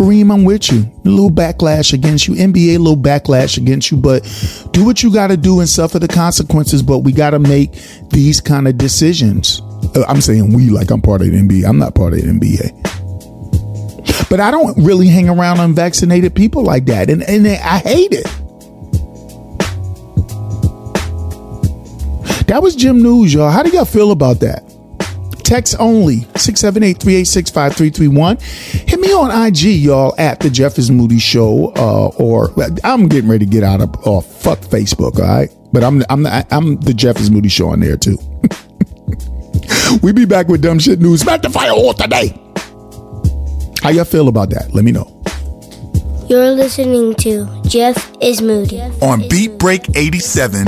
Kareem, 0.00 0.32
I'm 0.32 0.44
with 0.44 0.72
you. 0.72 0.90
A 1.04 1.08
little 1.08 1.30
backlash 1.30 1.92
against 1.92 2.26
you. 2.26 2.34
NBA, 2.34 2.76
a 2.76 2.78
little 2.78 2.96
backlash 2.96 3.58
against 3.58 3.90
you, 3.90 3.98
but 3.98 4.22
do 4.72 4.82
what 4.82 5.02
you 5.02 5.12
got 5.12 5.26
to 5.26 5.36
do 5.36 5.60
and 5.60 5.68
suffer 5.68 5.98
the 5.98 6.08
consequences. 6.08 6.82
But 6.82 7.00
we 7.00 7.12
got 7.12 7.30
to 7.30 7.38
make 7.38 7.72
these 8.08 8.40
kind 8.40 8.66
of 8.66 8.78
decisions. 8.78 9.60
Uh, 9.94 10.04
I'm 10.08 10.22
saying 10.22 10.54
we 10.54 10.70
like 10.70 10.90
I'm 10.90 11.02
part 11.02 11.20
of 11.20 11.26
the 11.26 11.34
NBA. 11.34 11.68
I'm 11.68 11.76
not 11.78 11.94
part 11.94 12.14
of 12.14 12.20
the 12.20 12.26
NBA. 12.26 12.70
But 14.30 14.40
I 14.40 14.50
don't 14.50 14.74
really 14.82 15.08
hang 15.08 15.28
around 15.28 15.60
unvaccinated 15.60 16.34
people 16.34 16.62
like 16.62 16.86
that. 16.86 17.10
And, 17.10 17.22
and 17.22 17.46
I 17.46 17.78
hate 17.80 18.12
it. 18.12 18.39
That 22.50 22.62
was 22.64 22.74
Jim 22.74 23.00
News, 23.00 23.32
y'all. 23.32 23.48
How 23.48 23.62
do 23.62 23.70
y'all 23.70 23.84
feel 23.84 24.10
about 24.10 24.40
that? 24.40 24.64
Text 25.44 25.76
only 25.78 26.22
678-386-5331. 26.34 28.42
Hit 28.88 28.98
me 28.98 29.12
on 29.12 29.30
IG, 29.46 29.60
y'all, 29.60 30.16
at 30.18 30.40
the 30.40 30.50
Jeff 30.50 30.76
is 30.76 30.90
Moody 30.90 31.20
Show. 31.20 31.72
Uh, 31.76 32.08
or 32.18 32.50
I'm 32.82 33.06
getting 33.06 33.30
ready 33.30 33.46
to 33.46 33.50
get 33.50 33.62
out 33.62 33.80
of 33.80 33.94
oh, 34.04 34.20
fuck 34.20 34.58
Facebook, 34.62 35.20
all 35.20 35.28
right? 35.28 35.48
But 35.72 35.84
I'm 35.84 36.02
I'm 36.10 36.26
I'm 36.26 36.74
the 36.80 36.92
Jeff 36.92 37.20
is 37.20 37.30
Moody 37.30 37.48
Show 37.48 37.68
on 37.68 37.78
there 37.78 37.96
too. 37.96 38.18
we 40.02 40.10
be 40.10 40.24
back 40.24 40.48
with 40.48 40.60
dumb 40.60 40.80
shit 40.80 40.98
news. 40.98 41.22
Back 41.22 41.42
to 41.42 41.50
fire 41.50 41.70
all 41.70 41.94
today. 41.94 42.36
How 43.80 43.90
y'all 43.90 44.04
feel 44.04 44.26
about 44.26 44.50
that? 44.50 44.74
Let 44.74 44.84
me 44.84 44.90
know. 44.90 45.06
You're 46.28 46.50
listening 46.50 47.14
to 47.14 47.46
Jeff 47.68 48.10
is 48.20 48.42
Moody 48.42 48.80
on 49.00 49.28
Beat 49.28 49.56
Break 49.56 49.96
87 49.96 50.66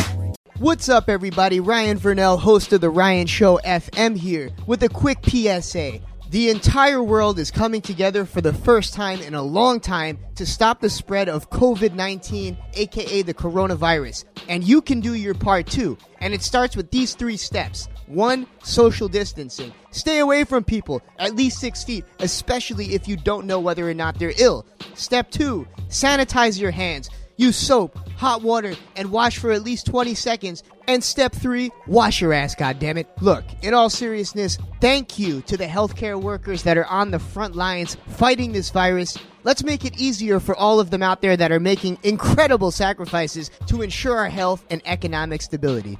What's 0.62 0.88
up, 0.88 1.08
everybody? 1.08 1.58
Ryan 1.58 1.98
Vernell, 1.98 2.38
host 2.38 2.72
of 2.72 2.80
The 2.80 2.88
Ryan 2.88 3.26
Show 3.26 3.58
FM, 3.64 4.16
here 4.16 4.48
with 4.64 4.84
a 4.84 4.88
quick 4.88 5.18
PSA. 5.28 5.98
The 6.30 6.50
entire 6.50 7.02
world 7.02 7.40
is 7.40 7.50
coming 7.50 7.80
together 7.80 8.24
for 8.24 8.40
the 8.40 8.52
first 8.52 8.94
time 8.94 9.20
in 9.22 9.34
a 9.34 9.42
long 9.42 9.80
time 9.80 10.20
to 10.36 10.46
stop 10.46 10.80
the 10.80 10.88
spread 10.88 11.28
of 11.28 11.50
COVID 11.50 11.94
19, 11.94 12.56
aka 12.74 13.22
the 13.22 13.34
coronavirus. 13.34 14.24
And 14.48 14.62
you 14.62 14.80
can 14.80 15.00
do 15.00 15.14
your 15.14 15.34
part 15.34 15.66
too. 15.66 15.98
And 16.20 16.32
it 16.32 16.42
starts 16.42 16.76
with 16.76 16.92
these 16.92 17.16
three 17.16 17.36
steps. 17.36 17.88
One, 18.06 18.46
social 18.62 19.08
distancing. 19.08 19.72
Stay 19.90 20.20
away 20.20 20.44
from 20.44 20.62
people 20.62 21.02
at 21.18 21.34
least 21.34 21.58
six 21.58 21.82
feet, 21.82 22.04
especially 22.20 22.94
if 22.94 23.08
you 23.08 23.16
don't 23.16 23.48
know 23.48 23.58
whether 23.58 23.90
or 23.90 23.94
not 23.94 24.16
they're 24.16 24.34
ill. 24.38 24.64
Step 24.94 25.32
two, 25.32 25.66
sanitize 25.88 26.60
your 26.60 26.70
hands. 26.70 27.10
Use 27.42 27.56
soap, 27.56 27.98
hot 28.18 28.42
water, 28.42 28.76
and 28.94 29.10
wash 29.10 29.36
for 29.36 29.50
at 29.50 29.64
least 29.64 29.86
20 29.86 30.14
seconds. 30.14 30.62
And 30.86 31.02
step 31.02 31.32
three, 31.34 31.72
wash 31.88 32.20
your 32.20 32.32
ass, 32.32 32.54
goddammit. 32.54 33.06
Look, 33.20 33.42
in 33.62 33.74
all 33.74 33.90
seriousness, 33.90 34.58
thank 34.80 35.18
you 35.18 35.40
to 35.42 35.56
the 35.56 35.66
healthcare 35.66 36.22
workers 36.22 36.62
that 36.62 36.78
are 36.78 36.86
on 36.86 37.10
the 37.10 37.18
front 37.18 37.56
lines 37.56 37.96
fighting 38.06 38.52
this 38.52 38.70
virus. 38.70 39.18
Let's 39.42 39.64
make 39.64 39.84
it 39.84 39.98
easier 39.98 40.38
for 40.38 40.54
all 40.54 40.78
of 40.78 40.90
them 40.90 41.02
out 41.02 41.20
there 41.20 41.36
that 41.36 41.50
are 41.50 41.58
making 41.58 41.98
incredible 42.04 42.70
sacrifices 42.70 43.50
to 43.66 43.82
ensure 43.82 44.18
our 44.18 44.28
health 44.28 44.64
and 44.70 44.80
economic 44.84 45.42
stability. 45.42 45.98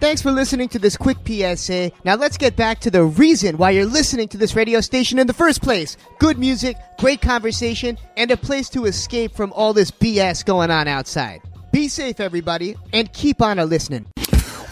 Thanks 0.00 0.22
for 0.22 0.32
listening 0.32 0.70
to 0.70 0.78
this 0.78 0.96
quick 0.96 1.18
PSA. 1.26 1.92
Now 2.06 2.14
let's 2.14 2.38
get 2.38 2.56
back 2.56 2.80
to 2.80 2.90
the 2.90 3.04
reason 3.04 3.58
why 3.58 3.72
you're 3.72 3.84
listening 3.84 4.28
to 4.28 4.38
this 4.38 4.56
radio 4.56 4.80
station 4.80 5.18
in 5.18 5.26
the 5.26 5.34
first 5.34 5.60
place. 5.60 5.98
Good 6.18 6.38
music, 6.38 6.78
great 6.98 7.20
conversation, 7.20 7.98
and 8.16 8.30
a 8.30 8.36
place 8.38 8.70
to 8.70 8.86
escape 8.86 9.34
from 9.34 9.52
all 9.52 9.74
this 9.74 9.90
BS 9.90 10.42
going 10.42 10.70
on 10.70 10.88
outside. 10.88 11.42
Be 11.70 11.86
safe, 11.86 12.18
everybody, 12.18 12.76
and 12.94 13.12
keep 13.12 13.42
on 13.42 13.58
a 13.58 13.66
listening. 13.66 14.06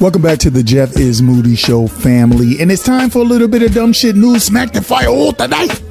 Welcome 0.00 0.22
back 0.22 0.38
to 0.38 0.50
the 0.50 0.62
Jeff 0.62 0.96
is 0.96 1.20
Moody 1.20 1.56
Show 1.56 1.88
family, 1.88 2.58
and 2.58 2.72
it's 2.72 2.82
time 2.82 3.10
for 3.10 3.18
a 3.18 3.24
little 3.24 3.48
bit 3.48 3.62
of 3.62 3.74
dumb 3.74 3.92
shit 3.92 4.16
news. 4.16 4.44
Smack 4.44 4.72
the 4.72 4.80
fire 4.80 5.08
all 5.08 5.34
tonight. 5.34 5.87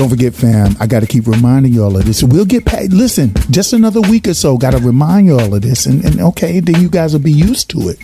Don't 0.00 0.08
forget, 0.08 0.32
fam, 0.32 0.76
I 0.80 0.86
got 0.86 1.00
to 1.00 1.06
keep 1.06 1.26
reminding 1.26 1.74
y'all 1.74 1.94
of 1.94 2.06
this. 2.06 2.22
We'll 2.22 2.46
get 2.46 2.64
paid. 2.64 2.90
Listen, 2.90 3.34
just 3.50 3.74
another 3.74 4.00
week 4.00 4.26
or 4.26 4.32
so, 4.32 4.56
got 4.56 4.70
to 4.70 4.78
remind 4.78 5.26
y'all 5.26 5.54
of 5.54 5.60
this. 5.60 5.84
And, 5.84 6.02
and 6.06 6.22
okay, 6.22 6.58
then 6.60 6.80
you 6.80 6.88
guys 6.88 7.12
will 7.12 7.20
be 7.20 7.30
used 7.30 7.68
to 7.72 7.90
it. 7.90 7.98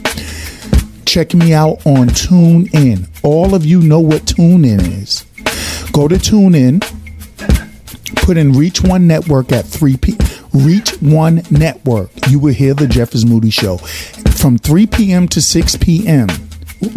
Check 1.06 1.32
me 1.32 1.55
out 1.55 1.86
on 1.86 2.09
TuneIn. 2.09 3.09
All 3.23 3.55
of 3.55 3.64
you 3.64 3.81
know 3.81 4.01
what 4.01 4.27
TuneIn 4.27 5.02
is. 5.02 5.24
Go 5.90 6.06
to 6.06 6.16
TuneIn 6.16 6.82
Put 8.27 8.36
in 8.36 8.52
Reach 8.52 8.82
One 8.82 9.06
Network 9.06 9.51
at 9.51 9.64
3 9.64 9.97
p. 9.97 10.18
Reach 10.52 11.01
One 11.01 11.44
Network. 11.51 12.10
You 12.28 12.39
will 12.39 12.52
hear 12.52 12.74
the 12.74 12.86
Jeff 12.86 13.14
is 13.14 13.24
Moody 13.24 13.48
Show 13.48 13.78
from 13.78 14.59
3 14.59 14.86
p.m. 14.86 15.28
to 15.28 15.40
6 15.40 15.77
p.m. 15.77 16.28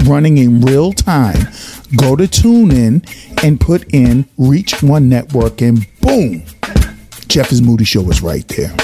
running 0.04 0.38
in 0.38 0.60
real 0.60 0.92
time. 0.92 1.48
Go 1.95 2.16
to 2.16 2.24
TuneIn 2.24 3.44
and 3.44 3.60
put 3.60 3.94
in 3.94 4.26
Reach 4.38 4.84
One 4.84 5.10
Network, 5.10 5.61
and 5.61 5.86
boom, 6.02 6.44
Jeff 7.28 7.52
is 7.52 7.61
Moody 7.61 7.84
Show 7.86 8.07
is 8.10 8.22
right 8.22 8.48
there. 8.49 8.76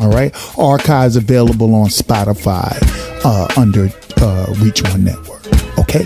All 0.00 0.08
right, 0.08 0.34
archives 0.58 1.16
available 1.16 1.74
on 1.74 1.88
Spotify 1.88 2.76
uh, 3.24 3.48
under 3.60 3.88
uh, 4.18 4.54
Reach 4.58 4.82
One 4.82 5.04
Network. 5.04 5.42
Okay, 5.78 6.04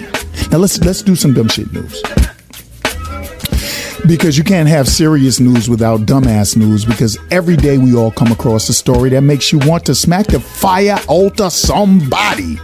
now 0.51 0.59
let's 0.59 0.79
let's 0.81 1.03
do 1.03 1.15
some 1.15 1.35
dumb 1.35 1.49
shit 1.49 1.73
news 1.73 2.03
because 4.09 4.39
you 4.39 4.43
can't 4.43 4.69
have 4.69 4.89
serious 4.89 5.39
news 5.39 5.69
without 5.69 6.01
dumbass 6.01 6.57
news 6.57 6.85
because 6.85 7.19
every 7.31 7.57
day 7.57 7.77
we 7.77 7.95
all 7.95 8.11
come 8.11 8.33
across 8.33 8.67
a 8.71 8.73
story 8.73 9.11
that 9.11 9.21
makes 9.21 9.53
you 9.53 9.59
want 9.59 9.85
to 9.85 9.95
smack 9.95 10.27
the 10.27 10.41
fire 10.41 10.99
alter 11.09 11.51
somebody. 11.51 12.57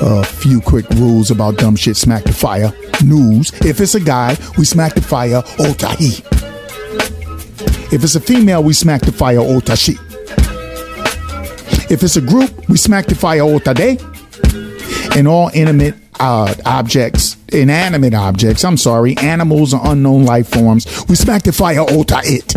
A 0.00 0.24
few 0.24 0.62
quick 0.62 0.88
rules 0.90 1.30
about 1.30 1.58
dumb 1.58 1.76
shit 1.76 1.98
smack 1.98 2.24
the 2.24 2.32
fire 2.32 2.72
news. 3.04 3.52
If 3.60 3.80
it's 3.80 3.94
a 3.94 4.00
guy, 4.00 4.38
we 4.56 4.64
smack 4.64 4.94
the 4.94 5.02
fire 5.02 5.42
alter 5.58 5.94
he. 5.98 6.24
If 7.94 8.02
it's 8.02 8.14
a 8.14 8.20
female, 8.20 8.64
we 8.64 8.72
smack 8.72 9.02
the 9.02 9.12
fire 9.12 9.38
alter 9.38 9.76
she. 9.76 9.98
If 11.92 12.02
it's 12.02 12.16
a 12.16 12.22
group, 12.22 12.68
we 12.70 12.78
smack 12.78 13.06
the 13.06 13.14
fire 13.14 13.42
alter 13.42 13.74
they. 13.74 13.98
And 15.16 15.28
all 15.28 15.50
intimate 15.52 15.94
uh, 16.20 16.54
objects, 16.64 17.36
inanimate 17.48 18.14
objects, 18.14 18.64
I'm 18.64 18.76
sorry, 18.76 19.16
animals 19.18 19.74
or 19.74 19.80
unknown 19.84 20.24
life 20.24 20.48
forms, 20.48 20.86
we 21.08 21.16
smack 21.16 21.42
the 21.42 21.52
fire 21.52 21.80
alter 21.80 22.20
it. 22.22 22.54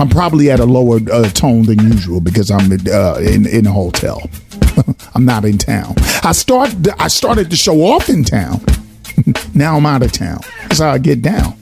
I'm 0.00 0.08
probably 0.08 0.50
at 0.50 0.58
a 0.58 0.64
lower 0.64 0.98
uh, 1.12 1.28
tone 1.30 1.66
than 1.66 1.78
usual 1.78 2.20
because 2.20 2.50
I'm 2.50 2.72
uh, 2.72 3.18
in 3.20 3.46
in 3.46 3.66
a 3.66 3.72
hotel. 3.72 4.28
I'm 5.14 5.24
not 5.24 5.44
in 5.44 5.56
town. 5.56 5.94
I 6.24 6.32
start 6.32 6.74
I 6.98 7.08
started 7.08 7.50
the 7.50 7.56
show 7.56 7.80
off 7.82 8.08
in 8.08 8.24
town. 8.24 8.60
now 9.54 9.76
I'm 9.76 9.86
out 9.86 10.02
of 10.02 10.10
town. 10.10 10.40
That's 10.62 10.80
how 10.80 10.90
I 10.90 10.98
get 10.98 11.22
down. 11.22 11.56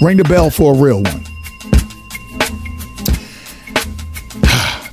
Ring 0.00 0.18
the 0.18 0.24
bell 0.24 0.50
for 0.50 0.74
a 0.74 0.78
real 0.78 1.02
one. 1.02 1.24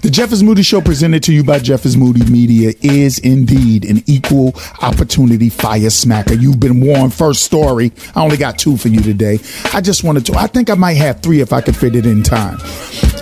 The 0.06 0.12
Jeff 0.12 0.32
is 0.32 0.44
Moody 0.44 0.62
Show, 0.62 0.82
presented 0.82 1.24
to 1.24 1.34
you 1.34 1.44
by 1.44 1.58
Jeff 1.58 1.84
is 1.84 1.98
Moody 1.98 2.24
Media, 2.30 2.74
is 2.84 3.18
indeed 3.18 3.86
an 3.86 4.04
equal 4.06 4.54
opportunity 4.84 5.50
fire 5.50 5.80
smacker. 5.80 6.40
You've 6.40 6.60
been 6.60 6.80
warned. 6.80 7.12
First 7.12 7.42
story. 7.42 7.92
I 8.16 8.22
only 8.22 8.38
got 8.38 8.60
two 8.60 8.78
for 8.78 8.90
you 8.90 9.02
today. 9.02 9.40
I 9.74 9.82
just 9.82 10.04
wanted 10.04 10.24
to. 10.28 10.36
I 10.36 10.46
think 10.46 10.70
I 10.70 10.76
might 10.76 10.94
have 10.98 11.22
three 11.22 11.42
if 11.42 11.52
I 11.52 11.60
could 11.60 11.76
fit 11.76 11.96
it 11.96 12.06
in 12.06 12.22
time. 12.22 12.58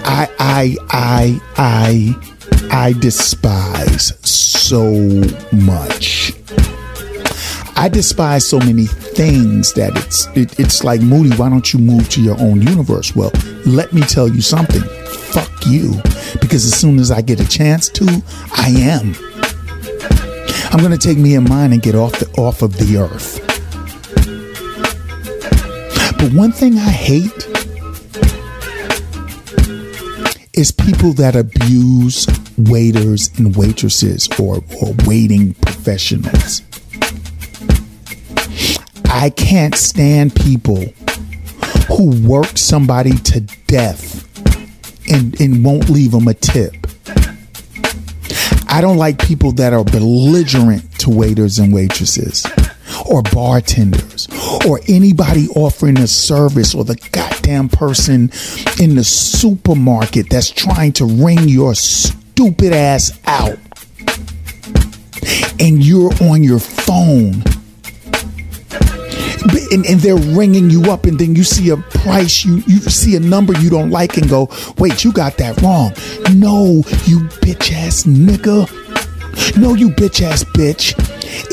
I, 0.03 0.27
I, 0.39 0.75
I, 0.89 1.41
I, 1.55 2.69
I 2.69 2.93
despise 2.99 4.11
so 4.29 4.91
much. 5.53 6.33
I 7.77 7.87
despise 7.87 8.45
so 8.45 8.59
many 8.59 8.87
things 8.87 9.71
that 9.75 9.93
it's 9.95 10.27
it, 10.35 10.59
it's 10.59 10.83
like 10.83 10.99
Moody. 10.99 11.33
Why 11.37 11.49
don't 11.49 11.71
you 11.71 11.79
move 11.79 12.09
to 12.09 12.21
your 12.21 12.37
own 12.41 12.61
universe? 12.61 13.15
Well, 13.15 13.31
let 13.65 13.93
me 13.93 14.01
tell 14.01 14.27
you 14.27 14.41
something. 14.41 14.81
Fuck 15.33 15.65
you, 15.65 15.93
because 16.41 16.65
as 16.65 16.79
soon 16.79 16.99
as 16.99 17.11
I 17.11 17.21
get 17.21 17.39
a 17.39 17.47
chance 17.47 17.89
to, 17.89 18.23
I 18.51 18.69
am. 18.69 19.15
I'm 20.71 20.81
gonna 20.81 20.97
take 20.97 21.17
me 21.17 21.35
and 21.35 21.47
mine 21.47 21.73
and 21.73 21.81
get 21.81 21.95
off 21.95 22.13
the 22.13 22.27
off 22.37 22.61
of 22.61 22.77
the 22.77 22.97
earth. 22.97 23.39
But 26.17 26.33
one 26.33 26.51
thing 26.51 26.77
I 26.77 26.89
hate 26.89 27.47
is 30.53 30.71
people 30.71 31.13
that 31.13 31.35
abuse 31.35 32.27
waiters 32.57 33.29
and 33.37 33.55
waitresses 33.55 34.27
or, 34.39 34.63
or 34.81 34.95
waiting 35.05 35.53
professionals. 35.55 36.61
I 39.05 39.31
can't 39.31 39.75
stand 39.75 40.35
people 40.35 40.85
who 41.87 42.27
work 42.27 42.57
somebody 42.57 43.11
to 43.17 43.41
death 43.67 44.32
and, 45.13 45.39
and 45.39 45.63
won't 45.63 45.89
leave 45.89 46.11
them 46.11 46.27
a 46.27 46.33
tip. 46.33 46.73
I 48.67 48.81
don't 48.81 48.97
like 48.97 49.19
people 49.19 49.51
that 49.53 49.71
are 49.71 49.83
belligerent 49.83 50.99
to 50.99 51.11
waiters 51.11 51.59
and 51.59 51.71
waitresses 51.71 52.45
or 53.07 53.21
bartenders 53.21 54.27
or 54.65 54.79
anybody 54.87 55.47
offering 55.49 55.99
a 55.99 56.07
service 56.07 56.73
or 56.73 56.83
the 56.83 56.95
goddamn 57.11 57.69
person 57.69 58.31
in 58.81 58.95
the 58.95 59.03
supermarket 59.03 60.29
that's 60.29 60.49
trying 60.49 60.93
to 60.93 61.05
ring 61.05 61.47
your 61.47 61.75
stupid 61.75 62.73
ass 62.73 63.19
out 63.27 63.59
and 65.59 65.83
you're 65.83 66.11
on 66.23 66.43
your 66.43 66.59
phone 66.59 67.43
and, 69.71 69.85
and, 69.85 69.99
they're 69.99 70.15
ringing 70.15 70.69
you 70.69 70.91
up 70.91 71.05
and 71.05 71.19
then 71.19 71.35
you 71.35 71.43
see 71.43 71.69
a 71.69 71.77
price 71.77 72.43
you 72.43 72.57
you 72.67 72.79
see 72.79 73.15
a 73.15 73.19
number 73.19 73.57
you 73.59 73.69
don't 73.69 73.89
like 73.89 74.17
and 74.17 74.29
go 74.29 74.49
wait 74.77 75.03
you 75.03 75.11
got 75.11 75.37
that 75.37 75.59
wrong. 75.61 75.91
No 76.35 76.83
you 77.05 77.19
bitch 77.41 77.71
ass 77.73 78.03
nigga. 78.03 78.69
No 79.57 79.73
you 79.73 79.89
bitch 79.89 80.21
ass 80.21 80.43
bitch. 80.43 80.93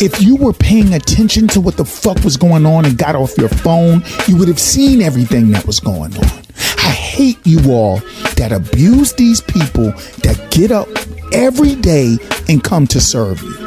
If 0.03 0.21
you 0.21 0.37
were 0.37 0.53
paying 0.53 0.95
attention 0.95 1.49
to 1.49 1.61
what 1.61 1.77
the 1.77 1.85
fuck 1.85 2.23
was 2.25 2.37
going 2.37 2.67
on 2.67 2.85
and 2.85 2.99
got 2.99 3.15
off 3.15 3.37
your 3.39 3.49
phone 3.49 4.03
you 4.27 4.37
would 4.37 4.49
have 4.49 4.61
seen 4.61 5.01
everything 5.01 5.51
that 5.53 5.67
was 5.67 5.81
going 5.81 6.17
on. 6.17 6.43
I 6.79 6.93
hate 6.93 7.39
you 7.47 7.73
all 7.73 7.99
that 8.37 8.53
abuse 8.53 9.13
these 9.15 9.41
people 9.41 9.93
that 10.23 10.49
get 10.51 10.71
up 10.71 10.89
every 11.33 11.75
day 11.77 12.19
and 12.49 12.63
come 12.63 12.87
to 12.89 13.01
serve 13.01 13.41
you 13.43 13.60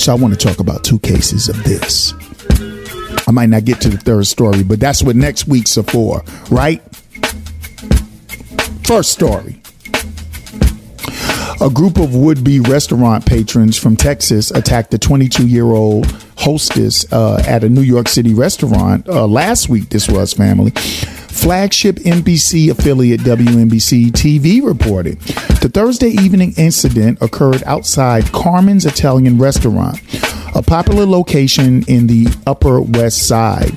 so 0.00 0.12
I 0.12 0.14
want 0.14 0.32
to 0.32 0.38
talk 0.38 0.60
about 0.60 0.82
two 0.82 0.98
cases 1.00 1.50
of 1.50 1.62
this. 1.62 2.14
I 3.28 3.32
might 3.32 3.50
not 3.50 3.66
get 3.66 3.82
to 3.82 3.90
the 3.90 3.98
third 3.98 4.26
story, 4.26 4.62
but 4.62 4.80
that's 4.80 5.02
what 5.02 5.14
next 5.14 5.46
week's 5.46 5.76
are 5.76 5.82
for, 5.82 6.24
right? 6.50 6.82
First 8.84 9.12
story. 9.12 9.60
A 11.60 11.68
group 11.68 11.98
of 11.98 12.14
would 12.14 12.42
be 12.42 12.60
restaurant 12.60 13.26
patrons 13.26 13.76
from 13.76 13.94
Texas 13.94 14.50
attacked 14.50 14.94
a 14.94 14.98
22 14.98 15.46
year 15.46 15.66
old 15.66 16.06
hostess 16.38 17.10
uh, 17.12 17.42
at 17.46 17.62
a 17.62 17.68
New 17.68 17.82
York 17.82 18.08
City 18.08 18.32
restaurant 18.32 19.06
uh, 19.06 19.26
last 19.26 19.68
week. 19.68 19.90
This 19.90 20.08
was 20.08 20.32
family. 20.32 20.72
Flagship 21.30 21.96
NBC 21.96 22.70
affiliate 22.70 23.20
WNBC 23.20 24.10
TV 24.10 24.62
reported 24.62 25.18
the 25.60 25.68
Thursday 25.68 26.08
evening 26.08 26.52
incident 26.56 27.18
occurred 27.22 27.62
outside 27.64 28.24
Carmine's 28.32 28.84
Italian 28.84 29.38
restaurant, 29.38 30.00
a 30.54 30.62
popular 30.62 31.06
location 31.06 31.82
in 31.88 32.06
the 32.06 32.26
Upper 32.46 32.80
West 32.80 33.26
Side. 33.26 33.76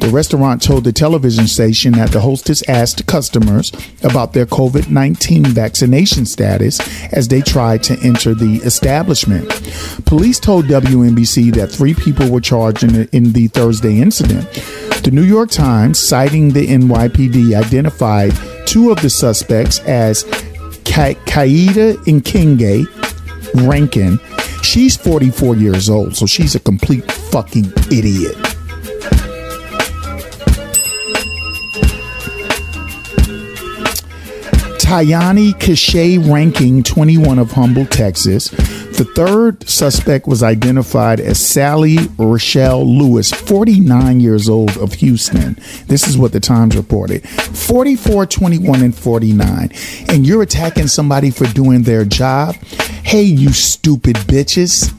The 0.00 0.10
restaurant 0.10 0.62
told 0.62 0.84
the 0.84 0.92
television 0.92 1.46
station 1.46 1.92
that 1.94 2.10
the 2.10 2.20
hostess 2.20 2.62
asked 2.68 3.06
customers 3.06 3.72
about 4.02 4.32
their 4.32 4.44
COVID 4.46 4.90
19 4.90 5.46
vaccination 5.46 6.26
status 6.26 6.78
as 7.12 7.28
they 7.28 7.40
tried 7.40 7.82
to 7.84 7.98
enter 8.02 8.34
the 8.34 8.56
establishment. 8.64 9.48
Police 10.04 10.38
told 10.38 10.66
WNBC 10.66 11.54
that 11.54 11.68
three 11.68 11.94
people 11.94 12.30
were 12.30 12.40
charged 12.40 12.82
in 12.84 12.92
the, 12.92 13.08
in 13.16 13.32
the 13.32 13.48
Thursday 13.48 14.00
incident. 14.00 14.50
The 15.04 15.10
New 15.12 15.22
York 15.22 15.50
Times, 15.50 15.98
citing 15.98 16.50
the 16.50 16.66
NYPD, 16.66 17.54
identified 17.58 18.32
two 18.66 18.90
of 18.90 19.00
the 19.00 19.10
suspects 19.10 19.78
as 19.80 20.24
Ka- 20.84 21.14
Kaida 21.26 21.94
Nkenge 22.04 22.86
Rankin. 23.66 24.18
She's 24.64 24.96
44 24.96 25.56
years 25.56 25.90
old, 25.90 26.16
so 26.16 26.26
she's 26.26 26.54
a 26.54 26.60
complete 26.60 27.04
fucking 27.12 27.66
idiot. 27.92 28.34
Tayani 34.80 35.58
Cachet 35.60 36.18
Rankin, 36.18 36.82
21 36.82 37.38
of 37.38 37.52
Humble, 37.52 37.84
Texas. 37.86 38.48
The 38.48 39.04
third 39.14 39.68
suspect 39.68 40.26
was 40.26 40.42
identified 40.42 41.20
as 41.20 41.38
Sally 41.38 41.98
Rochelle 42.16 42.86
Lewis, 42.86 43.32
49 43.32 44.20
years 44.20 44.48
old 44.48 44.76
of 44.78 44.92
Houston. 44.94 45.58
This 45.88 46.06
is 46.06 46.16
what 46.16 46.32
the 46.32 46.40
Times 46.40 46.76
reported 46.76 47.28
44, 47.28 48.26
21, 48.26 48.82
and 48.82 48.94
49. 48.94 49.72
And 50.08 50.26
you're 50.26 50.42
attacking 50.42 50.86
somebody 50.86 51.30
for 51.30 51.46
doing 51.46 51.82
their 51.82 52.04
job? 52.04 52.54
Hey, 53.04 53.22
you 53.22 53.52
stupid 53.52 54.16
bitches. 54.16 54.92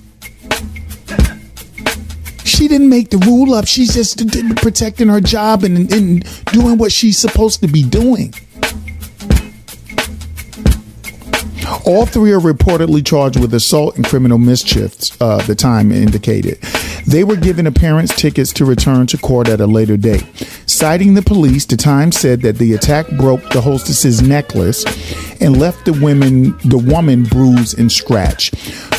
She 2.45 2.67
didn't 2.69 2.87
make 2.87 3.09
the 3.09 3.17
rule 3.17 3.53
up. 3.53 3.67
She's 3.67 3.93
just 3.93 4.19
protecting 4.57 5.09
her 5.09 5.19
job 5.19 5.63
and, 5.63 5.91
and 5.91 6.45
doing 6.53 6.77
what 6.77 6.91
she's 6.93 7.17
supposed 7.17 7.59
to 7.61 7.67
be 7.67 7.83
doing. 7.83 8.33
All 11.85 12.05
three 12.05 12.31
are 12.31 12.39
reportedly 12.39 13.05
charged 13.05 13.39
with 13.39 13.53
assault 13.53 13.95
and 13.95 14.05
criminal 14.05 14.37
mischief, 14.37 15.21
uh, 15.21 15.41
the 15.45 15.55
time 15.55 15.91
indicated. 15.91 16.59
They 17.07 17.23
were 17.23 17.35
given 17.35 17.67
appearance 17.67 18.15
tickets 18.15 18.51
to 18.53 18.65
return 18.65 19.07
to 19.07 19.17
court 19.17 19.47
at 19.47 19.61
a 19.61 19.67
later 19.67 19.97
date. 19.97 20.25
Citing 20.65 21.13
the 21.13 21.21
police, 21.21 21.65
the 21.65 21.77
Times 21.77 22.19
said 22.19 22.41
that 22.41 22.57
the 22.57 22.73
attack 22.73 23.09
broke 23.11 23.47
the 23.51 23.61
hostess's 23.61 24.21
necklace 24.21 24.83
and 25.41 25.59
left 25.59 25.85
the 25.85 25.93
women 25.93 26.57
the 26.65 26.77
woman 26.77 27.23
bruised 27.23 27.77
and 27.77 27.91
scratched. 27.91 28.53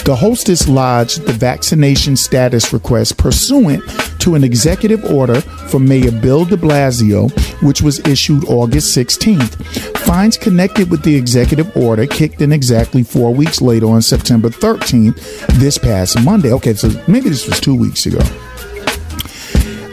The 0.04 0.16
hostess 0.16 0.68
lodged 0.68 1.26
the 1.26 1.32
vaccination 1.32 2.16
status 2.16 2.72
request 2.72 3.18
pursuant 3.18 3.82
to 4.26 4.34
an 4.34 4.42
executive 4.42 5.04
order 5.04 5.40
from 5.40 5.86
Mayor 5.86 6.10
Bill 6.10 6.44
de 6.44 6.56
Blasio, 6.56 7.30
which 7.62 7.80
was 7.80 8.00
issued 8.08 8.44
August 8.46 8.96
16th. 8.96 9.54
Fines 9.98 10.36
connected 10.36 10.90
with 10.90 11.04
the 11.04 11.14
executive 11.14 11.76
order 11.76 12.08
kicked 12.08 12.42
in 12.42 12.50
exactly 12.50 13.04
four 13.04 13.32
weeks 13.32 13.62
later 13.62 13.86
on 13.86 14.02
September 14.02 14.48
13th, 14.48 15.14
this 15.60 15.78
past 15.78 16.20
Monday. 16.24 16.52
Okay, 16.52 16.74
so 16.74 16.88
maybe 17.06 17.28
this 17.28 17.46
was 17.46 17.60
two 17.60 17.76
weeks 17.76 18.06
ago. 18.06 18.18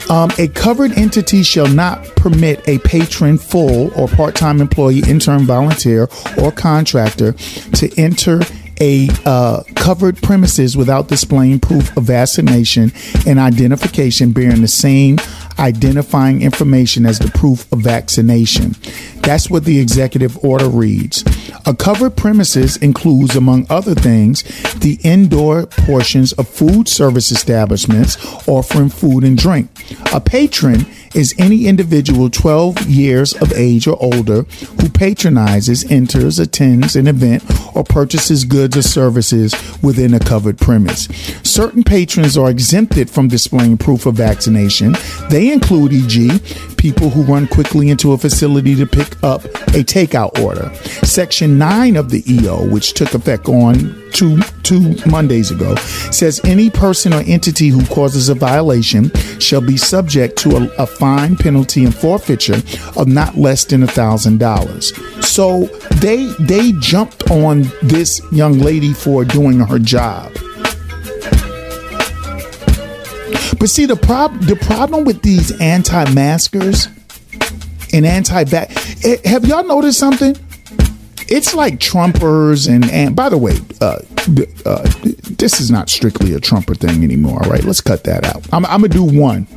Um, 0.09 0.31
a 0.39 0.47
covered 0.47 0.93
entity 0.93 1.43
shall 1.43 1.67
not 1.67 2.03
permit 2.15 2.67
a 2.67 2.79
patron, 2.79 3.37
full 3.37 3.91
or 3.95 4.07
part 4.07 4.33
time 4.33 4.61
employee, 4.61 5.03
intern, 5.07 5.41
volunteer, 5.41 6.09
or 6.39 6.51
contractor 6.51 7.33
to 7.33 7.93
enter 7.99 8.41
a 8.81 9.09
uh, 9.25 9.63
covered 9.75 10.17
premises 10.21 10.75
without 10.75 11.07
displaying 11.07 11.59
proof 11.59 11.95
of 11.95 12.03
vaccination 12.03 12.91
and 13.25 13.39
identification 13.39 14.31
bearing 14.31 14.61
the 14.61 14.67
same 14.67 15.17
identifying 15.59 16.41
information 16.41 17.05
as 17.05 17.19
the 17.19 17.29
proof 17.31 17.71
of 17.71 17.79
vaccination. 17.79 18.75
That's 19.23 19.49
what 19.49 19.63
the 19.63 19.79
executive 19.79 20.37
order 20.43 20.67
reads. 20.67 21.23
A 21.65 21.73
covered 21.73 22.17
premises 22.17 22.75
includes, 22.77 23.35
among 23.35 23.65
other 23.69 23.95
things, 23.95 24.43
the 24.73 24.99
indoor 25.03 25.65
portions 25.65 26.33
of 26.33 26.49
food 26.49 26.89
service 26.89 27.31
establishments 27.31 28.17
offering 28.47 28.89
food 28.89 29.23
and 29.23 29.37
drink. 29.37 29.69
A 30.13 30.19
patron 30.19 30.85
is 31.15 31.33
any 31.37 31.67
individual 31.67 32.29
12 32.29 32.89
years 32.89 33.33
of 33.33 33.53
age 33.53 33.87
or 33.87 34.01
older 34.01 34.43
who 34.81 34.89
patronizes, 34.89 35.89
enters, 35.91 36.39
attends 36.39 36.95
an 36.95 37.07
event, 37.07 37.43
or 37.75 37.83
purchases 37.83 38.45
goods 38.45 38.75
or 38.75 38.81
services 38.81 39.53
within 39.81 40.13
a 40.13 40.19
covered 40.19 40.57
premise. 40.57 41.07
Certain 41.43 41.83
patrons 41.83 42.37
are 42.37 42.49
exempted 42.49 43.09
from 43.09 43.27
displaying 43.27 43.77
proof 43.77 44.05
of 44.05 44.15
vaccination. 44.15 44.95
They 45.29 45.51
include, 45.51 45.93
e.g., 45.93 46.39
people 46.77 47.09
who 47.09 47.21
run 47.23 47.47
quickly 47.47 47.89
into 47.89 48.11
a 48.11 48.17
facility 48.17 48.75
to 48.75 48.85
pick 48.85 49.12
up 49.23 49.43
a 49.45 49.83
takeout 49.83 50.39
order. 50.39 50.73
Section 51.05 51.57
9 51.57 51.95
of 51.95 52.09
the 52.09 52.23
EO, 52.31 52.67
which 52.69 52.93
took 52.93 53.13
effect 53.13 53.47
on 53.47 54.01
two 54.11 54.39
two 54.63 54.95
Mondays 55.09 55.51
ago, 55.51 55.75
says 56.11 56.39
any 56.43 56.69
person 56.69 57.13
or 57.13 57.21
entity 57.25 57.67
who 57.67 57.85
causes 57.87 58.29
a 58.29 58.35
violation 58.35 59.11
shall 59.39 59.61
be 59.61 59.77
subject 59.77 60.37
to 60.37 60.55
a, 60.57 60.83
a 60.83 60.87
fine, 60.87 61.35
penalty, 61.35 61.83
and 61.83 61.93
forfeiture 61.93 62.61
of 62.95 63.07
not 63.07 63.35
less 63.37 63.65
than 63.65 63.83
a 63.83 63.87
thousand 63.87 64.39
dollars. 64.39 64.93
So 65.25 65.65
they 65.95 66.25
they 66.39 66.71
jumped 66.73 67.29
on 67.31 67.63
this 67.81 68.21
young 68.31 68.59
lady 68.59 68.93
for 68.93 69.25
doing 69.25 69.59
her 69.59 69.79
job. 69.79 70.31
But 73.59 73.69
see 73.69 73.85
the 73.85 73.95
prob 73.95 74.41
the 74.41 74.57
problem 74.57 75.05
with 75.05 75.21
these 75.21 75.57
anti-maskers 75.61 76.87
and 77.93 78.05
anti-vax. 78.05 79.23
Have 79.25 79.45
y'all 79.45 79.63
noticed 79.63 79.99
something? 79.99 80.35
It's 81.29 81.55
like 81.55 81.79
Trumpers 81.79 82.69
and 82.69 82.83
and 82.91 83.15
by 83.15 83.29
the 83.29 83.37
way, 83.37 83.57
uh, 83.79 83.99
uh, 84.65 84.83
this 85.37 85.61
is 85.61 85.71
not 85.71 85.89
strictly 85.89 86.33
a 86.33 86.39
Trumper 86.39 86.75
thing 86.75 87.03
anymore. 87.03 87.39
Right? 87.39 87.63
Let's 87.63 87.81
cut 87.81 88.03
that 88.03 88.25
out. 88.25 88.45
I'm, 88.51 88.65
I'm 88.65 88.81
gonna 88.81 88.89
do 88.89 89.03
one. 89.03 89.47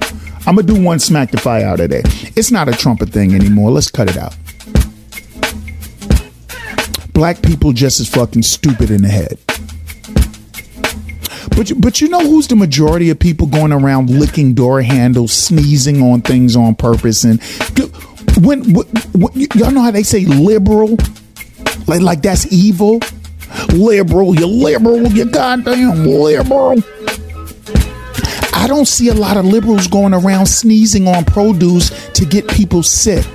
I'm 0.47 0.55
gonna 0.55 0.63
do 0.63 0.81
one 0.81 1.01
smack 1.01 1.33
the 1.33 1.39
fire 1.39 1.67
out 1.67 1.81
of 1.81 1.91
there. 1.91 2.03
It's 2.37 2.53
not 2.53 2.69
a 2.69 2.73
Trumper 2.73 3.07
thing 3.07 3.35
anymore. 3.35 3.73
Let's 3.73 3.91
cut 3.91 4.09
it 4.09 4.17
out. 4.17 4.37
Black 7.13 7.43
people 7.43 7.73
just 7.73 7.99
as 7.99 8.09
fucking 8.09 8.43
stupid 8.43 8.91
in 8.91 9.03
the 9.03 9.09
head. 9.09 9.39
But 11.57 11.73
but 11.81 12.01
you 12.01 12.09
know 12.09 12.21
who's 12.21 12.47
the 12.47 12.57
majority 12.57 13.11
of 13.11 13.19
people 13.19 13.47
going 13.47 13.73
around 13.73 14.11
licking 14.11 14.55
door 14.55 14.83
handles, 14.83 15.33
sneezing 15.33 16.01
on 16.03 16.21
things 16.21 16.55
on 16.55 16.75
purpose, 16.75 17.25
and 17.25 17.41
when, 18.41 18.65
y'all 19.55 19.71
know 19.71 19.83
how 19.83 19.91
they 19.91 20.03
say 20.03 20.25
liberal, 20.25 20.97
like 21.87 22.01
like 22.01 22.23
that's 22.23 22.53
evil. 22.53 23.01
Liberal, 23.73 24.35
you 24.35 24.47
liberal, 24.47 25.07
you 25.09 25.25
goddamn 25.25 26.05
liberal. 26.05 26.83
I 28.53 28.67
don't 28.69 28.87
see 28.87 29.09
a 29.09 29.15
lot 29.15 29.37
of 29.37 29.45
liberals 29.45 29.87
going 29.87 30.13
around 30.13 30.47
sneezing 30.47 31.07
on 31.07 31.25
produce 31.25 31.91
to 32.13 32.25
get 32.25 32.49
people 32.49 32.83
sick. 32.83 33.27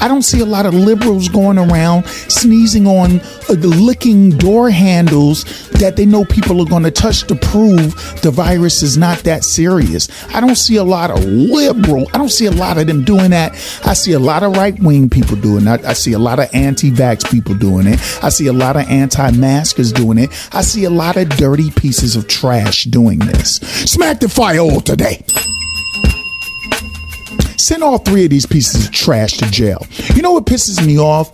I 0.00 0.08
don't 0.08 0.22
see 0.22 0.40
a 0.40 0.46
lot 0.46 0.66
of 0.66 0.74
liberals 0.74 1.28
going 1.28 1.58
around 1.58 2.06
sneezing 2.06 2.86
on 2.86 3.20
uh, 3.48 3.54
licking 3.54 4.30
door 4.30 4.70
handles 4.70 5.44
that 5.72 5.96
they 5.96 6.06
know 6.06 6.24
people 6.24 6.60
are 6.60 6.68
going 6.68 6.82
to 6.82 6.90
touch 6.90 7.22
to 7.28 7.34
prove 7.34 7.94
the 8.22 8.30
virus 8.30 8.82
is 8.82 8.96
not 8.96 9.18
that 9.20 9.44
serious. 9.44 10.08
I 10.34 10.40
don't 10.40 10.56
see 10.56 10.76
a 10.76 10.84
lot 10.84 11.10
of 11.10 11.24
liberal. 11.24 12.06
I 12.12 12.18
don't 12.18 12.30
see 12.30 12.46
a 12.46 12.50
lot 12.50 12.78
of 12.78 12.86
them 12.86 13.04
doing 13.04 13.30
that. 13.30 13.52
I 13.84 13.94
see 13.94 14.12
a 14.12 14.18
lot 14.18 14.42
of 14.42 14.56
right 14.56 14.78
wing 14.80 15.08
people 15.08 15.36
doing 15.36 15.64
that. 15.64 15.84
I 15.84 15.92
see 15.92 16.12
a 16.12 16.18
lot 16.18 16.38
of 16.38 16.48
anti 16.52 16.90
vax 16.90 17.30
people 17.30 17.54
doing 17.54 17.86
it. 17.86 18.00
I 18.22 18.28
see 18.28 18.46
a 18.46 18.52
lot 18.52 18.76
of 18.76 18.88
anti 18.88 19.30
maskers 19.32 19.92
doing 19.92 20.18
it. 20.18 20.30
I 20.52 20.62
see 20.62 20.84
a 20.84 20.90
lot 20.90 21.16
of 21.16 21.28
dirty 21.30 21.70
pieces 21.70 22.16
of 22.16 22.28
trash 22.28 22.84
doing 22.84 23.18
this. 23.18 23.56
Smack 23.90 24.20
the 24.20 24.28
fire 24.28 24.60
all 24.60 24.80
today. 24.80 25.24
Send 27.58 27.82
all 27.82 27.98
three 27.98 28.24
of 28.24 28.30
these 28.30 28.46
pieces 28.46 28.86
of 28.86 28.92
trash 28.92 29.36
to 29.38 29.50
jail. 29.50 29.84
You 30.14 30.22
know 30.22 30.32
what 30.32 30.46
pisses 30.46 30.84
me 30.84 30.98
off? 30.98 31.32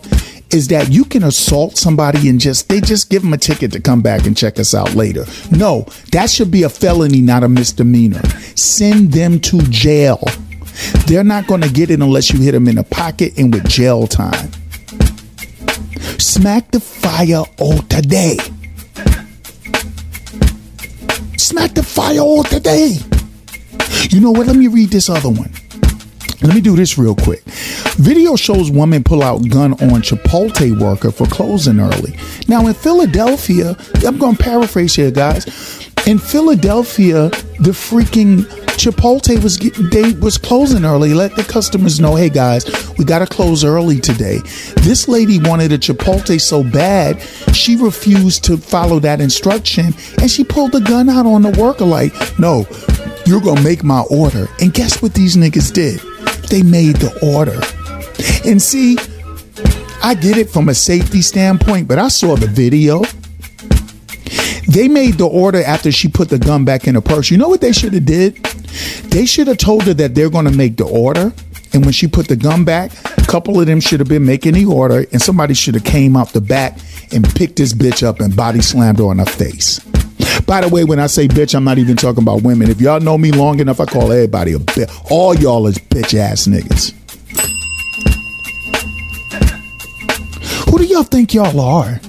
Is 0.53 0.67
that 0.69 0.91
you 0.91 1.05
can 1.05 1.23
assault 1.23 1.77
somebody 1.77 2.29
and 2.29 2.39
just 2.39 2.69
they 2.69 2.79
just 2.79 3.09
give 3.09 3.21
them 3.23 3.33
a 3.33 3.37
ticket 3.37 3.71
to 3.73 3.79
come 3.79 4.01
back 4.01 4.25
and 4.25 4.37
check 4.37 4.59
us 4.59 4.73
out 4.73 4.95
later. 4.95 5.25
No, 5.51 5.85
that 6.11 6.29
should 6.29 6.49
be 6.49 6.63
a 6.63 6.69
felony, 6.69 7.21
not 7.21 7.43
a 7.43 7.49
misdemeanor. 7.49 8.21
Send 8.55 9.11
them 9.11 9.39
to 9.41 9.61
jail. 9.63 10.23
They're 11.07 11.23
not 11.23 11.47
going 11.47 11.61
to 11.61 11.69
get 11.69 11.89
it 11.89 12.01
unless 12.01 12.31
you 12.31 12.39
hit 12.39 12.51
them 12.51 12.67
in 12.67 12.75
the 12.75 12.83
pocket 12.83 13.37
and 13.37 13.53
with 13.53 13.67
jail 13.67 14.07
time. 14.07 14.51
Smack 16.19 16.71
the 16.71 16.79
fire 16.79 17.43
all 17.59 17.79
today. 17.83 18.37
Smack 21.37 21.73
the 21.73 21.83
fire 21.83 22.19
all 22.19 22.43
today. 22.43 22.97
You 24.09 24.21
know 24.21 24.31
what? 24.31 24.47
Let 24.47 24.55
me 24.55 24.67
read 24.67 24.89
this 24.89 25.09
other 25.09 25.29
one. 25.29 25.51
Let 26.45 26.53
me 26.53 26.61
do 26.61 26.75
this 26.75 26.95
real 26.95 27.15
quick. 27.15 27.41
Video 27.97 28.35
shows 28.35 28.69
woman 28.69 29.03
pull 29.03 29.23
out 29.23 29.49
gun 29.49 29.73
on 29.73 30.03
Chipotle 30.03 30.79
worker 30.79 31.09
for 31.09 31.25
closing 31.25 31.79
early. 31.79 32.15
Now 32.47 32.67
in 32.67 32.75
Philadelphia, 32.75 33.75
I'm 34.05 34.19
going 34.19 34.35
to 34.35 34.43
paraphrase 34.43 34.93
here, 34.93 35.09
guys. 35.09 35.47
In 36.05 36.19
Philadelphia, 36.19 37.29
the 37.59 37.71
freaking 37.71 38.43
Chipotle 38.77 39.41
was 39.41 39.57
they 39.89 40.13
was 40.19 40.37
closing 40.37 40.85
early. 40.85 41.15
Let 41.15 41.35
the 41.35 41.43
customers 41.43 41.99
know, 41.99 42.15
hey 42.15 42.29
guys, 42.29 42.63
we 42.99 43.05
got 43.05 43.19
to 43.19 43.25
close 43.25 43.63
early 43.63 43.99
today. 43.99 44.37
This 44.83 45.07
lady 45.07 45.39
wanted 45.39 45.71
a 45.71 45.79
Chipotle 45.79 46.39
so 46.39 46.63
bad, 46.63 47.19
she 47.55 47.75
refused 47.75 48.43
to 48.43 48.57
follow 48.57 48.99
that 48.99 49.19
instruction, 49.19 49.95
and 50.21 50.29
she 50.29 50.43
pulled 50.43 50.73
the 50.73 50.81
gun 50.81 51.09
out 51.09 51.25
on 51.25 51.41
the 51.41 51.59
worker 51.59 51.85
like, 51.85 52.13
no, 52.37 52.67
you're 53.25 53.41
gonna 53.41 53.63
make 53.63 53.83
my 53.83 54.01
order. 54.11 54.47
And 54.61 54.71
guess 54.71 55.01
what 55.01 55.15
these 55.15 55.35
niggas 55.35 55.73
did? 55.73 55.99
They 56.49 56.61
made 56.63 56.97
the 56.97 57.11
order. 57.21 57.59
And 58.49 58.61
see, 58.61 58.97
I 60.03 60.13
get 60.13 60.37
it 60.37 60.49
from 60.49 60.69
a 60.69 60.73
safety 60.73 61.21
standpoint, 61.21 61.87
but 61.87 61.97
I 61.97 62.07
saw 62.07 62.35
the 62.35 62.47
video. 62.47 63.03
They 64.67 64.87
made 64.87 65.15
the 65.15 65.27
order 65.27 65.63
after 65.63 65.91
she 65.91 66.07
put 66.07 66.29
the 66.29 66.39
gun 66.39 66.65
back 66.65 66.87
in 66.87 66.95
her 66.95 67.01
purse. 67.01 67.31
You 67.31 67.37
know 67.37 67.49
what 67.49 67.61
they 67.61 67.71
should 67.71 67.93
have 67.93 68.05
did? 68.05 68.35
They 69.05 69.25
should 69.25 69.47
have 69.47 69.57
told 69.57 69.83
her 69.83 69.93
that 69.93 70.15
they're 70.15 70.29
going 70.29 70.45
to 70.45 70.51
make 70.51 70.77
the 70.77 70.85
order, 70.85 71.33
and 71.73 71.83
when 71.83 71.93
she 71.93 72.07
put 72.07 72.27
the 72.27 72.35
gun 72.35 72.65
back, 72.65 72.91
a 73.17 73.25
couple 73.25 73.59
of 73.59 73.67
them 73.67 73.79
should 73.79 73.99
have 73.99 74.09
been 74.09 74.25
making 74.25 74.53
the 74.53 74.65
order, 74.65 75.05
and 75.11 75.21
somebody 75.21 75.53
should 75.53 75.75
have 75.75 75.85
came 75.85 76.15
out 76.15 76.29
the 76.29 76.41
back 76.41 76.77
and 77.11 77.23
picked 77.35 77.55
this 77.55 77.73
bitch 77.73 78.03
up 78.03 78.19
and 78.19 78.35
body 78.35 78.61
slammed 78.61 78.99
her 78.99 79.05
on 79.05 79.19
her 79.19 79.25
face. 79.25 79.79
By 80.45 80.61
the 80.61 80.69
way, 80.69 80.83
when 80.83 80.99
I 80.99 81.07
say 81.07 81.27
bitch, 81.27 81.55
I'm 81.55 81.63
not 81.63 81.77
even 81.77 81.95
talking 81.95 82.21
about 82.23 82.43
women. 82.43 82.69
If 82.69 82.79
y'all 82.79 82.99
know 82.99 83.17
me 83.17 83.31
long 83.31 83.59
enough, 83.59 83.79
I 83.79 83.85
call 83.85 84.11
everybody 84.11 84.53
a 84.53 84.59
bitch. 84.59 85.11
All 85.11 85.35
y'all 85.35 85.65
is 85.67 85.77
bitch 85.77 86.13
ass 86.17 86.47
niggas. 86.47 86.93
Who 90.69 90.77
do 90.77 90.85
y'all 90.85 91.03
think 91.03 91.33
y'all 91.33 91.59
are? 91.59 91.99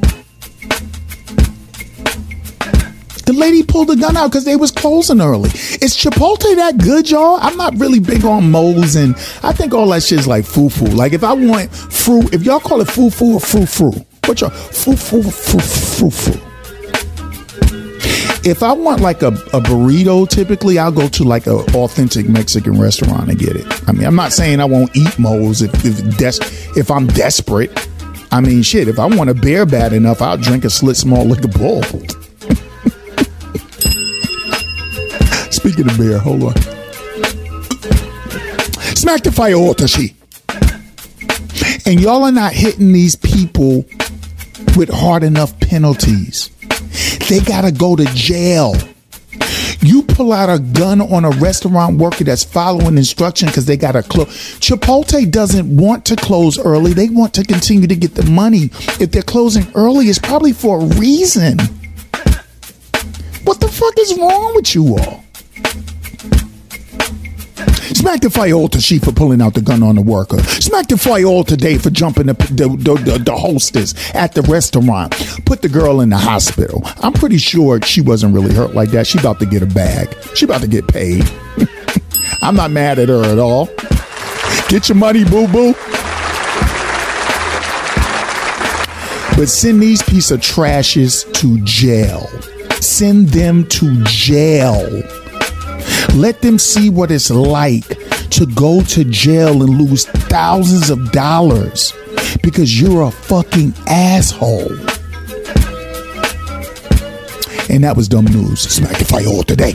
The 3.27 3.33
lady 3.33 3.65
pulled 3.65 3.89
the 3.89 3.97
gun 3.97 4.17
out 4.17 4.31
because 4.31 4.45
they 4.45 4.55
was 4.55 4.71
closing 4.71 5.21
early. 5.21 5.51
Is 5.51 5.97
Chipotle 5.97 6.55
that 6.57 6.79
good, 6.79 7.11
y'all? 7.11 7.39
I'm 7.43 7.57
not 7.57 7.75
really 7.77 7.99
big 7.99 8.25
on 8.25 8.51
moles, 8.53 8.95
and 8.95 9.17
I 9.43 9.53
think 9.53 9.75
all 9.75 9.89
that 9.89 10.05
shit's 10.05 10.29
like 10.29 10.45
foo 10.45 10.69
foo. 10.69 10.85
Like 10.87 11.13
if 11.13 11.25
I 11.25 11.33
want 11.33 11.75
fruit, 11.75 12.33
if 12.33 12.45
y'all 12.45 12.61
call 12.61 12.81
it 12.81 12.89
foo 12.89 13.11
foo 13.11 13.35
or 13.35 13.41
frou 13.41 13.67
frou, 13.67 13.93
What 14.27 14.41
y'all? 14.41 14.51
Foo, 14.51 14.95
foo, 14.95 15.23
foo, 15.23 15.59
foo, 15.59 16.11
foo. 16.11 16.56
If 18.49 18.63
I 18.63 18.73
want 18.73 19.01
like 19.01 19.23
a, 19.23 19.29
a 19.29 19.61
burrito, 19.61 20.29
typically 20.29 20.79
I'll 20.79 20.93
go 20.93 21.09
to 21.09 21.25
like 21.25 21.49
an 21.49 21.55
authentic 21.75 22.29
Mexican 22.29 22.81
restaurant 22.81 23.29
and 23.29 23.37
get 23.37 23.57
it. 23.57 23.67
I 23.89 23.93
mean, 23.93 24.07
I'm 24.07 24.15
not 24.15 24.33
saying 24.33 24.61
I 24.61 24.67
won't 24.67 24.97
eat 24.97 25.19
moles 25.19 25.63
if 25.63 25.73
if, 25.85 26.17
des- 26.17 26.79
if 26.79 26.89
I'm 26.89 27.09
desperate. 27.09 27.73
I 28.31 28.41
mean, 28.41 28.63
shit, 28.63 28.87
if 28.87 29.01
I 29.01 29.07
want 29.07 29.31
a 29.31 29.35
beer 29.35 29.67
bad 29.67 29.93
enough, 29.93 30.23
I'll 30.23 30.37
drink 30.37 30.63
a 30.63 30.69
Schlitz 30.69 31.05
malt 31.05 31.27
liquor 31.27 31.49
bull. 31.49 31.83
Speaking 35.51 35.91
of 35.91 35.99
beer, 35.99 36.21
hold 36.21 36.45
on. 36.45 36.55
Smack 38.95 39.25
the 39.25 39.33
fire, 39.35 39.57
Otashi. 39.57 40.15
And 41.85 42.01
y'all 42.01 42.23
are 42.23 42.31
not 42.31 42.53
hitting 42.53 42.93
these 42.93 43.17
people 43.17 43.85
with 44.77 44.89
hard 44.89 45.25
enough 45.25 45.59
penalties. 45.59 46.51
They 47.29 47.41
gotta 47.41 47.73
go 47.73 47.97
to 47.97 48.05
jail. 48.15 48.75
You 49.81 50.03
pull 50.03 50.33
out 50.33 50.49
a 50.49 50.59
gun 50.59 51.01
on 51.01 51.25
a 51.25 51.31
restaurant 51.31 51.99
worker 51.99 52.25
that's 52.25 52.43
following 52.43 52.97
instruction 52.97 53.49
because 53.49 53.67
they 53.67 53.77
gotta 53.77 54.03
close. 54.03 54.59
Chipotle 54.59 55.31
doesn't 55.31 55.77
want 55.77 56.05
to 56.07 56.17
close 56.17 56.59
early. 56.59 56.93
They 56.93 57.09
want 57.09 57.35
to 57.35 57.45
continue 57.45 57.87
to 57.87 57.97
get 57.97 58.15
the 58.15 58.25
money. 58.25 58.71
If 58.99 59.11
they're 59.13 59.23
closing 59.23 59.67
early, 59.75 60.07
it's 60.07 60.19
probably 60.19 60.53
for 60.53 60.81
a 60.81 60.85
reason. 60.85 61.59
What 63.45 63.61
the 63.61 63.69
fuck 63.69 63.95
is 63.99 64.19
wrong 64.19 64.55
with 64.57 64.75
you 64.75 64.97
all? 64.97 65.25
Smack 67.57 68.21
the 68.21 68.31
fire 68.31 68.53
all 68.53 68.69
to 68.69 68.81
she 68.81 68.99
for 68.99 69.13
pulling 69.13 69.41
out 69.41 69.55
the 69.55 69.63
gun 69.63 69.83
on 69.83 69.95
the 69.95 70.03
worker. 70.03 70.39
Smack 70.39 70.89
the 70.89 70.99
fire 70.99 71.25
all 71.25 71.45
today 71.45 71.79
for 71.79 71.91
jumping 71.91 72.27
the, 72.27 72.35
the, 72.35 72.69
the, 72.69 73.19
the 73.19 73.35
hostess 73.35 73.95
at 74.15 74.33
the 74.35 74.43
restaurant. 74.43 75.13
Put 75.47 75.63
the 75.63 75.69
girl 75.69 76.01
in 76.01 76.11
the 76.11 76.19
hospital. 76.19 76.83
I'm 77.03 77.13
pretty 77.13 77.39
sure 77.39 77.81
she 77.83 78.01
wasn't 78.01 78.35
really 78.35 78.55
hurt 78.55 78.75
like 78.75 78.91
that. 78.91 79.07
She 79.07 79.19
about 79.19 79.39
to 79.41 79.47
get 79.47 79.63
a 79.63 79.67
bag. 79.67 80.15
She 80.35 80.45
about 80.45 80.61
to 80.61 80.69
get 80.69 80.87
paid. 80.89 81.25
I'm 82.43 82.57
not 82.57 82.71
mad 82.71 82.99
at 82.99 83.09
her 83.09 83.25
at 83.25 83.39
all. 83.39 83.67
Get 84.69 84.89
your 84.89 84.97
money, 84.97 85.25
boo 85.25 85.47
boo. 85.49 85.73
But 89.37 89.49
send 89.49 89.83
these 89.83 90.03
piece 90.03 90.31
of 90.31 90.41
trashes 90.41 91.31
to 91.41 91.61
jail. 91.65 92.27
Send 92.81 93.29
them 93.29 93.67
to 93.69 94.03
jail. 94.05 95.03
Let 96.15 96.41
them 96.43 96.59
see 96.59 96.91
what 96.91 97.11
it's 97.11 97.31
like 97.31 97.87
to 98.31 98.47
go 98.55 98.83
to 98.83 99.05
jail 99.05 99.63
and 99.63 99.79
lose 99.79 100.07
thousands 100.07 100.91
of 100.91 101.13
dollars 101.13 101.93
because 102.43 102.81
you're 102.81 103.03
a 103.03 103.11
fucking 103.11 103.75
asshole. 103.87 104.73
And 107.69 107.85
that 107.85 107.95
was 107.97 108.09
dumb 108.09 108.27
news. 108.27 108.61
Smack 108.61 108.99
the 108.99 109.05
fire 109.05 109.27
all 109.27 109.43
today. 109.43 109.75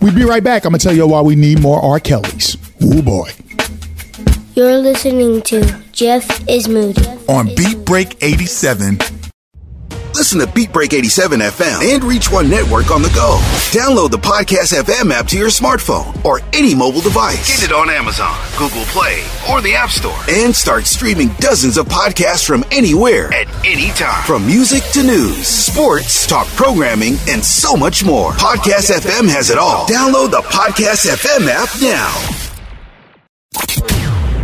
We'll 0.00 0.14
be 0.14 0.24
right 0.24 0.42
back. 0.42 0.64
I'm 0.64 0.72
going 0.72 0.78
to 0.80 0.84
tell 0.86 0.96
you 0.96 1.06
why 1.06 1.20
we 1.20 1.36
need 1.36 1.60
more 1.60 1.80
R. 1.82 2.00
Kellys. 2.00 2.56
Oh 2.82 3.02
boy. 3.02 3.30
You're 4.54 4.78
listening 4.78 5.42
to 5.42 5.62
Jeff 5.92 6.48
is 6.48 6.68
Moody. 6.68 7.06
On 7.28 7.46
Beat 7.54 7.84
Break 7.84 8.22
87. 8.22 8.98
Listen 10.14 10.40
to 10.40 10.46
Beat 10.52 10.72
Break 10.72 10.92
87 10.92 11.40
FM 11.40 11.94
and 11.94 12.04
Reach 12.04 12.30
One 12.30 12.48
Network 12.48 12.90
on 12.90 13.02
the 13.02 13.08
go. 13.10 13.38
Download 13.72 14.10
the 14.10 14.18
Podcast 14.18 14.72
FM 14.78 15.10
app 15.12 15.26
to 15.28 15.38
your 15.38 15.48
smartphone 15.48 16.22
or 16.24 16.40
any 16.52 16.74
mobile 16.74 17.00
device. 17.00 17.60
Get 17.60 17.70
it 17.70 17.74
on 17.74 17.88
Amazon, 17.90 18.36
Google 18.58 18.84
Play, 18.86 19.22
or 19.50 19.60
the 19.60 19.74
App 19.74 19.90
Store. 19.90 20.18
And 20.28 20.54
start 20.54 20.84
streaming 20.86 21.28
dozens 21.38 21.76
of 21.76 21.86
podcasts 21.86 22.46
from 22.46 22.64
anywhere. 22.70 23.32
At 23.32 23.48
any 23.64 23.90
time. 23.90 24.22
From 24.24 24.46
music 24.46 24.82
to 24.92 25.02
news, 25.02 25.46
sports, 25.46 26.26
talk 26.26 26.46
programming, 26.48 27.14
and 27.28 27.44
so 27.44 27.76
much 27.76 28.04
more. 28.04 28.32
Podcast 28.32 28.90
FM 28.90 29.28
has 29.28 29.50
it 29.50 29.58
all. 29.58 29.86
Download 29.86 30.30
the 30.30 30.42
Podcast 30.42 31.06
FM 31.08 31.46
app 31.48 31.68
now. 31.80 32.10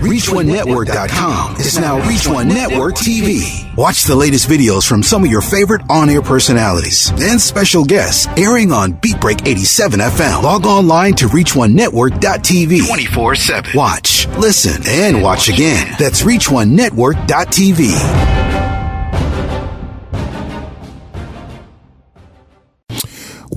ReachOneNetwork.com 0.07 1.57
is 1.57 1.79
now 1.79 1.99
Reach 2.09 2.29
One 2.29 2.47
Network 2.47 2.95
TV. 2.95 3.77
Watch 3.77 4.05
the 4.05 4.15
latest 4.15 4.49
videos 4.49 4.89
from 4.89 5.03
some 5.03 5.25
of 5.25 5.31
your 5.31 5.41
favorite 5.41 5.83
on-air 5.91 6.23
personalities 6.23 7.11
and 7.21 7.41
special 7.41 7.85
guests 7.85 8.29
airing 8.37 8.71
on 8.71 8.93
Beat 8.93 9.21
Break 9.21 9.45
87 9.45 9.99
FM. 9.99 10.45
Log 10.45 10.65
online 10.65 11.15
to 11.15 11.27
ReachOneNetwork.tv. 11.27 12.79
24-7. 12.83 13.75
Watch, 13.75 14.29
listen, 14.39 14.81
and 14.87 15.23
watch 15.23 15.49
again. 15.49 15.97
That's 15.99 16.23
ReachOneNetwork.tv. 16.23 18.47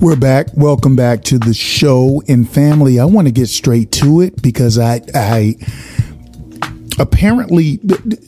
We're 0.00 0.16
back. 0.16 0.48
Welcome 0.54 0.96
back 0.96 1.22
to 1.24 1.38
the 1.38 1.52
show 1.54 2.22
and 2.26 2.48
family. 2.48 2.98
I 2.98 3.04
want 3.04 3.28
to 3.28 3.32
get 3.32 3.48
straight 3.48 3.92
to 3.92 4.22
it 4.22 4.42
because 4.42 4.78
I, 4.78 5.02
I 5.14 5.54
apparently 7.00 7.80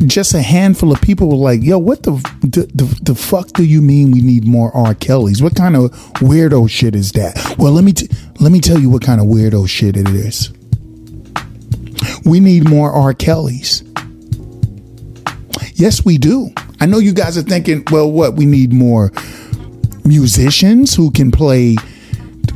just 0.06 0.34
a 0.34 0.40
handful 0.42 0.90
of 0.92 1.00
people 1.00 1.28
were 1.28 1.36
like, 1.36 1.62
"Yo, 1.62 1.78
what 1.78 2.02
the, 2.02 2.12
the 2.40 2.66
the, 2.74 3.00
the 3.02 3.14
fuck 3.14 3.48
do 3.52 3.64
you 3.64 3.82
mean 3.82 4.10
we 4.10 4.22
need 4.22 4.46
more 4.46 4.74
R. 4.74 4.94
Kellys? 4.94 5.42
What 5.42 5.54
kind 5.54 5.76
of 5.76 5.92
weirdo 6.20 6.68
shit 6.68 6.94
is 6.94 7.12
that?" 7.12 7.56
Well, 7.58 7.72
let 7.72 7.84
me 7.84 7.92
t- 7.92 8.08
let 8.40 8.50
me 8.50 8.60
tell 8.60 8.78
you 8.78 8.90
what 8.90 9.02
kind 9.02 9.20
of 9.20 9.26
weirdo 9.26 9.68
shit 9.68 9.96
it 9.96 10.08
is. 10.08 10.52
We 12.24 12.40
need 12.40 12.68
more 12.68 12.90
R. 12.90 13.14
Kellys. 13.14 13.84
Yes, 15.74 16.04
we 16.04 16.18
do. 16.18 16.50
I 16.80 16.86
know 16.86 16.98
you 16.98 17.12
guys 17.12 17.36
are 17.36 17.42
thinking, 17.42 17.84
well, 17.90 18.10
what? 18.10 18.34
We 18.34 18.46
need 18.46 18.72
more 18.72 19.12
musicians 20.04 20.94
who 20.94 21.10
can 21.10 21.30
play 21.30 21.76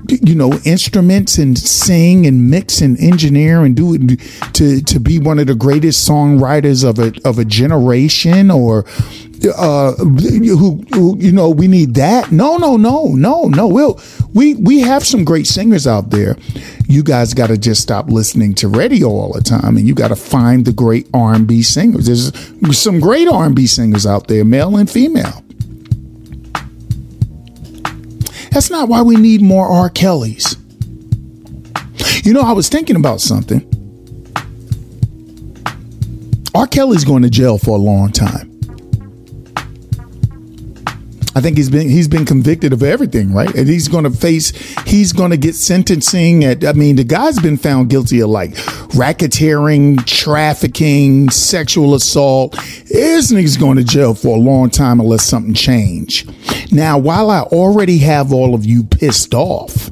you 0.09 0.35
know 0.35 0.53
instruments 0.65 1.39
and 1.39 1.59
sing 1.59 2.27
and 2.27 2.51
mix 2.51 2.81
and 2.81 2.99
engineer 3.01 3.65
and 3.65 3.77
do 3.77 3.95
it 3.95 4.21
to 4.55 4.81
to 4.83 5.01
be 5.01 5.19
one 5.19 5.39
of 5.39 5.47
the 5.47 5.55
greatest 5.55 6.09
songwriters 6.09 6.89
of 6.89 6.99
a 6.99 7.13
of 7.29 7.39
a 7.39 7.45
generation 7.45 8.51
or 8.51 8.85
uh 9.57 9.93
who, 9.97 10.83
who 10.95 11.17
you 11.19 11.33
know 11.33 11.51
we 11.51 11.69
need 11.69 11.95
that. 11.95 12.33
No 12.33 12.57
no 12.57 12.77
no 12.77 13.09
no 13.09 13.45
no. 13.45 13.67
We'll 13.69 14.01
we 14.35 14.55
we 14.55 14.81
have 14.81 15.05
some 15.05 15.25
great 15.25 15.47
singers 15.47 15.87
out 15.87 16.11
there. 16.11 16.37
You 16.89 17.03
guys 17.03 17.35
got 17.35 17.49
to 17.49 17.59
just 17.59 17.83
stop 17.83 18.09
listening 18.09 18.55
to 18.57 18.69
radio 18.69 19.09
all 19.09 19.33
the 19.33 19.41
time 19.43 19.77
and 19.77 19.87
you 19.87 19.95
got 19.95 20.09
to 20.09 20.17
find 20.17 20.65
the 20.65 20.73
great 20.73 21.09
R&B 21.13 21.63
singers. 21.63 22.07
There's 22.07 22.79
some 22.79 23.01
great 23.01 23.27
R&B 23.27 23.67
singers 23.67 24.07
out 24.07 24.29
there 24.29 24.45
male 24.45 24.77
and 24.77 24.89
female 24.89 25.46
that's 28.51 28.71
not 28.71 28.89
why 28.89 29.03
we 29.03 29.17
need 29.17 29.43
more 29.43 29.67
R. 29.67 29.91
Kellys. 29.91 30.57
You 32.25 32.33
know, 32.33 32.41
I 32.41 32.53
was 32.53 32.69
thinking 32.69 32.97
about 32.97 33.21
something. 33.21 33.63
R. 36.55 36.67
Kelly's 36.67 37.05
going 37.05 37.23
to 37.23 37.31
jail 37.31 37.59
for 37.59 37.77
a 37.77 37.81
long 37.81 38.11
time. 38.11 38.56
I 41.37 41.41
think 41.43 41.59
he's 41.59 41.69
been 41.69 41.91
he's 41.91 42.09
been 42.09 42.25
convicted 42.25 42.73
of 42.73 42.83
everything, 42.83 43.31
right? 43.35 43.55
And 43.55 43.69
he's 43.69 43.89
going 43.89 44.05
to 44.05 44.11
face 44.11 44.53
he's 44.85 45.13
going 45.13 45.33
to 45.33 45.37
get 45.37 45.55
sentencing 45.55 46.45
at 46.45 46.65
I 46.65 46.73
mean, 46.73 46.97
the 46.97 47.05
guy's 47.05 47.39
been 47.39 47.59
found 47.59 47.91
guilty 47.91 48.21
of 48.21 48.31
like 48.31 48.55
racketeering, 48.97 50.03
trafficking, 50.07 51.29
sexual 51.29 51.95
assault. 51.95 52.55
This 52.89 53.31
nigga's 53.33 53.59
going 53.59 53.77
to 53.77 53.85
jail 53.85 54.15
for 54.15 54.35
a 54.35 54.41
long 54.41 54.71
time 54.71 54.99
unless 54.99 55.25
something 55.25 55.53
change. 55.53 56.27
Now, 56.73 56.97
while 56.97 57.31
I 57.31 57.41
already 57.41 57.99
have 57.99 58.33
all 58.33 58.55
of 58.55 58.65
you 58.65 58.83
pissed 58.83 59.35
off, 59.35 59.91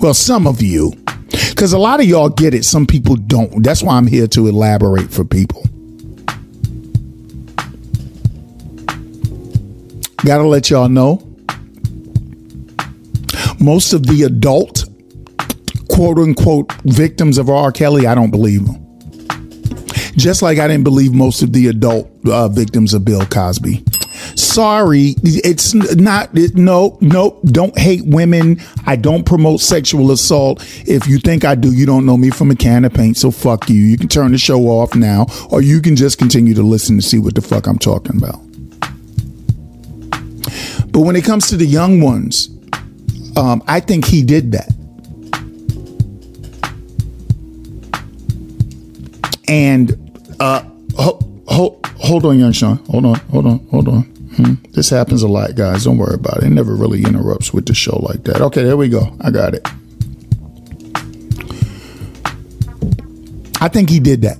well, 0.00 0.12
some 0.12 0.48
of 0.48 0.60
you, 0.60 0.92
because 1.50 1.72
a 1.72 1.78
lot 1.78 2.00
of 2.00 2.06
y'all 2.06 2.28
get 2.28 2.52
it, 2.52 2.64
some 2.64 2.84
people 2.84 3.14
don't. 3.14 3.62
That's 3.62 3.84
why 3.84 3.96
I'm 3.96 4.08
here 4.08 4.26
to 4.26 4.48
elaborate 4.48 5.12
for 5.12 5.24
people. 5.24 5.64
Gotta 10.24 10.44
let 10.44 10.70
y'all 10.70 10.88
know. 10.88 11.16
Most 13.60 13.92
of 13.92 14.06
the 14.06 14.22
adult, 14.22 14.84
quote 15.90 16.18
unquote, 16.18 16.72
victims 16.84 17.36
of 17.36 17.50
R. 17.50 17.70
Kelly, 17.70 18.06
I 18.06 18.14
don't 18.14 18.30
believe 18.30 18.64
them. 18.64 18.80
Just 20.16 20.40
like 20.40 20.58
I 20.58 20.66
didn't 20.66 20.84
believe 20.84 21.12
most 21.12 21.42
of 21.42 21.52
the 21.52 21.66
adult 21.66 22.10
uh, 22.26 22.48
victims 22.48 22.94
of 22.94 23.04
Bill 23.04 23.26
Cosby. 23.26 23.84
Sorry, 24.34 25.14
it's 25.22 25.74
not. 25.74 26.30
It, 26.36 26.54
no, 26.54 26.96
no, 27.02 27.38
don't 27.44 27.76
hate 27.78 28.06
women. 28.06 28.60
I 28.86 28.96
don't 28.96 29.24
promote 29.24 29.60
sexual 29.60 30.10
assault. 30.10 30.62
If 30.88 31.06
you 31.06 31.18
think 31.18 31.44
I 31.44 31.54
do, 31.54 31.72
you 31.72 31.84
don't 31.84 32.06
know 32.06 32.16
me 32.16 32.30
from 32.30 32.50
a 32.50 32.56
can 32.56 32.84
of 32.84 32.94
paint. 32.94 33.18
So 33.18 33.30
fuck 33.30 33.68
you. 33.68 33.76
You 33.76 33.98
can 33.98 34.08
turn 34.08 34.32
the 34.32 34.38
show 34.38 34.62
off 34.68 34.94
now, 34.94 35.26
or 35.50 35.60
you 35.60 35.82
can 35.82 35.96
just 35.96 36.16
continue 36.18 36.54
to 36.54 36.62
listen 36.62 36.96
to 36.96 37.02
see 37.02 37.18
what 37.18 37.34
the 37.34 37.42
fuck 37.42 37.66
I'm 37.66 37.78
talking 37.78 38.16
about. 38.16 38.43
But 40.94 41.00
when 41.00 41.16
it 41.16 41.24
comes 41.24 41.48
to 41.48 41.56
the 41.56 41.66
young 41.66 42.00
ones, 42.00 42.50
um, 43.36 43.64
I 43.66 43.80
think 43.80 44.04
he 44.04 44.22
did 44.22 44.52
that. 44.52 44.70
And 49.48 50.36
uh, 50.38 50.62
ho- 50.96 51.18
ho- 51.48 51.80
hold 51.98 52.24
on, 52.24 52.38
young 52.38 52.52
Sean. 52.52 52.76
Hold 52.86 53.06
on, 53.06 53.16
hold 53.16 53.44
on, 53.46 53.58
hold 53.72 53.88
on. 53.88 54.02
Hmm. 54.36 54.54
This 54.70 54.88
happens 54.88 55.24
a 55.24 55.28
lot, 55.28 55.56
guys. 55.56 55.82
Don't 55.82 55.98
worry 55.98 56.14
about 56.14 56.38
it. 56.38 56.44
It 56.44 56.50
never 56.50 56.76
really 56.76 57.02
interrupts 57.02 57.52
with 57.52 57.66
the 57.66 57.74
show 57.74 57.96
like 57.96 58.22
that. 58.24 58.40
Okay, 58.40 58.62
there 58.62 58.76
we 58.76 58.88
go. 58.88 59.16
I 59.20 59.32
got 59.32 59.54
it. 59.54 59.66
I 63.60 63.66
think 63.66 63.90
he 63.90 63.98
did 63.98 64.22
that. 64.22 64.38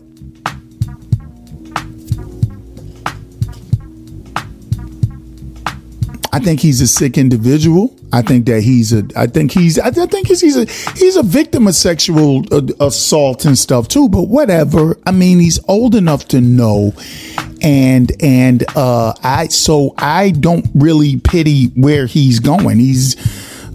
I 6.34 6.40
think 6.40 6.58
he's 6.58 6.80
a 6.80 6.88
sick 6.88 7.16
individual. 7.16 7.94
I 8.12 8.20
think 8.20 8.46
that 8.46 8.60
he's 8.64 8.92
a. 8.92 9.04
I 9.14 9.28
think 9.28 9.52
he's. 9.52 9.78
I 9.78 9.92
think 9.92 10.26
he's 10.26 10.40
he's 10.40 10.56
a 10.56 10.64
he's 10.98 11.14
a 11.14 11.22
victim 11.22 11.68
of 11.68 11.76
sexual 11.76 12.42
uh, 12.52 12.66
assault 12.80 13.44
and 13.44 13.56
stuff 13.56 13.86
too. 13.86 14.08
But 14.08 14.24
whatever. 14.24 14.98
I 15.06 15.12
mean, 15.12 15.38
he's 15.38 15.60
old 15.68 15.94
enough 15.94 16.26
to 16.28 16.40
know, 16.40 16.92
and 17.62 18.10
and 18.20 18.64
uh, 18.76 19.14
I 19.22 19.46
so 19.46 19.94
I 19.96 20.32
don't 20.32 20.66
really 20.74 21.20
pity 21.20 21.66
where 21.76 22.06
he's 22.06 22.40
going. 22.40 22.80
He's 22.80 23.14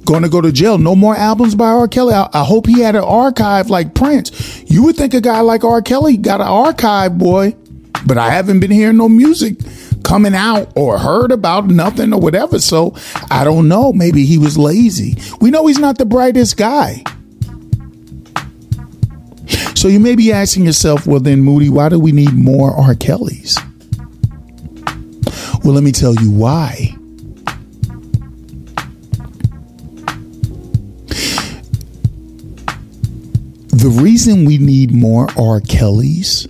going 0.04 0.24
to 0.24 0.30
go 0.30 0.42
to 0.42 0.52
jail. 0.52 0.78
No 0.78 0.98
more 0.98 1.16
albums 1.16 1.56
by 1.56 1.68
R. 1.68 1.88
Kelly. 1.88 2.14
I, 2.14 2.28
I 2.34 2.44
hope 2.44 2.68
he 2.68 2.82
had 2.82 2.98
an 2.98 3.06
archive 3.06 3.70
like 3.70 3.96
Prince. 3.96 4.70
You 4.70 4.84
would 4.84 4.98
think 4.98 5.14
a 5.14 5.22
guy 5.22 5.40
like 5.40 5.64
R. 5.64 5.82
Kelly 5.82 6.18
got 6.18 6.42
an 6.42 6.48
archive, 6.48 7.18
boy. 7.18 7.56
But 8.06 8.18
I 8.18 8.32
haven't 8.32 8.60
been 8.60 8.72
hearing 8.72 8.98
no 8.98 9.10
music 9.10 9.58
coming 10.04 10.34
out 10.34 10.72
or 10.76 10.98
heard 10.98 11.32
about 11.32 11.68
nothing 11.68 12.14
or 12.14 12.20
whatever. 12.20 12.60
So 12.60 12.96
I 13.30 13.44
don't 13.44 13.68
know. 13.68 13.94
Maybe 13.94 14.26
he 14.26 14.38
was 14.38 14.58
lazy. 14.58 15.18
We 15.42 15.52
know 15.52 15.68
he's 15.68 15.80
not 15.80 15.98
the 15.98 16.06
brightest 16.06 16.58
guy. 16.58 17.04
So 19.76 19.88
you 19.88 20.00
may 20.00 20.16
be 20.16 20.34
asking 20.34 20.66
yourself, 20.66 21.08
well, 21.08 21.22
then, 21.22 21.42
Moody, 21.42 21.70
why 21.70 21.90
do 21.90 22.00
we 22.00 22.12
need 22.12 22.34
more 22.34 22.72
R. 22.72 22.96
Kellys? 22.96 23.58
Well, 25.64 25.74
let 25.74 25.84
me 25.84 25.92
tell 25.92 26.16
you 26.16 26.32
why. 26.32 26.96
The 33.70 33.90
reason 34.02 34.44
we 34.44 34.58
need 34.58 34.92
more 34.92 35.30
R. 35.38 35.62
Kellys 35.62 36.48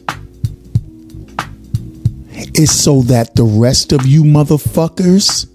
is 2.60 2.78
so 2.78 3.02
that 3.04 3.36
the 3.36 3.44
rest 3.44 3.94
of 3.94 4.06
you 4.06 4.22
motherfuckers 4.22 5.48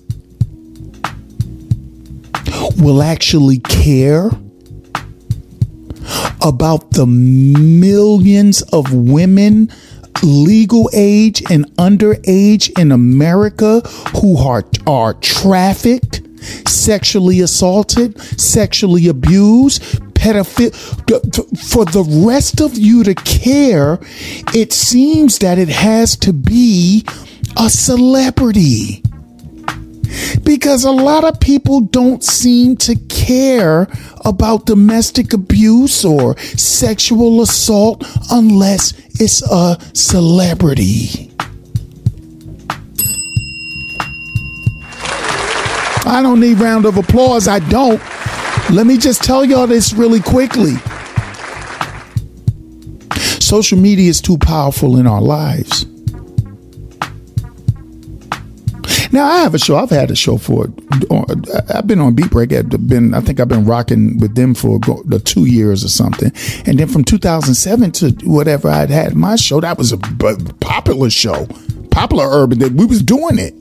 will 2.81 3.03
actually 3.03 3.59
care 3.59 4.31
about 6.41 6.93
the 6.93 7.05
millions 7.07 8.63
of 8.73 8.95
women 8.95 9.71
legal 10.23 10.89
age 10.95 11.43
and 11.51 11.67
underage 11.77 12.71
in 12.79 12.91
America 12.91 13.81
who 14.21 14.39
are, 14.39 14.65
are 14.87 15.13
trafficked, 15.15 16.23
sexually 16.67 17.41
assaulted, 17.41 18.19
sexually 18.41 19.09
abused, 19.09 20.14
pedophile. 20.25 20.73
For 21.71 21.85
the 21.85 22.05
rest 22.27 22.61
of 22.61 22.79
you 22.79 23.05
to 23.05 23.15
care, 23.15 23.99
it 24.55 24.73
seems 24.73 25.39
that 25.41 25.59
it 25.59 25.69
has 25.69 26.17
to 26.19 26.33
be 26.33 27.05
a 27.57 27.69
celebrity. 27.69 29.03
Because 30.45 30.85
a 30.85 30.93
lot 30.93 31.25
of 31.25 31.41
people 31.41 31.81
don't 31.81 32.23
seem 32.23 32.77
to 32.79 32.95
care 33.09 33.89
about 34.25 34.67
domestic 34.67 35.33
abuse 35.33 36.05
or 36.05 36.39
sexual 36.39 37.43
assault 37.43 38.05
unless 38.31 38.93
it's 39.21 39.43
a 39.51 39.79
celebrity. 39.93 41.33
I 46.07 46.21
don't 46.23 46.39
need 46.39 46.61
round 46.61 46.85
of 46.85 46.97
applause. 46.97 47.49
I 47.49 47.59
don't. 47.59 48.01
Let 48.75 48.89
me 48.89 48.99
just 48.99 49.23
tell 49.23 49.45
y'all 49.45 49.69
this 49.69 49.93
really 49.93 50.19
quickly. 50.19 50.75
Social 53.39 53.79
media 53.79 54.11
is 54.11 54.21
too 54.21 54.37
powerful 54.37 54.97
in 54.97 55.07
our 55.07 55.21
lives. 55.21 55.87
Now 59.13 59.27
I 59.27 59.43
have 59.43 59.55
a 59.55 59.61
show. 59.61 59.77
I've 59.77 59.91
had 59.91 60.11
a 60.11 60.17
show 60.17 60.39
for. 60.39 60.67
I've 61.73 61.87
been 61.87 62.01
on 62.01 62.17
Beat 62.17 62.33
Break. 62.33 62.53
I've 62.53 62.69
been. 62.89 63.15
I 63.15 63.21
think 63.21 63.39
I've 63.39 63.47
been 63.47 63.65
rocking 63.65 64.19
with 64.19 64.35
them 64.35 64.55
for 64.55 64.81
the 64.81 65.23
two 65.25 65.45
years 65.47 65.85
or 65.85 65.89
something. 65.89 66.33
And 66.67 66.81
then 66.81 66.89
from 66.89 67.05
2007 67.05 67.93
to 67.93 68.11
whatever 68.25 68.69
I'd 68.69 68.91
had 68.91 69.15
my 69.15 69.37
show, 69.37 69.61
that 69.61 69.79
was 69.79 69.93
a 69.93 69.99
popular 69.99 71.11
show, 71.11 71.47
popular 71.93 72.27
urban. 72.29 72.59
That 72.59 72.73
we 72.73 72.87
was 72.87 73.05
doing 73.05 73.39
it. 73.39 73.55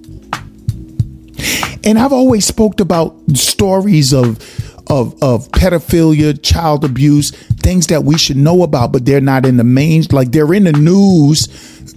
And 1.86 2.00
I've 2.00 2.14
always 2.14 2.48
spoke 2.48 2.80
about 2.80 3.16
stories 3.36 4.12
of 4.12 4.40
of 4.88 5.22
of 5.22 5.50
pedophilia, 5.50 6.42
child 6.42 6.84
abuse, 6.84 7.32
things 7.32 7.88
that 7.88 8.04
we 8.04 8.18
should 8.18 8.38
know 8.38 8.64
about, 8.64 8.92
but 8.92 9.06
they're 9.06 9.22
not 9.22 9.46
in 9.46 9.58
the 9.58 9.64
main. 9.64 10.04
Like 10.12 10.32
they're 10.32 10.54
in 10.54 10.66
the 10.66 10.74
news 10.74 11.48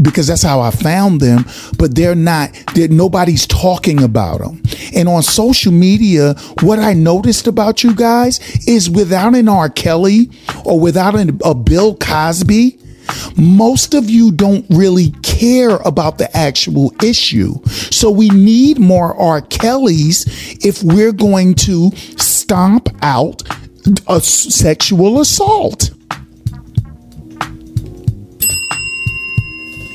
because 0.00 0.26
that's 0.26 0.42
how 0.42 0.60
I 0.60 0.70
found 0.70 1.20
them, 1.20 1.44
but 1.78 1.94
they're 1.94 2.14
not. 2.14 2.52
They're, 2.74 2.88
nobody's 2.88 3.46
talking 3.46 4.02
about 4.02 4.40
them. 4.40 4.62
And 4.94 5.08
on 5.08 5.22
social 5.22 5.72
media, 5.72 6.34
what 6.62 6.78
I 6.78 6.92
noticed 6.92 7.46
about 7.46 7.82
you 7.82 7.94
guys 7.94 8.40
is 8.66 8.90
without 8.90 9.34
an 9.34 9.48
R. 9.48 9.68
Kelly 9.68 10.30
or 10.64 10.78
without 10.78 11.14
an, 11.14 11.40
a 11.44 11.54
Bill 11.54 11.96
Cosby 11.96 12.78
most 13.36 13.94
of 13.94 14.10
you 14.10 14.32
don't 14.32 14.66
really 14.70 15.10
care 15.22 15.76
about 15.76 16.18
the 16.18 16.34
actual 16.36 16.92
issue. 17.02 17.54
So 17.66 18.10
we 18.10 18.30
need 18.30 18.78
more 18.78 19.14
R. 19.20 19.42
Kellys 19.42 20.24
if 20.64 20.82
we're 20.82 21.12
going 21.12 21.54
to 21.56 21.90
stomp 22.36 22.88
out 23.02 23.42
a 24.06 24.20
sexual 24.20 25.20
assault. 25.20 25.90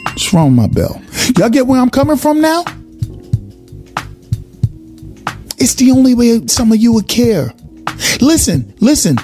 What's 0.05 0.34
wrong 0.34 0.55
my 0.55 0.68
bell? 0.68 1.01
Y'all 1.38 1.49
get 1.49 1.68
where 1.68 1.80
I'm 1.80 1.89
coming 1.89 2.18
from 2.18 2.41
now? 2.41 2.63
It's 5.57 5.76
the 5.76 5.91
only 5.91 6.15
way 6.15 6.47
some 6.47 6.72
of 6.72 6.80
you 6.80 6.93
would 6.93 7.07
care. 7.07 7.53
Listen, 8.19 8.73
listen. 8.80 9.18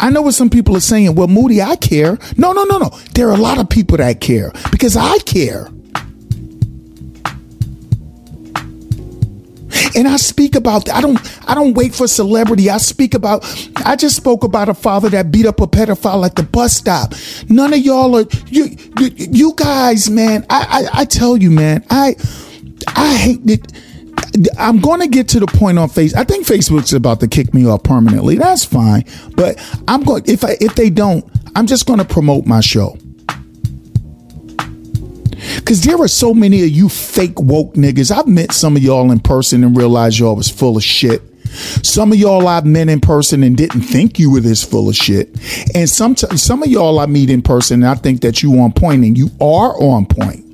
I 0.00 0.10
know 0.10 0.22
what 0.22 0.34
some 0.34 0.50
people 0.50 0.76
are 0.76 0.80
saying. 0.80 1.14
Well, 1.14 1.26
Moody, 1.26 1.60
I 1.60 1.76
care. 1.76 2.18
No, 2.36 2.52
no, 2.52 2.64
no, 2.64 2.78
no. 2.78 2.90
There 3.14 3.28
are 3.28 3.34
a 3.34 3.40
lot 3.40 3.58
of 3.58 3.68
people 3.68 3.96
that 3.96 4.20
care 4.20 4.52
because 4.70 4.96
I 4.96 5.18
care. 5.18 5.68
And 9.94 10.08
I 10.08 10.16
speak 10.16 10.54
about 10.54 10.88
I 10.90 11.00
don't 11.00 11.18
I 11.48 11.54
don't 11.54 11.74
wait 11.74 11.94
for 11.94 12.06
celebrity. 12.06 12.70
I 12.70 12.78
speak 12.78 13.14
about 13.14 13.44
I 13.84 13.96
just 13.96 14.16
spoke 14.16 14.44
about 14.44 14.68
a 14.68 14.74
father 14.74 15.08
that 15.10 15.30
beat 15.30 15.46
up 15.46 15.60
a 15.60 15.66
pedophile 15.66 16.24
at 16.24 16.36
the 16.36 16.42
bus 16.42 16.76
stop. 16.76 17.14
None 17.48 17.72
of 17.72 17.80
y'all 17.80 18.16
are 18.16 18.26
you 18.46 18.76
you, 18.98 19.10
you 19.16 19.52
guys, 19.56 20.10
man. 20.10 20.44
I, 20.50 20.88
I 20.94 21.00
I 21.00 21.04
tell 21.04 21.36
you, 21.36 21.50
man. 21.50 21.84
I 21.90 22.16
I 22.88 23.16
hate 23.16 23.48
it 23.48 23.72
I'm 24.58 24.80
going 24.80 25.00
to 25.00 25.08
get 25.08 25.28
to 25.30 25.40
the 25.40 25.46
point 25.46 25.78
on 25.78 25.88
face. 25.88 26.14
I 26.14 26.24
think 26.24 26.46
Facebook's 26.46 26.92
about 26.92 27.20
to 27.20 27.28
kick 27.28 27.54
me 27.54 27.66
off 27.66 27.82
permanently. 27.82 28.36
That's 28.36 28.64
fine, 28.64 29.04
but 29.34 29.58
I'm 29.88 30.02
going. 30.02 30.24
If 30.26 30.44
I, 30.44 30.56
if 30.60 30.74
they 30.74 30.90
don't, 30.90 31.24
I'm 31.56 31.66
just 31.66 31.86
going 31.86 31.98
to 31.98 32.04
promote 32.04 32.46
my 32.46 32.60
show. 32.60 32.96
Cause 35.64 35.82
there 35.82 36.00
are 36.00 36.08
so 36.08 36.34
many 36.34 36.62
of 36.62 36.70
you 36.70 36.88
fake 36.88 37.40
woke 37.40 37.74
niggas. 37.74 38.10
I've 38.10 38.26
met 38.26 38.52
some 38.52 38.76
of 38.76 38.82
y'all 38.82 39.10
in 39.12 39.20
person 39.20 39.62
and 39.64 39.76
realized 39.76 40.18
y'all 40.18 40.36
was 40.36 40.48
full 40.48 40.76
of 40.76 40.82
shit. 40.82 41.22
Some 41.82 42.12
of 42.12 42.18
y'all 42.18 42.46
I've 42.46 42.66
met 42.66 42.88
in 42.88 43.00
person 43.00 43.42
and 43.42 43.56
didn't 43.56 43.82
think 43.82 44.18
you 44.18 44.30
were 44.30 44.40
this 44.40 44.64
full 44.64 44.88
of 44.88 44.96
shit. 44.96 45.28
And 45.74 45.88
some 45.88 46.16
some 46.16 46.62
of 46.62 46.68
y'all 46.68 46.98
I 46.98 47.06
meet 47.06 47.30
in 47.30 47.42
person 47.42 47.82
and 47.82 47.90
I 47.90 47.94
think 47.94 48.20
that 48.22 48.42
you 48.42 48.58
on 48.60 48.72
point 48.72 49.04
and 49.04 49.16
you 49.16 49.30
are 49.40 49.80
on 49.80 50.06
point. 50.06 50.44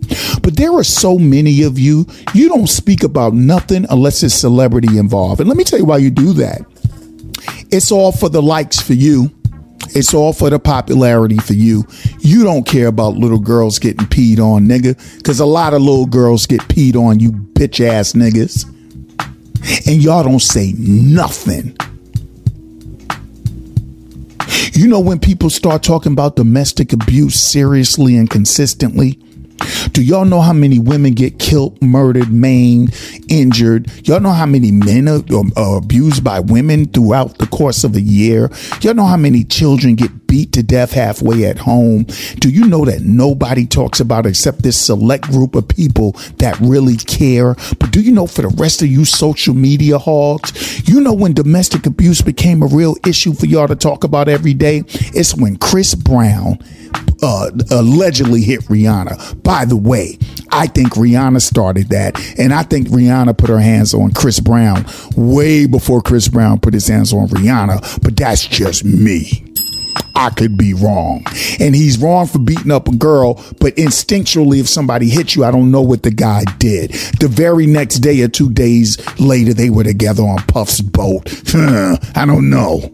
But 0.43 0.57
there 0.57 0.73
are 0.75 0.85
so 0.85 1.19
many 1.19 1.63
of 1.63 1.79
you, 1.79 2.07
you 2.35 2.49
don't 2.49 2.69
speak 2.69 3.03
about 3.03 3.35
nothing 3.35 3.87
unless 3.91 4.23
it's 4.23 4.35
celebrity 4.35 4.99
involved. 4.99 5.41
And 5.41 5.49
let 5.49 5.57
me 5.57 5.65
tell 5.65 5.79
you 5.79 5.85
why 5.85 5.99
you 5.99 6.11
do 6.11 6.33
that. 6.35 6.61
It's 7.71 7.91
all 7.91 8.13
for 8.13 8.29
the 8.29 8.43
likes 8.43 8.81
for 8.81 8.93
you. 8.95 9.31
It's 9.95 10.15
all 10.15 10.33
for 10.33 10.51
the 10.51 10.59
popularity 10.59 11.39
for 11.39 11.53
you. 11.53 11.87
You 12.21 12.43
don't 12.43 12.67
care 12.67 12.89
about 12.89 13.15
little 13.15 13.39
girls 13.39 13.79
getting 13.79 14.07
peed 14.07 14.39
on, 14.39 14.67
nigga. 14.67 14.97
Cause 15.25 15.41
a 15.41 15.47
lot 15.47 15.75
of 15.75 15.83
little 15.83 16.07
girls 16.07 16.47
get 16.47 16.61
peed 16.63 16.97
on, 16.97 17.21
you 17.21 17.33
bitch 17.33 17.85
ass 17.85 18.13
niggas. 18.13 18.65
And 19.87 20.03
y'all 20.03 20.23
don't 20.23 20.41
say 20.41 20.75
nothing. 20.77 21.77
You 24.73 24.89
know, 24.89 25.01
when 25.01 25.21
people 25.21 25.51
start 25.51 25.83
talking 25.83 26.13
about 26.13 26.37
domestic 26.37 26.93
abuse 26.93 27.39
seriously 27.39 28.17
and 28.17 28.29
consistently, 28.29 29.24
Do 29.93 30.03
y'all 30.03 30.25
know 30.25 30.41
how 30.41 30.53
many 30.53 30.79
women 30.79 31.15
get 31.15 31.39
killed, 31.39 31.81
murdered, 31.81 32.33
maimed, 32.33 32.95
injured? 33.29 33.91
Y'all 34.07 34.21
know 34.21 34.33
how 34.33 34.47
many 34.47 34.73
men 34.73 35.09
are, 35.09 35.23
are, 35.57 35.79
abused 35.79 36.25
by 36.25 36.41
women 36.41 36.87
throughout 36.87 37.39
the 37.39 37.47
course 37.47 37.85
of 37.85 37.95
a 37.95 38.01
year? 38.01 38.51
Y'all 38.81 38.95
know 38.95 39.07
how 39.07 39.17
many 39.17 39.45
children 39.45 39.95
get 39.95 40.27
beat 40.27 40.53
to 40.53 40.65
death 40.65 40.93
halfway 40.93 41.45
at 41.45 41.59
home? 41.59 42.07
Do 42.41 42.51
you 42.51 42.67
know 42.67 42.85
that 42.87 43.03
nobody 43.03 43.67
talks 43.67 44.01
about 44.01 44.27
except 44.27 44.65
this 44.65 44.77
select 44.77 45.25
group 45.31 45.55
of 45.55 45.69
people 45.69 46.13
that 46.39 46.59
really 46.61 46.97
care? 46.97 47.55
But 47.79 47.93
do 47.93 48.01
you 48.01 48.11
know 48.11 48.27
for 48.27 48.43
the 48.43 48.49
rest 48.49 48.83
of 48.83 48.89
you 48.89 49.05
social 49.05 49.55
media 49.55 49.99
hogs, 49.99 50.89
you 50.89 51.01
know 51.01 51.15
when 51.15 51.35
domestic 51.35 51.87
abuse 51.87 52.21
became 52.21 52.65
a 52.65 52.67
real 52.67 52.97
issue 53.07 53.33
for 53.33 53.47
y'all 53.47 53.69
to 53.69 53.77
talk 53.77 54.03
about 54.03 54.29
every 54.29 54.55
day? 54.55 54.83
It's 54.89 55.37
when 55.37 55.57
Chris 55.57 55.95
Brown 55.95 56.59
uh, 57.23 57.51
allegedly 57.71 58.43
hit 58.43 58.61
Rihanna. 58.63 59.43
By 59.45 59.67
the 59.67 59.77
way, 59.77 60.19
I 60.51 60.67
think 60.67 60.95
Rihanna 60.95 61.41
started 61.43 61.91
that, 61.91 62.19
and 62.39 62.53
I 62.53 62.63
think 62.63 62.89
Rihanna 62.89 63.37
put 63.37 63.51
her 63.51 63.61
hands 63.61 63.95
on 63.95 64.13
Chris 64.13 64.41
Brown 64.41 64.87
way 65.17 65.67
before 65.67 66.01
Chris 66.03 66.29
Brown 66.29 66.59
put 66.61 66.75
his 66.75 66.89
hands 66.89 67.13
on 67.13 67.29
Rihanna. 67.29 68.03
But 68.03 68.17
that's 68.17 68.47
just 68.47 68.85
me. 68.85 69.45
I 70.17 70.31
could 70.31 70.57
be 70.57 70.75
wrong. 70.75 71.25
And 71.61 71.75
he's 71.75 71.99
wrong 71.99 72.27
for 72.27 72.39
beating 72.39 72.71
up 72.71 72.89
a 72.89 72.95
girl, 72.95 73.35
but 73.61 73.75
instinctually, 73.77 74.61
if 74.61 74.69
somebody 74.69 75.09
hit 75.09 75.35
you, 75.35 75.45
I 75.45 75.51
don't 75.51 75.71
know 75.71 75.83
what 75.83 76.03
the 76.03 76.11
guy 76.11 76.45
did. 76.59 76.93
The 77.21 77.29
very 77.29 77.67
next 77.67 77.99
day 77.99 78.23
or 78.23 78.29
two 78.29 78.51
days 78.51 78.97
later, 79.21 79.53
they 79.53 79.71
were 79.71 79.85
together 79.85 80.23
on 80.23 80.39
Puff's 80.47 80.81
boat. 80.81 81.33
I 81.55 82.25
don't 82.27 82.49
know. 82.49 82.93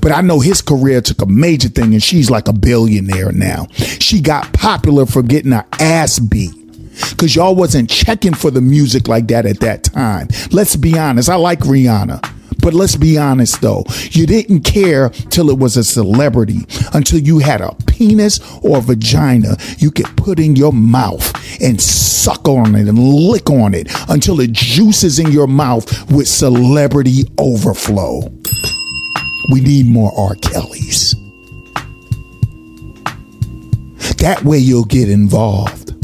But 0.00 0.12
I 0.12 0.20
know 0.20 0.40
his 0.40 0.62
career 0.62 1.00
took 1.00 1.22
a 1.22 1.26
major 1.26 1.68
thing 1.68 1.92
and 1.92 2.02
she's 2.02 2.30
like 2.30 2.48
a 2.48 2.52
billionaire 2.52 3.32
now. 3.32 3.66
She 3.74 4.20
got 4.20 4.52
popular 4.52 5.06
for 5.06 5.22
getting 5.22 5.52
her 5.52 5.66
ass 5.80 6.18
beat. 6.18 6.52
Cause 7.16 7.36
y'all 7.36 7.54
wasn't 7.54 7.88
checking 7.88 8.34
for 8.34 8.50
the 8.50 8.60
music 8.60 9.06
like 9.06 9.28
that 9.28 9.46
at 9.46 9.60
that 9.60 9.84
time. 9.84 10.28
Let's 10.50 10.74
be 10.74 10.98
honest. 10.98 11.28
I 11.28 11.36
like 11.36 11.60
Rihanna. 11.60 12.34
But 12.60 12.74
let's 12.74 12.96
be 12.96 13.16
honest 13.16 13.60
though, 13.60 13.84
you 14.10 14.26
didn't 14.26 14.62
care 14.62 15.10
till 15.10 15.48
it 15.50 15.58
was 15.58 15.76
a 15.76 15.84
celebrity, 15.84 16.66
until 16.92 17.20
you 17.20 17.38
had 17.38 17.60
a 17.60 17.74
penis 17.86 18.40
or 18.62 18.78
a 18.78 18.80
vagina 18.80 19.56
you 19.78 19.90
could 19.90 20.14
put 20.16 20.40
in 20.40 20.56
your 20.56 20.72
mouth 20.72 21.32
and 21.62 21.80
suck 21.80 22.48
on 22.48 22.74
it 22.74 22.88
and 22.88 22.98
lick 22.98 23.48
on 23.48 23.74
it 23.74 23.88
until 24.08 24.40
it 24.40 24.52
juices 24.52 25.18
in 25.18 25.30
your 25.30 25.46
mouth 25.46 26.10
with 26.10 26.26
celebrity 26.26 27.22
overflow. 27.38 28.22
We 29.50 29.60
need 29.60 29.86
more 29.86 30.12
R. 30.16 30.34
Kellys. 30.36 31.14
That 34.18 34.42
way 34.44 34.58
you'll 34.58 34.84
get 34.84 35.08
involved. 35.08 35.94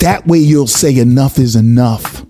That 0.00 0.26
way 0.26 0.38
you'll 0.38 0.66
say 0.66 0.98
enough 0.98 1.38
is 1.38 1.56
enough. 1.56 2.24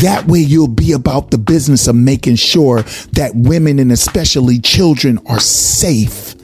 That 0.00 0.26
way 0.26 0.38
you'll 0.38 0.68
be 0.68 0.92
about 0.92 1.30
the 1.32 1.38
business 1.38 1.88
of 1.88 1.96
making 1.96 2.36
sure 2.36 2.82
that 3.12 3.32
women 3.34 3.78
and 3.78 3.90
especially 3.90 4.60
children 4.60 5.18
are 5.26 5.40
safe. 5.40 6.36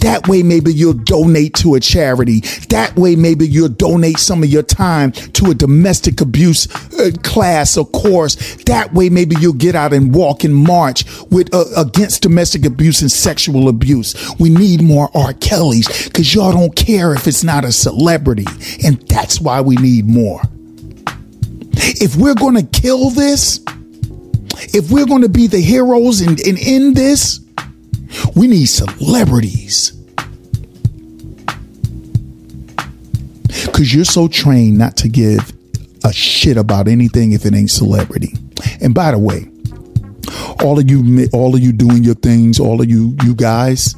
That 0.00 0.28
way, 0.28 0.42
maybe 0.42 0.72
you'll 0.72 0.94
donate 0.94 1.54
to 1.54 1.74
a 1.74 1.80
charity. 1.80 2.40
That 2.68 2.94
way, 2.96 3.16
maybe 3.16 3.46
you'll 3.46 3.68
donate 3.68 4.18
some 4.18 4.42
of 4.42 4.48
your 4.48 4.62
time 4.62 5.12
to 5.12 5.50
a 5.50 5.54
domestic 5.54 6.20
abuse 6.20 6.68
uh, 6.98 7.10
class 7.22 7.76
or 7.76 7.86
course. 7.86 8.56
That 8.64 8.92
way, 8.92 9.08
maybe 9.08 9.36
you'll 9.40 9.52
get 9.54 9.74
out 9.74 9.92
and 9.92 10.14
walk 10.14 10.44
and 10.44 10.54
march 10.54 11.04
with 11.30 11.54
uh, 11.54 11.64
against 11.76 12.22
domestic 12.22 12.64
abuse 12.64 13.00
and 13.00 13.10
sexual 13.10 13.68
abuse. 13.68 14.14
We 14.38 14.50
need 14.50 14.82
more 14.82 15.10
R. 15.14 15.32
Kellys 15.34 15.88
because 16.04 16.34
y'all 16.34 16.52
don't 16.52 16.74
care 16.74 17.14
if 17.14 17.26
it's 17.26 17.44
not 17.44 17.64
a 17.64 17.72
celebrity, 17.72 18.46
and 18.84 19.00
that's 19.08 19.40
why 19.40 19.60
we 19.60 19.76
need 19.76 20.06
more. 20.06 20.42
If 21.76 22.16
we're 22.16 22.34
going 22.34 22.54
to 22.54 22.80
kill 22.80 23.10
this, 23.10 23.60
if 24.72 24.90
we're 24.90 25.06
going 25.06 25.22
to 25.22 25.28
be 25.28 25.46
the 25.46 25.60
heroes 25.60 26.20
and, 26.20 26.40
and 26.40 26.58
end 26.60 26.96
this, 26.96 27.40
we 28.34 28.46
need 28.46 28.66
celebrities. 28.66 29.92
Because 33.66 33.94
you're 33.94 34.04
so 34.04 34.28
trained 34.28 34.78
not 34.78 34.96
to 34.98 35.08
give 35.08 35.52
a 36.04 36.12
shit 36.12 36.56
about 36.56 36.86
anything 36.86 37.32
if 37.32 37.46
it 37.46 37.54
ain't 37.54 37.70
celebrity. 37.70 38.34
And 38.80 38.94
by 38.94 39.10
the 39.10 39.18
way, 39.18 39.50
all 40.62 40.78
of 40.78 40.88
you, 40.88 41.28
all 41.32 41.54
of 41.54 41.60
you 41.60 41.72
doing 41.72 42.04
your 42.04 42.14
things, 42.14 42.60
all 42.60 42.80
of 42.80 42.88
you, 42.88 43.16
you 43.24 43.34
guys, 43.34 43.94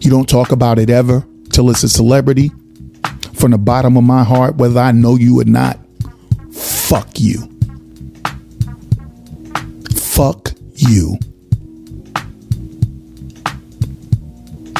you 0.00 0.10
don't 0.10 0.28
talk 0.28 0.52
about 0.52 0.78
it 0.78 0.90
ever 0.90 1.26
till 1.50 1.70
it's 1.70 1.82
a 1.82 1.88
celebrity. 1.88 2.50
From 3.34 3.52
the 3.52 3.58
bottom 3.58 3.96
of 3.96 4.04
my 4.04 4.24
heart, 4.24 4.56
whether 4.56 4.80
I 4.80 4.92
know 4.92 5.16
you 5.16 5.40
or 5.40 5.44
not, 5.44 5.78
fuck 6.52 7.20
you. 7.20 7.38
Fuck 9.94 10.52
you. 10.74 11.18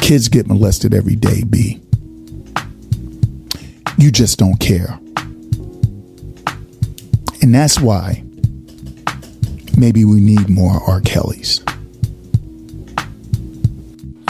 Kids 0.01 0.29
get 0.29 0.47
molested 0.47 0.95
every 0.95 1.17
day, 1.17 1.45
B. 1.45 1.81
You 3.99 4.11
just 4.11 4.39
don't 4.39 4.59
care. 4.59 4.99
And 7.43 7.55
that's 7.55 7.79
why 7.81 8.23
maybe 9.77 10.05
we 10.05 10.21
need 10.21 10.49
more 10.49 10.81
R. 10.87 11.01
Kellys. 11.01 11.63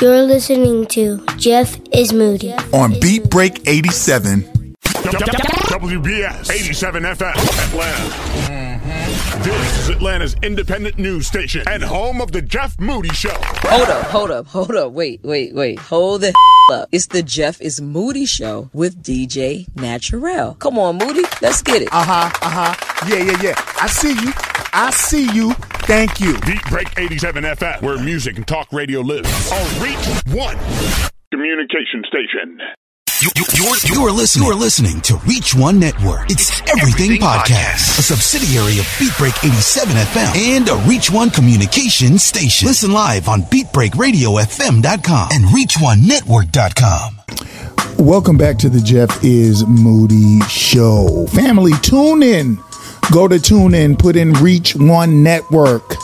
You're 0.01 0.23
listening 0.23 0.86
to 0.89 1.24
Jeff 1.39 1.78
is 1.93 2.12
Moody 2.12 2.53
on 2.73 2.99
Beat 3.01 3.31
Break 3.31 3.66
87. 3.69 4.43
WBS 4.85 6.51
87 6.51 7.03
FM, 7.03 7.35
Atlanta. 7.69 8.68
This 8.93 9.78
is 9.81 9.89
Atlanta's 9.90 10.35
independent 10.43 10.98
news 10.98 11.27
station 11.27 11.62
and 11.69 11.82
home 11.82 12.20
of 12.23 12.32
the 12.32 12.40
Jeff 12.40 12.78
Moody 12.81 13.10
Show. 13.10 13.35
Hold 13.35 13.89
up, 13.89 14.06
hold 14.06 14.31
up, 14.31 14.47
hold 14.47 14.70
up. 14.70 14.93
Wait, 14.93 15.20
wait, 15.23 15.55
wait. 15.55 15.78
Hold 15.78 16.23
the 16.23 16.35
up. 16.73 16.89
It's 16.90 17.06
the 17.06 17.23
Jeff 17.23 17.60
is 17.60 17.81
Moody 17.82 18.24
Show 18.24 18.70
with 18.73 19.02
DJ 19.02 19.66
Naturel. 19.77 20.55
Come 20.55 20.78
on, 20.78 20.97
Moody. 20.97 21.23
Let's 21.43 21.60
get 21.62 21.82
it. 21.82 21.89
Uh 21.93 22.02
huh, 22.02 22.31
uh 22.40 22.51
huh. 22.74 23.06
Yeah, 23.09 23.23
yeah, 23.24 23.43
yeah. 23.43 23.55
I 23.81 23.89
see 23.89 24.12
you. 24.12 24.32
I 24.73 24.90
see 24.90 25.31
you. 25.35 25.52
Thank 25.85 26.19
you. 26.20 26.39
Beat 26.40 26.62
Break 26.70 26.89
87 26.98 27.44
FM, 27.44 27.82
where 27.82 27.98
music 28.02 28.36
and 28.36 28.47
talk 28.47 28.73
radio 28.73 29.01
lives. 29.01 29.52
On 29.52 29.82
Reach 29.82 30.35
One 30.35 30.56
Communication 31.31 32.02
Station. 32.09 32.59
You, 33.20 33.31
you, 33.35 33.45
you're, 33.55 33.74
you're, 33.95 34.12
listening, 34.12 34.47
you're 34.47 34.55
listening 34.55 35.01
to 35.01 35.16
Reach 35.27 35.53
One 35.53 35.81
Network. 35.81 36.31
It's, 36.31 36.51
it's 36.51 36.61
Everything, 36.70 37.07
Everything 37.07 37.20
Podcast, 37.20 37.49
Podcast, 37.49 37.99
a 37.99 38.03
subsidiary 38.03 38.78
of 38.78 38.85
BeatBreak 38.95 39.45
87 39.45 39.97
FM 39.97 40.36
and 40.36 40.69
a 40.69 40.77
Reach 40.89 41.11
One 41.11 41.28
communication 41.28 42.19
station. 42.19 42.69
Listen 42.69 42.93
live 42.93 43.28
on 43.28 43.43
BeatBreakRadioFM.com 43.43 45.28
and 45.32 45.45
ReachOneNetwork.com. 45.47 47.20
Welcome 47.99 48.39
back 48.39 48.57
to 48.59 48.69
the 48.69 48.78
Jeff 48.78 49.24
is 49.24 49.66
Moody 49.66 50.39
Show. 50.43 51.27
Family, 51.32 51.73
tune 51.82 52.23
in. 52.23 52.57
Go 53.11 53.27
to 53.27 53.40
tune 53.40 53.74
in, 53.74 53.97
put 53.97 54.15
in 54.15 54.32
Reach 54.35 54.77
One 54.77 55.24
Network. 55.24 55.97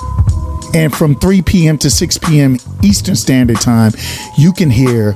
And 0.75 0.93
from 0.93 1.15
3 1.15 1.43
p.m. 1.43 1.79
to 1.79 1.91
6 1.91 2.19
p.m. 2.19 2.57
Eastern 2.83 3.15
Standard 3.15 3.61
Time, 3.61 3.93
you 4.37 4.53
can 4.53 4.69
hear 4.69 5.13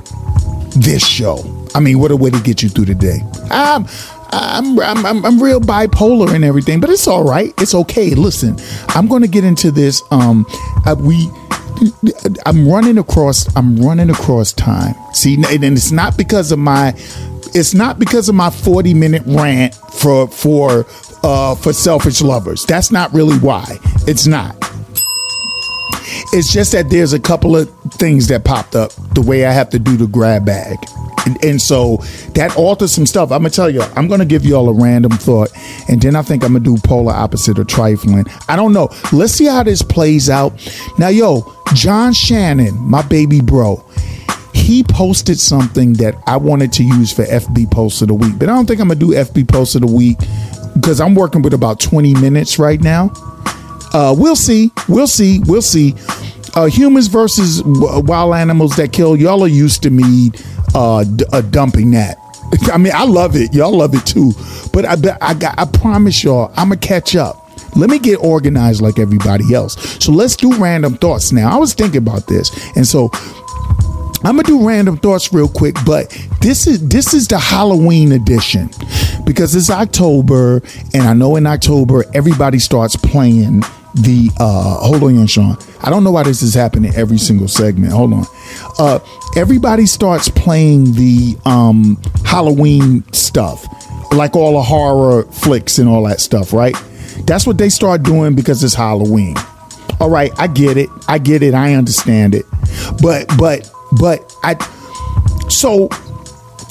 this 0.77 1.05
show. 1.05 1.58
I 1.75 1.79
mean, 1.79 1.99
what 1.99 2.11
a 2.11 2.15
way 2.15 2.29
to 2.29 2.41
get 2.41 2.63
you 2.63 2.69
through 2.69 2.85
the 2.85 2.95
day. 2.95 3.19
I'm, 3.51 3.85
I'm, 4.31 5.05
I'm, 5.05 5.25
I'm, 5.25 5.41
real 5.41 5.59
bipolar 5.59 6.33
and 6.33 6.43
everything, 6.43 6.79
but 6.79 6.89
it's 6.89 7.07
all 7.07 7.23
right. 7.23 7.53
It's 7.59 7.73
okay. 7.73 8.11
Listen, 8.15 8.57
I'm 8.89 9.07
going 9.07 9.21
to 9.21 9.27
get 9.27 9.43
into 9.43 9.71
this. 9.71 10.01
Um, 10.11 10.45
uh, 10.85 10.95
we, 10.99 11.29
I'm 12.45 12.67
running 12.67 12.97
across, 12.97 13.53
I'm 13.55 13.77
running 13.77 14.09
across 14.09 14.53
time. 14.53 14.95
See, 15.13 15.35
and 15.35 15.63
it's 15.63 15.91
not 15.91 16.17
because 16.17 16.51
of 16.51 16.59
my, 16.59 16.93
it's 17.53 17.73
not 17.73 17.99
because 17.99 18.29
of 18.29 18.35
my 18.35 18.49
40 18.49 18.93
minute 18.93 19.23
rant 19.25 19.75
for, 19.75 20.27
for, 20.27 20.85
uh, 21.23 21.55
for 21.55 21.73
selfish 21.73 22.21
lovers. 22.21 22.65
That's 22.65 22.91
not 22.91 23.13
really 23.13 23.37
why. 23.37 23.77
It's 24.07 24.27
not. 24.27 24.55
It's 26.31 26.51
just 26.51 26.71
that 26.73 26.89
there's 26.89 27.13
a 27.13 27.19
couple 27.19 27.55
of 27.55 27.71
things 27.99 28.27
that 28.27 28.45
popped 28.45 28.75
up 28.75 28.91
the 29.13 29.21
way 29.21 29.45
I 29.45 29.51
have 29.51 29.69
to 29.71 29.79
do 29.79 29.97
the 29.97 30.07
grab 30.07 30.45
bag. 30.45 30.77
And, 31.25 31.43
and, 31.43 31.61
so 31.61 31.97
that 32.33 32.55
alters 32.55 32.93
some 32.93 33.05
stuff. 33.05 33.31
I'm 33.31 33.39
gonna 33.39 33.49
tell 33.49 33.69
you, 33.69 33.81
I'm 33.95 34.07
gonna 34.07 34.25
give 34.25 34.45
you 34.45 34.55
all 34.55 34.69
a 34.69 34.73
random 34.73 35.11
thought, 35.11 35.49
and 35.89 36.01
then 36.01 36.15
I 36.15 36.21
think 36.21 36.43
I'm 36.43 36.53
gonna 36.53 36.63
do 36.63 36.77
polar 36.77 37.13
opposite 37.13 37.59
or 37.59 37.65
trifling. 37.65 38.25
I 38.47 38.55
don't 38.55 38.73
know. 38.73 38.89
Let's 39.11 39.33
see 39.33 39.45
how 39.45 39.63
this 39.63 39.81
plays 39.81 40.29
out. 40.29 40.53
Now, 40.97 41.09
yo, 41.09 41.53
John 41.73 42.13
Shannon, 42.13 42.75
my 42.79 43.01
baby 43.01 43.41
bro, 43.41 43.83
he 44.53 44.83
posted 44.83 45.39
something 45.39 45.93
that 45.93 46.15
I 46.25 46.37
wanted 46.37 46.71
to 46.73 46.83
use 46.83 47.11
for 47.11 47.25
FB 47.25 47.69
post 47.69 48.01
of 48.01 48.07
the 48.07 48.15
week, 48.15 48.39
but 48.39 48.49
I 48.49 48.53
don't 48.53 48.65
think 48.65 48.79
I'm 48.79 48.87
gonna 48.87 48.99
do 48.99 49.09
FB 49.09 49.49
post 49.49 49.75
of 49.75 49.81
the 49.81 49.87
week 49.87 50.17
because 50.73 51.01
I'm 51.01 51.15
working 51.15 51.41
with 51.41 51.53
about 51.53 51.79
20 51.79 52.15
minutes 52.15 52.57
right 52.57 52.79
now. 52.79 53.11
Uh, 53.93 54.15
we'll 54.17 54.35
see. 54.35 54.71
We'll 54.87 55.07
see. 55.07 55.39
We'll 55.45 55.61
see. 55.61 55.95
Uh, 56.55 56.65
humans 56.65 57.07
versus 57.07 57.61
wild 57.65 58.35
animals 58.35 58.75
that 58.75 58.91
kill. 58.91 59.15
Y'all 59.15 59.43
are 59.43 59.47
used 59.47 59.83
to 59.83 59.89
me 59.89 60.31
uh, 60.75 61.03
d- 61.03 61.25
uh 61.31 61.41
dumping 61.41 61.91
that. 61.91 62.17
I 62.73 62.77
mean, 62.77 62.93
I 62.95 63.03
love 63.05 63.35
it. 63.35 63.53
Y'all 63.53 63.75
love 63.75 63.93
it 63.93 64.05
too. 64.05 64.33
But 64.73 64.85
I 64.85 64.95
I 65.21 65.33
got. 65.33 65.59
I 65.59 65.65
promise 65.65 66.23
y'all, 66.23 66.51
I'm 66.55 66.69
gonna 66.69 66.77
catch 66.77 67.15
up. 67.15 67.45
Let 67.75 67.89
me 67.89 67.99
get 67.99 68.15
organized 68.17 68.81
like 68.81 68.97
everybody 68.99 69.53
else. 69.53 70.03
So 70.03 70.11
let's 70.11 70.35
do 70.35 70.55
random 70.57 70.95
thoughts 70.95 71.31
now. 71.31 71.53
I 71.53 71.57
was 71.57 71.73
thinking 71.73 71.99
about 71.99 72.27
this, 72.27 72.51
and 72.75 72.85
so 72.87 73.09
I'm 74.23 74.35
gonna 74.35 74.43
do 74.43 74.67
random 74.67 74.97
thoughts 74.97 75.31
real 75.31 75.47
quick, 75.47 75.75
but 75.85 76.09
this 76.41 76.67
is 76.67 76.85
this 76.87 77.13
is 77.13 77.27
the 77.27 77.39
Halloween 77.39 78.11
edition 78.11 78.69
because 79.25 79.55
it's 79.55 79.69
October, 79.69 80.61
and 80.93 81.03
I 81.03 81.13
know 81.13 81.35
in 81.37 81.47
October 81.47 82.03
everybody 82.13 82.59
starts 82.59 82.95
playing 82.95 83.63
the 83.95 84.29
uh 84.39 84.75
hold 84.77 85.03
on 85.03 85.27
Sean. 85.27 85.57
I 85.81 85.89
don't 85.89 86.03
know 86.03 86.11
why 86.11 86.23
this 86.23 86.41
is 86.41 86.53
happening 86.53 86.93
every 86.95 87.17
single 87.17 87.47
segment. 87.47 87.91
Hold 87.93 88.13
on. 88.13 88.25
Uh 88.77 88.99
everybody 89.35 89.85
starts 89.85 90.29
playing 90.29 90.93
the 90.93 91.37
um 91.45 92.01
Halloween 92.25 93.03
stuff. 93.13 93.65
Like 94.11 94.35
all 94.35 94.53
the 94.53 94.63
horror 94.63 95.23
flicks 95.23 95.77
and 95.77 95.87
all 95.87 96.03
that 96.07 96.19
stuff, 96.19 96.51
right? 96.53 96.75
That's 97.25 97.45
what 97.45 97.57
they 97.57 97.69
start 97.69 98.03
doing 98.03 98.35
because 98.35 98.63
it's 98.63 98.73
Halloween. 98.73 99.35
All 99.99 100.09
right, 100.09 100.31
I 100.37 100.47
get 100.47 100.77
it. 100.77 100.89
I 101.07 101.17
get 101.17 101.43
it. 101.43 101.53
I 101.53 101.73
understand 101.73 102.33
it. 102.33 102.45
But 103.01 103.27
but 103.37 103.69
but 103.99 104.33
I 104.43 104.55
so 105.49 105.89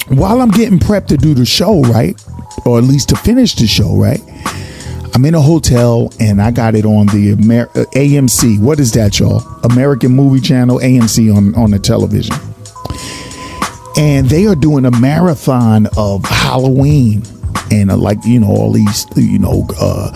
while 0.09 0.41
I'm 0.41 0.51
getting 0.51 0.79
prepped 0.79 1.07
to 1.07 1.17
do 1.17 1.33
the 1.33 1.45
show, 1.45 1.81
right? 1.83 2.21
Or 2.65 2.77
at 2.77 2.83
least 2.83 3.09
to 3.09 3.15
finish 3.15 3.55
the 3.55 3.67
show, 3.67 3.95
right? 3.95 4.21
I'm 5.13 5.25
in 5.25 5.35
a 5.35 5.41
hotel 5.41 6.11
and 6.19 6.41
I 6.41 6.51
got 6.51 6.75
it 6.75 6.85
on 6.85 7.07
the 7.07 7.31
Amer- 7.31 7.69
uh, 7.75 7.85
AMC. 7.93 8.59
What 8.59 8.79
is 8.79 8.91
that, 8.93 9.19
y'all? 9.19 9.41
American 9.63 10.11
Movie 10.11 10.39
Channel, 10.39 10.79
AMC 10.79 11.35
on, 11.35 11.55
on 11.55 11.71
the 11.71 11.79
television. 11.79 12.35
And 13.97 14.29
they 14.29 14.45
are 14.45 14.55
doing 14.55 14.85
a 14.85 14.91
marathon 14.91 15.87
of 15.97 16.23
Halloween 16.23 17.23
and 17.71 17.91
uh, 17.91 17.97
like, 17.97 18.19
you 18.25 18.39
know, 18.39 18.47
all 18.47 18.71
these, 18.71 19.05
you 19.15 19.39
know, 19.39 19.67
uh, 19.79 20.11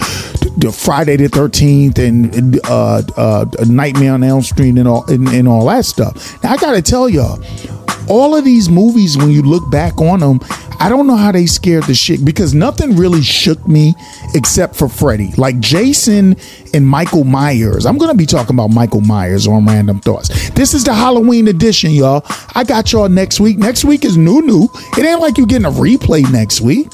the 0.57 0.71
Friday 0.71 1.17
the 1.17 1.27
13th 1.27 1.97
and 1.99 2.59
uh, 2.65 3.01
uh, 3.17 3.45
Nightmare 3.65 4.13
on 4.13 4.23
Elm 4.23 4.41
Street 4.41 4.77
and 4.77 4.87
all, 4.87 5.03
and, 5.11 5.27
and 5.29 5.47
all 5.47 5.65
that 5.67 5.85
stuff. 5.85 6.41
Now, 6.43 6.53
I 6.53 6.57
got 6.57 6.73
to 6.73 6.81
tell 6.81 7.09
y'all, 7.09 7.43
all 8.09 8.35
of 8.35 8.43
these 8.43 8.69
movies, 8.69 9.17
when 9.17 9.31
you 9.31 9.41
look 9.41 9.69
back 9.71 9.99
on 9.99 10.19
them, 10.19 10.39
I 10.79 10.89
don't 10.89 11.07
know 11.07 11.15
how 11.15 11.31
they 11.31 11.45
scared 11.45 11.83
the 11.83 11.93
shit 11.93 12.25
because 12.25 12.53
nothing 12.53 12.97
really 12.97 13.21
shook 13.21 13.65
me 13.67 13.95
except 14.33 14.75
for 14.75 14.89
Freddy. 14.89 15.31
Like 15.37 15.59
Jason 15.59 16.35
and 16.73 16.85
Michael 16.85 17.23
Myers. 17.23 17.85
I'm 17.85 17.97
going 17.97 18.11
to 18.11 18.17
be 18.17 18.25
talking 18.25 18.55
about 18.55 18.69
Michael 18.71 19.01
Myers 19.01 19.47
on 19.47 19.65
Random 19.65 19.99
Thoughts. 19.99 20.49
This 20.51 20.73
is 20.73 20.83
the 20.83 20.93
Halloween 20.93 21.47
edition, 21.47 21.91
y'all. 21.91 22.25
I 22.55 22.63
got 22.63 22.91
y'all 22.91 23.09
next 23.09 23.39
week. 23.39 23.57
Next 23.57 23.85
week 23.85 24.03
is 24.03 24.17
new, 24.17 24.41
new. 24.41 24.67
It 24.97 25.05
ain't 25.05 25.21
like 25.21 25.37
you 25.37 25.45
getting 25.45 25.65
a 25.65 25.71
replay 25.71 26.29
next 26.31 26.61
week. 26.61 26.87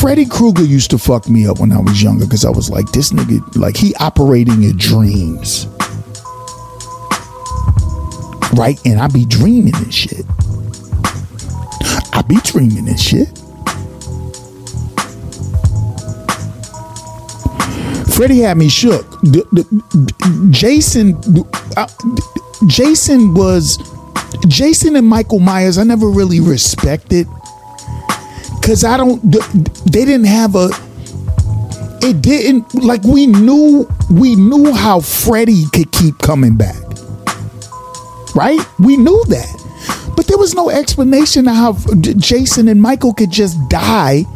Freddy 0.00 0.26
Krueger 0.26 0.62
used 0.62 0.92
to 0.92 0.98
fuck 0.98 1.28
me 1.28 1.48
up 1.48 1.58
when 1.58 1.72
I 1.72 1.80
was 1.80 2.00
younger 2.00 2.24
because 2.24 2.44
I 2.44 2.50
was 2.50 2.70
like, 2.70 2.92
this 2.92 3.10
nigga, 3.10 3.56
like 3.56 3.76
he 3.76 3.96
operating 3.96 4.62
in 4.62 4.76
dreams. 4.76 5.66
Right? 8.54 8.78
And 8.86 9.00
I 9.00 9.08
be 9.12 9.24
dreaming 9.24 9.74
and 9.74 9.92
shit. 9.92 10.24
I 12.12 12.22
be 12.28 12.38
dreaming 12.44 12.88
and 12.88 12.98
shit. 12.98 13.28
Freddy 18.14 18.38
had 18.38 18.56
me 18.56 18.68
shook. 18.68 19.04
Jason, 20.50 21.20
uh, 21.76 21.88
Jason 22.68 23.34
was 23.34 23.78
Jason 24.46 24.94
and 24.94 25.08
Michael 25.08 25.40
Myers. 25.40 25.76
I 25.76 25.82
never 25.82 26.08
really 26.08 26.38
respected 26.38 27.26
because 28.68 28.84
I 28.84 28.98
don't. 28.98 29.22
They 29.90 30.04
didn't 30.04 30.26
have 30.26 30.54
a. 30.54 30.68
It 32.02 32.20
didn't 32.20 32.74
like 32.74 33.02
we 33.02 33.26
knew 33.26 33.88
we 34.10 34.36
knew 34.36 34.74
how 34.74 35.00
Freddy 35.00 35.64
could 35.72 35.90
keep 35.90 36.18
coming 36.18 36.54
back, 36.58 36.76
right? 38.34 38.60
We 38.78 38.98
knew 38.98 39.24
that, 39.28 40.12
but 40.14 40.26
there 40.26 40.36
was 40.36 40.54
no 40.54 40.68
explanation 40.68 41.48
of 41.48 41.54
how 41.54 41.76
Jason 42.18 42.68
and 42.68 42.82
Michael 42.82 43.14
could 43.14 43.30
just 43.30 43.56
die 43.70 44.26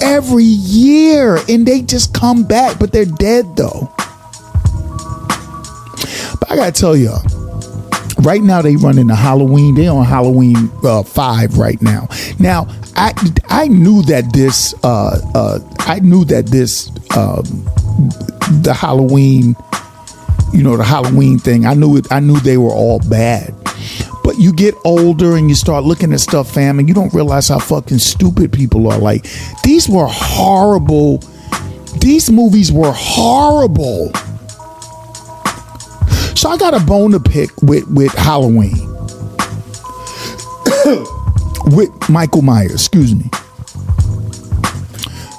every 0.00 0.44
year 0.44 1.38
and 1.46 1.66
they 1.66 1.82
just 1.82 2.14
come 2.14 2.44
back, 2.44 2.78
but 2.78 2.92
they're 2.92 3.04
dead 3.04 3.56
though. 3.56 3.92
But 6.40 6.50
I 6.50 6.56
gotta 6.56 6.72
tell 6.72 6.96
y'all 6.96 7.39
right 8.20 8.42
now 8.42 8.62
they 8.62 8.76
running 8.76 9.06
the 9.06 9.14
Halloween. 9.14 9.74
They 9.74 9.88
on 9.88 10.04
Halloween 10.04 10.70
uh, 10.84 11.02
five 11.02 11.58
right 11.58 11.80
now. 11.82 12.08
Now 12.38 12.66
I 12.96 13.12
I 13.48 13.68
knew 13.68 14.02
that 14.02 14.32
this 14.32 14.74
uh, 14.84 15.18
uh, 15.34 15.58
I 15.80 16.00
knew 16.00 16.24
that 16.26 16.46
this 16.46 16.88
um, 17.16 17.44
the 18.62 18.74
Halloween, 18.74 19.56
you 20.52 20.62
know, 20.62 20.76
the 20.76 20.84
Halloween 20.84 21.38
thing. 21.38 21.66
I 21.66 21.74
knew 21.74 21.96
it. 21.96 22.10
I 22.10 22.20
knew 22.20 22.38
they 22.40 22.56
were 22.56 22.70
all 22.70 23.00
bad. 23.08 23.54
But 24.22 24.38
you 24.38 24.52
get 24.52 24.74
older 24.84 25.36
and 25.36 25.48
you 25.48 25.54
start 25.54 25.84
looking 25.84 26.12
at 26.12 26.20
stuff, 26.20 26.52
fam, 26.52 26.78
and 26.78 26.88
you 26.88 26.94
don't 26.94 27.12
realize 27.14 27.48
how 27.48 27.58
fucking 27.58 27.98
stupid 27.98 28.52
people 28.52 28.90
are. 28.90 28.98
Like 28.98 29.26
these 29.64 29.88
were 29.88 30.08
horrible. 30.08 31.18
These 31.98 32.30
movies 32.30 32.70
were 32.70 32.92
horrible. 32.92 34.12
So 36.40 36.48
I 36.48 36.56
got 36.56 36.72
a 36.72 36.82
bone 36.82 37.10
to 37.10 37.20
pick 37.20 37.50
with 37.60 37.86
with 37.88 38.14
Halloween. 38.14 38.72
with 41.76 41.90
Michael 42.08 42.40
Myers, 42.40 42.72
excuse 42.72 43.14
me. 43.14 43.28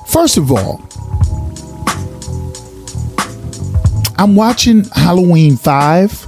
First 0.09 0.37
of 0.37 0.51
all, 0.51 0.79
I'm 4.19 4.35
watching 4.35 4.83
Halloween 4.93 5.57
5. 5.57 6.27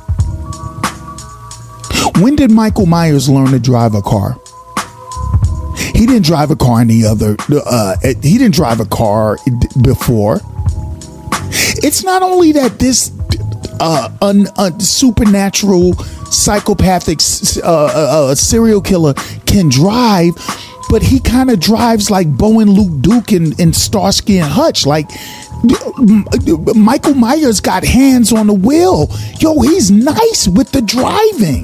When 2.20 2.36
did 2.36 2.50
Michael 2.50 2.88
Myers 2.88 3.30
learn 3.30 3.52
to 3.52 3.60
drive 3.60 3.94
a 3.94 4.02
car? 4.02 4.40
He 5.78 6.08
didn't 6.08 6.26
drive 6.26 6.50
a 6.50 6.56
car 6.56 6.82
any 6.82 7.06
other 7.06 7.36
uh, 7.64 7.96
he 8.02 8.40
didn't 8.40 8.56
drive 8.56 8.80
a 8.80 8.86
car 8.86 9.38
before. 9.84 10.42
It's 11.86 12.04
not 12.04 12.24
only 12.24 12.54
that 12.54 12.80
this 12.80 13.12
uh, 13.80 14.10
un, 14.22 14.48
uh, 14.58 14.78
supernatural 14.80 15.94
psychopathic 16.32 17.20
uh, 17.64 17.68
uh, 17.68 18.30
uh, 18.32 18.36
serial 18.36 18.82
killer 18.82 19.14
can 19.46 19.70
drive, 19.70 20.34
but 20.90 21.02
he 21.02 21.20
kind 21.20 21.50
of 21.50 21.60
drives 21.60 22.10
like 22.10 22.28
Bo 22.28 22.60
and 22.60 22.70
Luke 22.70 23.02
Duke 23.02 23.32
and, 23.32 23.60
and 23.60 23.76
Starsky 23.76 24.38
and 24.38 24.52
Hutch. 24.52 24.86
Like 24.86 25.10
Michael 26.76 27.14
Myers 27.14 27.62
got 27.62 27.84
hands 27.84 28.34
on 28.34 28.48
the 28.48 28.54
wheel. 28.54 29.10
Yo, 29.40 29.62
he's 29.62 29.92
nice 29.92 30.48
with 30.48 30.72
the 30.72 30.82
driving. 30.82 31.64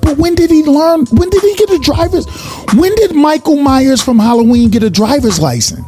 But 0.00 0.16
when 0.16 0.34
did 0.34 0.50
he 0.50 0.62
learn? 0.64 1.04
When 1.06 1.28
did 1.28 1.42
he 1.42 1.54
get 1.56 1.70
a 1.70 1.78
driver's? 1.80 2.26
When 2.74 2.94
did 2.94 3.14
Michael 3.14 3.56
Myers 3.56 4.02
from 4.02 4.18
Halloween 4.18 4.70
get 4.70 4.82
a 4.82 4.90
driver's 4.90 5.38
license? 5.40 5.87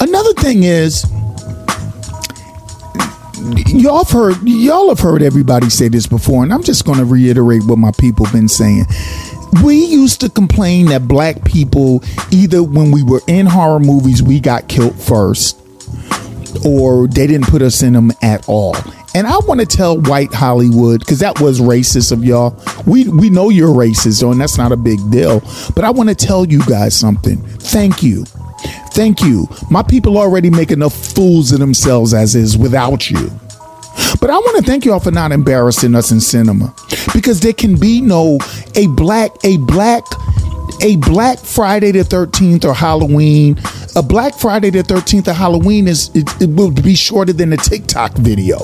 Another 0.00 0.32
thing 0.34 0.64
is, 0.64 1.04
y'all 3.68 4.04
have 4.04 4.10
heard 4.10 4.36
y'all 4.44 4.88
have 4.88 5.00
heard 5.00 5.22
everybody 5.22 5.70
say 5.70 5.88
this 5.88 6.06
before, 6.06 6.42
and 6.42 6.52
I'm 6.52 6.62
just 6.62 6.84
going 6.84 6.98
to 6.98 7.04
reiterate 7.04 7.62
what 7.66 7.78
my 7.78 7.92
people 7.98 8.26
been 8.32 8.48
saying. 8.48 8.86
We 9.62 9.84
used 9.84 10.20
to 10.22 10.30
complain 10.30 10.86
that 10.86 11.06
black 11.06 11.44
people 11.44 12.02
either 12.30 12.62
when 12.62 12.90
we 12.90 13.02
were 13.02 13.20
in 13.26 13.46
horror 13.46 13.80
movies 13.80 14.22
we 14.22 14.40
got 14.40 14.68
killed 14.68 14.98
first, 15.00 15.58
or 16.64 17.06
they 17.06 17.26
didn't 17.26 17.48
put 17.48 17.62
us 17.62 17.82
in 17.82 17.92
them 17.92 18.12
at 18.22 18.48
all. 18.48 18.76
And 19.14 19.26
I 19.26 19.36
want 19.46 19.60
to 19.60 19.66
tell 19.66 20.00
white 20.00 20.32
Hollywood 20.32 21.00
because 21.00 21.18
that 21.18 21.38
was 21.40 21.60
racist 21.60 22.12
of 22.12 22.24
y'all. 22.24 22.58
We 22.86 23.08
we 23.08 23.28
know 23.28 23.50
you're 23.50 23.68
racist, 23.68 24.28
and 24.30 24.40
that's 24.40 24.56
not 24.56 24.72
a 24.72 24.76
big 24.76 24.98
deal. 25.10 25.40
But 25.74 25.84
I 25.84 25.90
want 25.90 26.08
to 26.08 26.14
tell 26.14 26.46
you 26.46 26.64
guys 26.66 26.98
something. 26.98 27.36
Thank 27.58 28.02
you. 28.02 28.24
Thank 28.92 29.22
you. 29.22 29.48
My 29.70 29.82
people 29.82 30.18
already 30.18 30.50
make 30.50 30.70
enough 30.70 30.94
fools 30.94 31.52
of 31.52 31.60
themselves 31.60 32.12
as 32.14 32.34
is 32.34 32.58
without 32.58 33.10
you. 33.10 33.30
But 34.20 34.30
I 34.30 34.38
want 34.38 34.58
to 34.58 34.70
thank 34.70 34.84
y'all 34.84 35.00
for 35.00 35.10
not 35.10 35.32
embarrassing 35.32 35.94
us 35.94 36.12
in 36.12 36.20
cinema 36.20 36.74
because 37.12 37.40
there 37.40 37.52
can 37.52 37.78
be 37.78 38.00
no 38.00 38.38
a 38.76 38.86
black 38.88 39.32
a 39.44 39.56
black 39.58 40.04
a 40.82 40.96
black 40.96 41.38
Friday 41.38 41.92
the 41.92 42.00
13th 42.00 42.64
or 42.64 42.74
Halloween. 42.74 43.58
A 43.94 44.02
black 44.02 44.34
Friday 44.34 44.70
the 44.70 44.82
13th 44.82 45.28
or 45.28 45.32
Halloween 45.32 45.86
is 45.86 46.10
it, 46.14 46.28
it 46.40 46.50
will 46.50 46.70
be 46.70 46.94
shorter 46.94 47.32
than 47.32 47.52
a 47.52 47.56
TikTok 47.56 48.14
video. 48.14 48.58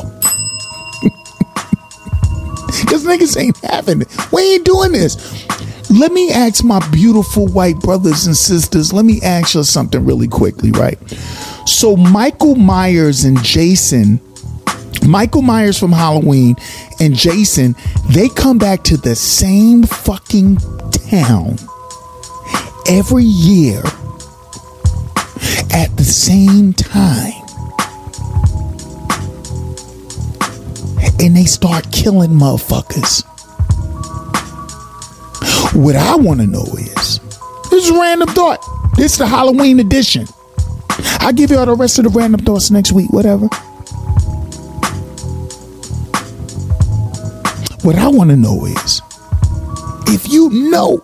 Because 2.81 3.05
niggas 3.05 3.39
ain't 3.41 3.57
having 3.59 4.03
it. 4.03 4.33
We 4.33 4.55
ain't 4.55 4.65
doing 4.65 4.93
this. 4.93 5.47
let 5.91 6.13
me 6.13 6.31
ask 6.31 6.63
my 6.65 6.87
beautiful 6.91 7.47
white 7.47 7.79
brothers 7.81 8.27
and 8.27 8.37
sisters, 8.37 8.93
let 8.93 9.05
me 9.05 9.21
ask 9.23 9.55
you 9.55 9.65
something 9.65 10.05
really 10.05 10.29
quickly, 10.29 10.71
right? 10.73 10.99
So, 11.67 11.97
Michael 11.97 12.57
Myers 12.57 13.25
and 13.25 13.43
Jason, 13.43 14.21
Michael 15.07 15.43
Myers 15.43 15.79
from 15.79 15.93
Halloween 15.93 16.57
and 17.01 17.15
Jason, 17.15 17.75
they 18.11 18.29
come 18.29 18.59
back 18.59 18.85
to 18.85 18.97
the 18.97 19.15
same 19.15 19.83
fucking 19.83 20.57
town 20.91 21.57
every 22.89 23.25
year 23.25 23.83
at 25.73 25.95
the 25.97 26.05
same 26.05 26.73
time. 26.73 27.48
And 31.21 31.37
they 31.37 31.45
start 31.45 31.91
killing 31.93 32.31
motherfuckers. 32.31 33.25
What 35.75 35.97
I 35.97 36.17
want 36.17 36.41
to 36.41 36.47
know 36.47 36.65
is 36.77 37.21
this 37.71 37.85
is 37.85 37.91
random 37.91 38.29
thought. 38.29 38.61
This 38.97 39.13
is 39.13 39.19
the 39.19 39.27
Halloween 39.27 39.81
edition. 39.81 40.27
I'll 41.21 41.33
give 41.33 41.51
you 41.51 41.59
all 41.59 41.67
the 41.67 41.75
rest 41.75 41.99
of 41.99 42.05
the 42.05 42.11
random 42.11 42.45
thoughts 42.45 42.71
next 42.71 42.93
week, 42.93 43.11
whatever. 43.13 43.49
What 47.83 47.97
I 47.97 48.09
want 48.09 48.31
to 48.31 48.37
know 48.37 48.65
is 48.65 49.03
if 50.09 50.29
you 50.29 50.51
know, 50.51 51.03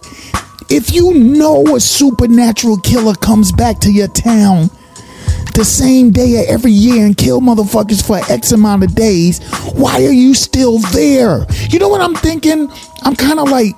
if 0.71 0.93
you 0.93 1.15
know 1.15 1.77
a 1.77 1.81
supernatural 1.81 2.79
killer 2.79 3.15
comes 3.15 3.53
back 3.53 3.79
to 3.81 3.93
your 3.93 4.09
town 4.09 4.71
the 5.55 5.65
same 5.65 6.11
day 6.11 6.43
of 6.43 6.49
every 6.49 6.73
year 6.73 7.07
and 7.07 7.17
kill 7.17 7.41
motherfuckers 7.41 8.05
for 8.05 8.19
X 8.31 8.53
amount 8.53 8.83
of 8.83 8.95
days, 8.95 9.41
why 9.73 10.05
are 10.05 10.13
you 10.13 10.35
still 10.35 10.79
there? 10.93 11.47
You 11.71 11.79
know 11.79 11.89
what 11.89 12.01
I'm 12.01 12.15
thinking? 12.15 12.71
I'm 13.03 13.15
kind 13.15 13.39
of 13.39 13.49
like, 13.49 13.75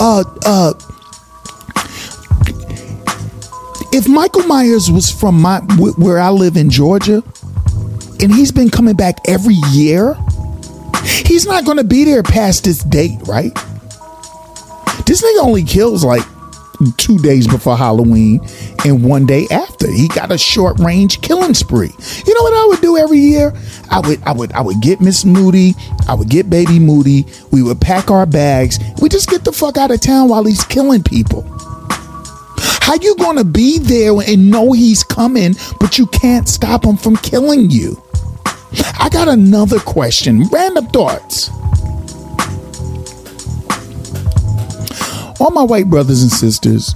uh, 0.00 0.24
uh, 0.44 0.74
if 3.92 4.08
Michael 4.08 4.42
Myers 4.44 4.90
was 4.90 5.10
from 5.10 5.40
my 5.40 5.60
where 5.96 6.18
I 6.18 6.30
live 6.30 6.56
in 6.56 6.70
Georgia, 6.70 7.22
and 8.20 8.32
he's 8.32 8.52
been 8.52 8.70
coming 8.70 8.94
back 8.94 9.16
every 9.26 9.56
year, 9.70 10.16
he's 11.04 11.46
not 11.46 11.64
going 11.64 11.76
to 11.76 11.84
be 11.84 12.04
there 12.04 12.22
past 12.22 12.64
this 12.64 12.82
date, 12.84 13.18
right? 13.26 13.54
This 15.06 15.22
nigga 15.22 15.44
only 15.44 15.64
kills 15.64 16.04
like 16.04 16.22
two 16.92 17.18
days 17.18 17.46
before 17.46 17.76
Halloween 17.76 18.40
and 18.84 19.04
one 19.04 19.26
day 19.26 19.46
after. 19.50 19.90
He 19.90 20.08
got 20.08 20.32
a 20.32 20.38
short 20.38 20.78
range 20.80 21.20
killing 21.20 21.54
spree. 21.54 21.92
You 22.26 22.34
know 22.34 22.42
what 22.42 22.54
I 22.54 22.66
would 22.68 22.80
do 22.80 22.96
every 22.96 23.18
year? 23.18 23.52
I 23.90 24.00
would 24.00 24.22
I 24.24 24.32
would 24.32 24.52
I 24.52 24.60
would 24.60 24.80
get 24.80 25.00
Miss 25.00 25.24
Moody, 25.24 25.74
I 26.08 26.14
would 26.14 26.28
get 26.28 26.50
baby 26.50 26.78
Moody, 26.78 27.26
we 27.50 27.62
would 27.62 27.80
pack 27.80 28.10
our 28.10 28.26
bags, 28.26 28.78
we 29.00 29.08
just 29.08 29.28
get 29.28 29.44
the 29.44 29.52
fuck 29.52 29.76
out 29.76 29.90
of 29.90 30.00
town 30.00 30.28
while 30.28 30.44
he's 30.44 30.64
killing 30.64 31.02
people. 31.02 31.42
How 32.58 32.94
you 33.00 33.14
gonna 33.16 33.44
be 33.44 33.78
there 33.78 34.12
and 34.20 34.50
know 34.50 34.72
he's 34.72 35.04
coming, 35.04 35.54
but 35.78 35.98
you 35.98 36.06
can't 36.06 36.48
stop 36.48 36.84
him 36.84 36.96
from 36.96 37.16
killing 37.16 37.70
you? 37.70 38.02
I 38.98 39.08
got 39.10 39.28
another 39.28 39.78
question. 39.78 40.44
Random 40.44 40.86
thoughts. 40.86 41.50
All 45.42 45.50
my 45.50 45.64
white 45.64 45.90
brothers 45.90 46.22
and 46.22 46.30
sisters, 46.30 46.94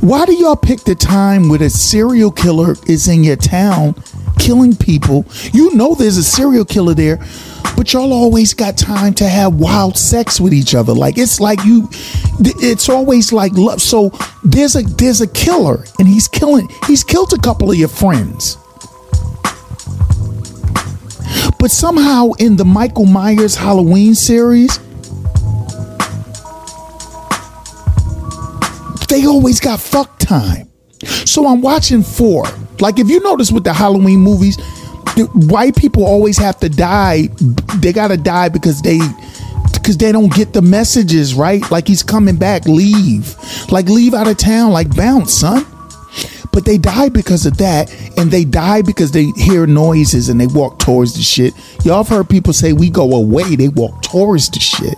why 0.00 0.24
do 0.24 0.32
y'all 0.32 0.54
pick 0.54 0.84
the 0.84 0.94
time 0.94 1.48
when 1.48 1.62
a 1.62 1.68
serial 1.68 2.30
killer 2.30 2.76
is 2.86 3.08
in 3.08 3.24
your 3.24 3.34
town 3.34 3.96
killing 4.38 4.76
people? 4.76 5.26
You 5.52 5.74
know 5.74 5.96
there's 5.96 6.16
a 6.16 6.22
serial 6.22 6.64
killer 6.64 6.94
there, 6.94 7.16
but 7.76 7.92
y'all 7.92 8.12
always 8.12 8.54
got 8.54 8.78
time 8.78 9.14
to 9.14 9.26
have 9.26 9.54
wild 9.54 9.98
sex 9.98 10.40
with 10.40 10.54
each 10.54 10.76
other. 10.76 10.92
Like 10.92 11.18
it's 11.18 11.40
like 11.40 11.64
you, 11.64 11.88
it's 12.38 12.88
always 12.88 13.32
like 13.32 13.50
love. 13.54 13.82
So 13.82 14.12
there's 14.44 14.76
a 14.76 14.82
there's 14.82 15.20
a 15.20 15.26
killer, 15.26 15.84
and 15.98 16.06
he's 16.06 16.28
killing. 16.28 16.68
He's 16.86 17.02
killed 17.02 17.32
a 17.32 17.38
couple 17.38 17.68
of 17.68 17.76
your 17.76 17.88
friends. 17.88 18.58
But 21.64 21.70
somehow 21.70 22.32
in 22.32 22.56
the 22.56 22.64
Michael 22.66 23.06
Myers 23.06 23.54
Halloween 23.54 24.14
series, 24.14 24.78
they 29.08 29.24
always 29.24 29.60
got 29.60 29.80
fuck 29.80 30.18
time. 30.18 30.70
So 31.24 31.46
I'm 31.46 31.62
watching 31.62 32.02
four. 32.02 32.44
Like 32.80 32.98
if 32.98 33.08
you 33.08 33.18
notice 33.20 33.50
with 33.50 33.64
the 33.64 33.72
Halloween 33.72 34.18
movies, 34.18 34.58
white 35.32 35.74
people 35.74 36.04
always 36.04 36.36
have 36.36 36.60
to 36.60 36.68
die. 36.68 37.28
They 37.78 37.94
gotta 37.94 38.18
die 38.18 38.50
because 38.50 38.82
they 38.82 38.98
because 39.72 39.96
they 39.96 40.12
don't 40.12 40.34
get 40.34 40.52
the 40.52 40.60
messages 40.60 41.34
right. 41.34 41.62
Like 41.70 41.88
he's 41.88 42.02
coming 42.02 42.36
back, 42.36 42.66
leave, 42.66 43.36
like 43.72 43.88
leave 43.88 44.12
out 44.12 44.28
of 44.28 44.36
town, 44.36 44.70
like 44.70 44.94
bounce, 44.94 45.32
son. 45.32 45.64
But 46.54 46.64
they 46.64 46.78
die 46.78 47.08
because 47.08 47.46
of 47.46 47.56
that, 47.58 47.92
and 48.16 48.30
they 48.30 48.44
die 48.44 48.82
because 48.82 49.10
they 49.10 49.24
hear 49.36 49.66
noises 49.66 50.28
and 50.28 50.40
they 50.40 50.46
walk 50.46 50.78
towards 50.78 51.14
the 51.14 51.22
shit. 51.22 51.52
Y'all 51.84 52.04
have 52.04 52.08
heard 52.08 52.30
people 52.30 52.52
say 52.52 52.72
we 52.72 52.90
go 52.90 53.12
away, 53.12 53.56
they 53.56 53.68
walk 53.68 54.02
towards 54.02 54.48
the 54.50 54.60
shit, 54.60 54.96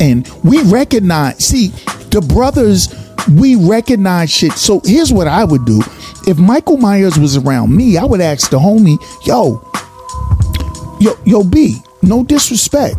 and 0.00 0.28
we 0.42 0.60
recognize. 0.64 1.44
See, 1.44 1.68
the 2.10 2.20
brothers 2.20 2.92
we 3.38 3.54
recognize 3.54 4.30
shit. 4.30 4.52
So 4.52 4.80
here's 4.84 5.12
what 5.12 5.28
I 5.28 5.44
would 5.44 5.64
do. 5.64 5.80
If 6.26 6.38
Michael 6.38 6.76
Myers 6.76 7.18
was 7.18 7.36
around 7.36 7.74
me, 7.74 7.96
I 7.96 8.04
would 8.04 8.20
ask 8.20 8.50
the 8.50 8.58
homie, 8.58 8.98
yo, 9.24 9.62
yo, 11.00 11.16
yo, 11.24 11.44
B, 11.44 11.76
no 12.02 12.24
disrespect. 12.24 12.96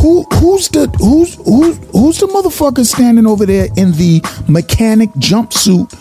Who 0.00 0.22
who's 0.34 0.68
the 0.68 0.86
who's 0.98 1.34
who's 1.34 1.76
who's 1.90 2.18
the 2.18 2.26
motherfucker 2.26 2.84
standing 2.84 3.26
over 3.26 3.44
there 3.44 3.66
in 3.76 3.90
the 3.92 4.22
mechanic 4.48 5.10
jumpsuit 5.14 5.92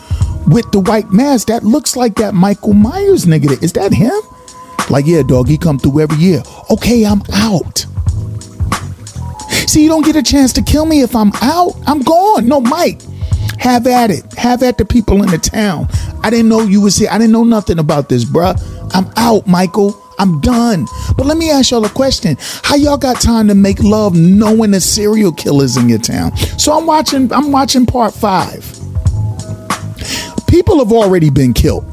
with 0.48 0.72
the 0.72 0.80
white 0.80 1.12
mask? 1.12 1.48
That 1.48 1.64
looks 1.64 1.96
like 1.96 2.16
that 2.16 2.34
Michael 2.34 2.74
Myers 2.74 3.26
nigga. 3.26 3.62
Is 3.62 3.74
that 3.74 3.94
him? 3.94 4.20
Like, 4.90 5.06
yeah, 5.06 5.22
dog, 5.24 5.48
he 5.48 5.58
come 5.58 5.78
through 5.78 6.02
every 6.02 6.18
year. 6.18 6.42
Okay, 6.70 7.06
I'm 7.06 7.22
out. 7.34 7.86
See, 9.68 9.84
you 9.84 9.90
don't 9.90 10.06
get 10.06 10.16
a 10.16 10.24
chance 10.24 10.54
to 10.54 10.62
kill 10.62 10.86
me 10.86 11.02
if 11.02 11.16
I'm 11.16 11.32
out. 11.42 11.74
I'm 11.86 12.02
gone. 12.02 12.48
No, 12.48 12.62
Mike. 12.62 13.02
Have 13.60 13.86
at 13.88 14.12
it. 14.12 14.34
Have 14.36 14.64
at 14.64 14.78
the 14.78 14.86
people 14.86 15.24
in 15.24 15.30
the 15.30 15.38
town. 15.38 15.88
I 16.24 16.30
didn't 16.30 16.48
know 16.48 16.62
you 16.62 16.80
was 16.80 16.96
here. 16.96 17.10
I 17.12 17.18
didn't 17.18 17.34
know 17.34 17.44
nothing 17.44 17.80
about 17.80 18.08
this, 18.08 18.24
bruh. 18.24 18.56
I'm 18.94 19.12
out, 19.18 19.46
Michael. 19.46 20.02
I'm 20.20 20.40
done. 20.42 20.86
But 21.18 21.26
let 21.26 21.38
me 21.38 21.52
ask 21.52 21.72
y'all 21.72 21.86
a 21.86 21.90
question. 21.90 22.38
How 22.40 22.76
y'all 22.76 22.98
got 22.98 23.20
time 23.20 23.48
to 23.50 23.56
make 23.56 23.84
love 23.84 24.16
knowing 24.16 24.72
the 24.72 24.82
serial 24.82 25.32
killers 25.32 25.76
in 25.78 25.90
your 25.90 26.00
town? 26.00 26.36
So 26.58 26.78
I'm 26.78 26.86
watching, 26.86 27.32
I'm 27.34 27.52
watching 27.52 27.86
part 27.86 28.14
five. 28.14 28.64
People 30.48 30.80
have 30.80 30.92
already 30.92 31.30
been 31.30 31.54
killed. 31.54 31.86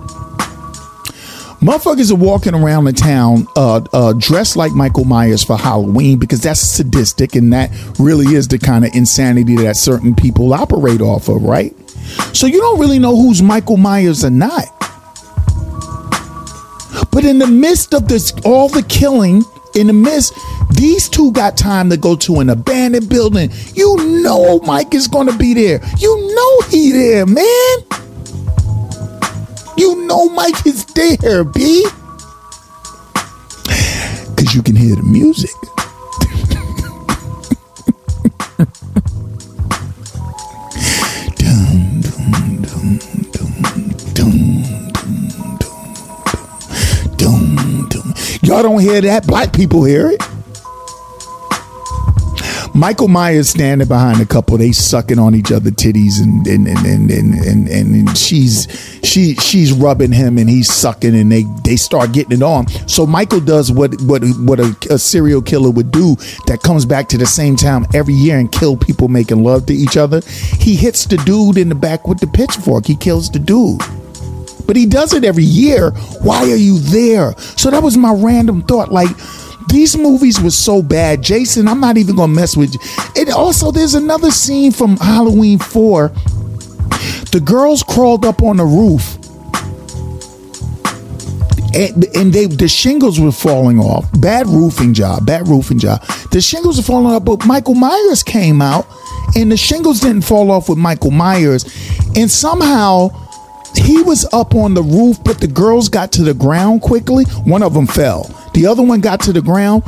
Motherfuckers 1.65 2.13
are 2.13 2.17
walking 2.17 2.55
around 2.55 2.85
the 2.85 2.93
town 2.93 3.47
uh, 3.57 3.81
uh, 3.93 4.13
dressed 4.19 4.55
like 4.55 4.73
Michael 4.73 5.05
Myers 5.05 5.43
for 5.43 5.57
Halloween 5.57 6.19
because 6.19 6.43
that's 6.43 6.61
sadistic 6.61 7.35
and 7.37 7.53
that 7.55 7.71
really 7.99 8.35
is 8.35 8.49
the 8.49 8.59
kind 8.59 8.85
of 8.85 8.95
insanity 8.95 9.57
that 9.57 9.77
certain 9.77 10.15
people 10.15 10.53
operate 10.53 11.01
off 11.01 11.29
of, 11.29 11.43
right? 11.43 11.75
So 12.35 12.47
you 12.47 12.61
don't 12.61 12.79
really 12.79 12.99
know 12.99 13.17
who's 13.17 13.41
Michael 13.41 13.79
Myers 13.79 14.25
or 14.25 14.31
not. 14.31 14.65
But 17.11 17.25
in 17.25 17.39
the 17.39 17.47
midst 17.47 17.95
of 17.95 18.09
this, 18.09 18.35
all 18.45 18.69
the 18.69 18.83
killing, 18.83 19.43
in 19.75 19.87
the 19.87 19.95
midst, 19.95 20.35
these 20.71 21.09
two 21.09 21.33
got 21.33 21.57
time 21.57 21.89
to 21.89 21.97
go 21.97 22.15
to 22.17 22.41
an 22.41 22.51
abandoned 22.51 23.09
building. 23.09 23.51
You 23.75 23.97
know 24.23 24.61
Mike 24.61 24.95
is 24.95 25.09
going 25.09 25.29
to 25.29 25.39
be 25.39 25.55
there. 25.55 25.81
You 25.97 26.35
know 26.35 26.61
he 26.69 26.93
there, 26.93 27.25
man. 27.25 27.77
You 29.77 30.07
know 30.07 30.29
Mike 30.29 30.67
is 30.67 30.85
there, 30.87 31.45
B. 31.45 31.87
Because 33.65 34.55
you 34.55 34.63
can 34.63 34.77
hear 34.77 34.97
the 34.97 35.03
music. 35.03 35.51
Y'all 48.43 48.63
don't 48.63 48.81
hear 48.81 49.01
that? 49.01 49.27
Black 49.27 49.53
people 49.53 49.83
hear 49.85 50.11
it. 50.11 50.23
Michael 52.77 53.07
Myers 53.07 53.49
standing 53.49 53.87
behind 53.87 54.21
a 54.21 54.27
couple, 54.27 54.59
they 54.59 54.73
sucking 54.73 55.19
on 55.19 55.37
each 55.37 55.53
other 55.53 55.71
titties 55.71 56.21
and 56.21 56.45
and 56.47 56.67
and 56.67 57.09
and 57.09 57.35
and, 57.35 57.69
and, 57.69 57.95
and 57.95 58.19
she's 58.19 58.67
she 59.05 59.37
she's 59.37 59.73
rubbing 59.73 60.11
him 60.11 60.39
and 60.39 60.51
he's 60.51 60.73
sucking 60.73 61.15
and 61.15 61.31
they 61.31 61.45
they 61.63 61.77
start 61.77 62.13
getting 62.13 62.39
it 62.39 62.43
on. 62.43 62.67
So 62.89 63.07
Michael 63.07 63.41
does 63.41 63.71
what 63.71 63.95
what 64.03 64.25
what 64.41 64.59
a, 64.59 64.77
a 64.91 64.99
serial 64.99 65.41
killer 65.41 65.71
would 65.71 65.93
do 65.93 66.17
that 66.47 66.63
comes 66.65 66.85
back 66.85 67.09
to 67.11 67.19
the 67.19 67.27
same 67.27 67.55
town 67.55 67.87
every 67.95 68.15
year 68.15 68.39
and 68.39 68.51
kill 68.51 68.77
people 68.77 69.07
making 69.07 69.45
love 69.45 69.67
to 69.67 69.73
each 69.73 69.97
other. 69.97 70.21
He 70.59 70.75
hits 70.75 71.07
the 71.07 71.19
dude 71.19 71.59
in 71.59 71.69
the 71.69 71.77
back 71.77 72.09
with 72.09 72.19
the 72.19 72.27
pitchfork. 72.27 72.87
He 72.87 72.97
kills 72.97 73.31
the 73.31 73.39
dude 73.39 73.83
but 74.67 74.77
he 74.77 74.87
does 74.87 75.13
it 75.13 75.25
every 75.25 75.45
year. 75.45 75.91
Why 76.23 76.51
are 76.51 76.57
you 76.57 76.79
there? 76.79 77.35
So 77.39 77.71
that 77.71 77.83
was 77.83 77.97
my 77.97 78.15
random 78.15 78.63
thought. 78.63 78.91
Like, 78.91 79.11
These 79.69 79.97
movies 79.97 80.41
were 80.41 80.51
so 80.51 80.83
bad. 80.83 81.23
Jason, 81.23 81.69
I'm 81.69 81.81
not 81.81 81.97
even 81.97 82.17
gonna 82.17 82.33
mess 82.33 82.57
with 82.57 82.75
you. 82.75 82.81
And 83.17 83.31
also, 83.31 83.71
there's 83.71 83.95
another 83.95 84.31
scene 84.31 84.73
from 84.73 84.97
Halloween 84.97 85.59
4. 85.59 86.09
The 87.33 87.43
girls 87.45 87.83
crawled 87.83 88.25
up 88.25 88.43
on 88.43 88.59
the 88.59 88.65
roof. 88.65 89.19
And, 91.75 92.05
and 92.15 92.33
they 92.33 92.47
the 92.47 92.69
shingles 92.69 93.19
were 93.19 93.33
falling 93.33 93.81
off. 93.81 94.09
Bad 94.21 94.47
roofing 94.47 94.95
job. 94.95 95.27
Bad 95.27 95.49
roofing 95.49 95.79
job. 95.79 96.05
The 96.31 96.41
shingles 96.41 96.77
were 96.77 96.85
falling 96.85 97.13
off, 97.13 97.25
but 97.25 97.45
Michael 97.45 97.75
Myers 97.75 98.23
came 98.23 98.63
out, 98.63 98.87
and 99.35 99.51
the 99.51 99.57
shingles 99.57 100.01
didn't 100.01 100.23
fall 100.23 100.53
off 100.53 100.69
with 100.69 100.79
Michael 100.79 101.11
Myers, 101.11 101.65
and 102.15 102.31
somehow 102.31 103.11
he 103.77 104.03
was 104.03 104.27
up 104.33 104.55
on 104.55 104.75
the 104.75 104.83
roof, 104.83 105.19
but 105.25 105.41
the 105.41 105.47
girls 105.47 105.89
got 105.89 106.13
to 106.13 106.23
the 106.23 106.35
ground 106.35 106.83
quickly. 106.83 107.25
One 107.45 107.63
of 107.63 107.75
them 107.75 107.87
fell. 107.87 108.25
The 108.55 108.67
other 108.67 108.83
one 108.83 109.01
got 109.01 109.21
to 109.23 109.33
the 109.33 109.43
ground. 109.43 109.83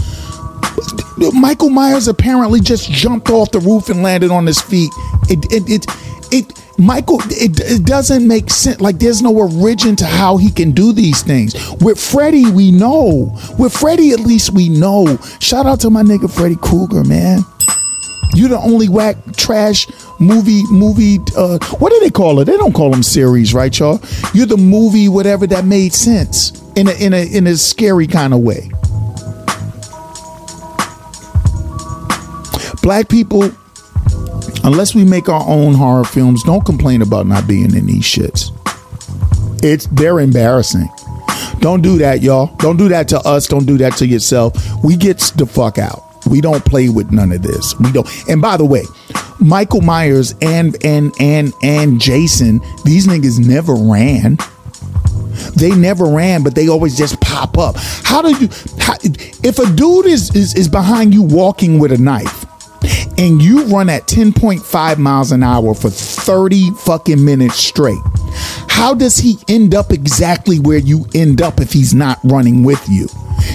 Michael 1.32 1.70
Myers 1.70 2.08
apparently 2.08 2.60
just 2.60 2.90
jumped 2.90 3.30
off 3.30 3.50
the 3.50 3.60
roof 3.60 3.88
and 3.88 4.02
landed 4.02 4.30
on 4.30 4.46
his 4.46 4.60
feet. 4.60 4.90
It 5.28 5.44
it 5.50 5.70
it, 5.70 5.86
it 6.30 6.62
Michael, 6.78 7.20
it, 7.30 7.58
it 7.60 7.86
doesn't 7.86 8.26
make 8.26 8.50
sense. 8.50 8.80
Like 8.80 8.98
there's 8.98 9.22
no 9.22 9.34
origin 9.34 9.96
to 9.96 10.04
how 10.04 10.36
he 10.36 10.50
can 10.50 10.72
do 10.72 10.92
these 10.92 11.22
things. 11.22 11.54
With 11.80 11.98
Freddy, 11.98 12.50
we 12.50 12.70
know. 12.70 13.34
With 13.58 13.72
Freddy, 13.72 14.10
at 14.10 14.20
least 14.20 14.52
we 14.52 14.68
know. 14.68 15.16
Shout 15.40 15.64
out 15.66 15.80
to 15.80 15.90
my 15.90 16.02
nigga 16.02 16.30
Freddy 16.30 16.56
Krueger, 16.56 17.02
man. 17.04 17.40
You 18.34 18.48
the 18.48 18.59
only 18.59 18.88
whack 18.88 19.16
trash 19.36 19.86
movie 20.20 20.62
movie. 20.70 21.18
Uh, 21.36 21.59
what 21.78 21.90
do 21.90 22.01
they 22.01 22.10
call 22.10 22.40
it? 22.40 22.44
They 22.44 22.56
don't 22.56 22.74
call 22.74 22.90
them 22.90 23.02
series, 23.02 23.55
right, 23.55 23.76
y'all? 23.78 24.01
You're 24.34 24.47
the 24.47 24.59
movie, 24.59 25.09
whatever 25.09 25.47
that 25.47 25.64
made 25.64 25.94
sense 25.94 26.60
in 26.76 26.88
a 26.88 26.93
in 26.93 27.14
a 27.14 27.26
in 27.34 27.47
a 27.47 27.56
scary 27.56 28.06
kind 28.06 28.34
of 28.34 28.40
way. 28.40 28.70
Black 32.82 33.09
people, 33.09 33.51
unless 34.64 34.94
we 34.94 35.05
make 35.05 35.28
our 35.28 35.44
own 35.48 35.74
horror 35.74 36.05
films, 36.05 36.44
don't 36.44 36.64
complain 36.64 37.02
about 37.02 37.26
not 37.26 37.48
being 37.48 37.74
in 37.74 37.86
these 37.86 38.05
shits. 38.05 38.52
It's 39.64 39.86
they're 39.86 40.20
embarrassing. 40.20 40.88
Don't 41.60 41.80
do 41.80 41.98
that, 41.98 42.22
y'all. 42.22 42.55
Don't 42.59 42.76
do 42.76 42.88
that 42.88 43.09
to 43.09 43.18
us. 43.20 43.48
Don't 43.48 43.64
do 43.64 43.78
that 43.78 43.94
to 43.94 44.06
yourself. 44.06 44.55
We 44.84 44.97
get 44.97 45.18
the 45.36 45.47
fuck 45.47 45.78
out. 45.78 46.06
We 46.27 46.40
don't 46.40 46.65
play 46.65 46.89
with 46.89 47.11
none 47.11 47.32
of 47.32 47.43
this. 47.43 47.78
We 47.78 47.93
don't. 47.93 48.09
And 48.28 48.43
by 48.43 48.57
the 48.57 48.65
way, 48.65 48.82
Michael 49.40 49.82
Myers 49.82 50.35
and 50.40 50.77
and 50.85 51.12
and 51.20 51.53
and 51.62 52.01
Jason, 52.01 52.61
these 52.85 53.07
niggas 53.07 53.39
never 53.39 53.74
ran. 53.74 54.39
They 55.55 55.70
never 55.70 56.07
ran, 56.07 56.43
but 56.43 56.55
they 56.55 56.69
always 56.69 56.97
just 56.97 57.20
pop 57.20 57.59
up. 57.59 57.77
How 57.77 58.23
do 58.23 58.31
you? 58.31 58.48
How, 58.78 58.94
if 59.03 59.59
a 59.59 59.70
dude 59.74 60.07
is, 60.07 60.35
is 60.35 60.55
is 60.55 60.69
behind 60.69 61.15
you 61.15 61.23
walking 61.23 61.78
with 61.78 61.93
a 61.93 61.98
knife, 61.98 62.44
and 63.19 63.43
you 63.43 63.65
run 63.66 63.89
at 63.89 64.07
10.5 64.07 64.98
miles 64.98 65.32
an 65.32 65.43
hour 65.43 65.74
for 65.74 65.90
30 65.90 66.70
fucking 66.73 67.24
minutes 67.24 67.57
straight, 67.57 68.01
how 68.69 68.94
does 68.94 69.16
he 69.16 69.39
end 69.48 69.74
up 69.74 69.93
exactly 69.93 70.59
where 70.59 70.78
you 70.78 71.07
end 71.15 71.40
up 71.40 71.61
if 71.61 71.73
he's 71.73 71.94
not 71.94 72.19
running 72.24 72.62
with 72.62 72.86
you? 72.89 73.09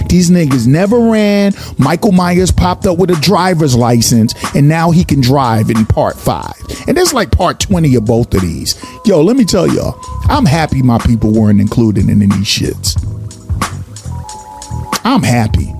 These 0.08 0.30
niggas 0.30 0.66
never 0.66 0.98
ran. 0.98 1.52
Michael 1.78 2.12
Myers 2.12 2.50
popped 2.50 2.86
up 2.86 2.98
with 2.98 3.10
a 3.10 3.20
driver's 3.20 3.74
license, 3.74 4.34
and 4.54 4.68
now 4.68 4.90
he 4.90 5.04
can 5.04 5.20
drive 5.20 5.70
in 5.70 5.86
part 5.86 6.16
five. 6.16 6.54
And 6.86 6.96
there's 6.96 7.12
like 7.12 7.30
part 7.30 7.60
20 7.60 7.94
of 7.96 8.04
both 8.04 8.32
of 8.34 8.42
these. 8.42 8.82
Yo, 9.04 9.22
let 9.22 9.36
me 9.36 9.44
tell 9.44 9.66
y'all, 9.66 9.98
I'm 10.28 10.44
happy 10.44 10.82
my 10.82 10.98
people 10.98 11.32
weren't 11.32 11.60
included 11.60 12.08
in 12.08 12.22
any 12.22 12.42
shits. 12.44 12.98
I'm 15.04 15.22
happy. 15.22 15.72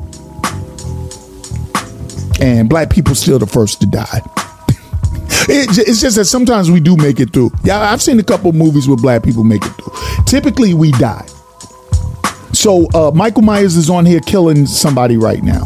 And 2.40 2.68
black 2.68 2.90
people 2.90 3.14
still 3.14 3.38
the 3.38 3.46
first 3.46 3.80
to 3.80 3.86
die. 3.86 4.20
It, 5.48 5.76
it's 5.76 6.00
just 6.00 6.14
that 6.16 6.26
sometimes 6.26 6.70
we 6.70 6.78
do 6.78 6.96
make 6.96 7.18
it 7.18 7.32
through. 7.32 7.50
Yeah, 7.64 7.80
I've 7.90 8.00
seen 8.00 8.20
a 8.20 8.22
couple 8.22 8.52
movies 8.52 8.86
where 8.86 8.96
black 8.96 9.24
people 9.24 9.42
make 9.42 9.64
it 9.64 9.70
through. 9.70 10.24
Typically, 10.24 10.72
we 10.72 10.92
die. 10.92 11.26
So 12.62 12.86
uh, 12.94 13.10
Michael 13.12 13.42
Myers 13.42 13.74
is 13.74 13.90
on 13.90 14.06
here 14.06 14.20
killing 14.20 14.66
somebody 14.66 15.16
right 15.16 15.42
now. 15.42 15.64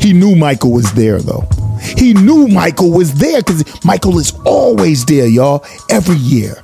He 0.00 0.12
knew 0.12 0.36
Michael 0.36 0.70
was 0.70 0.92
there 0.92 1.18
though. 1.18 1.44
He 1.80 2.14
knew 2.14 2.46
Michael 2.46 2.92
was 2.92 3.14
there 3.14 3.40
because 3.40 3.84
Michael 3.84 4.16
is 4.20 4.32
always 4.44 5.04
there, 5.06 5.26
y'all, 5.26 5.64
every 5.90 6.14
year. 6.14 6.54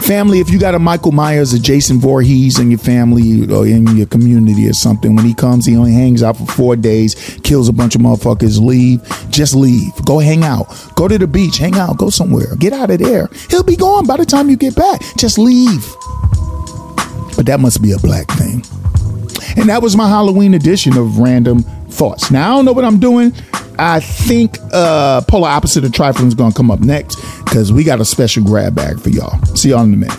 Family, 0.00 0.40
if 0.40 0.48
you 0.48 0.58
got 0.58 0.74
a 0.74 0.78
Michael 0.78 1.12
Myers 1.12 1.52
or 1.52 1.58
Jason 1.58 2.00
Voorhees 2.00 2.58
in 2.58 2.70
your 2.70 2.78
family 2.78 3.46
or 3.52 3.66
in 3.66 3.98
your 3.98 4.06
community 4.06 4.66
or 4.66 4.72
something, 4.72 5.14
when 5.14 5.26
he 5.26 5.34
comes, 5.34 5.66
he 5.66 5.76
only 5.76 5.92
hangs 5.92 6.22
out 6.22 6.38
for 6.38 6.46
four 6.46 6.74
days, 6.74 7.38
kills 7.44 7.68
a 7.68 7.72
bunch 7.74 7.94
of 7.94 8.00
motherfuckers, 8.00 8.58
leave. 8.58 9.02
Just 9.28 9.54
leave. 9.54 9.92
Go 10.06 10.20
hang 10.20 10.42
out. 10.42 10.64
Go 10.94 11.06
to 11.06 11.18
the 11.18 11.26
beach, 11.26 11.58
hang 11.58 11.74
out, 11.74 11.98
go 11.98 12.08
somewhere. 12.08 12.56
Get 12.56 12.72
out 12.72 12.90
of 12.90 12.98
there. 12.98 13.28
He'll 13.50 13.62
be 13.62 13.76
gone 13.76 14.06
by 14.06 14.16
the 14.16 14.24
time 14.24 14.48
you 14.48 14.56
get 14.56 14.74
back. 14.74 15.02
Just 15.18 15.36
leave. 15.36 15.84
But 17.40 17.46
that 17.46 17.58
must 17.58 17.80
be 17.80 17.92
a 17.92 17.98
black 17.98 18.26
thing. 18.32 18.62
And 19.56 19.70
that 19.70 19.80
was 19.80 19.96
my 19.96 20.06
Halloween 20.06 20.52
edition 20.52 20.98
of 20.98 21.20
Random 21.20 21.62
Thoughts. 21.88 22.30
Now, 22.30 22.52
I 22.52 22.56
don't 22.56 22.66
know 22.66 22.74
what 22.74 22.84
I'm 22.84 23.00
doing. 23.00 23.32
I 23.78 24.00
think 24.00 24.58
uh, 24.74 25.22
Polar 25.22 25.48
Opposite 25.48 25.82
of 25.84 25.92
Trifling 25.92 26.28
is 26.28 26.34
going 26.34 26.52
to 26.52 26.54
come 26.54 26.70
up 26.70 26.80
next 26.80 27.16
because 27.42 27.72
we 27.72 27.82
got 27.82 27.98
a 27.98 28.04
special 28.04 28.44
grab 28.44 28.74
bag 28.74 29.00
for 29.00 29.08
y'all. 29.08 29.42
See 29.56 29.70
y'all 29.70 29.84
in 29.84 29.94
a 29.94 29.96
minute. 29.96 30.18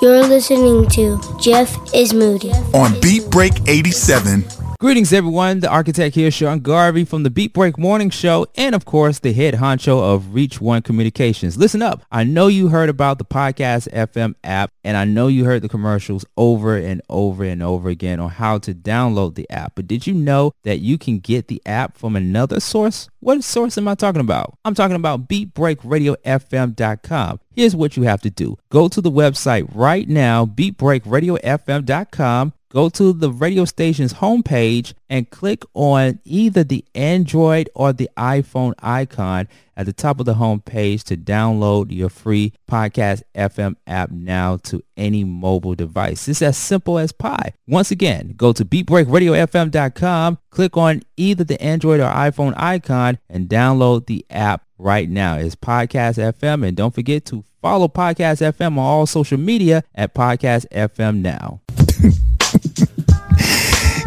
You're 0.00 0.22
listening 0.22 0.88
to 0.90 1.20
Jeff 1.40 1.76
is 1.92 2.14
Moody 2.14 2.52
on 2.72 3.00
Beat 3.00 3.28
Break 3.28 3.54
87. 3.66 4.44
Greetings, 4.82 5.12
everyone. 5.12 5.60
The 5.60 5.68
architect 5.68 6.16
here, 6.16 6.32
Sean 6.32 6.58
Garvey 6.58 7.04
from 7.04 7.22
the 7.22 7.30
Beat 7.30 7.52
Break 7.52 7.78
Morning 7.78 8.10
Show, 8.10 8.48
and 8.56 8.74
of 8.74 8.84
course, 8.84 9.20
the 9.20 9.32
head 9.32 9.54
honcho 9.54 10.02
of 10.02 10.34
Reach 10.34 10.60
One 10.60 10.82
Communications. 10.82 11.56
Listen 11.56 11.82
up. 11.82 12.02
I 12.10 12.24
know 12.24 12.48
you 12.48 12.66
heard 12.66 12.88
about 12.88 13.18
the 13.18 13.24
Podcast 13.24 13.88
FM 13.92 14.34
app, 14.42 14.72
and 14.82 14.96
I 14.96 15.04
know 15.04 15.28
you 15.28 15.44
heard 15.44 15.62
the 15.62 15.68
commercials 15.68 16.24
over 16.36 16.76
and 16.76 17.00
over 17.08 17.44
and 17.44 17.62
over 17.62 17.90
again 17.90 18.18
on 18.18 18.30
how 18.30 18.58
to 18.58 18.74
download 18.74 19.36
the 19.36 19.48
app. 19.50 19.76
But 19.76 19.86
did 19.86 20.08
you 20.08 20.14
know 20.14 20.50
that 20.64 20.80
you 20.80 20.98
can 20.98 21.20
get 21.20 21.46
the 21.46 21.62
app 21.64 21.96
from 21.96 22.16
another 22.16 22.58
source? 22.58 23.08
What 23.20 23.44
source 23.44 23.78
am 23.78 23.86
I 23.86 23.94
talking 23.94 24.20
about? 24.20 24.58
I'm 24.64 24.74
talking 24.74 24.96
about 24.96 25.28
BeatBreakRadioFM.com. 25.28 27.40
Here's 27.54 27.76
what 27.76 27.96
you 27.96 28.02
have 28.02 28.22
to 28.22 28.30
do. 28.30 28.58
Go 28.70 28.88
to 28.88 29.00
the 29.00 29.12
website 29.12 29.70
right 29.72 30.08
now, 30.08 30.44
BeatBreakRadioFM.com 30.44 32.54
go 32.72 32.88
to 32.88 33.12
the 33.12 33.30
radio 33.30 33.66
station's 33.66 34.14
homepage 34.14 34.94
and 35.10 35.28
click 35.28 35.62
on 35.74 36.18
either 36.24 36.64
the 36.64 36.82
Android 36.94 37.68
or 37.74 37.92
the 37.92 38.08
iPhone 38.16 38.72
icon 38.78 39.46
at 39.76 39.84
the 39.84 39.92
top 39.92 40.18
of 40.18 40.24
the 40.24 40.34
homepage 40.34 41.02
to 41.02 41.14
download 41.14 41.92
your 41.92 42.08
free 42.08 42.54
Podcast 42.66 43.22
FM 43.34 43.76
app 43.86 44.10
now 44.10 44.56
to 44.56 44.82
any 44.96 45.22
mobile 45.22 45.74
device. 45.74 46.26
It's 46.28 46.40
as 46.40 46.56
simple 46.56 46.98
as 46.98 47.12
pie. 47.12 47.52
Once 47.68 47.90
again, 47.90 48.32
go 48.38 48.54
to 48.54 48.64
beatbreakradiofm.com, 48.64 50.38
click 50.48 50.74
on 50.74 51.02
either 51.18 51.44
the 51.44 51.60
Android 51.60 52.00
or 52.00 52.08
iPhone 52.10 52.54
icon 52.56 53.18
and 53.28 53.50
download 53.50 54.06
the 54.06 54.24
app 54.30 54.64
right 54.78 55.10
now. 55.10 55.36
It's 55.36 55.56
Podcast 55.56 56.16
FM 56.16 56.66
and 56.66 56.74
don't 56.74 56.94
forget 56.94 57.26
to 57.26 57.44
follow 57.60 57.88
Podcast 57.88 58.40
FM 58.40 58.72
on 58.72 58.78
all 58.78 59.06
social 59.06 59.38
media 59.38 59.84
at 59.94 60.14
Podcast 60.14 60.66
FM 60.70 61.20
now. 61.20 61.60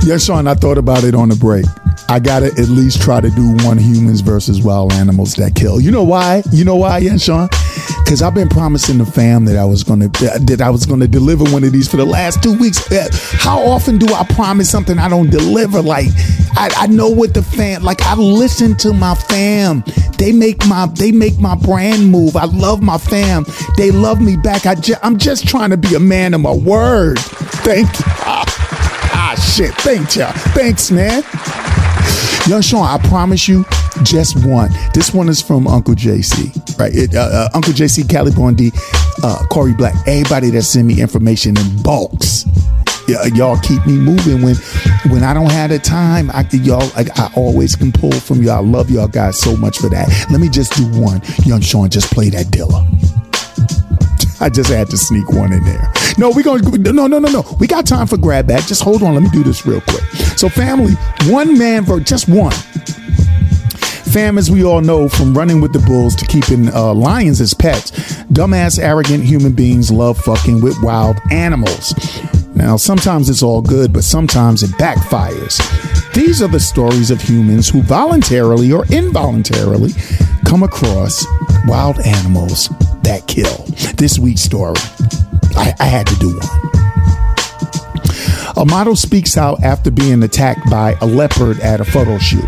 yes, 0.06 0.26
Sean, 0.26 0.48
I 0.48 0.53
thought 0.53 0.77
about 0.77 1.03
it 1.03 1.15
on 1.15 1.30
the 1.30 1.36
break. 1.36 1.65
I 2.07 2.19
gotta 2.19 2.48
at 2.48 2.69
least 2.69 3.02
try 3.02 3.19
to 3.19 3.30
do 3.32 3.56
one 3.65 3.77
humans 3.77 4.22
versus 4.22 4.61
wild 4.61 4.94
animals 4.94 5.34
that 5.36 5.56
kill. 5.56 5.80
You 5.80 5.91
know 5.91 6.03
why? 6.03 6.44
You 6.52 6.64
know 6.64 6.76
why, 6.76 6.99
yes, 6.99 7.23
Sean? 7.23 7.49
Because 8.03 8.22
I've 8.22 8.36
been 8.36 8.49
promising 8.49 8.99
the 8.99 9.06
fam 9.06 9.45
that 9.45 9.57
I 9.57 9.65
was 9.65 9.84
gonna 9.84 10.10
that 10.10 10.61
I 10.61 10.69
was 10.69 10.86
gonna 10.86 11.07
deliver 11.07 11.44
one 11.45 11.64
of 11.64 11.72
these 11.72 11.90
for 11.90 11.98
the 11.98 12.06
last 12.06 12.44
two 12.44 12.56
weeks. 12.57 12.91
Uh, 12.91 13.07
how 13.40 13.60
often 13.60 13.98
do 13.98 14.14
I 14.14 14.23
promise 14.23 14.69
something 14.69 14.99
I 14.99 15.10
don't 15.10 15.32
deliver? 15.32 15.82
Like 15.82 16.07
I, 16.56 16.72
I 16.77 16.88
know 16.88 17.10
what 17.10 17.34
the 17.34 17.41
fam 17.41 17.84
like. 17.84 18.02
I 18.03 18.15
listen 18.15 18.76
to 18.77 18.94
my 18.94 19.15
fam. 19.15 19.84
They 20.18 20.32
make 20.32 20.65
my 20.68 20.88
they 20.94 21.11
make 21.11 21.40
my 21.40 21.56
brand 21.56 22.11
move. 22.11 22.36
I 22.36 22.45
love 22.45 22.84
my 22.84 22.98
fam. 22.98 23.45
They 23.77 23.90
love 23.91 24.22
me 24.22 24.38
back. 24.38 24.65
I 24.65 24.76
I'm 25.02 25.18
just 25.18 25.48
trying 25.48 25.72
to 25.72 25.77
be 25.77 25.95
a 25.95 25.99
man 25.99 26.34
of 26.34 26.41
my 26.41 26.53
word. 26.53 27.18
Thank 27.19 27.88
you. 27.99 28.44
Shit. 29.41 29.73
Thanks 29.75 30.15
y'all. 30.15 30.31
Thanks, 30.53 30.91
man. 30.91 31.23
Young 32.47 32.61
Sean, 32.61 32.83
I 32.85 32.99
promise 33.07 33.47
you, 33.47 33.65
just 34.03 34.45
one. 34.45 34.69
This 34.93 35.13
one 35.13 35.29
is 35.29 35.41
from 35.41 35.67
Uncle 35.67 35.95
JC, 35.95 36.77
right? 36.77 36.93
It, 36.93 37.15
uh, 37.15 37.21
uh, 37.21 37.49
Uncle 37.55 37.73
JC, 37.73 38.07
Cali 38.07 38.31
Bondi, 38.31 38.71
uh, 39.23 39.43
Corey 39.49 39.73
Black, 39.73 39.95
everybody 40.07 40.51
that 40.51 40.61
send 40.61 40.87
me 40.87 41.01
information 41.01 41.57
in 41.57 41.81
bulks. 41.81 42.45
Y- 43.07 43.29
y'all 43.33 43.57
keep 43.59 43.85
me 43.87 43.93
moving 43.93 44.41
when 44.43 44.55
when 45.09 45.23
I 45.23 45.33
don't 45.33 45.51
have 45.51 45.69
the 45.71 45.79
time. 45.79 46.29
I 46.31 46.47
y'all 46.51 46.87
like 46.95 47.17
I 47.19 47.31
always 47.35 47.75
can 47.75 47.91
pull 47.91 48.11
from 48.11 48.43
y'all. 48.43 48.57
I 48.57 48.59
love 48.67 48.89
y'all 48.91 49.07
guys 49.07 49.39
so 49.39 49.55
much 49.57 49.77
for 49.79 49.89
that. 49.89 50.07
Let 50.29 50.39
me 50.39 50.49
just 50.49 50.73
do 50.73 50.85
one. 50.99 51.21
Young 51.45 51.61
Sean, 51.61 51.89
just 51.89 52.11
play 52.13 52.29
that 52.29 52.47
Dilla. 52.47 52.85
I 54.39 54.49
just 54.49 54.69
had 54.69 54.89
to 54.89 54.97
sneak 54.97 55.29
one 55.29 55.53
in 55.53 55.63
there. 55.63 55.91
No, 56.17 56.29
we 56.29 56.43
going 56.43 56.61
to 56.61 56.77
no 56.77 57.07
no 57.07 57.19
no 57.19 57.29
no. 57.29 57.43
We 57.59 57.67
got 57.67 57.85
time 57.85 58.07
for 58.07 58.17
grab 58.17 58.47
bag. 58.47 58.63
Just 58.67 58.83
hold 58.83 59.03
on. 59.03 59.13
Let 59.13 59.23
me 59.23 59.29
do 59.29 59.43
this 59.43 59.65
real 59.65 59.81
quick. 59.81 60.03
So 60.37 60.49
family, 60.49 60.93
one 61.25 61.57
man 61.57 61.85
for 61.85 61.99
just 61.99 62.27
one. 62.27 62.53
Fam, 64.11 64.37
as 64.37 64.49
we 64.49 64.63
all 64.63 64.79
know, 64.79 65.09
from 65.09 65.37
running 65.37 65.59
with 65.59 65.73
the 65.73 65.79
bulls 65.79 66.15
to 66.15 66.25
keeping 66.25 66.73
uh, 66.73 66.93
lions 66.93 67.41
as 67.41 67.53
pets, 67.53 67.91
dumbass, 68.31 68.79
arrogant 68.79 69.25
human 69.25 69.51
beings 69.51 69.91
love 69.91 70.17
fucking 70.19 70.61
with 70.61 70.77
wild 70.81 71.17
animals. 71.31 71.93
Now, 72.56 72.77
sometimes 72.77 73.30
it's 73.30 73.44
all 73.44 73.61
good, 73.61 73.91
but 73.91 74.03
sometimes 74.06 74.64
it 74.64 74.69
backfires. 74.72 75.61
These 76.14 76.41
are 76.41 76.48
the 76.48 76.60
stories 76.60 77.11
of 77.11 77.22
humans 77.22 77.68
who 77.69 77.82
voluntarily 77.82 78.72
or 78.72 78.86
involuntarily 78.86 79.91
come 80.45 80.64
across 80.64 81.26
wild 81.68 81.99
animals 81.99 82.69
that 83.03 83.27
kill. 83.27 83.65
This 83.98 84.18
week's 84.18 84.41
story, 84.41 84.76
I, 85.56 85.73
I 85.80 85.86
had 85.86 86.07
to 86.07 86.15
do 86.15 86.40
one. 86.40 86.76
A 88.57 88.65
model 88.65 88.95
speaks 88.95 89.36
out 89.36 89.61
after 89.61 89.91
being 89.91 90.23
attacked 90.23 90.69
by 90.72 90.94
a 91.02 91.06
leopard 91.06 91.60
at 91.60 91.82
a 91.82 91.86
photo 91.86 92.18
shoot. 92.18 92.45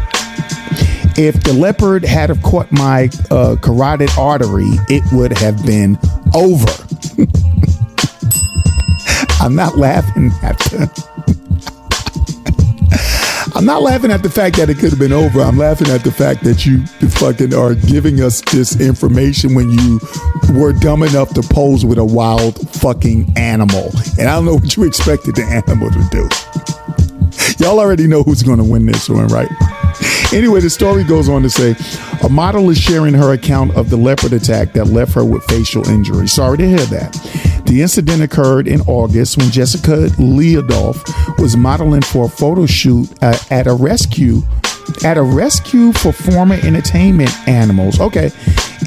If 1.17 1.43
the 1.43 1.51
leopard 1.51 2.05
had 2.05 2.29
have 2.29 2.41
caught 2.43 2.71
my 2.71 3.09
uh, 3.29 3.57
carotid 3.61 4.11
artery, 4.17 4.69
it 4.87 5.03
would 5.11 5.37
have 5.37 5.65
been 5.65 5.97
over. 6.33 6.71
I'm 9.47 9.55
not 9.55 9.77
laughing 9.77 10.29
at 10.43 10.59
the. 10.59 10.91
I'm 13.55 13.63
not 13.63 13.81
laughing 13.81 14.11
at 14.11 14.21
the 14.21 14.29
fact 14.29 14.57
that 14.57 14.69
it 14.69 14.77
could 14.77 14.89
have 14.89 14.99
been 14.99 15.13
over. 15.13 15.39
I'm 15.39 15.57
laughing 15.57 15.87
at 15.87 16.03
the 16.03 16.11
fact 16.11 16.43
that 16.43 16.65
you 16.65 16.85
fucking 17.11 17.53
are 17.53 17.75
giving 17.75 18.21
us 18.21 18.41
this 18.51 18.77
information 18.81 19.55
when 19.55 19.69
you 19.69 20.01
were 20.53 20.73
dumb 20.73 21.01
enough 21.01 21.33
to 21.35 21.41
pose 21.41 21.85
with 21.85 21.97
a 21.97 22.03
wild 22.03 22.59
fucking 22.71 23.31
animal. 23.37 23.89
And 24.19 24.27
I 24.27 24.35
don't 24.35 24.43
know 24.43 24.55
what 24.55 24.75
you 24.75 24.83
expected 24.83 25.37
the 25.37 25.43
animal 25.45 25.91
to 25.91 26.03
do. 26.11 26.76
Y'all 27.59 27.79
already 27.79 28.07
know 28.07 28.23
who's 28.23 28.43
going 28.43 28.57
to 28.57 28.63
win 28.63 28.85
this 28.85 29.09
one, 29.09 29.27
right? 29.27 29.49
Anyway, 30.33 30.59
the 30.59 30.69
story 30.69 31.03
goes 31.03 31.29
on 31.29 31.41
to 31.41 31.49
say 31.49 31.75
a 32.23 32.29
model 32.29 32.69
is 32.69 32.77
sharing 32.77 33.13
her 33.13 33.33
account 33.33 33.75
of 33.75 33.89
the 33.89 33.97
leopard 33.97 34.33
attack 34.33 34.73
that 34.73 34.85
left 34.85 35.13
her 35.13 35.23
with 35.23 35.43
facial 35.45 35.87
injury. 35.87 36.27
Sorry 36.27 36.57
to 36.57 36.67
hear 36.67 36.77
that. 36.77 37.13
The 37.65 37.81
incident 37.81 38.21
occurred 38.21 38.67
in 38.67 38.81
August 38.81 39.37
when 39.37 39.51
Jessica 39.51 40.09
Leidolph 40.17 41.03
was 41.39 41.55
modeling 41.55 42.01
for 42.01 42.25
a 42.25 42.29
photo 42.29 42.65
shoot 42.65 43.11
uh, 43.21 43.37
at 43.49 43.67
a 43.67 43.73
rescue 43.73 44.41
at 45.03 45.17
a 45.17 45.21
rescue 45.21 45.91
for 45.93 46.11
former 46.11 46.55
entertainment 46.55 47.31
animals. 47.47 47.99
Okay, 47.99 48.31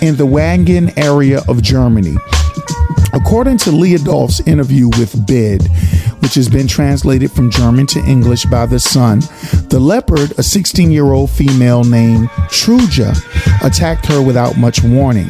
in 0.02 0.16
the 0.16 0.26
Wangen 0.26 0.96
area 0.96 1.42
of 1.48 1.62
Germany. 1.62 2.16
According 3.12 3.58
to 3.58 3.72
Leidolph's 3.72 4.40
interview 4.40 4.88
with 4.88 5.26
Bild, 5.26 5.68
which 6.20 6.34
has 6.34 6.48
been 6.48 6.66
translated 6.66 7.30
from 7.32 7.50
German 7.50 7.86
to 7.88 8.00
English 8.00 8.44
by 8.46 8.66
the 8.66 8.78
Sun, 8.78 9.20
the 9.68 9.80
leopard, 9.80 10.32
a 10.38 10.42
16 10.42 10.90
year 10.90 11.12
old 11.12 11.30
female 11.30 11.84
named 11.84 12.28
Troja, 12.48 13.14
attacked 13.64 14.06
her 14.06 14.22
without 14.22 14.56
much 14.56 14.82
warning. 14.82 15.28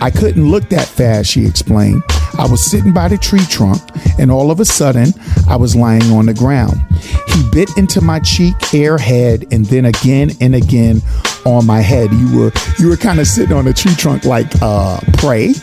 I 0.00 0.10
couldn't 0.10 0.48
look 0.50 0.68
that 0.68 0.86
fast, 0.88 1.30
she 1.30 1.46
explained. 1.46 2.02
I 2.38 2.46
was 2.46 2.70
sitting 2.70 2.92
by 2.92 3.08
the 3.08 3.16
tree 3.16 3.44
trunk, 3.48 3.80
and 4.18 4.30
all 4.30 4.50
of 4.50 4.60
a 4.60 4.64
sudden, 4.64 5.14
I 5.48 5.56
was 5.56 5.74
lying 5.74 6.10
on 6.12 6.26
the 6.26 6.34
ground. 6.34 6.80
He 7.28 7.42
bit 7.50 7.70
into 7.76 8.00
my 8.00 8.20
cheek, 8.20 8.60
hair, 8.66 8.98
head, 8.98 9.46
and 9.52 9.64
then 9.66 9.86
again 9.86 10.30
and 10.40 10.54
again 10.54 11.00
on 11.46 11.64
my 11.66 11.80
head. 11.80 12.12
You 12.12 12.38
were 12.38 12.52
you 12.78 12.88
were 12.88 12.96
kind 12.96 13.20
of 13.20 13.26
sitting 13.26 13.56
on 13.56 13.66
a 13.66 13.72
tree 13.72 13.94
trunk 13.94 14.24
like 14.24 14.46
uh 14.60 15.00
prey 15.14 15.52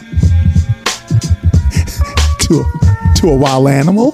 to 2.39 2.63
to 3.17 3.29
a 3.29 3.35
wild 3.35 3.67
animal. 3.67 4.13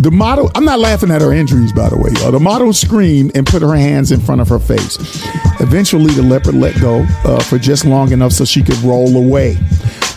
The 0.00 0.12
model, 0.12 0.48
I'm 0.54 0.64
not 0.64 0.78
laughing 0.78 1.10
at 1.10 1.20
her 1.22 1.32
injuries, 1.32 1.72
by 1.72 1.88
the 1.88 1.96
way. 1.96 2.10
The 2.12 2.38
model 2.38 2.72
screamed 2.72 3.36
and 3.36 3.44
put 3.44 3.62
her 3.62 3.74
hands 3.74 4.12
in 4.12 4.20
front 4.20 4.40
of 4.40 4.48
her 4.48 4.60
face. 4.60 4.96
Eventually, 5.60 6.12
the 6.14 6.22
leopard 6.22 6.54
let 6.54 6.80
go 6.80 7.04
uh, 7.24 7.42
for 7.42 7.58
just 7.58 7.84
long 7.84 8.12
enough 8.12 8.32
so 8.32 8.44
she 8.44 8.62
could 8.62 8.78
roll 8.78 9.16
away. 9.16 9.56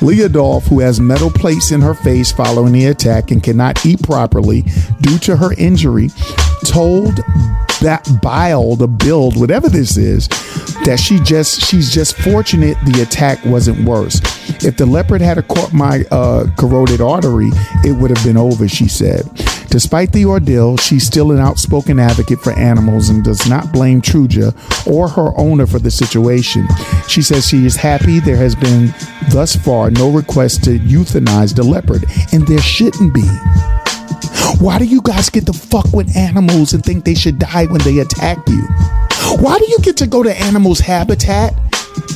Leidolph, 0.02 0.68
who 0.68 0.80
has 0.80 1.00
metal 1.00 1.32
plates 1.32 1.72
in 1.72 1.82
her 1.82 1.96
face 1.96 2.32
following 2.32 2.74
the 2.74 2.86
attack 2.86 3.32
and 3.32 3.42
cannot 3.42 3.84
eat 3.84 4.02
properly 4.04 4.64
due 5.02 5.18
to 5.20 5.36
her 5.36 5.54
injury, 5.58 6.10
told 6.66 7.16
that 7.82 8.08
bile, 8.22 8.76
the 8.76 8.88
build 8.88 9.40
whatever 9.40 9.68
this 9.68 9.98
is, 9.98 10.28
that 10.86 11.00
she 11.00 11.20
just 11.20 11.62
she's 11.62 11.92
just 11.92 12.16
fortunate 12.18 12.78
the 12.86 13.02
attack 13.02 13.44
wasn't 13.46 13.84
worse. 13.84 14.22
If 14.64 14.78
the 14.78 14.86
leopard 14.86 15.22
had 15.22 15.48
caught 15.48 15.74
my 15.74 16.04
uh, 16.12 16.46
carotid 16.58 17.02
artery, 17.02 17.50
it 17.84 17.94
would 17.94 18.16
have 18.16 18.24
been 18.24 18.38
over, 18.38 18.68
she 18.68 18.88
said. 18.88 19.24
Despite 19.72 20.12
the 20.12 20.26
ordeal, 20.26 20.76
she's 20.76 21.08
still 21.08 21.32
an 21.32 21.40
outspoken 21.40 21.98
advocate 21.98 22.42
for 22.42 22.52
animals 22.52 23.08
and 23.08 23.24
does 23.24 23.48
not 23.48 23.72
blame 23.72 24.02
Troja 24.02 24.52
or 24.86 25.08
her 25.08 25.32
owner 25.40 25.66
for 25.66 25.80
the 25.80 25.90
situation. 25.90 26.68
She 27.08 27.22
says 27.22 27.48
she 27.48 27.66
is 27.66 27.78
happy 27.78 28.20
there 28.20 28.36
has 28.36 28.54
been 28.54 28.94
thus 29.30 29.56
far 29.56 29.90
no 29.90 30.12
request 30.12 30.66
to 30.66 30.78
euthanize 30.78 31.56
the 31.56 31.64
leopard, 31.64 32.04
and 32.34 32.46
there 32.46 32.60
shouldn't 32.60 33.14
be. 33.14 33.26
Why 34.60 34.78
do 34.78 34.84
you 34.84 35.02
guys 35.02 35.30
get 35.30 35.46
to 35.46 35.54
fuck 35.54 35.88
with 35.94 36.18
animals 36.18 36.74
and 36.74 36.84
think 36.84 37.06
they 37.06 37.16
should 37.16 37.40
die 37.40 37.66
when 37.68 37.82
they 37.82 38.00
attack 38.00 38.40
you? 38.50 38.68
Why 39.40 39.58
do 39.58 39.66
you 39.70 39.80
get 39.80 39.96
to 39.98 40.06
go 40.06 40.22
to 40.22 40.38
animals' 40.38 40.82
habitat 40.82 41.54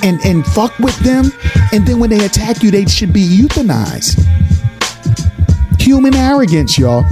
and, 0.03 0.19
and 0.25 0.45
fuck 0.45 0.77
with 0.79 0.97
them, 0.99 1.31
and 1.71 1.87
then 1.87 2.01
when 2.01 2.09
they 2.09 2.25
attack 2.25 2.61
you, 2.61 2.69
they 2.69 2.85
should 2.85 3.13
be 3.13 3.25
euthanized? 3.25 4.21
Human 5.79 6.15
arrogance, 6.15 6.77
y'all. 6.77 7.05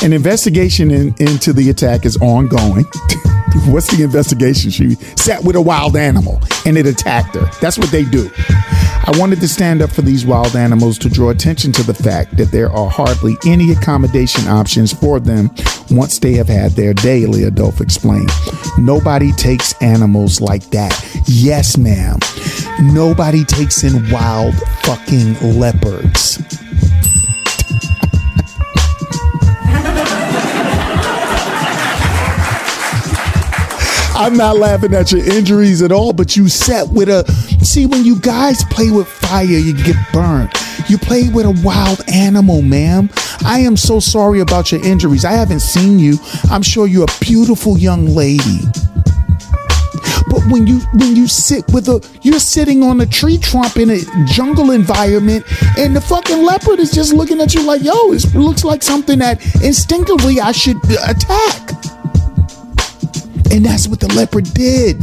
An 0.00 0.12
investigation 0.12 0.92
in, 0.92 1.14
into 1.18 1.52
the 1.52 1.70
attack 1.70 2.06
is 2.06 2.16
ongoing. 2.18 2.84
What's 3.66 3.94
the 3.94 4.04
investigation? 4.04 4.70
She 4.70 4.94
sat 5.16 5.42
with 5.42 5.56
a 5.56 5.60
wild 5.60 5.96
animal 5.96 6.40
and 6.64 6.78
it 6.78 6.86
attacked 6.86 7.34
her. 7.34 7.50
That's 7.60 7.78
what 7.78 7.90
they 7.90 8.04
do. 8.04 8.30
I 8.36 9.12
wanted 9.18 9.40
to 9.40 9.48
stand 9.48 9.82
up 9.82 9.90
for 9.90 10.02
these 10.02 10.24
wild 10.24 10.54
animals 10.54 10.98
to 10.98 11.08
draw 11.08 11.30
attention 11.30 11.72
to 11.72 11.82
the 11.82 11.94
fact 11.94 12.36
that 12.36 12.52
there 12.52 12.70
are 12.70 12.88
hardly 12.88 13.36
any 13.44 13.72
accommodation 13.72 14.46
options 14.46 14.92
for 14.92 15.18
them 15.18 15.50
once 15.90 16.20
they 16.20 16.34
have 16.34 16.48
had 16.48 16.72
their 16.72 16.94
day, 16.94 17.26
Leidolph 17.26 17.80
explained. 17.80 18.30
Nobody 18.78 19.32
takes 19.32 19.72
animals 19.82 20.40
like 20.40 20.64
that. 20.70 20.94
Yes, 21.26 21.76
ma'am. 21.76 22.18
Nobody 22.80 23.44
takes 23.44 23.82
in 23.82 24.08
wild 24.10 24.54
fucking 24.82 25.58
leopards. 25.58 26.38
I'm 34.18 34.36
not 34.36 34.56
laughing 34.56 34.94
at 34.94 35.12
your 35.12 35.24
injuries 35.24 35.80
at 35.80 35.92
all, 35.92 36.12
but 36.12 36.36
you 36.36 36.48
set 36.48 36.88
with 36.88 37.08
a. 37.08 37.24
See, 37.64 37.86
when 37.86 38.04
you 38.04 38.18
guys 38.18 38.64
play 38.64 38.90
with 38.90 39.06
fire, 39.06 39.44
you 39.44 39.72
get 39.72 39.94
burned. 40.12 40.50
You 40.88 40.98
play 40.98 41.28
with 41.28 41.46
a 41.46 41.52
wild 41.64 42.00
animal, 42.12 42.60
ma'am. 42.60 43.10
I 43.44 43.60
am 43.60 43.76
so 43.76 44.00
sorry 44.00 44.40
about 44.40 44.72
your 44.72 44.84
injuries. 44.84 45.24
I 45.24 45.30
haven't 45.30 45.60
seen 45.60 46.00
you. 46.00 46.18
I'm 46.50 46.62
sure 46.62 46.88
you're 46.88 47.04
a 47.04 47.20
beautiful 47.20 47.78
young 47.78 48.06
lady. 48.06 48.58
But 50.28 50.42
when 50.50 50.66
you 50.66 50.80
when 50.94 51.14
you 51.14 51.28
sit 51.28 51.64
with 51.72 51.88
a 51.88 52.04
you're 52.22 52.40
sitting 52.40 52.82
on 52.82 53.00
a 53.00 53.06
tree 53.06 53.38
trunk 53.38 53.76
in 53.76 53.88
a 53.88 54.00
jungle 54.26 54.72
environment 54.72 55.44
and 55.78 55.94
the 55.94 56.00
fucking 56.00 56.42
leopard 56.42 56.80
is 56.80 56.90
just 56.90 57.12
looking 57.12 57.40
at 57.40 57.54
you 57.54 57.62
like, 57.62 57.84
yo, 57.84 58.12
it 58.12 58.34
looks 58.34 58.64
like 58.64 58.82
something 58.82 59.20
that 59.20 59.40
instinctively 59.62 60.40
I 60.40 60.50
should 60.50 60.78
attack. 61.06 61.97
And 63.50 63.64
that's 63.64 63.88
what 63.88 64.00
the 64.00 64.12
leopard 64.14 64.44
did. 64.54 65.00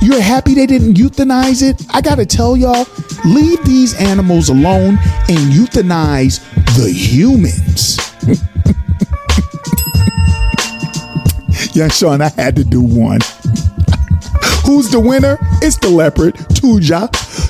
You're 0.00 0.20
happy 0.20 0.54
they 0.54 0.66
didn't 0.66 0.94
euthanize 0.94 1.62
it? 1.62 1.84
I 1.90 2.00
gotta 2.00 2.24
tell 2.24 2.56
y'all, 2.56 2.86
leave 3.24 3.62
these 3.64 3.94
animals 4.00 4.48
alone 4.48 4.98
and 5.28 5.52
euthanize 5.52 6.40
the 6.76 6.90
humans. 6.90 7.98
yeah, 11.74 11.88
Sean, 11.88 12.22
I 12.22 12.28
had 12.30 12.56
to 12.56 12.64
do 12.64 12.80
one. 12.80 13.20
Who's 14.64 14.90
the 14.90 15.00
winner? 15.00 15.38
It's 15.60 15.76
the 15.76 15.90
leopard, 15.90 16.34
Tuja. 16.34 17.08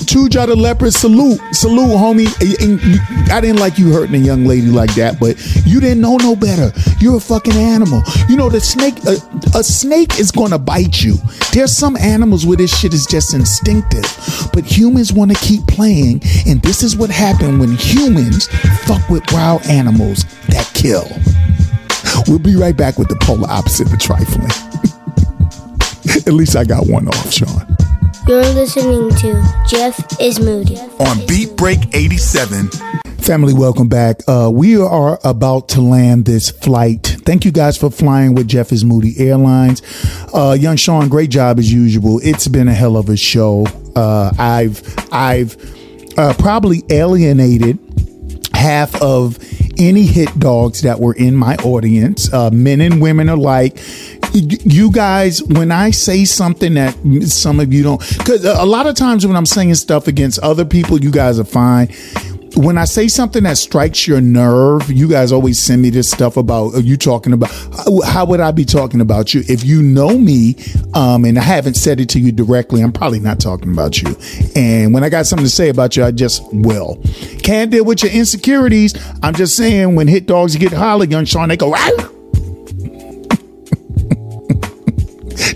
Tuja 0.08 0.46
the 0.46 0.56
leopard, 0.56 0.94
salute. 0.94 1.38
Salute, 1.52 1.90
homie. 1.90 2.28
I 3.30 3.42
didn't 3.42 3.60
like 3.60 3.78
you 3.78 3.92
hurting 3.92 4.14
a 4.14 4.18
young 4.24 4.46
lady 4.46 4.68
like 4.68 4.94
that, 4.94 5.20
but 5.20 5.36
you 5.66 5.80
didn't 5.80 6.00
know 6.00 6.16
no 6.16 6.34
better. 6.34 6.72
You're 6.98 7.18
a 7.18 7.20
fucking 7.20 7.52
animal. 7.52 8.02
You 8.26 8.36
know, 8.36 8.48
the 8.48 8.58
snake, 8.58 8.96
a, 9.04 9.18
a 9.54 9.62
snake 9.62 10.18
is 10.18 10.30
gonna 10.30 10.58
bite 10.58 11.02
you. 11.02 11.16
There's 11.52 11.76
some 11.76 11.94
animals 11.98 12.46
where 12.46 12.56
this 12.56 12.74
shit 12.74 12.94
is 12.94 13.04
just 13.04 13.34
instinctive, 13.34 14.06
but 14.54 14.64
humans 14.64 15.12
wanna 15.12 15.34
keep 15.34 15.66
playing, 15.66 16.22
and 16.46 16.62
this 16.62 16.82
is 16.82 16.96
what 16.96 17.10
happened 17.10 17.60
when 17.60 17.76
humans 17.76 18.46
fuck 18.86 19.06
with 19.10 19.30
wild 19.30 19.60
animals 19.66 20.24
that 20.48 20.70
kill. 20.72 21.06
We'll 22.26 22.38
be 22.38 22.56
right 22.56 22.76
back 22.76 22.98
with 22.98 23.08
the 23.08 23.16
polar 23.16 23.50
opposite 23.50 23.92
of 23.92 23.98
trifling. 23.98 24.48
At 26.26 26.32
least 26.32 26.56
I 26.56 26.64
got 26.64 26.86
one 26.86 27.08
off, 27.08 27.30
Sean. 27.30 27.77
You're 28.28 28.42
listening 28.42 29.08
to 29.20 29.42
Jeff 29.66 30.20
is 30.20 30.38
Moody 30.38 30.76
on 30.76 31.26
Beat 31.26 31.56
Break 31.56 31.94
87. 31.94 32.68
Family, 33.22 33.54
welcome 33.54 33.88
back. 33.88 34.20
Uh, 34.28 34.50
we 34.52 34.76
are 34.76 35.18
about 35.24 35.70
to 35.70 35.80
land 35.80 36.26
this 36.26 36.50
flight. 36.50 37.16
Thank 37.24 37.46
you 37.46 37.50
guys 37.50 37.78
for 37.78 37.90
flying 37.90 38.34
with 38.34 38.46
Jeff 38.46 38.70
is 38.70 38.84
Moody 38.84 39.14
Airlines. 39.18 39.80
Uh, 40.34 40.54
young 40.60 40.76
Sean, 40.76 41.08
great 41.08 41.30
job 41.30 41.58
as 41.58 41.72
usual. 41.72 42.20
It's 42.22 42.48
been 42.48 42.68
a 42.68 42.74
hell 42.74 42.98
of 42.98 43.08
a 43.08 43.16
show. 43.16 43.66
Uh, 43.96 44.30
I've 44.38 44.82
I've 45.10 45.56
uh, 46.18 46.34
probably 46.38 46.82
alienated 46.90 47.78
half 48.52 49.00
of 49.00 49.38
any 49.78 50.02
hit 50.02 50.38
dogs 50.38 50.82
that 50.82 51.00
were 51.00 51.14
in 51.14 51.34
my 51.34 51.54
audience, 51.56 52.30
uh, 52.32 52.50
men 52.50 52.82
and 52.82 53.00
women 53.00 53.30
alike. 53.30 53.78
You 54.32 54.90
guys, 54.90 55.42
when 55.42 55.72
I 55.72 55.90
say 55.90 56.24
something 56.24 56.74
that 56.74 56.94
some 57.26 57.60
of 57.60 57.72
you 57.72 57.82
don't, 57.82 57.98
because 58.18 58.44
a 58.44 58.64
lot 58.64 58.86
of 58.86 58.94
times 58.94 59.26
when 59.26 59.36
I'm 59.36 59.46
saying 59.46 59.74
stuff 59.76 60.06
against 60.06 60.38
other 60.40 60.64
people, 60.64 61.00
you 61.00 61.10
guys 61.10 61.38
are 61.38 61.44
fine 61.44 61.88
when 62.58 62.76
I 62.76 62.86
say 62.86 63.06
something 63.06 63.44
that 63.44 63.56
strikes 63.56 64.06
your 64.08 64.20
nerve, 64.20 64.90
you 64.90 65.08
guys 65.08 65.30
always 65.30 65.60
send 65.60 65.80
me 65.80 65.90
this 65.90 66.10
stuff 66.10 66.36
about 66.36 66.82
you 66.82 66.96
talking 66.96 67.32
about 67.32 67.50
how 68.04 68.24
would 68.26 68.40
I 68.40 68.50
be 68.50 68.64
talking 68.64 69.00
about 69.00 69.32
you 69.32 69.42
if 69.48 69.64
you 69.64 69.82
know 69.82 70.18
me 70.18 70.56
um, 70.94 71.24
and 71.24 71.38
I 71.38 71.42
haven't 71.42 71.74
said 71.74 72.00
it 72.00 72.08
to 72.10 72.20
you 72.20 72.32
directly. 72.32 72.82
I'm 72.82 72.92
probably 72.92 73.20
not 73.20 73.38
talking 73.38 73.72
about 73.72 74.02
you. 74.02 74.16
And 74.56 74.92
when 74.92 75.04
I 75.04 75.08
got 75.08 75.26
something 75.26 75.46
to 75.46 75.50
say 75.50 75.68
about 75.68 75.96
you, 75.96 76.04
I 76.04 76.10
just 76.10 76.42
will. 76.52 77.00
Can't 77.42 77.70
deal 77.70 77.84
with 77.84 78.02
your 78.02 78.12
insecurities. 78.12 78.94
I'm 79.22 79.34
just 79.34 79.56
saying 79.56 79.94
when 79.94 80.08
hit 80.08 80.26
dogs 80.26 80.56
get 80.56 80.72
holly 80.72 81.14
on 81.14 81.26
Sean, 81.26 81.48
they 81.48 81.56
go. 81.56 81.74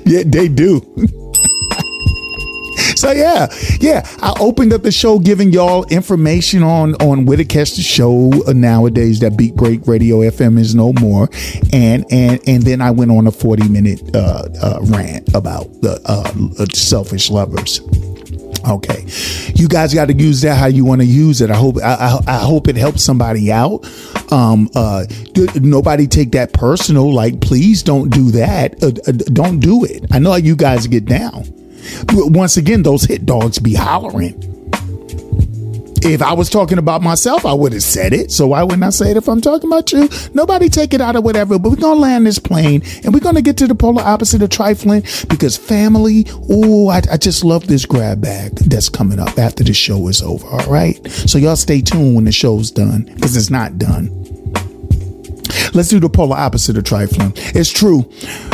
Yeah, 0.05 0.23
they 0.25 0.49
do. 0.49 0.81
So 3.03 3.11
yeah, 3.11 3.53
yeah. 3.81 4.07
I 4.21 4.33
opened 4.39 4.73
up 4.73 4.83
the 4.83 4.93
show 4.93 5.19
giving 5.19 5.53
y'all 5.53 5.85
information 5.87 6.63
on 6.63 6.95
on 6.97 7.27
where 7.27 7.37
to 7.37 7.45
catch 7.45 7.75
the 7.75 7.83
show 7.83 8.29
nowadays 8.53 9.19
that 9.21 9.37
Beat 9.37 9.57
Break 9.57 9.89
Radio 9.89 10.19
FM 10.19 10.57
is 10.57 10.77
no 10.77 10.93
more, 10.93 11.29
and 11.73 12.05
and 12.13 12.41
and 12.47 12.63
then 12.63 12.81
I 12.81 12.93
went 12.93 13.11
on 13.11 13.27
a 13.27 13.33
forty 13.33 13.69
minute 13.69 14.15
uh, 14.15 14.47
uh, 14.63 14.79
rant 14.83 15.35
about 15.35 15.65
the 15.83 16.01
uh, 16.05 16.67
selfish 16.73 17.29
lovers. 17.29 17.81
Okay, 18.69 19.07
you 19.55 19.69
guys 19.69 19.93
got 19.93 20.07
to 20.07 20.15
use 20.15 20.41
that 20.43 20.57
how 20.57 20.67
you 20.67 20.85
want 20.85 21.01
to 21.01 21.07
use 21.07 21.41
it. 21.41 21.51
I 21.51 21.57
hope 21.57 21.77
I, 21.79 21.95
I, 21.95 22.19
I, 22.27 22.39
hope 22.39 22.69
it 22.69 22.77
helps 22.77 23.03
somebody 23.03 23.51
out. 23.51 23.85
Um, 24.31 24.71
uh, 24.75 25.05
nobody 25.57 26.07
take 26.07 26.33
that 26.33 26.53
personal. 26.53 27.13
Like, 27.13 27.41
please 27.41 27.83
don't 27.83 28.11
do 28.11 28.31
that. 28.33 28.83
Uh, 28.83 28.93
uh, 29.07 29.13
don't 29.13 29.59
do 29.59 29.85
it. 29.85 30.05
I 30.13 30.19
know 30.19 30.31
how 30.31 30.37
you 30.37 30.57
guys 30.57 30.87
get 30.87 31.07
down. 31.07 31.45
Once 32.13 32.57
again, 32.57 32.83
those 32.83 33.05
hit 33.05 33.27
dogs 33.27 33.59
be 33.59 33.75
hollering. 33.75 34.52
If 36.05 36.21
I 36.21 36.33
was 36.33 36.51
talking 36.51 36.79
about 36.79 37.01
myself, 37.01 37.47
I 37.47 37.53
would 37.53 37.73
have 37.73 37.83
said 37.83 38.13
it. 38.13 38.33
So 38.33 38.49
why 38.49 38.63
wouldn't 38.63 38.83
I 38.83 38.91
say 38.91 39.13
it 39.13 39.17
if 39.17 39.29
I'm 39.29 39.41
talking 39.41 39.71
about 39.71 39.93
you? 39.93 40.09
Nobody 40.35 40.69
take 40.69 40.95
it 40.95 41.01
out 41.01 41.15
of 41.15 41.25
whatever, 41.25 41.59
but 41.59 41.71
we're 41.71 41.77
going 41.77 41.97
to 41.97 42.01
land 42.01 42.27
this 42.27 42.39
plane 42.39 42.83
and 43.05 43.15
we're 43.15 43.21
going 43.21 43.37
to 43.37 43.43
get 43.43 43.57
to 43.59 43.69
the 43.69 43.75
polar 43.75 44.03
opposite 44.03 44.43
of 44.43 44.51
trifling 44.51 45.03
because 45.29 45.57
family, 45.57 46.27
oh, 46.51 46.89
I, 46.89 47.03
I 47.11 47.17
just 47.17 47.45
love 47.45 47.69
this 47.69 47.87
grab 47.87 48.21
bag 48.21 48.53
that's 48.57 48.89
coming 48.89 49.21
up 49.21 49.39
after 49.39 49.63
the 49.63 49.75
show 49.75 50.09
is 50.09 50.23
over. 50.23 50.47
All 50.47 50.67
right. 50.67 51.07
So 51.11 51.39
y'all 51.39 51.57
stay 51.57 51.81
tuned 51.81 52.17
when 52.17 52.25
the 52.25 52.33
show's 52.33 52.71
done 52.71 53.05
because 53.05 53.37
it's 53.37 53.51
not 53.51 53.79
done. 53.79 54.09
Let's 55.75 55.89
do 55.89 56.01
the 56.01 56.11
polar 56.11 56.37
opposite 56.37 56.77
of 56.77 56.85
trifling. 56.85 57.33
It's 57.37 57.71
true. 57.71 58.11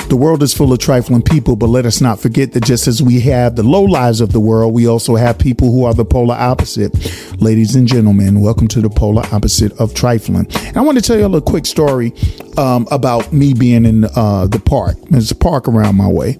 The 0.08 0.16
world 0.16 0.42
is 0.42 0.54
full 0.54 0.72
of 0.72 0.78
trifling 0.78 1.20
people, 1.20 1.54
but 1.54 1.66
let 1.66 1.84
us 1.84 2.00
not 2.00 2.18
forget 2.18 2.52
that 2.52 2.64
just 2.64 2.88
as 2.88 3.02
we 3.02 3.20
have 3.20 3.56
the 3.56 3.62
low 3.62 3.82
lives 3.82 4.22
of 4.22 4.32
the 4.32 4.40
world, 4.40 4.72
we 4.72 4.88
also 4.88 5.16
have 5.16 5.38
people 5.38 5.70
who 5.70 5.84
are 5.84 5.92
the 5.92 6.06
polar 6.06 6.34
opposite. 6.34 6.94
Ladies 7.42 7.76
and 7.76 7.86
gentlemen, 7.86 8.40
welcome 8.40 8.68
to 8.68 8.80
the 8.80 8.88
polar 8.88 9.22
opposite 9.32 9.78
of 9.78 9.92
trifling. 9.92 10.46
And 10.64 10.78
I 10.78 10.80
want 10.80 10.96
to 10.96 11.02
tell 11.02 11.18
you 11.18 11.26
a 11.26 11.28
little 11.28 11.42
quick 11.42 11.66
story 11.66 12.14
um, 12.56 12.88
about 12.90 13.34
me 13.34 13.52
being 13.52 13.84
in 13.84 14.06
uh, 14.16 14.46
the 14.46 14.58
park. 14.58 14.96
There's 15.10 15.30
a 15.30 15.34
park 15.34 15.68
around 15.68 15.96
my 15.96 16.08
way. 16.08 16.38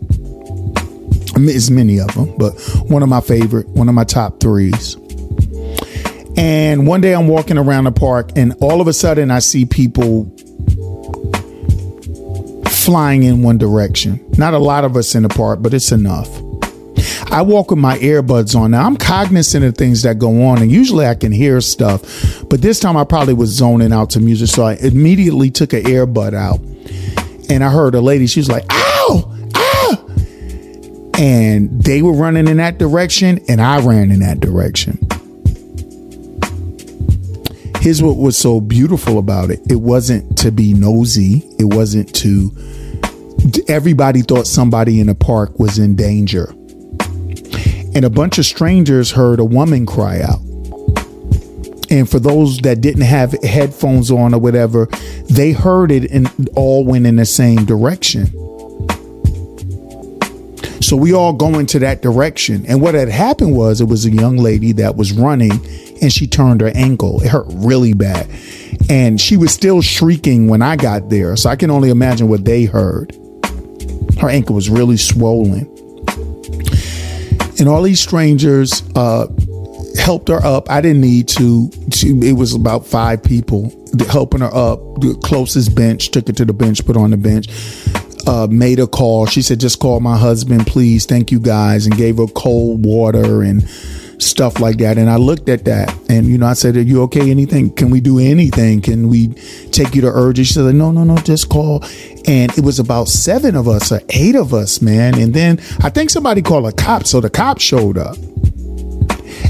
There's 1.35 1.71
many 1.71 2.01
of 2.01 2.15
them, 2.15 2.35
but 2.39 2.53
one 2.89 3.03
of 3.03 3.11
my 3.11 3.21
favorite, 3.21 3.69
one 3.69 3.91
of 3.91 3.95
my 3.95 4.05
top 4.05 4.41
threes. 4.41 4.97
And 6.39 6.87
one 6.87 7.03
day 7.03 7.15
I'm 7.15 7.29
walking 7.29 7.59
around 7.59 7.85
the 7.85 7.93
park, 7.93 8.31
and 8.35 8.55
all 8.63 8.81
of 8.81 8.89
a 8.89 8.95
sudden 8.95 9.31
I 9.31 9.41
see 9.41 9.67
people 9.67 10.35
flying 12.89 13.23
in 13.23 13.43
one 13.43 13.59
direction. 13.59 14.19
Not 14.39 14.55
a 14.55 14.59
lot 14.59 14.83
of 14.83 14.97
us 14.97 15.15
in 15.15 15.23
the 15.23 15.29
park, 15.29 15.61
but 15.61 15.75
it's 15.75 15.93
enough. 15.93 16.27
I 17.31 17.43
walk 17.43 17.71
with 17.71 17.79
my 17.79 17.99
earbuds 17.99 18.59
on. 18.59 18.71
Now 18.71 18.87
I'm 18.87 18.97
cognizant 18.97 19.63
of 19.63 19.77
things 19.77 20.05
that 20.05 20.19
go 20.19 20.47
on, 20.47 20.63
and 20.63 20.73
usually 20.73 21.05
I 21.05 21.15
can 21.15 21.31
hear 21.31 21.61
stuff, 21.61 22.01
but 22.49 22.63
this 22.63 22.81
time 22.81 22.97
I 22.97 23.05
probably 23.05 23.35
was 23.35 23.51
zoning 23.51 23.93
out 23.93 24.09
to 24.11 24.21
music, 24.21 24.49
so 24.49 24.63
I 24.63 24.77
immediately 24.77 25.51
took 25.51 25.75
an 25.75 25.83
earbud 25.83 26.33
out, 26.33 26.61
and 27.51 27.63
I 27.63 27.69
heard 27.69 27.95
a 27.95 28.01
lady. 28.01 28.27
She 28.27 28.41
was 28.41 28.49
like, 28.49 28.65
"Ow, 28.71 29.37
ah!" 29.55 30.05
And 31.19 31.83
they 31.85 32.01
were 32.01 32.15
running 32.15 32.49
in 32.49 32.57
that 32.57 32.79
direction, 32.79 33.39
and 33.51 33.61
I 33.61 33.81
ran 33.81 34.11
in 34.11 34.21
that 34.21 34.41
direction. 34.41 34.99
Here's 37.83 38.03
what 38.03 38.17
was 38.17 38.39
so 38.39 38.63
beautiful 38.63 39.19
about 39.19 39.51
it. 39.51 39.61
It 39.69 39.83
wasn't 39.83 40.39
to 40.39 40.51
be 40.51 40.73
nosy. 40.73 41.45
It 41.59 41.75
wasn't 41.75 42.15
to 42.15 42.51
everybody 43.69 44.23
thought 44.23 44.47
somebody 44.47 45.01
in 45.01 45.07
the 45.07 45.15
park 45.15 45.59
was 45.59 45.79
in 45.79 45.97
danger. 45.97 46.53
And 47.95 48.05
a 48.05 48.11
bunch 48.11 48.39
of 48.39 48.47
strangers 48.47 49.11
heard 49.11 49.41
a 49.41 49.45
woman 49.45 49.87
cry 49.87 50.21
out. 50.21 50.41
And 51.91 52.09
for 52.09 52.19
those 52.19 52.59
that 52.59 52.81
didn't 52.81 53.03
have 53.03 53.33
headphones 53.43 54.11
on 54.11 54.35
or 54.35 54.41
whatever, 54.41 54.87
they 55.31 55.53
heard 55.53 55.91
it 55.91 56.11
and 56.11 56.49
all 56.55 56.85
went 56.85 57.07
in 57.07 57.17
the 57.17 57.25
same 57.25 57.65
direction. 57.65 58.27
So 60.83 60.97
we 60.97 61.13
all 61.13 61.33
go 61.33 61.59
into 61.59 61.79
that 61.81 62.03
direction. 62.03 62.65
And 62.67 62.81
what 62.81 62.95
had 62.95 63.09
happened 63.09 63.57
was 63.57 63.81
it 63.81 63.89
was 63.89 64.05
a 64.07 64.11
young 64.11 64.37
lady 64.37 64.73
that 64.73 64.97
was 64.97 65.13
running 65.13 65.53
and 66.01 66.13
she 66.13 66.27
turned 66.27 66.61
her 66.61 66.73
ankle. 66.75 67.23
It 67.23 67.29
hurt 67.29 67.47
really 67.49 67.95
bad. 67.95 68.29
And 68.89 69.21
she 69.21 69.37
was 69.37 69.53
still 69.53 69.83
shrieking 69.83 70.49
when 70.49 70.63
I 70.63 70.77
got 70.77 71.09
there. 71.09 71.37
So 71.37 71.51
I 71.51 71.57
can 71.57 71.71
only 71.71 71.91
imagine 71.91 72.29
what 72.29 72.45
they 72.45 72.65
heard. 72.65 73.17
Her 74.21 74.29
ankle 74.29 74.55
was 74.55 74.69
really 74.69 74.97
swollen. 74.97 75.67
And 77.59 77.69
all 77.69 77.83
these 77.83 78.01
strangers 78.01 78.83
uh, 78.95 79.27
helped 79.99 80.29
her 80.29 80.45
up. 80.45 80.71
I 80.71 80.81
didn't 80.81 81.01
need 81.01 81.29
to. 81.29 81.71
She, 81.93 82.11
it 82.21 82.37
was 82.37 82.55
about 82.55 82.87
five 82.87 83.23
people 83.23 83.73
helping 84.09 84.41
her 84.41 84.55
up. 84.55 84.79
The 85.01 85.19
closest 85.25 85.75
bench 85.75 86.11
took 86.11 86.29
her 86.29 86.33
to 86.35 86.45
the 86.45 86.53
bench, 86.53 86.85
put 86.87 86.97
her 86.97 87.03
on 87.03 87.11
the 87.11 87.17
bench. 87.17 87.49
Uh, 88.27 88.47
made 88.51 88.79
a 88.79 88.87
call. 88.87 89.27
She 89.27 89.43
said, 89.43 89.59
"Just 89.59 89.81
call 89.81 90.01
my 90.01 90.17
husband, 90.17 90.67
please. 90.67 91.07
Thank 91.07 91.33
you 91.33 91.41
guys," 91.41 91.87
and 91.87 91.97
gave 91.97 92.19
her 92.19 92.27
cold 92.27 92.85
water 92.85 93.43
and 93.43 93.69
stuff 94.19 94.61
like 94.61 94.79
that. 94.79 94.99
And 94.99 95.09
I 95.09 95.17
looked 95.17 95.49
at 95.49 95.65
that 95.65 95.95
and, 96.09 96.27
you 96.27 96.39
know, 96.39 96.47
I 96.47 96.55
said, 96.55 96.77
Are 96.77 96.83
you 96.83 97.03
okay? 97.03 97.31
Anything? 97.31 97.71
Can 97.73 97.91
we 97.91 98.01
do 98.01 98.19
anything? 98.19 98.81
Can 98.81 99.09
we 99.09 99.29
take 99.71 99.95
you 99.95 100.01
to 100.03 100.09
urgent? 100.09 100.47
She 100.47 100.55
said, 100.55 100.75
No, 100.75 100.91
no, 100.91 101.05
no, 101.05 101.17
just 101.19 101.49
call. 101.49 101.85
And 102.27 102.57
it 102.57 102.65
was 102.65 102.79
about 102.79 103.09
seven 103.09 103.57
of 103.57 103.69
us 103.69 103.91
or 103.93 104.01
eight 104.11 104.35
of 104.35 104.53
us, 104.53 104.83
man. 104.83 105.19
And 105.19 105.33
then 105.33 105.59
I 105.83 105.91
think 105.91 106.11
somebody 106.11 106.43
called 106.43 106.67
a 106.67 106.73
cop. 106.73 107.07
So 107.07 107.21
the 107.21 107.31
cop 107.31 107.61
showed 107.61 107.97
up. 107.97 108.17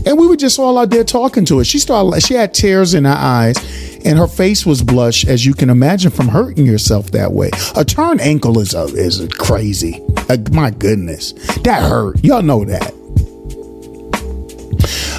And 0.07 0.19
we 0.19 0.27
were 0.27 0.37
just 0.37 0.59
all 0.59 0.79
out 0.79 0.91
there 0.91 1.05
talking 1.05 1.45
to 1.47 1.59
her. 1.59 1.65
She 1.65 1.79
started, 1.79 2.23
she 2.23 2.35
had 2.35 2.55
tears 2.55 2.95
in 2.95 3.05
her 3.05 3.17
eyes 3.17 3.57
and 4.05 4.19
her 4.19 4.27
face 4.27 4.65
was 4.65 4.83
blush, 4.83 5.27
as 5.27 5.45
you 5.45 5.55
can 5.55 5.71
imagine 5.71 6.11
from 6.11 6.29
hurting 6.29 6.67
yourself 6.67 7.11
that 7.11 7.33
way. 7.33 7.51
A 7.77 7.85
turned 7.85 8.21
ankle 8.21 8.59
is 8.59 8.75
a, 8.75 8.85
is 8.85 9.27
crazy. 9.39 10.01
Like, 10.29 10.51
my 10.53 10.71
goodness. 10.71 11.33
That 11.65 11.83
hurt. 11.83 12.23
Y'all 12.25 12.43
know 12.43 12.65
that. 12.65 12.95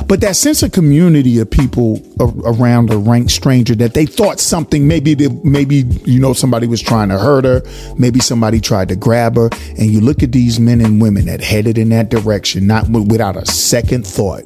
But 0.09 0.21
that 0.21 0.35
sense 0.35 0.63
of 0.63 0.71
community 0.71 1.37
of 1.37 1.51
people 1.51 2.01
around 2.19 2.91
a 2.91 2.97
rank 2.97 3.29
stranger 3.29 3.75
that 3.75 3.93
they 3.93 4.07
thought 4.07 4.39
something, 4.39 4.87
maybe 4.87 5.13
they, 5.13 5.27
maybe 5.43 5.85
you 6.03 6.19
know 6.19 6.33
somebody 6.33 6.65
was 6.65 6.81
trying 6.81 7.09
to 7.09 7.19
hurt 7.19 7.45
her, 7.45 7.61
maybe 7.95 8.19
somebody 8.19 8.59
tried 8.59 8.89
to 8.89 8.95
grab 8.95 9.35
her, 9.35 9.49
and 9.77 9.91
you 9.91 10.01
look 10.01 10.23
at 10.23 10.31
these 10.31 10.59
men 10.59 10.81
and 10.81 10.99
women 10.99 11.27
that 11.27 11.41
headed 11.41 11.77
in 11.77 11.89
that 11.89 12.09
direction, 12.09 12.65
not 12.65 12.89
without 12.89 13.37
a 13.37 13.45
second 13.45 14.05
thought. 14.05 14.43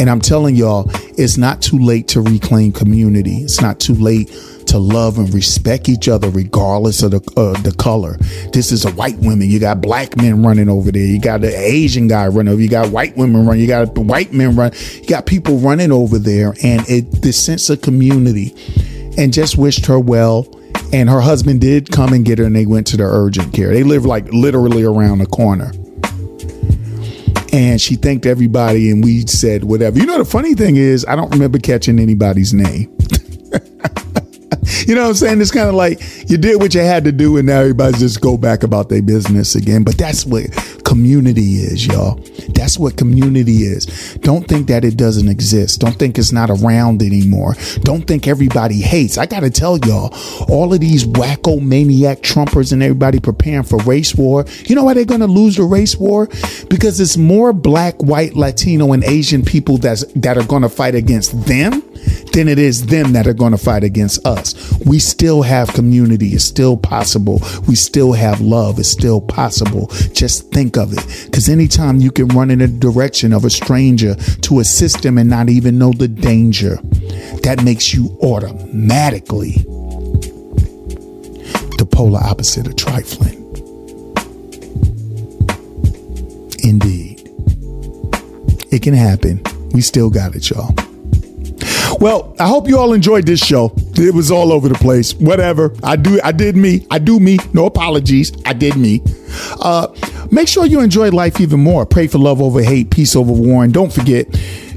And 0.00 0.10
I'm 0.10 0.20
telling 0.20 0.56
y'all, 0.56 0.90
it's 1.16 1.36
not 1.36 1.62
too 1.62 1.78
late 1.78 2.08
to 2.08 2.20
reclaim 2.20 2.72
community. 2.72 3.36
It's 3.36 3.60
not 3.60 3.78
too 3.78 3.94
late 3.94 4.28
to 4.70 4.78
love 4.78 5.18
and 5.18 5.32
respect 5.34 5.88
each 5.88 6.08
other 6.08 6.30
regardless 6.30 7.02
of 7.02 7.10
the 7.10 7.18
uh, 7.36 7.60
the 7.62 7.72
color. 7.72 8.16
This 8.52 8.72
is 8.72 8.84
a 8.84 8.92
white 8.92 9.18
woman. 9.18 9.50
You 9.50 9.58
got 9.58 9.80
black 9.80 10.16
men 10.16 10.42
running 10.44 10.68
over 10.68 10.90
there. 10.92 11.04
You 11.04 11.20
got 11.20 11.40
the 11.40 11.56
Asian 11.56 12.08
guy 12.08 12.28
running 12.28 12.52
over. 12.52 12.62
You 12.62 12.68
got 12.68 12.90
white 12.90 13.16
women 13.16 13.46
running. 13.46 13.60
You 13.62 13.68
got 13.68 13.96
white 13.98 14.32
men 14.32 14.56
running. 14.56 14.78
You 15.02 15.06
got 15.08 15.26
people 15.26 15.58
running 15.58 15.92
over 15.92 16.18
there, 16.18 16.54
and 16.62 16.88
it 16.88 17.22
this 17.22 17.42
sense 17.44 17.68
of 17.68 17.82
community. 17.82 18.54
And 19.18 19.32
just 19.32 19.58
wished 19.58 19.86
her 19.86 19.98
well. 19.98 20.46
And 20.92 21.08
her 21.08 21.20
husband 21.20 21.60
did 21.60 21.90
come 21.90 22.12
and 22.12 22.24
get 22.24 22.38
her, 22.38 22.44
and 22.44 22.56
they 22.56 22.66
went 22.66 22.86
to 22.88 22.96
the 22.96 23.04
urgent 23.04 23.52
care. 23.52 23.72
They 23.72 23.82
live 23.84 24.04
like 24.04 24.32
literally 24.32 24.82
around 24.82 25.18
the 25.18 25.26
corner. 25.26 25.72
and 27.52 27.80
she 27.80 27.96
thanked 27.96 28.26
everybody, 28.26 28.90
and 28.90 29.02
we 29.02 29.26
said 29.26 29.64
whatever. 29.64 29.98
You 29.98 30.06
know, 30.06 30.18
the 30.18 30.24
funny 30.24 30.54
thing 30.54 30.76
is, 30.76 31.04
I 31.06 31.16
don't 31.16 31.30
remember 31.30 31.58
catching 31.58 31.98
anybody's 31.98 32.54
name. 32.54 32.96
You 34.86 34.94
know 34.94 35.02
what 35.02 35.08
I'm 35.08 35.14
saying? 35.14 35.40
It's 35.40 35.50
kind 35.50 35.68
of 35.68 35.74
like 35.74 36.00
you 36.30 36.36
did 36.36 36.60
what 36.60 36.74
you 36.74 36.80
had 36.80 37.04
to 37.04 37.12
do, 37.12 37.36
and 37.36 37.46
now 37.46 37.60
everybody's 37.60 38.00
just 38.00 38.20
go 38.20 38.36
back 38.36 38.62
about 38.62 38.88
their 38.88 39.02
business 39.02 39.54
again. 39.54 39.84
But 39.84 39.98
that's 39.98 40.26
what 40.26 40.44
community 40.90 41.58
is, 41.58 41.86
y'all. 41.86 42.16
That's 42.48 42.76
what 42.76 42.96
community 42.96 43.58
is. 43.58 43.86
Don't 44.22 44.48
think 44.48 44.66
that 44.66 44.84
it 44.84 44.96
doesn't 44.96 45.28
exist. 45.28 45.80
Don't 45.80 45.94
think 45.94 46.18
it's 46.18 46.32
not 46.32 46.50
around 46.50 47.00
anymore. 47.00 47.54
Don't 47.82 48.08
think 48.08 48.26
everybody 48.26 48.80
hates. 48.80 49.16
I 49.16 49.26
got 49.26 49.40
to 49.40 49.50
tell 49.50 49.78
y'all, 49.78 50.12
all 50.48 50.74
of 50.74 50.80
these 50.80 51.04
wacko 51.04 51.62
maniac 51.64 52.22
Trumpers 52.22 52.72
and 52.72 52.82
everybody 52.82 53.20
preparing 53.20 53.62
for 53.62 53.78
race 53.78 54.16
war. 54.16 54.44
You 54.64 54.74
know 54.74 54.82
why 54.82 54.94
they're 54.94 55.04
going 55.04 55.20
to 55.20 55.28
lose 55.28 55.56
the 55.56 55.62
race 55.62 55.96
war? 55.96 56.26
Because 56.68 56.98
it's 56.98 57.16
more 57.16 57.52
black, 57.52 58.02
white, 58.02 58.34
Latino, 58.34 58.92
and 58.92 59.04
Asian 59.04 59.44
people 59.44 59.78
that's 59.78 60.04
that 60.14 60.36
are 60.36 60.46
going 60.46 60.62
to 60.62 60.68
fight 60.68 60.96
against 60.96 61.46
them 61.46 61.84
than 62.32 62.48
it 62.48 62.58
is 62.58 62.86
them 62.86 63.12
that 63.12 63.26
are 63.26 63.34
going 63.34 63.52
to 63.52 63.58
fight 63.58 63.84
against 63.84 64.24
us. 64.26 64.54
We 64.84 64.98
still 64.98 65.42
have 65.42 65.72
community. 65.72 66.28
It's 66.28 66.44
still 66.44 66.76
possible. 66.76 67.40
We 67.68 67.74
still 67.74 68.12
have 68.12 68.40
love. 68.40 68.78
It's 68.78 68.88
still 68.88 69.20
possible. 69.20 69.88
Just 70.12 70.50
think 70.50 70.76
of 70.80 70.92
it. 70.92 71.26
Because 71.26 71.48
anytime 71.48 71.98
you 71.98 72.10
can 72.10 72.28
run 72.28 72.50
in 72.50 72.58
the 72.58 72.68
direction 72.68 73.32
of 73.32 73.44
a 73.44 73.50
stranger 73.50 74.14
to 74.14 74.60
assist 74.60 75.02
them 75.02 75.18
and 75.18 75.30
not 75.30 75.48
even 75.48 75.78
know 75.78 75.92
the 75.92 76.08
danger, 76.08 76.76
that 77.42 77.62
makes 77.64 77.94
you 77.94 78.16
automatically 78.22 79.52
the 81.78 81.86
polar 81.90 82.20
opposite 82.20 82.66
of 82.66 82.76
trifling. 82.76 83.38
Indeed. 86.62 87.20
It 88.72 88.82
can 88.82 88.94
happen. 88.94 89.42
We 89.72 89.80
still 89.80 90.10
got 90.10 90.34
it, 90.34 90.50
y'all. 90.50 90.74
Well, 92.00 92.34
I 92.38 92.46
hope 92.46 92.66
you 92.66 92.78
all 92.78 92.92
enjoyed 92.94 93.26
this 93.26 93.40
show. 93.40 93.72
It 93.96 94.14
was 94.14 94.30
all 94.30 94.52
over 94.52 94.68
the 94.68 94.74
place. 94.74 95.12
Whatever. 95.14 95.74
I 95.82 95.96
do 95.96 96.18
I 96.24 96.32
did 96.32 96.56
me. 96.56 96.86
I 96.90 96.98
do 96.98 97.20
me. 97.20 97.38
No 97.52 97.66
apologies. 97.66 98.32
I 98.46 98.54
did 98.54 98.76
me. 98.76 99.02
Uh 99.60 99.88
make 100.30 100.48
sure 100.48 100.66
you 100.66 100.80
enjoy 100.80 101.10
life 101.10 101.40
even 101.40 101.60
more. 101.60 101.86
Pray 101.86 102.06
for 102.06 102.18
love 102.18 102.40
over 102.40 102.62
hate, 102.62 102.90
peace 102.90 103.16
over 103.16 103.32
war, 103.32 103.64
and 103.64 103.72
don't 103.72 103.92
forget 103.92 104.26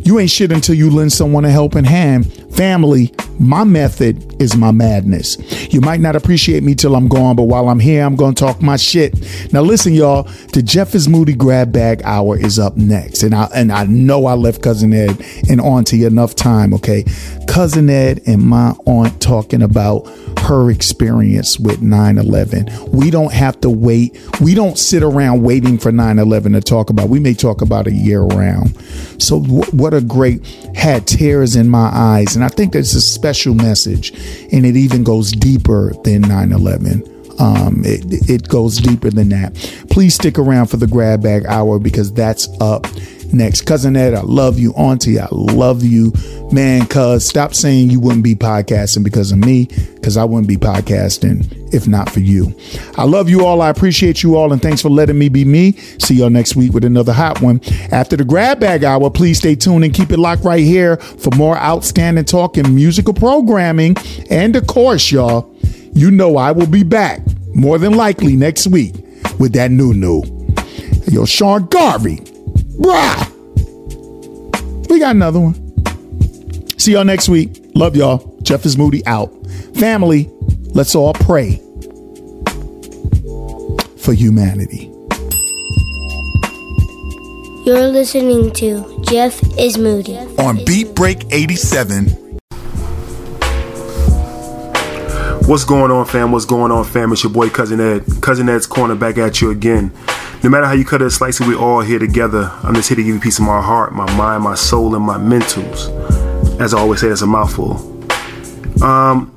you 0.06 0.20
ain't 0.20 0.30
shit 0.30 0.52
until 0.52 0.76
you 0.76 0.90
lend 0.90 1.14
someone 1.14 1.46
a 1.46 1.50
helping 1.50 1.86
hand. 1.86 2.32
Family, 2.54 3.14
my 3.40 3.64
method 3.64 4.42
is 4.42 4.56
my 4.56 4.72
madness. 4.72 5.38
You 5.74 5.80
might 5.80 6.02
not 6.02 6.16
appreciate 6.16 6.62
me 6.62 6.76
till 6.76 6.96
I'm 6.96 7.08
gone, 7.08 7.36
but 7.36 7.44
while 7.44 7.70
I'm 7.70 7.80
here, 7.80 8.04
I'm 8.04 8.16
going 8.16 8.36
to 8.36 8.40
talk 8.40 8.62
my 8.62 8.76
shit. 8.76 9.14
Now 9.54 9.62
listen, 9.62 9.94
y'all, 9.94 10.24
the 10.52 10.62
Jeff 10.62 10.94
is 10.94 11.08
Moody 11.08 11.34
grab 11.34 11.72
bag 11.72 12.02
hour 12.04 12.38
is 12.38 12.60
up 12.60 12.76
next. 12.76 13.24
And 13.24 13.34
I 13.34 13.46
and 13.56 13.72
I 13.72 13.86
know 13.86 14.26
I 14.26 14.34
left 14.34 14.62
Cousin 14.62 14.94
Ed 14.94 15.24
and 15.50 15.62
Auntie 15.62 16.04
enough 16.04 16.36
time, 16.36 16.74
okay? 16.74 17.06
Cousin 17.48 17.90
Ed 17.90 18.22
and 18.28 18.42
my 18.42 18.76
aunt 18.86 19.22
talking 19.22 19.62
about 19.62 20.06
her 20.44 20.70
experience 20.70 21.60
with 21.60 21.82
9-11 21.82 22.90
we 22.90 23.10
don't 23.10 23.34
have 23.34 23.60
to 23.62 23.70
wait 23.70 24.20
we 24.42 24.54
don't 24.54 24.78
sit 24.78 25.04
around 25.04 25.42
waiting 25.42 25.78
for 25.78 25.92
9-11 25.92 26.54
to 26.54 26.62
talk 26.62 26.90
about 26.90 27.10
we 27.10 27.20
may 27.20 27.34
talk 27.34 27.62
about 27.62 27.88
a 27.88 27.92
year 27.92 28.22
round 28.22 28.76
so 29.22 29.40
what 29.40 29.94
a 29.94 30.02
great 30.02 30.46
had 30.76 31.08
tears 31.08 31.56
in 31.56 31.70
my 31.70 31.90
eyes 31.94 32.36
and 32.36 32.44
i 32.44 32.50
think 32.50 32.74
that's 32.74 32.94
a 32.94 33.02
special 33.02 33.56
message 33.56 34.12
and 34.52 34.66
it 34.66 34.76
even 34.76 35.04
goes 35.04 35.32
deeper 35.32 35.94
than 36.04 36.22
9-11 36.24 37.10
um, 37.40 37.82
it, 37.84 38.30
it 38.30 38.48
goes 38.48 38.78
deeper 38.78 39.10
than 39.10 39.30
that. 39.30 39.56
Please 39.90 40.16
stick 40.16 40.38
around 40.38 40.68
for 40.68 40.78
the 40.78 40.88
grab 40.88 41.24
bag 41.24 41.46
hour 41.48 41.80
because 41.80 42.14
that's 42.14 42.48
up 42.62 42.86
next. 43.34 43.62
Cousin 43.62 43.96
Ed, 43.96 44.14
I 44.14 44.22
love 44.22 44.60
you. 44.60 44.74
Auntie, 44.74 45.20
I 45.20 45.28
love 45.32 45.84
you. 45.84 46.14
Man, 46.54 46.86
cuz 46.86 47.26
stop 47.26 47.56
saying 47.56 47.90
you 47.90 48.00
wouldn't 48.00 48.24
be 48.24 48.36
podcasting 48.36 49.04
because 49.04 49.32
of 49.32 49.40
me, 49.40 49.66
because 49.96 50.18
I 50.18 50.24
wouldn't 50.24 50.48
be 50.48 50.58
podcasting 50.58 51.74
if 51.74 51.88
not 51.88 52.12
for 52.12 52.20
you. 52.20 52.56
I 52.96 53.06
love 53.06 53.28
you 53.28 53.44
all. 53.44 53.60
I 53.60 53.70
appreciate 53.70 54.22
you 54.22 54.36
all. 54.36 54.54
And 54.54 54.62
thanks 54.62 54.80
for 54.80 54.90
letting 54.90 55.18
me 55.18 55.30
be 55.30 55.46
me. 55.46 55.72
See 55.98 56.14
y'all 56.14 56.30
next 56.30 56.56
week 56.56 56.72
with 56.72 56.84
another 56.84 57.12
hot 57.12 57.42
one. 57.42 57.60
After 57.92 58.16
the 58.16 58.24
grab 58.24 58.60
bag 58.60 58.84
hour, 58.84 59.10
please 59.10 59.40
stay 59.40 59.56
tuned 59.56 59.84
and 59.84 59.92
keep 59.92 60.12
it 60.12 60.20
locked 60.20 60.44
right 60.44 60.64
here 60.64 60.98
for 60.98 61.36
more 61.36 61.58
outstanding 61.58 62.26
talk 62.26 62.58
and 62.58 62.76
musical 62.76 63.16
programming. 63.16 63.96
And 64.30 64.56
of 64.56 64.68
course, 64.68 65.12
y'all, 65.12 65.52
you 65.94 66.12
know 66.12 66.38
I 66.38 66.52
will 66.52 66.68
be 66.68 66.84
back 66.84 67.22
more 67.56 67.80
than 67.80 67.96
likely 67.96 68.36
next 68.36 68.68
week 68.68 68.94
with 69.40 69.54
that 69.54 69.72
new 69.72 69.92
new. 69.92 70.22
Yo, 71.12 71.26
Sean 71.26 71.66
Garvey. 71.66 72.18
Bruh. 72.78 73.32
We 74.88 75.00
got 75.00 75.16
another 75.16 75.40
one. 75.40 75.63
See 76.78 76.94
y'all 76.94 77.06
next 77.06 77.30
week. 77.30 77.72
Love 77.76 77.96
y'all. 77.96 78.38
Jeff 78.42 78.66
is 78.66 78.78
Moody 78.78 79.06
out. 79.06 79.32
Family, 79.76 80.30
let's 80.74 80.96
all 80.96 81.14
pray 81.14 81.58
for 83.98 84.14
humanity. 84.14 84.90
You're 87.66 87.88
listening 87.88 88.52
to 88.56 89.02
Jeff 89.04 89.42
is 89.58 89.78
Moody. 89.78 90.18
On 90.38 90.64
Beat 90.66 90.94
Break 90.96 91.32
87. 91.32 92.10
What's 95.46 95.66
going 95.66 95.92
on, 95.92 96.06
fam? 96.06 96.32
What's 96.32 96.46
going 96.46 96.72
on, 96.72 96.84
fam? 96.84 97.12
It's 97.14 97.24
your 97.24 97.32
boy 97.32 97.50
Cousin 97.50 97.80
Ed. 97.80 98.06
Cousin 98.22 98.50
Ed's 98.50 98.66
corner 98.66 98.96
back 98.96 99.18
at 99.18 99.42
you 99.42 99.52
again. 99.52 99.94
No 100.44 100.50
matter 100.50 100.66
how 100.66 100.74
you 100.74 100.84
cut 100.84 101.02
it, 101.02 101.10
slice 101.12 101.40
it, 101.40 101.48
we 101.48 101.56
all 101.56 101.82
here 101.82 102.00
together. 102.00 102.52
I'm 102.64 102.76
just 102.76 102.90
here 102.90 102.98
to 102.98 103.04
give 103.04 103.14
you 103.14 103.18
a 103.18 103.22
piece 103.22 103.40
of 103.40 103.46
my 103.46 103.62
heart, 103.62 103.94
my 103.94 104.10
mind, 104.18 104.44
my 104.44 104.56
soul, 104.56 104.96
and 104.96 105.06
my 105.06 105.18
mentals. 105.18 106.23
As 106.64 106.74
I 106.74 106.80
always 106.80 107.02
say, 107.02 107.10
that's 107.10 107.22
a 107.22 107.28
mouthful. 107.28 107.74
Um, 108.82 109.36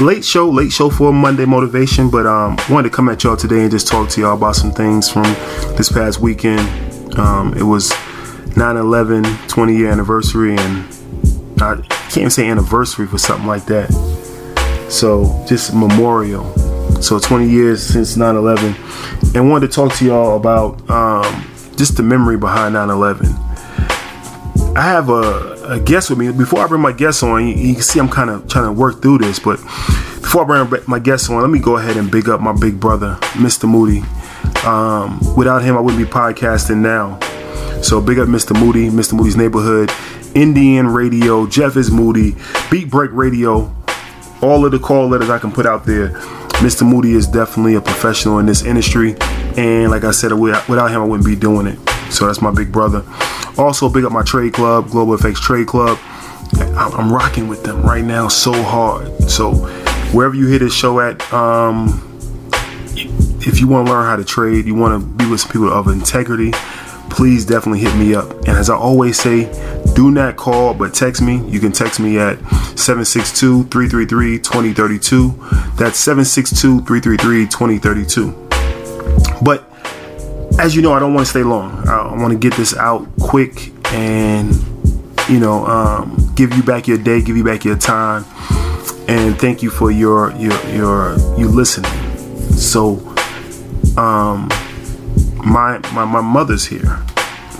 late 0.00 0.24
show, 0.24 0.50
late 0.50 0.72
show 0.72 0.90
for 0.90 1.12
Monday 1.12 1.44
motivation, 1.44 2.10
but 2.10 2.26
um, 2.26 2.56
wanted 2.68 2.88
to 2.90 2.96
come 2.96 3.08
at 3.08 3.22
y'all 3.22 3.36
today 3.36 3.60
and 3.60 3.70
just 3.70 3.86
talk 3.86 4.08
to 4.08 4.20
y'all 4.20 4.36
about 4.36 4.56
some 4.56 4.72
things 4.72 5.08
from 5.08 5.22
this 5.76 5.92
past 5.92 6.18
weekend. 6.18 6.58
Um, 7.16 7.54
it 7.54 7.62
was 7.62 7.92
9/11 8.56 9.48
20 9.48 9.76
year 9.76 9.92
anniversary, 9.92 10.56
and 10.56 10.84
I 11.62 11.76
can't 11.76 12.18
even 12.18 12.30
say 12.30 12.48
anniversary 12.48 13.06
for 13.06 13.18
something 13.18 13.46
like 13.46 13.66
that. 13.66 13.88
So 14.88 15.44
just 15.46 15.72
memorial. 15.76 16.52
So 17.00 17.20
20 17.20 17.48
years 17.48 17.86
since 17.86 18.16
9/11, 18.16 19.36
and 19.36 19.48
wanted 19.48 19.68
to 19.68 19.72
talk 19.72 19.94
to 19.98 20.04
y'all 20.04 20.36
about 20.36 20.90
um, 20.90 21.46
just 21.76 21.96
the 21.96 22.02
memory 22.02 22.36
behind 22.36 22.74
9/11. 22.74 23.44
I 24.76 24.82
have 24.82 25.08
a, 25.08 25.57
a 25.68 25.78
guest 25.78 26.08
with 26.08 26.18
me. 26.18 26.32
Before 26.32 26.60
I 26.60 26.66
bring 26.66 26.80
my 26.80 26.92
guest 26.92 27.22
on, 27.22 27.46
you, 27.46 27.54
you 27.54 27.74
can 27.74 27.82
see 27.82 28.00
I'm 28.00 28.08
kind 28.08 28.30
of 28.30 28.48
trying 28.48 28.64
to 28.64 28.72
work 28.72 29.02
through 29.02 29.18
this. 29.18 29.38
But 29.38 29.56
before 29.56 30.50
I 30.50 30.64
bring 30.64 30.82
my 30.86 30.98
guest 30.98 31.30
on, 31.30 31.40
let 31.40 31.50
me 31.50 31.58
go 31.58 31.76
ahead 31.76 31.96
and 31.96 32.10
big 32.10 32.28
up 32.28 32.40
my 32.40 32.52
big 32.58 32.80
brother, 32.80 33.18
Mr. 33.34 33.68
Moody. 33.68 34.02
Um, 34.66 35.20
without 35.36 35.62
him, 35.62 35.76
I 35.76 35.80
wouldn't 35.80 36.02
be 36.02 36.10
podcasting 36.10 36.78
now. 36.78 37.18
So 37.82 38.00
big 38.00 38.18
up 38.18 38.28
Mr. 38.28 38.58
Moody, 38.58 38.88
Mr. 38.88 39.12
Moody's 39.12 39.36
Neighborhood, 39.36 39.92
Indian 40.34 40.88
Radio, 40.88 41.46
Jeff 41.46 41.76
is 41.76 41.90
Moody, 41.90 42.34
Beat 42.70 42.90
Break 42.90 43.12
Radio, 43.12 43.74
all 44.42 44.64
of 44.64 44.72
the 44.72 44.78
call 44.78 45.08
letters 45.08 45.30
I 45.30 45.38
can 45.38 45.52
put 45.52 45.66
out 45.66 45.84
there. 45.84 46.10
Mr. 46.58 46.88
Moody 46.88 47.12
is 47.12 47.28
definitely 47.28 47.74
a 47.74 47.80
professional 47.80 48.40
in 48.40 48.46
this 48.46 48.64
industry. 48.64 49.16
And 49.56 49.90
like 49.90 50.02
I 50.02 50.10
said, 50.10 50.32
without 50.32 50.90
him, 50.90 51.00
I 51.00 51.04
wouldn't 51.04 51.26
be 51.26 51.36
doing 51.36 51.68
it. 51.68 51.78
So 52.10 52.26
that's 52.26 52.42
my 52.42 52.50
big 52.50 52.72
brother. 52.72 53.04
Also, 53.58 53.88
big 53.88 54.04
up 54.04 54.12
my 54.12 54.22
trade 54.22 54.52
club, 54.52 54.88
Global 54.88 55.16
FX 55.16 55.36
Trade 55.36 55.66
Club. 55.66 55.98
I'm 56.76 57.12
rocking 57.12 57.48
with 57.48 57.64
them 57.64 57.82
right 57.82 58.04
now 58.04 58.28
so 58.28 58.52
hard. 58.62 59.30
So 59.30 59.54
wherever 60.12 60.34
you 60.34 60.46
hear 60.46 60.60
this 60.60 60.74
show 60.74 61.00
at, 61.00 61.20
um, 61.32 62.04
if 63.40 63.60
you 63.60 63.66
want 63.66 63.86
to 63.86 63.92
learn 63.92 64.06
how 64.06 64.16
to 64.16 64.24
trade, 64.24 64.64
you 64.66 64.74
want 64.74 65.00
to 65.00 65.06
be 65.06 65.28
with 65.28 65.40
some 65.40 65.50
people 65.50 65.72
of 65.72 65.88
integrity, 65.88 66.52
please 67.10 67.44
definitely 67.44 67.80
hit 67.80 67.96
me 67.96 68.14
up. 68.14 68.30
And 68.30 68.50
as 68.50 68.70
I 68.70 68.76
always 68.76 69.18
say, 69.18 69.50
do 69.94 70.10
not 70.10 70.36
call, 70.36 70.74
but 70.74 70.94
text 70.94 71.20
me. 71.20 71.38
You 71.48 71.58
can 71.58 71.72
text 71.72 71.98
me 71.98 72.18
at 72.18 72.38
762 72.78 73.64
333 73.64 74.38
2032. 74.38 75.30
That's 75.76 75.98
762 75.98 76.82
333 76.82 77.46
2032. 77.46 78.48
But 79.42 79.68
as 80.58 80.74
you 80.74 80.82
know, 80.82 80.92
I 80.92 80.98
don't 80.98 81.14
want 81.14 81.26
to 81.26 81.30
stay 81.30 81.42
long. 81.42 81.88
I 81.88 82.14
want 82.14 82.32
to 82.32 82.38
get 82.38 82.56
this 82.56 82.76
out 82.76 83.06
quick 83.20 83.72
and, 83.92 84.52
you 85.28 85.38
know, 85.38 85.64
um, 85.66 86.32
give 86.34 86.52
you 86.54 86.62
back 86.62 86.88
your 86.88 86.98
day, 86.98 87.22
give 87.22 87.36
you 87.36 87.44
back 87.44 87.64
your 87.64 87.76
time. 87.76 88.24
And 89.06 89.38
thank 89.38 89.62
you 89.62 89.70
for 89.70 89.90
your, 89.90 90.32
your, 90.32 90.60
your, 90.68 91.16
you 91.38 91.48
listening. 91.48 91.90
So, 92.50 92.98
um, 93.96 94.48
my, 95.36 95.78
my, 95.94 96.04
my 96.04 96.20
mother's 96.20 96.66
here. 96.66 96.98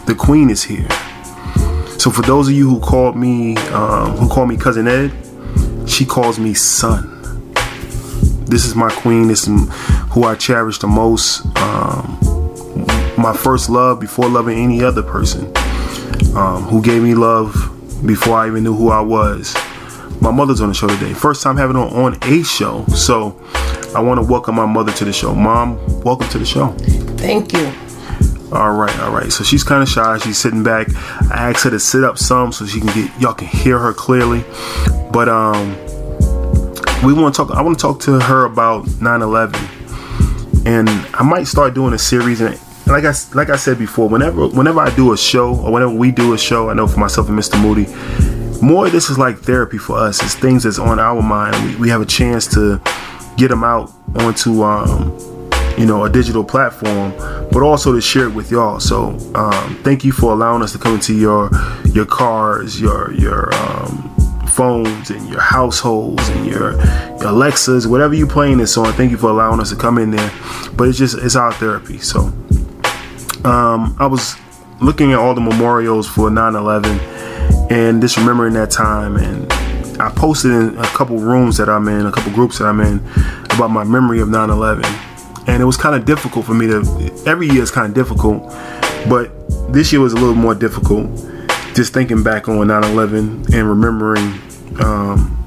The 0.07 0.15
queen 0.19 0.51
is 0.51 0.65
here. 0.65 0.89
So 1.99 2.11
for 2.11 2.23
those 2.23 2.49
of 2.49 2.55
you 2.55 2.69
who 2.69 2.81
called 2.81 3.17
me, 3.17 3.57
um, 3.69 4.17
who 4.17 4.29
call 4.29 4.47
me 4.47 4.57
cousin 4.57 4.89
Ed, 4.89 5.13
she 5.89 6.05
calls 6.05 6.39
me 6.39 6.53
son. 6.53 7.15
This 8.45 8.65
is 8.65 8.75
my 8.75 8.91
queen. 8.91 9.29
This 9.29 9.47
is 9.47 9.69
who 10.11 10.25
I 10.25 10.35
cherish 10.35 10.79
the 10.79 10.87
most. 10.87 11.45
Um, 11.59 12.19
my 13.19 13.37
first 13.37 13.69
love 13.69 14.01
before 14.01 14.29
loving 14.29 14.59
any 14.59 14.83
other 14.83 15.03
person, 15.03 15.45
um, 16.37 16.63
who 16.63 16.81
gave 16.81 17.03
me 17.03 17.15
love 17.15 17.53
before 18.07 18.37
I 18.37 18.47
even 18.47 18.63
knew 18.63 18.75
who 18.75 18.91
I 18.91 19.01
was. 19.01 19.55
My 20.21 20.31
mother's 20.31 20.61
on 20.61 20.69
the 20.69 20.75
show 20.75 20.87
today. 20.87 21.13
First 21.13 21.43
time 21.43 21.57
having 21.57 21.77
her 21.77 21.83
on 21.83 22.17
a 22.23 22.43
show. 22.45 22.85
So 22.87 23.41
I 23.95 24.01
want 24.01 24.21
to 24.21 24.27
welcome 24.27 24.55
my 24.55 24.67
mother 24.67 24.93
to 24.93 25.05
the 25.05 25.13
show. 25.13 25.35
Mom, 25.35 25.79
welcome 26.03 26.29
to 26.29 26.39
the 26.39 26.47
show. 26.47 26.69
Thank 27.19 27.53
you. 27.53 27.73
All 28.53 28.73
right, 28.73 28.99
all 29.01 29.13
right. 29.13 29.31
So 29.31 29.45
she's 29.45 29.63
kind 29.63 29.83
of 29.83 29.89
shy. 29.89 30.19
She's 30.19 30.39
sitting 30.39 30.63
back. 30.63 30.89
I 31.31 31.51
asked 31.51 31.65
her 31.65 31.71
to 31.71 31.81
sit 31.81 32.05
up 32.05 32.19
some 32.19 32.53
so 32.53 32.67
she 32.67 32.81
can 32.81 32.89
get 32.95 33.21
y'all 33.21 33.35
can 33.35 33.49
hear 33.49 33.79
her 33.79 33.93
clearly. 33.93 34.45
But 35.13 35.29
um, 35.29 35.77
we 37.05 37.13
want 37.13 37.35
to 37.35 37.45
talk. 37.45 37.51
I 37.51 37.63
want 37.63 37.79
to 37.79 37.83
talk 37.83 38.01
to 38.03 38.19
her 38.19 38.45
about 38.45 38.87
9/11, 38.87 40.67
and 40.67 40.89
I 41.15 41.23
might 41.25 41.47
start 41.47 41.75
doing 41.75 41.93
a 41.93 41.99
series. 41.99 42.41
And 42.41 42.59
like 42.89 43.05
I 43.05 43.13
like 43.35 43.51
I 43.51 43.57
said 43.57 43.79
before, 43.79 44.09
whenever 44.09 44.49
whenever 44.49 44.81
I 44.81 44.95
do 44.95 45.13
a 45.13 45.17
show 45.17 45.55
or 45.55 45.73
whenever 45.73 45.93
we 45.93 46.11
do 46.11 46.33
a 46.33 46.39
show, 46.39 46.71
I 46.71 46.75
know 46.75 46.87
for 46.87 46.99
myself 46.99 47.29
and 47.29 47.39
Mr. 47.39 47.61
Moody, 47.61 47.87
more 48.65 48.87
of 48.87 48.93
this 48.93 49.11
is 49.11 49.19
like 49.19 49.39
therapy 49.39 49.79
for 49.79 49.97
us. 49.99 50.23
It's 50.23 50.35
things 50.35 50.63
that's 50.63 50.79
on 50.79 50.99
our 50.99 51.23
mind. 51.23 51.57
We, 51.65 51.77
we 51.77 51.89
have 51.91 52.01
a 52.01 52.07
chance 52.07 52.47
to 52.55 52.81
get 53.37 53.49
them 53.49 53.63
out 53.63 53.93
onto 54.17 54.63
um, 54.63 55.17
you 55.79 55.87
know 55.87 56.05
a 56.05 56.11
digital 56.11 56.43
platform, 56.43 57.13
but 57.53 57.63
also 57.63 57.93
to 57.93 58.01
share 58.01 58.25
it 58.25 58.35
with 58.35 58.51
y'all. 58.51 58.81
So 58.81 59.11
um, 59.35 59.79
thank 59.85 60.05
you 60.05 60.13
for 60.13 60.33
allowing 60.33 60.63
us 60.63 60.73
to 60.73 60.79
come 60.79 60.95
into 60.95 61.15
your 61.15 61.51
your 61.93 62.07
cars, 62.07 62.81
your 62.81 63.13
your 63.13 63.55
um, 63.55 64.15
phones, 64.49 65.11
and 65.11 65.29
your 65.29 65.41
households, 65.41 66.27
and 66.31 66.47
your, 66.47 66.73
your 67.19 67.29
Alexas, 67.29 67.87
whatever 67.87 68.15
you're 68.15 68.27
playing 68.27 68.59
this 68.59 68.77
on. 68.77 68.93
Thank 68.95 69.11
you 69.11 69.19
for 69.19 69.31
allowing 69.31 69.61
us 69.61 69.71
to 69.71 69.77
come 69.77 69.99
in 69.99 70.11
there. 70.11 70.33
But 70.73 70.89
it's 70.89 70.99
just 70.99 71.19
it's 71.19 71.37
our 71.37 71.53
therapy. 71.53 71.99
So 71.99 72.33
um, 73.45 73.97
I 73.99 74.07
was 74.07 74.37
looking 74.81 75.13
at 75.13 75.19
all 75.19 75.35
the 75.35 75.41
memorials 75.41 76.07
for 76.09 76.31
9/11 76.31 77.71
and 77.71 78.01
just 78.01 78.17
remembering 78.17 78.55
that 78.55 78.71
time 78.71 79.17
and 79.17 79.51
I 80.01 80.11
posted 80.11 80.53
in 80.53 80.79
a 80.79 80.87
couple 80.87 81.19
rooms 81.19 81.57
that 81.57 81.69
I'm 81.69 81.89
in, 81.89 82.07
a 82.07 82.13
couple 82.13 82.33
groups 82.33 82.59
that 82.59 82.67
I'm 82.67 82.81
in 82.81 82.99
about 83.51 83.71
my 83.71 83.83
memory 83.83 84.21
of 84.21 84.29
9/11, 84.29 84.85
and 85.49 85.61
it 85.61 85.65
was 85.65 85.77
kind 85.77 85.97
of 85.97 86.05
difficult 86.05 86.47
for 86.47 86.55
me 86.55 86.69
to. 86.69 87.23
Every 87.27 87.49
year 87.49 87.63
is 87.63 87.73
kind 87.73 87.89
of 87.89 87.95
difficult, 87.95 88.45
but 89.09 89.33
this 89.73 89.93
year 89.93 90.01
was 90.01 90.13
a 90.13 90.17
little 90.17 90.37
more 90.37 90.55
difficult. 90.55 91.11
Just 91.75 91.93
thinking 91.93 92.23
back 92.23 92.49
on 92.49 92.69
9/11 92.69 93.53
and 93.53 93.69
remembering, 93.69 94.35
um, 94.81 95.45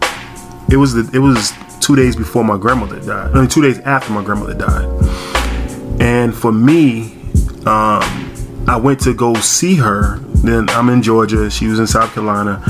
it 0.69 0.75
was 0.75 0.93
the 0.93 1.09
it 1.13 1.19
was 1.19 1.53
two 1.79 1.95
days 1.95 2.17
before 2.17 2.43
my 2.43 2.57
grandmother 2.57 2.99
died. 2.99 3.31
I 3.31 3.39
mean, 3.39 3.47
two 3.47 3.61
days 3.61 3.79
after 3.79 4.11
my 4.11 4.21
grandmother 4.21 4.53
died, 4.53 6.01
and 6.01 6.35
for 6.35 6.51
me, 6.51 7.20
um, 7.67 8.31
I 8.67 8.77
went 8.81 8.99
to 9.01 9.13
go 9.13 9.33
see 9.35 9.75
her. 9.75 10.17
Then 10.17 10.69
I'm 10.69 10.89
in 10.89 11.01
Georgia. 11.01 11.49
She 11.51 11.67
was 11.67 11.79
in 11.79 11.87
South 11.87 12.13
Carolina. 12.13 12.61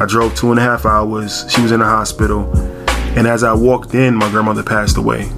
I 0.00 0.06
drove 0.06 0.34
two 0.34 0.50
and 0.50 0.58
a 0.58 0.62
half 0.62 0.86
hours. 0.86 1.44
She 1.50 1.60
was 1.60 1.72
in 1.72 1.80
the 1.80 1.86
hospital. 1.86 2.50
And 3.16 3.26
as 3.26 3.42
I 3.42 3.52
walked 3.52 3.94
in, 3.94 4.14
my 4.14 4.30
grandmother 4.30 4.62
passed 4.62 4.96
away. 4.96 5.30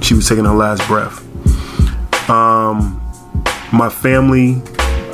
She 0.00 0.14
was 0.14 0.28
taking 0.28 0.44
her 0.44 0.54
last 0.54 0.86
breath. 0.86 1.18
Um, 2.30 3.00
my 3.72 3.88
family 3.88 4.62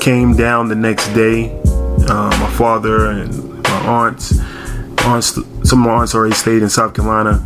came 0.01 0.37
down 0.37 0.69
the 0.69 0.75
next 0.75 1.09
day. 1.15 1.61
Uh, 2.09 2.31
my 2.39 2.51
father 2.57 3.11
and 3.11 3.63
my 3.63 3.81
aunts, 3.87 4.39
aunts, 5.05 5.35
some 5.69 5.81
of 5.81 5.87
my 5.87 5.95
aunts 5.95 6.15
already 6.15 6.35
stayed 6.35 6.63
in 6.63 6.69
South 6.69 6.95
Carolina, 6.95 7.45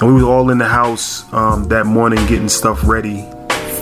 and 0.00 0.14
we 0.14 0.22
were 0.22 0.30
all 0.30 0.48
in 0.48 0.56
the 0.56 0.68
house 0.68 1.30
um, 1.34 1.64
that 1.64 1.84
morning 1.84 2.24
getting 2.26 2.48
stuff 2.48 2.86
ready 2.86 3.28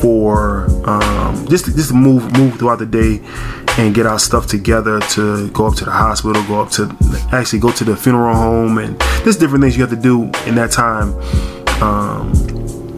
for 0.01 0.67
um, 0.89 1.47
just 1.49 1.67
to, 1.67 1.75
just 1.75 1.93
move 1.93 2.33
move 2.37 2.59
throughout 2.59 2.79
the 2.79 2.87
day 2.87 3.21
and 3.79 3.95
get 3.95 4.07
our 4.07 4.19
stuff 4.19 4.47
together 4.47 5.01
to 5.01 5.49
go 5.51 5.67
up 5.67 5.75
to 5.77 5.85
the 5.85 5.91
hospital, 5.91 6.43
go 6.45 6.61
up 6.61 6.71
to 6.71 6.95
actually 7.33 7.59
go 7.59 7.71
to 7.71 7.85
the 7.85 7.97
funeral 7.97 8.35
home, 8.35 8.79
and 8.79 8.99
there's 9.23 9.37
different 9.37 9.63
things 9.63 9.77
you 9.77 9.83
have 9.83 9.91
to 9.91 10.01
do 10.01 10.25
in 10.47 10.55
that 10.55 10.71
time, 10.71 11.15
um, 11.83 12.33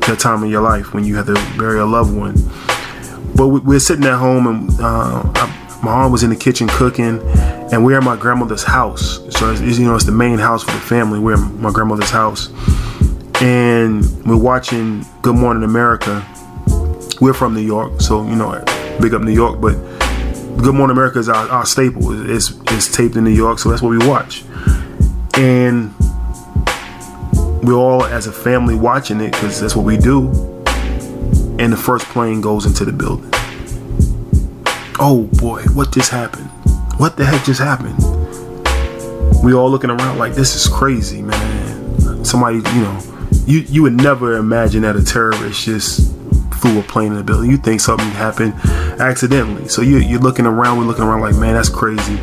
that 0.01 0.19
time 0.19 0.43
in 0.45 0.51
your 0.51 0.63
life 0.63 0.95
when 0.95 1.05
you 1.05 1.17
have 1.17 1.27
to 1.27 1.35
bury 1.59 1.79
a 1.79 1.87
loved 1.87 2.15
one. 2.17 2.35
But 3.35 3.49
we, 3.49 3.77
are 3.77 3.81
sitting 3.81 4.05
at 4.05 4.19
home, 4.19 4.47
and 4.47 4.71
uh, 4.81 5.23
I, 5.35 5.79
my 5.83 5.91
mom 5.91 6.13
was 6.13 6.23
in 6.23 6.31
the 6.31 6.37
kitchen 6.37 6.69
cooking, 6.69 7.21
and 7.73 7.85
we're 7.85 7.99
at 7.99 8.05
my 8.05 8.17
grandmother's 8.17 8.63
house. 8.63 9.21
So 9.31 9.53
it's, 9.53 9.79
you 9.79 9.87
know, 9.87 9.95
it's 9.95 10.05
the 10.05 10.13
main 10.13 10.39
house 10.39 10.63
for 10.63 10.73
the 10.73 10.81
family. 10.81 11.19
We're 11.19 11.35
at 11.35 11.53
my 11.55 11.73
grandmother's 11.73 12.11
house, 12.11 12.51
and 13.41 14.05
we're 14.25 14.37
watching 14.37 15.05
Good 15.23 15.35
Morning 15.37 15.65
America. 15.65 16.27
We're 17.23 17.35
from 17.35 17.55
New 17.55 17.61
York, 17.61 18.01
so 18.01 18.27
you 18.27 18.35
know, 18.35 18.51
big 19.01 19.15
up 19.15 19.23
New 19.23 19.31
York, 19.31 19.61
but 19.61 19.75
Good 20.57 20.75
Morning 20.75 20.91
America 20.91 21.21
is 21.21 21.29
our, 21.29 21.49
our 21.51 21.65
staple. 21.65 22.29
It's, 22.29 22.51
it's 22.73 22.91
taped 22.93 23.15
in 23.15 23.23
New 23.23 23.31
York, 23.31 23.61
so 23.61 23.71
that's 23.71 23.81
what 23.81 23.91
we 23.91 24.05
watch. 24.09 24.43
And 25.39 25.95
we're 27.63 27.77
all, 27.77 28.05
as 28.07 28.27
a 28.27 28.33
family, 28.33 28.75
watching 28.75 29.21
it 29.21 29.31
because 29.31 29.61
that's 29.61 29.77
what 29.77 29.85
we 29.85 29.97
do. 29.97 30.31
And 31.61 31.73
the 31.73 31.81
first 31.81 32.07
plane 32.07 32.41
goes 32.41 32.67
into 32.67 32.85
the 32.85 32.93
building. 32.93 33.31
Oh 34.99 35.31
boy, 35.35 35.63
what 35.75 35.93
just 35.93 36.11
happened? 36.11 36.51
What 36.97 37.17
the 37.17 37.25
heck 37.25 37.45
just 37.45 37.61
happened? 37.61 37.99
We 39.45 39.55
all 39.55 39.71
looking 39.71 39.91
around 39.91 40.19
like 40.19 40.35
this 40.35 40.57
is 40.57 40.67
crazy, 40.67 41.23
man. 41.23 42.25
Somebody, 42.25 42.57
you 42.57 42.81
know, 42.81 43.01
you 43.47 43.61
you 43.61 43.83
would 43.83 43.95
never 43.95 44.35
imagine 44.39 44.83
that 44.83 44.97
a 44.97 45.05
terrorist 45.05 45.65
just 45.65 46.12
flew 46.63 46.79
a 46.79 46.83
plane 46.85 47.11
in 47.11 47.19
the 47.19 47.25
building. 47.25 47.51
You 47.51 47.57
think 47.57 47.81
something 47.81 48.07
happened 48.11 48.55
accidentally. 49.01 49.67
So 49.67 49.83
you, 49.83 49.99
you're 49.99 50.21
looking 50.21 50.47
around, 50.47 50.79
we're 50.79 50.85
looking 50.85 51.03
around 51.03 51.21
like, 51.21 51.35
man, 51.35 51.55
that's 51.55 51.69
crazy. 51.69 52.19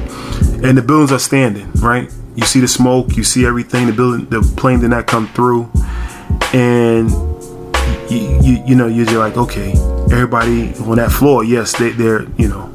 And 0.65 0.77
the 0.77 0.81
buildings 0.81 1.11
are 1.11 1.19
standing, 1.19 1.69
right? 1.73 2.09
You 2.35 2.45
see 2.45 2.61
the 2.61 2.67
smoke, 2.67 3.17
you 3.17 3.25
see 3.25 3.45
everything. 3.45 3.87
The 3.87 3.91
building, 3.91 4.29
the 4.29 4.41
plane 4.55 4.79
did 4.79 4.91
not 4.91 5.07
come 5.07 5.27
through, 5.27 5.69
and 6.53 7.11
you, 8.09 8.39
you, 8.41 8.63
you 8.65 8.75
know, 8.75 8.87
you're 8.87 9.05
just 9.05 9.17
like, 9.17 9.35
okay, 9.35 9.71
everybody 10.09 10.73
on 10.85 10.95
that 10.95 11.11
floor, 11.11 11.43
yes, 11.43 11.77
they, 11.77 11.89
they're, 11.89 12.23
you 12.37 12.47
know, 12.47 12.71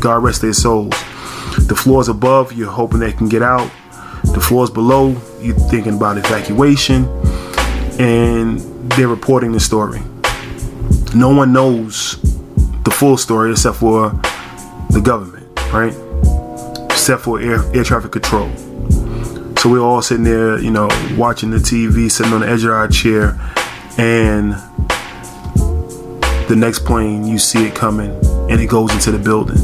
God 0.00 0.24
rest 0.24 0.42
their 0.42 0.52
souls. 0.52 0.90
The 1.68 1.76
floors 1.76 2.08
above, 2.08 2.52
you're 2.52 2.70
hoping 2.70 2.98
they 2.98 3.12
can 3.12 3.28
get 3.28 3.42
out. 3.42 3.70
The 4.24 4.40
floors 4.40 4.70
below, 4.70 5.10
you're 5.40 5.54
thinking 5.54 5.94
about 5.96 6.18
evacuation, 6.18 7.04
and 8.00 8.58
they're 8.90 9.08
reporting 9.08 9.52
the 9.52 9.60
story 9.60 10.00
no 11.14 11.34
one 11.34 11.52
knows 11.52 12.20
the 12.84 12.90
full 12.90 13.16
story 13.16 13.50
except 13.52 13.76
for 13.76 14.10
the 14.90 15.00
government, 15.02 15.46
right? 15.72 15.94
Except 16.90 17.22
for 17.22 17.40
air, 17.40 17.62
air 17.74 17.84
traffic 17.84 18.12
control. 18.12 18.50
So 19.56 19.68
we're 19.68 19.80
all 19.80 20.00
sitting 20.02 20.24
there, 20.24 20.58
you 20.58 20.70
know, 20.70 20.88
watching 21.16 21.50
the 21.50 21.58
TV, 21.58 22.10
sitting 22.10 22.32
on 22.32 22.40
the 22.40 22.48
edge 22.48 22.64
of 22.64 22.70
our 22.70 22.88
chair, 22.88 23.38
and 23.98 24.52
the 26.48 26.56
next 26.56 26.84
plane, 26.84 27.26
you 27.26 27.38
see 27.38 27.66
it 27.66 27.74
coming, 27.74 28.10
and 28.50 28.60
it 28.60 28.66
goes 28.68 28.92
into 28.92 29.10
the 29.10 29.18
building. 29.18 29.58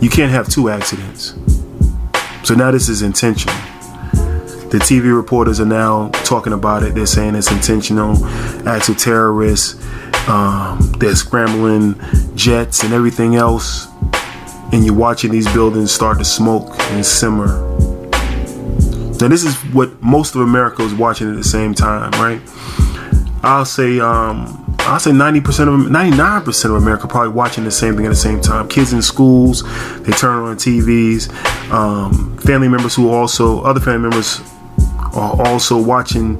You 0.00 0.10
can't 0.10 0.32
have 0.32 0.48
two 0.48 0.68
accidents. 0.68 1.34
So 2.44 2.54
now 2.54 2.70
this 2.70 2.88
is 2.88 3.02
intentional. 3.02 3.71
The 4.72 4.78
TV 4.78 5.14
reporters 5.14 5.60
are 5.60 5.66
now 5.66 6.08
talking 6.24 6.54
about 6.54 6.82
it. 6.82 6.94
They're 6.94 7.04
saying 7.04 7.34
it's 7.34 7.52
intentional 7.52 8.16
acts 8.66 8.88
of 8.88 8.96
terrorists. 8.96 9.74
Um, 10.26 10.78
they're 10.98 11.14
scrambling 11.14 12.00
jets 12.34 12.82
and 12.82 12.94
everything 12.94 13.36
else. 13.36 13.86
And 14.72 14.82
you're 14.82 14.94
watching 14.94 15.30
these 15.30 15.46
buildings 15.52 15.92
start 15.92 16.16
to 16.20 16.24
smoke 16.24 16.70
and 16.92 17.04
simmer. 17.04 17.48
Now, 19.20 19.28
this 19.28 19.44
is 19.44 19.54
what 19.74 20.02
most 20.02 20.36
of 20.36 20.40
America 20.40 20.80
is 20.80 20.94
watching 20.94 21.28
at 21.28 21.36
the 21.36 21.44
same 21.44 21.74
time, 21.74 22.10
right? 22.12 22.40
I'll 23.42 23.66
say, 23.66 24.00
um, 24.00 24.74
I'll 24.78 24.98
say 24.98 25.10
90% 25.10 25.68
of 25.68 25.90
99% 25.90 26.64
of 26.64 26.82
America 26.82 27.06
probably 27.06 27.34
watching 27.34 27.64
the 27.64 27.70
same 27.70 27.94
thing 27.94 28.06
at 28.06 28.08
the 28.08 28.14
same 28.14 28.40
time. 28.40 28.68
Kids 28.68 28.94
in 28.94 29.02
schools, 29.02 29.64
they 30.04 30.12
turn 30.12 30.44
on 30.44 30.56
TVs. 30.56 31.30
Um, 31.70 32.38
family 32.38 32.68
members 32.68 32.94
who 32.94 33.10
also, 33.10 33.60
other 33.64 33.78
family 33.78 34.08
members 34.08 34.40
are 35.14 35.46
also 35.46 35.80
watching 35.80 36.36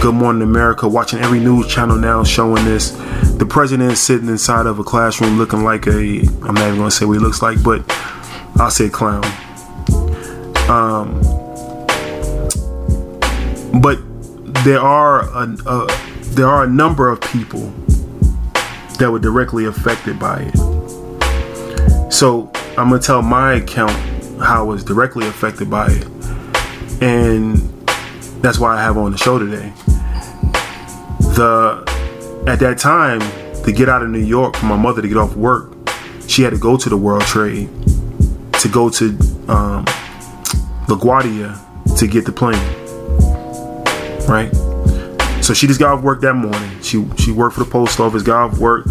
Good 0.00 0.14
Morning 0.14 0.42
America, 0.42 0.88
watching 0.88 1.20
every 1.20 1.40
news 1.40 1.66
channel 1.66 1.96
now 1.96 2.24
showing 2.24 2.64
this. 2.64 2.90
The 3.38 3.46
president 3.48 3.92
is 3.92 4.00
sitting 4.00 4.28
inside 4.28 4.66
of 4.66 4.78
a 4.78 4.84
classroom 4.84 5.38
looking 5.38 5.64
like 5.64 5.86
a, 5.86 6.20
I'm 6.42 6.54
not 6.54 6.66
even 6.66 6.76
going 6.76 6.90
to 6.90 6.90
say 6.90 7.04
what 7.04 7.14
he 7.14 7.18
looks 7.20 7.42
like, 7.42 7.62
but 7.62 7.82
I'll 8.56 8.70
say 8.70 8.88
clown. 8.88 9.24
Um, 10.68 11.20
but 13.80 13.98
there 14.64 14.80
are 14.80 15.22
a, 15.22 15.56
a, 15.66 15.86
there 16.34 16.46
are 16.46 16.64
a 16.64 16.68
number 16.68 17.08
of 17.08 17.20
people 17.20 17.72
that 18.98 19.10
were 19.10 19.18
directly 19.18 19.66
affected 19.66 20.18
by 20.18 20.50
it. 20.52 22.12
So 22.12 22.50
I'm 22.78 22.88
gonna 22.90 23.00
tell 23.00 23.22
my 23.22 23.54
account 23.54 23.92
how 24.40 24.60
I 24.60 24.62
was 24.62 24.84
directly 24.84 25.26
affected 25.26 25.68
by 25.68 25.88
it, 25.90 26.06
and 27.02 27.58
that's 28.44 28.58
why 28.58 28.76
I 28.76 28.82
have 28.82 28.98
on 28.98 29.12
the 29.12 29.18
show 29.18 29.38
today. 29.38 29.72
The 31.34 31.82
at 32.46 32.58
that 32.60 32.78
time, 32.78 33.20
to 33.64 33.72
get 33.72 33.88
out 33.88 34.02
of 34.02 34.10
New 34.10 34.18
York 34.18 34.56
for 34.56 34.66
my 34.66 34.76
mother 34.76 35.00
to 35.00 35.08
get 35.08 35.16
off 35.16 35.34
work, 35.34 35.72
she 36.28 36.42
had 36.42 36.50
to 36.50 36.58
go 36.58 36.76
to 36.76 36.88
the 36.88 36.96
World 36.96 37.22
Trade 37.22 37.70
to 38.60 38.68
go 38.68 38.90
to 38.90 39.08
um, 39.48 39.84
LaGuardia 40.86 41.58
to 41.98 42.06
get 42.06 42.26
the 42.26 42.32
plane. 42.32 42.60
Right? 44.28 44.52
So 45.42 45.54
she 45.54 45.66
just 45.66 45.80
got 45.80 45.98
off 45.98 46.04
work 46.04 46.20
that 46.20 46.34
morning. 46.34 46.80
She 46.82 47.06
she 47.16 47.32
worked 47.32 47.56
for 47.56 47.64
the 47.64 47.70
post 47.70 47.98
office, 47.98 48.22
got 48.22 48.50
off 48.50 48.58
work, 48.58 48.86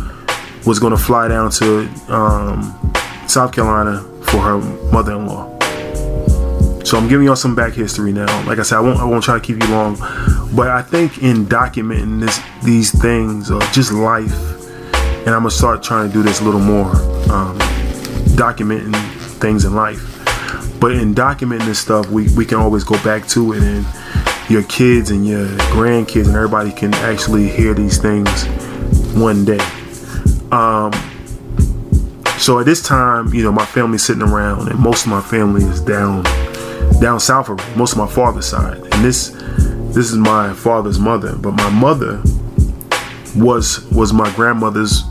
was 0.65 0.79
gonna 0.79 0.97
fly 0.97 1.27
down 1.27 1.51
to 1.51 1.87
um, 2.07 2.93
South 3.27 3.51
Carolina 3.51 4.01
for 4.23 4.39
her 4.39 4.57
mother-in-law. 4.91 5.52
So 6.83 6.97
I'm 6.97 7.07
giving 7.07 7.25
y'all 7.25 7.35
some 7.35 7.55
back 7.55 7.73
history 7.73 8.11
now. 8.11 8.45
Like 8.45 8.59
I 8.59 8.63
said, 8.63 8.77
I 8.77 8.81
won't 8.81 8.99
I 8.99 9.05
won't 9.05 9.23
try 9.23 9.35
to 9.35 9.41
keep 9.41 9.61
you 9.63 9.69
long, 9.69 9.97
but 10.53 10.67
I 10.67 10.81
think 10.81 11.23
in 11.23 11.45
documenting 11.45 12.19
this 12.19 12.39
these 12.63 12.91
things 13.01 13.49
of 13.49 13.61
just 13.71 13.93
life, 13.93 14.33
and 15.25 15.29
I'm 15.29 15.41
gonna 15.41 15.51
start 15.51 15.81
trying 15.81 16.09
to 16.09 16.13
do 16.13 16.21
this 16.23 16.41
a 16.41 16.43
little 16.43 16.59
more, 16.59 16.91
um, 17.31 17.57
documenting 18.35 18.93
things 19.39 19.63
in 19.63 19.75
life. 19.75 20.01
But 20.79 20.91
in 20.91 21.15
documenting 21.15 21.65
this 21.65 21.79
stuff, 21.79 22.09
we 22.09 22.27
we 22.35 22.45
can 22.45 22.57
always 22.57 22.83
go 22.83 23.01
back 23.01 23.27
to 23.29 23.53
it, 23.53 23.63
and 23.63 23.85
your 24.49 24.63
kids 24.63 25.09
and 25.09 25.25
your 25.25 25.47
grandkids 25.71 26.27
and 26.27 26.35
everybody 26.35 26.71
can 26.71 26.93
actually 26.95 27.47
hear 27.47 27.73
these 27.73 27.97
things 27.97 28.45
one 29.15 29.45
day. 29.45 29.65
Um, 30.51 30.91
so 32.37 32.59
at 32.59 32.65
this 32.65 32.83
time, 32.83 33.33
you 33.33 33.41
know, 33.41 33.53
my 33.53 33.65
family's 33.65 34.03
sitting 34.03 34.21
around, 34.21 34.67
and 34.67 34.77
most 34.77 35.05
of 35.05 35.11
my 35.11 35.21
family 35.21 35.63
is 35.63 35.79
down 35.79 36.25
down 36.99 37.19
south 37.19 37.49
of 37.49 37.77
most 37.77 37.93
of 37.93 37.97
my 37.97 38.07
father's 38.07 38.45
side. 38.45 38.77
And 38.77 39.05
this 39.05 39.29
this 39.93 40.09
is 40.09 40.15
my 40.15 40.53
father's 40.53 40.99
mother, 40.99 41.35
but 41.35 41.51
my 41.51 41.69
mother 41.69 42.21
was 43.35 43.85
was 43.91 44.13
my 44.13 44.33
grandmother's 44.35 45.03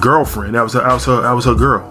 girlfriend. 0.00 0.54
That 0.54 0.62
was 0.62 0.74
her, 0.74 0.80
that 0.80 0.92
was 0.92 1.04
her, 1.06 1.22
that 1.22 1.32
was 1.32 1.44
her 1.44 1.54
girl. 1.54 1.88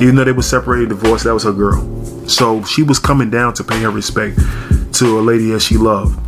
Even 0.00 0.14
though 0.14 0.24
they 0.24 0.32
were 0.32 0.42
separated, 0.42 0.90
divorced, 0.90 1.24
that 1.24 1.34
was 1.34 1.44
her 1.44 1.52
girl. 1.52 2.28
So 2.28 2.62
she 2.64 2.82
was 2.82 2.98
coming 2.98 3.30
down 3.30 3.54
to 3.54 3.64
pay 3.64 3.80
her 3.80 3.90
respect 3.90 4.38
to 4.94 5.18
a 5.18 5.22
lady 5.22 5.50
that 5.50 5.60
she 5.60 5.76
loved. 5.76 6.18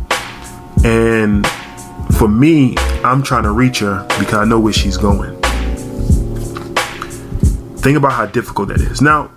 And 0.85 1.47
for 2.17 2.27
me, 2.27 2.75
I'm 3.03 3.23
trying 3.23 3.43
to 3.43 3.51
reach 3.51 3.79
her 3.79 4.05
because 4.19 4.35
I 4.35 4.45
know 4.45 4.59
where 4.59 4.73
she's 4.73 4.97
going. 4.97 5.39
Think 7.77 7.97
about 7.97 8.13
how 8.13 8.25
difficult 8.25 8.69
that 8.69 8.81
is. 8.81 9.01
Now, 9.01 9.31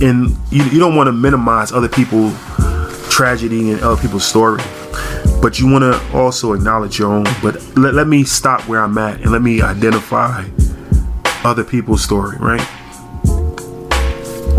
and 0.00 0.36
you, 0.50 0.64
you 0.64 0.78
don't 0.78 0.96
want 0.96 1.08
to 1.08 1.12
minimize 1.12 1.72
other 1.72 1.88
people's 1.88 2.34
tragedy 3.10 3.70
and 3.70 3.80
other 3.82 4.00
people's 4.00 4.26
story 4.26 4.60
but 5.40 5.60
you 5.60 5.70
want 5.70 5.82
to 5.82 6.16
also 6.16 6.54
acknowledge 6.54 6.98
your 6.98 7.12
own. 7.12 7.24
But 7.42 7.54
let, 7.76 7.94
let 7.94 8.08
me 8.08 8.24
stop 8.24 8.62
where 8.62 8.80
i'm 8.82 8.96
at 8.98 9.20
and 9.20 9.30
let 9.30 9.42
me 9.42 9.62
identify 9.62 10.44
other 11.44 11.62
people's 11.62 12.02
story 12.02 12.36
right? 12.38 12.60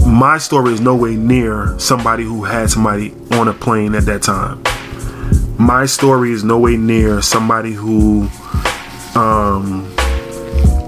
My 0.06 0.38
story 0.38 0.72
is 0.72 0.80
no 0.80 0.96
way 0.96 1.16
near 1.16 1.78
somebody 1.78 2.24
who 2.24 2.46
had 2.46 2.70
somebody 2.70 3.14
on 3.32 3.50
a 3.50 3.54
plane 3.54 3.94
at 3.96 4.06
that 4.06 4.22
time. 4.22 4.64
My 5.58 5.86
story 5.86 6.32
is 6.32 6.46
no 6.46 6.58
way 6.58 6.78
near 6.78 7.22
somebody 7.22 7.74
who 7.74 8.30
um, 9.16 9.84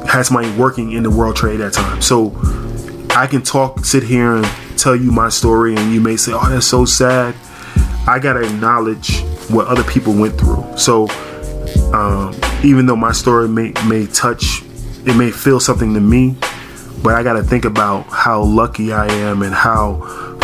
had 0.07 0.21
somebody 0.21 0.49
working 0.55 0.93
in 0.93 1.03
the 1.03 1.09
world 1.09 1.35
trade 1.35 1.59
at 1.59 1.73
that 1.73 1.73
time. 1.73 2.01
So 2.01 2.29
I 3.11 3.27
can 3.27 3.41
talk, 3.41 3.85
sit 3.85 4.03
here 4.03 4.37
and 4.37 4.47
tell 4.77 4.95
you 4.95 5.11
my 5.11 5.29
story, 5.29 5.75
and 5.75 5.93
you 5.93 6.01
may 6.01 6.15
say, 6.15 6.31
"Oh, 6.33 6.49
that's 6.49 6.65
so 6.65 6.85
sad." 6.85 7.35
I 8.07 8.19
gotta 8.19 8.41
acknowledge 8.41 9.21
what 9.49 9.67
other 9.67 9.83
people 9.83 10.13
went 10.13 10.37
through. 10.37 10.65
So, 10.77 11.09
um, 11.93 12.35
even 12.63 12.85
though 12.85 12.95
my 12.95 13.11
story 13.11 13.47
may 13.47 13.73
may 13.87 14.05
touch, 14.07 14.63
it 15.05 15.15
may 15.15 15.31
feel 15.31 15.59
something 15.59 15.93
to 15.93 15.99
me, 15.99 16.37
but 17.03 17.15
I 17.15 17.23
gotta 17.23 17.43
think 17.43 17.65
about 17.65 18.05
how 18.07 18.43
lucky 18.43 18.93
I 18.93 19.07
am 19.07 19.41
and 19.41 19.53
how 19.53 20.01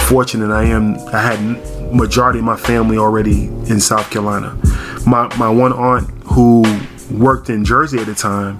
fortunate 0.08 0.54
I 0.54 0.64
am. 0.66 0.98
I 1.14 1.22
had 1.22 1.94
majority 1.94 2.40
of 2.40 2.46
my 2.46 2.58
family 2.58 2.98
already 2.98 3.46
in 3.70 3.80
South 3.80 4.10
Carolina. 4.10 4.58
My 5.06 5.34
my 5.38 5.50
one 5.50 5.74
aunt 5.74 6.10
who 6.26 6.64
worked 7.12 7.50
in 7.50 7.64
Jersey 7.64 8.00
at 8.00 8.06
the 8.08 8.16
time, 8.16 8.60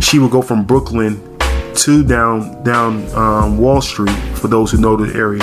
she 0.00 0.18
would 0.18 0.30
go 0.30 0.42
from 0.42 0.64
Brooklyn 0.64 1.20
to 1.76 2.04
down 2.04 2.62
down 2.62 3.04
um, 3.14 3.58
Wall 3.58 3.80
Street 3.80 4.14
for 4.36 4.48
those 4.48 4.70
who 4.70 4.78
know 4.78 4.96
the 4.96 5.16
area, 5.16 5.42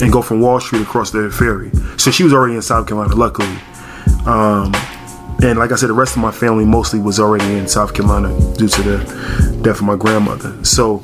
and 0.00 0.12
go 0.12 0.22
from 0.22 0.40
Wall 0.40 0.60
Street 0.60 0.82
across 0.82 1.10
the 1.10 1.30
ferry. 1.30 1.70
So 1.98 2.10
she 2.10 2.24
was 2.24 2.32
already 2.32 2.54
in 2.54 2.62
South 2.62 2.86
Carolina, 2.86 3.14
luckily. 3.14 3.56
Um, 4.26 4.72
and 5.42 5.58
like 5.58 5.72
I 5.72 5.76
said, 5.76 5.88
the 5.88 5.94
rest 5.94 6.14
of 6.14 6.22
my 6.22 6.30
family 6.30 6.64
mostly 6.64 7.00
was 7.00 7.18
already 7.18 7.58
in 7.58 7.66
South 7.66 7.94
Carolina 7.94 8.28
due 8.56 8.68
to 8.68 8.82
the 8.82 9.60
death 9.62 9.76
of 9.76 9.82
my 9.82 9.96
grandmother. 9.96 10.64
So 10.64 11.02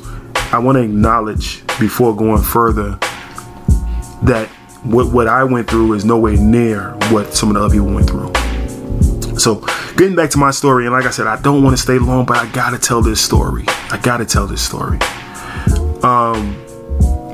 I 0.52 0.58
want 0.58 0.76
to 0.76 0.82
acknowledge 0.82 1.66
before 1.80 2.14
going 2.14 2.42
further 2.42 2.98
that 4.22 4.48
what 4.84 5.12
what 5.12 5.26
I 5.26 5.42
went 5.44 5.68
through 5.68 5.94
is 5.94 6.04
no 6.04 6.18
way 6.18 6.36
near 6.36 6.92
what 7.10 7.34
some 7.34 7.48
of 7.48 7.54
the 7.56 7.60
other 7.62 7.74
people 7.74 7.92
went 7.92 8.08
through. 8.08 8.32
So 9.38 9.64
getting 9.96 10.16
back 10.16 10.30
to 10.30 10.38
my 10.38 10.50
story, 10.50 10.84
and 10.84 10.92
like 10.92 11.06
I 11.06 11.10
said, 11.10 11.26
I 11.26 11.40
don't 11.40 11.62
want 11.62 11.76
to 11.76 11.82
stay 11.82 11.98
long, 11.98 12.26
but 12.26 12.36
I 12.36 12.50
gotta 12.50 12.78
tell 12.78 13.00
this 13.00 13.20
story. 13.20 13.64
I 13.90 13.98
gotta 14.02 14.24
tell 14.24 14.46
this 14.46 14.60
story. 14.60 14.98
Um, 16.02 16.56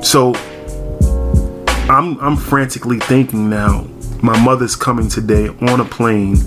so 0.03 0.33
I'm 1.89 2.19
I'm 2.19 2.37
frantically 2.37 2.99
thinking 2.99 3.49
now. 3.49 3.87
My 4.21 4.39
mother's 4.43 4.75
coming 4.75 5.09
today 5.09 5.49
on 5.49 5.79
a 5.79 5.85
plane. 5.85 6.37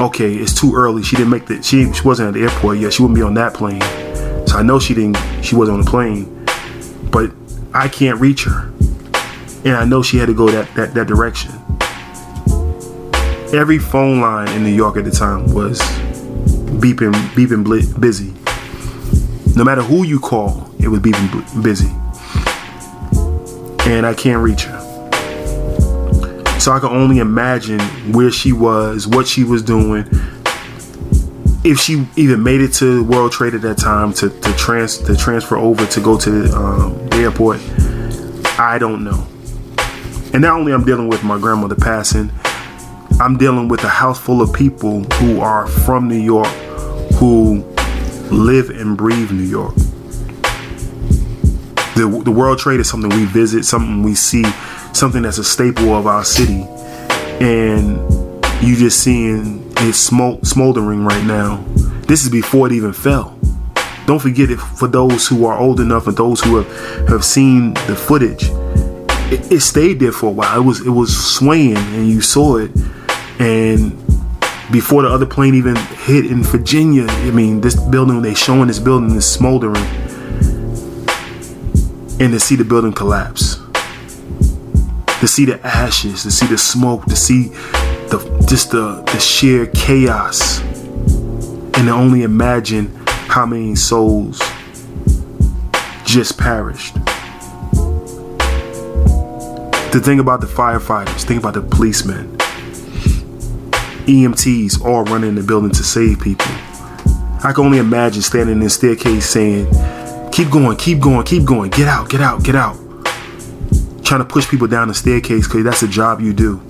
Okay, 0.00 0.34
it's 0.34 0.58
too 0.58 0.74
early. 0.74 1.02
She 1.02 1.16
didn't 1.16 1.30
make 1.30 1.46
the. 1.46 1.62
She, 1.62 1.92
she 1.92 2.02
wasn't 2.02 2.28
at 2.28 2.34
the 2.34 2.42
airport 2.42 2.78
yet. 2.78 2.92
She 2.92 3.02
wouldn't 3.02 3.16
be 3.16 3.22
on 3.22 3.34
that 3.34 3.54
plane. 3.54 3.80
So 4.46 4.56
I 4.56 4.62
know 4.62 4.78
she 4.78 4.94
didn't. 4.94 5.16
She 5.42 5.56
wasn't 5.56 5.78
on 5.78 5.84
the 5.84 5.90
plane. 5.90 6.46
But 7.10 7.32
I 7.74 7.88
can't 7.88 8.20
reach 8.20 8.44
her, 8.44 8.70
and 9.64 9.76
I 9.76 9.84
know 9.84 10.02
she 10.02 10.18
had 10.18 10.26
to 10.26 10.34
go 10.34 10.48
that 10.50 10.72
that, 10.74 10.94
that 10.94 11.06
direction. 11.06 11.52
Every 13.52 13.78
phone 13.78 14.20
line 14.20 14.48
in 14.48 14.64
New 14.64 14.74
York 14.74 14.96
at 14.96 15.04
the 15.04 15.10
time 15.10 15.54
was 15.54 15.78
beeping 16.80 17.12
beeping 17.34 18.00
busy. 18.00 18.34
No 19.54 19.62
matter 19.62 19.82
who 19.82 20.04
you 20.04 20.18
call, 20.18 20.68
it 20.80 20.88
was 20.88 20.98
beeping 20.98 21.62
busy. 21.62 21.88
And 23.88 24.04
I 24.04 24.14
can't 24.14 24.42
reach 24.42 24.64
her. 24.64 24.80
So 26.58 26.72
I 26.72 26.80
can 26.80 26.88
only 26.88 27.18
imagine 27.18 27.78
where 28.12 28.32
she 28.32 28.52
was, 28.52 29.06
what 29.06 29.28
she 29.28 29.44
was 29.44 29.62
doing. 29.62 30.04
If 31.62 31.78
she 31.78 32.04
even 32.16 32.42
made 32.42 32.60
it 32.60 32.72
to 32.74 33.04
World 33.04 33.30
Trade 33.30 33.54
at 33.54 33.62
that 33.62 33.78
time 33.78 34.12
to, 34.14 34.28
to, 34.28 34.52
trans, 34.56 34.98
to 34.98 35.16
transfer 35.16 35.56
over 35.56 35.86
to 35.86 36.00
go 36.00 36.18
to 36.18 36.52
um, 36.52 37.08
the 37.10 37.18
airport, 37.18 37.60
I 38.58 38.78
don't 38.78 39.04
know. 39.04 39.26
And 40.32 40.42
not 40.42 40.58
only 40.58 40.72
I'm 40.72 40.84
dealing 40.84 41.06
with 41.06 41.22
my 41.22 41.38
grandmother 41.38 41.76
passing, 41.76 42.32
I'm 43.18 43.38
dealing 43.38 43.68
with 43.68 43.82
a 43.82 43.88
house 43.88 44.20
full 44.20 44.42
of 44.42 44.52
people 44.52 45.02
who 45.04 45.40
are 45.40 45.66
from 45.66 46.06
New 46.06 46.20
York 46.20 46.48
who 47.14 47.64
live 48.30 48.68
and 48.68 48.94
breathe 48.94 49.30
New 49.30 49.42
York. 49.42 49.74
The, 51.94 52.22
the 52.22 52.30
World 52.30 52.58
Trade 52.58 52.78
is 52.78 52.90
something 52.90 53.08
we 53.08 53.24
visit, 53.24 53.64
something 53.64 54.02
we 54.02 54.14
see, 54.14 54.44
something 54.92 55.22
that's 55.22 55.38
a 55.38 55.44
staple 55.44 55.94
of 55.94 56.06
our 56.06 56.24
city. 56.24 56.64
And 57.40 57.96
you 58.62 58.76
just 58.76 59.02
seeing 59.02 59.66
it 59.78 59.94
smoke, 59.94 60.44
smoldering 60.44 61.02
right 61.02 61.24
now. 61.24 61.64
This 62.06 62.22
is 62.22 62.28
before 62.28 62.66
it 62.66 62.74
even 62.74 62.92
fell. 62.92 63.38
Don't 64.04 64.20
forget 64.20 64.50
it 64.50 64.58
for 64.58 64.88
those 64.88 65.26
who 65.26 65.46
are 65.46 65.58
old 65.58 65.80
enough 65.80 66.06
and 66.06 66.16
those 66.18 66.42
who 66.42 66.62
have, 66.62 67.08
have 67.08 67.24
seen 67.24 67.72
the 67.86 67.96
footage. 67.96 68.50
It, 69.32 69.50
it 69.50 69.60
stayed 69.60 70.00
there 70.00 70.12
for 70.12 70.26
a 70.26 70.32
while. 70.32 70.60
It 70.60 70.64
was 70.64 70.86
it 70.86 70.90
was 70.90 71.16
swaying 71.34 71.78
and 71.78 72.08
you 72.10 72.20
saw 72.20 72.58
it. 72.58 72.70
And 73.38 73.92
before 74.70 75.02
the 75.02 75.08
other 75.08 75.26
plane 75.26 75.54
even 75.54 75.76
hit 75.76 76.26
in 76.26 76.42
Virginia, 76.42 77.06
I 77.08 77.30
mean, 77.30 77.60
this 77.60 77.76
building, 77.76 78.22
they 78.22 78.34
showing 78.34 78.68
this 78.68 78.78
building 78.78 79.14
is 79.14 79.24
smoldering. 79.24 79.84
And 82.18 82.32
to 82.32 82.40
see 82.40 82.56
the 82.56 82.64
building 82.64 82.92
collapse, 82.92 83.56
to 85.20 85.28
see 85.28 85.44
the 85.44 85.60
ashes, 85.62 86.22
to 86.22 86.30
see 86.30 86.46
the 86.46 86.58
smoke, 86.58 87.04
to 87.06 87.16
see 87.16 87.48
the 88.08 88.18
just 88.48 88.70
the, 88.70 89.02
the 89.12 89.18
sheer 89.18 89.66
chaos, 89.66 90.60
and 90.60 91.74
to 91.74 91.90
only 91.90 92.22
imagine 92.22 92.90
how 93.06 93.44
many 93.44 93.74
souls 93.74 94.40
just 96.04 96.38
perished. 96.38 96.94
To 99.92 100.00
think 100.00 100.20
about 100.20 100.40
the 100.40 100.46
firefighters, 100.46 101.24
think 101.24 101.40
about 101.40 101.54
the 101.54 101.62
policemen, 101.62 102.35
EMTs 104.06 104.84
all 104.84 105.04
running 105.04 105.34
the 105.34 105.42
building 105.42 105.70
to 105.72 105.82
save 105.82 106.20
people. 106.20 106.46
I 107.42 107.52
can 107.52 107.64
only 107.64 107.78
imagine 107.78 108.22
standing 108.22 108.56
in 108.56 108.60
the 108.60 108.70
staircase 108.70 109.28
saying, 109.28 109.66
Keep 110.32 110.50
going, 110.50 110.76
keep 110.76 111.00
going, 111.00 111.24
keep 111.24 111.44
going, 111.44 111.70
get 111.70 111.88
out, 111.88 112.08
get 112.08 112.20
out, 112.20 112.42
get 112.44 112.54
out. 112.54 112.76
Trying 114.04 114.20
to 114.20 114.24
push 114.24 114.48
people 114.48 114.68
down 114.68 114.88
the 114.88 114.94
staircase 114.94 115.48
because 115.48 115.64
that's 115.64 115.80
the 115.80 115.88
job 115.88 116.20
you 116.20 116.32
do. 116.32 116.60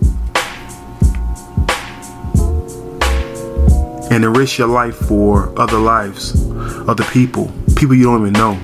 And 4.10 4.36
risk 4.36 4.58
your 4.58 4.68
life 4.68 4.97
for 4.97 5.52
other 5.60 5.78
lives, 5.78 6.50
other 6.89 7.05
people, 7.05 7.52
people 7.76 7.94
you 7.94 8.05
don't 8.05 8.20
even 8.20 8.32
know. 8.32 8.58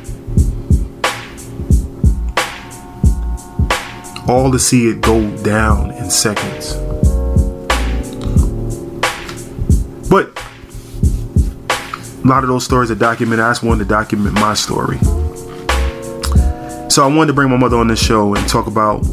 All 4.28 4.51
to 4.51 4.59
see 4.59 4.89
it 4.89 5.02
go 5.02 5.28
down 5.42 5.91
in 5.91 6.09
seconds. 6.10 6.82
A 12.25 12.26
lot 12.26 12.44
of 12.44 12.49
those 12.49 12.65
stories 12.65 12.91
are 12.91 12.94
documented. 12.97 13.44
I 13.44 13.51
just 13.51 13.62
wanted 13.62 13.84
to 13.84 13.89
document 13.89 14.34
my 14.34 14.55
story. 14.55 14.99
So 16.89 17.02
I 17.02 17.07
wanted 17.07 17.28
to 17.28 17.33
bring 17.33 17.51
my 17.51 17.57
mother 17.57 17.76
on 17.76 17.89
this 17.89 18.02
show 18.02 18.34
and 18.34 18.49
talk 18.49 18.67
about 18.67 19.05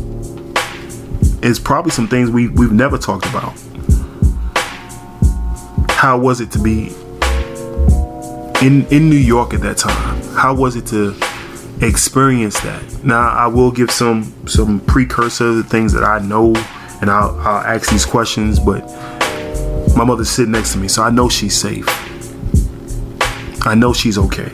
it's 1.41 1.59
probably 1.59 1.91
some 1.91 2.07
things 2.07 2.29
we 2.29 2.49
we've 2.49 2.71
never 2.71 2.97
talked 2.97 3.25
about. 3.27 3.53
How 5.91 6.17
was 6.17 6.41
it 6.41 6.51
to 6.51 6.59
be 6.59 6.87
in 8.61 8.85
in 8.87 9.09
New 9.09 9.15
York 9.15 9.53
at 9.53 9.61
that 9.61 9.77
time? 9.77 10.21
How 10.35 10.53
was 10.53 10.75
it 10.75 10.85
to 10.87 11.15
experience 11.81 12.59
that? 12.61 13.03
Now 13.03 13.29
I 13.29 13.47
will 13.47 13.71
give 13.71 13.89
some 13.89 14.33
some 14.47 14.81
precursor 14.81 15.63
things 15.63 15.93
that 15.93 16.03
I 16.03 16.19
know, 16.19 16.53
and 17.01 17.09
I'll, 17.09 17.39
I'll 17.39 17.63
ask 17.63 17.89
these 17.89 18.05
questions. 18.05 18.59
But 18.59 18.85
my 19.95 20.03
mother's 20.03 20.29
sitting 20.29 20.51
next 20.51 20.73
to 20.73 20.77
me, 20.77 20.87
so 20.89 21.01
I 21.01 21.09
know 21.09 21.29
she's 21.29 21.59
safe. 21.59 21.87
I 23.61 23.75
know 23.75 23.93
she's 23.93 24.17
okay. 24.17 24.49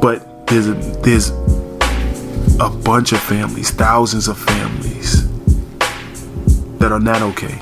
But 0.00 0.46
there's 0.46 0.68
a, 0.68 0.74
there's 1.02 1.30
a 2.60 2.68
bunch 2.68 3.12
of 3.12 3.20
families, 3.20 3.70
thousands 3.70 4.28
of 4.28 4.38
families 4.38 5.26
that 6.78 6.92
are 6.92 7.00
not 7.00 7.22
okay. 7.22 7.58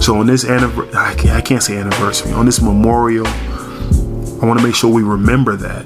So 0.00 0.16
on 0.16 0.26
this 0.26 0.44
anniversary, 0.44 0.94
I 0.94 1.14
can't, 1.42 1.62
say 1.62 1.76
anniversary, 1.76 2.32
on 2.32 2.46
this 2.46 2.60
memorial, 2.62 3.26
I 3.26 4.46
want 4.46 4.58
to 4.58 4.66
make 4.66 4.74
sure 4.74 4.92
we 4.92 5.02
remember 5.02 5.56
that. 5.56 5.84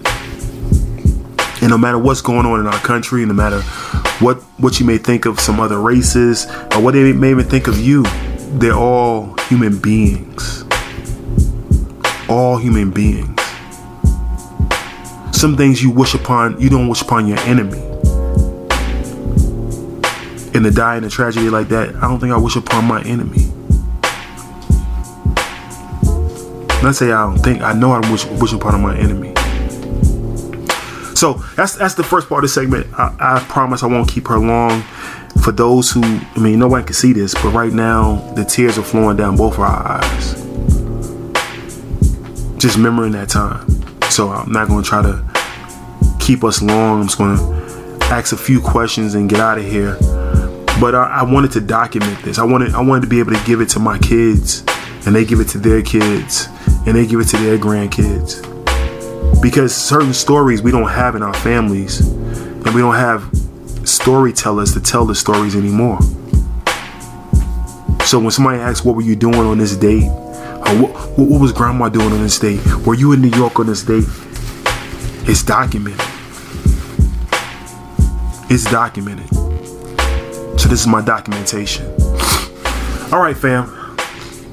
And 1.60 1.70
no 1.70 1.78
matter 1.78 1.98
what's 1.98 2.20
going 2.20 2.46
on 2.46 2.60
in 2.60 2.66
our 2.66 2.78
country, 2.80 3.24
no 3.24 3.34
matter 3.34 3.60
what 4.20 4.38
what 4.58 4.78
you 4.80 4.86
may 4.86 4.98
think 4.98 5.26
of 5.26 5.40
some 5.40 5.60
other 5.60 5.80
races 5.80 6.46
or 6.72 6.80
what 6.80 6.94
they 6.94 7.12
may 7.12 7.30
even 7.30 7.48
think 7.48 7.68
of 7.68 7.78
you, 7.78 8.04
they're 8.52 8.74
all 8.74 9.34
human 9.48 9.78
beings. 9.78 10.64
All 12.28 12.58
human 12.58 12.90
beings. 12.90 13.40
Some 15.32 15.56
things 15.56 15.82
you 15.82 15.90
wish 15.90 16.14
upon, 16.14 16.60
you 16.60 16.68
don't 16.68 16.88
wish 16.88 17.02
upon 17.02 17.26
your 17.26 17.38
enemy. 17.40 17.80
And 20.54 20.64
to 20.64 20.70
die 20.70 20.96
in 20.96 21.04
a 21.04 21.10
tragedy 21.10 21.48
like 21.48 21.68
that, 21.68 21.94
I 21.96 22.02
don't 22.02 22.20
think 22.20 22.32
I 22.32 22.36
wish 22.36 22.56
upon 22.56 22.84
my 22.84 23.02
enemy. 23.02 23.50
Not 26.82 26.94
say 26.94 27.10
I 27.12 27.26
don't 27.26 27.38
think, 27.38 27.62
I 27.62 27.72
know 27.72 27.92
I 27.92 28.10
wish, 28.10 28.26
wish 28.26 28.52
upon 28.52 28.80
my 28.82 28.96
enemy. 28.98 29.32
So 31.14 31.34
that's 31.54 31.76
that's 31.76 31.94
the 31.94 32.02
first 32.02 32.28
part 32.28 32.42
of 32.42 32.50
the 32.50 32.52
segment. 32.52 32.88
I, 32.98 33.14
I 33.20 33.40
promise 33.48 33.84
I 33.84 33.86
won't 33.86 34.10
keep 34.10 34.26
her 34.26 34.38
long. 34.38 34.82
For 35.42 35.52
those 35.52 35.90
who, 35.90 36.02
I 36.02 36.38
mean, 36.38 36.58
nobody 36.58 36.84
can 36.84 36.94
see 36.94 37.12
this, 37.12 37.34
but 37.34 37.52
right 37.52 37.72
now 37.72 38.16
the 38.34 38.44
tears 38.44 38.78
are 38.78 38.82
flowing 38.82 39.16
down 39.16 39.36
both 39.36 39.58
our 39.58 39.66
eyes. 39.66 40.34
Just 42.58 42.76
remembering 42.76 43.12
that 43.12 43.28
time. 43.28 43.68
So 44.10 44.30
I'm 44.30 44.52
not 44.52 44.68
going 44.68 44.84
to 44.84 44.88
try 44.88 45.02
to 45.02 46.16
keep 46.20 46.44
us 46.44 46.62
long. 46.62 47.00
I'm 47.00 47.06
just 47.06 47.18
going 47.18 47.36
to 47.36 48.04
ask 48.04 48.32
a 48.32 48.36
few 48.36 48.60
questions 48.60 49.14
and 49.14 49.28
get 49.28 49.40
out 49.40 49.58
of 49.58 49.64
here. 49.64 49.96
But 50.80 50.94
I, 50.94 51.20
I 51.20 51.22
wanted 51.24 51.50
to 51.52 51.60
document 51.60 52.22
this. 52.22 52.38
I 52.38 52.44
wanted 52.44 52.74
I 52.74 52.80
wanted 52.80 53.02
to 53.02 53.08
be 53.08 53.18
able 53.18 53.32
to 53.32 53.44
give 53.44 53.60
it 53.60 53.68
to 53.70 53.80
my 53.80 53.98
kids, 53.98 54.64
and 55.06 55.14
they 55.14 55.24
give 55.24 55.40
it 55.40 55.48
to 55.48 55.58
their 55.58 55.82
kids, 55.82 56.48
and 56.86 56.96
they 56.96 57.06
give 57.06 57.20
it 57.20 57.26
to 57.28 57.36
their 57.38 57.58
grandkids 57.58 58.48
because 59.42 59.74
certain 59.74 60.14
stories 60.14 60.62
we 60.62 60.70
don't 60.70 60.88
have 60.88 61.16
in 61.16 61.22
our 61.22 61.34
families 61.34 62.00
and 62.00 62.74
we 62.74 62.80
don't 62.80 62.94
have 62.94 63.28
storytellers 63.84 64.72
to 64.74 64.80
tell 64.80 65.04
the 65.04 65.14
stories 65.14 65.56
anymore. 65.56 66.00
So 68.04 68.18
when 68.18 68.30
somebody 68.30 68.58
asks 68.58 68.84
what 68.84 68.96
were 68.96 69.02
you 69.02 69.16
doing 69.16 69.36
on 69.36 69.58
this 69.58 69.76
date? 69.76 70.08
Or 70.08 70.82
what, 70.82 71.18
what 71.18 71.40
was 71.40 71.52
grandma 71.52 71.88
doing 71.88 72.12
on 72.12 72.22
this 72.22 72.38
date? 72.38 72.60
Were 72.86 72.94
you 72.94 73.12
in 73.12 73.20
new 73.20 73.30
york 73.36 73.58
on 73.58 73.66
this 73.66 73.82
date? 73.82 74.04
It's 75.28 75.42
documented. 75.42 76.06
It's 78.50 78.64
documented. 78.64 79.28
So 80.60 80.68
this 80.68 80.80
is 80.80 80.86
my 80.86 81.00
documentation. 81.00 81.86
All 83.12 83.20
right 83.20 83.36
fam. 83.36 83.82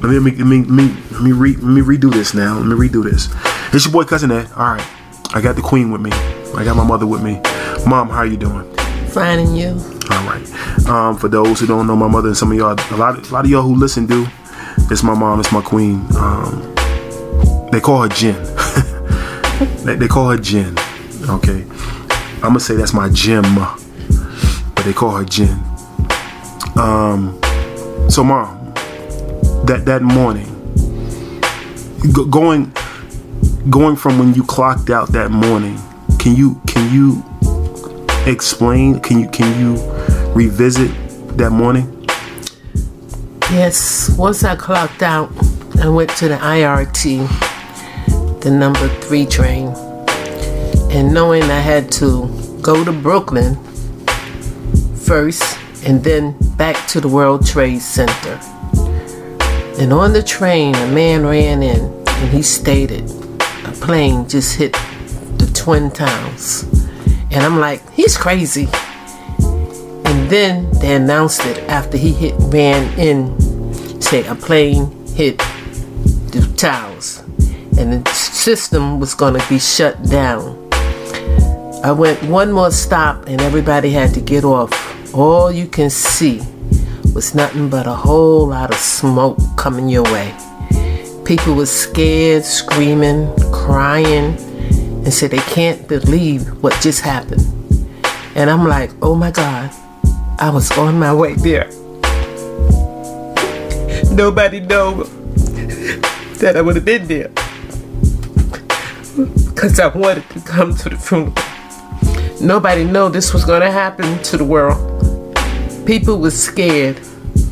Let 0.02 0.22
me 0.22 0.32
let 0.32 0.48
me 0.48 0.64
let 0.64 0.70
me, 0.70 0.98
let 1.12 1.22
me, 1.22 1.32
re, 1.34 1.56
let 1.56 1.64
me 1.64 1.82
redo 1.82 2.12
this 2.12 2.34
now. 2.34 2.58
Let 2.58 2.66
me 2.66 2.88
redo 2.88 3.04
this. 3.04 3.28
It's 3.74 3.86
your 3.86 3.92
boy 3.92 4.06
cousin 4.06 4.32
Ed. 4.32 4.50
All 4.56 4.74
right, 4.74 4.88
I 5.34 5.42
got 5.42 5.58
the 5.58 5.62
queen 5.62 5.92
with 5.92 6.00
me. 6.00 6.12
I 6.56 6.64
got 6.64 6.78
my 6.78 6.86
mother 6.86 7.06
with 7.06 7.22
me. 7.22 7.42
Mom, 7.86 8.10
how 8.10 8.24
you 8.24 8.38
doing? 8.38 8.79
Fine, 9.12 9.40
and 9.40 9.58
you? 9.58 9.70
All 10.12 10.24
right. 10.26 10.88
Um, 10.88 11.18
for 11.18 11.28
those 11.28 11.60
who 11.60 11.68
don't 11.68 11.88
know 11.88 11.96
my 11.96 12.08
mother, 12.08 12.28
and 12.28 12.38
some 12.38 12.52
of 12.52 12.58
y'all, 12.58 12.74
a 12.74 12.98
lot, 12.98 13.18
a 13.18 13.34
lot 13.34 13.46
of 13.46 13.52
y'all 13.52 13.64
who 13.64 13.76
listen 13.76 14.06
do. 14.06 14.28
It's 14.92 15.04
my 15.04 15.14
mom. 15.14 15.40
It's 15.40 15.52
my 15.52 15.62
queen. 15.62 16.06
Um, 16.16 16.76
they 17.72 17.80
call 17.80 18.02
her 18.04 18.10
Jen. 18.10 18.36
they, 19.86 19.96
they, 19.96 20.08
call 20.08 20.30
her 20.30 20.38
Jen. 20.38 20.78
Okay. 21.30 21.66
I'm 22.36 22.50
gonna 22.54 22.60
say 22.60 22.76
that's 22.76 22.94
my 22.94 23.10
Jim, 23.10 23.44
but 23.56 24.84
they 24.86 24.94
call 24.94 25.12
her 25.12 25.26
Jen. 25.26 25.60
Um, 26.76 27.40
so 28.10 28.24
mom, 28.24 28.74
that 29.66 29.84
that 29.86 30.02
morning, 30.02 30.48
going 32.30 32.72
going 33.70 33.96
from 33.96 34.18
when 34.18 34.34
you 34.34 34.44
clocked 34.44 34.90
out 34.90 35.12
that 35.12 35.30
morning 35.30 35.78
can 36.18 36.36
you 36.36 36.60
can 36.68 36.94
you 36.94 37.24
explain 38.28 39.00
can 39.00 39.20
you 39.20 39.30
can 39.30 39.60
you 39.60 39.82
revisit 40.34 40.92
that 41.38 41.52
morning 41.52 41.86
yes 43.52 44.10
once 44.18 44.44
i 44.44 44.56
clocked 44.56 45.02
out 45.02 45.32
i 45.82 45.90
went 45.90 46.10
to 46.12 46.28
the 46.28 46.36
irt 46.36 47.04
the 48.42 48.52
number 48.52 48.88
three 49.02 49.26
train 49.26 49.68
and 50.92 51.14
knowing 51.14 51.44
i 51.44 51.60
had 51.60 51.92
to 51.92 52.28
go 52.62 52.84
to 52.84 52.92
brooklyn 52.92 53.56
first 54.96 55.58
and 55.86 56.04
then 56.04 56.36
back 56.58 56.88
to 56.88 57.00
the 57.00 57.08
world 57.08 57.46
trade 57.46 57.80
center 57.80 58.40
and 59.80 59.94
on 59.94 60.14
the 60.14 60.22
train 60.22 60.76
a 60.76 60.88
man 60.88 61.26
ran 61.26 61.64
in 61.64 61.80
and 62.08 62.30
he 62.34 62.42
stated 62.42 63.10
a 63.66 63.72
plane 63.82 64.28
just 64.28 64.56
hit 64.56 64.74
the 65.40 65.50
Twin 65.54 65.90
Towers. 65.90 66.79
And 67.32 67.44
I'm 67.44 67.60
like, 67.60 67.88
he's 67.92 68.18
crazy. 68.18 68.68
And 69.40 70.30
then 70.30 70.72
they 70.80 70.96
announced 70.96 71.46
it 71.46 71.60
after 71.70 71.98
he 71.98 72.12
hit 72.12 72.36
ran 72.40 72.98
in, 72.98 73.72
say 74.02 74.26
a 74.26 74.36
plane 74.36 74.92
hit 75.08 75.38
the 75.38 76.52
towers. 76.58 77.20
And 77.78 78.04
the 78.04 78.14
system 78.14 79.00
was 79.00 79.14
gonna 79.14 79.46
be 79.48 79.60
shut 79.60 80.04
down. 80.10 80.58
I 81.84 81.92
went 81.92 82.22
one 82.24 82.52
more 82.52 82.72
stop 82.72 83.28
and 83.28 83.40
everybody 83.42 83.92
had 83.92 84.14
to 84.16 84.22
get 84.22 84.44
off. 84.44 84.74
All 85.14 85.52
you 85.52 85.68
can 85.68 85.90
see 85.90 86.42
was 87.14 87.34
nothing 87.34 87.70
but 87.70 87.88
a 87.88 87.94
whole 87.94 88.48
lot 88.48 88.72
of 88.72 88.78
smoke 88.78 89.38
coming 89.56 89.88
your 89.88 90.04
way. 90.04 90.36
People 91.26 91.56
were 91.56 91.66
scared, 91.66 92.44
screaming, 92.44 93.34
crying, 93.52 94.36
and 95.04 95.14
said 95.14 95.32
they 95.32 95.38
can't 95.38 95.88
believe 95.88 96.62
what 96.64 96.74
just 96.82 97.02
happened. 97.02 97.42
And 98.36 98.50
I'm 98.50 98.68
like, 98.68 98.92
oh 99.02 99.16
my 99.16 99.32
God, 99.32 99.72
I 100.40 100.50
was 100.54 100.72
on 100.78 101.00
my 101.00 101.14
way 101.14 101.34
there. 101.36 101.70
Nobody 104.12 104.60
know 104.60 105.04
that 106.40 106.56
I 106.56 106.62
would 106.62 106.76
have 106.76 106.86
been 106.86 107.08
there. 107.08 107.30
Because 109.46 109.80
I 109.80 109.88
wanted 109.88 110.30
to 110.30 110.40
come 110.42 110.76
to 110.76 110.90
the 110.90 110.98
funeral. 110.98 111.34
Nobody 112.42 112.86
know 112.86 113.10
this 113.10 113.34
was 113.34 113.44
going 113.44 113.62
to 113.62 113.72
happen 113.72 114.22
to 114.24 114.38
the 114.38 114.46
world. 114.46 115.36
People 115.86 116.20
were 116.20 116.32
scared. 116.32 117.00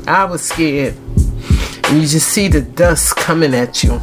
I 0.08 0.24
was 0.26 0.42
scared 0.42 0.95
and 1.90 2.01
you 2.01 2.08
just 2.08 2.27
see 2.30 2.50
the 2.50 2.61
dust 2.61 3.16
coming 3.16 3.53
at 3.53 3.82
you. 3.82 4.01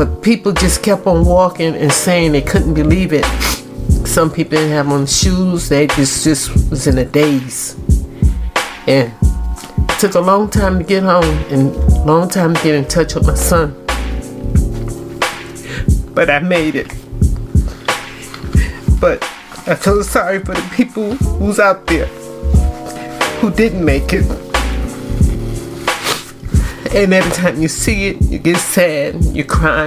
But 0.00 0.22
people 0.22 0.52
just 0.52 0.82
kept 0.82 1.06
on 1.06 1.26
walking 1.26 1.76
and 1.76 1.92
saying 1.92 2.32
they 2.32 2.40
couldn't 2.40 2.72
believe 2.72 3.12
it. 3.12 3.22
Some 4.06 4.30
people 4.30 4.52
didn't 4.52 4.70
have 4.70 4.88
on 4.88 5.04
shoes, 5.04 5.68
they 5.68 5.88
just, 5.88 6.24
just 6.24 6.70
was 6.70 6.86
in 6.86 6.96
a 6.96 7.04
daze. 7.04 7.76
And 8.86 9.12
it 9.90 9.98
took 9.98 10.14
a 10.14 10.20
long 10.20 10.48
time 10.48 10.78
to 10.78 10.84
get 10.84 11.02
home 11.02 11.26
and 11.50 11.76
long 12.06 12.30
time 12.30 12.54
to 12.54 12.62
get 12.62 12.76
in 12.76 12.86
touch 12.86 13.14
with 13.14 13.26
my 13.26 13.34
son. 13.34 13.74
But 16.14 16.30
I 16.30 16.38
made 16.38 16.76
it. 16.76 16.88
But 19.02 19.22
I 19.66 19.74
feel 19.74 20.02
sorry 20.02 20.38
for 20.38 20.54
the 20.54 20.70
people 20.74 21.14
who's 21.14 21.60
out 21.60 21.86
there 21.86 22.06
who 23.40 23.50
didn't 23.50 23.84
make 23.84 24.14
it 24.14 24.49
And 26.92 27.14
every 27.14 27.30
time 27.30 27.62
you 27.62 27.68
see 27.68 28.08
it, 28.08 28.22
you 28.22 28.38
get 28.38 28.56
sad, 28.56 29.24
you 29.24 29.44
cry. 29.44 29.86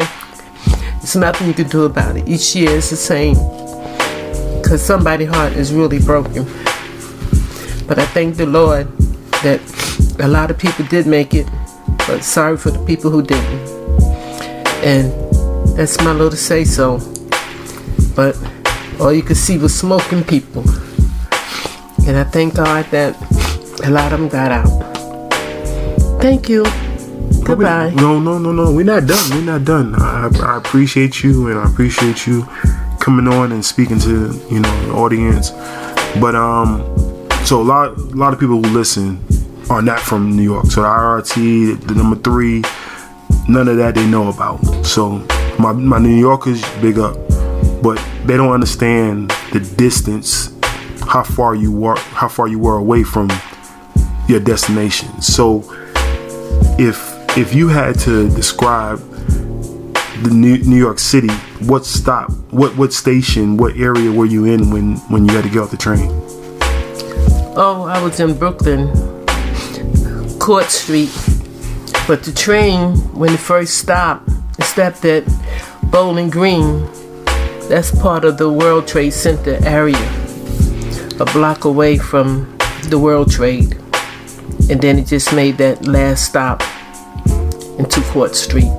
There's 0.97 1.17
nothing 1.17 1.47
you 1.47 1.53
can 1.53 1.67
do 1.67 1.83
about 1.83 2.15
it. 2.15 2.27
Each 2.29 2.55
year 2.55 2.71
is 2.71 2.89
the 2.89 2.95
same. 2.95 3.35
Because 4.61 4.81
somebody's 4.81 5.27
heart 5.27 5.51
is 5.53 5.73
really 5.73 5.99
broken. 5.99 6.45
But 7.87 7.99
I 7.99 8.05
thank 8.13 8.37
the 8.37 8.45
Lord 8.45 8.87
that 9.43 9.59
a 10.19 10.27
lot 10.29 10.49
of 10.49 10.57
people 10.57 10.85
did 10.85 11.05
make 11.05 11.33
it. 11.33 11.45
But 12.07 12.23
sorry 12.23 12.55
for 12.55 12.71
the 12.71 12.83
people 12.85 13.11
who 13.11 13.21
didn't. 13.21 13.67
And 14.81 15.11
that's 15.77 15.99
my 15.99 16.13
little 16.13 16.37
say 16.37 16.63
so. 16.63 16.99
But 18.15 18.37
all 19.01 19.11
you 19.11 19.23
could 19.23 19.35
see 19.35 19.57
was 19.57 19.77
smoking 19.77 20.23
people. 20.23 20.63
And 22.07 22.17
I 22.17 22.23
thank 22.23 22.55
God 22.55 22.85
that 22.91 23.13
a 23.83 23.89
lot 23.89 24.13
of 24.13 24.19
them 24.21 24.29
got 24.29 24.51
out. 24.51 24.69
Thank 26.21 26.47
you. 26.47 26.63
Goodbye. 27.45 27.89
No, 27.95 28.19
no, 28.19 28.37
no, 28.37 28.51
no. 28.51 28.71
We're 28.71 28.85
not 28.85 29.05
done. 29.05 29.29
We're 29.31 29.41
not 29.41 29.65
done. 29.65 29.95
I, 29.95 30.29
I 30.41 30.57
appreciate 30.57 31.23
you, 31.23 31.49
and 31.49 31.59
I 31.59 31.69
appreciate 31.69 32.25
you 32.25 32.43
coming 32.99 33.27
on 33.27 33.51
and 33.51 33.63
speaking 33.65 33.99
to 33.99 34.31
you 34.49 34.59
know 34.59 34.85
the 34.85 34.93
audience. 34.93 35.51
But 36.21 36.35
um, 36.35 36.79
so 37.45 37.61
a 37.61 37.63
lot, 37.63 37.97
a 37.97 38.15
lot 38.15 38.33
of 38.33 38.39
people 38.39 38.63
who 38.63 38.69
listen 38.73 39.23
are 39.69 39.81
not 39.81 39.99
from 39.99 40.35
New 40.35 40.43
York. 40.43 40.67
So 40.67 40.81
the 40.81 40.87
IRT, 40.87 41.87
the 41.87 41.95
number 41.95 42.15
three, 42.15 42.63
none 43.49 43.67
of 43.67 43.77
that 43.77 43.95
they 43.95 44.07
know 44.07 44.29
about. 44.29 44.59
So 44.85 45.19
my 45.59 45.73
my 45.73 45.99
New 45.99 46.15
Yorkers 46.15 46.63
big 46.79 46.97
up, 46.97 47.17
but 47.83 48.01
they 48.25 48.37
don't 48.37 48.53
understand 48.53 49.31
the 49.51 49.59
distance, 49.77 50.53
how 51.01 51.23
far 51.23 51.55
you 51.55 51.73
were, 51.73 51.97
how 51.97 52.29
far 52.29 52.47
you 52.47 52.59
were 52.59 52.77
away 52.77 53.03
from 53.03 53.29
your 54.29 54.39
destination. 54.39 55.21
So 55.21 55.63
if 56.79 57.12
if 57.35 57.55
you 57.55 57.67
had 57.67 57.97
to 57.97 58.29
describe 58.35 58.99
the 60.21 60.29
New, 60.31 60.59
New 60.59 60.77
York 60.77 60.99
City, 60.99 61.31
what 61.65 61.83
stop, 61.83 62.31
what 62.51 62.77
what 62.77 62.93
station, 62.93 63.57
what 63.57 63.75
area 63.75 64.11
were 64.11 64.27
you 64.27 64.45
in 64.45 64.69
when 64.69 64.97
when 65.09 65.27
you 65.27 65.33
had 65.33 65.43
to 65.43 65.49
get 65.49 65.59
off 65.59 65.71
the 65.71 65.77
train? 65.77 66.09
Oh, 67.55 67.87
I 67.89 68.03
was 68.03 68.19
in 68.19 68.37
Brooklyn, 68.37 68.87
Court 70.37 70.69
Street. 70.69 71.11
But 72.07 72.23
the 72.23 72.33
train, 72.35 72.97
when 73.17 73.33
it 73.33 73.39
first 73.39 73.79
stopped, 73.79 74.29
it 74.59 74.65
stopped 74.65 75.03
at 75.05 75.23
Bowling 75.89 76.29
Green. 76.29 76.85
That's 77.67 77.91
part 77.99 78.25
of 78.25 78.37
the 78.37 78.51
World 78.51 78.87
Trade 78.87 79.13
Center 79.13 79.57
area, 79.65 80.05
a 81.19 81.25
block 81.33 81.65
away 81.65 81.97
from 81.97 82.57
the 82.89 82.99
World 82.99 83.31
Trade. 83.31 83.79
And 84.69 84.79
then 84.81 84.99
it 84.99 85.07
just 85.07 85.33
made 85.33 85.57
that 85.57 85.87
last 85.87 86.25
stop 86.25 86.61
into 87.77 88.01
Court 88.11 88.35
Street. 88.35 88.71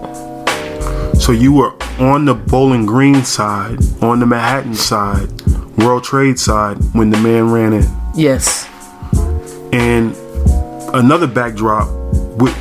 So 1.20 1.32
you 1.32 1.52
were 1.52 1.72
on 1.98 2.24
the 2.24 2.34
Bowling 2.34 2.86
Green 2.86 3.24
side, 3.24 3.78
on 4.02 4.20
the 4.20 4.26
Manhattan 4.26 4.74
side, 4.74 5.28
World 5.78 6.04
Trade 6.04 6.38
side 6.38 6.76
when 6.92 7.10
the 7.10 7.18
man 7.18 7.50
ran 7.50 7.72
in. 7.72 7.84
Yes. 8.14 8.68
And 9.72 10.14
another 10.94 11.26
backdrop 11.26 11.88
with 12.38 12.54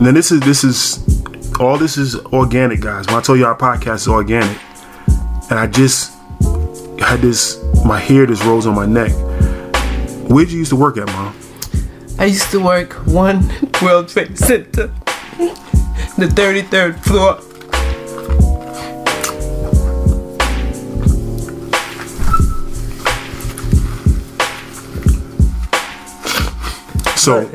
now 0.00 0.12
this 0.12 0.30
is 0.30 0.40
this 0.40 0.64
is 0.64 1.02
all 1.58 1.78
this 1.78 1.96
is 1.96 2.16
organic 2.26 2.80
guys. 2.80 3.06
When 3.06 3.16
I 3.16 3.20
told 3.20 3.38
you 3.38 3.46
our 3.46 3.56
podcast 3.56 3.96
is 3.96 4.08
organic. 4.08 4.58
And 5.48 5.58
I 5.60 5.66
just 5.66 6.12
had 6.98 7.20
this 7.20 7.62
my 7.84 7.98
hair 7.98 8.26
just 8.26 8.42
rose 8.44 8.66
on 8.66 8.74
my 8.74 8.86
neck. 8.86 9.12
Where'd 10.28 10.50
you 10.50 10.58
used 10.58 10.70
to 10.70 10.76
work 10.76 10.96
at, 10.98 11.06
Mom? 11.06 11.36
I 12.18 12.24
used 12.26 12.50
to 12.50 12.58
work 12.58 12.94
one 13.06 13.48
World 13.82 14.08
Trade 14.08 14.36
Center, 14.36 14.92
the 15.38 16.26
33rd 16.34 16.98
floor. 17.04 17.40
So, 27.16 27.50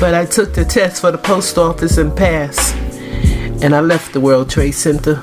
But 0.00 0.14
I 0.14 0.24
took 0.24 0.54
the 0.54 0.64
test 0.64 1.00
for 1.00 1.10
the 1.10 1.18
post 1.18 1.58
office 1.58 1.98
and 1.98 2.14
passed. 2.16 2.76
And 3.62 3.74
I 3.74 3.80
left 3.80 4.12
the 4.12 4.20
World 4.20 4.48
Trade 4.50 4.72
Center. 4.72 5.20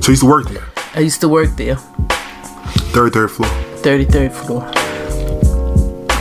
so 0.00 0.08
you 0.08 0.12
used 0.12 0.20
to 0.20 0.26
work 0.26 0.48
there, 0.50 0.64
I 0.94 1.00
used 1.00 1.20
to 1.22 1.28
work 1.28 1.56
there, 1.56 1.76
third, 2.92 3.12
third 3.14 3.30
floor. 3.30 3.48
33rd 3.82 4.32
floor, 4.32 4.62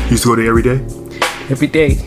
You 0.06 0.12
used 0.12 0.24
to 0.24 0.30
go 0.30 0.36
there 0.36 0.48
every 0.48 0.62
day. 0.64 0.80
every 1.50 1.68
day. 1.68 2.00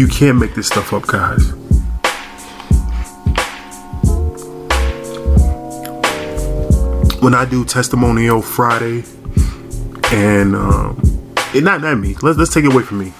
You 0.00 0.08
can't 0.08 0.38
make 0.38 0.54
this 0.54 0.66
stuff 0.66 0.94
up, 0.94 1.06
guys. 1.06 1.52
When 7.20 7.34
I 7.34 7.44
do 7.44 7.66
testimonial 7.66 8.40
Friday, 8.40 9.04
and 10.10 10.56
um, 10.56 10.98
it 11.54 11.62
not 11.64 11.82
not 11.82 11.98
me. 11.98 12.16
Let's 12.22 12.38
let's 12.38 12.54
take 12.54 12.64
it 12.64 12.72
away 12.72 12.82
from 12.82 13.00
me. 13.00 13.12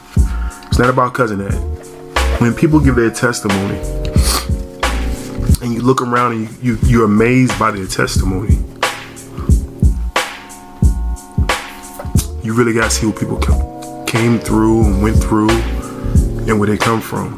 It's 0.68 0.78
not 0.78 0.89
about 0.89 1.12
cousin 1.12 1.42
Ed. 1.42 1.52
When 2.41 2.55
people 2.55 2.81
give 2.81 2.94
their 2.97 3.10
testimony, 3.10 3.78
and 5.60 5.75
you 5.75 5.83
look 5.83 6.00
around 6.00 6.33
and 6.33 6.65
you, 6.65 6.76
you 6.76 6.89
you're 6.89 7.05
amazed 7.05 7.59
by 7.59 7.73
their 7.73 7.86
testimony, 7.86 8.57
you 12.42 12.55
really 12.55 12.73
got 12.73 12.84
to 12.84 12.91
see 12.91 13.05
what 13.05 13.18
people 13.18 13.36
came 14.07 14.39
through 14.39 14.84
and 14.84 15.02
went 15.02 15.18
through 15.18 15.50
and 16.51 16.59
where 16.59 16.69
they 16.69 16.77
come 16.77 17.01
from. 17.01 17.35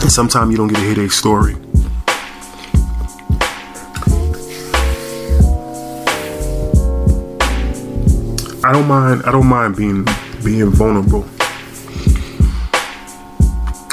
And 0.00 0.10
sometimes 0.10 0.50
you 0.50 0.56
don't 0.56 0.68
get 0.68 0.76
to 0.76 0.82
hear 0.82 0.94
their 0.94 1.10
story. 1.10 1.54
I 8.64 8.72
don't 8.72 8.88
mind. 8.88 9.22
I 9.26 9.30
don't 9.30 9.46
mind 9.46 9.76
being 9.76 10.06
being 10.42 10.70
vulnerable. 10.70 11.26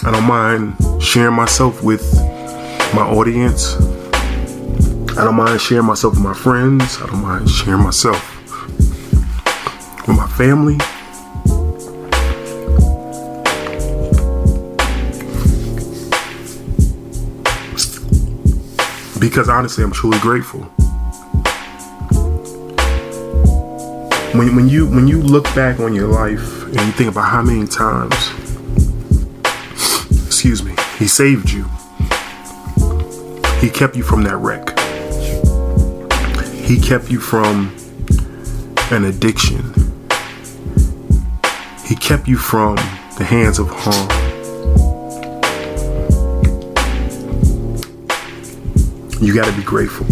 I 0.05 0.11
don't 0.11 0.23
mind 0.23 0.75
sharing 1.03 1.35
myself 1.35 1.83
with 1.83 2.13
my 2.95 3.05
audience. 3.05 3.75
I 5.17 5.25
don't 5.25 5.35
mind 5.35 5.59
sharing 5.59 5.85
myself 5.85 6.13
with 6.13 6.23
my 6.23 6.33
friends. 6.33 7.01
I 7.01 7.07
don't 7.07 7.21
mind 7.21 7.49
sharing 7.49 7.83
myself 7.83 8.29
with 10.07 10.17
my 10.17 10.27
family. 10.29 10.77
Because 19.23 19.47
honestly, 19.47 19.85
I'm 19.85 19.93
truly 19.93 20.19
grateful. 20.19 20.63
When, 24.37 24.53
when 24.53 24.67
you 24.67 24.85
when 24.85 25.07
you 25.07 25.21
look 25.21 25.45
back 25.55 25.79
on 25.79 25.95
your 25.95 26.09
life 26.09 26.63
and 26.63 26.75
you 26.75 26.91
think 26.91 27.09
about 27.09 27.29
how 27.29 27.41
many 27.41 27.65
times, 27.65 28.13
excuse 30.27 30.61
me, 30.61 30.75
he 30.99 31.07
saved 31.07 31.51
you. 31.51 31.63
He 33.61 33.69
kept 33.69 33.95
you 33.95 34.03
from 34.03 34.23
that 34.23 34.35
wreck. 34.35 34.77
He 36.65 36.77
kept 36.77 37.09
you 37.09 37.21
from 37.21 37.73
an 38.91 39.05
addiction. 39.05 39.73
He 41.85 41.95
kept 41.95 42.27
you 42.27 42.35
from 42.35 42.75
the 43.17 43.23
hands 43.23 43.57
of 43.57 43.69
harm. 43.69 44.22
You 49.23 49.33
got 49.33 49.45
to 49.45 49.55
be 49.55 49.63
grateful. 49.63 50.05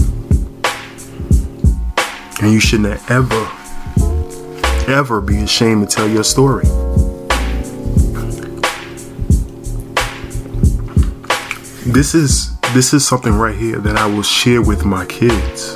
And 2.42 2.54
you 2.54 2.62
shouldn't 2.62 3.12
ever, 3.12 3.52
ever 4.90 5.20
be 5.20 5.36
ashamed 5.40 5.90
to 5.90 5.96
tell 5.96 6.08
your 6.08 6.24
story. 6.24 6.64
This 11.86 12.16
is 12.16 12.58
this 12.74 12.94
is 12.94 13.06
something 13.06 13.34
right 13.34 13.54
here 13.54 13.80
that 13.80 13.98
I 13.98 14.08
will 14.08 14.24
share 14.24 14.62
with 14.62 14.86
my 14.86 15.06
kids. 15.08 15.74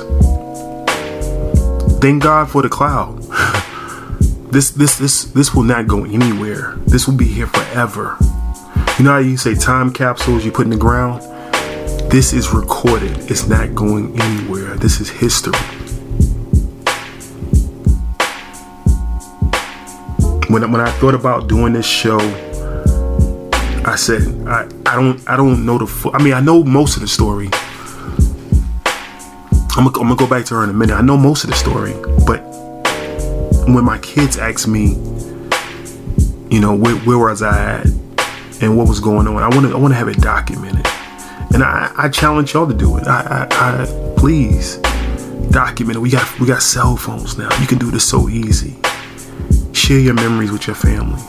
Thank 2.00 2.22
God 2.22 2.50
for 2.50 2.62
the 2.62 2.70
cloud. 2.70 3.18
this 4.50 4.70
this 4.70 4.96
this 4.96 5.24
this 5.24 5.54
will 5.54 5.64
not 5.64 5.86
go 5.86 6.06
anywhere. 6.06 6.76
This 6.86 7.06
will 7.06 7.18
be 7.18 7.26
here 7.26 7.48
forever. 7.48 8.16
You 8.98 9.04
know 9.04 9.10
how 9.10 9.18
you 9.18 9.36
say 9.36 9.54
time 9.54 9.92
capsules 9.92 10.42
you 10.42 10.52
put 10.52 10.64
in 10.64 10.70
the 10.70 10.78
ground? 10.78 11.20
This 12.10 12.32
is 12.32 12.50
recorded. 12.50 13.30
It's 13.30 13.46
not 13.46 13.74
going 13.74 14.18
anywhere. 14.20 14.74
This 14.76 15.00
is 15.00 15.10
history. 15.10 15.52
When, 20.48 20.70
when 20.70 20.80
I 20.80 20.90
thought 20.98 21.14
about 21.14 21.48
doing 21.48 21.72
this 21.72 21.84
show, 21.86 22.18
I 23.84 23.96
said 23.96 24.22
I, 24.46 24.68
I 24.86 24.94
don't 24.94 25.28
I 25.28 25.36
don't 25.36 25.66
know 25.66 25.78
the 25.78 25.86
full. 25.86 26.12
I 26.14 26.22
mean 26.22 26.32
I 26.32 26.40
know 26.40 26.62
most 26.64 26.96
of 26.96 27.02
the 27.02 27.08
story. 27.08 27.48
I'm 29.76 29.84
gonna, 29.84 30.00
I'm 30.00 30.08
gonna 30.08 30.16
go 30.16 30.26
back 30.26 30.44
to 30.46 30.54
her 30.54 30.64
in 30.64 30.70
a 30.70 30.72
minute. 30.72 30.94
I 30.94 31.02
know 31.02 31.16
most 31.16 31.44
of 31.44 31.50
the 31.50 31.56
story, 31.56 31.92
but 32.26 32.40
when 33.68 33.84
my 33.84 33.98
kids 33.98 34.38
ask 34.38 34.66
me, 34.66 34.94
you 36.50 36.60
know, 36.60 36.74
where, 36.74 36.94
where 37.00 37.18
was 37.18 37.42
I 37.42 37.80
at 37.80 37.86
and 38.62 38.78
what 38.78 38.88
was 38.88 39.00
going 39.00 39.26
on, 39.26 39.36
I 39.36 39.48
want 39.48 39.66
to 39.66 39.72
I 39.72 39.76
want 39.76 39.92
to 39.92 39.96
have 39.98 40.08
it 40.08 40.18
documented, 40.18 40.85
and 41.54 41.62
I, 41.62 41.92
I 41.96 42.08
challenge 42.08 42.54
y'all 42.54 42.66
to 42.66 42.74
do 42.74 42.96
it. 42.96 43.06
I, 43.06 43.46
I, 43.50 43.82
I 43.82 44.14
please 44.16 44.76
document 45.50 45.96
it. 45.96 46.00
We 46.00 46.10
got 46.10 46.40
we 46.40 46.46
got 46.46 46.62
cell 46.62 46.96
phones 46.96 47.38
now. 47.38 47.48
You 47.60 47.66
can 47.66 47.78
do 47.78 47.90
this 47.90 48.08
so 48.08 48.28
easy. 48.28 48.76
Share 49.72 49.98
your 49.98 50.14
memories 50.14 50.50
with 50.50 50.66
your 50.66 50.76
family. 50.76 51.22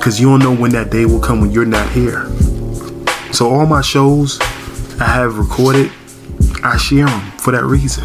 Cause 0.00 0.18
you 0.18 0.28
don't 0.28 0.40
know 0.40 0.54
when 0.54 0.72
that 0.72 0.90
day 0.90 1.04
will 1.04 1.20
come 1.20 1.42
when 1.42 1.50
you're 1.50 1.66
not 1.66 1.90
here. 1.90 2.26
So 3.32 3.50
all 3.50 3.66
my 3.66 3.82
shows 3.82 4.40
I 4.98 5.04
have 5.04 5.36
recorded, 5.36 5.92
I 6.64 6.78
share 6.78 7.04
them 7.04 7.20
for 7.32 7.52
that 7.52 7.64
reason. 7.64 8.04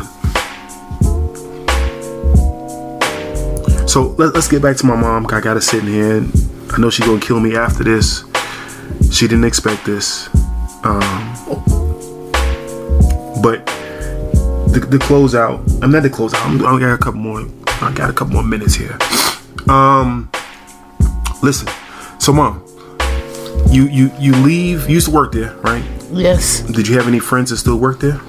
So 3.88 4.14
let, 4.18 4.35
us 4.35 4.50
get 4.50 4.61
back 4.61 4.76
to 4.77 4.85
my 4.85 4.98
mom. 4.98 5.26
I 5.27 5.40
gotta 5.40 5.61
sit 5.61 5.85
in 5.85 5.88
here. 5.88 6.26
I 6.72 6.80
know 6.80 6.90
she's 6.90 7.06
gonna 7.06 7.22
kill 7.22 7.40
me 7.40 7.56
after 7.56 7.85
this. 7.85 8.25
She 9.16 9.30
didn't 9.30 9.45
expect 9.45 9.85
this. 9.85 10.27
Um, 10.84 11.34
but 13.42 13.66
the, 14.74 14.85
the 14.90 14.98
closeout. 14.98 15.82
I'm 15.82 15.90
not 15.90 16.03
the 16.03 16.10
closeout. 16.10 16.45
I'm, 16.45 16.66
I 16.66 16.77
got 16.77 16.94
a 16.94 16.98
couple 16.98 17.22
more. 17.22 17.48
I 17.66 17.94
got 17.94 18.10
a 18.10 18.14
couple 18.14 18.34
more 18.34 18.44
minutes 18.44 18.76
here. 18.76 18.98
Um, 19.69 20.30
listen. 21.42 21.69
So, 22.19 22.34
mom, 22.34 22.61
you 23.69 23.88
you 23.88 24.11
you 24.19 24.34
leave. 24.35 24.90
You 24.90 24.95
used 24.95 25.08
to 25.08 25.14
work 25.14 25.32
there, 25.32 25.56
right? 25.64 25.85
Yes. 26.11 26.60
Did 26.64 26.85
you 26.85 26.98
have 26.98 27.08
any 27.08 27.19
friends 27.19 27.52
that 27.52 27.58
still 27.58 27.77
work 27.77 28.02
there? 28.02 28.19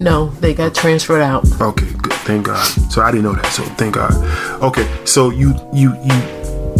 No, 0.00 0.30
they 0.40 0.54
got 0.54 0.74
transferred 0.74 1.22
out. 1.22 1.44
Okay, 1.60 1.86
good. 2.02 2.12
Thank 2.26 2.46
God. 2.46 2.66
So 2.90 3.00
I 3.00 3.12
didn't 3.12 3.22
know 3.22 3.34
that. 3.34 3.46
So 3.52 3.62
thank 3.62 3.94
God. 3.94 4.12
Okay, 4.60 4.88
so 5.04 5.30
you 5.30 5.54
you 5.72 5.94
you 6.02 6.20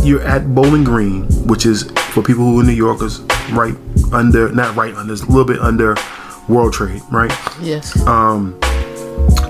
you're 0.02 0.22
at 0.22 0.52
Bowling 0.52 0.82
Green, 0.82 1.26
which 1.46 1.64
is 1.64 1.88
for 2.16 2.22
people 2.22 2.44
who 2.44 2.58
are 2.58 2.64
New 2.64 2.72
Yorkers, 2.72 3.20
right 3.50 3.74
under, 4.10 4.50
not 4.50 4.74
right 4.74 4.94
under, 4.94 5.12
it's 5.12 5.20
a 5.20 5.26
little 5.26 5.44
bit 5.44 5.60
under 5.60 5.94
World 6.48 6.72
Trade, 6.72 7.02
right? 7.12 7.30
Yes. 7.60 7.94
Um, 8.06 8.58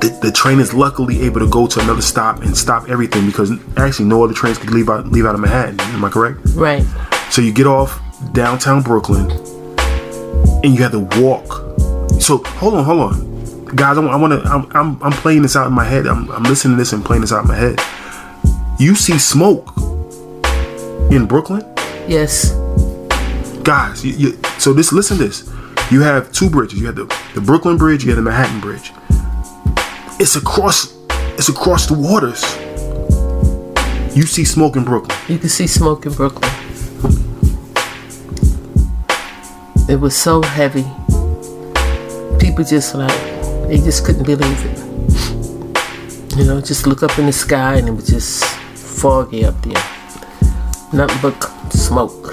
the, 0.01 0.19
the 0.21 0.33
train 0.33 0.59
is 0.59 0.75
luckily 0.75 1.23
able 1.23 1.39
to 1.39 1.49
go 1.49 1.69
to 1.69 1.79
another 1.79 2.03
stop 2.03 2.43
and 2.43 2.57
stop 2.57 2.89
everything 2.89 3.25
because 3.25 3.53
actually 3.77 4.07
no 4.07 4.25
other 4.25 4.35
trains 4.35 4.59
could 4.59 4.71
leave 4.71 4.89
out 4.89 5.07
leave 5.13 5.27
out 5.27 5.37
of 5.37 5.41
Manhattan. 5.41 5.79
Am 5.81 6.05
I 6.05 6.09
correct? 6.09 6.41
Right. 6.57 6.85
So 7.31 7.41
you 7.41 7.53
get 7.53 7.69
off 7.69 8.01
downtown 8.33 8.83
Brooklyn, 8.83 9.31
and 10.65 10.75
you 10.75 10.83
have 10.83 10.91
to 10.91 11.09
walk. 11.23 11.47
So 12.21 12.39
hold 12.39 12.75
on, 12.75 12.85
hold 12.85 13.01
on, 13.13 13.77
guys. 13.77 13.97
I, 13.97 14.03
I 14.05 14.17
want 14.17 14.33
to. 14.33 14.49
I'm, 14.51 14.69
I'm 14.73 15.03
I'm 15.05 15.13
playing 15.13 15.43
this 15.43 15.55
out 15.55 15.69
in 15.69 15.73
my 15.73 15.85
head. 15.85 16.05
I'm 16.09 16.29
I'm 16.33 16.43
listening 16.43 16.75
to 16.75 16.79
this 16.79 16.93
and 16.93 17.05
playing 17.05 17.21
this 17.21 17.33
out 17.33 17.43
in 17.43 17.49
my 17.49 17.55
head. 17.55 17.79
You 18.81 18.97
see 18.97 19.19
smoke 19.19 19.77
in 21.13 21.27
Brooklyn? 21.27 21.76
Yes. 22.09 22.53
Guys, 23.63 24.05
you, 24.05 24.13
you, 24.13 24.39
so 24.59 24.73
this 24.73 24.93
listen 24.93 25.19
to 25.19 25.25
this. 25.25 25.51
You 25.91 26.03
have 26.03 26.31
two 26.33 26.49
bridges. 26.49 26.79
You 26.79 26.87
have 26.87 26.97
the, 26.97 27.05
the 27.35 27.41
Brooklyn 27.41 27.77
Bridge. 27.77 28.05
You 28.05 28.11
have 28.11 28.17
the 28.17 28.23
Manhattan 28.23 28.61
Bridge. 28.61 28.93
It's 30.21 30.37
across. 30.37 30.97
It's 31.39 31.49
across 31.49 31.87
the 31.87 31.95
waters. 31.95 32.43
You 34.17 34.23
see 34.23 34.45
smoke 34.45 34.77
in 34.77 34.85
Brooklyn. 34.85 35.19
You 35.29 35.39
can 35.39 35.49
see 35.49 35.67
smoke 35.67 36.07
in 36.07 36.13
Brooklyn. 36.13 36.51
It 39.89 40.01
was 40.01 40.17
so 40.17 40.43
heavy. 40.43 40.85
People 42.39 42.65
just 42.65 42.95
like 42.95 43.11
they 43.69 43.79
just 43.79 44.05
couldn't 44.05 44.25
believe 44.25 44.65
it. 44.65 46.37
You 46.37 46.45
know, 46.45 46.61
just 46.61 46.87
look 46.87 47.03
up 47.03 47.19
in 47.19 47.27
the 47.27 47.33
sky 47.33 47.77
and 47.77 47.89
it 47.89 47.93
was 47.93 48.07
just 48.07 48.45
foggy 48.45 49.45
up 49.45 49.61
there. 49.63 49.83
Nothing 50.93 51.19
but 51.21 51.56
smoke. 51.73 52.33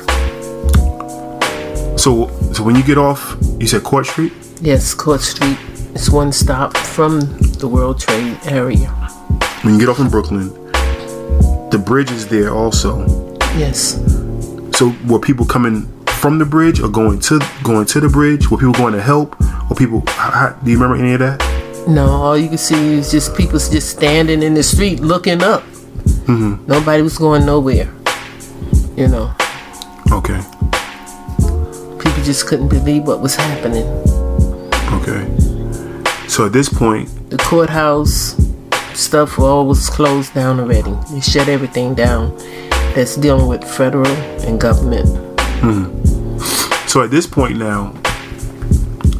So, 1.97 2.27
so 2.53 2.63
when 2.63 2.75
you 2.75 2.83
get 2.83 2.97
off, 2.97 3.37
you 3.59 3.67
said 3.67 3.83
Court 3.83 4.05
Street. 4.05 4.33
Yes, 4.61 4.93
Court 4.93 5.21
Street. 5.21 5.57
It's 5.95 6.09
one 6.09 6.31
stop 6.31 6.75
from 6.75 7.21
the 7.59 7.67
World 7.67 7.99
Trade 7.99 8.37
area. 8.45 8.89
When 9.61 9.75
you 9.75 9.79
get 9.79 9.89
off 9.89 9.99
in 9.99 10.09
Brooklyn, 10.09 10.49
the 11.69 11.81
bridge 11.83 12.11
is 12.11 12.27
there 12.27 12.53
also. 12.53 13.05
Yes. 13.57 14.01
So 14.77 14.93
were 15.07 15.19
people 15.19 15.45
coming 15.45 15.87
from 16.07 16.39
the 16.39 16.45
bridge 16.45 16.79
or 16.79 16.89
going 16.89 17.19
to 17.21 17.39
going 17.63 17.85
to 17.85 17.99
the 17.99 18.09
bridge? 18.09 18.49
Were 18.49 18.57
people 18.57 18.73
going 18.73 18.93
to 18.93 19.01
help? 19.01 19.35
Or 19.69 19.75
people? 19.75 20.03
How, 20.07 20.57
do 20.63 20.71
you 20.71 20.77
remember 20.77 21.01
any 21.01 21.13
of 21.13 21.19
that? 21.19 21.39
No, 21.87 22.07
all 22.07 22.37
you 22.37 22.49
can 22.49 22.57
see 22.57 22.93
is 22.93 23.11
just 23.11 23.35
people 23.35 23.59
just 23.59 23.89
standing 23.89 24.41
in 24.41 24.53
the 24.53 24.63
street 24.63 24.99
looking 24.99 25.43
up. 25.43 25.63
Mm-hmm. 26.25 26.65
Nobody 26.65 27.03
was 27.03 27.17
going 27.17 27.45
nowhere. 27.45 27.93
You 28.95 29.07
know. 29.07 29.33
Okay. 30.11 30.39
People 31.99 32.23
just 32.23 32.47
couldn't 32.47 32.69
believe 32.69 33.03
what 33.03 33.21
was 33.21 33.35
happening. 33.35 33.85
Okay. 34.93 35.25
So 36.27 36.45
at 36.45 36.53
this 36.53 36.69
point, 36.69 37.09
the 37.29 37.37
courthouse 37.37 38.35
stuff 38.93 39.39
all 39.39 39.65
was 39.65 39.89
closed 39.89 40.33
down 40.33 40.59
already. 40.59 40.93
They 41.11 41.21
shut 41.21 41.47
everything 41.47 41.95
down. 41.95 42.35
That's 42.93 43.15
dealing 43.15 43.47
with 43.47 43.63
federal 43.63 44.07
and 44.45 44.59
government. 44.61 45.09
hmm 45.61 46.37
So 46.87 47.01
at 47.01 47.09
this 47.09 47.25
point 47.25 47.57
now, 47.57 47.93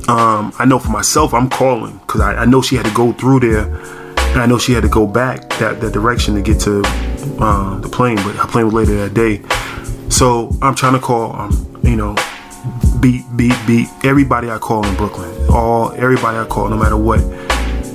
um, 0.07 0.53
I 0.59 0.65
know 0.65 0.77
for 0.79 0.91
myself, 0.91 1.33
I'm 1.33 1.49
calling 1.49 1.97
because 1.99 2.21
I, 2.21 2.35
I 2.35 2.45
know 2.45 2.61
she 2.61 2.75
had 2.75 2.85
to 2.85 2.93
go 2.93 3.13
through 3.13 3.39
there, 3.39 3.65
and 4.33 4.41
I 4.41 4.45
know 4.45 4.59
she 4.59 4.73
had 4.73 4.83
to 4.83 4.89
go 4.89 5.07
back 5.07 5.49
that, 5.57 5.81
that 5.81 5.93
direction 5.93 6.35
to 6.35 6.41
get 6.41 6.59
to 6.61 6.83
uh, 7.39 7.79
the 7.79 7.89
plane, 7.89 8.17
but 8.17 8.35
her 8.35 8.47
plane 8.47 8.65
was 8.65 8.73
later 8.73 8.95
that 9.07 9.13
day. 9.13 9.41
So 10.13 10.55
I'm 10.61 10.75
trying 10.75 10.93
to 10.93 10.99
call, 10.99 11.33
um, 11.35 11.79
you 11.81 11.95
know, 11.95 12.15
beat, 13.01 13.25
beat, 13.35 13.55
beat 13.65 13.87
everybody 14.03 14.47
I 14.51 14.59
call 14.59 14.85
in 14.85 14.95
Brooklyn. 14.95 15.49
All 15.49 15.91
everybody 15.93 16.37
I 16.37 16.45
call, 16.45 16.69
no 16.69 16.77
matter 16.77 16.95
what, 16.95 17.17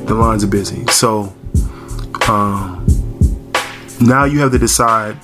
the 0.09 0.15
lines 0.15 0.43
are 0.43 0.49
busy. 0.49 0.85
So 0.89 1.33
um, 2.29 2.85
now 4.01 4.25
you 4.25 4.41
have 4.41 4.51
to 4.51 4.59
decide 4.59 5.15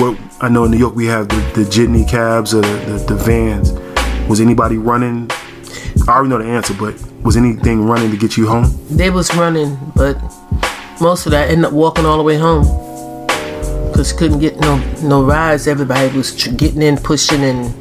what 0.00 0.18
I 0.40 0.48
know 0.48 0.64
in 0.64 0.72
New 0.72 0.78
York 0.78 0.96
we 0.96 1.06
have 1.06 1.28
the, 1.28 1.36
the 1.54 1.70
jitney 1.70 2.10
cabs 2.10 2.54
or 2.54 2.62
the, 2.62 2.76
the, 3.06 3.14
the 3.14 3.14
vans. 3.14 3.70
Was 4.28 4.40
anybody 4.40 4.78
running? 4.78 5.30
I 6.08 6.14
already 6.14 6.30
know 6.30 6.38
the 6.38 6.48
answer, 6.48 6.74
but 6.74 7.00
was 7.22 7.36
anything 7.36 7.84
running 7.84 8.10
to 8.10 8.16
get 8.16 8.36
you 8.36 8.48
home? 8.48 8.66
They 8.90 9.10
was 9.10 9.32
running, 9.36 9.78
but 9.94 10.14
most 11.00 11.26
of 11.26 11.30
that 11.30 11.50
ended 11.50 11.66
up 11.66 11.72
walking 11.72 12.04
all 12.04 12.16
the 12.16 12.24
way 12.24 12.36
home 12.36 12.83
because 13.94 14.12
couldn't 14.12 14.40
get 14.40 14.58
no 14.58 14.76
no 15.02 15.22
rides. 15.24 15.68
Everybody 15.68 16.16
was 16.16 16.34
tr- 16.34 16.50
getting 16.50 16.82
in, 16.82 16.96
pushing, 16.96 17.42
and 17.44 17.72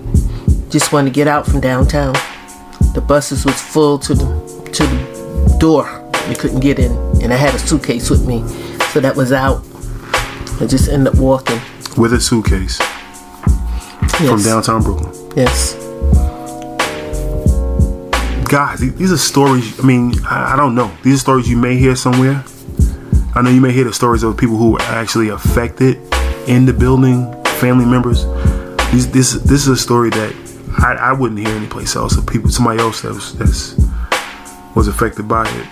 just 0.72 0.94
wanted 0.94 1.10
to 1.10 1.14
get 1.16 1.28
out 1.28 1.46
from 1.48 1.60
downtown. 1.60 2.14
The 2.94 3.02
buses 3.02 3.44
was 3.46 3.60
full 3.60 3.98
to 4.00 4.14
the 4.14 4.26
to 4.74 4.84
the 4.86 5.58
door. 5.60 5.86
You 6.30 6.36
couldn't 6.36 6.60
get 6.60 6.78
in, 6.78 6.92
and 7.24 7.34
I 7.34 7.36
had 7.36 7.56
a 7.56 7.60
suitcase 7.60 8.10
with 8.12 8.28
me, 8.28 8.48
so 8.92 9.00
that 9.00 9.16
was 9.16 9.32
out. 9.32 9.64
I 10.62 10.68
just 10.68 10.88
ended 10.88 11.14
up 11.16 11.20
walking. 11.20 11.60
With 11.98 12.14
a 12.14 12.22
suitcase 12.22 12.78
from 14.18 14.42
downtown 14.44 14.84
Brooklyn. 14.84 15.12
Yes. 15.36 15.74
Guys, 18.48 18.80
these- 18.80 18.94
these 18.96 19.12
are 19.12 19.18
stories. 19.18 19.80
I 19.80 19.84
mean, 19.84 20.14
I, 20.30 20.54
I 20.54 20.56
don't 20.56 20.76
know. 20.76 20.92
These 21.02 21.16
are 21.16 21.20
stories 21.20 21.50
you 21.50 21.58
may 21.58 21.76
hear 21.76 21.96
somewhere. 21.96 22.44
I 23.36 23.42
know 23.42 23.50
you 23.50 23.62
may 23.62 23.72
hear 23.72 23.86
the 23.86 23.94
stories 23.94 24.22
of 24.22 24.38
people 24.38 24.58
who 24.58 24.74
were 24.74 24.82
actually 24.82 25.30
affected 25.30 25.98
in 26.48 26.68
the 26.68 26.74
building, 26.74 27.34
family 27.60 27.84
members. 27.84 28.26
These, 28.92 29.10
this 29.10 29.34
this 29.34 29.64
is 29.64 29.68
a 29.70 29.76
story 29.76 30.12
that 30.12 30.36
I, 30.78 30.94
I 30.94 31.14
wouldn't 31.14 31.40
hear 31.40 31.50
anyplace 31.50 31.96
else. 31.96 32.16
Of 32.16 32.28
people, 32.28 32.52
somebody 32.52 32.80
else 32.80 33.02
that 33.02 33.12
was 33.12 33.36
that's 33.40 33.76
was 34.76 34.88
affected 34.88 35.28
by 35.28 35.48
it. 35.50 35.68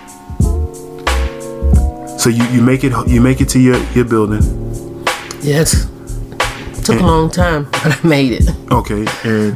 So 2.18 2.30
you, 2.30 2.42
you 2.46 2.62
make 2.62 2.82
it 2.82 2.92
you 3.06 3.20
make 3.20 3.40
it 3.40 3.48
to 3.50 3.60
your, 3.60 3.78
your 3.92 4.06
building. 4.06 4.42
Yes. 5.40 5.86
It 5.86 6.84
Took 6.84 7.00
a 7.00 7.04
long 7.04 7.30
time, 7.30 7.64
but 7.70 7.96
I 8.04 8.06
made 8.06 8.32
it. 8.32 8.48
Okay, 8.72 9.06
and 9.22 9.54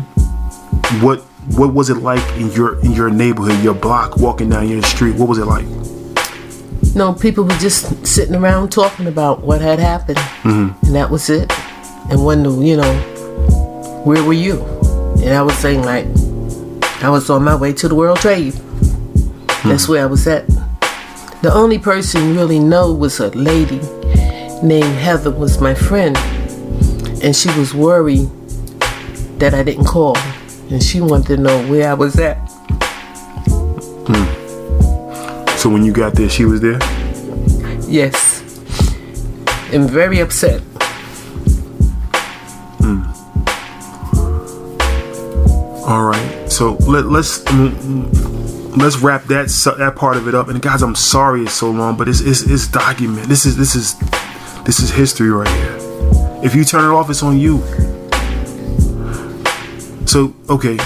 what 1.03 1.23
what 1.57 1.75
was 1.75 1.91
it 1.91 1.97
like 1.97 2.23
in 2.37 2.53
your 2.53 2.79
in 2.85 2.93
your 2.93 3.11
neighborhood, 3.11 3.65
your 3.65 3.75
block, 3.75 4.17
walking 4.19 4.51
down 4.51 4.69
your 4.69 4.83
street? 4.83 5.17
What 5.17 5.29
was 5.29 5.39
it 5.39 5.47
like? 5.47 5.67
No, 6.97 7.13
people 7.13 7.45
were 7.45 7.51
just 7.59 8.07
sitting 8.07 8.35
around 8.35 8.73
talking 8.73 9.07
about 9.07 9.43
what 9.43 9.61
had 9.61 9.79
happened, 9.79 10.17
Mm-hmm. 10.19 10.87
and 10.87 10.95
that 10.95 11.11
was 11.11 11.29
it. 11.29 11.53
And 12.11 12.25
when 12.25 12.43
the, 12.43 12.51
you 12.61 12.77
know, 12.77 12.95
where 14.05 14.25
were 14.25 14.33
you? 14.33 14.63
And 15.23 15.35
I 15.35 15.43
was 15.43 15.57
saying 15.59 15.83
like, 15.83 16.07
I 17.03 17.11
was 17.11 17.29
on 17.29 17.45
my 17.45 17.55
way 17.55 17.73
to 17.75 17.89
the 17.89 17.95
World 17.95 18.19
Trade. 18.21 18.55
That's 19.65 19.89
where 19.89 20.03
I 20.03 20.07
was 20.07 20.27
at. 20.27 20.47
The 21.43 21.51
only 21.53 21.79
person 21.79 22.35
really 22.35 22.59
know 22.59 22.93
was 22.95 23.21
a 23.21 23.29
lady 23.31 23.81
named 24.63 24.95
Heather 24.97 25.31
was 25.31 25.61
my 25.61 25.75
friend, 25.75 26.17
and 27.23 27.37
she 27.37 27.51
was 27.59 27.75
worried 27.75 28.31
that 29.39 29.53
I 29.53 29.63
didn't 29.63 29.85
call, 29.85 30.17
and 30.71 30.83
she 30.83 31.01
wanted 31.03 31.27
to 31.27 31.37
know 31.37 31.63
where 31.69 31.91
I 31.91 31.95
was 31.95 32.19
at. 32.19 32.37
Hmm. 34.09 34.36
So 35.67 35.73
when 35.73 35.85
you 35.85 35.93
got 35.93 36.15
there, 36.15 36.29
she 36.29 36.45
was 36.45 36.61
there. 36.61 36.79
Yes, 37.89 38.41
and 39.73 39.91
very 39.91 40.21
upset. 40.21 40.61
Hmm. 42.79 43.03
All 45.85 46.05
right. 46.05 46.47
So 46.49 46.75
let, 46.87 47.07
let's 47.07 47.45
let's 48.77 48.99
wrap 48.99 49.25
that 49.25 49.49
that 49.79 49.97
part 49.97 50.17
of 50.17 50.29
it 50.29 50.37
up. 50.37 50.47
And 50.47 50.63
guys, 50.63 50.83
I'm 50.85 50.95
sorry 50.95 51.43
it's 51.43 51.55
so 51.55 51.73
long, 51.73 51.97
but 51.97 52.09
it's 52.09 52.21
it's, 52.21 52.43
it's 52.43 52.69
document. 52.69 53.27
This 53.27 53.45
is 53.45 53.57
this 53.57 53.75
is 53.75 53.99
this 54.65 54.79
is 54.79 54.91
history 54.91 55.31
right 55.31 55.49
here. 55.49 55.79
If 56.45 56.55
you 56.55 56.65
turn 56.65 56.85
it 56.85 56.95
off, 56.95 57.11
it's 57.11 57.25
on 57.25 57.41
you. 57.41 57.59
So 60.07 60.33
okay, 60.49 60.79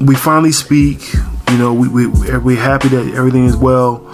we 0.00 0.14
finally 0.14 0.52
speak. 0.52 1.17
You 1.50 1.56
know, 1.56 1.72
we 1.72 1.88
we 1.88 2.06
we're 2.06 2.60
happy 2.60 2.88
that 2.88 3.14
everything 3.14 3.44
is 3.44 3.56
well. 3.56 4.04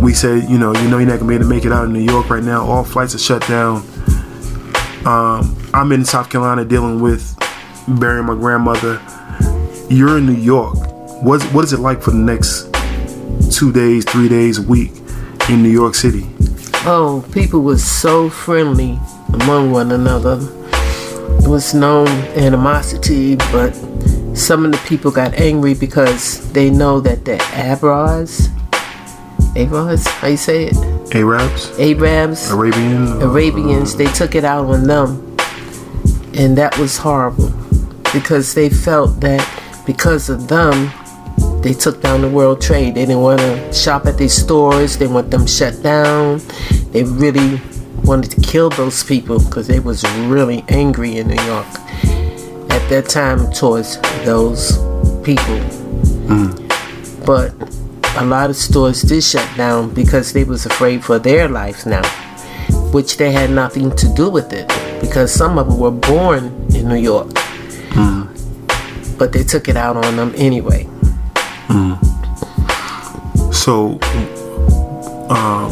We 0.00 0.12
said, 0.12 0.50
you 0.50 0.58
know, 0.58 0.74
you 0.74 0.88
know, 0.88 0.98
you're 0.98 1.08
not 1.08 1.20
gonna 1.20 1.28
be 1.28 1.34
able 1.34 1.44
to 1.44 1.48
make 1.48 1.64
it 1.64 1.72
out 1.72 1.86
in 1.86 1.92
New 1.92 2.00
York 2.00 2.28
right 2.28 2.42
now. 2.42 2.66
All 2.66 2.84
flights 2.84 3.14
are 3.14 3.18
shut 3.18 3.46
down. 3.48 3.76
Um, 5.06 5.56
I'm 5.72 5.90
in 5.92 6.04
South 6.04 6.28
Carolina 6.28 6.64
dealing 6.64 7.00
with 7.00 7.34
burying 7.88 8.26
my 8.26 8.34
grandmother. 8.34 9.00
You're 9.88 10.18
in 10.18 10.26
New 10.26 10.34
York. 10.34 10.76
What's 11.22 11.44
what 11.46 11.64
is 11.64 11.72
it 11.72 11.80
like 11.80 12.02
for 12.02 12.10
the 12.10 12.18
next 12.18 12.68
two 13.50 13.72
days, 13.72 14.04
three 14.04 14.28
days, 14.28 14.58
a 14.58 14.62
week 14.62 14.92
in 15.48 15.62
New 15.62 15.70
York 15.70 15.94
City? 15.94 16.26
Oh, 16.84 17.24
people 17.32 17.62
were 17.62 17.78
so 17.78 18.28
friendly 18.28 18.98
among 19.32 19.70
one 19.70 19.92
another. 19.92 20.36
There 20.36 21.50
was 21.50 21.72
no 21.72 22.06
animosity, 22.36 23.36
but 23.36 23.74
some 24.36 24.66
of 24.66 24.72
the 24.72 24.78
people 24.86 25.10
got 25.10 25.34
angry 25.34 25.74
because 25.74 26.52
they 26.52 26.70
know 26.70 27.00
that 27.00 27.24
the 27.24 27.36
Abras, 27.36 28.48
Arabs, 29.56 30.06
how 30.06 30.28
you 30.28 30.36
say 30.36 30.66
it? 30.66 30.76
Arabs. 31.14 31.70
Arabs. 31.80 32.50
Arabian. 32.50 33.22
Arabians. 33.22 33.96
They 33.96 34.06
took 34.12 34.34
it 34.34 34.44
out 34.44 34.66
on 34.66 34.84
them, 34.84 35.36
and 36.34 36.56
that 36.58 36.76
was 36.78 36.98
horrible 36.98 37.50
because 38.12 38.54
they 38.54 38.68
felt 38.68 39.20
that 39.20 39.42
because 39.86 40.28
of 40.28 40.48
them, 40.48 40.92
they 41.62 41.72
took 41.72 42.02
down 42.02 42.20
the 42.20 42.28
World 42.28 42.60
Trade. 42.60 42.94
They 42.94 43.06
didn't 43.06 43.22
want 43.22 43.40
to 43.40 43.72
shop 43.72 44.04
at 44.04 44.18
these 44.18 44.34
stores. 44.34 44.98
They 44.98 45.06
want 45.06 45.30
them 45.30 45.46
shut 45.46 45.82
down. 45.82 46.42
They 46.90 47.04
really 47.04 47.60
wanted 48.04 48.30
to 48.32 48.40
kill 48.42 48.68
those 48.70 49.02
people 49.02 49.38
because 49.38 49.66
they 49.66 49.80
was 49.80 50.04
really 50.28 50.62
angry 50.68 51.16
in 51.16 51.28
New 51.28 51.42
York 51.44 51.66
that 52.88 53.08
time 53.08 53.50
towards 53.52 54.00
those 54.24 54.78
people. 55.24 55.58
Mm. 56.28 57.26
But 57.26 57.52
a 58.16 58.24
lot 58.24 58.50
of 58.50 58.56
stores 58.56 59.02
did 59.02 59.22
shut 59.22 59.48
down 59.56 59.92
because 59.92 60.32
they 60.32 60.44
was 60.44 60.66
afraid 60.66 61.04
for 61.04 61.18
their 61.18 61.48
lives 61.48 61.84
now, 61.84 62.06
which 62.92 63.16
they 63.16 63.32
had 63.32 63.50
nothing 63.50 63.94
to 63.96 64.08
do 64.14 64.30
with 64.30 64.52
it 64.52 64.68
because 65.00 65.32
some 65.32 65.58
of 65.58 65.68
them 65.68 65.78
were 65.78 65.90
born 65.90 66.44
in 66.74 66.88
New 66.88 66.96
York. 66.96 67.28
Mm. 67.90 69.18
But 69.18 69.32
they 69.32 69.42
took 69.42 69.68
it 69.68 69.76
out 69.76 69.96
on 69.96 70.16
them 70.16 70.32
anyway. 70.36 70.84
Mm. 71.68 71.98
So, 73.52 73.98
um, 75.28 75.70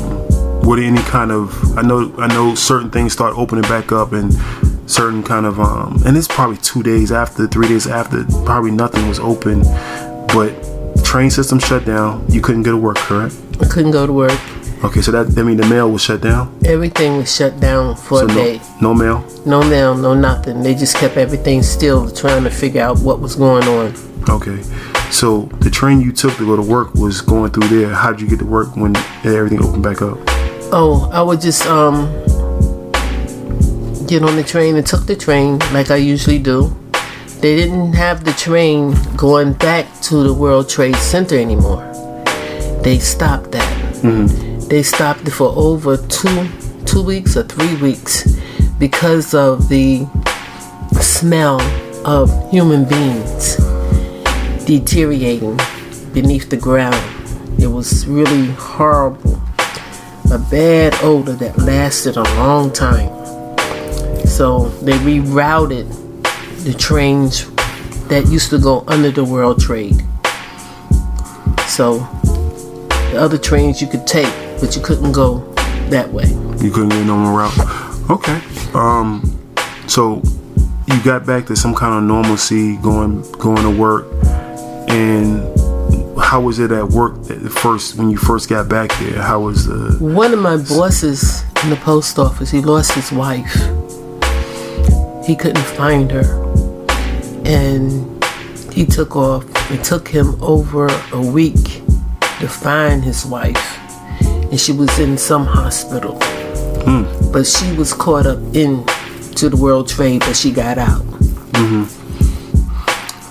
what 0.66 0.78
any 0.78 1.02
kind 1.02 1.30
of 1.30 1.78
I 1.78 1.82
know 1.82 2.12
I 2.18 2.26
know 2.26 2.54
certain 2.54 2.90
things 2.90 3.12
start 3.12 3.36
opening 3.36 3.62
back 3.62 3.92
up 3.92 4.12
and 4.12 4.32
certain 4.86 5.22
kind 5.22 5.46
of 5.46 5.58
um, 5.60 6.02
and 6.06 6.16
it's 6.16 6.28
probably 6.28 6.56
two 6.58 6.82
days 6.82 7.12
after, 7.12 7.46
three 7.46 7.68
days 7.68 7.86
after, 7.86 8.24
probably 8.44 8.70
nothing 8.70 9.08
was 9.08 9.18
open, 9.18 9.62
but 10.28 10.52
train 11.04 11.30
system 11.30 11.58
shut 11.58 11.84
down. 11.84 12.24
You 12.28 12.40
couldn't 12.40 12.62
go 12.62 12.72
to 12.72 12.76
work, 12.76 12.96
correct? 12.96 13.34
I 13.60 13.66
couldn't 13.66 13.92
go 13.92 14.06
to 14.06 14.12
work. 14.12 14.38
Okay, 14.84 15.00
so 15.00 15.10
that 15.12 15.38
i 15.38 15.42
mean 15.42 15.56
the 15.56 15.66
mail 15.66 15.90
was 15.90 16.02
shut 16.02 16.20
down. 16.20 16.54
Everything 16.66 17.16
was 17.16 17.34
shut 17.34 17.58
down 17.58 17.96
for 17.96 18.18
so 18.18 18.24
a 18.26 18.28
no, 18.28 18.34
day. 18.34 18.60
No 18.82 18.92
mail. 18.92 19.24
No 19.46 19.62
mail, 19.62 19.96
no 19.96 20.12
nothing. 20.12 20.62
They 20.62 20.74
just 20.74 20.96
kept 20.96 21.16
everything 21.16 21.62
still, 21.62 22.10
trying 22.10 22.44
to 22.44 22.50
figure 22.50 22.82
out 22.82 22.98
what 22.98 23.20
was 23.20 23.34
going 23.34 23.64
on. 23.64 23.94
Okay, 24.28 24.60
so 25.10 25.42
the 25.60 25.70
train 25.70 26.00
you 26.00 26.12
took 26.12 26.36
to 26.36 26.44
go 26.44 26.56
to 26.56 26.62
work 26.62 26.94
was 26.94 27.22
going 27.22 27.52
through 27.52 27.68
there. 27.68 27.94
How 27.94 28.12
did 28.12 28.20
you 28.20 28.28
get 28.28 28.40
to 28.40 28.44
work 28.44 28.76
when 28.76 28.94
everything 29.24 29.62
opened 29.62 29.82
back 29.82 30.02
up? 30.02 30.18
Oh, 30.70 31.08
I 31.12 31.22
would 31.22 31.40
just 31.40 31.64
um 31.66 32.06
get 34.06 34.22
on 34.22 34.36
the 34.36 34.44
train 34.44 34.76
and 34.76 34.86
took 34.86 35.06
the 35.06 35.16
train 35.16 35.58
like 35.72 35.90
I 35.90 35.96
usually 35.96 36.38
do. 36.38 36.74
They 37.40 37.56
didn't 37.56 37.92
have 37.92 38.24
the 38.24 38.32
train 38.32 38.94
going 39.16 39.52
back 39.54 39.86
to 40.02 40.22
the 40.22 40.32
World 40.32 40.68
Trade 40.68 40.96
Center 40.96 41.38
anymore. 41.38 41.82
They 42.82 42.98
stopped 42.98 43.52
that. 43.52 43.94
Mm-hmm. 43.96 44.68
They 44.68 44.82
stopped 44.82 45.28
it 45.28 45.30
for 45.30 45.52
over 45.56 45.96
two 45.96 46.48
two 46.86 47.02
weeks 47.02 47.36
or 47.36 47.42
three 47.44 47.74
weeks 47.76 48.38
because 48.78 49.34
of 49.34 49.68
the 49.68 50.06
smell 51.00 51.60
of 52.06 52.30
human 52.50 52.84
beings 52.84 53.56
deteriorating 54.64 55.58
beneath 56.12 56.50
the 56.50 56.56
ground. 56.56 56.94
It 57.60 57.66
was 57.66 58.06
really 58.06 58.48
horrible. 58.52 59.40
A 60.32 60.38
bad 60.50 60.94
odor 61.02 61.34
that 61.34 61.58
lasted 61.58 62.16
a 62.16 62.22
long 62.36 62.72
time. 62.72 63.23
So 64.34 64.68
they 64.82 64.98
rerouted 64.98 65.88
the 66.64 66.74
trains 66.74 67.48
that 68.08 68.26
used 68.26 68.50
to 68.50 68.58
go 68.58 68.82
under 68.88 69.12
the 69.12 69.22
World 69.22 69.60
Trade. 69.60 70.02
So 71.68 71.98
the 73.12 73.16
other 73.16 73.38
trains 73.38 73.80
you 73.80 73.86
could 73.86 74.08
take, 74.08 74.32
but 74.60 74.74
you 74.74 74.82
couldn't 74.82 75.12
go 75.12 75.38
that 75.90 76.12
way. 76.12 76.26
You 76.60 76.72
couldn't 76.72 76.88
get 76.88 77.06
no 77.06 77.16
more 77.16 77.38
route. 77.38 78.10
Okay. 78.10 78.40
Um. 78.74 79.22
So 79.86 80.20
you 80.88 81.00
got 81.04 81.24
back 81.24 81.46
to 81.46 81.54
some 81.54 81.72
kind 81.72 81.94
of 81.94 82.02
normalcy, 82.02 82.76
going 82.78 83.22
going 83.38 83.62
to 83.62 83.70
work, 83.70 84.06
and 84.88 85.44
how 86.18 86.40
was 86.40 86.58
it 86.58 86.72
at 86.72 86.88
work 86.88 87.24
first 87.50 87.94
when 87.94 88.10
you 88.10 88.16
first 88.16 88.48
got 88.48 88.68
back 88.68 88.90
there? 88.98 89.22
How 89.22 89.42
was 89.42 89.66
the 89.66 89.96
One 90.04 90.32
of 90.32 90.40
my 90.40 90.56
bosses 90.56 91.44
in 91.62 91.70
the 91.70 91.76
post 91.76 92.18
office, 92.18 92.50
he 92.50 92.60
lost 92.60 92.94
his 92.94 93.12
wife. 93.12 93.83
He 95.26 95.34
couldn't 95.34 95.64
find 95.64 96.10
her. 96.10 96.42
And 97.44 98.22
he 98.72 98.84
took 98.84 99.16
off. 99.16 99.44
It 99.70 99.82
took 99.84 100.08
him 100.08 100.42
over 100.42 100.88
a 101.12 101.20
week 101.20 101.82
to 102.40 102.48
find 102.48 103.02
his 103.02 103.24
wife. 103.24 103.78
And 104.22 104.60
she 104.60 104.72
was 104.72 104.98
in 104.98 105.16
some 105.16 105.46
hospital. 105.46 106.18
Mm. 106.84 107.32
But 107.32 107.46
she 107.46 107.72
was 107.72 107.92
caught 107.92 108.26
up 108.26 108.38
in 108.54 108.84
to 109.36 109.48
the 109.48 109.56
World 109.56 109.88
Trade, 109.88 110.20
but 110.20 110.36
she 110.36 110.52
got 110.52 110.78
out. 110.78 111.02
Mm-hmm. 111.52 111.84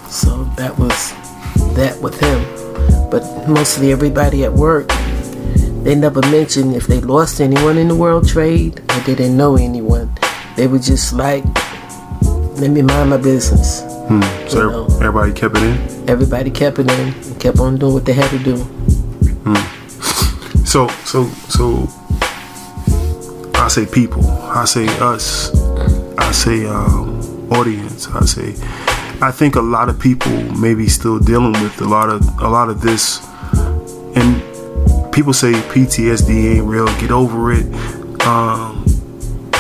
So 0.10 0.44
that 0.58 0.78
was 0.78 1.14
that 1.76 2.00
with 2.02 2.20
him. 2.20 2.44
But 3.10 3.48
mostly 3.48 3.92
everybody 3.92 4.44
at 4.44 4.54
work, 4.54 4.90
they 5.84 5.96
never 5.96 6.22
mentioned 6.22 6.76
if 6.76 6.88
they 6.88 7.00
lost 7.00 7.40
anyone 7.40 7.78
in 7.78 7.88
the 7.88 7.96
World 7.96 8.28
Trade 8.28 8.80
or 8.80 9.00
they 9.02 9.16
didn't 9.16 9.38
know 9.38 9.56
anyone. 9.56 10.12
They 10.56 10.68
were 10.68 10.80
just 10.80 11.14
like, 11.14 11.44
let 12.58 12.70
me 12.70 12.82
mind 12.82 13.10
my 13.10 13.18
business. 13.18 13.82
Hmm. 14.08 14.22
So 14.48 14.86
everybody 15.02 15.34
kept 15.34 15.58
it 15.58 15.64
in. 15.64 16.10
Everybody 16.10 16.52
kept 16.52 16.80
it 16.80 16.92
in 16.92 17.14
and 17.14 17.40
kept 17.40 17.60
on 17.60 17.78
doing 17.78 17.94
what 17.94 18.06
they 18.06 18.14
had 18.14 18.30
to 18.32 18.40
do. 18.40 18.58
Hmm. 19.46 20.66
So 20.66 20.88
so 21.06 21.26
so 21.50 21.88
I 23.56 23.68
say 23.70 23.86
people. 23.86 24.26
I 24.28 24.66
say 24.66 24.88
us. 25.00 25.54
I 26.18 26.32
say 26.32 26.66
um, 26.66 27.22
audience. 27.52 28.08
I 28.10 28.26
say 28.26 28.54
I 29.22 29.32
think 29.32 29.56
a 29.56 29.62
lot 29.62 29.88
of 29.90 30.00
people 30.00 30.32
maybe 30.60 30.88
still 30.90 31.18
dealing 31.18 31.54
with 31.54 31.80
a 31.82 31.86
lot 31.86 32.10
of 32.10 32.22
a 32.40 32.50
lot 32.50 32.70
of 32.70 32.82
this, 32.82 33.26
and 34.16 34.42
people 35.14 35.34
say 35.34 35.54
PTSD 35.54 36.56
ain't 36.58 36.66
real. 36.66 36.88
Get 37.00 37.12
over 37.12 37.54
it. 37.54 37.66
Um, 38.28 38.83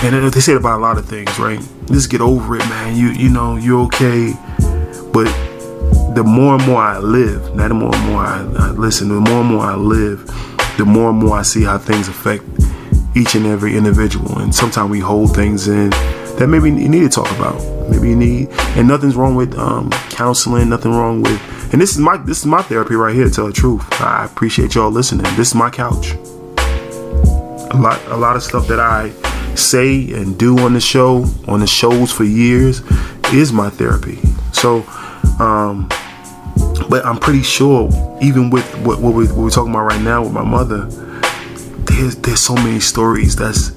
and 0.04 0.34
they 0.34 0.40
say 0.42 0.52
it 0.52 0.58
about 0.58 0.80
a 0.80 0.82
lot 0.82 0.98
of 0.98 1.06
things, 1.06 1.40
right? 1.40 1.60
Just 1.86 2.10
get 2.10 2.20
over 2.20 2.56
it, 2.58 2.60
man. 2.70 2.98
You 2.98 3.10
you 3.10 3.30
know 3.30 3.56
you're 3.56 3.86
okay. 3.86 4.34
But 5.14 5.26
the 6.14 6.24
more 6.26 6.56
and 6.56 6.66
more 6.66 6.82
I 6.82 7.00
live, 7.00 7.56
not 7.56 7.70
the 7.70 7.74
more 7.74 7.96
and 7.96 8.06
more 8.10 8.22
I, 8.22 8.42
I 8.58 8.70
listen, 8.72 9.08
the 9.08 9.22
more 9.22 9.42
and 9.42 9.50
more 9.50 9.64
I 9.64 9.76
live, 9.76 10.26
the 10.78 10.86
more 10.86 11.10
and 11.12 11.20
more 11.20 11.38
I 11.38 11.42
see 11.44 11.64
how 11.64 11.78
things 11.78 12.10
affect 12.10 12.44
each 13.16 13.36
and 13.36 13.46
every 13.46 13.78
individual. 13.78 14.40
And 14.40 14.54
sometimes 14.54 14.90
we 14.90 15.00
hold 15.00 15.36
things 15.36 15.68
in 15.68 15.92
that 15.92 16.48
maybe 16.50 16.70
you 16.70 16.90
need 16.90 17.04
to 17.04 17.10
talk 17.10 17.32
about. 17.38 17.62
Maybe 17.90 18.10
you 18.10 18.16
need, 18.16 18.50
and 18.76 18.88
nothing's 18.88 19.16
wrong 19.16 19.36
with 19.36 19.58
um, 19.58 19.90
counseling. 20.10 20.68
Nothing 20.68 20.92
wrong 20.92 21.22
with, 21.22 21.72
and 21.72 21.82
this 21.82 21.92
is 21.92 22.00
my 22.00 22.18
this 22.18 22.40
is 22.40 22.46
my 22.46 22.62
therapy 22.62 22.96
right 22.96 23.16
here. 23.16 23.26
To 23.26 23.32
tell 23.32 23.48
the 23.48 23.54
truth, 23.54 23.86
I 24.02 24.26
appreciate 24.26 24.76
y'all 24.76 24.92
listening. 24.92 25.24
This 25.36 25.50
is 25.50 25.56
my 25.56 25.70
couch. 25.70 26.12
A 27.72 27.78
lot 27.78 28.02
a 28.08 28.18
lot 28.18 28.36
of 28.36 28.44
stuff 28.44 28.68
that 28.68 28.80
I 28.80 29.12
say 29.56 30.12
and 30.14 30.38
do 30.38 30.58
on 30.60 30.74
the 30.74 30.82
show, 30.82 31.26
on 31.48 31.60
the 31.60 31.68
shows 31.68 32.12
for 32.12 32.24
years, 32.24 32.82
is 33.34 33.52
my 33.52 33.70
therapy. 33.70 34.20
So, 34.52 34.84
um, 35.40 35.90
but 36.90 37.06
I'm 37.06 37.18
pretty 37.18 37.44
sure, 37.44 37.90
even 38.22 38.50
with 38.50 38.66
what, 38.86 39.00
what, 39.00 39.14
we, 39.14 39.32
we're 39.32 39.50
talking 39.50 39.72
about 39.72 39.86
right 39.86 40.02
now 40.02 40.24
with 40.24 40.34
my 40.34 40.44
mother, 40.44 40.86
there's 41.86 42.16
there's 42.18 42.40
so 42.40 42.56
many 42.56 42.80
stories 42.80 43.36
that's 43.36 43.72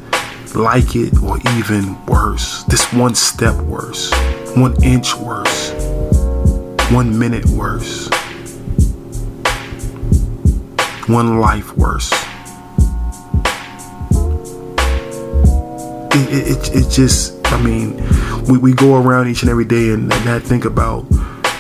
like 0.55 0.97
it 0.97 1.21
or 1.23 1.39
even 1.57 2.05
worse. 2.07 2.65
This 2.65 2.93
one 2.93 3.15
step 3.15 3.55
worse, 3.63 4.11
one 4.57 4.83
inch 4.83 5.15
worse, 5.17 5.73
one 6.91 7.19
minute 7.19 7.47
worse, 7.47 8.09
one 11.09 11.41
life 11.41 11.77
worse. 11.77 12.26
It, 16.19 16.49
it, 16.49 16.75
it, 16.75 16.91
just, 16.91 17.35
I 17.53 17.62
mean, 17.62 17.95
we, 18.47 18.57
we 18.57 18.73
go 18.73 18.97
around 18.97 19.28
each 19.28 19.43
and 19.43 19.51
every 19.51 19.67
day 19.67 19.91
and, 19.91 20.11
and 20.11 20.25
not 20.25 20.43
think 20.43 20.65
about 20.65 21.03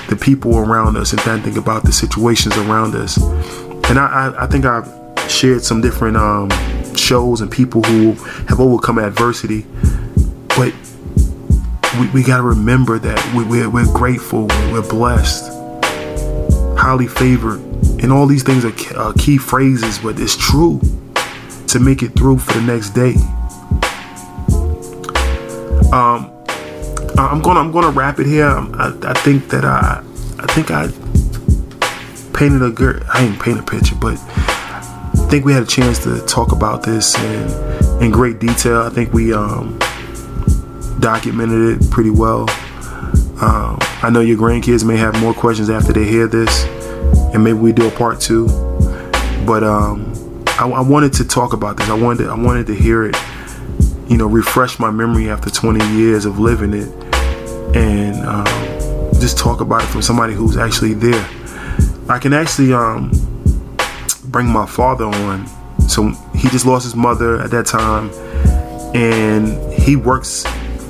the 0.08 0.16
people 0.18 0.56
around 0.56 0.96
us 0.96 1.12
and 1.12 1.20
then 1.20 1.42
think 1.42 1.58
about 1.58 1.82
the 1.82 1.92
situations 1.92 2.56
around 2.56 2.94
us. 2.94 3.18
And 3.88 3.98
I, 3.98 4.06
I, 4.06 4.44
I 4.44 4.46
think 4.46 4.64
I've 4.64 4.88
shared 5.30 5.62
some 5.62 5.82
different 5.82 6.16
um, 6.16 6.48
shows 6.96 7.42
and 7.42 7.50
people 7.50 7.82
who 7.82 8.12
have 8.46 8.58
overcome 8.58 8.98
adversity. 8.98 9.66
But 10.56 10.72
we, 12.00 12.08
we 12.14 12.22
got 12.22 12.38
to 12.38 12.42
remember 12.42 12.98
that 12.98 13.34
we, 13.34 13.44
we're, 13.44 13.68
we're 13.68 13.92
grateful, 13.92 14.46
we're 14.72 14.88
blessed, 14.88 15.52
highly 16.78 17.08
favored. 17.08 17.60
And 18.00 18.10
all 18.10 18.26
these 18.26 18.42
things 18.42 18.64
are 18.64 19.12
key 19.14 19.36
phrases, 19.36 19.98
but 19.98 20.18
it's 20.18 20.34
true 20.34 20.80
to 21.68 21.78
make 21.78 22.02
it 22.02 22.14
through 22.14 22.38
for 22.38 22.54
the 22.54 22.62
next 22.62 22.90
day. 22.90 23.16
Um, 25.92 26.32
I'm 27.18 27.40
gonna 27.40 27.60
I'm 27.60 27.72
gonna 27.72 27.90
wrap 27.90 28.18
it 28.18 28.26
here. 28.26 28.46
I, 28.48 28.92
I 29.02 29.14
think 29.14 29.48
that 29.48 29.64
I 29.64 30.02
I 30.38 30.46
think 30.52 30.70
I 30.70 30.88
painted 32.36 32.62
a 32.62 32.70
good 32.70 33.02
I 33.04 33.22
didn't 33.22 33.40
paint 33.40 33.58
a 33.58 33.62
picture, 33.62 33.94
but 33.94 34.18
I 34.18 35.26
think 35.30 35.44
we 35.44 35.52
had 35.52 35.62
a 35.62 35.66
chance 35.66 35.98
to 36.04 36.20
talk 36.26 36.52
about 36.52 36.82
this 36.82 37.16
in 37.18 38.02
in 38.02 38.10
great 38.10 38.38
detail. 38.38 38.82
I 38.82 38.90
think 38.90 39.12
we 39.12 39.32
um, 39.32 39.78
documented 41.00 41.80
it 41.82 41.90
pretty 41.90 42.10
well. 42.10 42.48
Um, 43.40 43.78
I 44.02 44.10
know 44.10 44.20
your 44.20 44.36
grandkids 44.38 44.84
may 44.84 44.96
have 44.96 45.18
more 45.20 45.34
questions 45.34 45.70
after 45.70 45.92
they 45.92 46.04
hear 46.04 46.26
this, 46.26 46.64
and 47.32 47.42
maybe 47.42 47.58
we 47.58 47.72
do 47.72 47.86
a 47.86 47.90
part 47.90 48.20
two. 48.20 48.46
But 49.46 49.62
um, 49.62 50.12
I, 50.58 50.68
I 50.68 50.80
wanted 50.80 51.12
to 51.14 51.24
talk 51.24 51.52
about 51.52 51.76
this. 51.76 51.88
I 51.88 51.94
wanted 51.94 52.24
to, 52.24 52.30
I 52.30 52.34
wanted 52.34 52.66
to 52.68 52.74
hear 52.74 53.04
it. 53.04 53.16
You 54.08 54.16
know, 54.16 54.26
refresh 54.26 54.78
my 54.78 54.90
memory 54.90 55.28
after 55.28 55.50
20 55.50 55.84
years 55.96 56.24
of 56.24 56.38
living 56.38 56.72
it, 56.72 56.88
and 57.74 58.24
um, 58.24 58.46
just 59.14 59.36
talk 59.36 59.60
about 59.60 59.82
it 59.82 59.86
from 59.86 60.02
somebody 60.02 60.32
who's 60.32 60.56
actually 60.56 60.94
there. 60.94 61.28
I 62.08 62.18
can 62.18 62.32
actually 62.32 62.72
um, 62.72 63.10
bring 64.24 64.46
my 64.46 64.66
father 64.66 65.06
on. 65.06 65.46
So 65.88 66.10
he 66.34 66.48
just 66.48 66.66
lost 66.66 66.84
his 66.84 66.94
mother 66.94 67.40
at 67.40 67.50
that 67.50 67.66
time, 67.66 68.10
and 68.94 69.72
he 69.72 69.96
works. 69.96 70.44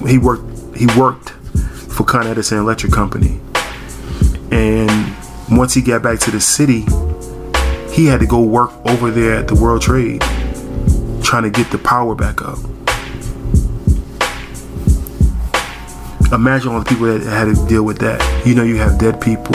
He 0.06 0.18
worked. 0.18 0.76
He 0.76 0.86
worked 0.98 1.30
for 1.30 2.04
Con 2.04 2.26
Edison 2.26 2.58
Electric 2.58 2.92
Company, 2.92 3.40
and 4.50 5.16
once 5.50 5.74
he 5.74 5.80
got 5.80 6.02
back 6.02 6.18
to 6.20 6.30
the 6.30 6.40
city, 6.40 6.80
he 7.92 8.06
had 8.06 8.20
to 8.20 8.26
go 8.26 8.42
work 8.42 8.72
over 8.86 9.10
there 9.10 9.36
at 9.36 9.48
the 9.48 9.54
World 9.54 9.80
Trade, 9.80 10.20
trying 11.22 11.44
to 11.44 11.50
get 11.50 11.70
the 11.70 11.78
power 11.78 12.14
back 12.14 12.42
up. 12.42 12.58
Imagine 16.32 16.72
all 16.72 16.80
the 16.80 16.84
people 16.88 17.06
that 17.06 17.22
had 17.22 17.54
to 17.54 17.66
deal 17.66 17.84
with 17.84 17.98
that. 17.98 18.46
You 18.46 18.54
know, 18.54 18.64
you 18.64 18.76
have 18.76 18.98
dead 18.98 19.20
people 19.20 19.54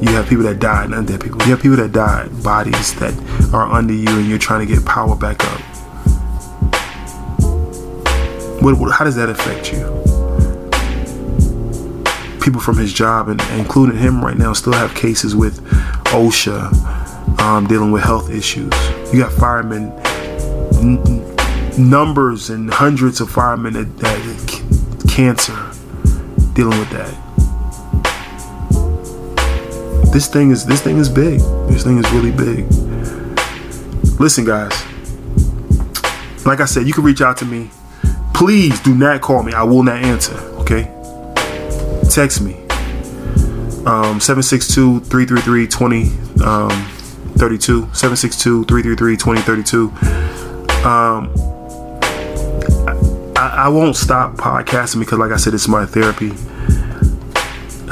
you 0.00 0.08
have 0.08 0.28
people 0.28 0.44
that 0.44 0.58
died, 0.58 0.90
not 0.90 1.06
dead 1.06 1.22
people. 1.22 1.40
You 1.42 1.50
have 1.52 1.62
people 1.62 1.78
that 1.78 1.90
died, 1.90 2.42
bodies 2.42 2.94
that 2.96 3.14
are 3.54 3.66
under 3.66 3.94
you, 3.94 4.08
and 4.08 4.26
you're 4.28 4.38
trying 4.38 4.66
to 4.66 4.72
get 4.72 4.84
power 4.84 5.16
back 5.16 5.42
up. 5.44 5.60
What, 8.62 8.78
what, 8.78 8.92
how 8.92 9.04
does 9.04 9.16
that 9.16 9.30
affect 9.30 9.72
you? 9.72 9.80
People 12.40 12.60
from 12.60 12.76
his 12.76 12.92
job, 12.92 13.28
and 13.28 13.40
including 13.58 13.96
him 13.96 14.22
right 14.22 14.36
now, 14.36 14.52
still 14.52 14.74
have 14.74 14.94
cases 14.94 15.34
with 15.34 15.64
OSHA, 16.06 17.40
um, 17.40 17.66
dealing 17.66 17.90
with 17.90 18.02
health 18.02 18.30
issues. 18.30 18.72
You 19.12 19.22
got 19.22 19.32
firemen, 19.32 19.92
n- 20.76 21.36
numbers 21.78 22.50
and 22.50 22.70
hundreds 22.70 23.20
of 23.20 23.30
firemen 23.30 23.72
that, 23.72 23.98
that 23.98 24.45
cancer, 25.16 25.72
dealing 26.54 26.78
with 26.78 26.90
that 26.90 27.26
this 30.16 30.28
thing 30.28 30.50
is 30.50 30.64
this 30.64 30.80
thing 30.80 30.96
is 30.96 31.10
big. 31.10 31.40
This 31.68 31.84
thing 31.84 31.98
is 31.98 32.10
really 32.10 32.30
big. 32.30 32.66
Listen, 34.18 34.46
guys. 34.46 34.72
Like 36.46 36.60
I 36.60 36.64
said, 36.64 36.86
you 36.86 36.94
can 36.94 37.04
reach 37.04 37.20
out 37.20 37.36
to 37.38 37.44
me. 37.44 37.70
Please 38.32 38.80
do 38.80 38.94
not 38.94 39.20
call 39.20 39.42
me. 39.42 39.52
I 39.52 39.62
will 39.62 39.82
not 39.82 40.02
answer. 40.02 40.38
Okay. 40.62 40.84
Text 42.08 42.40
me. 42.40 42.54
Um, 43.84 44.20
762 44.20 45.00
333 45.00 45.66
2032. 45.66 47.90
762 47.92 48.64
333 48.64 49.16
2032. 49.18 49.90
Um, 50.88 51.55
I, 53.36 53.64
I 53.66 53.68
won't 53.68 53.96
stop 53.96 54.36
podcasting 54.36 54.98
because, 55.00 55.18
like 55.18 55.30
I 55.30 55.36
said, 55.36 55.52
it's 55.52 55.68
my 55.68 55.84
therapy. 55.84 56.30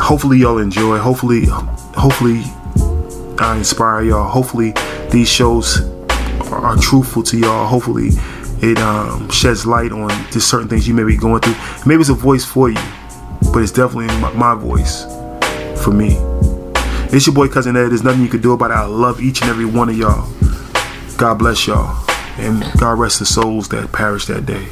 Hopefully, 0.01 0.39
y'all 0.39 0.57
enjoy. 0.57 0.97
Hopefully, 0.99 1.45
hopefully 1.47 2.41
I 3.39 3.57
inspire 3.59 4.03
y'all. 4.03 4.27
Hopefully 4.27 4.73
these 5.11 5.29
shows 5.29 5.83
are, 6.51 6.65
are 6.65 6.77
truthful 6.79 7.23
to 7.25 7.39
y'all. 7.39 7.67
Hopefully 7.67 8.09
it 8.63 8.79
um, 8.79 9.29
sheds 9.29 9.67
light 9.67 9.93
on 9.93 10.09
just 10.31 10.49
certain 10.49 10.67
things 10.67 10.89
you 10.89 10.95
may 10.95 11.05
be 11.05 11.17
going 11.17 11.41
through. 11.43 11.55
Maybe 11.85 12.01
it's 12.01 12.09
a 12.09 12.15
voice 12.15 12.47
for 12.47 12.71
you, 12.71 12.81
but 13.53 13.63
it's 13.63 13.73
definitely 13.73 14.07
my, 14.21 14.33
my 14.33 14.55
voice 14.55 15.05
for 15.85 15.91
me. 15.91 16.17
It's 17.13 17.27
your 17.27 17.35
boy 17.35 17.49
cousin 17.49 17.77
Ed. 17.77 17.91
There's 17.91 18.03
nothing 18.03 18.23
you 18.23 18.29
can 18.29 18.41
do 18.41 18.55
about 18.55 18.71
it. 18.71 18.75
I 18.75 18.87
love 18.87 19.21
each 19.21 19.43
and 19.43 19.51
every 19.51 19.67
one 19.67 19.91
of 19.91 19.99
y'all. 19.99 20.27
God 21.19 21.35
bless 21.39 21.67
y'all, 21.67 22.03
and 22.39 22.65
God 22.81 22.99
rest 22.99 23.19
the 23.19 23.27
souls 23.27 23.69
that 23.69 23.93
perished 23.93 24.29
that 24.29 24.47
day. 24.47 24.67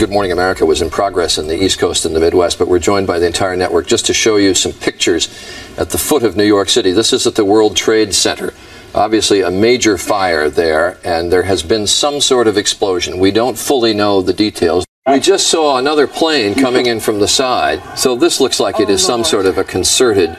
Good 0.00 0.08
Morning 0.08 0.32
America 0.32 0.64
was 0.64 0.80
in 0.80 0.88
progress 0.88 1.36
in 1.36 1.46
the 1.46 1.62
East 1.62 1.78
Coast 1.78 2.06
and 2.06 2.16
the 2.16 2.20
Midwest, 2.20 2.58
but 2.58 2.68
we're 2.68 2.78
joined 2.78 3.06
by 3.06 3.18
the 3.18 3.26
entire 3.26 3.54
network 3.54 3.86
just 3.86 4.06
to 4.06 4.14
show 4.14 4.36
you 4.36 4.54
some 4.54 4.72
pictures 4.72 5.28
at 5.76 5.90
the 5.90 5.98
foot 5.98 6.22
of 6.22 6.38
New 6.38 6.44
York 6.44 6.70
City. 6.70 6.92
This 6.92 7.12
is 7.12 7.26
at 7.26 7.34
the 7.34 7.44
World 7.44 7.76
Trade 7.76 8.14
Center. 8.14 8.54
Obviously, 8.94 9.42
a 9.42 9.50
major 9.50 9.98
fire 9.98 10.48
there, 10.48 10.98
and 11.04 11.30
there 11.30 11.42
has 11.42 11.62
been 11.62 11.86
some 11.86 12.22
sort 12.22 12.48
of 12.48 12.56
explosion. 12.56 13.18
We 13.18 13.30
don't 13.30 13.58
fully 13.58 13.92
know 13.92 14.22
the 14.22 14.32
details. 14.32 14.86
We 15.06 15.20
just 15.20 15.48
saw 15.48 15.76
another 15.76 16.06
plane 16.06 16.54
coming 16.54 16.86
in 16.86 17.00
from 17.00 17.18
the 17.18 17.28
side, 17.28 17.82
so 17.98 18.16
this 18.16 18.40
looks 18.40 18.58
like 18.58 18.80
it 18.80 18.88
is 18.88 19.04
some 19.04 19.22
sort 19.22 19.44
of 19.44 19.58
a 19.58 19.64
concerted 19.64 20.30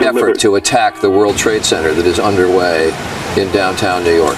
effort 0.00 0.40
to 0.40 0.56
attack 0.56 1.00
the 1.00 1.10
World 1.10 1.36
Trade 1.36 1.64
Center 1.64 1.94
that 1.94 2.04
is 2.04 2.18
underway 2.18 2.88
in 3.38 3.48
downtown 3.52 4.02
New 4.02 4.16
York. 4.16 4.36